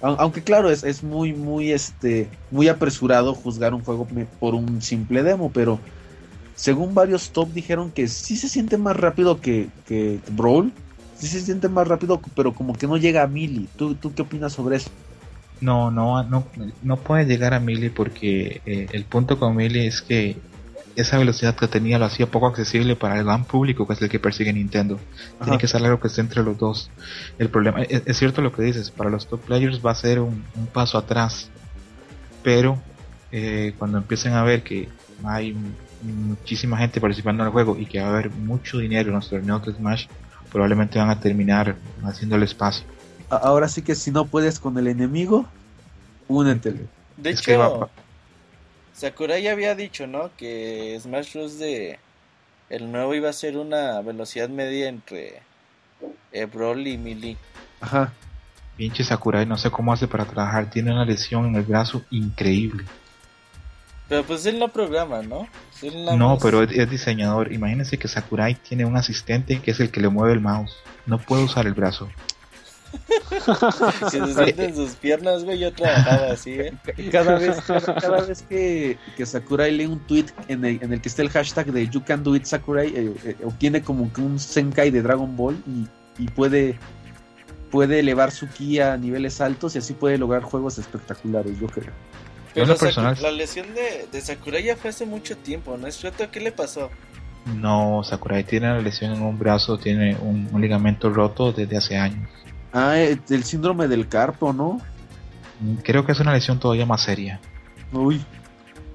Au- 0.00 0.16
Aunque 0.18 0.42
claro, 0.42 0.70
es, 0.70 0.82
es 0.82 1.02
muy, 1.04 1.32
muy, 1.34 1.70
este, 1.70 2.28
muy 2.50 2.66
apresurado 2.68 3.32
juzgar 3.34 3.74
un 3.74 3.82
juego 3.82 4.08
por 4.40 4.54
un 4.56 4.82
simple 4.82 5.22
demo, 5.22 5.52
pero 5.52 5.78
según 6.56 6.94
varios 6.94 7.30
top 7.30 7.52
dijeron 7.52 7.92
que 7.92 8.08
sí 8.08 8.36
se 8.36 8.48
siente 8.48 8.78
más 8.78 8.96
rápido 8.96 9.40
que, 9.40 9.68
que 9.86 10.18
Brawl, 10.32 10.72
sí 11.16 11.28
se 11.28 11.40
siente 11.40 11.68
más 11.68 11.86
rápido, 11.86 12.20
pero 12.34 12.54
como 12.54 12.74
que 12.74 12.86
no 12.86 12.96
llega 12.96 13.22
a 13.22 13.26
Mili. 13.26 13.68
¿Tú, 13.76 13.94
¿Tú 13.94 14.12
qué 14.14 14.22
opinas 14.22 14.54
sobre 14.54 14.76
eso? 14.76 14.90
No, 15.60 15.90
no, 15.90 16.22
no, 16.24 16.46
no 16.82 16.96
puede 16.96 17.24
llegar 17.24 17.54
a 17.54 17.60
Melee 17.60 17.90
porque 17.90 18.60
eh, 18.66 18.88
el 18.92 19.04
punto 19.04 19.38
con 19.38 19.56
Melee 19.56 19.86
es 19.86 20.02
que 20.02 20.36
esa 20.96 21.18
velocidad 21.18 21.54
que 21.54 21.68
tenía 21.68 21.98
lo 21.98 22.06
hacía 22.06 22.26
poco 22.26 22.46
accesible 22.46 22.96
para 22.96 23.18
el 23.18 23.24
gran 23.24 23.44
público 23.44 23.86
que 23.86 23.92
es 23.92 24.02
el 24.02 24.08
que 24.08 24.18
persigue 24.18 24.52
Nintendo. 24.52 24.98
Tiene 25.42 25.58
que 25.58 25.68
ser 25.68 25.84
algo 25.84 26.00
que 26.00 26.08
esté 26.08 26.22
entre 26.22 26.42
los 26.42 26.56
dos. 26.58 26.90
El 27.38 27.50
problema, 27.50 27.82
es, 27.82 28.02
es 28.04 28.16
cierto 28.16 28.40
lo 28.40 28.52
que 28.52 28.62
dices, 28.62 28.90
para 28.90 29.10
los 29.10 29.26
top 29.26 29.40
players 29.40 29.84
va 29.84 29.90
a 29.90 29.94
ser 29.94 30.20
un, 30.20 30.42
un 30.54 30.66
paso 30.66 30.96
atrás, 30.96 31.50
pero 32.42 32.78
eh, 33.30 33.74
cuando 33.78 33.98
empiecen 33.98 34.32
a 34.32 34.42
ver 34.42 34.62
que 34.62 34.88
hay 35.24 35.54
muchísima 36.02 36.78
gente 36.78 37.00
participando 37.00 37.42
en 37.42 37.48
el 37.48 37.52
juego 37.52 37.76
y 37.78 37.86
que 37.86 38.00
va 38.00 38.06
a 38.06 38.10
haber 38.10 38.30
mucho 38.30 38.78
dinero 38.78 39.08
en 39.08 39.16
los 39.16 39.28
torneos 39.28 39.64
de 39.64 39.72
Smash, 39.72 40.06
probablemente 40.50 40.98
van 40.98 41.10
a 41.10 41.20
terminar 41.20 41.76
haciendo 42.04 42.36
el 42.36 42.42
espacio. 42.42 42.84
Ahora 43.28 43.68
sí 43.68 43.82
que 43.82 43.94
si 43.94 44.10
no 44.10 44.26
puedes 44.26 44.60
con 44.60 44.78
el 44.78 44.86
enemigo, 44.86 45.46
únetele. 46.28 46.86
De 47.16 47.30
Es 47.30 47.40
hecho, 47.40 47.90
Sakurai 48.94 49.42
ya 49.42 49.52
había 49.52 49.74
dicho, 49.74 50.06
¿no? 50.06 50.30
Que 50.36 50.98
Smash 51.00 51.34
Bros. 51.34 51.58
de 51.58 51.98
el 52.70 52.90
nuevo 52.90 53.14
iba 53.14 53.28
a 53.28 53.32
ser 53.32 53.56
una 53.56 54.00
velocidad 54.00 54.48
media 54.48 54.88
entre 54.88 55.42
eh, 56.32 56.46
Brawl 56.46 56.86
y 56.86 56.96
Melee. 56.96 57.36
Ajá. 57.80 58.12
Pinche 58.76 59.04
Sakurai, 59.04 59.46
no 59.46 59.56
sé 59.56 59.70
cómo 59.70 59.92
hace 59.92 60.08
para 60.08 60.24
trabajar, 60.24 60.70
tiene 60.70 60.92
una 60.92 61.04
lesión 61.04 61.46
en 61.46 61.56
el 61.56 61.62
brazo 61.62 62.02
increíble. 62.10 62.84
Pero 64.08 64.22
pues 64.24 64.46
él 64.46 64.58
no 64.58 64.68
programa, 64.68 65.22
¿no? 65.22 65.48
Él 65.82 66.04
No, 66.16 66.30
más- 66.34 66.38
pero 66.42 66.62
es, 66.62 66.70
es 66.72 66.88
diseñador. 66.88 67.52
Imagínense 67.52 67.98
que 67.98 68.06
Sakurai 68.08 68.54
tiene 68.54 68.84
un 68.84 68.96
asistente 68.96 69.60
que 69.60 69.72
es 69.72 69.80
el 69.80 69.90
que 69.90 70.00
le 70.00 70.08
mueve 70.08 70.32
el 70.34 70.40
mouse. 70.40 70.72
No 71.06 71.18
puede 71.18 71.42
usar 71.44 71.66
el 71.66 71.74
brazo. 71.74 72.08
Si 74.10 74.18
se 74.18 74.34
sienten 74.34 74.74
sus 74.74 74.92
piernas, 74.92 75.44
güey, 75.44 75.58
yo 75.58 75.72
trabajaba 75.72 76.32
así, 76.32 76.52
¿eh? 76.52 76.72
Cada 77.12 77.38
vez, 77.38 77.60
cada, 77.66 77.94
cada 77.94 78.20
vez 78.22 78.42
que, 78.42 78.96
que 79.16 79.26
Sakurai 79.26 79.70
lee 79.72 79.86
un 79.86 79.98
tweet 80.06 80.26
en 80.48 80.64
el, 80.64 80.78
en 80.82 80.92
el 80.92 81.00
que 81.00 81.08
esté 81.08 81.22
el 81.22 81.28
hashtag 81.30 81.66
de 81.72 81.88
You 81.88 82.02
Can 82.04 82.22
Do 82.22 82.34
It 82.36 82.44
Sakurai, 82.44 82.88
eh, 82.88 83.12
eh, 83.24 83.36
obtiene 83.44 83.82
como 83.82 84.10
que 84.12 84.20
un 84.20 84.38
Senkai 84.38 84.90
de 84.90 85.02
Dragon 85.02 85.36
Ball 85.36 85.56
y, 85.66 86.22
y 86.22 86.28
puede, 86.28 86.78
puede 87.70 87.98
elevar 88.00 88.30
su 88.30 88.48
ki 88.48 88.80
a 88.80 88.96
niveles 88.96 89.40
altos 89.40 89.74
y 89.74 89.78
así 89.78 89.92
puede 89.92 90.16
lograr 90.18 90.42
juegos 90.42 90.78
espectaculares, 90.78 91.58
yo 91.60 91.66
creo. 91.66 91.92
Pero 92.64 92.76
personal- 92.76 93.16
la 93.22 93.30
lesión 93.30 93.66
de, 93.74 94.06
de 94.10 94.20
Sakurai 94.20 94.62
ya 94.64 94.76
fue 94.76 94.90
hace 94.90 95.06
mucho 95.06 95.36
tiempo, 95.36 95.76
¿no 95.76 95.86
es 95.86 95.96
cierto? 95.96 96.30
¿Qué 96.30 96.40
le 96.40 96.52
pasó? 96.52 96.90
No, 97.54 98.02
Sakurai 98.02 98.42
tiene 98.44 98.70
una 98.72 98.80
lesión 98.80 99.12
en 99.12 99.22
un 99.22 99.38
brazo, 99.38 99.78
tiene 99.78 100.16
un, 100.20 100.48
un 100.50 100.60
ligamento 100.60 101.08
roto 101.10 101.52
desde 101.52 101.76
hace 101.76 101.96
años. 101.96 102.28
Ah, 102.72 102.98
eh, 102.98 103.18
el 103.30 103.44
síndrome 103.44 103.86
del 103.88 104.08
carpo, 104.08 104.52
¿no? 104.52 104.80
Mm, 105.60 105.76
Creo 105.84 106.04
que 106.04 106.12
es 106.12 106.20
una 106.20 106.32
lesión 106.32 106.58
todavía 106.58 106.84
más 106.86 107.02
seria. 107.02 107.38
Uy, 107.92 108.20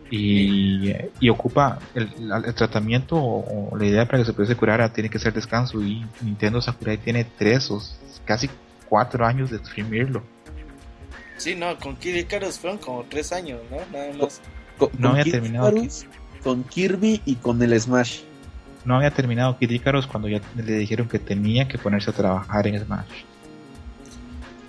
Y, 0.09 0.91
y 1.21 1.29
ocupa 1.29 1.79
el, 1.95 2.09
la- 2.27 2.39
el 2.39 2.53
tratamiento 2.53 3.15
o, 3.15 3.69
o 3.71 3.77
la 3.77 3.85
idea 3.85 4.05
para 4.05 4.17
que 4.19 4.25
se 4.25 4.33
pudiese 4.33 4.55
curar 4.57 4.91
tiene 4.91 5.09
que 5.09 5.19
ser 5.19 5.33
descanso. 5.33 5.81
Y 5.81 6.05
Nintendo 6.21 6.61
Sakurai 6.61 6.97
tiene 6.97 7.23
tres 7.23 7.71
o 7.71 7.81
casi 8.25 8.49
cuatro 8.89 9.25
años 9.25 9.49
de 9.51 9.57
exprimirlo. 9.57 10.21
Sí, 11.41 11.55
no, 11.55 11.76
con 11.80 11.95
Kid 11.95 12.15
Icarus 12.15 12.59
fueron 12.59 12.77
como 12.77 13.03
tres 13.03 13.31
años, 13.31 13.59
¿no? 13.72 13.77
Nada 13.91 14.13
más. 14.13 14.41
con, 14.77 14.89
No 14.93 14.97
con 14.97 15.11
había 15.11 15.23
Kid 15.23 15.31
terminado 15.31 15.69
Icarus, 15.69 16.05
con 16.43 16.63
Kirby 16.63 17.22
y 17.26 17.35
con 17.35 17.61
el 17.63 17.80
Smash. 17.80 18.19
No 18.85 18.95
había 18.95 19.11
terminado 19.11 19.57
Kid 19.57 19.72
Icarus 19.72 20.05
cuando 20.07 20.27
ya 20.27 20.39
le 20.55 20.73
dijeron 20.73 21.07
que 21.07 21.18
tenía 21.19 21.68
que 21.68 21.77
ponerse 21.77 22.11
a 22.11 22.13
trabajar 22.13 22.68
en 22.68 22.80
Smash. 22.84 23.07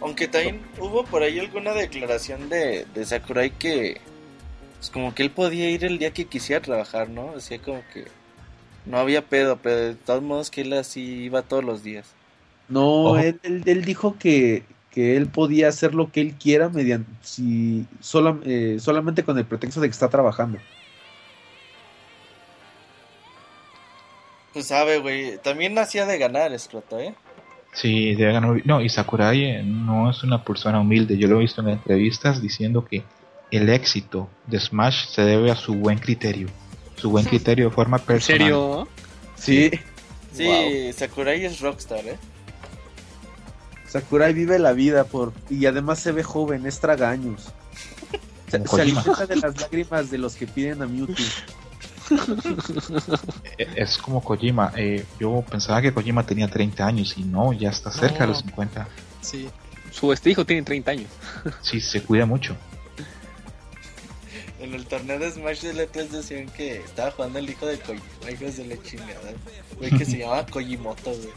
Aunque 0.00 0.26
también 0.28 0.60
hubo 0.80 1.04
por 1.04 1.22
ahí 1.22 1.38
alguna 1.38 1.72
declaración 1.72 2.48
de, 2.48 2.86
de 2.94 3.04
Sakurai 3.04 3.50
que... 3.50 4.00
Pues 4.78 4.90
como 4.90 5.14
que 5.14 5.22
él 5.22 5.30
podía 5.30 5.70
ir 5.70 5.84
el 5.84 5.98
día 5.98 6.10
que 6.12 6.24
quisiera 6.24 6.60
trabajar, 6.60 7.08
¿no? 7.08 7.34
Decía 7.34 7.58
como 7.60 7.82
que... 7.92 8.06
No 8.84 8.98
había 8.98 9.22
pedo, 9.22 9.58
pero 9.62 9.76
de 9.76 9.94
todos 9.94 10.22
modos 10.22 10.50
que 10.50 10.62
él 10.62 10.72
así 10.72 11.00
iba 11.02 11.42
todos 11.42 11.62
los 11.62 11.84
días. 11.84 12.06
No, 12.68 13.04
Ojo. 13.04 13.18
él, 13.18 13.38
él- 13.44 13.62
él 13.64 13.84
dijo 13.84 14.16
que, 14.18 14.64
que 14.92 15.16
él 15.16 15.26
podía 15.26 15.68
hacer 15.68 15.94
lo 15.94 16.10
que 16.12 16.20
él 16.20 16.34
quiera 16.40 16.68
mediante 16.68 17.10
si 17.22 17.86
sola- 18.00 18.38
eh, 18.44 18.76
solamente 18.78 19.24
con 19.24 19.36
el 19.38 19.44
pretexto 19.46 19.80
de 19.80 19.88
que 19.88 19.92
está 19.92 20.08
trabajando. 20.08 20.58
Pues 24.52 24.66
sabe, 24.66 24.98
güey. 24.98 25.38
También 25.38 25.78
hacía 25.78 26.04
de 26.06 26.18
ganar, 26.18 26.52
Escroto, 26.52 27.00
¿eh? 27.00 27.14
Sí, 27.72 28.14
debe 28.14 28.34
ganar. 28.34 28.60
No, 28.66 28.82
y 28.82 28.88
Sakurai 28.90 29.42
eh, 29.44 29.62
no 29.64 30.10
es 30.10 30.22
una 30.22 30.44
persona 30.44 30.78
humilde. 30.80 31.16
Yo 31.16 31.26
lo 31.28 31.36
he 31.36 31.40
visto 31.40 31.62
en 31.62 31.68
entrevistas 31.70 32.42
diciendo 32.42 32.84
que 32.84 33.02
el 33.50 33.68
éxito 33.70 34.28
de 34.46 34.60
Smash 34.60 35.06
se 35.08 35.22
debe 35.22 35.50
a 35.50 35.56
su 35.56 35.74
buen 35.74 35.98
criterio. 35.98 36.48
Su 36.96 37.10
buen 37.10 37.24
criterio 37.24 37.66
de 37.70 37.74
forma 37.74 37.96
¿En 37.96 38.04
personal. 38.04 38.38
serio? 38.40 38.88
Sí, 39.36 39.70
Sí, 40.34 40.92
Sakurai 40.94 41.44
es 41.44 41.60
rockstar, 41.60 42.06
¿eh? 42.06 42.16
Sakurai 43.92 44.32
vive 44.32 44.58
la 44.58 44.72
vida 44.72 45.04
por 45.04 45.32
y 45.50 45.66
además 45.66 45.98
se 45.98 46.12
ve 46.12 46.22
joven, 46.22 46.64
es 46.66 46.80
tragaños. 46.80 47.48
Se, 48.50 48.66
se 48.66 48.80
alimenta 48.82 49.26
de 49.26 49.36
las 49.36 49.58
lágrimas 49.60 50.10
de 50.10 50.18
los 50.18 50.34
que 50.34 50.46
piden 50.46 50.82
a 50.82 50.86
Mewtwo. 50.86 51.24
Eh, 53.58 53.66
Es 53.76 53.96
como 53.96 54.22
Kojima. 54.22 54.72
eh, 54.76 55.04
yo 55.18 55.42
pensaba 55.50 55.80
que 55.80 55.92
Kojima 55.92 56.26
tenía 56.26 56.48
30 56.48 56.86
años 56.86 57.14
y 57.16 57.22
no, 57.24 57.52
ya 57.54 57.70
está 57.70 57.90
cerca 57.90 58.20
de 58.20 58.26
los 58.28 58.38
50. 58.40 58.86
Sí. 59.22 59.48
Su 59.90 60.12
este 60.12 60.30
hijo 60.30 60.44
tiene 60.44 60.62
30 60.62 60.90
años. 60.90 61.10
Sí, 61.62 61.80
se 61.80 62.02
cuida 62.02 62.26
mucho. 62.26 62.54
En 64.60 64.74
el 64.74 64.86
torneo 64.86 65.18
de 65.18 65.30
Smash 65.32 65.62
de 65.62 65.88
E3 65.90 66.08
decían 66.08 66.46
que 66.50 66.76
estaba 66.76 67.10
jugando 67.10 67.38
el 67.38 67.48
hijo 67.50 67.66
de 67.66 67.78
Kojima, 67.78 68.30
hijos 68.30 68.56
de 68.58 68.66
la 68.66 68.82
chingada. 68.82 69.32
Güey, 69.78 69.90
que 69.90 70.04
se 70.04 70.18
llamaba 70.18 70.46
Kojimoto, 70.46 71.10
güey. 71.10 71.30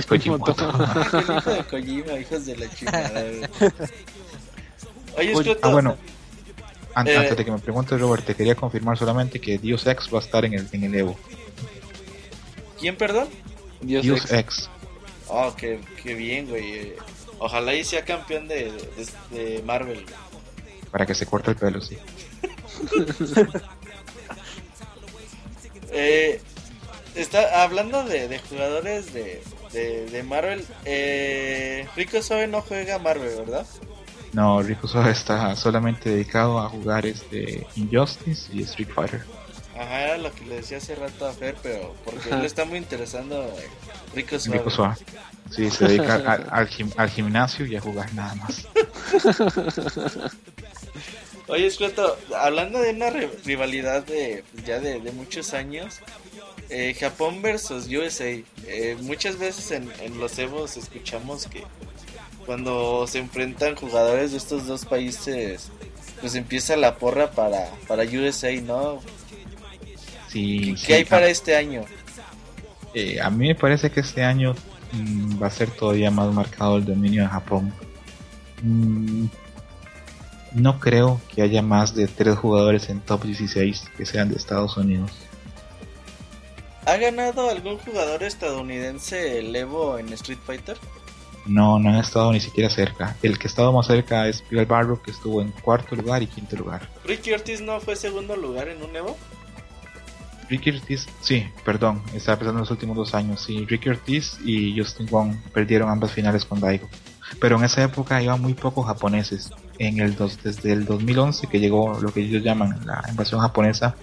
Kojimoto. 0.00 0.54
Ah, 0.58 1.08
el 1.12 1.36
hijo 1.38 1.50
de 1.50 1.64
Kojima, 1.64 2.18
hijos 2.18 2.46
de 2.46 2.56
la 2.56 2.70
chingada. 2.74 3.24
Oye, 5.18 5.34
Oye, 5.34 5.56
ah, 5.62 5.68
bueno. 5.70 5.96
An- 6.94 7.06
Eh, 7.08 7.16
Antes 7.16 7.36
de 7.36 7.44
que 7.44 7.50
me 7.50 7.58
preguntes, 7.58 7.98
Robert, 8.00 8.24
te 8.24 8.34
quería 8.34 8.54
confirmar 8.54 8.98
solamente 8.98 9.40
que 9.40 9.58
Dios 9.58 9.86
Ex 9.86 10.12
va 10.12 10.18
a 10.18 10.22
estar 10.22 10.44
en 10.44 10.54
el, 10.54 10.68
en 10.72 10.84
el 10.84 10.94
Evo. 10.94 11.16
¿quién, 12.78 12.96
perdón? 12.96 13.28
Dios, 13.80 14.02
Dios 14.02 14.20
ex. 14.24 14.32
Ex. 14.32 14.70
Oh, 15.28 15.54
qué, 15.56 15.80
qué 16.02 16.14
bien, 16.14 16.48
güey. 16.48 16.72
eh. 16.74 16.96
Ojalá 17.38 17.74
y 17.74 17.82
sea 17.84 18.04
campeón 18.04 18.46
de, 18.48 18.70
de, 19.30 19.36
de 19.56 19.62
Marvel. 19.62 20.04
Para 20.90 21.06
que 21.06 21.14
se 21.14 21.24
corte 21.26 21.50
el 21.52 21.56
pelo, 21.56 21.80
sí. 21.80 21.96
Eh, 25.94 26.40
está 27.14 27.62
hablando 27.62 28.02
de, 28.04 28.26
de 28.28 28.38
jugadores 28.38 29.12
de, 29.12 29.42
de, 29.72 30.06
de 30.06 30.22
Marvel. 30.22 30.64
Eh, 30.84 31.86
Rico 31.96 32.22
Sobe 32.22 32.46
no 32.46 32.62
juega 32.62 32.98
Marvel, 32.98 33.34
¿verdad? 33.38 33.66
No, 34.32 34.62
Rico 34.62 34.88
Suave 34.88 35.10
está 35.10 35.54
solamente 35.56 36.08
dedicado 36.10 36.58
a 36.58 36.68
jugar 36.70 37.04
este 37.04 37.66
Injustice 37.76 38.50
y 38.52 38.62
Street 38.62 38.88
Fighter. 38.94 39.22
Ajá, 39.78 40.00
era 40.04 40.18
lo 40.18 40.32
que 40.32 40.44
le 40.46 40.56
decía 40.56 40.78
hace 40.78 40.94
rato 40.94 41.26
a 41.26 41.32
Fer, 41.32 41.54
pero 41.62 41.94
porque 42.04 42.34
le 42.34 42.46
está 42.46 42.64
muy 42.64 42.78
interesando 42.78 43.42
eh, 43.42 43.68
Rico 44.14 44.38
Suave. 44.38 44.58
Rico 44.58 44.70
Suave. 44.70 44.94
Sí, 45.50 45.70
se 45.70 45.86
dedica 45.86 46.14
al, 46.14 46.46
al 46.50 46.68
gim- 46.68 46.94
al 46.96 47.10
gimnasio 47.10 47.66
y 47.66 47.76
a 47.76 47.80
jugar 47.82 48.12
nada 48.14 48.34
más. 48.36 48.66
Oye, 51.48 51.66
Escroto, 51.66 52.16
hablando 52.38 52.78
de 52.80 52.90
una 52.90 53.10
ri- 53.10 53.30
rivalidad 53.44 54.04
de 54.04 54.44
ya 54.64 54.78
de, 54.80 55.00
de 55.00 55.12
muchos 55.12 55.54
años, 55.54 56.00
Eh, 56.74 56.94
Japón 56.98 57.42
versus 57.42 57.86
USA. 57.88 58.24
Eh, 58.66 58.96
muchas 59.02 59.38
veces 59.38 59.70
en, 59.72 59.92
en 60.00 60.18
los 60.18 60.38
Evos 60.38 60.78
escuchamos 60.78 61.46
que 61.46 61.64
cuando 62.46 63.06
se 63.06 63.18
enfrentan 63.18 63.74
jugadores 63.76 64.30
de 64.32 64.38
estos 64.38 64.66
dos 64.66 64.86
países, 64.86 65.70
pues 66.20 66.34
empieza 66.34 66.76
la 66.78 66.96
porra 66.96 67.30
para, 67.32 67.68
para 67.86 68.04
USA, 68.04 68.52
¿no? 68.62 69.00
Sí, 70.28 70.78
¿Qué, 70.86 70.94
sí, 70.94 70.94
hay 70.94 71.04
para 71.04 71.28
este 71.28 71.56
año? 71.56 71.84
eh, 72.94 73.20
a 73.20 73.28
mí 73.30 73.48
me 73.48 73.54
parece 73.54 73.90
que 73.90 74.00
este 74.00 74.22
año 74.24 74.54
mm, 74.92 75.42
va 75.42 75.48
a 75.48 75.50
ser 75.50 75.70
todavía 75.72 76.10
más 76.10 76.32
marcado 76.32 76.76
el 76.78 76.84
dominio 76.86 77.22
de 77.22 77.28
Japón. 77.28 77.74
Mm, 78.62 79.26
no 80.54 80.78
creo 80.80 81.20
que 81.34 81.42
haya 81.42 81.62
más 81.62 81.94
de 81.94 82.06
tres 82.08 82.36
jugadores 82.36 82.88
en 82.88 83.00
top 83.00 83.24
16 83.24 83.84
que 83.96 84.06
sean 84.06 84.28
de 84.28 84.36
Estados 84.36 84.76
Unidos. 84.76 85.10
¿Ha 86.84 86.96
ganado 86.96 87.48
algún 87.48 87.78
jugador 87.78 88.22
estadounidense 88.22 89.38
el 89.38 89.54
Evo 89.54 89.98
en 89.98 90.12
Street 90.12 90.38
Fighter? 90.44 90.76
No, 91.46 91.78
no 91.78 91.90
han 91.90 91.96
estado 91.96 92.32
ni 92.32 92.40
siquiera 92.40 92.70
cerca. 92.70 93.16
El 93.22 93.38
que 93.38 93.46
ha 93.46 93.50
estado 93.50 93.72
más 93.72 93.86
cerca 93.86 94.28
es 94.28 94.42
Miguel 94.50 94.66
Barro, 94.66 95.02
que 95.02 95.10
estuvo 95.10 95.42
en 95.42 95.50
cuarto 95.52 95.96
lugar 95.96 96.22
y 96.22 96.26
quinto 96.26 96.56
lugar. 96.56 96.88
¿Ricky 97.04 97.32
Ortiz 97.32 97.60
no 97.60 97.80
fue 97.80 97.96
segundo 97.96 98.36
lugar 98.36 98.68
en 98.68 98.82
un 98.82 98.94
Evo? 98.94 99.16
Ricky 100.48 100.70
Ortiz, 100.70 101.06
sí, 101.20 101.46
perdón, 101.64 102.02
estaba 102.14 102.38
pensando 102.38 102.58
en 102.58 102.62
los 102.62 102.70
últimos 102.70 102.96
dos 102.96 103.14
años. 103.14 103.42
Sí, 103.42 103.64
Ricky 103.64 103.88
Ortiz 103.88 104.38
y 104.44 104.78
Justin 104.78 105.06
Wong 105.10 105.36
perdieron 105.52 105.88
ambas 105.88 106.12
finales 106.12 106.44
con 106.44 106.60
Daigo. 106.60 106.88
Pero 107.40 107.58
en 107.58 107.64
esa 107.64 107.82
época 107.82 108.22
iban 108.22 108.40
muy 108.40 108.54
pocos 108.54 108.86
japoneses. 108.86 109.50
En 109.78 109.98
el 110.00 110.14
dos, 110.14 110.38
desde 110.42 110.72
el 110.72 110.84
2011 110.84 111.46
que 111.48 111.58
llegó 111.58 111.98
lo 112.00 112.12
que 112.12 112.20
ellos 112.20 112.42
llaman 112.44 112.80
la 112.86 113.02
invasión 113.08 113.40
japonesa 113.40 113.96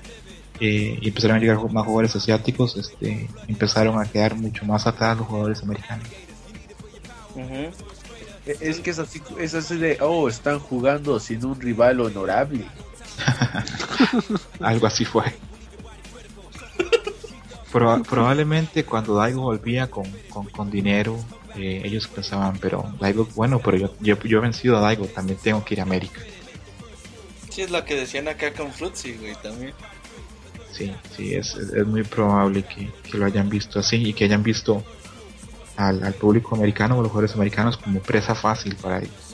eh, 0.59 0.98
y 1.01 1.08
empezaron 1.08 1.38
a 1.38 1.40
llegar 1.40 1.58
más 1.72 1.85
jugadores 1.85 2.16
asiáticos, 2.16 2.75
este, 2.75 3.30
empezaron 3.48 3.98
a 4.01 4.06
quedar 4.06 4.35
mucho 4.35 4.66
más 4.66 4.88
atrás 4.88 5.17
los 5.17 5.27
jugadores 5.27 5.64
americanos. 5.64 6.06
Ujú. 7.35 7.53
E- 8.45 8.58
Es 8.59 8.80
que 8.82 8.90
es 8.90 8.99
así, 8.99 9.22
es 9.40 9.53
así 9.53 9.77
de, 9.77 9.98
oh, 10.01 10.27
están 10.27 10.59
jugando 10.59 11.17
sin 11.19 11.45
un 11.45 11.59
rival 11.61 12.01
honorable. 12.01 12.66
Algo 14.59 14.88
así 14.88 15.06
fue. 15.06 15.24
Proba- 17.72 18.03
probablemente 18.03 18.83
cuando 18.83 19.16
Daigo 19.16 19.41
volvía 19.43 19.88
con, 19.90 20.06
con, 20.30 20.48
con 20.48 20.72
dinero, 20.72 21.17
eh, 21.56 21.82
ellos 21.84 22.08
pensaban, 22.08 22.58
pero 22.60 22.94
Daigo, 23.00 23.28
bueno, 23.36 23.60
pero 23.60 23.78
yo, 23.78 23.94
yo, 24.00 24.18
yo 24.19 24.38
he 24.38 24.42
vencido 24.42 24.78
a 24.78 24.82
Daigo, 24.82 25.06
también 25.08 25.40
tengo 25.42 25.64
que 25.64 25.76
ir 25.76 25.80
a 25.80 25.84
América. 25.84 26.22
Sí, 27.50 27.61
es 27.61 27.72
lo 27.72 27.84
que 27.84 27.95
decían 27.95 28.28
acá 28.28 28.53
con 28.53 28.72
Fruitsy, 28.72 29.14
güey, 29.14 29.36
también. 29.42 29.74
Sí, 30.72 30.94
sí, 31.16 31.36
es, 31.36 31.56
es, 31.56 31.74
es 31.74 31.86
muy 31.86 32.03
probable 32.03 32.64
que, 32.64 32.90
que 33.03 33.18
lo 33.18 33.26
hayan 33.26 33.50
visto 33.50 33.80
así 33.80 33.98
y 33.98 34.14
que 34.14 34.26
hayan 34.26 34.44
visto 34.44 34.84
al, 35.76 36.03
al 36.03 36.14
público 36.14 36.56
americano 36.56 36.98
o 36.98 37.02
los 37.02 37.11
jugadores 37.11 37.36
americanos 37.36 37.78
como 37.78 38.00
presa 38.00 38.36
fácil 38.36 38.76
para 38.76 39.00
ellos. 39.00 39.30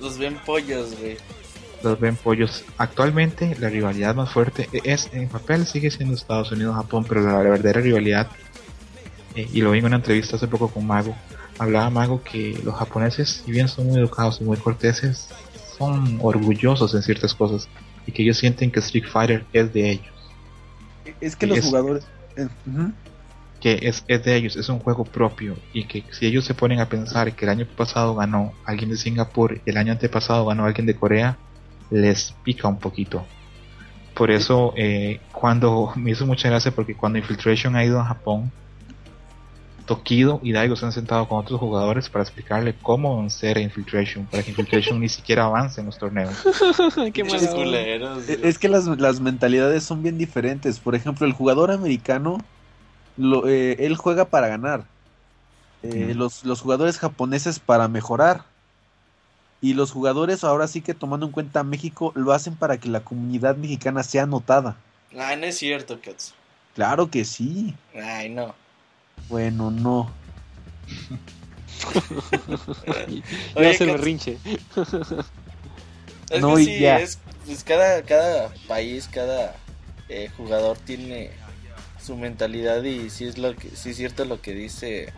Los 0.00 0.18
ven 0.18 0.38
pollos, 0.46 0.98
güey. 0.98 1.18
Los 1.82 2.00
ven 2.00 2.16
pollos. 2.16 2.64
Actualmente 2.78 3.56
la 3.58 3.68
rivalidad 3.68 4.14
más 4.14 4.30
fuerte 4.30 4.68
es 4.84 5.10
en 5.12 5.28
papel 5.28 5.66
sigue 5.66 5.90
siendo 5.90 6.14
Estados 6.14 6.52
Unidos-Japón, 6.52 7.04
pero 7.08 7.22
la, 7.22 7.38
verdadera 7.38 7.80
rivalidad, 7.80 8.28
eh, 9.34 9.48
y 9.52 9.60
lo 9.62 9.70
vi 9.72 9.78
en 9.80 9.86
una 9.86 9.96
entrevista 9.96 10.36
hace 10.36 10.48
poco 10.48 10.72
con 10.72 10.86
Mago, 10.86 11.22
hablaba 11.58 11.90
Mago 11.90 12.22
que 12.24 12.60
los 12.64 12.76
japoneses, 12.76 13.42
si 13.44 13.52
bien 13.52 13.68
son 13.68 13.86
muy 13.86 14.00
educados 14.00 14.40
y 14.40 14.44
muy 14.44 14.58
corteses, 14.58 15.36
son 15.62 16.18
orgullosos 16.20 16.94
en 16.94 17.02
ciertas 17.02 17.34
cosas 17.34 17.70
y 18.06 18.12
que 18.12 18.22
ellos 18.22 18.38
sienten 18.38 18.72
que 18.72 18.80
Street 18.80 19.04
Fighter 19.10 19.48
es 19.52 19.72
de 19.72 19.90
ellos. 19.90 20.36
Es 21.20 21.36
que 21.36 21.46
Y 21.46 21.48
los 21.48 21.58
es- 21.58 21.64
jugadores... 21.66 22.10
eh, 22.36 22.48
que 23.60 23.78
es, 23.82 24.04
es 24.08 24.24
de 24.24 24.36
ellos, 24.36 24.56
es 24.56 24.68
un 24.68 24.78
juego 24.80 25.10
propio 25.10 25.62
y 25.72 25.86
que 25.86 26.06
si 26.12 26.26
ellos 26.26 26.44
se 26.46 26.54
ponen 26.54 26.80
a 26.80 26.88
pensar 26.88 27.34
que 27.36 27.44
el 27.44 27.50
año 27.50 27.66
pasado 27.76 28.14
ganó 28.14 28.58
alguien 28.64 28.90
de 28.90 28.96
Singapur 28.96 29.60
y 29.64 29.70
el 29.70 29.76
año 29.76 29.92
antepasado 29.92 30.46
ganó 30.46 30.64
alguien 30.64 30.86
de 30.86 30.96
Corea, 30.96 31.40
les 31.90 32.38
pica 32.42 32.68
un 32.68 32.80
poquito. 32.80 33.32
Por 34.14 34.30
eso 34.30 34.74
eh, 34.76 35.26
cuando 35.32 35.92
me 35.96 36.12
hizo 36.12 36.26
mucha 36.26 36.48
gracia 36.50 36.72
porque 36.72 36.96
cuando 36.96 37.18
Infiltration 37.20 37.76
ha 37.76 37.84
ido 37.84 38.00
a 38.00 38.06
Japón, 38.06 38.54
Tokido 39.90 40.38
y 40.44 40.52
Daigo 40.52 40.76
se 40.76 40.86
han 40.86 40.92
sentado 40.92 41.26
con 41.26 41.38
otros 41.38 41.58
jugadores 41.58 42.08
para 42.08 42.22
explicarle 42.22 42.76
cómo 42.80 43.18
vencer 43.18 43.58
a 43.58 43.60
Infiltration, 43.60 44.24
para 44.24 44.44
que 44.44 44.50
Infiltration 44.50 45.00
ni 45.00 45.08
siquiera 45.08 45.46
avance 45.46 45.80
en 45.80 45.86
los 45.86 45.98
torneos. 45.98 46.32
Qué 47.12 47.24
culeros. 47.24 48.28
Es 48.28 48.60
que 48.60 48.68
las, 48.68 48.86
las 48.86 49.18
mentalidades 49.18 49.82
son 49.82 50.04
bien 50.04 50.16
diferentes. 50.16 50.78
Por 50.78 50.94
ejemplo, 50.94 51.26
el 51.26 51.32
jugador 51.32 51.72
americano, 51.72 52.38
lo, 53.16 53.48
eh, 53.48 53.84
él 53.84 53.96
juega 53.96 54.26
para 54.26 54.46
ganar. 54.46 54.84
Eh, 55.82 56.14
los, 56.14 56.44
los 56.44 56.60
jugadores 56.60 56.96
japoneses 56.96 57.58
para 57.58 57.88
mejorar. 57.88 58.44
Y 59.60 59.74
los 59.74 59.90
jugadores, 59.90 60.44
ahora 60.44 60.68
sí 60.68 60.82
que 60.82 60.94
tomando 60.94 61.26
en 61.26 61.32
cuenta 61.32 61.60
a 61.60 61.64
México, 61.64 62.12
lo 62.14 62.30
hacen 62.30 62.54
para 62.54 62.78
que 62.78 62.88
la 62.88 63.00
comunidad 63.00 63.56
mexicana 63.56 64.04
sea 64.04 64.24
notada. 64.24 64.76
Ah, 65.18 65.34
no 65.34 65.46
es 65.46 65.58
cierto, 65.58 65.98
Katsu. 66.00 66.32
Claro 66.76 67.10
que 67.10 67.24
sí. 67.24 67.74
Ay, 67.92 68.28
no. 68.28 68.54
Bueno, 69.28 69.70
no. 69.70 70.10
Oye, 72.86 73.22
Voy 73.54 73.66
a 73.66 73.70
hacer 73.70 73.86
Katsu, 73.88 73.92
berrinche. 73.98 74.38
Es 76.30 76.40
No, 76.40 76.56
que 76.56 76.62
y 76.62 76.64
sí, 76.66 76.80
ya. 76.80 76.98
es, 76.98 77.18
pues 77.46 77.64
cada, 77.64 78.02
cada 78.02 78.52
país, 78.68 79.08
cada 79.12 79.54
eh, 80.08 80.30
jugador 80.36 80.78
tiene 80.78 81.30
su 82.04 82.16
mentalidad 82.16 82.82
y 82.82 83.10
sí 83.10 83.24
es 83.26 83.38
lo 83.38 83.54
que, 83.56 83.70
sí 83.76 83.90
es 83.90 83.96
cierto 83.96 84.24
lo 84.24 84.40
que 84.40 84.52
dice 84.52 85.12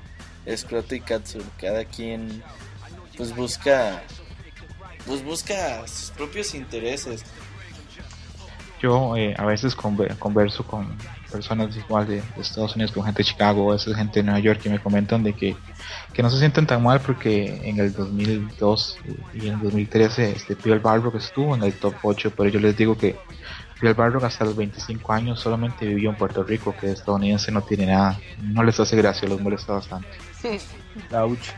Scroto 0.57 0.95
y 0.95 1.01
Katsu. 1.01 1.43
Cada 1.61 1.85
quien 1.85 2.43
pues 3.17 3.35
busca, 3.35 4.03
pues 5.07 5.23
busca 5.25 5.87
sus 5.87 6.11
propios 6.11 6.55
intereses. 6.55 7.23
Yo 8.81 9.17
eh, 9.17 9.35
a 9.39 9.45
veces 9.45 9.77
conver- 9.77 10.19
converso 10.19 10.67
con 10.67 10.97
personas 11.33 11.77
igual 11.77 12.07
de, 12.07 12.17
de 12.17 12.43
Estados 12.43 12.75
Unidos, 12.77 12.93
con 12.93 13.05
gente 13.05 13.23
de 13.23 13.29
Chicago, 13.29 13.71
a 13.71 13.75
veces 13.75 13.97
gente 13.97 14.21
de 14.21 14.25
Nueva 14.25 14.41
York 14.41 14.61
que 14.61 14.71
me 14.71 14.79
comentan 14.79 15.25
de 15.25 15.33
que, 15.33 15.57
que 16.13 16.23
no 16.23 16.31
se 16.31 16.39
sienten 16.39 16.67
tan 16.67 16.83
mal 16.83 17.01
porque 17.01 17.69
en 17.69 17.81
el 17.81 17.93
2002 17.93 18.99
y 19.35 19.49
en 19.49 19.55
el 19.55 19.61
2013 19.61 20.31
este 20.31 20.55
Pierre 20.55 20.81
Balrog 20.81 21.17
estuvo 21.17 21.55
en 21.55 21.63
el 21.63 21.73
top 21.73 21.95
8, 22.03 22.33
pero 22.37 22.49
yo 22.51 22.61
les 22.61 22.77
digo 22.77 22.97
que 22.97 23.17
Pierre 23.81 23.95
Balrog 23.95 24.25
hasta 24.25 24.45
los 24.45 24.55
25 24.55 25.13
años 25.13 25.41
solamente 25.41 25.85
vivió 25.85 26.11
en 26.11 26.17
Puerto 26.17 26.45
Rico, 26.45 26.73
que 26.79 26.87
de 26.87 26.93
estadounidense 26.93 27.51
no 27.51 27.63
tiene 27.63 27.87
nada, 27.87 28.21
no 28.41 28.63
les 28.63 28.79
hace 28.79 28.97
gracia, 28.97 29.29
los 29.29 29.41
molesta 29.41 29.73
bastante. 29.73 30.09
Ouch. 31.13 31.49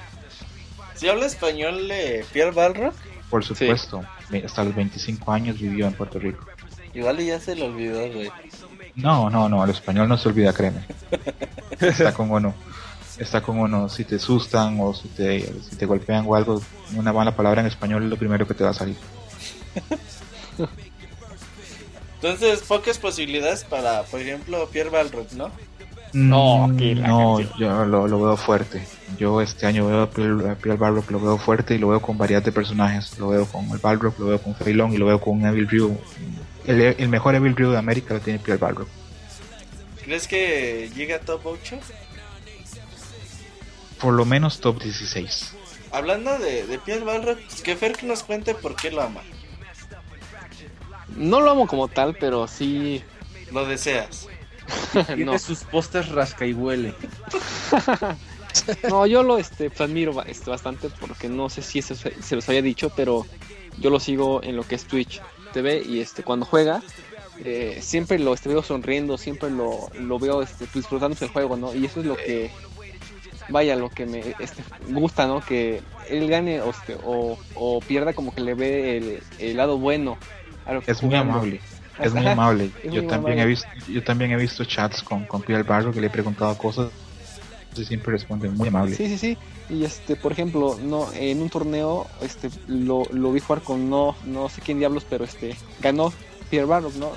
Si 0.95 1.09
habla 1.09 1.27
español 1.27 1.87
de 1.89 2.25
Pierre 2.33 2.53
Balrock, 2.53 2.95
Por 3.29 3.45
supuesto, 3.45 4.03
hasta 4.45 4.65
los 4.65 4.75
25 4.75 5.33
años 5.33 5.59
vivió 5.59 5.87
en 5.87 5.93
Puerto 5.93 6.19
Rico. 6.19 6.47
igual 6.95 7.21
y 7.21 7.27
ya 7.27 7.41
se 7.41 7.57
lo 7.57 7.67
olvidó, 7.67 8.11
güey. 8.11 8.31
No, 8.97 9.29
no, 9.31 9.49
no, 9.49 9.65
el 9.65 9.71
español 9.71 10.09
no 10.09 10.17
se 10.17 10.29
olvida, 10.29 10.53
créeme. 10.53 10.85
Está 11.81 12.13
con 12.15 12.31
uno. 12.31 12.55
Está 13.19 13.41
con 13.43 13.59
uno. 13.59 13.89
Si 13.89 14.05
te 14.05 14.17
asustan 14.17 14.79
o 14.81 14.95
si 14.95 15.09
te, 15.09 15.41
si 15.63 15.77
te 15.77 15.87
golpean 15.87 16.25
o 16.27 16.35
algo, 16.35 16.61
una 16.95 17.13
mala 17.13 17.35
palabra 17.35 17.61
en 17.61 17.67
español 17.67 18.05
es 18.05 18.11
lo 18.11 18.17
primero 18.17 18.47
que 18.47 18.55
te 18.55 18.65
va 18.65 18.71
a 18.71 18.75
salir. 18.75 18.97
Entonces, 22.21 22.63
pocas 22.63 22.99
posibilidades 22.99 23.65
para, 23.65 24.03
por 24.05 24.21
ejemplo, 24.21 24.69
Pierre 24.71 24.91
Balrock, 24.91 25.33
¿no? 25.33 25.51
No, 26.13 26.69
Mm, 26.69 26.77
que 26.77 26.95
la 26.95 27.09
no, 27.09 27.37
canción. 27.37 27.51
yo 27.59 27.85
lo, 27.85 28.07
lo 28.09 28.23
veo 28.23 28.37
fuerte. 28.37 28.87
Yo 29.19 29.41
este 29.41 29.67
año 29.67 29.87
veo 29.87 30.03
a 30.03 30.11
Pierre, 30.11 30.77
Balrog, 30.77 31.11
lo 31.11 31.21
veo 31.21 31.39
fuerte 31.39 31.75
y 31.75 31.79
lo 31.79 31.89
veo 31.89 32.01
con 32.01 32.17
variedad 32.17 32.43
de 32.43 32.53
personajes. 32.53 33.19
Lo 33.19 33.29
veo 33.29 33.47
con 33.47 33.69
el 33.71 33.79
Balrog, 33.79 34.15
lo 34.19 34.27
veo 34.27 34.41
con 34.43 34.55
Feilong 34.55 34.93
y 34.93 34.97
lo 34.97 35.07
veo 35.07 35.21
con 35.21 35.45
Evil 35.45 35.69
Ryu. 35.69 35.99
El, 36.67 36.81
el 36.81 37.09
mejor 37.09 37.35
Evil 37.35 37.55
Ryu 37.57 37.71
de 37.71 37.79
América 37.79 38.15
lo 38.15 38.21
tiene 38.21 38.39
Pierre 38.39 38.59
Balrog. 38.59 38.89
¿Crees 40.05 40.29
que 40.29 40.91
llega 40.95 41.17
a 41.17 41.21
top 41.21 41.47
8? 41.47 41.79
Por 44.01 44.15
lo 44.15 44.25
menos 44.25 44.61
top 44.61 44.83
16. 44.83 45.55
Hablando 45.91 46.39
de, 46.39 46.67
de 46.67 46.79
Pierre 46.79 47.05
Balrock, 47.05 47.39
pues 47.41 47.63
que 47.63 47.77
Fer 47.77 48.03
nos 48.05 48.23
cuente 48.23 48.55
por 48.55 48.77
qué 48.77 48.91
lo 48.91 49.03
ama. 49.03 49.23
No 51.17 51.41
lo 51.41 51.51
amo 51.51 51.67
como 51.67 51.89
tal, 51.89 52.17
pero 52.17 52.47
sí. 52.47 53.03
Lo 53.53 53.65
deseas. 53.65 54.27
Tiene 55.07 55.25
no. 55.25 55.39
sus 55.39 55.61
postes 55.61 56.09
rasca 56.09 56.47
y 56.47 56.53
huele. 56.53 56.95
No, 58.89 59.05
yo 59.05 59.25
lo 59.25 59.37
este, 59.37 59.69
pues, 59.69 59.81
admiro 59.81 60.23
este, 60.23 60.49
bastante 60.49 60.89
porque 60.89 61.29
no 61.29 61.51
sé 61.51 61.61
si 61.61 61.81
eso 61.81 61.97
se, 61.97 62.23
se 62.23 62.37
los 62.37 62.49
había 62.49 62.63
dicho, 62.63 62.91
pero 62.95 63.27
yo 63.79 63.91
lo 63.91 63.99
sigo 63.99 64.43
en 64.45 64.55
lo 64.55 64.63
que 64.63 64.77
es 64.77 64.85
Twitch 64.85 65.21
TV 65.55 65.83
y 65.87 66.01
este 66.01 66.23
cuando 66.23 66.45
juega 66.45 66.83
eh, 67.45 67.79
siempre 67.81 68.19
lo 68.19 68.35
este, 68.35 68.49
veo 68.49 68.63
sonriendo, 68.63 69.19
siempre 69.19 69.51
lo, 69.51 69.89
lo 69.99 70.19
veo 70.19 70.43
este, 70.43 70.67
pues, 70.67 70.75
disfrutándose 70.75 71.25
el 71.25 71.31
juego, 71.31 71.57
¿no? 71.57 71.75
Y 71.75 71.85
eso 71.87 72.01
es 72.01 72.07
lo 72.07 72.17
que, 72.17 72.51
vaya, 73.49 73.75
lo 73.77 73.91
que 73.91 74.07
me 74.07 74.35
este, 74.39 74.63
gusta, 74.89 75.27
¿no? 75.27 75.41
Que 75.41 75.83
él 76.09 76.29
gane 76.29 76.61
o, 76.61 76.71
este, 76.71 76.97
o, 77.05 77.39
o 77.55 77.81
pierda 77.81 78.13
como 78.13 78.35
que 78.35 78.41
le 78.41 78.55
ve 78.55 78.97
el, 78.99 79.23
el 79.39 79.57
lado 79.57 79.79
bueno 79.79 80.17
a 80.65 80.75
lo 80.75 80.83
que 80.83 80.93
Es 80.93 81.03
muy 81.03 81.15
amable. 81.15 81.61
Es 82.01 82.13
muy 82.13 82.27
amable. 82.27 82.71
es 82.83 82.93
yo 82.93 83.03
muy 83.03 83.11
también 83.11 83.39
amable. 83.39 83.43
he 83.43 83.47
visto, 83.47 83.69
yo 83.89 84.03
también 84.03 84.31
he 84.33 84.37
visto 84.37 84.65
chats 84.65 85.03
con, 85.03 85.25
con 85.27 85.43
Pierre 85.43 85.63
Barro 85.65 85.93
que 85.93 86.01
le 86.01 86.09
he 86.09 86.11
preguntado 86.11 86.57
cosas 86.57 86.91
y 87.83 87.85
siempre 87.85 88.13
responde 88.13 88.49
muy 88.51 88.69
amable. 88.69 88.97
Sí, 88.97 89.09
sí, 89.09 89.19
sí. 89.19 89.39
Y 89.69 89.85
este, 89.85 90.17
por 90.17 90.33
ejemplo, 90.33 90.77
no, 90.81 91.09
en 91.15 91.41
un 91.41 91.49
torneo, 91.49 92.07
este, 92.21 92.51
lo, 92.67 93.05
lo 93.13 93.33
vi 93.33 93.41
jugar 93.41 93.63
con 93.63 93.89
no, 93.89 94.15
no 94.25 94.49
sé 94.49 94.61
quién 94.61 94.79
diablos, 94.79 95.05
pero 95.09 95.25
este, 95.25 95.57
ganó 95.81 96.13
Pierre 96.51 96.67
Barrock, 96.67 96.95
¿no? 96.97 97.13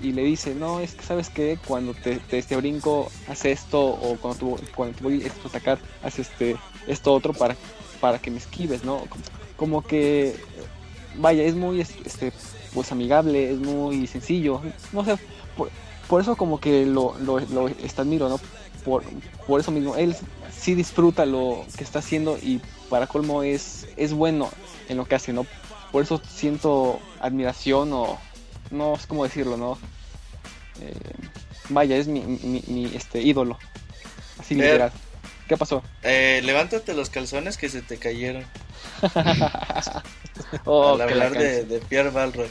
Y 0.00 0.12
le 0.12 0.22
dice, 0.24 0.54
no, 0.54 0.80
es 0.80 0.94
que 0.94 1.04
sabes 1.04 1.30
que 1.30 1.58
cuando 1.66 1.94
te, 1.94 2.16
te 2.20 2.38
este 2.38 2.56
brinco, 2.56 3.10
hace 3.28 3.52
esto, 3.52 3.80
o 3.82 4.16
cuando, 4.18 4.38
tu- 4.38 4.58
cuando 4.74 4.94
te 4.96 5.02
voy 5.04 5.24
a 5.24 5.48
atacar, 5.48 5.78
hace 6.02 6.22
este, 6.22 6.56
esto 6.86 7.14
otro 7.14 7.32
para, 7.32 7.56
para 8.00 8.18
que 8.18 8.30
me 8.30 8.38
esquives, 8.38 8.84
¿no? 8.84 8.98
Como, 9.08 9.24
como 9.56 9.82
que, 9.82 10.34
vaya, 11.14 11.44
es 11.44 11.54
muy, 11.54 11.80
este, 11.80 12.32
pues 12.72 12.92
amigable, 12.92 13.50
es 13.52 13.58
muy 13.58 14.06
sencillo, 14.06 14.60
no 14.92 15.04
sé, 15.04 15.16
por, 15.54 15.70
por 16.06 16.20
eso 16.20 16.36
como 16.36 16.58
que 16.60 16.84
lo, 16.84 17.14
lo, 17.18 17.38
lo 17.40 17.68
este, 17.68 18.02
admiro, 18.02 18.28
¿no? 18.28 18.38
Por, 18.86 19.02
por 19.48 19.60
eso 19.60 19.72
mismo, 19.72 19.96
él 19.96 20.16
sí 20.56 20.76
disfruta 20.76 21.26
lo 21.26 21.66
que 21.76 21.82
está 21.84 21.98
haciendo 21.98 22.38
y 22.40 22.60
para 22.88 23.08
colmo 23.08 23.42
es, 23.42 23.88
es 23.96 24.12
bueno 24.12 24.48
en 24.88 24.96
lo 24.96 25.04
que 25.04 25.16
hace, 25.16 25.32
¿no? 25.32 25.44
Por 25.90 26.04
eso 26.04 26.22
siento 26.24 27.00
admiración 27.20 27.92
o 27.92 28.18
no 28.70 28.96
sé 28.96 29.08
cómo 29.08 29.24
decirlo, 29.24 29.56
¿no? 29.56 29.76
Eh, 30.80 30.94
vaya, 31.68 31.96
es 31.96 32.06
mi, 32.06 32.20
mi, 32.20 32.62
mi, 32.68 32.94
este 32.94 33.20
ídolo. 33.20 33.58
Así 34.38 34.54
Ver. 34.54 34.66
literal. 34.66 34.92
¿Qué 35.48 35.56
pasó? 35.56 35.82
Eh, 36.02 36.40
levántate 36.44 36.94
los 36.94 37.10
calzones 37.10 37.56
que 37.56 37.68
se 37.68 37.82
te 37.82 37.98
cayeron. 37.98 38.44
Oh, 40.66 40.94
al 40.94 41.00
hablar 41.00 41.32
de, 41.32 41.64
de 41.64 41.78
Pierre 41.80 42.10
Balroy. 42.10 42.48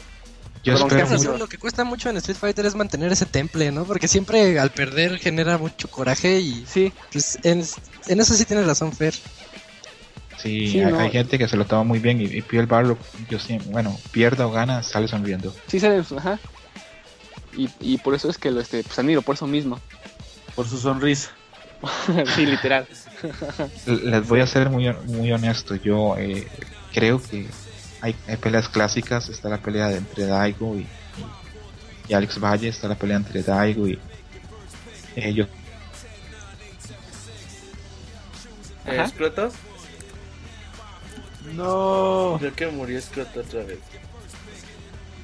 Yo 0.66 0.72
Perdón, 0.72 0.88
espero 0.88 1.08
¿qué 1.08 1.14
Eso, 1.14 1.24
mucho. 1.30 1.38
lo 1.38 1.48
que 1.48 1.58
cuesta 1.58 1.84
mucho 1.84 2.10
en 2.10 2.16
Street 2.18 2.36
Fighter 2.38 2.66
es 2.66 2.74
mantener 2.74 3.12
ese 3.12 3.24
temple, 3.24 3.70
¿no? 3.70 3.84
Porque 3.84 4.08
siempre 4.08 4.58
al 4.58 4.70
perder 4.70 5.18
genera 5.18 5.58
mucho 5.58 5.88
coraje 5.88 6.40
y 6.40 6.64
Sí, 6.66 6.92
pues 7.12 7.38
en, 7.44 7.64
en 8.08 8.20
eso 8.20 8.34
sí 8.34 8.44
tienes 8.44 8.66
razón, 8.66 8.92
Fer. 8.92 9.14
Sí, 10.42 10.68
Sí, 10.72 10.80
hay, 10.80 10.92
no. 10.92 10.98
hay 10.98 11.10
gente 11.10 11.38
que 11.38 11.46
se 11.48 11.56
lo 11.56 11.64
toma 11.64 11.84
muy 11.84 11.98
bien 12.00 12.20
y, 12.20 12.24
y 12.24 12.42
Pierre 12.42 12.66
Barro, 12.66 12.98
yo 13.30 13.38
siempre, 13.38 13.70
bueno, 13.70 13.96
pierda 14.10 14.46
o 14.46 14.50
gana, 14.50 14.82
sale 14.82 15.08
sonriendo. 15.08 15.54
sí 15.68 15.80
se 15.80 15.86
ajá. 16.16 16.38
Y, 17.56 17.70
y 17.80 17.98
por 17.98 18.14
eso 18.14 18.28
es 18.28 18.36
que 18.36 18.50
lo 18.50 18.60
este, 18.60 18.82
pues 18.82 18.98
admiro, 18.98 19.22
por 19.22 19.36
eso 19.36 19.46
mismo. 19.46 19.80
Por 20.56 20.66
su 20.68 20.78
sonrisa. 20.78 21.30
sí, 22.34 22.44
literal. 22.44 22.86
Les 23.86 24.26
voy 24.26 24.40
a 24.40 24.46
ser 24.46 24.68
muy, 24.68 24.92
muy 25.06 25.32
honesto, 25.32 25.74
yo 25.76 26.16
eh, 26.18 26.46
creo 26.92 27.22
que 27.22 27.46
hay, 28.06 28.16
hay 28.28 28.36
peleas 28.36 28.68
clásicas, 28.68 29.28
está 29.28 29.48
la 29.48 29.58
pelea 29.58 29.88
de 29.88 29.96
entre 29.98 30.26
Daigo 30.26 30.76
y, 30.76 30.86
y- 32.08 32.14
Alex 32.14 32.38
Valle, 32.40 32.68
está 32.68 32.88
la 32.88 32.94
pelea 32.94 33.16
entre 33.16 33.42
Daigo 33.42 33.86
y 33.88 33.98
eh, 35.16 35.32
yo 35.34 35.44
Eh, 38.86 39.00
Ajá. 39.00 39.08
¿Scroto? 39.08 39.50
No. 41.54 42.36
Creo 42.38 42.54
que 42.54 42.66
murió 42.68 43.00
Scroto 43.00 43.40
otra 43.40 43.62
vez. 43.64 43.78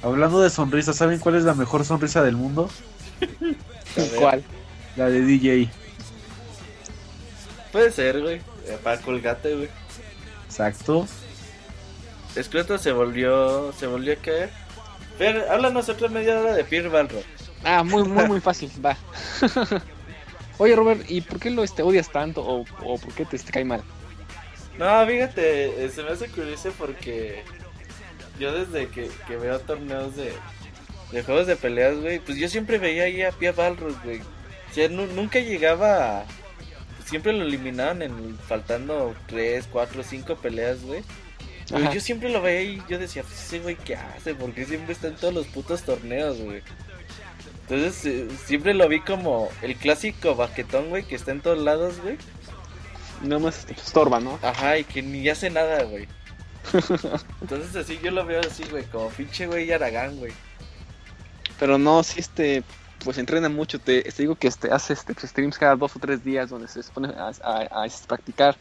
Hablando 0.02 0.40
de 0.40 0.50
sonrisa, 0.50 0.92
¿saben 0.92 1.18
cuál 1.20 1.36
es 1.36 1.44
la 1.44 1.54
mejor 1.54 1.84
sonrisa 1.84 2.22
del 2.22 2.36
mundo? 2.36 2.68
¿Cuál? 4.18 4.42
La 4.96 5.08
de 5.08 5.20
DJ. 5.24 5.70
Puede 7.70 7.92
ser, 7.92 8.20
güey. 8.20 8.36
Eh, 8.66 8.78
Para 8.82 9.00
colgate, 9.00 9.54
güey. 9.54 9.68
Exacto. 10.46 11.06
Scroto 12.40 12.78
se 12.78 12.92
volvió, 12.92 13.72
se 13.72 13.86
volvió 13.86 14.12
a 14.14 14.16
caer. 14.16 14.50
Fer, 15.18 15.46
háblanos 15.50 15.88
otra 15.88 16.08
media 16.08 16.38
hora 16.40 16.54
de 16.54 16.64
Pierre 16.64 16.88
Balroy. 16.88 17.22
Ah, 17.64 17.82
muy, 17.82 18.04
muy, 18.04 18.26
muy 18.26 18.40
fácil, 18.40 18.70
va. 18.84 18.96
Oye, 20.58 20.76
Robert, 20.76 21.02
¿y 21.08 21.20
por 21.20 21.38
qué 21.40 21.50
lo 21.50 21.64
este, 21.64 21.82
odias 21.82 22.10
tanto 22.10 22.42
o, 22.42 22.64
o 22.84 22.98
por 22.98 23.12
qué 23.14 23.24
te, 23.24 23.38
te 23.38 23.52
cae 23.52 23.64
mal? 23.64 23.82
No, 24.78 25.06
fíjate, 25.06 25.84
eh, 25.84 25.88
se 25.90 26.02
me 26.02 26.10
hace 26.10 26.28
curioso 26.28 26.72
porque 26.78 27.42
yo 28.38 28.52
desde 28.52 28.88
que, 28.88 29.10
que 29.26 29.36
veo 29.36 29.58
torneos 29.60 30.16
de, 30.16 30.32
de 31.12 31.22
juegos 31.22 31.46
de 31.46 31.56
peleas, 31.56 31.96
güey, 31.98 32.18
pues 32.20 32.38
yo 32.38 32.48
siempre 32.48 32.78
veía 32.78 33.04
ahí 33.04 33.22
a 33.22 33.32
Pia 33.32 33.52
Balrog, 33.52 33.94
güey. 34.02 34.20
O 34.20 34.74
sea, 34.74 34.88
nu- 34.88 35.06
nunca 35.06 35.38
llegaba 35.40 36.20
a... 36.20 36.24
Siempre 37.04 37.32
lo 37.34 37.44
eliminaban 37.44 38.00
en 38.00 38.38
faltando 38.38 39.14
3, 39.26 39.68
4, 39.70 40.02
5 40.02 40.36
peleas, 40.36 40.82
güey. 40.82 41.02
Yo 41.92 42.00
siempre 42.00 42.28
lo 42.30 42.42
veía 42.42 42.62
y 42.62 42.82
yo 42.88 42.98
decía, 42.98 43.22
pues 43.22 43.40
ese 43.44 43.60
güey, 43.60 43.76
¿qué 43.76 43.96
hace? 43.96 44.34
Porque 44.34 44.64
siempre 44.66 44.92
está 44.92 45.08
en 45.08 45.16
todos 45.16 45.32
los 45.32 45.46
putos 45.46 45.82
torneos, 45.82 46.38
güey. 46.38 46.62
Entonces, 47.68 48.04
eh, 48.04 48.28
siempre 48.44 48.74
lo 48.74 48.88
vi 48.88 49.00
como 49.00 49.48
el 49.62 49.76
clásico 49.76 50.34
baquetón, 50.34 50.88
güey, 50.90 51.04
que 51.04 51.14
está 51.14 51.30
en 51.30 51.40
todos 51.40 51.58
lados, 51.58 52.00
güey. 52.02 52.18
Nada 53.22 53.40
más 53.40 53.58
este, 53.60 53.72
estorba, 53.74 54.20
¿no? 54.20 54.38
Ajá, 54.42 54.78
y 54.78 54.84
que 54.84 55.00
ni 55.00 55.28
hace 55.28 55.48
nada, 55.48 55.84
güey. 55.84 56.08
Entonces 57.40 57.74
así 57.76 57.98
yo 58.02 58.10
lo 58.10 58.24
veo 58.26 58.40
así, 58.40 58.64
güey, 58.70 58.84
como 58.84 59.08
pinche 59.10 59.46
güey 59.46 59.70
Aragán, 59.72 60.16
güey. 60.16 60.32
Pero 61.58 61.78
no, 61.78 62.02
si 62.02 62.20
este, 62.20 62.62
pues 63.04 63.18
entrena 63.18 63.48
mucho. 63.48 63.78
Te, 63.78 64.02
te 64.02 64.22
digo 64.22 64.34
que 64.34 64.48
este, 64.48 64.70
hace 64.70 64.92
este, 64.92 65.14
streams 65.26 65.58
cada 65.58 65.76
dos 65.76 65.94
o 65.96 65.98
tres 65.98 66.24
días 66.24 66.50
donde 66.50 66.68
se 66.68 66.82
pone 66.92 67.08
a, 67.08 67.30
a- 67.42 67.82
a, 67.82 67.86
este, 67.86 68.06
practicar 68.06 68.56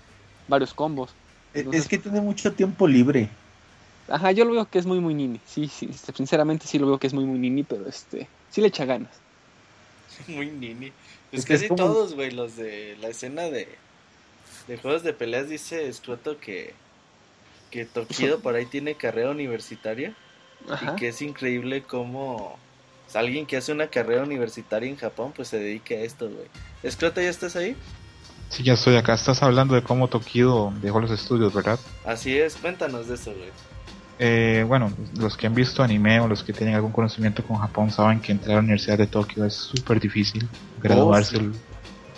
varios 0.47 0.73
combos. 0.73 1.11
E- 1.53 1.59
Entonces- 1.59 1.83
Es 1.83 1.87
que 1.87 1.97
tiene 1.97 2.21
mucho 2.21 2.51
tiempo 2.53 2.87
libre. 2.87 3.29
Ajá, 4.07 4.31
yo 4.31 4.43
lo 4.45 4.51
veo 4.53 4.65
que 4.69 4.79
es 4.79 4.85
muy, 4.85 4.99
muy 4.99 5.13
nini. 5.13 5.39
Sí, 5.45 5.67
sí, 5.67 5.87
este, 5.91 6.11
sinceramente 6.13 6.67
sí 6.67 6.79
lo 6.79 6.87
veo 6.87 6.97
que 6.99 7.07
es 7.07 7.13
muy, 7.13 7.23
muy 7.25 7.39
nini, 7.39 7.63
pero 7.63 7.87
este, 7.87 8.27
sí 8.49 8.61
le 8.61 8.67
echa 8.67 8.85
ganas. 8.85 9.11
Muy 10.27 10.47
nini. 10.51 10.91
Pues 11.29 11.41
Es 11.41 11.45
que 11.45 11.53
es 11.53 11.61
casi 11.61 11.69
como- 11.69 11.83
todos, 11.85 12.13
güey, 12.15 12.31
los 12.31 12.57
de 12.57 12.97
la 12.99 13.07
escena 13.07 13.43
de, 13.43 13.67
de 14.67 14.77
juegos 14.77 15.03
de 15.03 15.13
peleas 15.13 15.47
dice 15.49 15.91
Scroto 15.93 16.37
que, 16.39 16.73
que 17.71 17.85
Tokido 17.85 18.39
por 18.41 18.55
ahí 18.55 18.65
tiene 18.65 18.95
carrera 18.95 19.31
universitaria 19.31 20.13
Ajá. 20.69 20.91
y 20.93 20.95
que 20.99 21.07
es 21.07 21.21
increíble 21.21 21.83
cómo 21.83 22.35
o 23.07 23.09
sea, 23.11 23.21
alguien 23.21 23.45
que 23.45 23.55
hace 23.57 23.71
una 23.71 23.87
carrera 23.87 24.23
universitaria 24.23 24.89
en 24.89 24.97
Japón 24.97 25.31
pues 25.35 25.47
se 25.47 25.57
dedica 25.59 25.95
a 25.95 25.99
esto, 25.99 26.29
güey. 26.29 26.91
Scroto, 26.91 27.21
¿ya 27.21 27.29
estás 27.29 27.55
ahí? 27.55 27.75
Sí 28.51 28.63
ya 28.63 28.73
estoy 28.73 28.97
acá, 28.97 29.13
estás 29.13 29.41
hablando 29.41 29.73
de 29.73 29.81
cómo 29.81 30.07
Tokido 30.09 30.73
dejó 30.81 30.99
los 30.99 31.09
estudios, 31.09 31.53
¿verdad? 31.53 31.79
Así 32.05 32.37
es, 32.37 32.55
cuéntanos 32.57 33.07
de 33.07 33.15
eso, 33.15 33.31
güey. 33.31 33.49
Eh, 34.19 34.63
bueno, 34.67 34.91
los 35.17 35.35
que 35.35 35.47
han 35.47 35.55
visto 35.55 35.81
anime 35.81 36.19
o 36.19 36.27
los 36.27 36.43
que 36.43 36.53
tienen 36.53 36.75
algún 36.75 36.91
conocimiento 36.91 37.43
con 37.43 37.57
Japón 37.57 37.89
saben 37.89 38.19
que 38.19 38.31
entrar 38.31 38.51
a 38.51 38.55
la 38.55 38.59
Universidad 38.59 38.97
de 38.97 39.07
Tokio 39.07 39.45
es 39.45 39.55
súper 39.55 39.99
difícil. 39.99 40.47
Graduarse, 40.79 41.37
sí. 41.37 41.51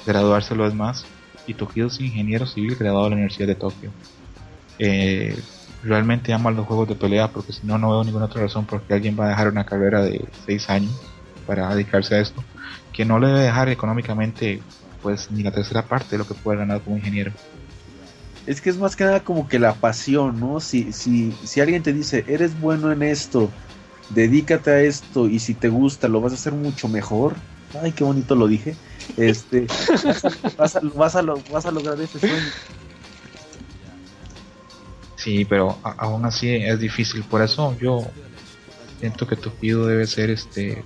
graduarse 0.05 0.53
lo 0.53 0.67
es 0.67 0.73
más. 0.73 1.05
Y 1.47 1.53
Tokido 1.53 1.87
es 1.87 1.99
ingeniero 2.01 2.45
civil 2.45 2.75
graduado 2.75 3.05
de 3.05 3.09
la 3.11 3.15
Universidad 3.15 3.47
de 3.47 3.55
Tokio. 3.55 3.91
Eh, 4.79 5.39
realmente 5.81 6.33
ama 6.33 6.51
los 6.51 6.65
juegos 6.65 6.89
de 6.89 6.95
pelea 6.95 7.29
porque 7.29 7.53
si 7.53 7.65
no, 7.65 7.77
no 7.77 7.91
veo 7.91 8.03
ninguna 8.03 8.25
otra 8.25 8.41
razón 8.41 8.65
por 8.65 8.81
qué 8.81 8.95
alguien 8.95 9.17
va 9.17 9.27
a 9.27 9.29
dejar 9.29 9.47
una 9.47 9.65
carrera 9.65 10.01
de 10.01 10.25
6 10.45 10.69
años 10.71 10.91
para 11.47 11.73
dedicarse 11.73 12.15
a 12.15 12.19
esto. 12.19 12.43
Que 12.91 13.05
no 13.05 13.17
le 13.17 13.27
debe 13.27 13.39
dejar 13.43 13.69
económicamente 13.69 14.61
pues 15.03 15.29
ni 15.29 15.43
la 15.43 15.51
tercera 15.51 15.87
parte 15.87 16.11
de 16.11 16.17
lo 16.19 16.25
que 16.27 16.33
puede 16.35 16.57
ganar 16.59 16.83
como 16.83 16.97
ingeniero. 16.97 17.33
Es 18.47 18.59
que 18.61 18.69
es 18.71 18.77
más 18.77 18.95
que 18.95 19.03
nada 19.03 19.19
como 19.23 19.47
que 19.47 19.59
la 19.59 19.75
pasión, 19.75 20.39
¿no? 20.39 20.59
Si, 20.59 20.91
si, 20.93 21.31
si 21.45 21.61
alguien 21.61 21.83
te 21.83 21.93
dice, 21.93 22.25
eres 22.27 22.59
bueno 22.59 22.91
en 22.91 23.03
esto, 23.03 23.51
dedícate 24.09 24.71
a 24.71 24.81
esto 24.81 25.27
y 25.27 25.39
si 25.39 25.53
te 25.53 25.69
gusta 25.69 26.07
lo 26.07 26.21
vas 26.21 26.31
a 26.33 26.35
hacer 26.35 26.53
mucho 26.53 26.87
mejor. 26.87 27.35
Ay, 27.81 27.91
qué 27.91 28.03
bonito 28.03 28.35
lo 28.35 28.47
dije. 28.47 28.75
Este, 29.17 29.67
vas, 29.67 30.25
a, 30.25 30.29
vas, 30.57 30.75
a, 30.75 30.79
vas, 30.95 31.15
a, 31.15 31.21
lo- 31.21 31.41
vas 31.43 31.65
a 31.67 31.71
lograr 31.71 32.01
ese 32.01 32.19
sueño. 32.19 32.35
Sí, 35.17 35.45
pero 35.45 35.79
a- 35.83 35.95
aún 35.99 36.25
así 36.25 36.49
es 36.55 36.79
difícil. 36.79 37.23
Por 37.29 37.41
eso 37.43 37.75
yo 37.79 38.11
siento 38.99 39.27
que 39.27 39.35
Tokido 39.35 39.85
debe 39.87 40.07
ser 40.07 40.29
este 40.31 40.85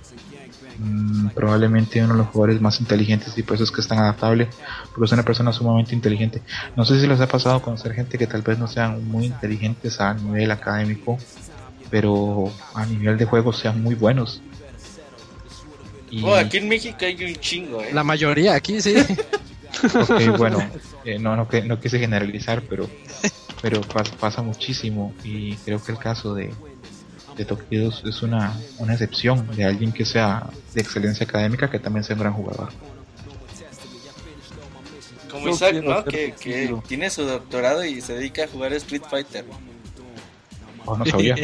mm, 0.78 1.28
probablemente 1.34 2.02
uno 2.02 2.14
de 2.14 2.18
los 2.18 2.28
jugadores 2.28 2.60
más 2.60 2.80
inteligentes 2.80 3.36
y 3.36 3.42
por 3.42 3.54
eso 3.56 3.64
es 3.64 3.70
que 3.70 3.80
es 3.80 3.88
tan 3.88 3.98
adaptable. 3.98 4.48
Porque 4.92 5.06
es 5.06 5.12
una 5.12 5.22
persona 5.24 5.52
sumamente 5.52 5.94
inteligente. 5.94 6.42
No 6.76 6.84
sé 6.84 7.00
si 7.00 7.06
les 7.06 7.20
ha 7.20 7.26
pasado 7.28 7.60
conocer 7.60 7.92
gente 7.94 8.16
que 8.18 8.26
tal 8.26 8.42
vez 8.42 8.58
no 8.58 8.66
sean 8.66 9.04
muy 9.06 9.26
inteligentes 9.26 10.00
a 10.00 10.14
nivel 10.14 10.50
académico, 10.50 11.18
pero 11.90 12.52
a 12.74 12.86
nivel 12.86 13.18
de 13.18 13.24
juego 13.24 13.52
sean 13.52 13.82
muy 13.82 13.94
buenos. 13.94 14.42
Y, 16.10 16.22
Oh, 16.24 16.34
aquí 16.36 16.56
en 16.56 16.68
México 16.68 17.04
hay 17.04 17.22
un 17.22 17.34
chingo, 17.36 17.82
eh. 17.82 17.92
La 17.92 18.02
mayoría 18.02 18.54
aquí 18.54 18.80
sí. 18.80 18.94
ok, 20.00 20.38
bueno, 20.38 20.58
eh, 21.04 21.18
no, 21.18 21.36
no, 21.36 21.46
que- 21.48 21.62
no 21.62 21.78
quise 21.80 21.98
generalizar, 21.98 22.62
pero 22.68 22.88
pero 23.60 23.80
pas- 23.82 24.10
pasa 24.18 24.40
muchísimo 24.42 25.14
y 25.24 25.56
creo 25.56 25.82
que 25.82 25.92
el 25.92 25.98
caso 25.98 26.32
de, 26.34 26.54
de 27.38 27.44
Tokido 27.44 27.92
es 28.04 28.22
una, 28.22 28.52
una 28.78 28.92
excepción 28.94 29.48
de 29.56 29.64
alguien 29.64 29.92
que 29.92 30.04
sea 30.04 30.50
de 30.74 30.80
excelencia 30.80 31.24
académica 31.24 31.70
que 31.70 31.78
también 31.78 32.02
sea 32.02 32.16
un 32.16 32.20
gran 32.20 32.32
jugador. 32.34 32.70
Como 35.30 35.46
Yo 35.46 35.50
Isaac, 35.52 35.74
¿no? 35.84 36.04
Que, 36.04 36.34
tiene 36.86 37.10
su 37.10 37.22
doctorado 37.22 37.84
y 37.84 38.00
se 38.00 38.14
dedica 38.14 38.44
a 38.44 38.48
jugar 38.48 38.72
Street 38.72 39.02
Fighter. 39.08 39.44
Oh, 40.84 40.96
no 40.96 41.06
sabía. 41.06 41.36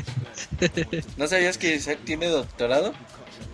¿No 1.16 1.28
sabías 1.28 1.58
que 1.58 1.76
Isaac 1.76 1.98
tiene 2.04 2.26
doctorado? 2.26 2.92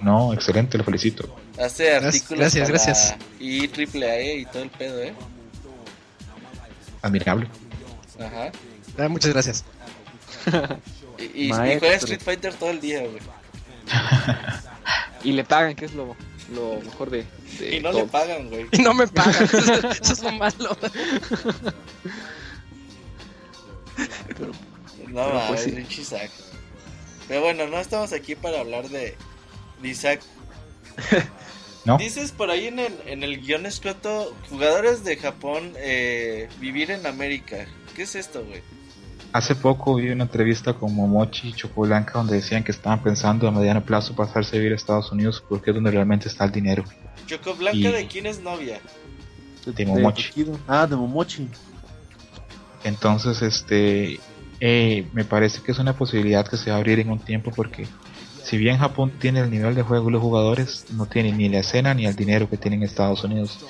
No, 0.00 0.32
excelente, 0.32 0.78
lo 0.78 0.84
felicito. 0.84 1.36
Hace 1.58 1.94
artículos 1.94 2.38
gracias, 2.38 2.70
para 2.70 2.84
gracias. 2.84 3.16
Y 3.38 3.68
triple 3.68 4.10
A 4.10 4.34
y 4.34 4.46
todo 4.46 4.62
el 4.62 4.70
pedo, 4.70 5.02
¿eh? 5.02 5.12
Admirable. 7.02 7.48
Ajá. 8.18 8.50
Ah, 8.96 9.08
muchas 9.08 9.32
gracias. 9.32 9.64
Y, 11.20 11.24
y- 11.44 11.48
y 11.48 11.52
juega 11.52 11.94
Street 11.96 12.20
Fighter 12.22 12.54
todo 12.54 12.70
el 12.70 12.80
día, 12.80 13.00
güey. 13.00 13.20
Y 15.22 15.32
le 15.32 15.44
pagan, 15.44 15.74
que 15.74 15.84
es 15.84 15.92
lo, 15.92 16.16
lo 16.54 16.80
mejor 16.82 17.10
de, 17.10 17.26
de 17.58 17.76
Y 17.76 17.80
no 17.80 17.90
todo. 17.90 18.00
le 18.00 18.06
pagan, 18.06 18.48
güey. 18.48 18.66
Y 18.72 18.78
no 18.78 18.94
me 18.94 19.06
pagan. 19.06 19.44
Eso, 19.44 19.58
es- 19.88 20.00
eso 20.00 20.12
es 20.14 20.22
lo 20.22 20.32
malo. 20.32 20.76
No, 25.08 25.24
Pero 25.24 25.34
mames, 25.34 25.48
pues 25.48 25.62
sí. 25.62 26.00
Isaac. 26.00 26.30
Pero 27.28 27.42
bueno, 27.42 27.66
no 27.66 27.78
estamos 27.78 28.12
aquí 28.12 28.34
para 28.34 28.60
hablar 28.60 28.88
de, 28.88 29.14
de 29.82 29.88
Isaac. 29.88 30.20
¿No? 31.84 31.96
Dices 31.98 32.32
por 32.32 32.50
ahí 32.50 32.66
en 32.66 32.78
el, 32.78 32.94
en 33.06 33.22
el 33.22 33.40
guion 33.40 33.66
escrito, 33.66 34.34
jugadores 34.50 35.02
de 35.04 35.16
Japón 35.16 35.72
eh, 35.76 36.48
vivir 36.60 36.90
en 36.90 37.06
América. 37.06 37.66
¿Qué 37.96 38.02
es 38.02 38.14
esto, 38.14 38.44
güey? 38.44 38.62
Hace 39.32 39.54
poco 39.54 39.94
vi 39.94 40.10
una 40.10 40.24
entrevista 40.24 40.74
con 40.74 40.92
Momochi 40.94 41.48
y 41.48 41.52
Chocoblanca 41.52 42.14
donde 42.14 42.36
decían 42.36 42.64
que 42.64 42.72
estaban 42.72 43.00
pensando 43.00 43.46
a 43.46 43.52
mediano 43.52 43.84
plazo 43.84 44.14
pasarse 44.16 44.56
a 44.56 44.58
vivir 44.58 44.72
a 44.72 44.76
Estados 44.76 45.12
Unidos 45.12 45.42
porque 45.48 45.70
es 45.70 45.74
donde 45.74 45.92
realmente 45.92 46.28
está 46.28 46.44
el 46.44 46.50
dinero. 46.50 46.84
Choco 47.26 47.54
Blanca, 47.54 47.78
Y- 47.78 47.92
¿de 47.92 48.06
quién 48.08 48.26
es 48.26 48.40
novia? 48.40 48.80
De 49.64 49.86
Momochi. 49.86 50.32
Ah, 50.66 50.86
de 50.86 50.96
Momochi. 50.96 51.48
Entonces, 52.82 53.42
este, 53.42 54.18
eh, 54.58 55.08
me 55.12 55.24
parece 55.24 55.62
que 55.62 55.70
es 55.70 55.78
una 55.78 55.92
posibilidad 55.96 56.46
que 56.48 56.56
se 56.56 56.70
va 56.70 56.76
a 56.76 56.78
abrir 56.80 56.98
en 56.98 57.10
un 57.10 57.20
tiempo 57.20 57.52
porque 57.54 57.86
si 58.42 58.56
bien 58.56 58.78
Japón 58.78 59.12
tiene 59.20 59.40
el 59.40 59.50
nivel 59.50 59.76
de 59.76 59.82
juego 59.82 60.06
de 60.06 60.12
los 60.12 60.22
jugadores, 60.22 60.86
no 60.90 61.06
tiene 61.06 61.30
ni 61.30 61.48
la 61.48 61.58
escena 61.60 61.94
ni 61.94 62.06
el 62.06 62.16
dinero 62.16 62.48
que 62.48 62.56
tiene 62.56 62.78
en 62.78 62.82
Estados 62.82 63.22
Unidos. 63.22 63.60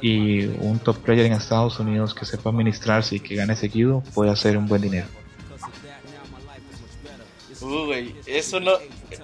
Y 0.00 0.44
un 0.46 0.78
top 0.78 0.98
player 0.98 1.26
en 1.26 1.32
Estados 1.32 1.78
Unidos 1.80 2.14
que 2.14 2.24
sepa 2.26 2.50
administrarse 2.50 3.16
y 3.16 3.20
que 3.20 3.34
gane 3.34 3.56
seguido 3.56 4.02
puede 4.14 4.30
hacer 4.30 4.56
un 4.58 4.66
buen 4.68 4.82
dinero. 4.82 5.06
Uh, 7.62 7.86
güey, 7.86 8.14
eso 8.26 8.60
no. 8.60 8.72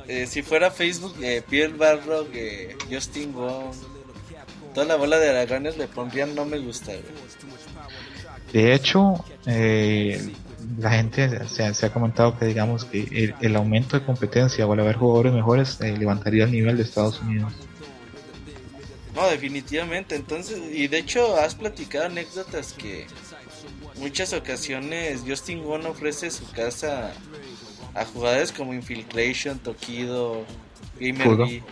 eh, 0.09 0.27
si 0.27 0.43
fuera 0.43 0.71
Facebook, 0.71 1.15
eh, 1.23 1.43
Pierre 1.49 1.75
Barro, 1.77 2.27
eh, 2.33 2.77
Justin 2.91 3.33
Wong, 3.35 3.75
toda 4.75 4.87
la 4.87 4.97
bola 4.97 5.19
de 5.19 5.29
dragones 5.33 5.77
le 5.77 5.87
pondrían 5.87 6.35
no 6.35 6.47
me 6.47 6.59
gusta, 6.59 6.93
güey. 6.93 7.05
De 8.53 8.75
hecho, 8.75 9.23
eh, 9.47 10.33
la 10.79 10.91
gente 10.93 11.47
se, 11.49 11.65
ha- 11.65 11.75
se 11.75 11.87
ha 11.87 11.93
comentado 11.93 12.39
que 12.39 12.47
digamos 12.47 12.85
que 12.87 13.03
el, 13.13 13.35
el 13.41 13.57
aumento 13.57 13.99
de 13.99 14.05
competencia 14.07 14.67
o 14.67 14.73
al 14.73 14.81
haber 14.81 14.97
jugadores 14.97 15.33
mejores 15.35 15.79
eh, 15.83 15.97
levantaría 15.97 16.45
el 16.45 16.53
nivel 16.53 16.77
de 16.79 16.83
Estados 16.85 17.21
Unidos. 17.21 17.53
No, 19.15 19.27
definitivamente. 19.29 20.17
Entonces, 20.17 20.61
y 20.73 20.89
de 20.89 20.99
hecho, 20.99 21.37
has 21.37 21.55
platicado 21.55 22.07
anécdotas 22.07 22.73
que 22.73 23.07
muchas 23.97 24.33
ocasiones 24.33 25.23
Justin 25.27 25.63
Wong 25.65 25.87
ofrece 25.87 26.31
su 26.31 26.51
casa 26.51 27.13
a 27.95 28.05
jugadores 28.05 28.53
como 28.53 28.73
Infiltration, 28.73 29.59
Tokido, 29.59 30.45
Gamer. 30.99 31.63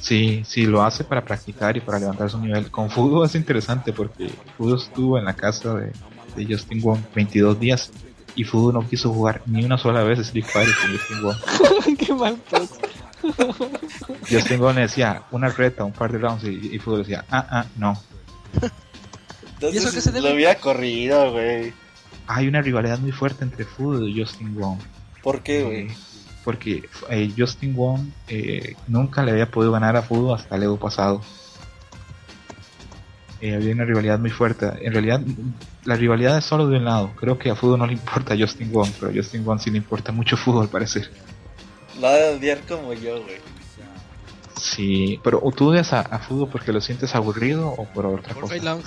Sí, 0.00 0.42
sí, 0.46 0.64
lo 0.64 0.82
hace 0.82 1.02
para 1.02 1.24
practicar 1.24 1.76
y 1.76 1.80
para 1.80 1.98
levantar 1.98 2.30
su 2.30 2.38
nivel. 2.38 2.70
Con 2.70 2.88
Fudo 2.88 3.24
es 3.24 3.34
interesante 3.34 3.92
porque 3.92 4.30
Fudo 4.56 4.76
estuvo 4.76 5.18
en 5.18 5.24
la 5.24 5.34
casa 5.34 5.74
de, 5.74 5.92
de 6.36 6.54
Justin 6.54 6.80
Wong 6.80 7.00
22 7.14 7.58
días 7.58 7.90
y 8.36 8.44
Fudo 8.44 8.72
no 8.72 8.88
quiso 8.88 9.12
jugar 9.12 9.42
ni 9.46 9.64
una 9.64 9.76
sola 9.76 10.04
vez 10.04 10.20
Street 10.20 10.46
Fighter 10.46 10.74
con 10.80 10.96
Justin 10.96 11.22
Wong. 11.22 11.96
Qué 11.98 12.14
mal 12.14 12.38
pues. 12.48 12.70
Justin 14.30 14.60
Wong 14.60 14.76
le 14.76 14.82
decía 14.82 15.22
una 15.30 15.48
reta, 15.48 15.84
un 15.84 15.92
par 15.92 16.12
de 16.12 16.18
rounds 16.18 16.44
y, 16.44 16.74
y 16.74 16.78
Fudo 16.78 16.98
decía, 16.98 17.24
ah, 17.30 17.46
ah, 17.50 17.66
no. 17.76 18.00
Entonces, 18.52 19.74
¿Y 19.74 19.76
eso 19.78 19.92
qué 19.92 20.00
se 20.00 20.12
debe? 20.12 20.28
lo 20.28 20.34
había 20.34 20.54
corrido, 20.56 21.32
güey. 21.32 21.72
Hay 22.26 22.46
una 22.46 22.62
rivalidad 22.62 22.98
muy 22.98 23.12
fuerte 23.12 23.44
entre 23.44 23.64
Fudo 23.64 24.06
y 24.06 24.18
Justin 24.18 24.54
Wong. 24.54 24.78
¿Por 25.22 25.42
qué, 25.42 25.62
güey? 25.62 25.86
Eh, 25.88 25.96
porque 26.44 26.88
eh, 27.10 27.32
Justin 27.36 27.74
Wong 27.74 28.08
eh, 28.28 28.74
nunca 28.86 29.22
le 29.22 29.32
había 29.32 29.50
podido 29.50 29.72
ganar 29.72 29.96
a 29.96 30.02
Fudo 30.02 30.34
hasta 30.34 30.56
el 30.56 30.62
Evo 30.62 30.78
pasado. 30.78 31.20
Eh, 33.40 33.54
había 33.54 33.72
una 33.72 33.84
rivalidad 33.84 34.18
muy 34.18 34.30
fuerte. 34.30 34.66
En 34.80 34.92
realidad, 34.92 35.20
la 35.84 35.94
rivalidad 35.96 36.38
es 36.38 36.44
solo 36.44 36.66
de 36.68 36.78
un 36.78 36.84
lado. 36.84 37.12
Creo 37.16 37.38
que 37.38 37.50
a 37.50 37.54
Fudo 37.54 37.76
no 37.76 37.86
le 37.86 37.92
importa 37.92 38.34
a 38.34 38.38
Justin 38.38 38.72
Wong, 38.72 38.88
pero 38.98 39.12
a 39.12 39.14
Justin 39.14 39.44
Wong 39.44 39.60
sí 39.60 39.70
le 39.70 39.78
importa 39.78 40.10
mucho 40.10 40.36
Fudo 40.36 40.60
al 40.60 40.68
parecer. 40.68 41.10
Lo 42.00 42.06
ha 42.08 42.12
de 42.12 42.36
odiar 42.36 42.60
como 42.68 42.92
yo, 42.92 43.22
güey. 43.22 43.36
Sí, 44.60 45.20
pero 45.22 45.40
¿o 45.42 45.52
tú 45.52 45.70
odias 45.70 45.92
a, 45.92 46.00
a 46.00 46.18
Fudo 46.18 46.48
porque 46.48 46.72
lo 46.72 46.80
sientes 46.80 47.14
aburrido 47.14 47.68
o 47.68 47.84
por 47.86 48.06
otra 48.06 48.34
Por 48.34 48.42
cosa? 48.42 48.54
Fei 48.54 48.62
Long. 48.62 48.82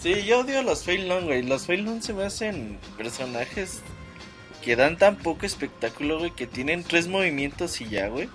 Sí, 0.00 0.24
yo 0.24 0.40
odio 0.40 0.58
a 0.60 0.62
los 0.62 0.84
Feilong, 0.84 1.24
güey. 1.24 1.42
Los 1.42 1.66
Feilong 1.66 2.02
se 2.02 2.12
me 2.12 2.24
hacen 2.24 2.78
personajes 2.98 3.80
que 4.62 4.76
dan 4.76 4.98
tan 4.98 5.16
poco 5.16 5.46
espectáculo, 5.46 6.18
güey, 6.18 6.32
que 6.32 6.46
tienen 6.46 6.84
tres 6.84 7.08
movimientos 7.08 7.80
y 7.80 7.88
ya, 7.88 8.08
güey. 8.08 8.28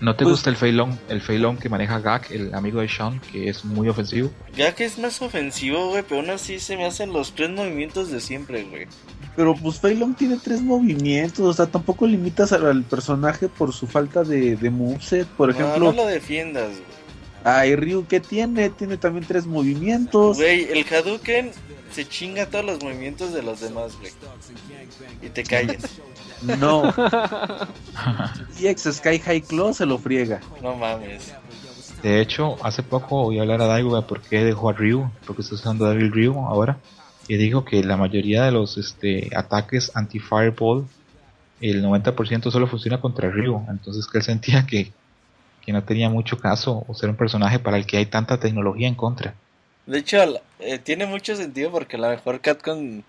¿No 0.00 0.14
te 0.14 0.24
Pues- 0.24 0.34
gusta 0.36 0.50
el 0.50 0.56
Feilong, 0.56 0.96
el 1.08 1.20
Feilong 1.22 1.58
que 1.58 1.68
maneja 1.68 1.98
Gak, 2.00 2.30
el 2.30 2.54
amigo 2.54 2.80
de 2.80 2.88
Sean, 2.88 3.18
que 3.32 3.48
es 3.48 3.64
muy 3.64 3.88
ofensivo? 3.88 4.30
Que 4.54 4.84
es 4.84 4.98
más 4.98 5.20
ofensivo, 5.22 5.88
güey, 5.88 6.02
pero 6.02 6.20
aún 6.20 6.30
así 6.30 6.58
se 6.60 6.76
me 6.76 6.86
hacen 6.86 7.12
los 7.12 7.34
tres 7.34 7.50
movimientos 7.50 8.10
de 8.10 8.20
siempre, 8.20 8.64
güey. 8.64 8.86
Pero 9.36 9.54
pues 9.54 9.82
Long 9.82 10.14
tiene 10.16 10.36
tres 10.42 10.60
movimientos, 10.60 11.40
o 11.46 11.52
sea, 11.52 11.66
tampoco 11.66 12.06
limitas 12.06 12.52
al, 12.52 12.82
personaje 12.84 13.48
por 13.48 13.72
su 13.72 13.86
falta 13.86 14.22
de, 14.24 14.56
de 14.56 14.70
moveset. 14.70 15.26
Por 15.28 15.48
No, 15.48 15.54
ejemplo, 15.54 15.92
no 15.92 16.02
lo 16.02 16.06
defiendas, 16.06 16.68
güey. 16.70 16.82
ay, 17.44 17.76
Ryu, 17.76 18.06
¿qué 18.06 18.20
tiene? 18.20 18.70
Tiene 18.70 18.96
también 18.96 19.24
tres 19.26 19.46
movimientos. 19.46 20.36
Güey, 20.36 20.64
el 20.70 20.84
Hadouken 20.84 21.52
se 21.92 22.06
chinga 22.06 22.46
todos 22.46 22.64
los 22.64 22.82
movimientos 22.82 23.32
de 23.32 23.42
los 23.42 23.60
demás, 23.60 23.96
güey. 23.98 24.12
Y 25.22 25.28
te 25.30 25.42
calles. 25.44 25.82
No. 26.58 26.90
y 28.58 28.66
ex 28.68 28.84
Sky 28.90 29.18
High 29.18 29.42
Claw 29.42 29.74
se 29.74 29.84
lo 29.84 29.98
friega. 29.98 30.40
No 30.62 30.74
mames. 30.74 31.34
De 32.02 32.20
hecho, 32.22 32.56
hace 32.64 32.82
poco 32.82 33.24
oí 33.24 33.38
hablar 33.38 33.60
a 33.60 33.66
Daigo 33.66 33.94
de 33.94 34.00
por 34.00 34.22
qué 34.22 34.42
dejó 34.42 34.70
a 34.70 34.72
Ryu, 34.72 35.10
porque 35.26 35.42
está 35.42 35.54
usando 35.56 35.84
Devil 35.90 36.10
Ryu 36.10 36.38
ahora. 36.38 36.78
Y 37.30 37.36
dijo 37.36 37.64
que 37.64 37.84
la 37.84 37.96
mayoría 37.96 38.42
de 38.42 38.50
los 38.50 38.76
este, 38.76 39.30
ataques 39.36 39.92
anti-fireball, 39.94 40.84
el 41.60 41.80
90% 41.80 42.50
solo 42.50 42.66
funciona 42.66 43.00
contra 43.00 43.30
Ryu. 43.30 43.64
Entonces 43.70 44.08
que 44.08 44.18
él 44.18 44.24
sentía 44.24 44.66
que, 44.66 44.90
que 45.64 45.72
no 45.72 45.84
tenía 45.84 46.08
mucho 46.10 46.40
caso 46.40 46.84
o 46.88 46.92
ser 46.92 47.08
un 47.08 47.14
personaje 47.14 47.60
para 47.60 47.76
el 47.76 47.86
que 47.86 47.98
hay 47.98 48.06
tanta 48.06 48.40
tecnología 48.40 48.88
en 48.88 48.96
contra. 48.96 49.32
De 49.86 49.98
hecho, 49.98 50.18
eh, 50.58 50.78
tiene 50.78 51.06
mucho 51.06 51.36
sentido 51.36 51.70
porque 51.70 51.94
a 51.94 52.00
lo 52.00 52.08
mejor 52.08 52.40
Capcom, 52.40 53.00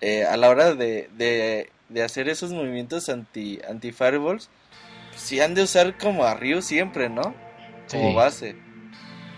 eh, 0.00 0.24
a 0.24 0.36
la 0.36 0.48
hora 0.50 0.74
de, 0.74 1.08
de, 1.16 1.68
de 1.88 2.02
hacer 2.02 2.28
esos 2.28 2.50
movimientos 2.50 3.08
anti, 3.08 3.60
anti 3.70 3.92
fireballs, 3.92 4.48
sí 5.16 5.40
han 5.40 5.54
de 5.54 5.62
usar 5.62 5.94
como 5.98 6.24
a 6.24 6.34
Ryu 6.34 6.62
siempre, 6.62 7.08
¿no? 7.08 7.32
Como 7.90 8.10
Sí. 8.10 8.16
base. 8.16 8.56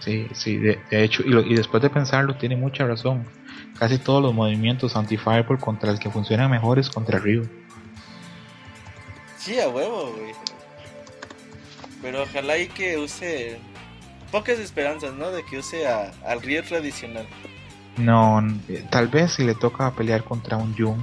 Sí, 0.01 0.29
sí, 0.35 0.57
de, 0.57 0.79
de 0.91 1.05
hecho, 1.05 1.23
y, 1.25 1.29
lo- 1.31 1.43
y 1.45 1.55
después 1.55 1.83
de 1.83 1.91
pensarlo, 1.91 2.35
tiene 2.37 2.57
mucha 2.57 2.87
razón. 2.87 3.25
Casi 3.79 3.99
todos 3.99 4.23
los 4.23 4.35
movimientos 4.35 4.97
anti-fireball 4.97 5.59
contra 5.59 5.91
el 5.91 5.99
que 5.99 6.11
funcionan 6.11 6.51
mejor 6.51 6.79
es 6.79 6.91
contra 6.91 7.19
Ryu. 7.19 7.49
Sí, 9.39 9.59
a 9.61 9.69
huevo, 9.69 10.13
güey. 10.19 10.33
Pero 12.03 12.23
ojalá 12.23 12.59
y 12.59 12.69
que 12.69 12.99
use 12.99 13.59
pocas 14.33 14.59
esperanzas, 14.59 15.15
¿no? 15.15 15.31
De 15.31 15.45
que 15.45 15.59
use 15.59 15.87
a, 15.87 16.13
al 16.27 16.43
Ryu 16.43 16.63
tradicional. 16.63 17.27
No, 17.97 18.41
eh, 18.69 18.85
tal 18.91 19.09
vez 19.09 19.33
si 19.33 19.45
le 19.45 19.55
toca 19.55 19.91
pelear 19.93 20.25
contra 20.25 20.57
un 20.57 20.77
Jun, 20.77 20.99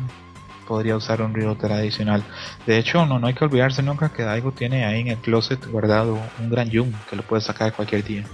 podría 0.67 0.95
usar 0.95 1.21
un 1.21 1.33
Ryu 1.33 1.55
tradicional. 1.55 2.23
De 2.65 2.77
hecho, 2.77 3.05
no, 3.05 3.19
no 3.19 3.27
hay 3.27 3.33
que 3.33 3.45
olvidarse 3.45 3.83
nunca 3.83 4.11
que 4.11 4.23
Daigo 4.23 4.51
tiene 4.51 4.85
ahí 4.85 5.01
en 5.01 5.07
el 5.07 5.17
closet 5.17 5.65
guardado 5.67 6.19
un 6.39 6.49
gran 6.49 6.69
Jun 6.71 6.93
que 7.09 7.15
lo 7.15 7.23
puede 7.23 7.41
sacar 7.41 7.73
cualquier 7.73 8.03
día. 8.03 8.25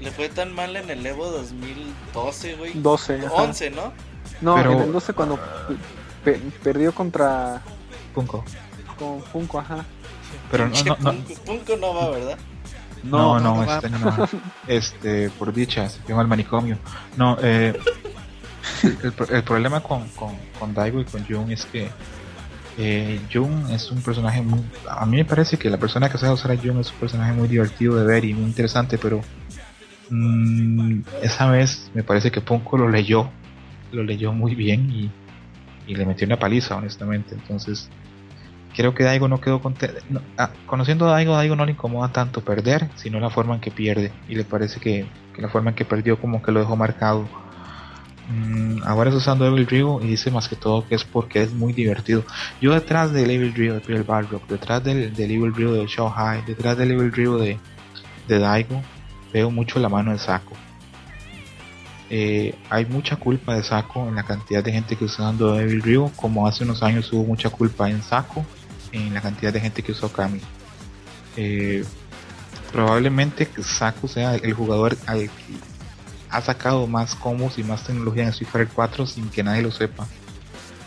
Le 0.00 0.10
fue 0.10 0.28
tan 0.28 0.54
mal 0.54 0.76
en 0.76 0.88
el 0.90 1.04
Evo 1.04 1.26
2012, 1.30 2.54
güey. 2.56 2.72
12, 2.74 3.18
ajá. 3.26 3.34
11, 3.34 3.70
¿no? 3.70 3.92
No, 4.40 4.54
Pero- 4.56 4.72
en 4.72 4.78
el 4.80 4.92
12 4.92 5.12
cuando 5.12 5.38
pe- 6.24 6.40
perdió 6.62 6.94
contra 6.94 7.60
Punko. 8.14 8.44
con 8.98 9.22
Funko, 9.22 9.58
ajá. 9.58 9.84
Pero 10.50 10.68
no, 10.68 10.74
no, 10.84 10.96
no, 11.00 11.12
Punko, 11.12 11.34
Punko 11.44 11.76
no 11.76 11.94
va, 11.94 12.10
¿verdad? 12.10 12.38
no, 13.02 13.38
no, 13.40 13.56
no 13.56 13.66
va. 13.66 13.76
este, 13.76 13.90
no. 13.90 14.28
Este, 14.66 15.30
por 15.30 15.52
dicha, 15.52 15.88
se 15.88 16.00
quedó 16.02 16.20
al 16.20 16.28
manicomio. 16.28 16.78
No, 17.16 17.36
eh, 17.42 17.78
el, 18.82 19.14
el 19.30 19.42
problema 19.44 19.80
con, 19.82 20.08
con, 20.10 20.34
con 20.58 20.72
Daigo 20.74 21.00
y 21.00 21.04
con 21.04 21.24
Jun 21.26 21.50
es 21.50 21.64
que 21.66 21.90
eh, 22.78 23.20
Jun 23.32 23.66
es 23.70 23.90
un 23.90 24.00
personaje 24.02 24.40
muy... 24.42 24.60
A 24.88 25.04
mí 25.04 25.16
me 25.18 25.24
parece 25.24 25.58
que 25.58 25.68
la 25.68 25.76
persona 25.76 26.08
que 26.08 26.16
sabe 26.18 26.32
usar 26.32 26.52
a 26.52 26.56
Jun 26.56 26.78
es 26.80 26.90
un 26.90 26.96
personaje 26.98 27.32
muy 27.32 27.48
divertido 27.48 27.96
de 27.96 28.06
ver 28.06 28.24
y 28.24 28.32
muy 28.32 28.44
interesante, 28.44 28.96
pero 28.96 29.20
mm, 30.10 31.02
esa 31.22 31.50
vez 31.50 31.90
me 31.94 32.02
parece 32.02 32.30
que 32.30 32.40
Punko 32.40 32.76
lo 32.76 32.88
leyó, 32.88 33.30
lo 33.92 34.02
leyó 34.02 34.32
muy 34.32 34.54
bien 34.54 34.90
y, 34.90 35.10
y 35.86 35.94
le 35.94 36.06
metió 36.06 36.26
una 36.26 36.38
paliza, 36.38 36.76
honestamente. 36.76 37.34
Entonces, 37.34 37.90
Creo 38.74 38.94
que 38.94 39.04
Daigo 39.04 39.26
no 39.28 39.40
quedó 39.40 39.60
contento. 39.60 40.00
Ah, 40.38 40.50
conociendo 40.66 41.06
Daigo, 41.06 41.34
Daigo 41.34 41.56
no 41.56 41.64
le 41.64 41.72
incomoda 41.72 42.12
tanto 42.12 42.40
perder, 42.42 42.88
sino 42.94 43.18
la 43.18 43.30
forma 43.30 43.54
en 43.54 43.60
que 43.60 43.70
pierde. 43.70 44.12
Y 44.28 44.36
le 44.36 44.44
parece 44.44 44.78
que, 44.80 45.06
que 45.34 45.42
la 45.42 45.48
forma 45.48 45.70
en 45.70 45.76
que 45.76 45.84
perdió 45.84 46.20
como 46.20 46.40
que 46.40 46.52
lo 46.52 46.60
dejó 46.60 46.76
marcado. 46.76 47.28
Mm, 48.28 48.82
ahora 48.84 49.10
está 49.10 49.18
usando 49.18 49.44
Evil 49.44 49.66
Rio 49.66 50.00
y 50.00 50.06
dice 50.06 50.30
más 50.30 50.48
que 50.48 50.54
todo 50.54 50.86
que 50.86 50.94
es 50.94 51.04
porque 51.04 51.42
es 51.42 51.52
muy 51.52 51.72
divertido. 51.72 52.22
Yo 52.60 52.72
detrás 52.72 53.12
del 53.12 53.30
Evil 53.30 53.52
Rio 53.54 53.74
de 53.74 53.80
Pearl 53.80 54.04
Balrog, 54.04 54.46
detrás 54.46 54.84
del, 54.84 55.12
del 55.14 55.30
Evil 55.32 55.52
Rio 55.52 55.72
de 55.72 55.88
High 55.88 56.44
detrás 56.46 56.76
del 56.78 56.92
Evil 56.92 57.12
Rio 57.12 57.38
de, 57.38 57.58
de 58.28 58.38
Daigo, 58.38 58.82
veo 59.32 59.50
mucho 59.50 59.78
la 59.78 59.88
mano 59.88 60.12
de 60.12 60.18
Saco. 60.18 60.56
Eh, 62.12 62.56
hay 62.68 62.86
mucha 62.86 63.16
culpa 63.16 63.54
de 63.54 63.62
Saco 63.62 64.08
en 64.08 64.16
la 64.16 64.24
cantidad 64.24 64.64
de 64.64 64.72
gente 64.72 64.96
que 64.96 65.04
usando 65.04 65.58
Evil 65.58 65.82
Rio, 65.82 66.12
como 66.16 66.46
hace 66.46 66.64
unos 66.64 66.82
años 66.82 67.12
hubo 67.12 67.24
mucha 67.24 67.50
culpa 67.50 67.88
en 67.88 68.02
Saco 68.02 68.44
en 68.90 69.14
la 69.14 69.20
cantidad 69.20 69.52
de 69.52 69.60
gente 69.60 69.82
que 69.82 69.92
usó 69.92 70.12
Kami. 70.12 70.40
Eh, 71.36 71.84
probablemente 72.72 73.48
Saco 73.62 74.08
sea 74.08 74.34
el 74.34 74.52
jugador 74.54 74.96
al 75.06 75.20
que 75.20 75.54
ha 76.30 76.40
sacado 76.40 76.86
más 76.86 77.14
combos 77.14 77.58
y 77.58 77.64
más 77.64 77.84
tecnología 77.84 78.24
en 78.24 78.30
Street 78.30 78.50
Fighter 78.50 78.72
4 78.74 79.06
sin 79.06 79.28
que 79.30 79.42
nadie 79.42 79.62
lo 79.62 79.70
sepa. 79.70 80.06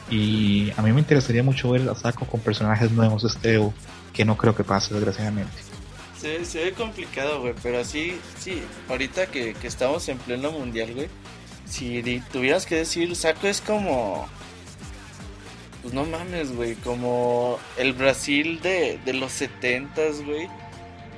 Y 0.09 0.71
a 0.75 0.81
mí 0.81 0.91
me 0.91 0.99
interesaría 0.99 1.43
mucho 1.43 1.71
ver 1.71 1.89
a 1.89 1.95
Saco 1.95 2.25
con 2.25 2.41
personajes 2.41 2.91
nuevos 2.91 3.23
este 3.23 3.59
que 4.11 4.25
no 4.25 4.37
creo 4.37 4.55
que 4.55 4.63
pase 4.63 4.93
desgraciadamente. 4.93 5.72
Se, 6.23 6.63
ve 6.63 6.71
complicado, 6.71 7.41
güey, 7.41 7.53
pero 7.61 7.79
así, 7.79 8.17
sí, 8.39 8.61
ahorita 8.89 9.27
que, 9.27 9.53
que 9.55 9.67
estamos 9.67 10.07
en 10.07 10.17
pleno 10.17 10.51
mundial, 10.51 10.93
güey, 10.93 11.09
si 11.65 12.21
tuvieras 12.31 12.65
que 12.65 12.75
decir, 12.75 13.15
Saco 13.15 13.47
es 13.47 13.59
como 13.59 14.27
pues 15.83 15.93
no 15.93 16.05
mames, 16.05 16.55
güey, 16.55 16.75
como 16.75 17.59
el 17.77 17.91
Brasil 17.91 18.61
de, 18.61 18.99
de 19.03 19.13
los 19.13 19.41
70s, 19.41 20.25
güey, 20.25 20.47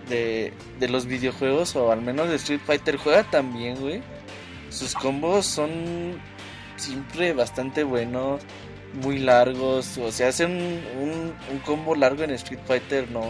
de, 0.10 0.54
de 0.80 0.90
los 0.90 1.06
videojuegos, 1.06 1.76
o 1.76 1.92
al 1.92 2.02
menos 2.02 2.30
de 2.30 2.36
Street 2.38 2.62
Fighter, 2.66 2.98
juega 2.98 3.24
también, 3.30 3.80
güey. 3.80 4.02
Sus 4.72 4.96
combos 4.96 5.46
son 5.46 6.20
siempre 6.78 7.34
bastante 7.34 7.84
buenos, 7.84 8.42
muy 9.04 9.20
largos, 9.20 10.00
o 10.00 10.12
sea, 10.12 10.30
hace 10.30 10.46
un, 10.46 10.82
un, 11.00 11.60
combo 11.64 11.94
largo 11.94 12.24
en 12.24 12.32
Street 12.32 12.62
Fighter 12.66 13.12
no, 13.12 13.24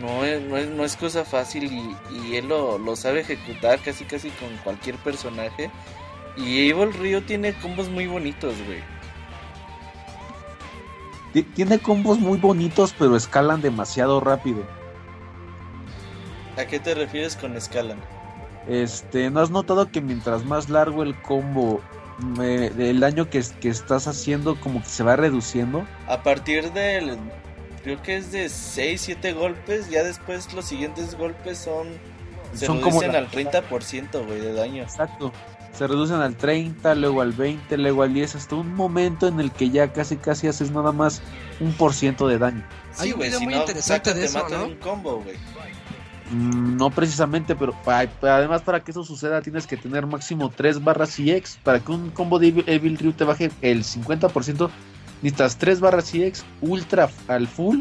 no 0.00 0.24
es, 0.24 0.40
no 0.42 0.56
es, 0.56 0.68
no 0.68 0.84
es 0.84 0.96
cosa 0.96 1.24
fácil 1.24 1.64
y, 1.64 1.96
y 2.16 2.36
él 2.36 2.48
lo, 2.48 2.78
lo, 2.78 2.96
sabe 2.96 3.20
ejecutar 3.20 3.80
casi 3.80 4.04
casi 4.04 4.30
con 4.30 4.48
cualquier 4.64 4.96
personaje. 4.96 5.70
Y 6.36 6.70
Evil 6.70 6.92
Rio 6.94 7.22
tiene 7.22 7.52
combos 7.52 7.88
muy 7.88 8.06
bonitos, 8.06 8.54
güey. 8.66 8.80
Tiene 11.54 11.78
combos 11.78 12.18
muy 12.18 12.38
bonitos, 12.38 12.94
pero 12.98 13.16
escalan 13.16 13.60
demasiado 13.60 14.20
rápido. 14.20 14.64
¿A 16.58 16.66
qué 16.66 16.78
te 16.78 16.94
refieres 16.94 17.36
con 17.36 17.56
escalan? 17.56 17.98
Este, 18.66 19.30
¿no 19.30 19.40
has 19.40 19.50
notado 19.50 19.90
que 19.90 20.00
mientras 20.00 20.44
más 20.44 20.68
largo 20.68 21.02
el 21.02 21.20
combo, 21.22 21.80
me, 22.36 22.66
el 22.66 23.00
daño 23.00 23.28
que, 23.28 23.42
que 23.60 23.68
estás 23.68 24.06
haciendo 24.06 24.60
como 24.60 24.80
que 24.82 24.88
se 24.88 25.02
va 25.02 25.16
reduciendo? 25.16 25.84
A 26.06 26.22
partir 26.22 26.70
del, 26.72 27.18
creo 27.82 28.02
que 28.02 28.16
es 28.16 28.32
de 28.32 28.48
6, 28.48 29.00
7 29.00 29.32
golpes, 29.32 29.90
ya 29.90 30.02
después 30.02 30.52
los 30.52 30.64
siguientes 30.64 31.16
golpes 31.16 31.58
son, 31.58 31.88
se 32.54 32.66
son 32.66 32.78
reducen 32.78 33.00
como 33.00 33.12
la... 33.12 33.18
al 33.18 33.30
30%, 33.30 34.26
güey, 34.26 34.40
de 34.40 34.52
daño. 34.52 34.82
Exacto 34.82 35.32
se 35.72 35.86
reducen 35.86 36.16
al 36.16 36.36
30, 36.36 36.94
luego 36.96 37.22
al 37.22 37.32
20, 37.32 37.78
luego 37.78 38.02
al 38.02 38.12
10, 38.12 38.36
hasta 38.36 38.56
un 38.56 38.74
momento 38.74 39.26
en 39.26 39.40
el 39.40 39.50
que 39.50 39.70
ya 39.70 39.92
casi 39.92 40.16
casi 40.16 40.46
haces 40.46 40.70
nada 40.70 40.92
más 40.92 41.22
un 41.60 41.72
por 41.72 41.94
ciento 41.94 42.28
de 42.28 42.38
daño. 42.38 42.62
Sí, 42.92 43.04
Hay 43.04 43.12
un 43.12 43.20
video 43.20 43.38
si 43.38 43.44
muy 43.44 43.54
no, 43.54 43.60
interesante 43.60 44.14
de 44.14 44.24
eso, 44.24 44.46
¿no? 44.48 44.66
Un 44.66 44.76
combo, 44.76 45.22
güey. 45.22 45.36
Mm, 46.30 46.76
no 46.76 46.90
precisamente, 46.90 47.56
pero 47.56 47.74
además 47.86 48.62
para 48.62 48.80
que 48.80 48.90
eso 48.90 49.04
suceda 49.04 49.40
tienes 49.40 49.66
que 49.66 49.76
tener 49.76 50.06
máximo 50.06 50.50
3 50.54 50.84
barras 50.84 51.18
EX. 51.18 51.58
Para 51.62 51.80
que 51.80 51.90
un 51.90 52.10
combo 52.10 52.38
de 52.38 52.62
Evil 52.66 52.98
Ryu 52.98 53.12
te 53.12 53.24
baje 53.24 53.50
el 53.62 53.82
50%, 53.82 54.70
necesitas 55.22 55.56
3 55.56 55.80
barras 55.80 56.12
EX, 56.14 56.44
ultra 56.60 57.10
al 57.28 57.48
full 57.48 57.80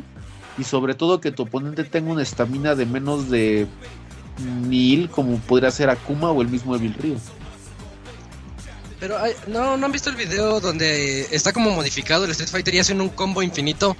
y 0.58 0.64
sobre 0.64 0.94
todo 0.94 1.20
que 1.20 1.32
tu 1.32 1.44
oponente 1.44 1.84
tenga 1.84 2.12
una 2.12 2.24
estamina 2.24 2.76
de 2.76 2.86
menos 2.86 3.30
de 3.30 3.68
1000 4.68 5.10
como 5.10 5.38
podría 5.40 5.72
ser 5.72 5.90
Akuma 5.90 6.32
o 6.32 6.42
el 6.42 6.48
mismo 6.48 6.76
Evil 6.76 6.94
Ryu. 6.94 7.18
Pero 9.00 9.18
hay, 9.18 9.34
no, 9.48 9.78
no 9.78 9.86
han 9.86 9.92
visto 9.92 10.12
el 10.12 10.16
video 10.16 10.60
donde 10.60 11.28
está 11.32 11.52
como 11.54 11.72
modificado 11.72 12.26
el 12.26 12.32
Street 12.32 12.50
Fighter 12.50 12.76
y 12.76 12.80
hacen 12.80 13.02
un 13.02 13.10
combo 13.10 13.42
infinito 13.42 13.98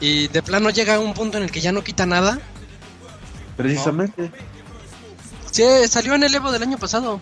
y 0.00 0.28
de 0.28 0.42
plano 0.42 0.70
llega 0.70 0.94
a 0.94 1.00
un 1.00 1.14
punto 1.14 1.38
en 1.38 1.44
el 1.44 1.50
que 1.50 1.60
ya 1.60 1.72
no 1.72 1.82
quita 1.82 2.06
nada. 2.06 2.38
Precisamente. 3.56 4.22
¿No? 4.22 4.50
Sí, 5.50 5.64
salió 5.88 6.14
en 6.14 6.22
el 6.22 6.34
Evo 6.34 6.52
del 6.52 6.62
año 6.62 6.78
pasado. 6.78 7.20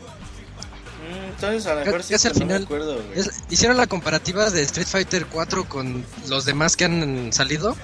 Entonces 1.41 1.67
a 1.67 1.75
lo 1.75 1.85
mejor 1.85 2.03
sí, 2.03 2.15
al 2.15 2.35
final. 2.35 2.65
Acuerdo, 2.65 3.01
es, 3.15 3.31
hicieron 3.49 3.77
la 3.77 3.87
comparativa 3.87 4.51
de 4.51 4.63
Street 4.63 4.89
Fighter 4.89 5.27
4 5.27 5.69
con 5.69 6.05
los 6.29 6.45
demás 6.45 6.77
que 6.77 6.85
han 6.85 7.33
salido 7.33 7.77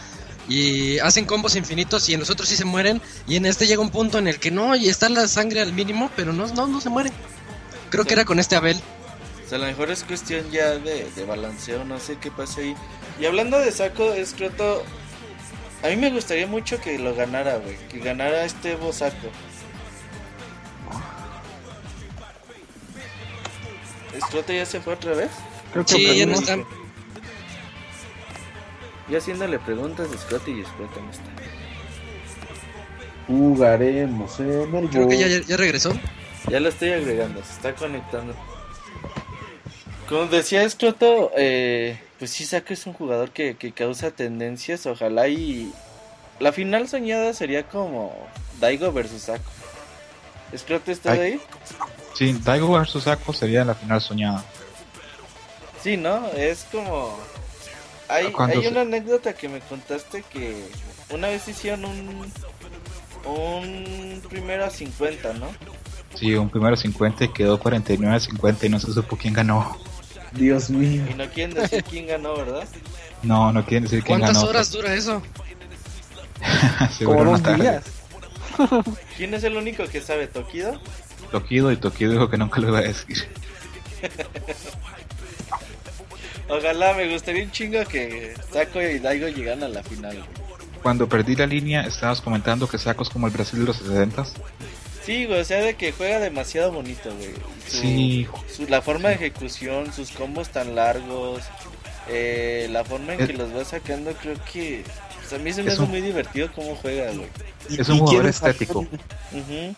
y 0.49 0.99
hacen 0.99 1.25
combos 1.25 1.55
infinitos 1.55 2.09
y 2.09 2.15
en 2.15 2.21
nosotros 2.21 2.49
sí 2.49 2.57
se 2.57 2.65
mueren 2.65 3.01
y 3.29 3.37
en 3.37 3.47
este 3.47 3.67
llega 3.67 3.81
un 3.81 3.91
punto 3.91 4.19
en 4.19 4.27
el 4.27 4.41
que 4.41 4.51
no 4.51 4.75
y 4.75 4.89
está 4.89 5.09
la 5.09 5.27
sangre 5.27 5.63
al 5.63 5.73
mínimo 5.73 6.11
pero 6.17 6.35
no 6.35 6.47
no 6.49 6.67
no 6.67 6.83
se 6.83 6.91
mueren 6.91 7.15
creo 7.89 8.05
que 8.05 8.13
era 8.13 8.27
con 8.27 8.39
este 8.39 8.55
Abel 8.55 8.79
o 9.45 9.49
sea, 9.49 9.57
a 9.57 9.61
lo 9.61 9.67
mejor 9.67 9.91
es 9.91 10.05
cuestión 10.05 10.51
ya 10.51 10.71
de, 10.79 11.07
de 11.15 11.25
balanceo, 11.25 11.85
no 11.85 12.01
sé 12.01 12.17
qué 12.17 12.31
pasa 12.31 12.63
ahí. 12.63 12.75
Y 13.21 13.27
hablando 13.27 13.59
de 13.59 13.71
Saco, 13.71 14.15
Escroto, 14.15 14.83
a 15.83 15.89
mí 15.89 15.97
me 15.97 16.11
gustaría 16.11 16.47
mucho 16.47 16.81
que 16.81 16.99
lo 16.99 17.15
ganara, 17.15 17.57
güey. 17.57 17.77
Que 17.89 17.99
ganara 17.99 18.47
este 18.47 18.73
Evo 18.73 18.91
Saco. 24.15 24.27
¿Escroto 24.27 24.53
ya 24.53 24.67
se 24.67 24.81
fue 24.81 24.95
otra 24.95 25.13
vez? 25.15 25.31
Creo 25.73 25.85
que 25.85 25.95
sí, 25.95 26.19
ya 26.19 26.27
no 26.27 26.35
está. 26.35 26.59
Y 29.09 29.17
haciéndole 29.17 29.59
preguntas 29.59 30.09
a 30.09 30.15
y 30.15 30.17
Scott 30.17 30.47
no 30.47 31.11
está. 31.11 31.31
Jugaremos 33.27 34.41
en 34.41 34.75
el 34.75 34.89
Creo 34.91 35.09
que 35.09 35.19
ya, 35.19 35.29
ya 35.29 35.57
regresó. 35.57 35.93
Ya 36.49 36.61
lo 36.61 36.69
estoy 36.69 36.91
agregando, 36.91 37.43
se 37.43 37.53
está 37.53 37.75
conectando. 37.75 38.35
Como 40.09 40.27
decía 40.27 40.63
Escroto, 40.63 41.33
eh, 41.37 41.99
pues 42.19 42.31
sí 42.31 42.45
Saco 42.45 42.73
es 42.75 42.87
un 42.87 42.93
jugador 42.93 43.31
que, 43.31 43.57
que, 43.57 43.73
causa 43.73 44.11
tendencias, 44.11 44.85
ojalá 44.87 45.29
y 45.29 45.73
la 46.41 46.53
final 46.53 46.89
soñada 46.89 47.33
sería 47.33 47.67
como 47.67 48.15
Daigo 48.61 48.93
versus 48.93 49.23
Saco. 49.23 49.51
¿Escroto 50.53 50.93
está 50.93 51.13
ahí? 51.13 51.41
Sí, 52.15 52.39
Daigo 52.45 52.73
versus 52.73 53.05
Saco 53.05 53.33
sería 53.33 53.65
la 53.65 53.75
final 53.75 54.01
soñada. 54.01 54.45
Sí, 55.83 55.97
¿no? 55.97 56.27
Es 56.29 56.67
como... 56.71 57.19
Hay, 58.09 58.33
hay 58.39 58.67
una 58.67 58.83
anécdota 58.83 59.33
que 59.33 59.49
me 59.49 59.61
contaste 59.61 60.23
que 60.23 60.63
una 61.11 61.29
vez 61.29 61.49
hicieron 61.49 61.85
un, 61.85 62.33
un 63.25 64.23
primero 64.29 64.65
a 64.65 64.71
50, 64.71 65.33
¿no? 65.35 65.49
Sí, 66.15 66.35
un 66.35 66.49
primero 66.49 66.75
a 66.75 66.77
50 66.77 67.25
y 67.25 67.29
quedó 67.29 67.59
49 67.59 68.15
a 68.15 68.21
50 68.21 68.67
y 68.67 68.69
no 68.69 68.79
se 68.79 68.93
supo 68.93 69.17
quién 69.17 69.35
ganó. 69.35 69.79
Dios 70.33 70.71
mío. 70.71 71.03
Y 71.11 71.15
no 71.15 71.29
quieren 71.31 71.55
decir 71.55 71.83
quién 71.85 72.07
ganó, 72.07 72.37
¿verdad? 72.37 72.69
No, 73.23 73.53
no 73.53 73.65
quieren 73.65 73.85
decir 73.85 74.03
quién 74.03 74.21
ganó. 74.21 74.33
¿Cuántas 74.33 74.49
horas 74.49 74.71
dura 74.71 74.95
eso? 74.95 75.23
Como 77.05 77.25
dos 77.25 77.43
días. 77.43 77.85
¿Quién 79.17 79.35
es 79.35 79.45
el 79.45 79.57
único 79.57 79.85
que 79.87 80.01
sabe? 80.01 80.27
¿Tokido? 80.27 80.81
Tokido 81.35 81.73
y 81.73 81.77
Tokido 81.77 82.13
dijo 82.13 82.31
que 82.31 82.39
nunca 82.39 82.61
lo 82.61 82.69
iba 82.69 82.79
a 82.79 82.83
decir. 82.83 83.27
Ojalá, 86.49 86.95
me 86.95 87.13
gustaría 87.13 87.43
un 87.43 87.51
chingo 87.51 87.85
que 87.87 88.35
Saco 88.53 88.81
y 88.81 89.01
Daigo 89.01 89.27
llegan 89.27 89.65
a 89.65 89.69
la 89.69 89.83
final. 89.83 90.25
Cuando 90.81 91.09
perdí 91.09 91.35
la 91.35 91.47
línea, 91.47 91.81
estabas 91.89 92.21
comentando 92.21 92.69
que 92.69 92.79
Saco 92.79 93.03
es 93.03 93.09
como 93.09 93.27
el 93.27 93.33
Brasil 93.33 93.59
de 93.59 93.67
los 93.67 93.79
60 93.79 94.27
Sí, 95.05 95.27
güey, 95.27 95.41
o 95.41 95.45
sea, 95.45 95.61
de 95.61 95.75
que 95.75 95.91
juega 95.91 96.21
demasiado 96.21 96.71
bonito, 96.71 97.13
güey. 97.17 97.35
Su, 97.67 97.79
sí. 97.79 98.29
Su, 98.55 98.69
la 98.69 98.81
forma 98.81 99.09
de 99.09 99.17
ejecución, 99.17 99.93
sus 99.93 100.13
combos 100.13 100.51
tan 100.51 100.77
largos, 100.77 101.43
eh, 102.09 102.69
la 102.71 102.85
forma 102.85 103.15
en 103.15 103.23
es, 103.23 103.27
que 103.27 103.33
los 103.33 103.53
va 103.53 103.65
sacando, 103.65 104.13
creo 104.13 104.37
que... 104.53 104.85
Pues 105.19 105.33
a 105.33 105.39
mí 105.39 105.53
se 105.53 105.65
me 105.65 105.73
hace 105.73 105.83
un, 105.83 105.91
muy 105.91 106.01
divertido 106.01 106.49
cómo 106.55 106.77
juega, 106.77 107.11
güey. 107.11 107.29
Es 107.77 107.89
un 107.89 107.99
jugador 107.99 108.27
estético. 108.27 108.81
Uh 108.81 108.87
-huh. 109.33 109.77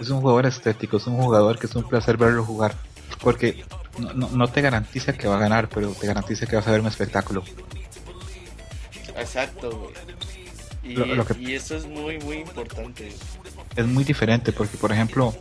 Es 0.00 0.08
un 0.10 0.20
jugador 0.20 0.46
estético, 0.46 0.96
es 0.96 1.06
un 1.06 1.16
jugador 1.16 1.58
que 1.58 1.66
es 1.66 1.74
un 1.74 1.84
placer 1.88 2.16
verlo 2.16 2.44
jugar. 2.44 2.74
Porque 3.22 3.64
no, 3.98 4.12
no, 4.14 4.28
no 4.30 4.48
te 4.48 4.60
garantiza 4.62 5.12
que 5.12 5.28
va 5.28 5.36
a 5.36 5.40
ganar, 5.40 5.68
pero 5.68 5.90
te 5.90 6.06
garantiza 6.06 6.46
que 6.46 6.56
vas 6.56 6.66
a 6.66 6.70
ver 6.70 6.80
un 6.80 6.86
espectáculo. 6.86 7.42
Exacto, 9.16 9.70
güey. 9.70 9.92
Y, 10.82 10.94
Lo- 10.96 11.06
lo 11.06 11.26
que- 11.26 11.38
y 11.38 11.54
eso 11.54 11.76
es 11.76 11.86
muy, 11.86 12.18
muy 12.20 12.38
importante. 12.38 13.12
Es 13.76 13.86
muy 13.86 14.02
diferente 14.04 14.52
porque, 14.52 14.76
por 14.78 14.92
ejemplo, 14.92 15.34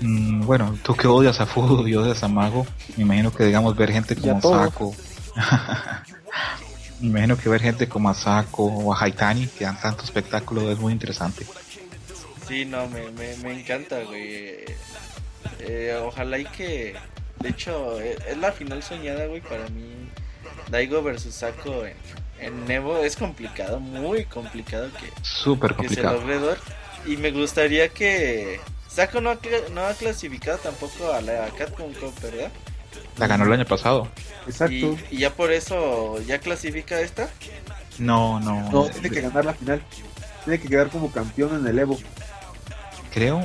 mm, 0.00 0.42
bueno, 0.44 0.78
tú 0.82 0.94
que 0.94 1.06
odias 1.08 1.40
a 1.40 1.46
Fudo 1.46 1.86
y 1.88 1.94
odias 1.94 2.22
a 2.22 2.28
Mago, 2.28 2.66
me 2.96 3.04
imagino 3.04 3.32
que 3.32 3.44
digamos 3.44 3.74
ver 3.76 3.90
gente 3.92 4.14
a 4.14 4.20
como. 4.20 4.40
Saco. 4.42 4.94
Me 6.98 7.08
imagino 7.08 7.36
que 7.36 7.50
ver 7.50 7.60
gente 7.60 7.90
como 7.90 8.08
Asako 8.08 8.64
o 8.64 8.94
a 8.94 8.98
Haitani 9.02 9.46
que 9.48 9.64
dan 9.64 9.78
tanto 9.78 10.02
espectáculo 10.02 10.70
es 10.70 10.78
muy 10.78 10.94
interesante. 10.94 11.46
Sí, 12.46 12.64
no, 12.64 12.88
me, 12.88 13.10
me, 13.12 13.36
me 13.38 13.60
encanta, 13.60 14.02
güey. 14.04 14.64
Eh, 15.60 15.98
ojalá 16.02 16.38
y 16.38 16.44
que. 16.46 16.94
De 17.40 17.48
hecho, 17.50 18.00
eh, 18.00 18.16
es 18.28 18.38
la 18.38 18.52
final 18.52 18.82
soñada, 18.82 19.26
güey, 19.26 19.40
para 19.40 19.68
mí. 19.68 20.08
Daigo 20.70 21.02
versus 21.02 21.34
Sako 21.34 21.84
en, 21.84 21.94
en 22.40 22.70
Evo 22.70 22.98
es 22.98 23.16
complicado, 23.16 23.78
muy 23.78 24.24
complicado 24.24 24.88
que, 24.98 25.10
Súper 25.22 25.74
que 25.76 25.88
se 25.88 26.02
complicado. 26.02 26.20
logre 26.20 26.38
Dor. 26.38 26.58
Y 27.06 27.16
me 27.16 27.30
gustaría 27.30 27.88
que. 27.88 28.60
Sako 28.88 29.20
no 29.20 29.30
ha, 29.30 29.38
no 29.72 29.84
ha 29.86 29.92
clasificado 29.94 30.58
tampoco 30.58 31.12
a 31.12 31.20
la 31.20 31.48
Capcom 31.58 31.92
Cup, 31.94 32.14
¿verdad? 32.22 32.50
La 33.18 33.26
ganó 33.26 33.44
el 33.44 33.52
año 33.52 33.66
pasado. 33.66 34.08
Exacto. 34.46 34.74
Y, 34.74 34.98
y 35.10 35.18
ya 35.18 35.30
por 35.30 35.52
eso 35.52 36.20
ya 36.26 36.38
clasifica 36.38 37.00
esta. 37.00 37.28
No, 37.98 38.40
no. 38.40 38.70
No, 38.70 38.88
tiene 38.88 39.10
que 39.10 39.20
ganar 39.20 39.44
la 39.44 39.54
final. 39.54 39.82
Tiene 40.44 40.60
que 40.60 40.68
quedar 40.68 40.88
como 40.90 41.10
campeón 41.10 41.56
en 41.60 41.66
el 41.66 41.78
Evo. 41.78 41.98
Creo 43.16 43.42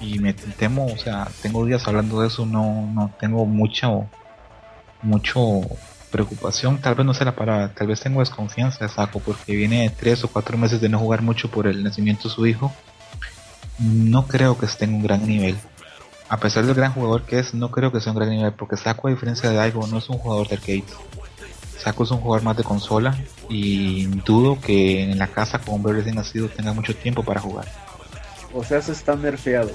y 0.00 0.20
me 0.20 0.34
temo, 0.34 0.86
o 0.86 0.96
sea, 0.96 1.28
tengo 1.42 1.66
días 1.66 1.86
hablando 1.88 2.20
de 2.20 2.28
eso, 2.28 2.46
no, 2.46 2.88
no 2.94 3.10
tengo 3.18 3.44
mucho, 3.44 4.06
mucho 5.02 5.62
preocupación, 6.12 6.78
tal 6.78 6.94
vez 6.94 7.04
no 7.04 7.12
sea 7.12 7.24
la 7.24 7.34
palabra, 7.34 7.72
tal 7.74 7.88
vez 7.88 8.00
tengo 8.00 8.20
desconfianza 8.20 8.84
de 8.84 8.88
Saco 8.88 9.18
porque 9.18 9.56
viene 9.56 9.82
de 9.82 9.90
tres 9.90 10.22
o 10.22 10.28
cuatro 10.28 10.56
meses 10.56 10.80
de 10.80 10.88
no 10.88 11.00
jugar 11.00 11.22
mucho 11.22 11.50
por 11.50 11.66
el 11.66 11.82
nacimiento 11.82 12.28
de 12.28 12.34
su 12.34 12.46
hijo. 12.46 12.72
No 13.78 14.28
creo 14.28 14.56
que 14.56 14.66
esté 14.66 14.84
en 14.84 14.94
un 14.94 15.02
gran 15.02 15.26
nivel. 15.26 15.56
A 16.28 16.36
pesar 16.36 16.64
del 16.64 16.74
gran 16.74 16.92
jugador 16.92 17.22
que 17.22 17.40
es, 17.40 17.54
no 17.54 17.72
creo 17.72 17.90
que 17.90 18.00
sea 18.00 18.12
un 18.12 18.18
gran 18.18 18.30
nivel 18.30 18.52
porque 18.52 18.76
Saco 18.76 19.08
a 19.08 19.10
diferencia 19.10 19.50
de 19.50 19.56
Daigo 19.56 19.86
no 19.88 19.98
es 19.98 20.08
un 20.08 20.18
jugador 20.18 20.46
de 20.48 20.54
arcade. 20.54 20.84
Saco 21.78 22.04
es 22.04 22.12
un 22.12 22.18
jugador 22.18 22.44
más 22.44 22.56
de 22.56 22.62
consola 22.62 23.16
y 23.48 24.06
dudo 24.06 24.60
que 24.60 25.02
en 25.02 25.18
la 25.18 25.26
casa 25.26 25.58
con 25.58 25.74
un 25.74 25.82
bebé 25.82 25.98
recién 25.98 26.14
nacido 26.14 26.48
tenga 26.48 26.72
mucho 26.72 26.94
tiempo 26.94 27.24
para 27.24 27.40
jugar. 27.40 27.66
O 28.52 28.62
sea, 28.64 28.80
se 28.82 28.92
está 28.92 29.14
nerfeado. 29.16 29.70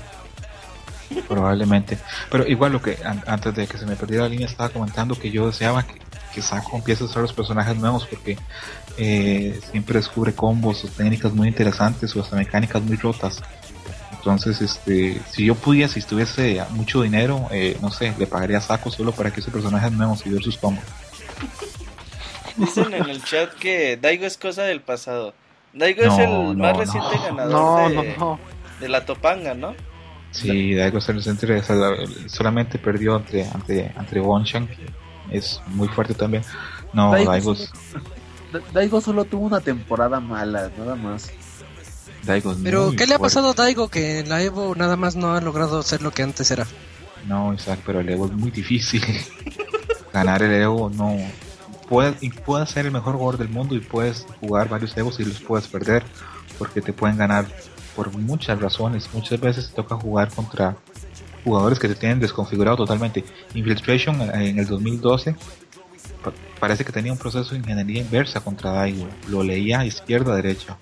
Probablemente. 1.27 1.97
Pero 2.29 2.45
igual 2.47 2.73
lo 2.73 2.81
que 2.81 2.97
an- 3.03 3.23
antes 3.27 3.55
de 3.55 3.67
que 3.67 3.77
se 3.77 3.85
me 3.85 3.95
perdiera 3.95 4.23
la 4.23 4.29
línea 4.29 4.47
estaba 4.47 4.69
comentando 4.69 5.15
que 5.17 5.31
yo 5.31 5.47
deseaba 5.47 5.83
que, 5.83 5.95
que 6.33 6.41
Saco 6.41 6.75
empiece 6.75 7.03
a 7.03 7.07
usar 7.07 7.21
los 7.21 7.33
personajes 7.33 7.75
nuevos 7.77 8.05
porque 8.05 8.37
eh, 8.97 9.59
siempre 9.71 9.97
descubre 9.99 10.33
combos 10.33 10.83
o 10.83 10.87
técnicas 10.89 11.31
muy 11.33 11.47
interesantes 11.47 12.15
o 12.15 12.21
hasta 12.21 12.35
mecánicas 12.35 12.81
muy 12.81 12.97
rotas. 12.97 13.41
Entonces, 14.11 14.61
este, 14.61 15.21
si 15.31 15.45
yo 15.45 15.55
pudiera, 15.55 15.87
si 15.87 15.99
estuviese 15.99 16.61
mucho 16.71 17.01
dinero, 17.01 17.47
eh, 17.51 17.77
no 17.81 17.89
sé, 17.91 18.13
le 18.17 18.27
pagaría 18.27 18.57
a 18.57 18.61
Saco 18.61 18.91
solo 18.91 19.13
para 19.13 19.31
que 19.31 19.39
use 19.39 19.49
personajes 19.51 19.91
nuevos 19.93 20.25
y 20.25 20.29
ver 20.29 20.43
sus 20.43 20.57
combos. 20.57 20.83
Dicen 22.57 22.93
en 22.93 23.09
el 23.09 23.23
chat 23.23 23.53
que 23.53 23.95
Daigo 23.97 24.25
es 24.25 24.37
cosa 24.37 24.63
del 24.63 24.81
pasado. 24.81 25.33
Daigo 25.73 26.01
es 26.03 26.17
el 26.19 26.29
no, 26.29 26.53
más 26.55 26.73
no. 26.73 26.79
reciente 26.79 27.17
ganador 27.23 27.51
No, 27.51 27.89
de, 27.89 27.95
no, 27.95 28.17
no. 28.17 28.39
De 28.79 28.89
la 28.89 29.05
Topanga, 29.05 29.53
¿no? 29.53 29.73
Sí, 30.31 30.73
Daigo 30.75 30.99
Center 31.01 31.23
Center 31.23 31.63
solamente 32.27 32.77
perdió 32.77 33.15
ante, 33.15 33.43
ante, 33.45 33.91
ante 33.95 34.19
Bonchan, 34.19 34.67
que 34.67 34.85
es 35.31 35.61
muy 35.67 35.87
fuerte 35.87 36.13
también. 36.13 36.43
No, 36.93 37.11
Daigo 37.11 37.31
Daigo, 37.31 37.55
solo- 37.55 37.71
Da- 38.53 38.61
Daigo 38.73 39.01
solo 39.01 39.25
tuvo 39.25 39.45
una 39.45 39.61
temporada 39.61 40.19
mala, 40.19 40.69
nada 40.77 40.95
más. 40.95 41.29
Daigo 42.23 42.51
es 42.51 42.57
Pero, 42.63 42.87
muy 42.87 42.95
¿qué 42.95 43.07
le 43.07 43.15
ha 43.15 43.17
fuerte. 43.17 43.35
pasado 43.35 43.49
a 43.51 43.53
Daigo 43.53 43.87
que 43.89 44.19
en 44.19 44.29
la 44.29 44.41
Evo 44.41 44.75
nada 44.75 44.95
más 44.95 45.15
no 45.15 45.33
ha 45.33 45.41
logrado 45.41 45.81
ser 45.81 46.01
lo 46.01 46.11
que 46.11 46.23
antes 46.23 46.51
era? 46.51 46.67
No, 47.25 47.53
Isaac, 47.53 47.79
pero 47.85 48.01
el 48.01 48.09
Evo 48.09 48.25
es 48.27 48.33
muy 48.33 48.51
difícil. 48.51 49.01
Ganar 50.13 50.43
el 50.43 50.53
Evo 50.61 50.89
no. 50.89 51.15
Puedes, 51.89 52.21
y 52.21 52.29
puedes 52.31 52.69
ser 52.69 52.85
el 52.85 52.91
mejor 52.91 53.13
jugador 53.15 53.37
del 53.37 53.49
mundo 53.49 53.73
y 53.75 53.79
puedes 53.79 54.25
jugar 54.41 54.67
varios 54.67 54.95
Evos 54.97 55.19
y 55.21 55.25
los 55.25 55.39
puedes 55.39 55.67
perder 55.67 56.03
porque 56.59 56.81
te 56.81 56.91
pueden 56.91 57.15
ganar 57.17 57.45
por 57.97 58.15
muchas 58.15 58.61
razones. 58.61 59.09
Muchas 59.13 59.39
veces 59.41 59.71
toca 59.75 59.95
jugar 59.95 60.29
contra 60.31 60.77
jugadores 61.43 61.79
que 61.79 61.87
te 61.89 61.95
tienen 61.95 62.19
desconfigurado 62.19 62.77
totalmente. 62.77 63.25
Infiltration 63.55 64.21
en 64.21 64.59
el 64.59 64.67
2012 64.67 65.35
pa- 66.23 66.31
parece 66.59 66.85
que 66.85 66.91
tenía 66.93 67.11
un 67.11 67.17
proceso 67.17 67.51
de 67.51 67.57
ingeniería 67.57 68.01
inversa 68.01 68.39
contra 68.39 68.71
Daigo. 68.71 69.07
Lo 69.27 69.41
leía 69.43 69.83
izquierda 69.83 70.35
derecha. 70.35 70.77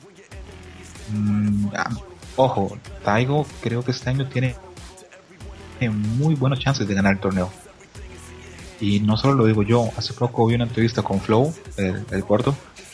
Mm, 1.11 1.67
ah, 1.75 1.89
ojo, 2.35 2.77
Daigo 3.05 3.45
creo 3.61 3.83
que 3.83 3.91
este 3.91 4.09
año 4.09 4.27
tiene 4.27 4.55
muy 5.89 6.35
buenas 6.35 6.59
chances 6.59 6.87
de 6.87 6.93
ganar 6.93 7.13
el 7.13 7.19
torneo. 7.19 7.49
Y 8.81 8.99
no 8.99 9.15
solo 9.15 9.35
lo 9.35 9.45
digo 9.45 9.63
yo, 9.63 9.89
hace 9.95 10.13
poco 10.13 10.45
vi 10.47 10.55
una 10.55 10.65
entrevista 10.65 11.01
con 11.01 11.21
Flow, 11.21 11.53
el, 11.77 12.03
el 12.11 12.23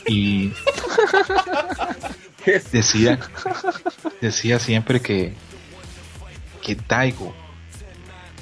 y 0.06 0.52
decía, 2.72 3.18
decía 4.20 4.58
siempre 4.58 5.00
que, 5.00 5.34
que 6.62 6.76
Daigo, 6.88 7.34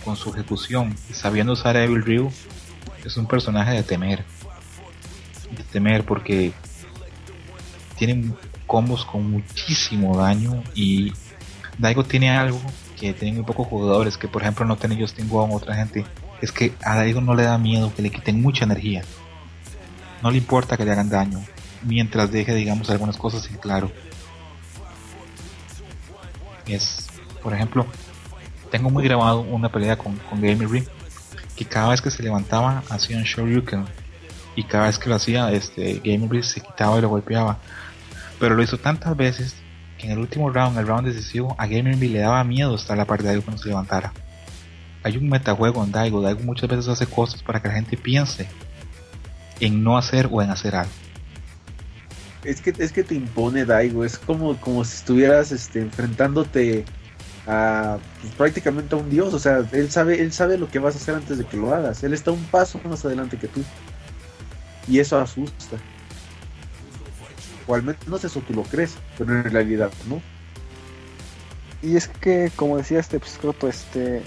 con 0.04 0.16
su 0.16 0.30
ejecución 0.30 0.96
y 1.10 1.14
sabiendo 1.14 1.52
usar 1.52 1.76
a 1.76 1.84
Evil 1.84 2.02
Ryu, 2.02 2.32
es 3.04 3.16
un 3.16 3.26
personaje 3.26 3.72
de 3.72 3.82
temer. 3.82 4.24
De 5.50 5.62
temer 5.64 6.04
porque 6.04 6.52
tienen 7.96 8.34
combos 8.66 9.04
con 9.04 9.30
muchísimo 9.30 10.16
daño 10.16 10.62
y 10.74 11.12
Daigo 11.76 12.04
tiene 12.04 12.30
algo 12.30 12.60
que 12.98 13.12
tienen 13.12 13.36
muy 13.36 13.44
pocos 13.44 13.66
jugadores, 13.66 14.16
que 14.16 14.28
por 14.28 14.42
ejemplo 14.42 14.64
no 14.64 14.76
tiene 14.76 15.00
Justin 15.00 15.28
Wong 15.28 15.52
o 15.52 15.56
otra 15.56 15.74
gente, 15.74 16.04
es 16.40 16.52
que 16.52 16.72
a 16.82 16.96
Daigo 16.96 17.20
no 17.20 17.34
le 17.34 17.42
da 17.42 17.58
miedo 17.58 17.92
que 17.94 18.02
le 18.02 18.10
quiten 18.10 18.40
mucha 18.40 18.64
energía. 18.64 19.02
No 20.22 20.30
le 20.30 20.38
importa 20.38 20.76
que 20.76 20.84
le 20.84 20.92
hagan 20.92 21.08
daño, 21.08 21.42
mientras 21.82 22.30
deje, 22.30 22.54
digamos, 22.54 22.90
algunas 22.90 23.16
cosas 23.16 23.48
en 23.50 23.56
claro. 23.56 23.90
Es, 26.66 27.08
por 27.42 27.54
ejemplo, 27.54 27.86
tengo 28.70 28.90
muy 28.90 29.04
grabado 29.04 29.40
una 29.40 29.70
pelea 29.70 29.96
con, 29.96 30.16
con 30.16 30.40
Gamer 30.40 30.68
Ring, 30.68 30.84
que 31.56 31.64
cada 31.64 31.90
vez 31.90 32.00
que 32.00 32.10
se 32.10 32.22
levantaba 32.22 32.82
hacía 32.88 33.16
un 33.16 33.24
Shoryuken, 33.24 33.86
y 34.56 34.64
cada 34.64 34.86
vez 34.86 34.98
que 34.98 35.08
lo 35.08 35.14
hacía, 35.14 35.50
este, 35.52 36.00
Gamer 36.04 36.30
Ring 36.30 36.44
se 36.44 36.60
quitaba 36.60 36.98
y 36.98 37.02
lo 37.02 37.08
golpeaba. 37.08 37.58
Pero 38.38 38.54
lo 38.54 38.62
hizo 38.62 38.78
tantas 38.78 39.16
veces 39.16 39.56
que 39.98 40.06
en 40.06 40.12
el 40.12 40.18
último 40.18 40.50
round, 40.50 40.78
el 40.78 40.86
round 40.86 41.06
decisivo, 41.06 41.54
a 41.58 41.66
Gamer 41.66 41.98
Ring 41.98 42.12
le 42.12 42.20
daba 42.20 42.42
miedo 42.44 42.74
estar 42.74 42.96
la 42.96 43.04
parte 43.04 43.24
de 43.24 43.30
Daigo 43.30 43.44
cuando 43.44 43.62
se 43.62 43.68
levantara. 43.68 44.12
Hay 45.02 45.16
un 45.16 45.28
metajuego 45.28 45.82
en 45.82 45.92
Daigo, 45.92 46.20
Daigo 46.20 46.40
muchas 46.40 46.68
veces 46.68 46.88
hace 46.88 47.06
cosas 47.06 47.42
para 47.42 47.60
que 47.60 47.68
la 47.68 47.74
gente 47.74 47.96
piense 47.96 48.48
en 49.60 49.82
no 49.82 49.96
hacer 49.96 50.28
o 50.30 50.42
en 50.42 50.50
hacer 50.50 50.74
algo. 50.74 50.92
Es 52.44 52.60
que, 52.60 52.72
es 52.78 52.92
que 52.92 53.04
te 53.04 53.14
impone 53.14 53.64
Daigo, 53.66 54.04
es 54.04 54.18
como, 54.18 54.56
como 54.60 54.84
si 54.84 54.96
estuvieras 54.96 55.52
este, 55.52 55.80
enfrentándote 55.80 56.84
a 57.46 57.98
pues, 58.20 58.34
prácticamente 58.34 58.94
a 58.94 58.98
un 58.98 59.10
dios, 59.10 59.34
o 59.34 59.38
sea, 59.38 59.62
él 59.72 59.90
sabe, 59.90 60.20
él 60.22 60.32
sabe 60.32 60.56
lo 60.56 60.70
que 60.70 60.78
vas 60.78 60.94
a 60.94 60.98
hacer 60.98 61.14
antes 61.14 61.36
de 61.38 61.44
que 61.44 61.56
lo 61.58 61.74
hagas, 61.74 62.02
él 62.02 62.14
está 62.14 62.30
un 62.30 62.42
paso 62.44 62.80
más 62.84 63.04
adelante 63.04 63.36
que 63.36 63.48
tú. 63.48 63.62
Y 64.88 64.98
eso 64.98 65.18
asusta. 65.18 65.76
O 67.66 67.74
al 67.74 67.82
menos 67.82 68.24
eso 68.24 68.40
tú 68.40 68.54
lo 68.54 68.62
crees, 68.64 68.94
pero 69.18 69.36
en 69.36 69.44
realidad 69.44 69.90
no. 70.08 70.20
Y 71.82 71.96
es 71.96 72.08
que, 72.08 72.50
como 72.56 72.76
decía 72.76 72.98
este 73.00 73.20
Psicroto, 73.20 73.68
este 73.68 74.22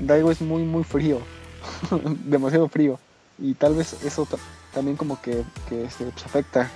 Daigo 0.00 0.30
es 0.30 0.40
muy, 0.40 0.62
muy 0.62 0.84
frío. 0.84 1.20
Demasiado 2.24 2.68
frío. 2.68 2.98
Y 3.38 3.54
tal 3.54 3.74
vez 3.74 3.96
eso 4.04 4.24
ta- 4.24 4.38
también 4.72 4.96
como 4.96 5.20
que, 5.20 5.42
que 5.68 5.84
este, 5.84 6.04
pues, 6.06 6.24
afecta 6.24 6.70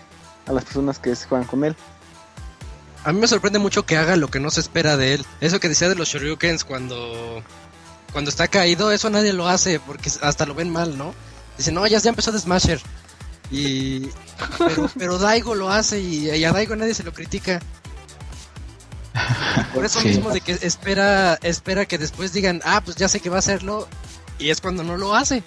a 0.50 0.52
las 0.52 0.64
personas 0.64 0.98
que 0.98 1.14
se 1.16 1.26
juegan 1.26 1.46
con 1.46 1.64
él. 1.64 1.76
A 3.04 3.12
mí 3.12 3.20
me 3.20 3.28
sorprende 3.28 3.58
mucho 3.58 3.86
que 3.86 3.96
haga 3.96 4.16
lo 4.16 4.28
que 4.28 4.40
no 4.40 4.50
se 4.50 4.60
espera 4.60 4.96
de 4.98 5.14
él. 5.14 5.24
Eso 5.40 5.58
que 5.60 5.68
decía 5.70 5.88
de 5.88 5.94
los 5.94 6.08
Shoryukens 6.08 6.64
cuando 6.64 7.42
cuando 8.12 8.28
está 8.28 8.48
caído, 8.48 8.90
eso 8.92 9.08
nadie 9.08 9.32
lo 9.32 9.48
hace 9.48 9.78
porque 9.80 10.10
hasta 10.20 10.44
lo 10.44 10.54
ven 10.54 10.70
mal, 10.70 10.98
¿no? 10.98 11.14
Dicen, 11.56 11.74
no, 11.74 11.86
ya, 11.86 11.98
ya 11.98 12.10
empezó 12.10 12.32
de 12.32 12.40
Smasher. 12.40 12.80
Y 13.50 14.08
pero, 14.58 14.90
pero 14.98 15.18
Daigo 15.18 15.54
lo 15.54 15.70
hace 15.70 16.00
y, 16.00 16.28
y 16.30 16.44
a 16.44 16.52
Daigo 16.52 16.74
nadie 16.76 16.92
se 16.94 17.04
lo 17.04 17.12
critica. 17.14 17.60
Por 19.74 19.84
eso 19.84 20.00
Sí. 20.00 20.08
mismo 20.08 20.30
de 20.30 20.40
que 20.40 20.52
espera 20.60 21.38
espera 21.42 21.86
que 21.86 21.98
después 21.98 22.32
digan, 22.32 22.60
ah, 22.64 22.80
pues 22.84 22.96
ya 22.96 23.08
sé 23.08 23.20
que 23.20 23.30
va 23.30 23.36
a 23.36 23.40
hacerlo 23.40 23.88
y 24.38 24.50
es 24.50 24.60
cuando 24.60 24.82
no 24.82 24.96
lo 24.96 25.14
hace. 25.14 25.42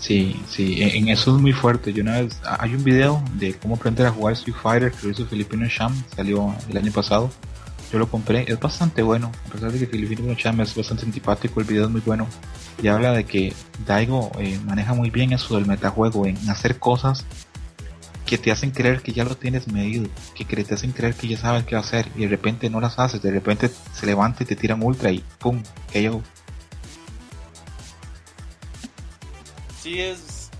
Sí, 0.00 0.40
sí, 0.48 0.82
en, 0.82 0.90
en 0.96 1.08
eso 1.08 1.36
es 1.36 1.42
muy 1.42 1.52
fuerte. 1.52 1.92
Yo 1.92 2.02
una 2.02 2.22
vez, 2.22 2.36
hay 2.58 2.74
un 2.74 2.82
video 2.82 3.22
de 3.34 3.54
cómo 3.54 3.76
aprender 3.76 4.06
a 4.06 4.10
jugar 4.10 4.32
Street 4.32 4.56
Fighter 4.60 4.92
que 4.92 5.08
hizo 5.08 5.26
Filipino 5.26 5.66
Sham, 5.66 5.94
salió 6.16 6.54
el 6.68 6.76
año 6.78 6.90
pasado. 6.90 7.30
Yo 7.92 7.98
lo 7.98 8.08
compré, 8.08 8.44
es 8.46 8.58
bastante 8.58 9.02
bueno, 9.02 9.32
a 9.48 9.52
pesar 9.52 9.72
de 9.72 9.78
que 9.78 9.86
Filipino 9.86 10.32
Sham 10.34 10.60
es 10.60 10.74
bastante 10.74 11.04
antipático, 11.04 11.60
el 11.60 11.66
video 11.66 11.84
es 11.84 11.90
muy 11.90 12.00
bueno. 12.00 12.26
Y 12.82 12.88
habla 12.88 13.12
de 13.12 13.24
que 13.24 13.52
Daigo 13.84 14.30
eh, 14.38 14.58
maneja 14.64 14.94
muy 14.94 15.10
bien 15.10 15.32
eso 15.32 15.56
del 15.56 15.66
metajuego, 15.66 16.24
en 16.26 16.36
hacer 16.48 16.78
cosas 16.78 17.26
que 18.24 18.38
te 18.38 18.52
hacen 18.52 18.70
creer 18.70 19.02
que 19.02 19.12
ya 19.12 19.24
lo 19.24 19.36
tienes 19.36 19.66
medido, 19.66 20.08
que 20.36 20.44
te 20.44 20.74
hacen 20.74 20.92
creer 20.92 21.14
que 21.14 21.26
ya 21.26 21.36
sabes 21.36 21.64
qué 21.64 21.74
hacer 21.74 22.06
y 22.14 22.20
de 22.20 22.28
repente 22.28 22.70
no 22.70 22.80
las 22.80 22.96
haces, 23.00 23.20
de 23.20 23.32
repente 23.32 23.68
se 23.92 24.06
levanta 24.06 24.44
y 24.44 24.46
te 24.46 24.54
tiran 24.54 24.82
ultra 24.84 25.10
y 25.10 25.24
pum, 25.40 25.60
KO. 25.92 26.22
Sí, 29.82 30.00
es. 30.00 30.50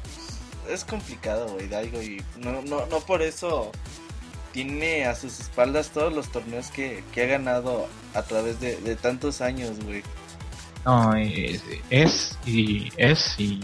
es 0.69 0.85
complicado, 0.85 1.49
güey, 1.49 1.69
Daigo. 1.69 2.03
Y 2.03 2.23
no, 2.39 2.63
no, 2.63 2.87
no 2.87 3.01
por 3.01 3.23
eso 3.23 3.71
tiene 4.53 5.05
a 5.07 5.15
sus 5.15 5.41
espaldas 5.41 5.91
todos 5.91 6.13
los 6.13 6.31
torneos 6.31 6.71
que, 6.71 7.05
que 7.13 7.23
ha 7.23 7.27
ganado 7.27 7.89
a 8.15 8.23
través 8.23 8.61
de, 8.61 8.77
de 8.77 8.97
tantos 8.97 9.41
años, 9.41 9.83
güey. 9.85 10.03
No, 10.85 11.15
es, 11.15 11.63
es 11.91 12.39
y 12.47 12.91
es 12.97 13.35
y 13.39 13.61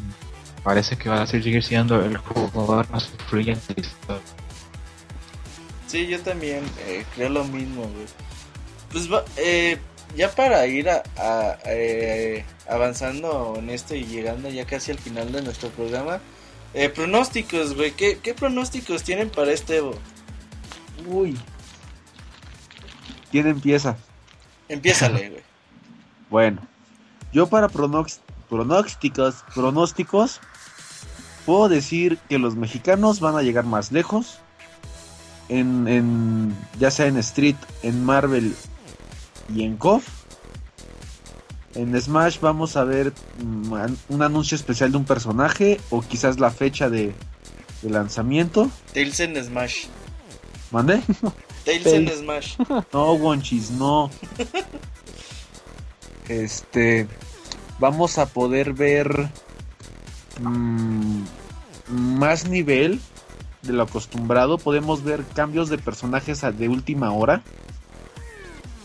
parece 0.62 0.97
que 0.97 1.09
va 1.09 1.23
a 1.23 1.26
seguir 1.26 1.62
siendo 1.62 2.05
el 2.05 2.18
jugador 2.18 2.89
más 2.91 3.10
influyente. 3.18 3.75
Sí, 5.86 6.07
yo 6.07 6.20
también 6.20 6.62
eh, 6.86 7.05
creo 7.15 7.31
lo 7.31 7.44
mismo, 7.44 7.83
güey. 7.83 8.07
Pues 8.93 9.10
va, 9.10 9.25
eh, 9.36 9.78
ya 10.15 10.31
para 10.31 10.67
ir 10.67 10.89
a, 10.91 11.02
a, 11.17 11.59
eh, 11.67 12.44
avanzando 12.68 13.55
en 13.59 13.70
esto 13.70 13.94
y 13.94 14.05
llegando 14.05 14.49
ya 14.49 14.65
casi 14.67 14.91
al 14.93 14.99
final 14.99 15.33
de 15.33 15.43
nuestro 15.43 15.68
programa, 15.70 16.20
eh, 16.75 16.89
pronósticos, 16.89 17.75
güey. 17.75 17.93
¿Qué, 17.93 18.18
¿Qué 18.23 18.35
pronósticos 18.35 19.02
tienen 19.02 19.31
para 19.31 19.52
este 19.52 19.78
Evo? 19.78 19.94
Uy. 21.07 21.36
¿Quién 23.31 23.47
empieza? 23.47 23.97
Empiézale, 24.68 25.28
güey. 25.31 25.43
Bueno, 26.31 26.60
yo 27.33 27.47
para 27.47 27.68
pronósticos, 27.68 29.44
pronósticos, 29.55 30.41
puedo 31.44 31.68
decir 31.68 32.18
que 32.28 32.39
los 32.39 32.57
mexicanos 32.57 33.20
van 33.20 33.36
a 33.36 33.43
llegar 33.43 33.65
más 33.65 33.93
lejos. 33.93 34.39
En, 35.49 35.86
en- 35.86 36.57
ya 36.78 36.91
sea 36.91 37.07
en 37.07 37.17
Street, 37.18 37.55
en 37.83 38.05
Marvel 38.05 38.57
y 39.55 39.62
en 39.65 39.76
KOF. 39.76 40.07
En 41.75 42.00
Smash 42.00 42.41
vamos 42.41 42.76
a 42.76 42.84
ver 42.84 43.12
mm, 43.44 43.73
un 44.08 44.23
anuncio 44.23 44.55
especial 44.57 44.92
de 44.92 44.99
un 44.99 45.05
personaje 45.05 45.78
o 45.91 46.00
quizás 46.00 46.41
la 46.41 46.50
fecha 46.50 46.89
de, 46.89 47.12
de 47.83 47.91
lanzamiento. 47.91 48.70
Tails 48.94 49.20
en 49.20 49.36
Smash. 49.44 49.84
¿Mande? 50.70 51.02
Tails 51.65 51.86
en 51.86 52.08
Smash. 52.08 52.57
No, 52.92 53.12
Wonchis, 53.15 53.70
no. 53.73 54.10
Este. 56.28 57.07
Vamos 57.78 58.18
a 58.18 58.26
poder 58.26 58.73
ver. 58.73 59.28
mm, 60.41 61.23
más 61.89 62.49
nivel 62.49 63.00
de 63.62 63.73
lo 63.73 63.83
acostumbrado. 63.83 64.58
Podemos 64.58 65.05
ver 65.05 65.25
cambios 65.34 65.68
de 65.68 65.78
personajes 65.78 66.42
a- 66.44 66.52
de 66.52 66.68
última 66.68 67.12
hora. 67.12 67.42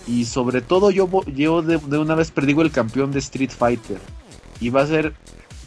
Y 0.07 0.25
sobre 0.25 0.61
todo, 0.61 0.91
yo, 0.91 1.07
yo 1.27 1.61
de, 1.61 1.77
de 1.77 1.97
una 1.97 2.15
vez 2.15 2.31
predigo 2.31 2.61
el 2.61 2.71
campeón 2.71 3.11
de 3.11 3.19
Street 3.19 3.51
Fighter. 3.51 3.99
Y 4.59 4.69
va 4.69 4.81
a 4.81 4.87
ser 4.87 5.13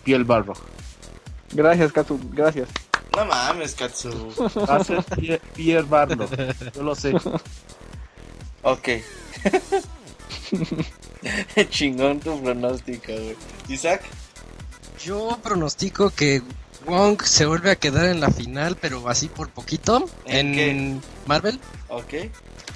Piel 0.03 0.25
Barro. 0.25 0.55
Gracias, 1.53 1.93
Katsu, 1.93 2.19
gracias. 2.33 2.69
No 3.17 3.25
mames, 3.27 3.75
Katsu. 3.75 4.11
Va 4.69 4.77
a 4.77 4.85
ser 4.85 4.99
Pie- 5.05 5.41
Pierre 5.55 5.87
Barlow. 5.89 6.29
Yo 6.75 6.83
lo 6.83 6.95
sé. 6.97 7.15
Ok. 8.63 8.89
Chingón 11.71 12.21
tu 12.21 12.41
pronóstico, 12.43 13.13
güey. 13.13 13.37
Isaac, 13.69 14.03
Yo 15.05 15.39
pronostico 15.43 16.11
que 16.11 16.43
Wong 16.87 17.23
se 17.23 17.47
vuelve 17.47 17.71
a 17.71 17.77
quedar 17.77 18.07
en 18.07 18.21
la 18.21 18.31
final, 18.31 18.77
pero 18.81 19.09
así 19.09 19.29
por 19.29 19.49
poquito. 19.51 20.05
¿En 20.27 20.59
En, 20.59 21.03
Marvel. 21.27 21.59
ok. 21.89 22.15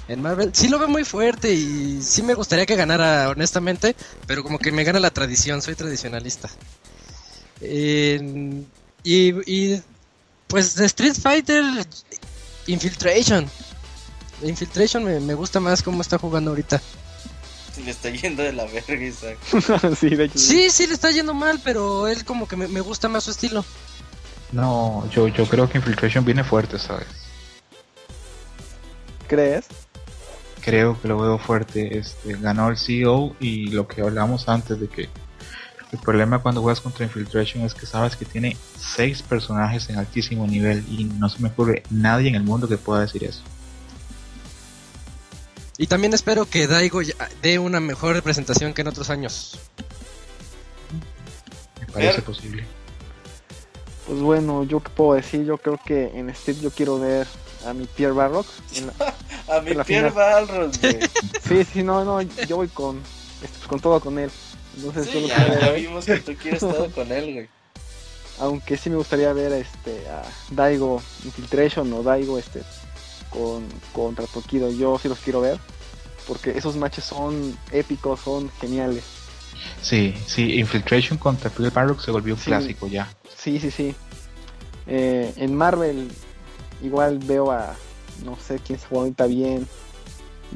En 0.09 0.23
Marvel. 0.23 0.49
Sí 0.53 0.67
lo 0.67 0.79
veo 0.79 0.87
muy 0.87 1.05
fuerte 1.05 1.53
y 1.53 2.01
sí 2.01 2.23
me 2.23 2.33
gustaría 2.33 2.65
que 2.65 2.75
ganara, 2.75 3.29
honestamente. 3.29 3.95
Pero 4.25 4.43
como 4.43 4.57
que 4.57 4.71
me 4.71 4.83
gana 4.83 4.99
la 4.99 5.11
tradición, 5.11 5.61
soy 5.61 5.75
tradicionalista. 5.75 6.49
Y, 7.61 8.15
y 9.03 9.81
pues 10.47 10.73
de 10.75 10.87
Street 10.87 11.13
Fighter, 11.13 11.63
Infiltration. 12.65 13.47
Infiltration 14.41 15.03
me, 15.03 15.19
me 15.19 15.35
gusta 15.35 15.59
más 15.59 15.83
cómo 15.83 16.01
está 16.01 16.17
jugando 16.17 16.51
ahorita. 16.51 16.81
Le 17.85 17.91
está 17.91 18.09
yendo 18.09 18.41
de 18.41 18.51
la 18.51 18.65
verga, 18.65 19.05
Isaac. 19.05 19.37
sí, 19.99 20.09
de 20.09 20.25
hecho. 20.25 20.39
Sí, 20.39 20.71
sí 20.71 20.87
le 20.87 20.95
está 20.95 21.11
yendo 21.11 21.35
mal, 21.35 21.61
pero 21.63 22.07
él 22.07 22.25
como 22.25 22.47
que 22.47 22.55
me, 22.55 22.67
me 22.67 22.81
gusta 22.81 23.07
más 23.07 23.25
su 23.25 23.31
estilo. 23.31 23.63
No, 24.51 25.07
yo, 25.11 25.27
yo 25.27 25.45
creo 25.45 25.69
que 25.69 25.77
Infiltration 25.77 26.25
viene 26.25 26.43
fuerte, 26.43 26.79
¿sabes? 26.79 27.07
¿Crees? 29.27 29.65
Creo 30.69 31.01
que 31.01 31.07
lo 31.07 31.19
veo 31.19 31.37
fuerte. 31.37 31.97
Este, 31.97 32.33
ganó 32.37 32.69
el 32.69 32.77
CEO 32.77 33.35
y 33.39 33.67
lo 33.71 33.87
que 33.87 34.01
hablamos 34.01 34.47
antes 34.49 34.79
de 34.79 34.87
que 34.87 35.09
el 35.91 35.99
problema 35.99 36.39
cuando 36.39 36.61
juegas 36.61 36.81
contra 36.81 37.05
Infiltration 37.05 37.63
es 37.63 37.73
que 37.73 37.85
sabes 37.87 38.15
que 38.15 38.25
tiene 38.25 38.55
seis 38.77 39.21
personajes 39.23 39.89
en 39.89 39.97
altísimo 39.97 40.45
nivel 40.45 40.85
y 40.89 41.05
no 41.05 41.27
se 41.29 41.41
me 41.41 41.49
ocurre 41.49 41.81
nadie 41.89 42.29
en 42.29 42.35
el 42.35 42.43
mundo 42.43 42.67
que 42.67 42.77
pueda 42.77 43.01
decir 43.01 43.23
eso. 43.23 43.41
Y 45.77 45.87
también 45.87 46.13
espero 46.13 46.45
que 46.45 46.67
Daigo 46.67 46.99
dé 47.41 47.57
una 47.57 47.79
mejor 47.79 48.13
representación 48.13 48.73
que 48.73 48.81
en 48.81 48.89
otros 48.89 49.09
años. 49.09 49.57
Me 51.79 51.85
parece 51.87 52.17
Ver. 52.17 52.23
posible. 52.23 52.65
Pues 54.05 54.19
bueno, 54.19 54.63
yo 54.65 54.81
qué 54.81 54.89
puedo 54.89 55.13
decir, 55.13 55.45
yo 55.45 55.57
creo 55.57 55.79
que 55.85 56.07
en 56.17 56.29
Street 56.31 56.57
yo 56.61 56.71
quiero 56.71 56.99
ver 56.99 57.25
a 57.65 57.73
mi 57.73 57.85
Pierre 57.85 58.13
Barrock. 58.13 58.45
en 58.75 58.87
la- 58.87 58.93
A 59.49 59.61
mi 59.61 59.73
Pierre. 59.83 60.09
Balros, 60.11 60.79
güey. 60.79 60.99
Sí, 61.47 61.63
sí, 61.73 61.83
no, 61.83 62.03
no, 62.05 62.21
yo 62.21 62.57
voy 62.57 62.67
con, 62.67 63.01
este, 63.43 63.67
con 63.67 63.79
todo 63.79 63.99
con 63.99 64.19
él. 64.19 64.29
Entonces, 64.77 65.07
Sí, 65.11 65.25
ya, 65.27 65.35
quiero 65.35 65.59
ya 65.59 65.69
ver- 65.71 65.81
vimos 65.81 66.05
que 66.05 66.17
tú 66.17 66.33
quieres 66.35 66.59
todo 66.59 66.91
con 66.91 67.11
él, 67.11 67.33
güey. 67.33 67.49
aunque 68.39 68.77
sí 68.77 68.89
me 68.89 68.95
gustaría 68.97 69.33
ver 69.33 69.51
este 69.53 70.07
a 70.09 70.21
Daigo 70.51 71.01
Infiltration 71.25 71.91
o 71.93 72.03
Daigo 72.03 72.37
este 72.37 72.61
con 73.31 73.67
contra 73.93 74.25
Tokido, 74.27 74.71
yo 74.71 74.97
sí 74.99 75.07
los 75.09 75.19
quiero 75.19 75.41
ver 75.41 75.57
porque 76.27 76.51
esos 76.57 76.75
matches 76.75 77.03
son 77.05 77.57
épicos, 77.71 78.19
son 78.21 78.51
geniales. 78.61 79.03
Sí, 79.81 80.15
sí, 80.27 80.59
Infiltration 80.59 81.17
contra 81.17 81.49
Phil 81.49 81.71
Barrock 81.71 81.99
se 82.01 82.11
volvió 82.11 82.35
un 82.35 82.39
Sí. 82.39 82.45
clásico 82.45 82.87
ya. 82.87 83.11
Sí, 83.35 83.59
sí, 83.59 83.71
sí. 83.71 83.95
Eh, 84.87 85.33
en 85.37 85.55
Marvel 85.55 86.09
igual 86.83 87.17
veo 87.19 87.51
a 87.51 87.75
no 88.23 88.37
sé 88.37 88.59
quién 88.59 88.79
se 88.79 88.87
juega 88.87 89.03
ahorita 89.03 89.25
bien. 89.27 89.67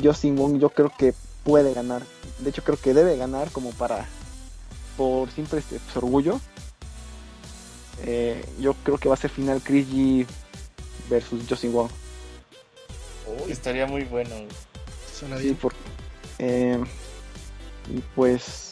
Justin 0.03 0.35
Wong 0.37 0.59
yo 0.59 0.69
creo 0.69 0.91
que 0.97 1.13
puede 1.43 1.73
ganar. 1.73 2.01
De 2.39 2.49
hecho 2.49 2.63
creo 2.63 2.77
que 2.77 2.93
debe 2.93 3.15
ganar 3.17 3.51
como 3.51 3.71
para 3.71 4.05
por 4.97 5.29
siempre 5.31 5.59
este 5.59 5.79
pues, 5.79 5.97
orgullo. 5.97 6.39
Eh, 8.05 8.43
yo 8.59 8.73
creo 8.83 8.97
que 8.97 9.07
va 9.07 9.15
a 9.15 9.17
ser 9.17 9.29
final 9.29 9.61
Chris 9.63 9.87
G 9.87 10.25
versus 11.09 11.43
Justin 11.47 11.73
Wong. 11.73 11.89
Uy, 13.45 13.51
estaría 13.51 13.85
muy 13.87 14.03
bueno. 14.03 14.35
Suena 15.17 15.37
Sí, 15.37 15.43
bien. 15.43 15.55
por- 15.55 15.73
eh, 16.39 16.83
y 17.93 17.99
pues 18.15 18.71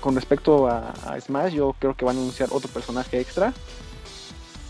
con 0.00 0.14
respecto 0.14 0.68
a, 0.68 0.90
a 0.90 1.20
Smash, 1.20 1.52
yo 1.54 1.74
creo 1.78 1.96
que 1.96 2.04
van 2.04 2.16
a 2.16 2.20
anunciar 2.20 2.50
otro 2.52 2.68
personaje 2.70 3.18
extra 3.20 3.52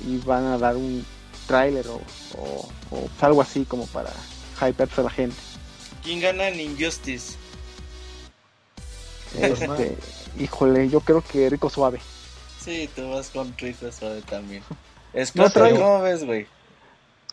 y 0.06 0.16
van 0.18 0.44
a 0.46 0.56
dar 0.58 0.76
un 0.76 1.04
tráiler 1.48 1.84
o, 1.88 2.00
o- 2.40 2.68
o 2.92 3.08
algo 3.20 3.42
así 3.42 3.64
como 3.64 3.86
para 3.86 4.10
hypearse 4.60 5.00
a 5.00 5.04
la 5.04 5.10
gente. 5.10 5.36
¿Quién 6.04 6.20
gana 6.20 6.46
en 6.48 6.60
Injustice? 6.60 7.34
Este, 9.40 9.96
híjole, 10.38 10.88
yo 10.88 11.00
creo 11.00 11.22
que 11.22 11.50
Rico 11.50 11.68
Suave. 11.68 12.00
Sí, 12.64 12.88
tú 12.94 13.10
vas 13.10 13.28
con 13.30 13.52
Rico 13.58 13.90
Suave 13.90 14.22
también. 14.22 14.62
No 15.14 15.24
Scott, 15.26 15.52
traigo. 15.54 15.78
¿cómo 15.78 16.02
ves, 16.02 16.22
güey? 16.24 16.46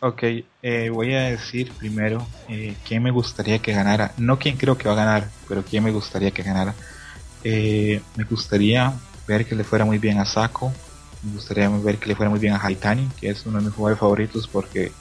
Ok, 0.00 0.22
eh, 0.62 0.90
voy 0.90 1.14
a 1.14 1.30
decir 1.30 1.72
primero 1.76 2.26
eh, 2.48 2.74
quién 2.88 3.02
me 3.02 3.10
gustaría 3.10 3.58
que 3.60 3.72
ganara. 3.72 4.12
No 4.16 4.38
quién 4.38 4.56
creo 4.56 4.76
que 4.78 4.88
va 4.88 4.94
a 4.94 5.04
ganar, 5.04 5.28
pero 5.46 5.62
quién 5.62 5.84
me 5.84 5.90
gustaría 5.92 6.30
que 6.32 6.42
ganara. 6.42 6.74
Eh, 7.44 8.00
me 8.16 8.24
gustaría 8.24 8.94
ver 9.28 9.46
que 9.46 9.54
le 9.54 9.62
fuera 9.62 9.84
muy 9.84 9.98
bien 9.98 10.18
a 10.18 10.24
Sako. 10.24 10.72
Me 11.26 11.32
gustaría 11.32 11.68
ver 11.68 11.98
que 11.98 12.06
le 12.06 12.14
fuera 12.14 12.30
muy 12.30 12.38
bien 12.38 12.54
a 12.54 12.64
Haitani, 12.64 13.08
que 13.20 13.30
es 13.30 13.44
uno 13.46 13.58
de 13.58 13.64
mis 13.64 13.74
jugadores 13.74 13.98
favoritos 13.98 14.46
porque 14.46 14.92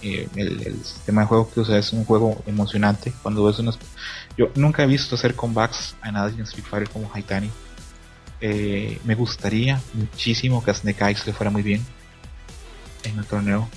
eh, 0.00 0.26
el, 0.34 0.82
sistema 0.82 1.20
de 1.20 1.26
juego 1.26 1.50
que 1.50 1.60
usa 1.60 1.78
es 1.78 1.92
un 1.92 2.06
juego 2.06 2.42
emocionante. 2.46 3.12
Cuando 3.22 3.44
ves 3.44 3.58
unos... 3.58 3.78
Yo 4.38 4.48
nunca 4.54 4.82
he 4.82 4.86
visto 4.86 5.14
hacer 5.14 5.34
comebacks 5.34 5.94
a 6.00 6.10
nadie 6.10 6.36
en 6.36 6.42
Street 6.42 6.64
Fighter 6.64 6.88
como 6.88 7.10
Haitani. 7.12 7.50
Eh, 8.40 8.98
me 9.04 9.14
gustaría 9.14 9.78
muchísimo 9.92 10.64
que 10.64 10.70
a 10.70 10.74
Snake 10.74 11.04
Eyes 11.04 11.26
le 11.26 11.34
fuera 11.34 11.50
muy 11.50 11.62
bien 11.62 11.84
en 13.04 13.18
el 13.18 13.26
torneo. 13.26 13.68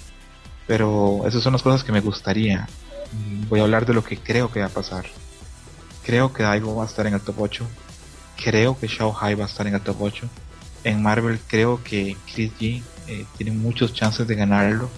Pero 0.67 1.25
esas 1.27 1.43
son 1.43 1.51
las 1.53 1.61
cosas 1.61 1.83
que 1.83 1.91
me 1.91 1.99
gustaría. 1.99 2.69
Mm, 3.11 3.49
Voy 3.49 3.59
a 3.59 3.63
hablar 3.63 3.85
de 3.85 3.93
lo 3.93 4.01
que 4.01 4.17
creo 4.17 4.49
que 4.49 4.61
va 4.61 4.67
a 4.67 4.69
pasar. 4.69 5.05
Creo 6.05 6.31
que 6.31 6.43
Daigo 6.43 6.73
va 6.73 6.83
a 6.83 6.87
estar 6.87 7.05
en 7.05 7.15
el 7.15 7.21
top 7.21 7.41
8. 7.41 7.67
Creo 8.43 8.79
que 8.79 8.87
Shao 8.87 9.13
Hai 9.19 9.35
va 9.35 9.43
a 9.43 9.47
estar 9.47 9.67
en 9.67 9.75
el 9.75 9.81
top 9.81 10.01
8. 10.01 10.29
En 10.85 11.01
Marvel 11.03 11.39
creo 11.47 11.83
que 11.83 12.15
Chris 12.33 12.51
G 12.57 12.81
eh, 13.07 13.25
tiene 13.37 13.51
muchos 13.51 13.93
chances 13.93 14.25
de 14.27 14.35
ganarlo. 14.35 14.89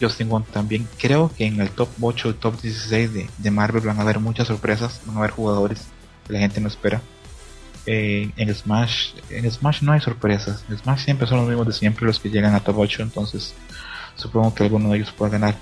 Justin 0.00 0.28
Wong 0.28 0.44
también. 0.52 0.86
Creo 0.98 1.30
que 1.36 1.46
en 1.46 1.60
el 1.60 1.70
top 1.70 1.88
8, 2.00 2.28
el 2.28 2.34
top 2.36 2.60
16 2.60 3.12
de, 3.14 3.30
de 3.38 3.50
Marvel 3.50 3.82
van 3.84 3.98
a 3.98 4.02
haber 4.02 4.20
muchas 4.20 4.46
sorpresas. 4.48 5.00
Van 5.06 5.16
a 5.16 5.18
haber 5.20 5.30
jugadores 5.32 5.82
que 6.26 6.32
la 6.32 6.38
gente 6.40 6.60
no 6.60 6.68
espera. 6.68 7.00
eh, 7.86 8.30
en 8.36 8.54
Smash, 8.54 9.14
en 9.30 9.50
Smash 9.50 9.82
no 9.82 9.92
hay 9.92 10.00
sorpresas. 10.00 10.64
En 10.68 10.78
Smash 10.78 11.04
siempre 11.04 11.26
son 11.26 11.38
los 11.38 11.48
mismos 11.48 11.66
de 11.66 11.72
siempre 11.72 12.06
los 12.06 12.18
que 12.20 12.30
llegan 12.30 12.54
a 12.54 12.60
top 12.60 12.78
8, 12.78 13.02
entonces 13.02 13.54
supongo 14.16 14.54
que 14.54 14.64
alguno 14.64 14.90
de 14.90 14.98
ellos 14.98 15.12
pueda 15.12 15.32
ganar. 15.32 15.56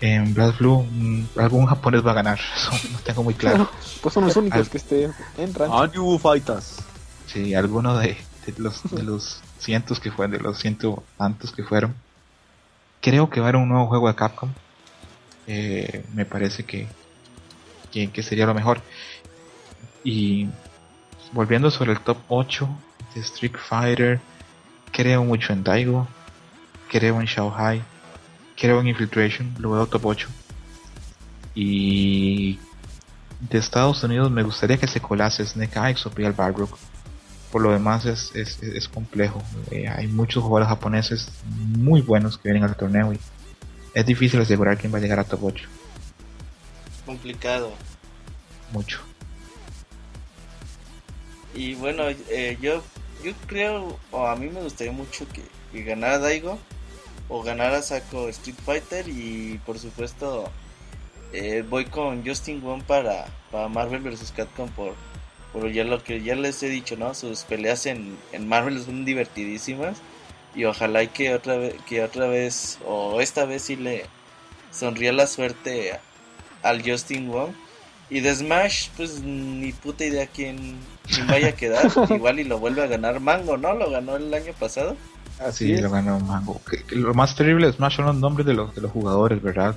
En 0.00 0.32
Blast 0.32 0.58
Blue, 0.60 0.84
mm, 0.90 1.24
algún 1.38 1.66
japonés 1.66 2.06
va 2.06 2.12
a 2.12 2.14
ganar, 2.14 2.38
eso 2.56 2.70
no 2.92 2.98
tengo 3.00 3.22
muy 3.24 3.34
claro. 3.34 3.68
Pues 4.00 4.14
son 4.14 4.24
los 4.26 4.36
únicos 4.36 4.60
Al- 4.60 4.68
que 4.70 4.76
este, 4.78 5.10
entran. 5.36 5.70
Anyu 5.72 6.18
Fighters. 6.18 6.76
Sí, 7.26 7.54
alguno 7.54 7.96
de, 7.98 8.16
de 8.52 9.02
los, 9.02 9.40
cientos 9.58 10.00
que 10.00 10.10
fueron, 10.10 10.32
de 10.32 10.40
los 10.40 10.58
ciento 10.58 11.02
tantos 11.16 11.52
que 11.52 11.62
fueron. 11.62 11.94
Creo 13.00 13.30
que 13.30 13.40
va 13.40 13.46
a 13.46 13.48
haber 13.50 13.60
un 13.60 13.68
nuevo 13.68 13.86
juego 13.86 14.08
de 14.08 14.14
Capcom. 14.14 14.50
Eh, 15.46 16.04
me 16.14 16.24
parece 16.24 16.64
que, 16.64 16.86
que, 17.90 18.22
sería 18.22 18.46
lo 18.46 18.54
mejor. 18.54 18.80
Y 20.04 20.48
volviendo 21.32 21.70
sobre 21.70 21.92
el 21.92 22.00
top 22.00 22.18
8 22.28 22.68
de 23.14 23.20
Street 23.20 23.56
Fighter, 23.56 24.20
creo 24.92 25.24
mucho 25.24 25.52
en 25.52 25.64
Daigo, 25.64 26.08
creo 26.90 27.20
en 27.20 27.26
Shanghai, 27.26 27.82
creo 28.56 28.80
en 28.80 28.88
Infiltration, 28.88 29.54
lo 29.58 29.72
veo 29.72 29.86
top 29.86 30.06
8. 30.06 30.28
Y 31.54 32.58
de 33.40 33.58
Estados 33.58 34.02
Unidos 34.02 34.30
me 34.30 34.42
gustaría 34.42 34.78
que 34.78 34.86
se 34.86 35.00
colase 35.00 35.44
Snake 35.44 35.78
Eyes 35.78 36.06
o 36.06 36.10
Real 36.10 36.32
Balrog. 36.32 36.70
Por 37.50 37.62
lo 37.62 37.72
demás 37.72 38.04
es, 38.04 38.34
es, 38.34 38.62
es 38.62 38.88
complejo. 38.88 39.42
Eh, 39.70 39.88
hay 39.88 40.06
muchos 40.06 40.42
jugadores 40.42 40.68
japoneses 40.68 41.30
muy 41.46 42.02
buenos 42.02 42.36
que 42.38 42.48
vienen 42.50 42.68
al 42.68 42.76
torneo 42.76 43.12
y 43.12 43.20
es 43.94 44.06
difícil 44.06 44.40
asegurar 44.40 44.76
quién 44.76 44.92
va 44.92 44.98
a 44.98 45.00
llegar 45.00 45.18
a 45.18 45.24
top 45.24 45.44
8. 45.44 45.68
Complicado. 47.06 47.72
Mucho. 48.72 49.00
Y 51.54 51.74
bueno, 51.74 52.04
eh, 52.28 52.58
yo, 52.60 52.82
yo 53.24 53.32
creo, 53.46 53.98
o 54.10 54.26
a 54.26 54.36
mí 54.36 54.48
me 54.48 54.62
gustaría 54.62 54.92
mucho 54.92 55.26
que, 55.28 55.42
que 55.72 55.82
ganara 55.82 56.18
Daigo 56.18 56.58
o 57.28 57.42
ganara 57.42 57.82
Saco 57.82 58.28
Street 58.28 58.56
Fighter 58.64 59.08
y 59.08 59.60
por 59.64 59.78
supuesto 59.78 60.50
eh, 61.32 61.64
voy 61.68 61.84
con 61.86 62.26
Justin 62.26 62.62
Wong 62.62 62.82
para, 62.82 63.26
para 63.50 63.68
Marvel 63.68 64.00
vs. 64.00 64.32
Capcom 64.34 64.68
por, 64.70 64.94
por 65.52 65.70
ya 65.72 65.84
lo 65.84 66.02
que 66.02 66.22
ya 66.22 66.34
les 66.34 66.62
he 66.62 66.68
dicho, 66.68 66.96
¿no? 66.96 67.14
Sus 67.14 67.42
peleas 67.44 67.86
en, 67.86 68.16
en 68.32 68.48
Marvel 68.48 68.82
son 68.82 69.04
divertidísimas 69.04 69.98
y 70.54 70.64
ojalá 70.64 71.02
y 71.02 71.08
que 71.08 71.34
otra 71.34 71.56
vez, 71.56 71.74
que 71.86 72.02
otra 72.02 72.26
vez 72.26 72.78
o 72.86 73.20
esta 73.20 73.44
vez 73.44 73.62
sí 73.62 73.76
le 73.76 74.04
sonría 74.70 75.12
la 75.12 75.26
suerte 75.26 75.92
a- 75.92 76.00
al 76.62 76.82
Justin 76.88 77.28
Wong. 77.28 77.50
Y 78.10 78.20
de 78.20 78.34
Smash, 78.34 78.88
pues 78.96 79.20
ni 79.20 79.72
puta 79.72 80.04
idea 80.04 80.26
quién, 80.26 80.76
quién 81.06 81.26
vaya 81.26 81.48
a 81.48 81.52
quedar. 81.52 81.90
Igual 82.10 82.40
y 82.40 82.44
lo 82.44 82.58
vuelve 82.58 82.82
a 82.82 82.86
ganar 82.86 83.20
Mango, 83.20 83.56
¿no? 83.58 83.74
Lo 83.74 83.90
ganó 83.90 84.16
el 84.16 84.32
año 84.32 84.52
pasado. 84.58 84.96
Así 85.38 85.66
Sí, 85.66 85.72
es. 85.74 85.82
lo 85.82 85.90
ganó 85.90 86.18
Mango. 86.20 86.60
Que- 86.68 86.82
que 86.84 86.96
lo 86.96 87.12
más 87.14 87.36
terrible 87.36 87.66
de 87.66 87.74
Smash 87.74 87.96
son 87.96 88.06
los 88.06 88.16
nombres 88.16 88.46
de 88.46 88.54
los, 88.54 88.74
de 88.74 88.80
los 88.80 88.90
jugadores, 88.92 89.42
¿verdad? 89.42 89.76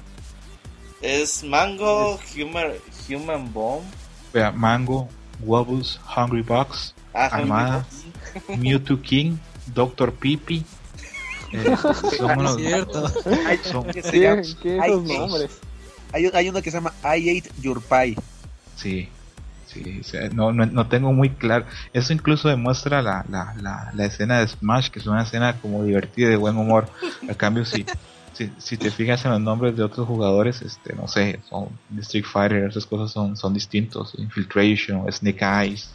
Es 1.02 1.44
Mango, 1.44 2.20
Human, 2.36 2.72
Human 3.10 3.52
Bomb. 3.54 3.84
Vea, 4.34 4.52
Mango, 4.52 5.10
Wobbles, 5.44 6.00
Hungry 6.16 6.42
Box, 6.42 6.94
Ah, 7.14 7.28
Armada. 7.32 7.86
Mewtwo 8.58 9.02
King, 9.02 9.38
Doctor 9.74 10.14
Pipi. 10.14 10.64
Eh, 11.54 11.76
son 12.18 12.40
unos- 12.40 12.56
Cierto. 12.56 13.12
Hay, 13.46 13.58
son- 13.58 13.84
que 13.88 14.02
se 14.02 14.12
¿Qué, 14.12 14.20
llama- 14.22 14.42
qué 14.64 14.80
Ay, 14.82 14.90
esos 14.92 15.08
sí. 15.10 15.18
nombres? 15.18 15.52
hay, 16.14 16.30
hay 16.34 16.48
uno 16.50 16.62
que 16.62 16.72
se 16.72 16.78
llama 16.78 16.94
I 17.04 17.38
Ate 17.40 17.52
Your 17.62 17.82
Pie. 17.82 18.16
Sí, 18.78 19.10
sí, 19.68 20.00
o 20.00 20.04
sea, 20.06 20.30
no, 20.30 20.54
no, 20.54 20.66
no 20.66 20.88
tengo 20.88 21.12
muy 21.12 21.30
claro. 21.32 21.66
Eso 21.92 22.14
incluso 22.14 22.48
demuestra 22.48 23.02
la, 23.02 23.26
la, 23.30 23.54
la, 23.62 23.92
la 23.94 24.06
escena 24.06 24.40
de 24.40 24.48
Smash, 24.48 24.90
que 24.92 25.00
es 25.00 25.08
una 25.08 25.24
escena 25.24 25.58
como 25.62 25.84
divertida 25.84 26.28
y 26.28 26.32
de 26.32 26.36
buen 26.38 26.56
humor. 26.56 26.88
A 27.30 27.34
cambio, 27.34 27.66
si, 27.66 27.86
si, 28.34 28.52
si 28.58 28.78
te 28.78 28.92
fijas 28.92 29.24
en 29.26 29.32
los 29.32 29.42
nombres 29.42 29.76
de 29.76 29.84
otros 29.84 30.08
jugadores, 30.08 30.62
este, 30.62 30.94
no 30.94 31.08
sé, 31.08 31.40
son 31.50 31.70
Street 32.00 32.26
Fighter, 32.26 32.64
esas 32.70 32.86
cosas 32.86 33.12
son, 33.12 33.36
son 33.38 33.54
distintos. 33.54 34.14
Infiltration, 34.18 35.12
Snake 35.12 35.42
Eyes. 35.44 35.90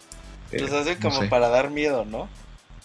eh, 0.53 0.61
Los 0.61 0.73
hace 0.73 0.95
no 0.97 1.01
como 1.01 1.21
sé. 1.23 1.27
para 1.29 1.49
dar 1.49 1.71
miedo, 1.71 2.05
¿no? 2.05 2.29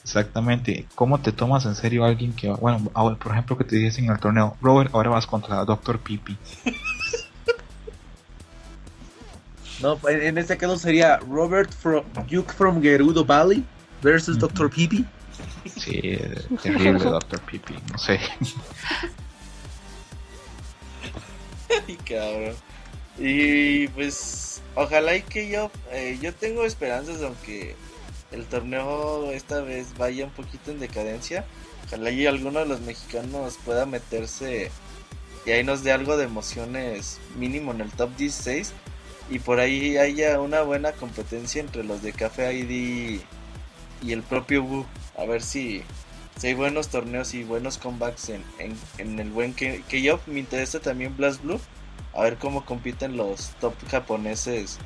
Exactamente. 0.03 0.87
¿Cómo 0.95 1.19
te 1.19 1.31
tomas 1.31 1.65
en 1.65 1.75
serio 1.75 2.03
a 2.03 2.07
alguien 2.07 2.33
que, 2.33 2.49
bueno, 2.49 2.89
ahora, 2.93 3.15
por 3.17 3.31
ejemplo, 3.33 3.57
que 3.57 3.63
te 3.63 3.75
dicen 3.75 4.05
en 4.05 4.11
el 4.11 4.19
torneo, 4.19 4.57
Robert, 4.61 4.89
ahora 4.95 5.09
vas 5.11 5.27
contra 5.27 5.63
Doctor 5.65 5.99
Pipi? 5.99 6.37
No, 9.81 9.97
en 10.07 10.21
en 10.21 10.37
este 10.37 10.57
caso 10.57 10.77
sería 10.77 11.17
Robert 11.17 11.73
from 11.73 12.03
Duke 12.29 12.53
from 12.53 12.81
Gerudo 12.81 13.25
Valley 13.25 13.63
versus. 14.03 14.37
Dr. 14.37 14.69
Pipi. 14.69 15.03
Sí, 15.65 15.99
eh, 16.03 16.39
terrible 16.61 16.99
Doctor 17.05 17.39
Pipi, 17.41 17.73
no 17.91 17.97
sé. 17.97 18.19
Ay, 21.87 21.95
cabrón. 21.97 22.55
Y 23.17 23.87
pues, 23.89 24.61
ojalá 24.75 25.15
y 25.15 25.21
que 25.21 25.49
yo, 25.49 25.71
eh, 25.91 26.17
yo 26.21 26.33
tengo 26.33 26.65
esperanzas, 26.65 27.21
aunque 27.21 27.75
el 28.31 28.45
torneo 28.45 29.31
esta 29.31 29.61
vez 29.61 29.97
vaya 29.97 30.25
un 30.25 30.31
poquito 30.31 30.71
en 30.71 30.79
decadencia. 30.79 31.45
Ojalá 31.85 32.11
y 32.11 32.25
alguno 32.25 32.59
de 32.59 32.65
los 32.65 32.81
mexicanos 32.81 33.57
pueda 33.65 33.85
meterse 33.85 34.71
y 35.45 35.51
ahí 35.51 35.63
nos 35.63 35.83
dé 35.83 35.91
algo 35.91 36.17
de 36.17 36.25
emociones 36.25 37.19
mínimo 37.35 37.71
en 37.71 37.81
el 37.81 37.91
top 37.91 38.15
16 38.15 38.73
y 39.29 39.39
por 39.39 39.59
ahí 39.59 39.97
haya 39.97 40.39
una 40.39 40.61
buena 40.61 40.91
competencia 40.91 41.61
entre 41.61 41.83
los 41.83 42.01
de 42.01 42.13
Café 42.13 42.53
ID 42.53 43.21
y 44.03 44.11
el 44.11 44.23
propio 44.23 44.63
Wu. 44.63 44.85
A 45.17 45.25
ver 45.25 45.41
si, 45.41 45.83
si 46.37 46.47
hay 46.47 46.53
buenos 46.53 46.87
torneos 46.89 47.33
y 47.33 47.43
buenos 47.43 47.77
comebacks 47.77 48.29
en, 48.29 48.43
en, 48.59 48.75
en 48.97 49.19
el 49.19 49.29
buen 49.29 49.53
que, 49.53 49.83
que 49.87 50.01
yo 50.01 50.19
me 50.25 50.39
interesa 50.39 50.79
también 50.79 51.15
Blast 51.15 51.43
Blue. 51.43 51.59
A 52.13 52.23
ver 52.23 52.37
cómo 52.37 52.65
compiten 52.65 53.15
los 53.15 53.51
top 53.61 53.73
japoneses 53.89 54.79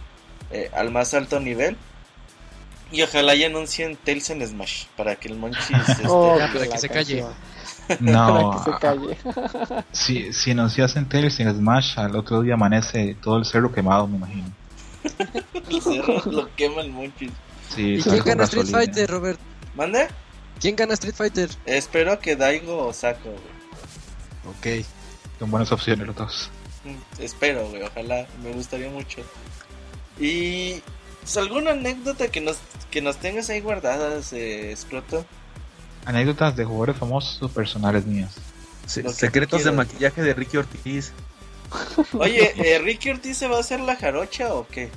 eh, 0.51 0.69
al 0.73 0.91
más 0.91 1.13
alto 1.13 1.39
nivel. 1.39 1.77
Y 2.91 3.01
ojalá 3.01 3.33
ya 3.35 3.47
anuncien 3.47 3.97
Tails 3.97 4.29
en 4.29 4.45
Smash 4.47 4.85
para 4.95 5.15
que 5.15 5.27
el 5.29 5.37
Monchis 5.37 5.69
este, 5.89 6.03
Oh, 6.07 6.37
para 6.37 6.67
que 6.67 6.77
se 6.77 6.89
calle. 6.89 7.25
No, 7.99 8.27
Para 8.63 8.63
que 8.63 8.71
se 8.71 8.79
calle. 8.79 9.83
si, 9.91 10.33
si 10.33 10.51
anuncias 10.51 10.95
en 10.95 11.09
Tails 11.09 11.39
en 11.39 11.53
Smash, 11.53 11.97
al 11.99 12.15
otro 12.15 12.41
día 12.41 12.53
amanece 12.53 13.15
todo 13.21 13.37
el 13.37 13.45
cerro 13.45 13.71
quemado, 13.71 14.07
me 14.07 14.17
imagino. 14.17 14.51
el 15.69 15.81
cerro 15.81 16.21
lo 16.31 16.53
quema 16.55 16.81
el 16.81 16.91
Monchis. 16.91 17.31
Sí, 17.73 17.93
¿Y 17.95 18.01
sale 18.01 18.21
quién 18.21 18.23
con 18.23 18.29
gana 18.29 18.43
Street. 18.43 18.67
Fighter, 18.67 19.09
Robert? 19.09 19.39
¿Mande? 19.75 20.07
¿Quién 20.59 20.75
gana 20.75 20.93
Street 20.93 21.15
Fighter? 21.15 21.49
Espero 21.65 22.19
que 22.19 22.35
Daigo 22.35 22.87
o 22.87 22.93
Sako, 22.93 23.29
güey. 23.29 24.81
Ok. 24.81 24.85
Son 25.39 25.51
buenas 25.51 25.71
opciones 25.71 26.05
los 26.07 26.15
dos. 26.15 26.49
Mm, 26.83 27.21
Espero, 27.21 27.67
güey, 27.69 27.81
ojalá, 27.83 28.27
me 28.43 28.51
gustaría 28.51 28.89
mucho. 28.89 29.21
Y 30.19 30.81
pues, 31.21 31.37
alguna 31.37 31.71
anécdota 31.71 32.27
que 32.29 32.41
nos 32.41 32.57
que 32.91 33.01
nos 33.01 33.17
tengas 33.17 33.49
ahí 33.49 33.59
guardadas, 33.59 34.31
eh, 34.31 34.73
Scroto. 34.77 35.25
Anécdotas 36.05 36.55
de 36.55 36.63
jugadores 36.63 36.95
famosos 36.95 37.41
o 37.41 37.49
personales 37.49 38.05
mías. 38.05 38.35
Se- 38.85 39.07
secretos 39.11 39.63
de 39.63 39.71
maquillaje 39.71 40.21
de 40.21 40.33
Ricky 40.33 40.57
Ortiz. 40.57 41.11
Oye, 42.13 42.53
eh, 42.55 42.79
¿Ricky 42.79 43.09
Ortiz 43.09 43.37
se 43.37 43.47
va 43.47 43.57
a 43.57 43.59
hacer 43.59 43.79
la 43.81 43.95
jarocha 43.97 44.53
o 44.53 44.65
qué? 44.67 44.89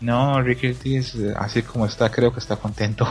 No, 0.00 0.40
Ricky 0.42 0.68
Ortiz, 0.68 1.14
eh, 1.16 1.32
así 1.36 1.62
como 1.62 1.86
está, 1.86 2.10
creo 2.10 2.32
que 2.32 2.38
está 2.40 2.56
contento. 2.56 3.06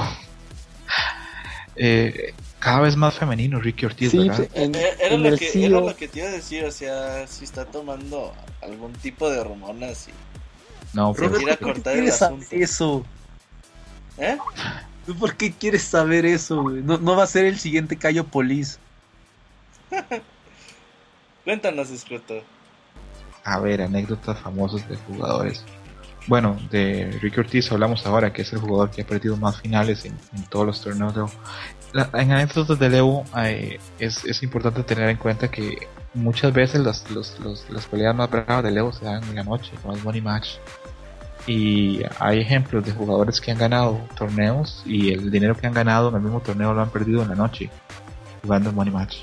Eh, 1.84 2.34
cada 2.60 2.82
vez 2.82 2.96
más 2.96 3.16
femenino 3.16 3.60
Ricky 3.60 3.88
Ortiz, 3.88 4.12
Sí, 4.12 4.18
¿verdad? 4.30 4.48
en, 4.54 4.76
Eh, 4.76 4.86
era, 5.00 5.16
en 5.16 5.24
lo 5.24 5.36
que, 5.36 5.48
CEO. 5.48 5.66
era 5.80 5.80
lo 5.88 5.96
que 5.96 6.08
te 6.08 6.20
iba 6.20 6.28
a 6.28 6.32
decir, 6.32 6.64
o 6.64 6.72
sea, 6.72 7.26
si 7.28 7.44
está 7.44 7.66
tomando 7.66 8.34
algún 8.62 8.94
tipo 8.94 9.30
de 9.32 9.40
hormonas 9.40 10.08
y... 10.08 10.12
No, 10.94 11.12
pero 11.14 11.30
Robert, 11.30 11.42
ir 11.42 11.50
a 11.52 11.58
¿por 11.58 11.74
qué 11.74 11.74
cortar 11.74 11.94
el 11.94 12.00
quieres 12.02 12.18
saber 12.20 12.38
asunto. 12.38 12.56
eso? 12.56 13.06
¿Eh? 14.18 14.38
¿Tú 15.08 15.16
por 15.18 15.36
qué 15.36 15.52
quieres 15.54 15.82
saber 15.84 16.26
eso? 16.26 16.62
güey? 16.62 16.84
No, 16.84 17.00
no 17.00 17.16
va 17.16 17.24
a 17.24 17.28
ser 17.28 17.46
el 17.46 17.58
siguiente 17.58 17.96
Cayo 17.98 18.26
Polis. 18.26 18.78
Cuéntanos, 21.44 21.88
Scroto. 21.98 22.44
a 23.44 23.60
ver, 23.60 23.82
anécdotas 23.82 24.40
famosas 24.40 24.88
de 24.88 24.96
jugadores. 24.98 25.64
Bueno, 26.28 26.58
de 26.70 27.18
Ricky 27.22 27.40
Ortiz 27.40 27.72
hablamos 27.72 28.06
ahora, 28.06 28.32
que 28.32 28.44
es 28.44 28.54
el 28.54 28.60
jugador 28.60 28.92
que 28.92 29.02
ha 29.02 29.06
perdido 29.06 29.38
más 29.38 29.60
finales 29.60 30.06
en, 30.06 30.16
en 30.36 30.44
todos 30.46 30.66
los 30.66 30.82
torneos 30.82 31.16
de. 31.16 31.26
La- 31.94 32.10
en 32.14 32.32
anécdotas 32.32 32.80
de 32.80 32.98
Evo 32.98 33.26
eh, 33.38 33.80
es, 34.00 34.24
es 34.26 34.44
importante 34.44 34.84
tener 34.84 35.10
en 35.10 35.18
cuenta 35.18 35.50
que 35.52 35.88
muchas 36.14 36.54
veces 36.54 36.80
las, 36.82 37.10
los- 37.12 37.40
los- 37.40 37.70
las 37.70 37.86
peleas 37.88 38.16
más 38.16 38.30
bravas 38.30 38.64
de 38.64 38.70
Evo 38.80 38.94
se 38.94 39.04
dan 39.06 39.24
en 39.24 39.36
la 39.36 39.44
noche, 39.44 39.72
como 39.82 39.96
el 39.96 40.04
Money 40.04 40.22
Match. 40.22 40.52
Y 41.48 42.02
hay 42.20 42.40
ejemplos 42.40 42.86
de 42.86 42.92
jugadores 42.92 43.42
que 43.42 43.52
han 43.52 43.58
ganado 43.58 44.00
torneos 44.16 44.84
y 44.86 45.12
el 45.12 45.32
dinero 45.32 45.58
que 45.58 45.66
han 45.66 45.74
ganado 45.74 46.10
en 46.10 46.16
el 46.16 46.22
mismo 46.22 46.40
torneo 46.40 46.72
lo 46.74 46.82
han 46.82 46.92
perdido 46.92 47.24
en 47.24 47.30
la 47.30 47.36
noche, 47.36 47.70
jugando 48.44 48.70
el 48.70 48.76
Money 48.76 48.94
Match. 48.94 49.18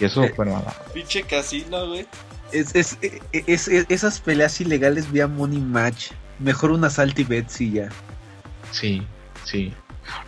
Y 0.00 0.04
eso, 0.04 0.24
Eh, 0.24 0.34
bueno, 0.36 0.62
Pinche 0.92 1.22
casino, 1.22 1.86
güey. 1.86 2.06
Es, 2.52 2.74
es, 2.74 2.98
es- 3.32 3.68
es- 3.68 3.86
esas 3.88 4.20
peleas 4.20 4.60
ilegales 4.60 5.10
vía 5.10 5.26
Money 5.26 5.58
Match. 5.60 6.12
Mejor 6.38 6.70
una 6.70 6.90
Salty 6.90 7.24
Betsy 7.24 7.72
ya. 7.72 7.88
Sí, 8.70 9.02
sí. 9.44 9.72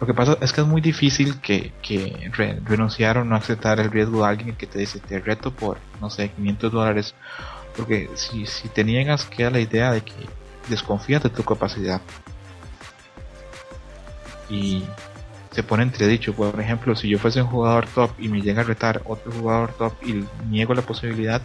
Lo 0.00 0.06
que 0.06 0.14
pasa 0.14 0.36
es 0.40 0.52
que 0.52 0.60
es 0.62 0.66
muy 0.66 0.80
difícil 0.80 1.40
que, 1.40 1.72
que 1.82 2.30
re- 2.32 2.60
renunciar 2.64 3.18
o 3.18 3.24
no 3.24 3.36
aceptar 3.36 3.78
el 3.78 3.90
riesgo 3.90 4.22
de 4.24 4.28
alguien 4.28 4.56
que 4.56 4.66
te 4.66 4.78
dice 4.80 4.98
te 4.98 5.20
reto 5.20 5.52
por, 5.52 5.78
no 6.00 6.10
sé, 6.10 6.30
500 6.30 6.72
dólares. 6.72 7.14
Porque 7.76 8.10
si, 8.14 8.47
si 8.47 8.68
te 8.68 8.82
niegas, 8.82 9.24
queda 9.26 9.50
la 9.50 9.60
idea 9.60 9.92
de 9.92 10.00
que 10.00 10.14
desconfías 10.68 11.22
de 11.22 11.30
tu 11.30 11.44
capacidad. 11.44 12.00
Y 14.50 14.82
se 15.52 15.62
pone 15.62 15.82
entredicho. 15.82 16.32
Por 16.34 16.58
ejemplo, 16.60 16.97
si 16.97 17.08
yo 17.08 17.18
fuese 17.18 17.42
un 17.42 17.48
jugador 17.48 17.86
top 17.86 18.10
y 18.18 18.28
me 18.28 18.40
llega 18.40 18.62
a 18.62 18.64
retar 18.64 19.02
otro 19.05 19.30
jugador 19.30 19.72
top 19.74 19.92
y 20.05 20.24
niego 20.48 20.74
la 20.74 20.82
posibilidad, 20.82 21.42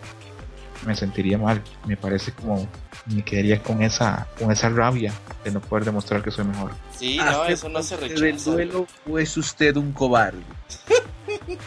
me 0.85 0.95
sentiría 0.95 1.37
mal. 1.37 1.61
Me 1.85 1.95
parece 1.97 2.31
como 2.31 2.67
me 3.05 3.23
quedaría 3.23 3.61
con 3.61 3.81
esa 3.83 4.27
con 4.39 4.51
esa 4.51 4.69
rabia 4.69 5.11
de 5.43 5.51
no 5.51 5.59
poder 5.61 5.85
demostrar 5.85 6.21
que 6.23 6.31
soy 6.31 6.45
mejor. 6.45 6.71
Sí, 6.97 7.17
no, 7.17 7.23
¿Acepta 7.23 7.49
eso 7.51 7.69
no 7.69 7.83
se 7.83 7.97
rechaza. 7.97 8.25
el 8.25 8.43
duelo 8.43 8.87
o 9.09 9.19
es 9.19 9.35
usted 9.37 9.75
un 9.77 9.91
cobarde? 9.91 10.41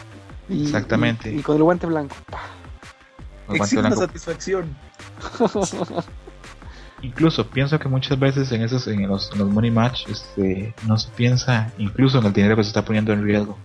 Y- 0.49 0.63
Exactamente. 0.63 1.29
Y, 1.33 1.39
y 1.39 1.41
con 1.41 1.57
el 1.57 1.63
guante 1.63 1.87
blanco. 1.87 2.15
El 3.49 3.57
guante 3.57 3.77
una 3.79 3.93
satisfacción. 3.95 4.75
Incluso 7.01 7.47
pienso 7.49 7.77
que 7.77 7.87
muchas 7.87 8.17
veces 8.17 8.51
en 8.51 8.63
esos 8.63 8.87
en 8.87 9.07
los, 9.07 9.29
en 9.31 9.39
los 9.39 9.49
money 9.49 9.69
match 9.71 10.07
este, 10.09 10.73
no 10.87 10.97
se 10.97 11.09
piensa 11.11 11.71
incluso 11.77 12.17
en 12.19 12.25
el 12.25 12.33
dinero 12.33 12.55
que 12.55 12.63
se 12.63 12.69
está 12.69 12.83
poniendo 12.83 13.13
en 13.13 13.23
riesgo. 13.23 13.57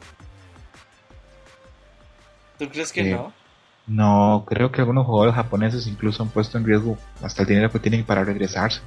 ¿Tú 2.58 2.68
crees 2.68 2.92
que 2.92 3.10
Eh, 3.10 3.14
no? 3.14 3.32
No, 3.86 4.44
creo 4.46 4.70
que 4.70 4.80
algunos 4.80 5.06
jugadores 5.06 5.34
japoneses 5.34 5.86
incluso 5.86 6.22
han 6.22 6.28
puesto 6.28 6.56
en 6.56 6.64
riesgo 6.64 6.96
hasta 7.22 7.42
el 7.42 7.48
dinero 7.48 7.70
que 7.70 7.78
tienen 7.80 8.04
para 8.04 8.24
regresarse. 8.24 8.80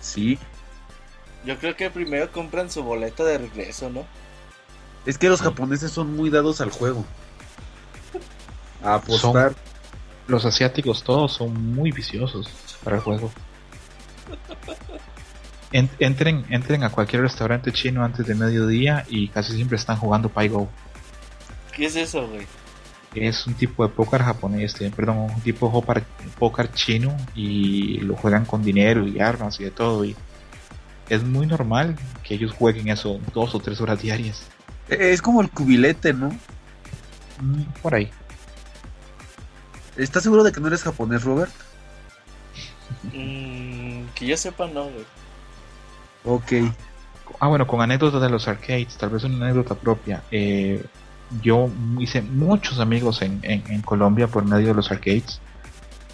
Sí. 0.00 0.38
Yo 1.44 1.58
creo 1.58 1.74
que 1.76 1.90
primero 1.90 2.30
compran 2.30 2.70
su 2.70 2.82
boleto 2.82 3.24
de 3.24 3.38
regreso, 3.38 3.90
¿no? 3.90 4.04
Es 5.06 5.18
que 5.18 5.28
los 5.28 5.40
japoneses 5.42 5.90
son 5.90 6.14
muy 6.14 6.30
dados 6.30 6.60
al 6.60 6.70
juego. 6.70 7.04
A 8.84 8.94
apostar. 8.94 9.54
Los 10.28 10.44
asiáticos 10.44 11.02
todos 11.02 11.32
son 11.32 11.74
muy 11.74 11.90
viciosos 11.90 12.48
para 12.84 12.96
el 12.96 13.02
juego. 13.02 13.30
En- 15.72 15.90
entren, 15.98 16.44
entren 16.50 16.84
a 16.84 16.90
cualquier 16.90 17.22
restaurante 17.22 17.72
chino 17.72 18.04
antes 18.04 18.26
de 18.26 18.34
mediodía 18.34 19.04
y 19.08 19.28
casi 19.28 19.54
siempre 19.54 19.76
están 19.76 19.96
jugando 19.96 20.28
Paigo. 20.28 20.68
¿Qué 21.74 21.86
es 21.86 21.96
eso, 21.96 22.28
güey? 22.28 22.46
Es 23.14 23.46
un 23.46 23.54
tipo 23.54 23.86
de 23.86 23.92
póker 23.92 24.22
japonés, 24.22 24.74
perdón, 24.96 25.18
un 25.34 25.40
tipo 25.42 25.66
de 25.66 25.72
póker, 25.72 26.04
póker 26.38 26.72
chino 26.72 27.14
y 27.34 27.98
lo 27.98 28.16
juegan 28.16 28.44
con 28.46 28.62
dinero 28.62 29.06
y 29.06 29.20
armas 29.20 29.60
y 29.60 29.64
de 29.64 29.70
todo. 29.70 30.04
Y 30.04 30.16
es 31.10 31.22
muy 31.22 31.46
normal 31.46 31.96
que 32.22 32.34
ellos 32.34 32.52
jueguen 32.52 32.88
eso 32.88 33.20
dos 33.34 33.54
o 33.54 33.58
tres 33.60 33.80
horas 33.82 34.00
diarias. 34.00 34.44
Eh, 34.88 35.12
Es 35.12 35.20
como 35.20 35.42
el 35.42 35.50
cubilete, 35.50 36.14
¿no? 36.14 36.28
Mm, 37.40 37.62
Por 37.82 37.94
ahí. 37.94 38.10
¿Estás 39.96 40.22
seguro 40.22 40.42
de 40.42 40.52
que 40.52 40.60
no 40.60 40.68
eres 40.68 40.82
japonés, 40.82 41.22
Robert? 41.22 41.52
Mm, 43.12 44.04
que 44.14 44.26
yo 44.26 44.36
sepa, 44.36 44.66
no, 44.66 44.84
güey. 44.84 45.04
Ok. 46.24 46.52
Ah, 47.40 47.48
bueno, 47.48 47.66
con 47.66 47.80
anécdotas 47.80 48.20
de 48.22 48.28
los 48.30 48.46
arcades, 48.48 48.96
tal 48.96 49.10
vez 49.10 49.24
una 49.24 49.44
anécdota 49.46 49.74
propia. 49.74 50.22
Eh, 50.30 50.82
yo 51.40 51.68
hice 51.98 52.20
muchos 52.22 52.78
amigos 52.80 53.22
en, 53.22 53.38
en- 53.42 53.62
en 53.70 53.82
Colombia 53.82 54.26
por 54.26 54.44
medio 54.44 54.68
de 54.68 54.74
los 54.74 54.90
arcades. 54.90 55.40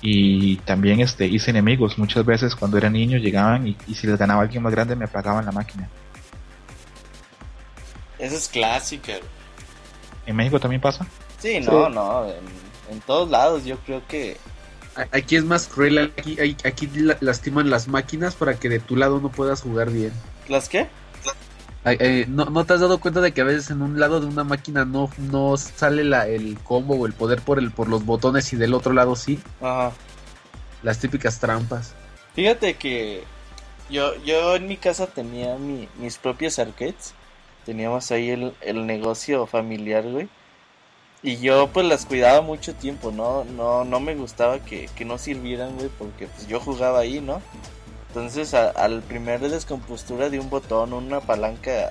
Y 0.00 0.56
también 0.58 1.00
este, 1.00 1.26
hice 1.26 1.50
enemigos. 1.50 1.98
Muchas 1.98 2.24
veces 2.24 2.54
cuando 2.54 2.78
era 2.78 2.88
niño 2.88 3.18
llegaban 3.18 3.66
y, 3.66 3.76
y 3.88 3.94
si 3.94 4.06
les 4.06 4.16
ganaba 4.16 4.42
alguien 4.42 4.62
más 4.62 4.72
grande 4.72 4.94
me 4.94 5.06
apagaban 5.06 5.44
la 5.44 5.50
máquina. 5.52 5.88
Esa 8.18 8.36
es 8.36 8.48
clásica. 8.48 9.14
¿En 10.26 10.36
México 10.36 10.60
también 10.60 10.80
pasa? 10.80 11.06
Sí, 11.38 11.60
no, 11.60 11.88
no. 11.88 12.26
En, 12.26 12.34
en 12.94 13.00
todos 13.00 13.30
lados 13.30 13.64
yo 13.64 13.78
creo 13.78 14.02
que... 14.06 14.36
Aquí 15.12 15.36
es 15.36 15.44
más 15.44 15.68
cruel. 15.68 16.12
Aquí, 16.18 16.36
aquí 16.64 16.86
la- 16.94 17.16
lastiman 17.20 17.70
las 17.70 17.86
máquinas 17.86 18.34
para 18.34 18.54
que 18.54 18.68
de 18.68 18.80
tu 18.80 18.96
lado 18.96 19.20
no 19.20 19.30
puedas 19.30 19.62
jugar 19.62 19.90
bien. 19.90 20.12
¿Las 20.48 20.68
qué? 20.68 20.88
Eh, 21.92 22.26
¿no, 22.28 22.46
¿No 22.46 22.64
te 22.64 22.74
has 22.74 22.80
dado 22.80 22.98
cuenta 23.00 23.20
de 23.20 23.32
que 23.32 23.40
a 23.40 23.44
veces 23.44 23.70
en 23.70 23.82
un 23.82 23.98
lado 24.00 24.20
de 24.20 24.26
una 24.26 24.44
máquina 24.44 24.84
no, 24.84 25.10
no 25.18 25.56
sale 25.56 26.04
la, 26.04 26.26
el 26.26 26.58
combo 26.60 26.94
o 26.96 27.06
el 27.06 27.12
poder 27.12 27.40
por, 27.42 27.58
el, 27.58 27.70
por 27.70 27.88
los 27.88 28.04
botones 28.04 28.52
y 28.52 28.56
del 28.56 28.74
otro 28.74 28.92
lado 28.92 29.16
sí? 29.16 29.38
Ajá. 29.60 29.92
Las 30.82 30.98
típicas 30.98 31.38
trampas. 31.40 31.94
Fíjate 32.34 32.74
que 32.74 33.24
yo, 33.90 34.14
yo 34.24 34.56
en 34.56 34.66
mi 34.68 34.76
casa 34.76 35.06
tenía 35.06 35.56
mi- 35.56 35.88
mis 35.98 36.18
propios 36.18 36.58
arcades. 36.58 37.14
Teníamos 37.66 38.10
ahí 38.12 38.30
el, 38.30 38.54
el 38.60 38.86
negocio 38.86 39.46
familiar, 39.46 40.04
güey. 40.04 40.28
Y 41.22 41.38
yo 41.38 41.68
pues 41.72 41.84
las 41.86 42.06
cuidaba 42.06 42.40
mucho 42.42 42.74
tiempo, 42.74 43.10
¿no? 43.10 43.44
No, 43.44 43.84
no 43.84 43.98
me 44.00 44.14
gustaba 44.14 44.60
que, 44.60 44.88
que 44.94 45.04
no 45.04 45.18
sirvieran, 45.18 45.74
güey, 45.76 45.90
porque 45.98 46.28
pues 46.28 46.46
yo 46.46 46.60
jugaba 46.60 47.00
ahí, 47.00 47.20
¿no? 47.20 47.42
Entonces 48.08 48.54
a- 48.54 48.70
al 48.70 49.02
primer 49.02 49.40
descompostura 49.40 50.30
de 50.30 50.40
un 50.40 50.50
botón, 50.50 50.92
una 50.92 51.20
palanca, 51.20 51.90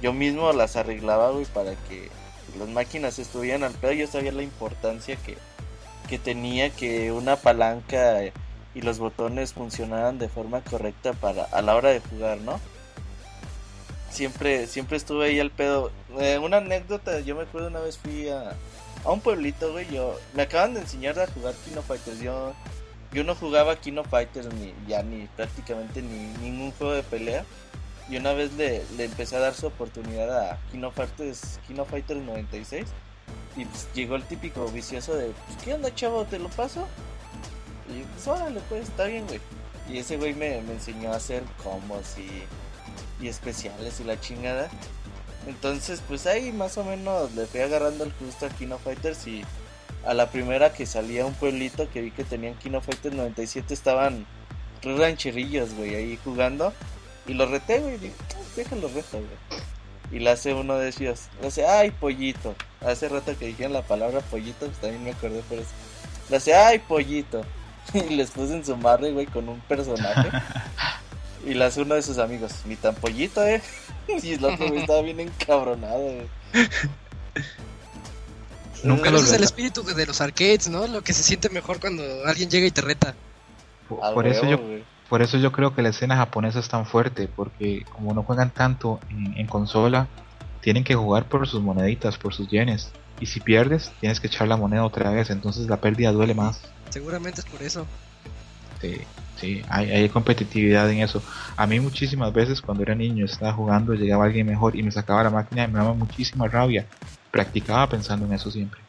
yo 0.00 0.12
mismo 0.12 0.52
las 0.52 0.76
arreglaba, 0.76 1.30
güey, 1.30 1.44
para 1.46 1.74
que 1.74 2.08
las 2.58 2.68
máquinas 2.68 3.18
estuvieran 3.18 3.64
al 3.64 3.72
pedo. 3.72 3.92
Yo 3.92 4.06
sabía 4.06 4.32
la 4.32 4.42
importancia 4.42 5.16
que, 5.16 5.36
que 6.08 6.18
tenía 6.18 6.70
que 6.70 7.12
una 7.12 7.36
palanca 7.36 8.20
y 8.74 8.80
los 8.80 8.98
botones 8.98 9.52
funcionaran 9.52 10.18
de 10.18 10.28
forma 10.28 10.60
correcta 10.62 11.12
para 11.12 11.44
a 11.44 11.60
la 11.62 11.74
hora 11.76 11.90
de 11.90 12.00
jugar, 12.00 12.38
¿no? 12.38 12.58
Siempre, 14.10 14.66
siempre 14.66 14.96
estuve 14.98 15.26
ahí 15.26 15.40
al 15.40 15.50
pedo. 15.50 15.90
Eh, 16.18 16.38
una 16.38 16.58
anécdota, 16.58 17.20
yo 17.20 17.34
me 17.34 17.42
acuerdo 17.42 17.68
una 17.68 17.80
vez 17.80 17.96
fui 17.98 18.28
a, 18.28 18.52
a 19.04 19.10
un 19.10 19.20
pueblito, 19.20 19.72
güey, 19.72 19.88
yo 19.90 20.18
me 20.34 20.42
acaban 20.42 20.74
de 20.74 20.80
enseñar 20.80 21.18
a 21.18 21.26
jugar 21.28 21.54
Kino 21.64 21.82
Fighters. 21.82 22.20
Yo, 22.20 22.52
yo 23.12 23.24
no 23.24 23.34
jugaba 23.34 23.76
Kino 23.76 24.04
Fighters 24.04 24.52
ni 24.54 24.74
ya 24.88 25.02
ni 25.02 25.26
prácticamente 25.36 26.02
ni 26.02 26.32
ningún 26.42 26.72
juego 26.72 26.94
de 26.94 27.02
pelea. 27.02 27.44
Y 28.08 28.16
una 28.16 28.32
vez 28.32 28.52
le, 28.54 28.82
le 28.96 29.04
empecé 29.04 29.36
a 29.36 29.40
dar 29.40 29.54
su 29.54 29.66
oportunidad 29.66 30.50
a 30.50 30.58
Kino 30.70 30.90
Fighters, 30.90 31.60
Kino 31.66 31.84
Fighters 31.84 32.20
96. 32.20 32.86
Y 33.56 33.64
pues 33.66 33.88
llegó 33.94 34.16
el 34.16 34.24
típico 34.24 34.66
vicioso 34.68 35.14
de, 35.14 35.26
pues, 35.46 35.62
¿qué 35.62 35.74
onda, 35.74 35.94
chavo? 35.94 36.24
¿Te 36.24 36.38
lo 36.38 36.48
paso? 36.48 36.86
Y 37.88 38.02
pues 38.02 38.26
órale, 38.26 38.60
pues, 38.68 38.88
está 38.88 39.04
bien, 39.04 39.26
güey. 39.26 39.40
Y 39.88 39.98
ese 39.98 40.16
güey 40.16 40.34
me, 40.34 40.62
me 40.62 40.72
enseñó 40.74 41.12
a 41.12 41.16
hacer 41.16 41.42
combos 41.62 42.16
y, 42.18 43.24
y 43.24 43.28
especiales 43.28 44.00
y 44.00 44.04
la 44.04 44.18
chingada. 44.20 44.70
Entonces, 45.46 46.02
pues 46.06 46.26
ahí 46.26 46.52
más 46.52 46.78
o 46.78 46.84
menos 46.84 47.34
le 47.34 47.46
fui 47.46 47.60
agarrando 47.60 48.04
el 48.04 48.12
gusto 48.20 48.46
a 48.46 48.48
Kino 48.48 48.78
Fighters 48.78 49.26
y 49.26 49.44
a 50.04 50.14
la 50.14 50.30
primera 50.30 50.72
que 50.72 50.86
salía 50.86 51.22
a 51.22 51.26
un 51.26 51.34
pueblito 51.34 51.88
que 51.90 52.00
vi 52.00 52.10
que 52.10 52.24
tenían 52.24 52.54
Kino 52.54 52.80
Fighters 52.80 53.14
97 53.14 53.72
estaban 53.72 54.26
tres 54.80 54.98
rancherillos, 54.98 55.74
güey, 55.74 55.94
ahí 55.94 56.18
jugando. 56.24 56.72
Y 57.26 57.34
los 57.34 57.50
reté, 57.50 57.78
güey, 57.78 57.98
dije, 57.98 58.14
"Ah, 58.34 58.40
déjalo 58.56 58.88
reto, 58.88 59.18
güey. 59.18 59.62
Y 60.10 60.18
le 60.18 60.30
hace 60.30 60.52
uno 60.52 60.76
de 60.76 60.88
ellos, 60.88 61.28
le 61.40 61.48
hace, 61.48 61.66
ay, 61.66 61.90
pollito. 61.90 62.54
Hace 62.80 63.08
rato 63.08 63.36
que 63.38 63.46
dijeron 63.46 63.72
la 63.72 63.82
palabra 63.82 64.20
pollito, 64.20 64.66
pues 64.66 64.78
también 64.78 65.04
me 65.04 65.12
acordé 65.12 65.40
por 65.48 65.58
eso. 65.58 65.70
Le 66.28 66.36
hace, 66.36 66.54
ay, 66.54 66.78
pollito. 66.80 67.44
Y 67.94 68.14
les 68.14 68.30
puse 68.30 68.54
en 68.54 68.64
su 68.64 68.76
madre, 68.76 69.10
güey, 69.12 69.26
con 69.26 69.48
un 69.48 69.60
personaje. 69.60 70.28
Y 71.44 71.54
le 71.54 71.64
hace 71.64 71.82
uno 71.82 71.96
de 71.96 72.02
sus 72.02 72.18
amigos, 72.18 72.52
ni 72.66 72.76
tan 72.76 72.94
pollito, 72.94 73.44
eh. 73.44 73.60
Y 74.22 74.34
el 74.34 74.44
otro, 74.44 74.68
güey, 74.68 74.80
estaba 74.80 75.02
bien 75.02 75.18
encabronado, 75.18 76.00
güey. 76.00 76.28
Nunca 78.82 79.04
Pero 79.04 79.18
lo 79.18 79.22
es 79.22 79.32
el 79.32 79.44
espíritu 79.44 79.82
de 79.82 80.06
los 80.06 80.20
arcades, 80.20 80.68
¿no? 80.68 80.86
Lo 80.86 81.02
que 81.02 81.12
se 81.12 81.22
siente 81.22 81.48
mejor 81.48 81.78
cuando 81.80 82.02
alguien 82.26 82.50
llega 82.50 82.66
y 82.66 82.70
te 82.70 82.80
reta. 82.80 83.14
Por, 83.88 84.26
eso 84.26 84.46
yo, 84.46 84.58
por 85.08 85.22
eso 85.22 85.38
yo 85.38 85.52
creo 85.52 85.74
que 85.74 85.82
la 85.82 85.90
escena 85.90 86.16
japonesa 86.16 86.58
es 86.58 86.68
tan 86.68 86.86
fuerte, 86.86 87.28
porque 87.28 87.84
como 87.92 88.14
no 88.14 88.22
juegan 88.22 88.50
tanto 88.50 89.00
en, 89.10 89.34
en 89.36 89.46
consola, 89.46 90.08
tienen 90.60 90.84
que 90.84 90.94
jugar 90.94 91.28
por 91.28 91.46
sus 91.46 91.62
moneditas, 91.62 92.16
por 92.16 92.34
sus 92.34 92.48
yenes. 92.48 92.90
Y 93.20 93.26
si 93.26 93.40
pierdes, 93.40 93.92
tienes 94.00 94.18
que 94.18 94.26
echar 94.26 94.48
la 94.48 94.56
moneda 94.56 94.84
otra 94.84 95.10
vez, 95.10 95.30
entonces 95.30 95.68
la 95.68 95.76
pérdida 95.80 96.10
duele 96.10 96.34
más. 96.34 96.62
Seguramente 96.90 97.40
es 97.40 97.46
por 97.46 97.62
eso. 97.62 97.86
Sí, 98.80 99.00
sí, 99.36 99.62
hay, 99.68 99.90
hay 99.90 100.08
competitividad 100.08 100.90
en 100.90 100.98
eso. 100.98 101.22
A 101.56 101.66
mí 101.66 101.78
muchísimas 101.78 102.32
veces 102.32 102.60
cuando 102.60 102.82
era 102.82 102.94
niño 102.94 103.24
estaba 103.24 103.52
jugando, 103.52 103.94
llegaba 103.94 104.24
alguien 104.24 104.46
mejor 104.46 104.74
y 104.74 104.82
me 104.82 104.90
sacaba 104.90 105.22
la 105.22 105.30
máquina 105.30 105.64
y 105.64 105.68
me 105.68 105.78
daba 105.78 105.94
muchísima 105.94 106.48
rabia. 106.48 106.86
Practicaba 107.32 107.88
pensando 107.88 108.26
en 108.26 108.34
eso 108.34 108.50
siempre. 108.50 108.80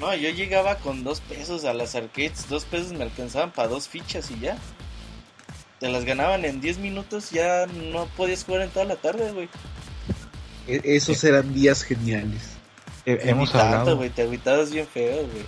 No, 0.00 0.14
yo 0.14 0.28
llegaba 0.30 0.76
con 0.76 1.04
dos 1.04 1.20
pesos 1.20 1.64
a 1.64 1.72
las 1.72 1.94
arcades. 1.94 2.48
Dos 2.48 2.64
pesos 2.64 2.92
me 2.92 3.04
alcanzaban 3.04 3.52
para 3.52 3.68
dos 3.68 3.88
fichas 3.88 4.30
y 4.30 4.40
ya. 4.40 4.58
Te 5.78 5.88
las 5.88 6.04
ganaban 6.04 6.44
en 6.44 6.60
10 6.60 6.78
minutos, 6.78 7.30
ya 7.30 7.66
no 7.66 8.06
podías 8.16 8.44
jugar 8.44 8.62
en 8.62 8.70
toda 8.70 8.86
la 8.86 8.96
tarde, 8.96 9.30
güey. 9.32 9.48
E- 10.66 10.80
esos 10.96 11.22
eran 11.22 11.52
días 11.54 11.82
geniales. 11.82 12.42
Eh, 13.04 13.20
Ni 13.24 13.30
hemos 13.30 13.52
tanto, 13.52 13.92
hablado, 13.92 14.10
te 14.10 14.22
agüitabas 14.22 14.70
bien 14.72 14.86
feo, 14.86 15.16
güey. 15.26 15.44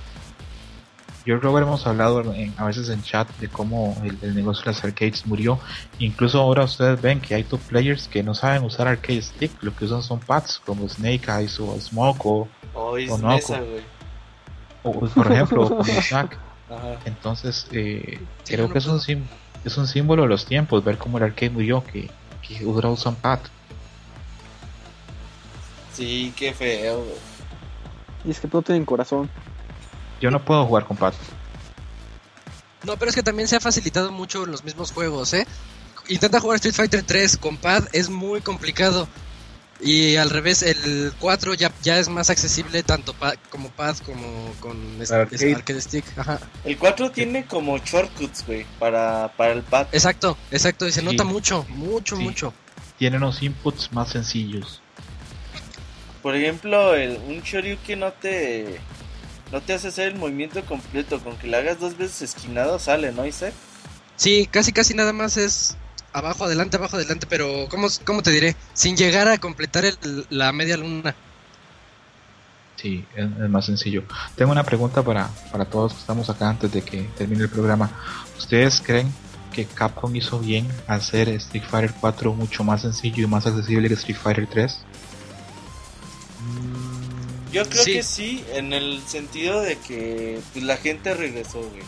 Yo 1.28 1.34
y 1.34 1.38
Robert 1.40 1.66
hemos 1.66 1.86
hablado 1.86 2.32
en- 2.32 2.54
a 2.56 2.64
veces 2.64 2.88
en 2.88 3.02
chat 3.02 3.28
de 3.38 3.48
cómo 3.48 3.94
el, 4.02 4.16
el 4.22 4.34
negocio 4.34 4.64
de 4.64 4.70
las 4.72 4.82
arcades 4.82 5.26
murió. 5.26 5.58
Incluso 5.98 6.40
ahora 6.40 6.64
ustedes 6.64 6.98
ven 7.02 7.20
que 7.20 7.34
hay 7.34 7.44
top 7.44 7.60
players 7.68 8.08
que 8.08 8.22
no 8.22 8.34
saben 8.34 8.64
usar 8.64 8.88
arcade 8.88 9.20
stick, 9.20 9.52
lo 9.62 9.76
que 9.76 9.84
usan 9.84 10.02
son 10.02 10.20
pads 10.20 10.58
como 10.64 10.88
Snake 10.88 11.30
Eyes 11.30 11.60
o 11.60 11.78
Smoke 11.78 12.24
o, 12.24 12.48
O 12.72 12.96
es 12.96 13.10
O 13.10 13.18
no, 13.18 13.28
mesa, 13.28 13.58
co- 13.58 13.64
güey. 13.66 13.82
o, 14.84 15.08
por 15.14 15.32
ejemplo. 15.32 15.78
Ajá. 16.70 16.98
Entonces, 17.04 17.66
eh, 17.72 18.18
Sí, 18.44 18.54
creo 18.54 18.66
no 18.68 18.72
que 18.72 18.78
es 18.78 18.86
un, 18.86 18.98
sim- 19.00 19.26
es 19.64 19.76
un 19.76 19.86
símbolo 19.86 20.22
de 20.22 20.28
los 20.28 20.46
tiempos, 20.46 20.82
ver 20.82 20.96
cómo 20.96 21.18
el 21.18 21.24
arcade 21.24 21.50
murió, 21.50 21.84
que, 21.84 22.10
que 22.42 22.64
ahora 22.64 22.88
usan 22.88 23.14
pad. 23.16 23.40
Sí, 25.92 26.32
qué 26.36 26.52
feo, 26.54 26.98
güey. 26.98 27.16
Y 28.24 28.30
es 28.30 28.40
que 28.40 28.48
no 28.52 28.62
tienen 28.62 28.84
corazón. 28.84 29.28
Yo 30.20 30.30
no 30.30 30.44
puedo 30.44 30.64
jugar 30.66 30.84
con 30.86 30.96
pad. 30.96 31.14
No, 32.84 32.96
pero 32.96 33.08
es 33.10 33.14
que 33.14 33.22
también 33.22 33.48
se 33.48 33.56
ha 33.56 33.60
facilitado 33.60 34.10
mucho 34.12 34.44
en 34.44 34.50
los 34.52 34.64
mismos 34.64 34.92
juegos, 34.92 35.32
¿eh? 35.34 35.46
Intenta 36.08 36.40
jugar 36.40 36.56
Street 36.56 36.74
Fighter 36.74 37.02
3 37.02 37.36
con 37.36 37.56
pad, 37.56 37.84
es 37.92 38.08
muy 38.08 38.40
complicado. 38.40 39.08
Y 39.80 40.16
al 40.16 40.30
revés, 40.30 40.62
el 40.62 41.12
4 41.20 41.54
ya, 41.54 41.70
ya 41.82 41.98
es 42.00 42.08
más 42.08 42.30
accesible 42.30 42.82
tanto 42.82 43.14
pa- 43.14 43.34
como 43.50 43.68
pad 43.70 43.96
como 43.98 44.52
con 44.58 44.76
Arcade. 45.08 45.80
stick. 45.80 46.04
Ajá. 46.18 46.40
El 46.64 46.76
4 46.78 47.10
tiene 47.12 47.44
como 47.46 47.78
shortcuts, 47.78 48.44
güey, 48.46 48.66
para, 48.80 49.32
para 49.36 49.52
el 49.52 49.62
pad. 49.62 49.86
Exacto, 49.92 50.36
exacto, 50.50 50.86
y 50.88 50.92
se 50.92 51.00
Sí. 51.00 51.06
nota 51.06 51.22
mucho, 51.22 51.64
mucho, 51.68 52.16
Sí. 52.16 52.22
mucho. 52.22 52.52
Tienen 52.98 53.22
unos 53.22 53.40
inputs 53.42 53.92
más 53.92 54.08
sencillos. 54.10 54.80
Por 56.22 56.34
ejemplo, 56.34 56.94
el, 56.96 57.16
un 57.28 57.40
Shoryuken 57.42 58.00
no 58.00 58.10
te 58.12 58.80
no 59.52 59.60
te 59.60 59.74
hace 59.74 59.88
hacer 59.88 60.08
el 60.08 60.14
movimiento 60.18 60.64
completo, 60.64 61.20
con 61.20 61.36
que 61.36 61.46
le 61.46 61.56
hagas 61.56 61.80
dos 61.80 61.96
veces 61.96 62.22
esquinado 62.22 62.78
sale, 62.78 63.12
¿no, 63.12 63.26
Isaac? 63.26 63.52
Sí, 64.16 64.48
casi 64.50 64.72
casi 64.72 64.94
nada 64.94 65.12
más 65.12 65.36
es 65.36 65.76
abajo, 66.12 66.44
adelante, 66.44 66.76
abajo, 66.76 66.96
adelante, 66.96 67.26
pero 67.28 67.66
¿cómo, 67.70 67.88
cómo 68.04 68.22
te 68.22 68.30
diré? 68.30 68.56
Sin 68.74 68.96
llegar 68.96 69.28
a 69.28 69.38
completar 69.38 69.84
el- 69.84 70.26
la 70.30 70.52
media 70.52 70.76
luna. 70.76 71.14
Sí, 72.76 73.04
es, 73.16 73.24
es 73.24 73.50
más 73.50 73.66
sencillo. 73.66 74.04
Tengo 74.36 74.52
una 74.52 74.62
pregunta 74.64 75.02
para, 75.02 75.28
para 75.50 75.64
todos 75.64 75.94
que 75.94 76.00
estamos 76.00 76.30
acá 76.30 76.48
antes 76.48 76.70
de 76.72 76.82
que 76.82 77.02
termine 77.16 77.42
el 77.42 77.48
programa. 77.48 77.90
¿Ustedes 78.38 78.80
creen 78.84 79.12
que 79.52 79.64
Capcom 79.66 80.14
hizo 80.14 80.38
bien 80.38 80.68
hacer 80.86 81.28
Street 81.30 81.64
Fighter 81.68 81.92
4 82.00 82.34
mucho 82.34 82.62
más 82.62 82.82
sencillo 82.82 83.24
y 83.24 83.26
más 83.26 83.46
accesible 83.46 83.88
que 83.88 83.94
Street 83.94 84.16
Fighter 84.22 84.46
3? 84.48 84.78
Yo 87.52 87.68
creo 87.68 87.84
Sí. 87.84 87.92
que 87.94 88.02
sí, 88.02 88.44
en 88.52 88.72
el 88.72 89.00
sentido 89.06 89.60
de 89.62 89.76
que 89.78 90.40
pues, 90.52 90.64
la 90.64 90.76
gente 90.76 91.14
regresó, 91.14 91.60
güey. 91.60 91.82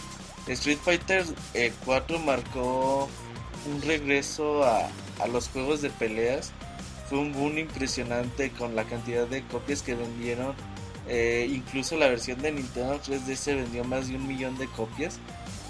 Street 0.49 0.79
Fighter 0.83 1.25
eh, 1.55 1.73
4 1.85 2.19
marcó 2.19 3.09
un 3.67 3.83
regreso 3.83 4.65
a, 4.65 4.89
a 5.21 5.27
los 5.29 5.49
juegos 5.49 5.83
de 5.83 5.91
peleas. 5.91 6.51
Fue 7.09 7.19
un 7.19 7.33
boom 7.33 7.59
impresionante 7.59 8.51
con 8.51 8.75
la 8.75 8.85
cantidad 8.85 9.27
de 9.27 9.43
copias 9.45 9.83
que 9.83 9.95
vendieron. 9.95 10.55
Eh, 11.09 11.49
incluso 11.53 11.97
la 11.97 12.09
versión 12.09 12.41
de 12.41 12.53
Nintendo 12.53 13.01
3DS 13.03 13.55
vendió 13.57 13.85
más 13.85 14.09
de 14.09 14.17
un 14.17 14.27
millón 14.27 14.57
de 14.59 14.67
copias. 14.69 15.19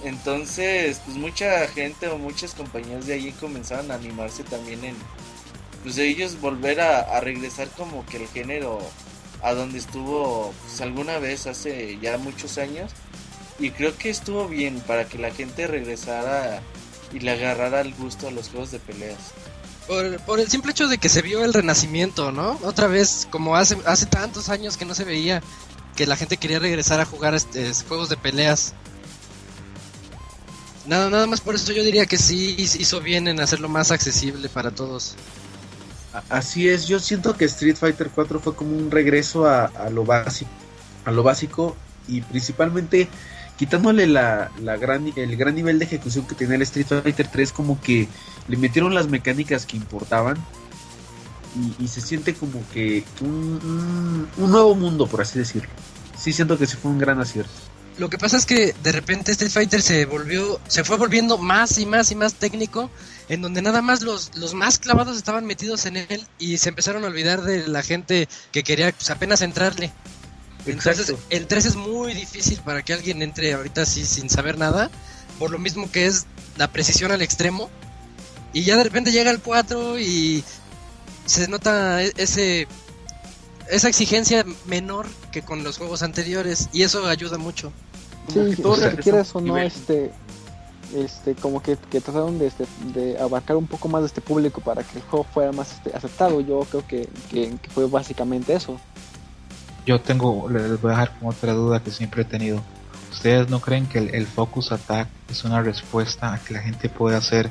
Entonces, 0.05 1.01
pues 1.05 1.17
mucha 1.17 1.67
gente 1.69 2.09
o 2.09 2.17
muchas 2.19 2.55
compañías 2.55 3.07
de 3.07 3.15
allí 3.15 3.33
comenzaron 3.33 3.91
a 3.91 3.95
animarse 3.95 4.45
también 4.45 4.83
en, 4.85 4.97
pues 5.83 5.99
ellos 5.99 6.41
volver 6.41 6.81
a, 6.81 7.01
a 7.01 7.21
regresar 7.21 7.69
como 7.71 8.05
que 8.07 8.17
el 8.19 8.29
género 8.29 8.79
a 9.43 9.55
donde 9.55 9.79
estuvo 9.79 10.53
pues, 10.63 10.81
alguna 10.81 11.19
vez 11.19 11.47
hace 11.47 11.99
ya 12.01 12.19
muchos 12.19 12.59
años 12.59 12.91
y 13.59 13.71
creo 13.71 13.97
que 13.97 14.11
estuvo 14.11 14.49
bien 14.49 14.81
para 14.81 15.07
que 15.07 15.19
la 15.19 15.31
gente 15.31 15.67
regresara 15.67 16.63
y 17.13 17.21
le 17.21 17.33
agarrara 17.33 17.81
el 17.81 17.95
gusto 17.95 18.29
a 18.29 18.31
los 18.31 18.49
juegos 18.49 18.71
de 18.71 18.79
peleas. 18.79 19.19
Por, 19.87 20.21
por 20.21 20.41
el 20.41 20.49
simple 20.49 20.71
hecho 20.71 20.89
de 20.89 20.99
que 20.99 21.09
se 21.09 21.23
vio 21.23 21.45
el 21.45 21.53
renacimiento, 21.53 22.33
¿no? 22.33 22.59
Otra 22.63 22.87
vez, 22.87 23.27
como 23.31 23.57
hace, 23.57 23.77
hace 23.87 24.07
tantos 24.07 24.49
años 24.49 24.77
que 24.77 24.85
no 24.85 24.95
se 24.95 25.05
veía, 25.05 25.43
que 25.97 26.07
la 26.07 26.17
gente 26.17 26.37
quería 26.37 26.59
regresar 26.59 27.01
a 27.01 27.05
jugar 27.05 27.35
este, 27.35 27.73
juegos 27.89 28.09
de 28.09 28.17
peleas. 28.17 28.73
Nada, 30.87 31.11
nada 31.11 31.27
más 31.27 31.41
por 31.41 31.55
eso 31.55 31.73
yo 31.73 31.83
diría 31.83 32.07
que 32.07 32.17
sí 32.17 32.55
hizo 32.59 33.01
bien 33.01 33.29
en 33.29 33.41
hacerlo 33.41 33.69
más 33.69 33.91
accesible 33.91 34.49
para 34.49 34.71
todos. 34.71 35.17
Así 36.29 36.69
es, 36.69 36.87
yo 36.87 36.99
siento 36.99 37.37
que 37.37 37.45
Street 37.45 37.77
Fighter 37.77 38.11
4 38.13 38.41
fue 38.41 38.55
como 38.55 38.77
un 38.77 38.91
regreso 38.91 39.47
a, 39.47 39.71
lo 39.91 40.05
básico, 40.05 40.51
a 41.05 41.13
lo 41.13 41.23
básico 41.23 41.77
y 42.09 42.21
principalmente 42.23 43.09
quitándole 43.57 44.07
la, 44.07 44.51
gran, 44.81 45.13
el 45.15 45.37
gran 45.37 45.55
nivel 45.55 45.79
de 45.79 45.85
ejecución 45.85 46.27
que 46.27 46.35
tenía 46.35 46.57
el 46.57 46.63
Street 46.63 46.87
Fighter 46.87 47.29
3, 47.29 47.53
como 47.53 47.81
que 47.81 48.09
le 48.49 48.57
metieron 48.57 48.95
las 48.95 49.09
mecánicas 49.09 49.67
que 49.67 49.77
importaban 49.77 50.37
y, 51.79 51.89
se 51.89 52.01
siente 52.01 52.35
como 52.35 52.63
que 52.73 53.05
un 53.21 54.29
nuevo 54.37 54.75
mundo, 54.75 55.07
por 55.07 55.21
así 55.21 55.39
decirlo. 55.39 55.71
Sí 56.19 56.33
siento 56.33 56.59
que 56.59 56.67
sí 56.67 56.77
fue 56.77 56.91
un 56.91 56.99
gran 56.99 57.21
acierto. 57.21 57.51
Lo 57.99 58.09
que 58.09 58.19
pasa 58.19 58.37
es 58.39 58.47
que 58.47 58.75
de 58.83 58.93
repente 58.93 59.33
Street 59.33 59.51
Fighter 59.51 59.83
se 59.83 60.07
volvió, 60.07 60.59
se 60.69 60.85
fue 60.85 60.97
volviendo 60.97 61.37
más 61.37 61.77
y 61.79 61.85
más 61.85 62.11
y 62.11 62.15
más 62.15 62.35
técnico, 62.35 62.91
en 63.31 63.41
donde 63.43 63.63
nada 63.63 63.81
más 63.81 64.03
los, 64.03 64.33
los 64.37 64.55
más 64.55 64.79
clavados 64.81 65.17
estaban 65.17 65.47
metidos 65.47 65.87
en 65.87 65.97
él 65.97 66.27
y 66.39 66.59
se 66.59 66.69
empezaron 66.69 67.05
a 67.05 67.07
olvidar 67.07 67.43
de 67.43 67.67
la 67.69 67.83
gente 67.83 68.29
que 68.51 68.65
quería 68.65 68.91
pues, 68.93 69.09
apenas 69.09 69.41
entrarle. 69.41 69.93
Entonces 70.67 71.15
el 71.31 71.47
3 71.47 71.65
es 71.65 71.77
muy 71.77 72.13
difícil 72.13 72.59
para 72.65 72.83
que 72.83 72.93
alguien 72.93 73.23
entre 73.23 73.55
ahorita 73.55 73.83
así 73.83 74.05
sin 74.05 74.29
saber 74.29 74.59
nada, 74.59 74.91
por 75.39 75.51
lo 75.51 75.59
mismo 75.59 75.91
que 75.91 76.07
es 76.07 76.27
la 76.59 76.71
precisión 76.73 77.13
al 77.13 77.23
extremo. 77.23 77.71
Y 78.53 78.65
ya 78.65 78.77
de 78.77 78.83
repente 78.85 79.13
llega 79.13 79.31
el 79.31 79.41
4 79.41 79.99
y 80.01 80.43
se 81.25 81.47
nota 81.47 82.03
e- 82.03 82.13
ese 82.17 82.67
esa 83.71 83.89
exigencia 83.89 84.45
menor 84.67 85.07
que 85.31 85.43
con 85.43 85.63
los 85.63 85.79
juegos 85.79 86.03
anteriores 86.03 86.69
y 86.73 86.83
eso 86.83 87.07
ayuda 87.07 87.39
mucho. 87.39 87.73
Como 88.27 88.49
Sí, 88.51 88.57
que 88.57 88.63
todo 88.63 88.73
o 88.75 89.41
no, 89.41 89.47
nivel. 89.47 89.67
este, 89.69 90.11
este, 90.95 91.35
como 91.35 91.63
que, 91.63 91.77
que 91.91 92.01
trataron 92.01 92.39
de, 92.39 92.47
este, 92.47 92.65
de 92.95 93.19
abarcar 93.19 93.57
un 93.57 93.67
poco 93.67 93.89
más 93.89 94.03
de 94.03 94.07
este 94.09 94.21
público 94.21 94.61
para 94.61 94.83
que 94.83 94.99
el 94.99 95.05
juego 95.05 95.25
fuera 95.25 95.53
más 95.53 95.73
este, 95.73 95.95
aceptado. 95.97 96.41
Yo 96.41 96.61
creo 96.71 96.87
que, 96.87 97.09
que, 97.31 97.57
que 97.63 97.71
fue 97.71 97.87
básicamente 97.87 98.55
eso. 98.55 98.79
Yo 99.87 100.01
tengo, 100.01 100.49
les 100.49 100.81
voy 100.81 100.91
a 100.91 100.95
dejar 100.99 101.19
con 101.19 101.29
otra 101.31 101.53
duda 101.53 101.83
que 101.83 101.91
siempre 101.91 102.23
he 102.23 102.25
tenido. 102.25 102.61
¿Ustedes 103.11 103.49
no 103.49 103.61
creen 103.61 103.87
que 103.87 103.99
el, 103.99 104.15
el 104.15 104.27
Focus 104.27 104.73
Attack 104.73 105.09
es 105.29 105.43
una 105.45 105.63
respuesta 105.63 106.33
a 106.35 106.39
que 106.39 106.55
la 106.55 106.61
gente 106.61 106.89
puede 106.89 107.17
hacer 107.17 107.51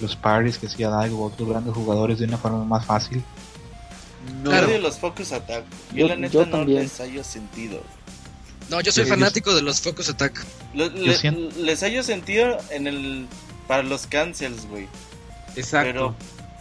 los 0.00 0.14
parries 0.14 0.58
que 0.58 0.66
hacía 0.66 0.90
Daigo 0.90 1.18
o 1.22 1.26
otros 1.26 1.48
grandes 1.48 1.74
jugadores 1.74 2.18
de 2.18 2.26
una 2.26 2.36
forma 2.36 2.64
más 2.64 2.84
fácil? 2.84 3.22
No, 4.42 4.50
Yo 4.52 4.66
odio 4.66 4.78
los 4.80 4.98
Focus 4.98 5.32
Attack. 5.32 5.64
Yo, 5.92 5.96
Yo- 5.98 6.08
la 6.08 6.16
neta 6.16 6.32
yo 6.34 6.44
no 6.46 6.52
también. 6.58 6.82
les 6.82 6.98
hallo 7.00 7.24
sentido. 7.24 7.80
No, 8.70 8.80
yo 8.80 8.90
soy 8.92 9.04
Sí, 9.04 9.10
fanático 9.10 9.54
de 9.54 9.62
los 9.62 9.80
Focus 9.80 10.08
Attack. 10.08 10.44
Lo- 10.74 10.88
le- 10.88 11.16
siento- 11.16 11.54
Les 11.60 11.82
hallo 11.82 12.02
sentido 12.02 12.58
en 12.70 12.86
el 12.86 13.26
para 13.68 13.82
los 13.82 14.06
cancels, 14.06 14.66
güey. 14.66 14.88
exacto. 15.56 15.92
Pero 15.92 16.14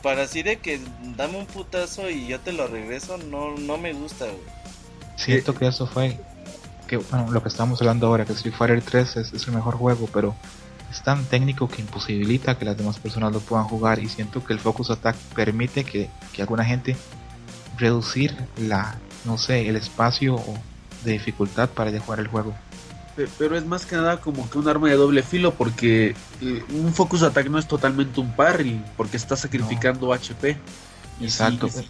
para 0.03 0.24
así 0.24 0.43
de 0.43 0.58
que 0.58 0.80
dame 1.17 1.38
un 1.38 1.45
putazo 1.48 2.09
y 2.09 2.27
yo 2.27 2.40
te 2.40 2.51
lo 2.53 2.67
regreso, 2.67 3.17
no, 3.17 3.56
no 3.58 3.77
me 3.77 3.93
gusta, 3.93 4.25
güey. 4.25 4.38
Siento 5.17 5.56
que 5.56 5.67
eso 5.67 5.88
fue 5.88 6.19
que 6.88 6.98
bueno, 6.98 7.32
lo 7.32 7.42
que 7.42 7.50
estamos 7.50 7.82
hablando 7.82 8.06
ahora, 8.08 8.25
que 8.25 8.34
Street 8.34 8.53
Fighter 8.56 8.82
3 8.84 9.16
es, 9.17 9.34
es 9.34 9.48
el 9.48 9.53
mejor 9.56 9.75
juego, 9.75 10.08
pero 10.14 10.35
es 10.92 11.01
tan 11.01 11.25
técnico 11.25 11.67
que 11.67 11.82
imposibilita 11.82 12.59
que 12.59 12.66
las 12.66 12.77
demás 12.77 13.00
personas 13.00 13.34
lo 13.34 13.40
puedan 13.40 13.66
jugar 13.66 13.98
y 13.98 14.08
siento 14.08 14.43
que 14.45 14.53
el 14.53 14.59
Focus 14.59 14.92
Attack 14.92 15.16
permite 15.34 15.84
que, 15.84 16.09
que 16.32 16.42
alguna 16.43 16.64
gente 16.64 16.95
reducir 17.77 18.35
la, 18.58 18.95
no 19.25 19.38
sé, 19.40 19.67
el 19.67 19.75
espacio 19.75 20.35
o 20.35 20.58
de 21.06 21.14
dificultad 21.14 21.69
para 21.69 21.92
ya 21.92 22.00
jugar 22.00 22.19
el 22.19 22.27
juego. 22.27 22.53
Pe- 23.16 23.27
Pero 23.38 23.58
es 23.58 23.66
más 23.66 23.85
que 23.85 23.95
nada 23.95 24.19
como 24.19 24.50
que 24.50 24.58
un 24.58 24.67
arma 24.67 24.90
de 24.90 24.95
doble 24.95 25.24
filo 25.24 25.53
porque 25.53 26.16
eh, 26.42 26.64
un 26.74 26.93
focus 26.93 27.24
attack 27.24 27.48
no 27.50 27.58
es 27.59 27.67
totalmente 27.67 28.19
un 28.19 28.32
parry 28.34 28.84
porque 28.98 29.16
está 29.17 29.35
sacrificando 29.38 30.11
HP. 30.11 30.58
Exacto. 31.22 31.67
y 31.67 31.69
si- 31.69 31.90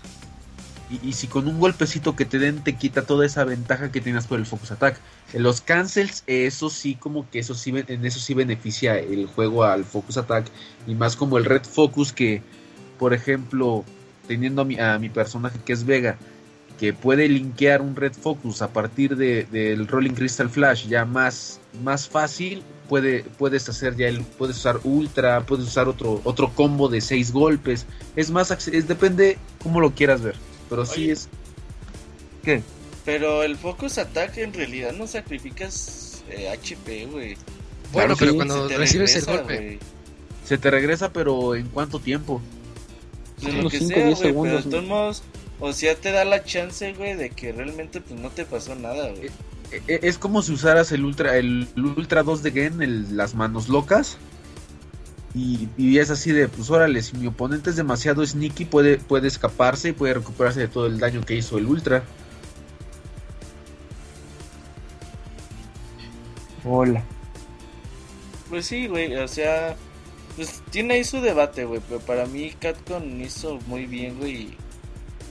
y, 0.87 1.09
y 1.09 1.13
si 1.13 1.25
con 1.25 1.47
un 1.47 1.59
golpecito 1.59 2.15
que 2.15 2.25
te 2.25 2.37
den 2.37 2.63
te 2.63 2.75
quita 2.75 3.01
toda 3.07 3.25
esa 3.25 3.43
ventaja 3.43 3.91
que 3.91 4.01
tienes 4.01 4.27
por 4.27 4.37
el 4.37 4.45
focus 4.45 4.69
attack. 4.71 4.99
En 5.33 5.41
los 5.41 5.59
cancels, 5.61 6.21
eso 6.27 6.69
sí, 6.69 6.93
como 6.93 7.27
que 7.31 7.39
eso 7.39 7.55
sí, 7.55 7.73
en 7.75 8.05
eso 8.05 8.19
sí 8.19 8.35
beneficia 8.35 8.99
el 8.99 9.25
juego 9.25 9.63
al 9.63 9.83
focus 9.83 10.17
attack. 10.17 10.45
Y 10.85 10.93
más 10.93 11.15
como 11.15 11.39
el 11.39 11.45
red 11.45 11.63
focus 11.63 12.13
que, 12.13 12.43
por 12.99 13.15
ejemplo, 13.15 13.83
teniendo 14.27 14.61
a 14.61 14.65
mi, 14.65 14.79
a 14.79 14.99
mi 14.99 15.09
personaje 15.09 15.57
que 15.65 15.73
es 15.73 15.85
Vega, 15.87 16.17
que 16.79 16.93
puede 16.93 17.27
linkear 17.27 17.81
un 17.81 17.95
red 17.95 18.13
focus 18.13 18.61
a 18.61 18.71
partir 18.71 19.15
de, 19.15 19.45
del 19.45 19.87
Rolling 19.87 20.11
Crystal 20.11 20.49
Flash 20.49 20.87
ya 20.87 21.05
más, 21.05 21.59
más 21.83 22.07
fácil, 22.07 22.63
puede, 22.89 23.23
puedes 23.37 23.67
hacer 23.69 23.95
ya 23.95 24.07
el, 24.07 24.21
puedes 24.21 24.57
usar 24.57 24.79
ultra, 24.83 25.45
puedes 25.45 25.65
usar 25.65 25.87
otro, 25.87 26.21
otro 26.23 26.51
combo 26.53 26.87
de 26.89 27.01
seis 27.01 27.31
golpes. 27.31 27.85
Es 28.15 28.29
más, 28.31 28.51
es, 28.51 28.87
depende 28.87 29.37
cómo 29.63 29.79
lo 29.79 29.91
quieras 29.91 30.21
ver. 30.21 30.35
Pero 30.69 30.85
sí 30.85 31.03
Oye. 31.03 31.11
es. 31.13 31.29
¿Qué? 32.43 32.61
Pero 33.05 33.43
el 33.43 33.55
Focus 33.55 33.97
Attack 33.97 34.37
en 34.37 34.53
realidad 34.53 34.91
no 34.93 35.07
sacrificas 35.07 36.23
eh, 36.29 36.49
HP, 36.49 37.05
güey. 37.05 37.37
Bueno, 37.93 38.15
Claro, 38.15 38.15
pero 38.17 38.31
sí, 38.31 38.37
cuando 38.37 38.67
recibes 38.67 39.15
el 39.15 39.25
golpe. 39.25 39.79
Se 40.43 40.57
te 40.57 40.69
regresa, 40.69 41.11
pero 41.11 41.55
¿en 41.55 41.67
cuánto 41.67 41.99
tiempo? 41.99 42.41
Unos 43.41 43.63
lo 43.63 43.69
que 43.69 43.79
cinco, 43.79 43.95
sea, 43.95 44.05
diez 44.05 44.19
güey, 44.19 44.33
pero 44.33 44.55
de 44.57 44.61
segundos, 44.61 44.69
todos 44.69 44.85
modos, 44.85 45.23
o 45.59 45.73
sea, 45.73 45.95
te 45.95 46.11
da 46.11 46.25
la 46.25 46.43
chance, 46.43 46.93
güey, 46.93 47.15
de 47.15 47.29
que 47.29 47.51
realmente 47.51 48.01
pues 48.01 48.19
no 48.19 48.29
te 48.29 48.45
pasó 48.45 48.75
nada, 48.75 49.09
güey. 49.11 49.29
E- 49.71 49.81
e- 49.87 49.99
Es 50.03 50.17
como 50.17 50.41
si 50.41 50.51
usaras 50.53 50.91
el 50.91 51.03
Ultra, 51.05 51.37
el 51.37 51.67
Ultra 51.75 52.23
2 52.23 52.43
de 52.43 52.51
Gen, 52.51 52.81
el- 52.81 53.15
las 53.17 53.35
manos 53.35 53.69
locas. 53.69 54.17
Y, 55.33 55.67
y 55.75 55.97
es 55.99 56.09
así 56.11 56.31
de, 56.31 56.47
pues 56.47 56.69
órale, 56.69 57.01
si 57.03 57.17
mi 57.17 57.27
oponente 57.27 57.69
es 57.69 57.75
demasiado 57.75 58.25
sneaky, 58.25 58.65
puede, 58.65 58.97
puede 58.97 59.27
escaparse 59.27 59.89
y 59.89 59.91
puede 59.91 60.13
recuperarse 60.13 60.61
de 60.61 60.67
todo 60.69 60.85
el 60.87 60.97
daño 60.97 61.21
que 61.25 61.35
hizo 61.35 61.57
el 61.57 61.65
Ultra. 61.65 62.03
Hola. 66.63 67.03
Pues 68.49 68.65
sí, 68.67 68.87
güey, 68.87 69.15
o 69.15 69.27
sea, 69.27 69.75
pues 70.35 70.61
tiene 70.71 70.95
ahí 70.95 71.03
su 71.03 71.19
debate, 71.21 71.65
güey, 71.65 71.81
pero 71.87 71.99
para 72.01 72.25
mí 72.25 72.51
Capcom 72.59 73.21
hizo 73.21 73.59
muy 73.67 73.85
bien, 73.85 74.17
güey, 74.17 74.55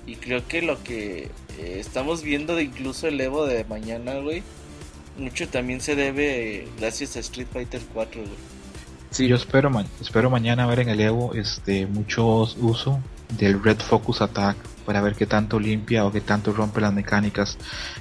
y, 0.06 0.16
creo 0.16 0.46
que 0.46 0.62
lo 0.62 0.82
que 0.82 1.30
eh, 1.58 1.76
estamos 1.78 2.22
viendo 2.22 2.54
de 2.54 2.64
incluso 2.64 3.06
el 3.08 3.20
Evo 3.20 3.46
de 3.46 3.64
mañana, 3.64 4.14
güey, 4.16 4.42
mucho 5.18 5.48
también 5.48 5.80
se 5.80 5.94
debe 5.96 6.56
eh, 6.64 6.68
gracias 6.78 7.16
a 7.16 7.20
Street 7.20 7.46
Fighter 7.52 7.80
4, 7.92 8.20
güey. 8.20 8.34
Sí, 9.10 9.28
Yo 9.28 9.36
espero, 9.36 9.70
ma- 9.70 9.86
espero 10.00 10.28
mañana 10.30 10.66
ver 10.66 10.80
en 10.80 10.88
el 10.88 11.00
Evo 11.00 11.34
este, 11.34 11.86
mucho 11.86 12.26
uso 12.58 13.00
del 13.38 13.62
Red 13.62 13.78
Focus 13.78 14.20
Attack 14.22 14.56
para 14.84 15.00
ver 15.00 15.14
qué 15.14 15.24
tanto 15.24 15.58
limpia 15.60 16.04
o 16.04 16.12
qué 16.12 16.20
tanto 16.20 16.52
rompe 16.52 16.80
las 16.80 16.92
mecánicas. 16.92 17.56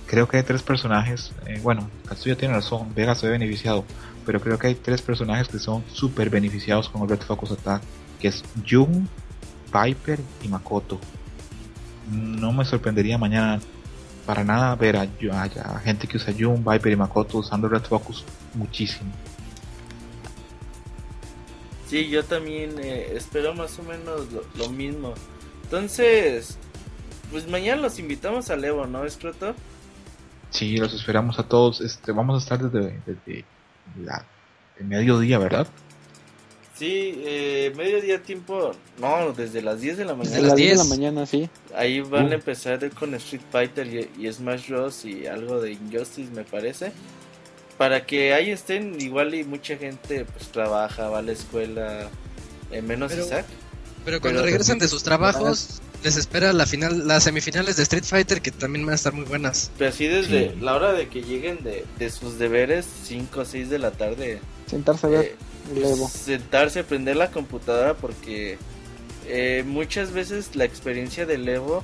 Creo 0.07 0.27
que 0.27 0.37
hay 0.37 0.43
tres 0.43 0.63
personajes, 0.63 1.31
eh, 1.45 1.59
bueno, 1.61 1.89
Katsuya 2.07 2.35
tiene 2.35 2.55
razón, 2.55 2.93
Vega 2.95 3.13
se 3.15 3.27
ve 3.27 3.33
beneficiado, 3.33 3.85
pero 4.25 4.41
creo 4.41 4.57
que 4.57 4.67
hay 4.67 4.75
tres 4.75 5.01
personajes 5.01 5.47
que 5.47 5.59
son 5.59 5.83
súper 5.91 6.29
beneficiados 6.29 6.89
con 6.89 7.03
el 7.03 7.09
Red 7.09 7.21
Focus 7.21 7.51
Attack, 7.51 7.83
que 8.19 8.29
es 8.29 8.43
Jun, 8.67 9.07
Piper 9.71 10.19
y 10.43 10.47
Makoto. 10.47 10.99
No 12.11 12.51
me 12.51 12.65
sorprendería 12.65 13.17
mañana 13.17 13.59
para 14.25 14.43
nada 14.43 14.75
ver 14.75 14.95
a, 14.97 15.01
a- 15.31 15.43
a 15.75 15.79
gente 15.79 16.07
que 16.07 16.17
usa 16.17 16.33
Jun, 16.37 16.63
Viper 16.63 16.91
y 16.91 16.95
Makoto 16.95 17.37
usando 17.39 17.67
Red 17.67 17.83
Focus 17.83 18.23
muchísimo. 18.53 19.11
Sí, 21.87 22.09
yo 22.09 22.23
también 22.23 22.75
eh, 22.79 23.13
espero 23.15 23.53
más 23.53 23.77
o 23.79 23.83
menos 23.83 24.31
lo, 24.31 24.43
lo 24.57 24.69
mismo. 24.69 25.13
Entonces, 25.63 26.57
pues 27.31 27.47
mañana 27.47 27.81
los 27.81 27.99
invitamos 27.99 28.49
al 28.49 28.63
Evo, 28.63 28.85
¿no, 28.87 29.03
Escroto? 29.05 29.53
Sí, 30.49 30.77
los 30.77 30.93
esperamos 30.93 31.37
a 31.39 31.43
todos. 31.43 31.81
Este, 31.81 32.11
vamos 32.11 32.35
a 32.35 32.43
estar 32.43 32.69
desde, 32.69 32.99
desde 33.05 33.45
la, 34.03 34.25
el 34.79 34.85
mediodía, 34.85 35.37
¿verdad? 35.39 35.67
Sí, 36.77 37.21
eh, 37.25 37.71
mediodía 37.77 38.21
tiempo, 38.23 38.71
no, 38.99 39.31
desde 39.33 39.61
las 39.61 39.79
10 39.79 39.97
de 39.97 40.05
la 40.05 40.15
mañana. 40.15 40.37
las 40.39 40.47
las 40.49 40.55
10 40.55 40.69
de 40.71 40.75
la 40.77 40.83
10. 40.83 40.89
mañana, 40.97 41.25
sí. 41.27 41.49
Ahí 41.75 42.01
van 42.01 42.27
Uh. 42.27 42.31
a 42.31 42.33
empezar 42.35 42.89
con 42.91 43.13
Street 43.15 43.41
Fighter 43.51 43.87
y, 44.17 44.25
y 44.27 44.31
Smash 44.33 44.69
Bros. 44.69 45.05
y 45.05 45.27
algo 45.27 45.61
de 45.61 45.73
Injustice, 45.73 46.31
me 46.31 46.43
parece. 46.43 46.91
Para 47.77 48.05
que 48.05 48.33
ahí 48.33 48.49
estén, 48.49 48.99
igual 48.99 49.35
y 49.35 49.43
mucha 49.43 49.77
gente 49.77 50.25
pues 50.25 50.47
trabaja, 50.51 51.09
va 51.09 51.19
a 51.19 51.21
la 51.21 51.31
escuela, 51.33 52.09
eh, 52.71 52.81
menos 52.81 53.11
Pero- 53.11 53.25
Isaac. 53.25 53.45
Pero 54.05 54.19
cuando 54.19 54.39
Pero- 54.41 54.51
regresan 54.51 54.79
de 54.79 54.87
sus 54.87 55.03
trabajos, 55.03 55.79
les 56.03 56.17
espera 56.17 56.51
la 56.53 56.65
final, 56.65 57.07
las 57.07 57.23
semifinales 57.23 57.77
de 57.77 57.83
Street 57.83 58.03
Fighter 58.03 58.41
que 58.41 58.51
también 58.51 58.85
van 58.85 58.93
a 58.93 58.95
estar 58.95 59.13
muy 59.13 59.25
buenas. 59.25 59.71
Pero 59.77 59.91
así 59.91 60.07
desde 60.07 60.49
Sí. 60.49 60.55
la 60.59 60.75
hora 60.75 60.91
de 60.91 61.07
que 61.07 61.21
lleguen 61.21 61.63
de, 61.63 61.85
de 61.99 62.09
sus 62.09 62.37
deberes, 62.39 62.85
5 63.05 63.41
o 63.41 63.45
6 63.45 63.69
de 63.69 63.79
la 63.79 63.91
tarde, 63.91 64.41
Sentarse 64.67 65.05
a 65.07 65.09
ver 65.09 65.25
eh, 65.25 65.35
el 65.71 65.83
Evo. 65.83 66.09
sentarse 66.09 66.83
prender 66.83 67.15
la 67.15 67.31
computadora 67.31 67.93
porque 67.95 68.57
eh, 69.27 69.63
muchas 69.65 70.11
veces 70.11 70.55
la 70.55 70.65
experiencia 70.65 71.25
del 71.25 71.47
Evo, 71.47 71.83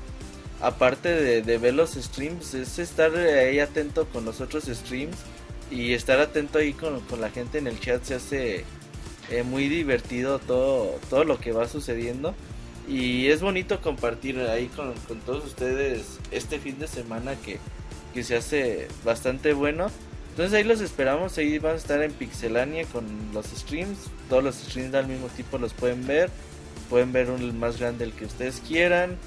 aparte 0.61 1.09
de, 1.09 1.41
de 1.41 1.57
ver 1.57 1.73
los 1.73 1.91
streams, 1.91 2.53
es 2.53 2.79
estar 2.79 3.15
ahí 3.15 3.59
atento 3.59 4.05
con 4.07 4.25
los 4.25 4.41
otros 4.41 4.65
streams 4.65 5.17
y 5.71 5.93
estar 5.93 6.19
atento 6.19 6.59
ahí 6.59 6.73
con, 6.73 6.99
con 7.01 7.21
la 7.21 7.29
gente 7.29 7.57
en 7.57 7.67
el 7.67 7.79
chat 7.79 8.03
se 8.03 8.15
hace 8.15 8.65
eh, 9.29 9.43
muy 9.43 9.69
divertido 9.69 10.39
todo, 10.39 10.99
todo 11.09 11.23
lo 11.23 11.39
que 11.39 11.51
va 11.51 11.67
sucediendo. 11.67 12.33
Y 12.87 13.27
es 13.27 13.41
bonito 13.41 13.81
compartir 13.81 14.39
ahí 14.39 14.67
con, 14.67 14.93
con 15.07 15.19
todos 15.19 15.45
ustedes 15.45 16.17
este 16.31 16.59
fin 16.59 16.79
de 16.79 16.87
semana 16.87 17.35
que, 17.35 17.59
que 18.13 18.23
se 18.23 18.35
hace 18.35 18.87
bastante 19.05 19.53
bueno. 19.53 19.91
Entonces 20.39 20.57
ahí 20.57 20.63
los 20.63 20.79
esperamos, 20.79 21.37
ahí 21.37 21.59
van 21.59 21.73
a 21.73 21.75
estar 21.75 22.01
en 22.01 22.13
Pixelania 22.13 22.85
con 22.85 23.03
los 23.33 23.47
streams. 23.47 23.97
Todos 24.29 24.41
los 24.41 24.55
streams 24.55 24.95
al 24.95 25.05
mismo 25.05 25.27
tipo 25.27 25.57
los 25.57 25.73
pueden 25.73 26.07
ver. 26.07 26.29
Pueden 26.89 27.11
ver 27.11 27.29
un 27.29 27.41
el 27.41 27.51
más 27.51 27.77
grande 27.77 28.05
el 28.05 28.13
que 28.13 28.23
ustedes 28.23 28.61
quieran. 28.65 29.17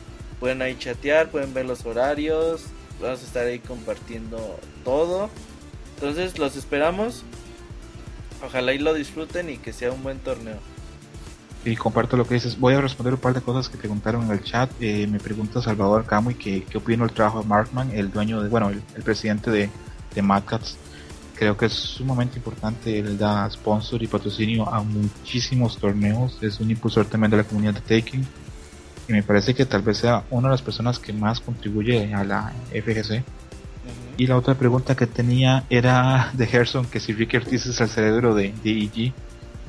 Pueden 0.40 0.62
ahí 0.62 0.74
chatear, 0.78 1.28
pueden 1.28 1.52
ver 1.52 1.66
los 1.66 1.84
horarios. 1.84 2.62
Vamos 2.98 3.20
a 3.20 3.26
estar 3.26 3.44
ahí 3.44 3.58
compartiendo 3.58 4.58
todo. 4.86 5.28
Entonces 5.96 6.38
los 6.38 6.56
esperamos. 6.56 7.24
Ojalá 8.42 8.72
y 8.72 8.78
lo 8.78 8.94
disfruten 8.94 9.50
y 9.50 9.58
que 9.58 9.74
sea 9.74 9.92
un 9.92 10.02
buen 10.02 10.18
torneo. 10.18 10.60
Y 11.66 11.76
comparto 11.76 12.16
lo 12.16 12.26
que 12.26 12.36
dices. 12.36 12.58
Voy 12.58 12.72
a 12.72 12.80
responder 12.80 13.12
un 13.12 13.20
par 13.20 13.34
de 13.34 13.42
cosas 13.42 13.68
que 13.68 13.76
preguntaron 13.76 14.24
en 14.24 14.30
el 14.30 14.42
chat. 14.42 14.70
Eh, 14.80 15.06
me 15.08 15.20
pregunta 15.20 15.60
Salvador 15.60 16.06
Camuy 16.06 16.36
que 16.36 16.64
qué 16.64 16.78
opino 16.78 17.04
del 17.04 17.14
trabajo 17.14 17.42
de 17.42 17.48
Markman, 17.48 17.90
el 17.90 18.10
dueño 18.10 18.40
de, 18.40 18.48
bueno, 18.48 18.70
el, 18.70 18.82
el 18.96 19.02
presidente 19.02 19.50
de, 19.50 19.68
de 20.14 20.22
Mad 20.22 20.44
Catz. 20.44 20.78
Creo 21.42 21.56
que 21.56 21.66
es 21.66 21.72
sumamente 21.72 22.36
importante. 22.36 23.00
Él 23.00 23.18
da 23.18 23.50
sponsor 23.50 24.00
y 24.00 24.06
patrocinio 24.06 24.72
a 24.72 24.80
muchísimos 24.84 25.76
torneos. 25.76 26.38
Es 26.40 26.60
un 26.60 26.70
impulsor 26.70 27.06
también 27.06 27.32
de 27.32 27.38
la 27.38 27.42
comunidad 27.42 27.74
de 27.74 27.80
Taking. 27.80 28.24
Y 29.08 29.12
me 29.12 29.24
parece 29.24 29.52
que 29.52 29.66
tal 29.66 29.82
vez 29.82 29.98
sea 29.98 30.22
una 30.30 30.46
de 30.46 30.52
las 30.52 30.62
personas 30.62 31.00
que 31.00 31.12
más 31.12 31.40
contribuye 31.40 32.14
a 32.14 32.22
la 32.22 32.52
FGC. 32.70 33.24
Y 34.18 34.28
la 34.28 34.36
otra 34.36 34.54
pregunta 34.54 34.94
que 34.94 35.08
tenía 35.08 35.64
era 35.68 36.30
de 36.32 36.46
Gerson, 36.46 36.86
que 36.86 37.00
si 37.00 37.12
Ricky 37.12 37.38
Ortiz 37.38 37.66
es 37.66 37.80
el 37.80 37.88
cerebro 37.88 38.36
de 38.36 38.54
DEG. 38.62 39.12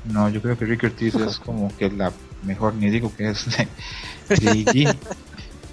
No, 0.06 0.30
yo 0.30 0.44
creo 0.44 0.56
que 0.56 0.66
Ricky 0.66 0.86
Ortiz 0.86 1.16
es 1.16 1.40
como 1.44 1.76
que 1.76 1.90
la 1.90 2.12
mejor, 2.44 2.76
ni 2.76 2.92
digo 2.92 3.12
que 3.18 3.30
es 3.30 3.48
de 3.48 3.68
DEG. 4.74 4.96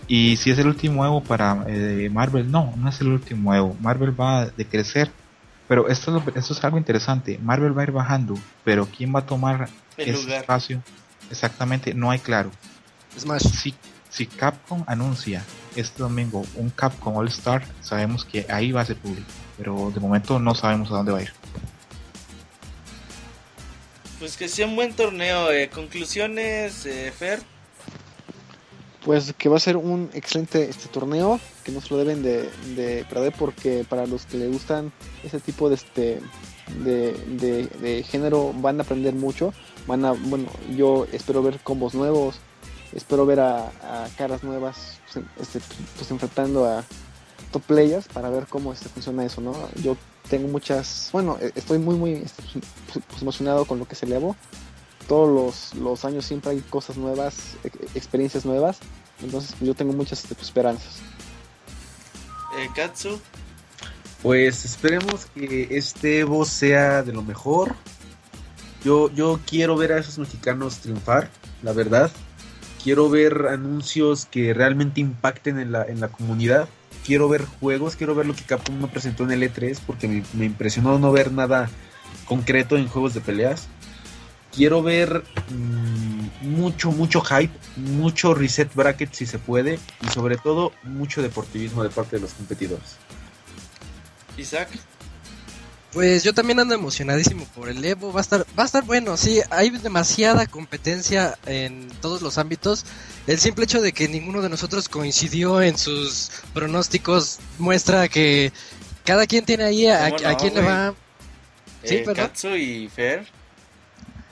y 0.08 0.38
si 0.38 0.50
es 0.50 0.58
el 0.58 0.66
último 0.66 1.04
Evo 1.04 1.22
para 1.22 1.62
eh, 1.68 2.08
Marvel, 2.10 2.50
no, 2.50 2.72
no 2.78 2.88
es 2.88 2.98
el 3.02 3.08
último 3.08 3.54
Evo. 3.54 3.76
Marvel 3.82 4.18
va 4.18 4.40
a 4.40 4.46
decrecer. 4.46 5.10
Pero 5.70 5.86
esto 5.88 6.10
es, 6.18 6.24
lo- 6.26 6.32
esto 6.34 6.52
es 6.52 6.64
algo 6.64 6.78
interesante. 6.78 7.38
Marvel 7.38 7.78
va 7.78 7.82
a 7.82 7.84
ir 7.84 7.92
bajando, 7.92 8.34
pero 8.64 8.86
¿quién 8.86 9.14
va 9.14 9.20
a 9.20 9.26
tomar 9.26 9.68
El 9.96 10.08
ese 10.08 10.24
lugar. 10.24 10.40
espacio? 10.40 10.82
Exactamente, 11.30 11.94
no 11.94 12.10
hay 12.10 12.18
claro. 12.18 12.50
Smash. 13.16 13.42
Si, 13.44 13.72
si 14.08 14.26
Capcom 14.26 14.82
anuncia 14.88 15.44
este 15.76 16.02
domingo 16.02 16.44
un 16.56 16.70
Capcom 16.70 17.16
All 17.16 17.28
Star, 17.28 17.62
sabemos 17.82 18.24
que 18.24 18.46
ahí 18.50 18.72
va 18.72 18.80
a 18.80 18.84
ser 18.84 18.96
público. 18.96 19.28
Pero 19.58 19.92
de 19.94 20.00
momento 20.00 20.40
no 20.40 20.56
sabemos 20.56 20.90
a 20.90 20.94
dónde 20.96 21.12
va 21.12 21.18
a 21.18 21.22
ir. 21.22 21.32
Pues 24.18 24.36
que 24.36 24.48
sea 24.48 24.66
un 24.66 24.74
buen 24.74 24.92
torneo. 24.92 25.50
eh, 25.52 25.70
conclusiones, 25.70 26.84
eh, 26.86 27.12
Fer. 27.16 27.40
Pues 29.04 29.32
que 29.38 29.48
va 29.48 29.56
a 29.56 29.60
ser 29.60 29.76
un 29.76 30.10
excelente 30.12 30.68
este 30.68 30.88
torneo, 30.88 31.40
que 31.70 31.74
no 31.74 31.80
se 31.80 31.94
lo 31.94 31.98
deben 31.98 32.22
de, 32.22 32.50
de 32.74 33.04
perder 33.08 33.32
porque 33.38 33.84
para 33.88 34.06
los 34.06 34.26
que 34.26 34.38
le 34.38 34.48
gustan 34.48 34.92
ese 35.22 35.40
tipo 35.40 35.68
de 35.68 35.76
este 35.76 36.20
de, 36.84 37.68
de, 37.80 38.02
género 38.02 38.52
van 38.54 38.80
a 38.80 38.82
aprender 38.82 39.14
mucho. 39.14 39.52
Van 39.86 40.04
a, 40.04 40.12
bueno, 40.12 40.48
yo 40.76 41.06
espero 41.12 41.42
ver 41.42 41.58
combos 41.60 41.94
nuevos, 41.94 42.36
espero 42.92 43.26
ver 43.26 43.40
a, 43.40 43.70
caras 44.16 44.44
nuevas 44.44 45.00
pues, 45.12 45.24
este, 45.40 45.60
pues 45.96 46.10
enfrentando 46.10 46.66
a 46.66 46.84
top 47.52 47.62
players 47.62 48.06
para 48.08 48.30
ver 48.30 48.46
cómo 48.46 48.72
este, 48.72 48.88
funciona 48.88 49.24
eso, 49.24 49.40
¿no? 49.40 49.54
Yo 49.82 49.96
tengo 50.28 50.48
muchas, 50.48 51.08
bueno, 51.12 51.38
eh, 51.40 51.50
estoy 51.54 51.78
muy 51.78 51.96
muy 51.96 52.12
este, 52.12 52.42
pues, 52.92 53.22
emocionado 53.22 53.64
con 53.64 53.78
lo 53.78 53.86
que 53.86 53.94
se 53.94 54.06
elevó 54.06 54.36
todos 55.08 55.28
los, 55.28 55.74
los 55.82 56.04
años 56.04 56.24
siempre 56.24 56.52
hay 56.52 56.60
cosas 56.60 56.96
nuevas, 56.96 57.56
ex- 57.64 57.96
experiencias 57.96 58.44
nuevas. 58.44 58.78
Entonces 59.20 59.56
pues, 59.58 59.66
yo 59.66 59.74
tengo 59.74 59.92
muchas 59.92 60.22
este, 60.22 60.36
pues, 60.36 60.46
esperanzas. 60.46 61.00
Eh, 62.58 62.68
Katsu. 62.74 63.20
Pues 64.22 64.64
esperemos 64.64 65.26
que 65.26 65.68
este 65.70 66.20
Evo 66.20 66.44
sea 66.44 67.02
de 67.02 67.12
lo 67.12 67.22
mejor. 67.22 67.74
Yo, 68.84 69.10
yo 69.12 69.40
quiero 69.46 69.76
ver 69.76 69.92
a 69.92 69.98
esos 69.98 70.18
mexicanos 70.18 70.78
triunfar, 70.78 71.30
la 71.62 71.72
verdad. 71.72 72.10
Quiero 72.82 73.08
ver 73.10 73.46
anuncios 73.48 74.26
que 74.26 74.54
realmente 74.54 75.00
impacten 75.00 75.58
en 75.58 75.72
la, 75.72 75.84
en 75.84 76.00
la 76.00 76.08
comunidad. 76.08 76.68
Quiero 77.04 77.28
ver 77.28 77.44
juegos, 77.44 77.96
quiero 77.96 78.14
ver 78.14 78.26
lo 78.26 78.34
que 78.34 78.44
Capcom 78.44 78.80
me 78.80 78.88
presentó 78.88 79.24
en 79.24 79.32
el 79.32 79.42
E3 79.42 79.78
porque 79.86 80.08
me, 80.08 80.22
me 80.34 80.44
impresionó 80.44 80.98
no 80.98 81.12
ver 81.12 81.32
nada 81.32 81.70
concreto 82.26 82.76
en 82.76 82.88
juegos 82.88 83.14
de 83.14 83.20
peleas. 83.20 83.68
Quiero 84.54 84.82
ver 84.82 85.22
mm, 85.50 86.48
mucho, 86.48 86.90
mucho 86.90 87.20
hype, 87.20 87.52
mucho 87.76 88.34
reset 88.34 88.72
bracket 88.74 89.12
si 89.12 89.26
se 89.26 89.38
puede 89.38 89.78
y 90.02 90.08
sobre 90.08 90.36
todo 90.36 90.72
mucho 90.82 91.22
deportivismo 91.22 91.82
de 91.82 91.90
parte 91.90 92.16
de 92.16 92.22
los 92.22 92.32
competidores. 92.34 92.96
Isaac. 94.36 94.68
Pues 95.92 96.22
yo 96.22 96.32
también 96.32 96.60
ando 96.60 96.72
emocionadísimo 96.74 97.44
por 97.46 97.68
el 97.68 97.84
Evo, 97.84 98.12
va 98.12 98.20
a 98.20 98.22
estar, 98.22 98.46
va 98.56 98.62
a 98.62 98.66
estar 98.66 98.84
bueno, 98.84 99.16
sí, 99.16 99.40
hay 99.50 99.70
demasiada 99.70 100.46
competencia 100.46 101.36
en 101.46 101.88
todos 102.00 102.22
los 102.22 102.38
ámbitos. 102.38 102.84
El 103.26 103.40
simple 103.40 103.64
hecho 103.64 103.80
de 103.80 103.92
que 103.92 104.06
ninguno 104.06 104.40
de 104.40 104.48
nosotros 104.48 104.88
coincidió 104.88 105.60
en 105.60 105.76
sus 105.76 106.30
pronósticos 106.54 107.38
muestra 107.58 108.08
que 108.08 108.52
cada 109.04 109.26
quien 109.26 109.44
tiene 109.44 109.64
ahí 109.64 109.88
a, 109.88 110.10
¿Cómo 110.10 110.28
a 110.28 110.32
no, 110.32 110.38
quién 110.38 110.54
le 110.54 110.60
güey? 110.62 110.72
va. 110.72 110.94
Sí, 111.84 111.94
Eh. 111.96 112.12
Katsu 112.14 112.48
y 112.54 112.88
Fer, 112.88 113.26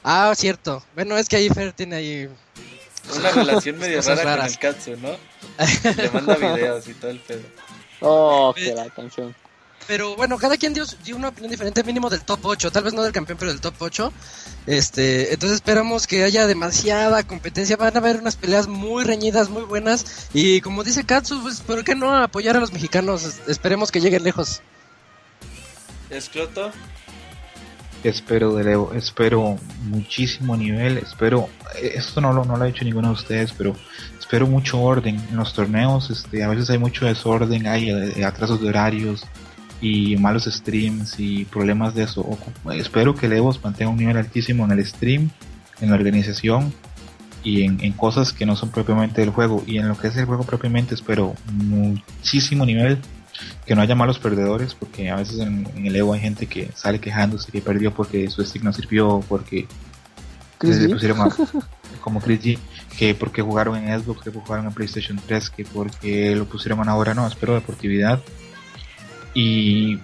Ah, 0.02 0.32
cierto. 0.36 0.82
Bueno, 0.94 1.16
es 1.16 1.28
que 1.28 1.36
ahí 1.36 1.48
Fer 1.48 1.72
tiene 1.72 1.96
ahí. 1.96 2.28
una 3.16 3.30
relación 3.30 3.78
medio 3.78 4.00
rara 4.02 4.22
raras. 4.24 4.56
con 4.58 4.68
el 4.68 4.74
Katsu, 4.74 4.96
¿no? 4.96 5.16
Le 6.02 6.10
manda 6.10 6.36
videos 6.36 6.86
y 6.88 6.94
todo 6.94 7.10
el 7.10 7.20
pedo. 7.20 7.42
Oh, 8.00 8.52
que 8.56 8.74
la 8.74 8.88
canción. 8.90 9.34
Pero 9.86 10.16
bueno, 10.16 10.36
cada 10.36 10.58
quien 10.58 10.74
dio, 10.74 10.84
dio 11.02 11.16
una 11.16 11.28
opinión 11.28 11.50
diferente, 11.50 11.82
mínimo 11.82 12.10
del 12.10 12.20
top 12.22 12.40
8, 12.44 12.70
tal 12.70 12.84
vez 12.84 12.92
no 12.92 13.02
del 13.02 13.12
campeón, 13.12 13.38
pero 13.38 13.50
del 13.50 13.60
top 13.62 13.74
8. 13.78 14.12
Este, 14.66 15.32
entonces 15.32 15.56
esperamos 15.56 16.06
que 16.06 16.24
haya 16.24 16.46
demasiada 16.46 17.22
competencia, 17.22 17.76
van 17.78 17.96
a 17.96 17.98
haber 18.00 18.16
unas 18.18 18.36
peleas 18.36 18.68
muy 18.68 19.02
reñidas, 19.04 19.48
muy 19.48 19.62
buenas. 19.62 20.28
Y 20.34 20.60
como 20.60 20.84
dice 20.84 21.04
Katsu, 21.04 21.40
pues, 21.40 21.60
¿por 21.62 21.82
qué 21.84 21.94
no 21.94 22.14
apoyar 22.14 22.54
a 22.56 22.60
los 22.60 22.70
mexicanos? 22.72 23.24
Es- 23.24 23.40
Esperemos 23.48 23.90
que 23.90 24.00
lleguen 24.00 24.24
lejos. 24.24 24.60
Escroto, 26.10 26.70
Espero 28.04 28.54
de 28.54 28.72
Evo, 28.72 28.92
espero 28.94 29.56
muchísimo 29.88 30.56
nivel, 30.56 30.98
espero, 30.98 31.48
esto 31.82 32.20
no 32.20 32.32
lo, 32.32 32.44
no 32.44 32.56
lo 32.56 32.62
ha 32.62 32.66
dicho 32.68 32.84
ninguno 32.84 33.08
de 33.08 33.14
ustedes, 33.14 33.52
pero 33.52 33.74
espero 34.18 34.46
mucho 34.46 34.80
orden 34.80 35.16
en 35.16 35.36
los 35.36 35.52
torneos, 35.52 36.08
este, 36.10 36.44
a 36.44 36.48
veces 36.48 36.70
hay 36.70 36.78
mucho 36.78 37.06
desorden, 37.06 37.66
hay 37.66 37.90
eh, 37.90 38.24
atrasos 38.24 38.60
de 38.60 38.68
horarios 38.68 39.26
y 39.80 40.16
malos 40.16 40.44
streams 40.44 41.18
y 41.18 41.44
problemas 41.44 41.94
de 41.94 42.04
eso. 42.04 42.24
Espero 42.72 43.16
que 43.16 43.26
el 43.26 43.32
Evo 43.32 43.52
mantenga 43.64 43.90
un 43.90 43.98
nivel 43.98 44.16
altísimo 44.16 44.64
en 44.64 44.72
el 44.72 44.86
stream, 44.86 45.30
en 45.80 45.90
la 45.90 45.96
organización 45.96 46.72
y 47.42 47.62
en, 47.62 47.82
en 47.82 47.92
cosas 47.92 48.32
que 48.32 48.46
no 48.46 48.54
son 48.54 48.70
propiamente 48.70 49.22
del 49.22 49.30
juego 49.30 49.64
y 49.66 49.78
en 49.78 49.88
lo 49.88 49.96
que 49.96 50.08
es 50.08 50.16
el 50.16 50.24
juego 50.24 50.44
propiamente 50.44 50.94
espero 50.94 51.34
muchísimo 51.52 52.64
nivel 52.64 52.98
que 53.66 53.74
no 53.74 53.82
haya 53.82 53.94
malos 53.94 54.18
perdedores, 54.18 54.74
porque 54.74 55.10
a 55.10 55.16
veces 55.16 55.38
en, 55.40 55.66
en 55.76 55.86
el 55.86 55.96
Evo 55.96 56.14
hay 56.14 56.20
gente 56.20 56.46
que 56.46 56.70
sale 56.74 56.98
quejándose 57.00 57.52
que 57.52 57.60
perdió 57.60 57.92
porque 57.94 58.28
su 58.30 58.44
stick 58.44 58.62
no 58.62 58.72
sirvió, 58.72 59.22
porque 59.28 59.66
G. 60.86 60.92
pusieron 60.92 61.20
a- 61.20 61.30
como 62.00 62.20
Chris 62.20 62.40
G, 62.42 62.58
que 62.98 63.14
porque 63.14 63.42
jugaron 63.42 63.76
en 63.76 64.00
Xbox, 64.00 64.22
que 64.24 64.30
jugaron 64.30 64.66
en 64.66 64.72
PlayStation 64.72 65.20
3, 65.26 65.50
que 65.50 65.64
porque 65.64 66.34
lo 66.34 66.46
pusieron 66.46 66.78
a 66.80 66.82
una 66.82 66.96
hora, 66.96 67.14
no, 67.14 67.26
espero 67.26 67.54
deportividad 67.54 68.20
y 69.34 69.98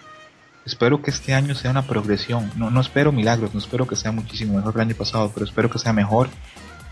espero 0.65 1.03
que 1.03 1.11
este 1.11 1.35
año 1.35 1.55
sea 1.55 1.71
una 1.71 1.83
progresión, 1.87 2.51
no, 2.57 2.71
no 2.71 2.81
espero 2.81 3.13
milagros, 3.13 3.53
no 3.55 3.61
espero 3.61 3.87
que 3.87 3.97
sea 3.97 4.13
muchísimo 4.13 4.55
mejor 4.57 4.73
que 4.75 4.81
el 4.81 4.89
año 4.89 4.97
pasado, 4.97 5.31
pero 5.33 5.47
espero 5.47 5.71
que 5.71 5.79
sea 5.79 5.93
mejor 5.93 6.29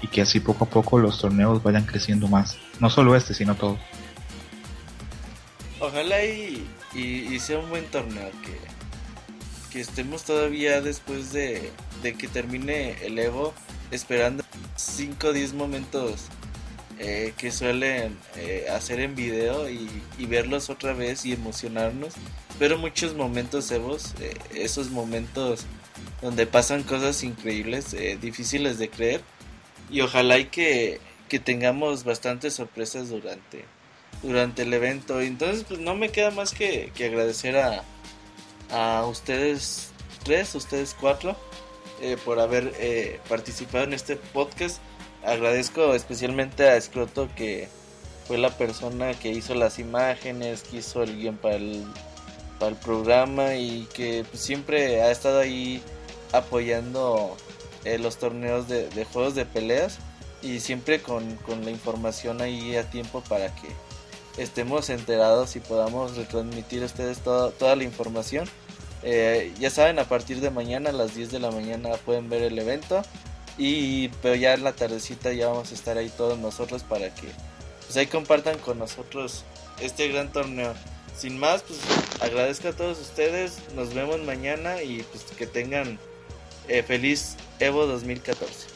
y 0.01 0.09
que 0.09 0.23
así 0.23 0.41
poco 0.41 0.65
a 0.65 0.69
poco 0.69 0.99
los 0.99 1.19
torneos 1.21 1.63
vayan 1.63 1.85
creciendo 1.85 2.27
más, 2.29 2.57
no 2.81 2.91
solo 2.91 3.15
este, 3.15 3.35
sino 3.35 3.55
todos. 3.55 3.79
Ojalá 5.83 6.25
y, 6.25 6.65
y, 6.95 7.39
sea 7.41 7.59
un 7.59 7.69
buen 7.69 7.85
torneo, 7.87 8.31
que, 8.43 9.73
que 9.73 9.81
estemos 9.81 10.23
todavía 10.23 10.81
después 10.81 11.33
de, 11.33 11.71
de 12.03 12.15
que 12.15 12.29
termine 12.29 12.97
el 13.05 13.19
Evo, 13.19 13.53
esperando 13.91 14.45
5 14.77 15.27
o 15.27 15.33
10 15.33 15.55
momentos 15.55 16.29
eh, 16.99 17.35
que 17.37 17.51
suelen 17.51 18.17
eh, 18.37 18.67
hacer 18.71 19.01
en 19.01 19.17
video 19.17 19.69
y, 19.69 19.89
y 20.19 20.27
verlos 20.27 20.71
otra 20.71 20.93
vez 20.93 21.27
y 21.27 21.33
emocionarnos. 21.33 22.15
Pero 22.61 22.79
muchos 22.79 23.15
momentos 23.15 23.71
Evos, 23.73 24.15
eh, 24.21 24.35
esos 24.55 24.91
momentos 24.91 25.65
donde 26.21 26.47
pasan 26.47 26.85
cosas 26.85 27.25
increíbles, 27.25 27.97
difíciles 28.21 28.79
de 28.79 28.89
creer. 28.89 29.21
Y 29.91 30.01
ojalá 30.03 30.39
y 30.39 30.45
que, 30.45 31.01
que 31.29 31.41
tengamos 31.41 32.05
bastantes 32.05 32.55
sorpresas 32.55 33.09
durante, 33.09 33.65
durante 34.23 34.63
el 34.63 34.73
evento. 34.73 35.21
Entonces, 35.21 35.65
pues 35.69 35.81
no 35.81 35.95
me 35.95 36.11
queda 36.11 36.31
más 36.31 36.53
que, 36.53 36.93
que 36.95 37.07
agradecer 37.07 37.57
a, 37.57 37.85
a 38.71 39.05
ustedes 39.07 39.91
tres, 40.25 40.55
ustedes 40.55 40.97
cuatro, 40.99 41.37
eh, 42.01 42.17
por 42.25 42.41
haber 42.41 42.73
eh, 42.79 43.21
participado 43.29 43.85
en 43.85 43.93
este 43.93 44.17
podcast. 44.17 44.79
Agradezco 45.25 45.95
especialmente 45.95 46.69
a 46.69 46.77
Escroto 46.77 47.29
que 47.37 47.69
fue 48.27 48.39
la 48.39 48.51
persona 48.51 49.15
que 49.15 49.31
hizo 49.31 49.55
las 49.55 49.79
imágenes, 49.79 50.63
que 50.63 50.79
hizo 50.79 51.03
el 51.03 51.17
guion 51.17 51.37
para 51.37 51.57
el, 51.57 51.85
para 52.59 52.71
el 52.71 52.77
programa 52.77 53.55
y 53.55 53.87
que 53.95 54.25
pues, 54.29 54.43
siempre 54.43 55.03
ha 55.03 55.11
estado 55.11 55.41
ahí 55.41 55.83
apoyando 56.33 57.37
eh, 57.85 57.99
los 57.99 58.17
torneos 58.17 58.69
de, 58.69 58.89
de 58.89 59.05
juegos 59.05 59.35
de 59.35 59.45
peleas 59.45 59.99
y 60.43 60.61
siempre 60.61 61.03
con, 61.03 61.37
con 61.37 61.65
la 61.65 61.71
información 61.71 62.41
ahí 62.41 62.77
a 62.77 62.91
tiempo 62.91 63.23
para 63.29 63.55
que 63.55 63.69
estemos 64.37 64.91
enterados 64.91 65.57
y 65.57 65.61
podamos 65.61 66.17
retransmitir 66.17 66.83
a 66.83 66.87
ustedes 66.87 67.19
toda, 67.19 67.51
toda 67.51 67.77
la 67.77 67.85
información. 67.85 68.49
Eh, 69.03 69.53
ya 69.59 69.71
saben, 69.71 69.99
a 69.99 70.05
partir 70.05 70.41
de 70.41 70.51
mañana 70.51 70.91
a 70.91 70.93
las 70.93 71.15
10 71.15 71.33
de 71.33 71.41
la 71.41 71.51
mañana 71.51 71.91
pueden 72.05 72.29
ver 72.29 72.43
el 72.43 72.59
evento. 72.59 73.03
Y 73.59 74.09
pero 74.23 74.35
ya 74.35 74.55
en 74.55 74.65
la 74.65 74.73
tardecita 74.73 75.33
ya 75.33 75.49
vamos 75.49 75.73
a 75.73 75.75
estar 75.75 75.99
ahí 75.99 76.09
todos 76.09 76.39
nosotros 76.39 76.83
para 76.85 77.15
que 77.15 77.29
pues 77.85 77.97
ahí 77.97 78.07
compartan 78.07 78.59
con 78.59 78.79
nosotros 78.79 79.45
este 79.81 80.09
gran 80.09 80.33
torneo. 80.33 80.73
Sin 81.17 81.39
más, 81.39 81.63
pues 81.63 81.79
agradezco 82.21 82.69
a 82.69 82.73
todos 82.73 82.99
ustedes. 82.99 83.59
Nos 83.77 83.93
vemos 83.93 84.21
mañana 84.21 84.83
y 84.83 85.03
pues 85.03 85.25
que 85.25 85.47
tengan 85.47 85.99
eh, 86.69 86.83
feliz 86.83 87.37
Evo 87.59 87.87
2014. 87.87 88.67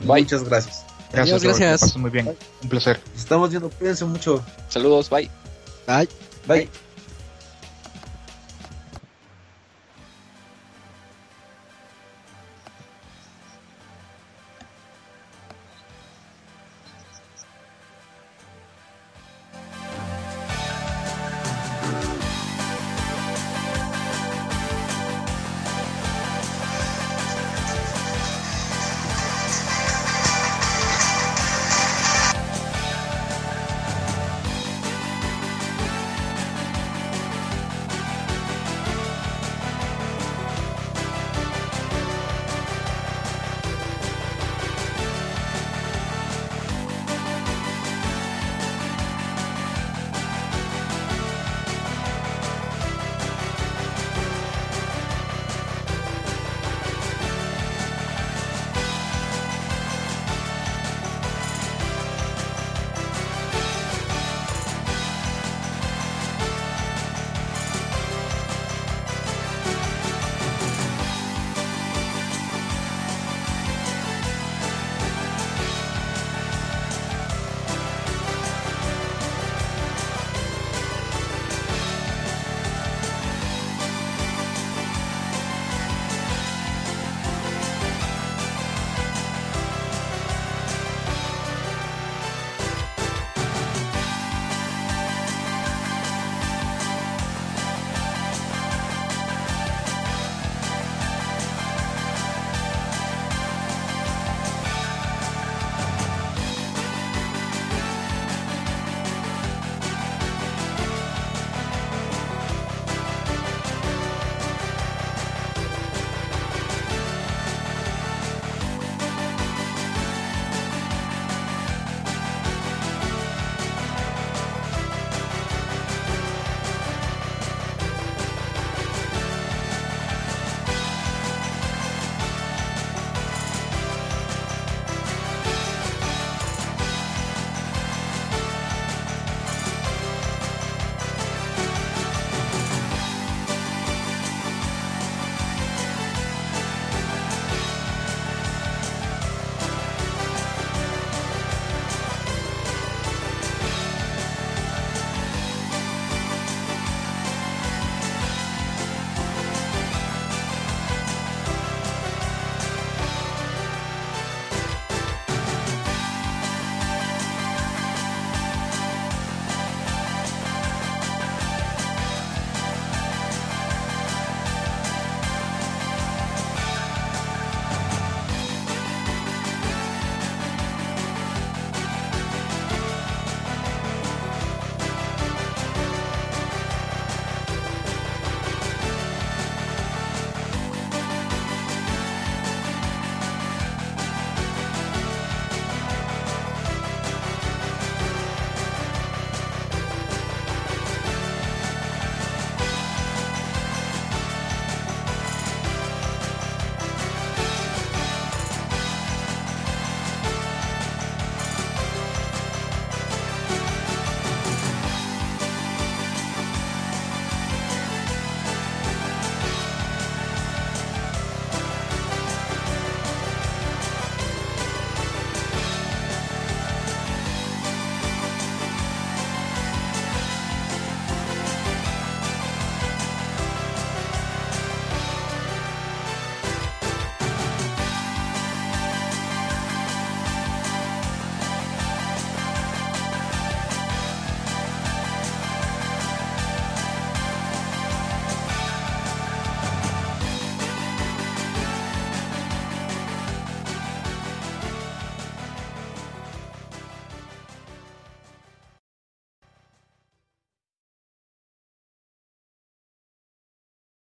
Bye. 0.00 0.22
Muchas 0.22 0.44
gracias. 0.44 0.87
Gracias, 1.12 1.42
Adiós, 1.42 1.58
gracias. 1.58 1.96
muy 1.96 2.10
bien, 2.10 2.36
un 2.62 2.68
placer. 2.68 3.00
Nos 3.12 3.22
estamos 3.22 3.50
viendo, 3.50 3.70
cuídense 3.70 4.04
mucho. 4.04 4.44
Saludos, 4.68 5.08
bye. 5.08 5.30
Bye. 5.86 6.08
Bye. 6.46 6.87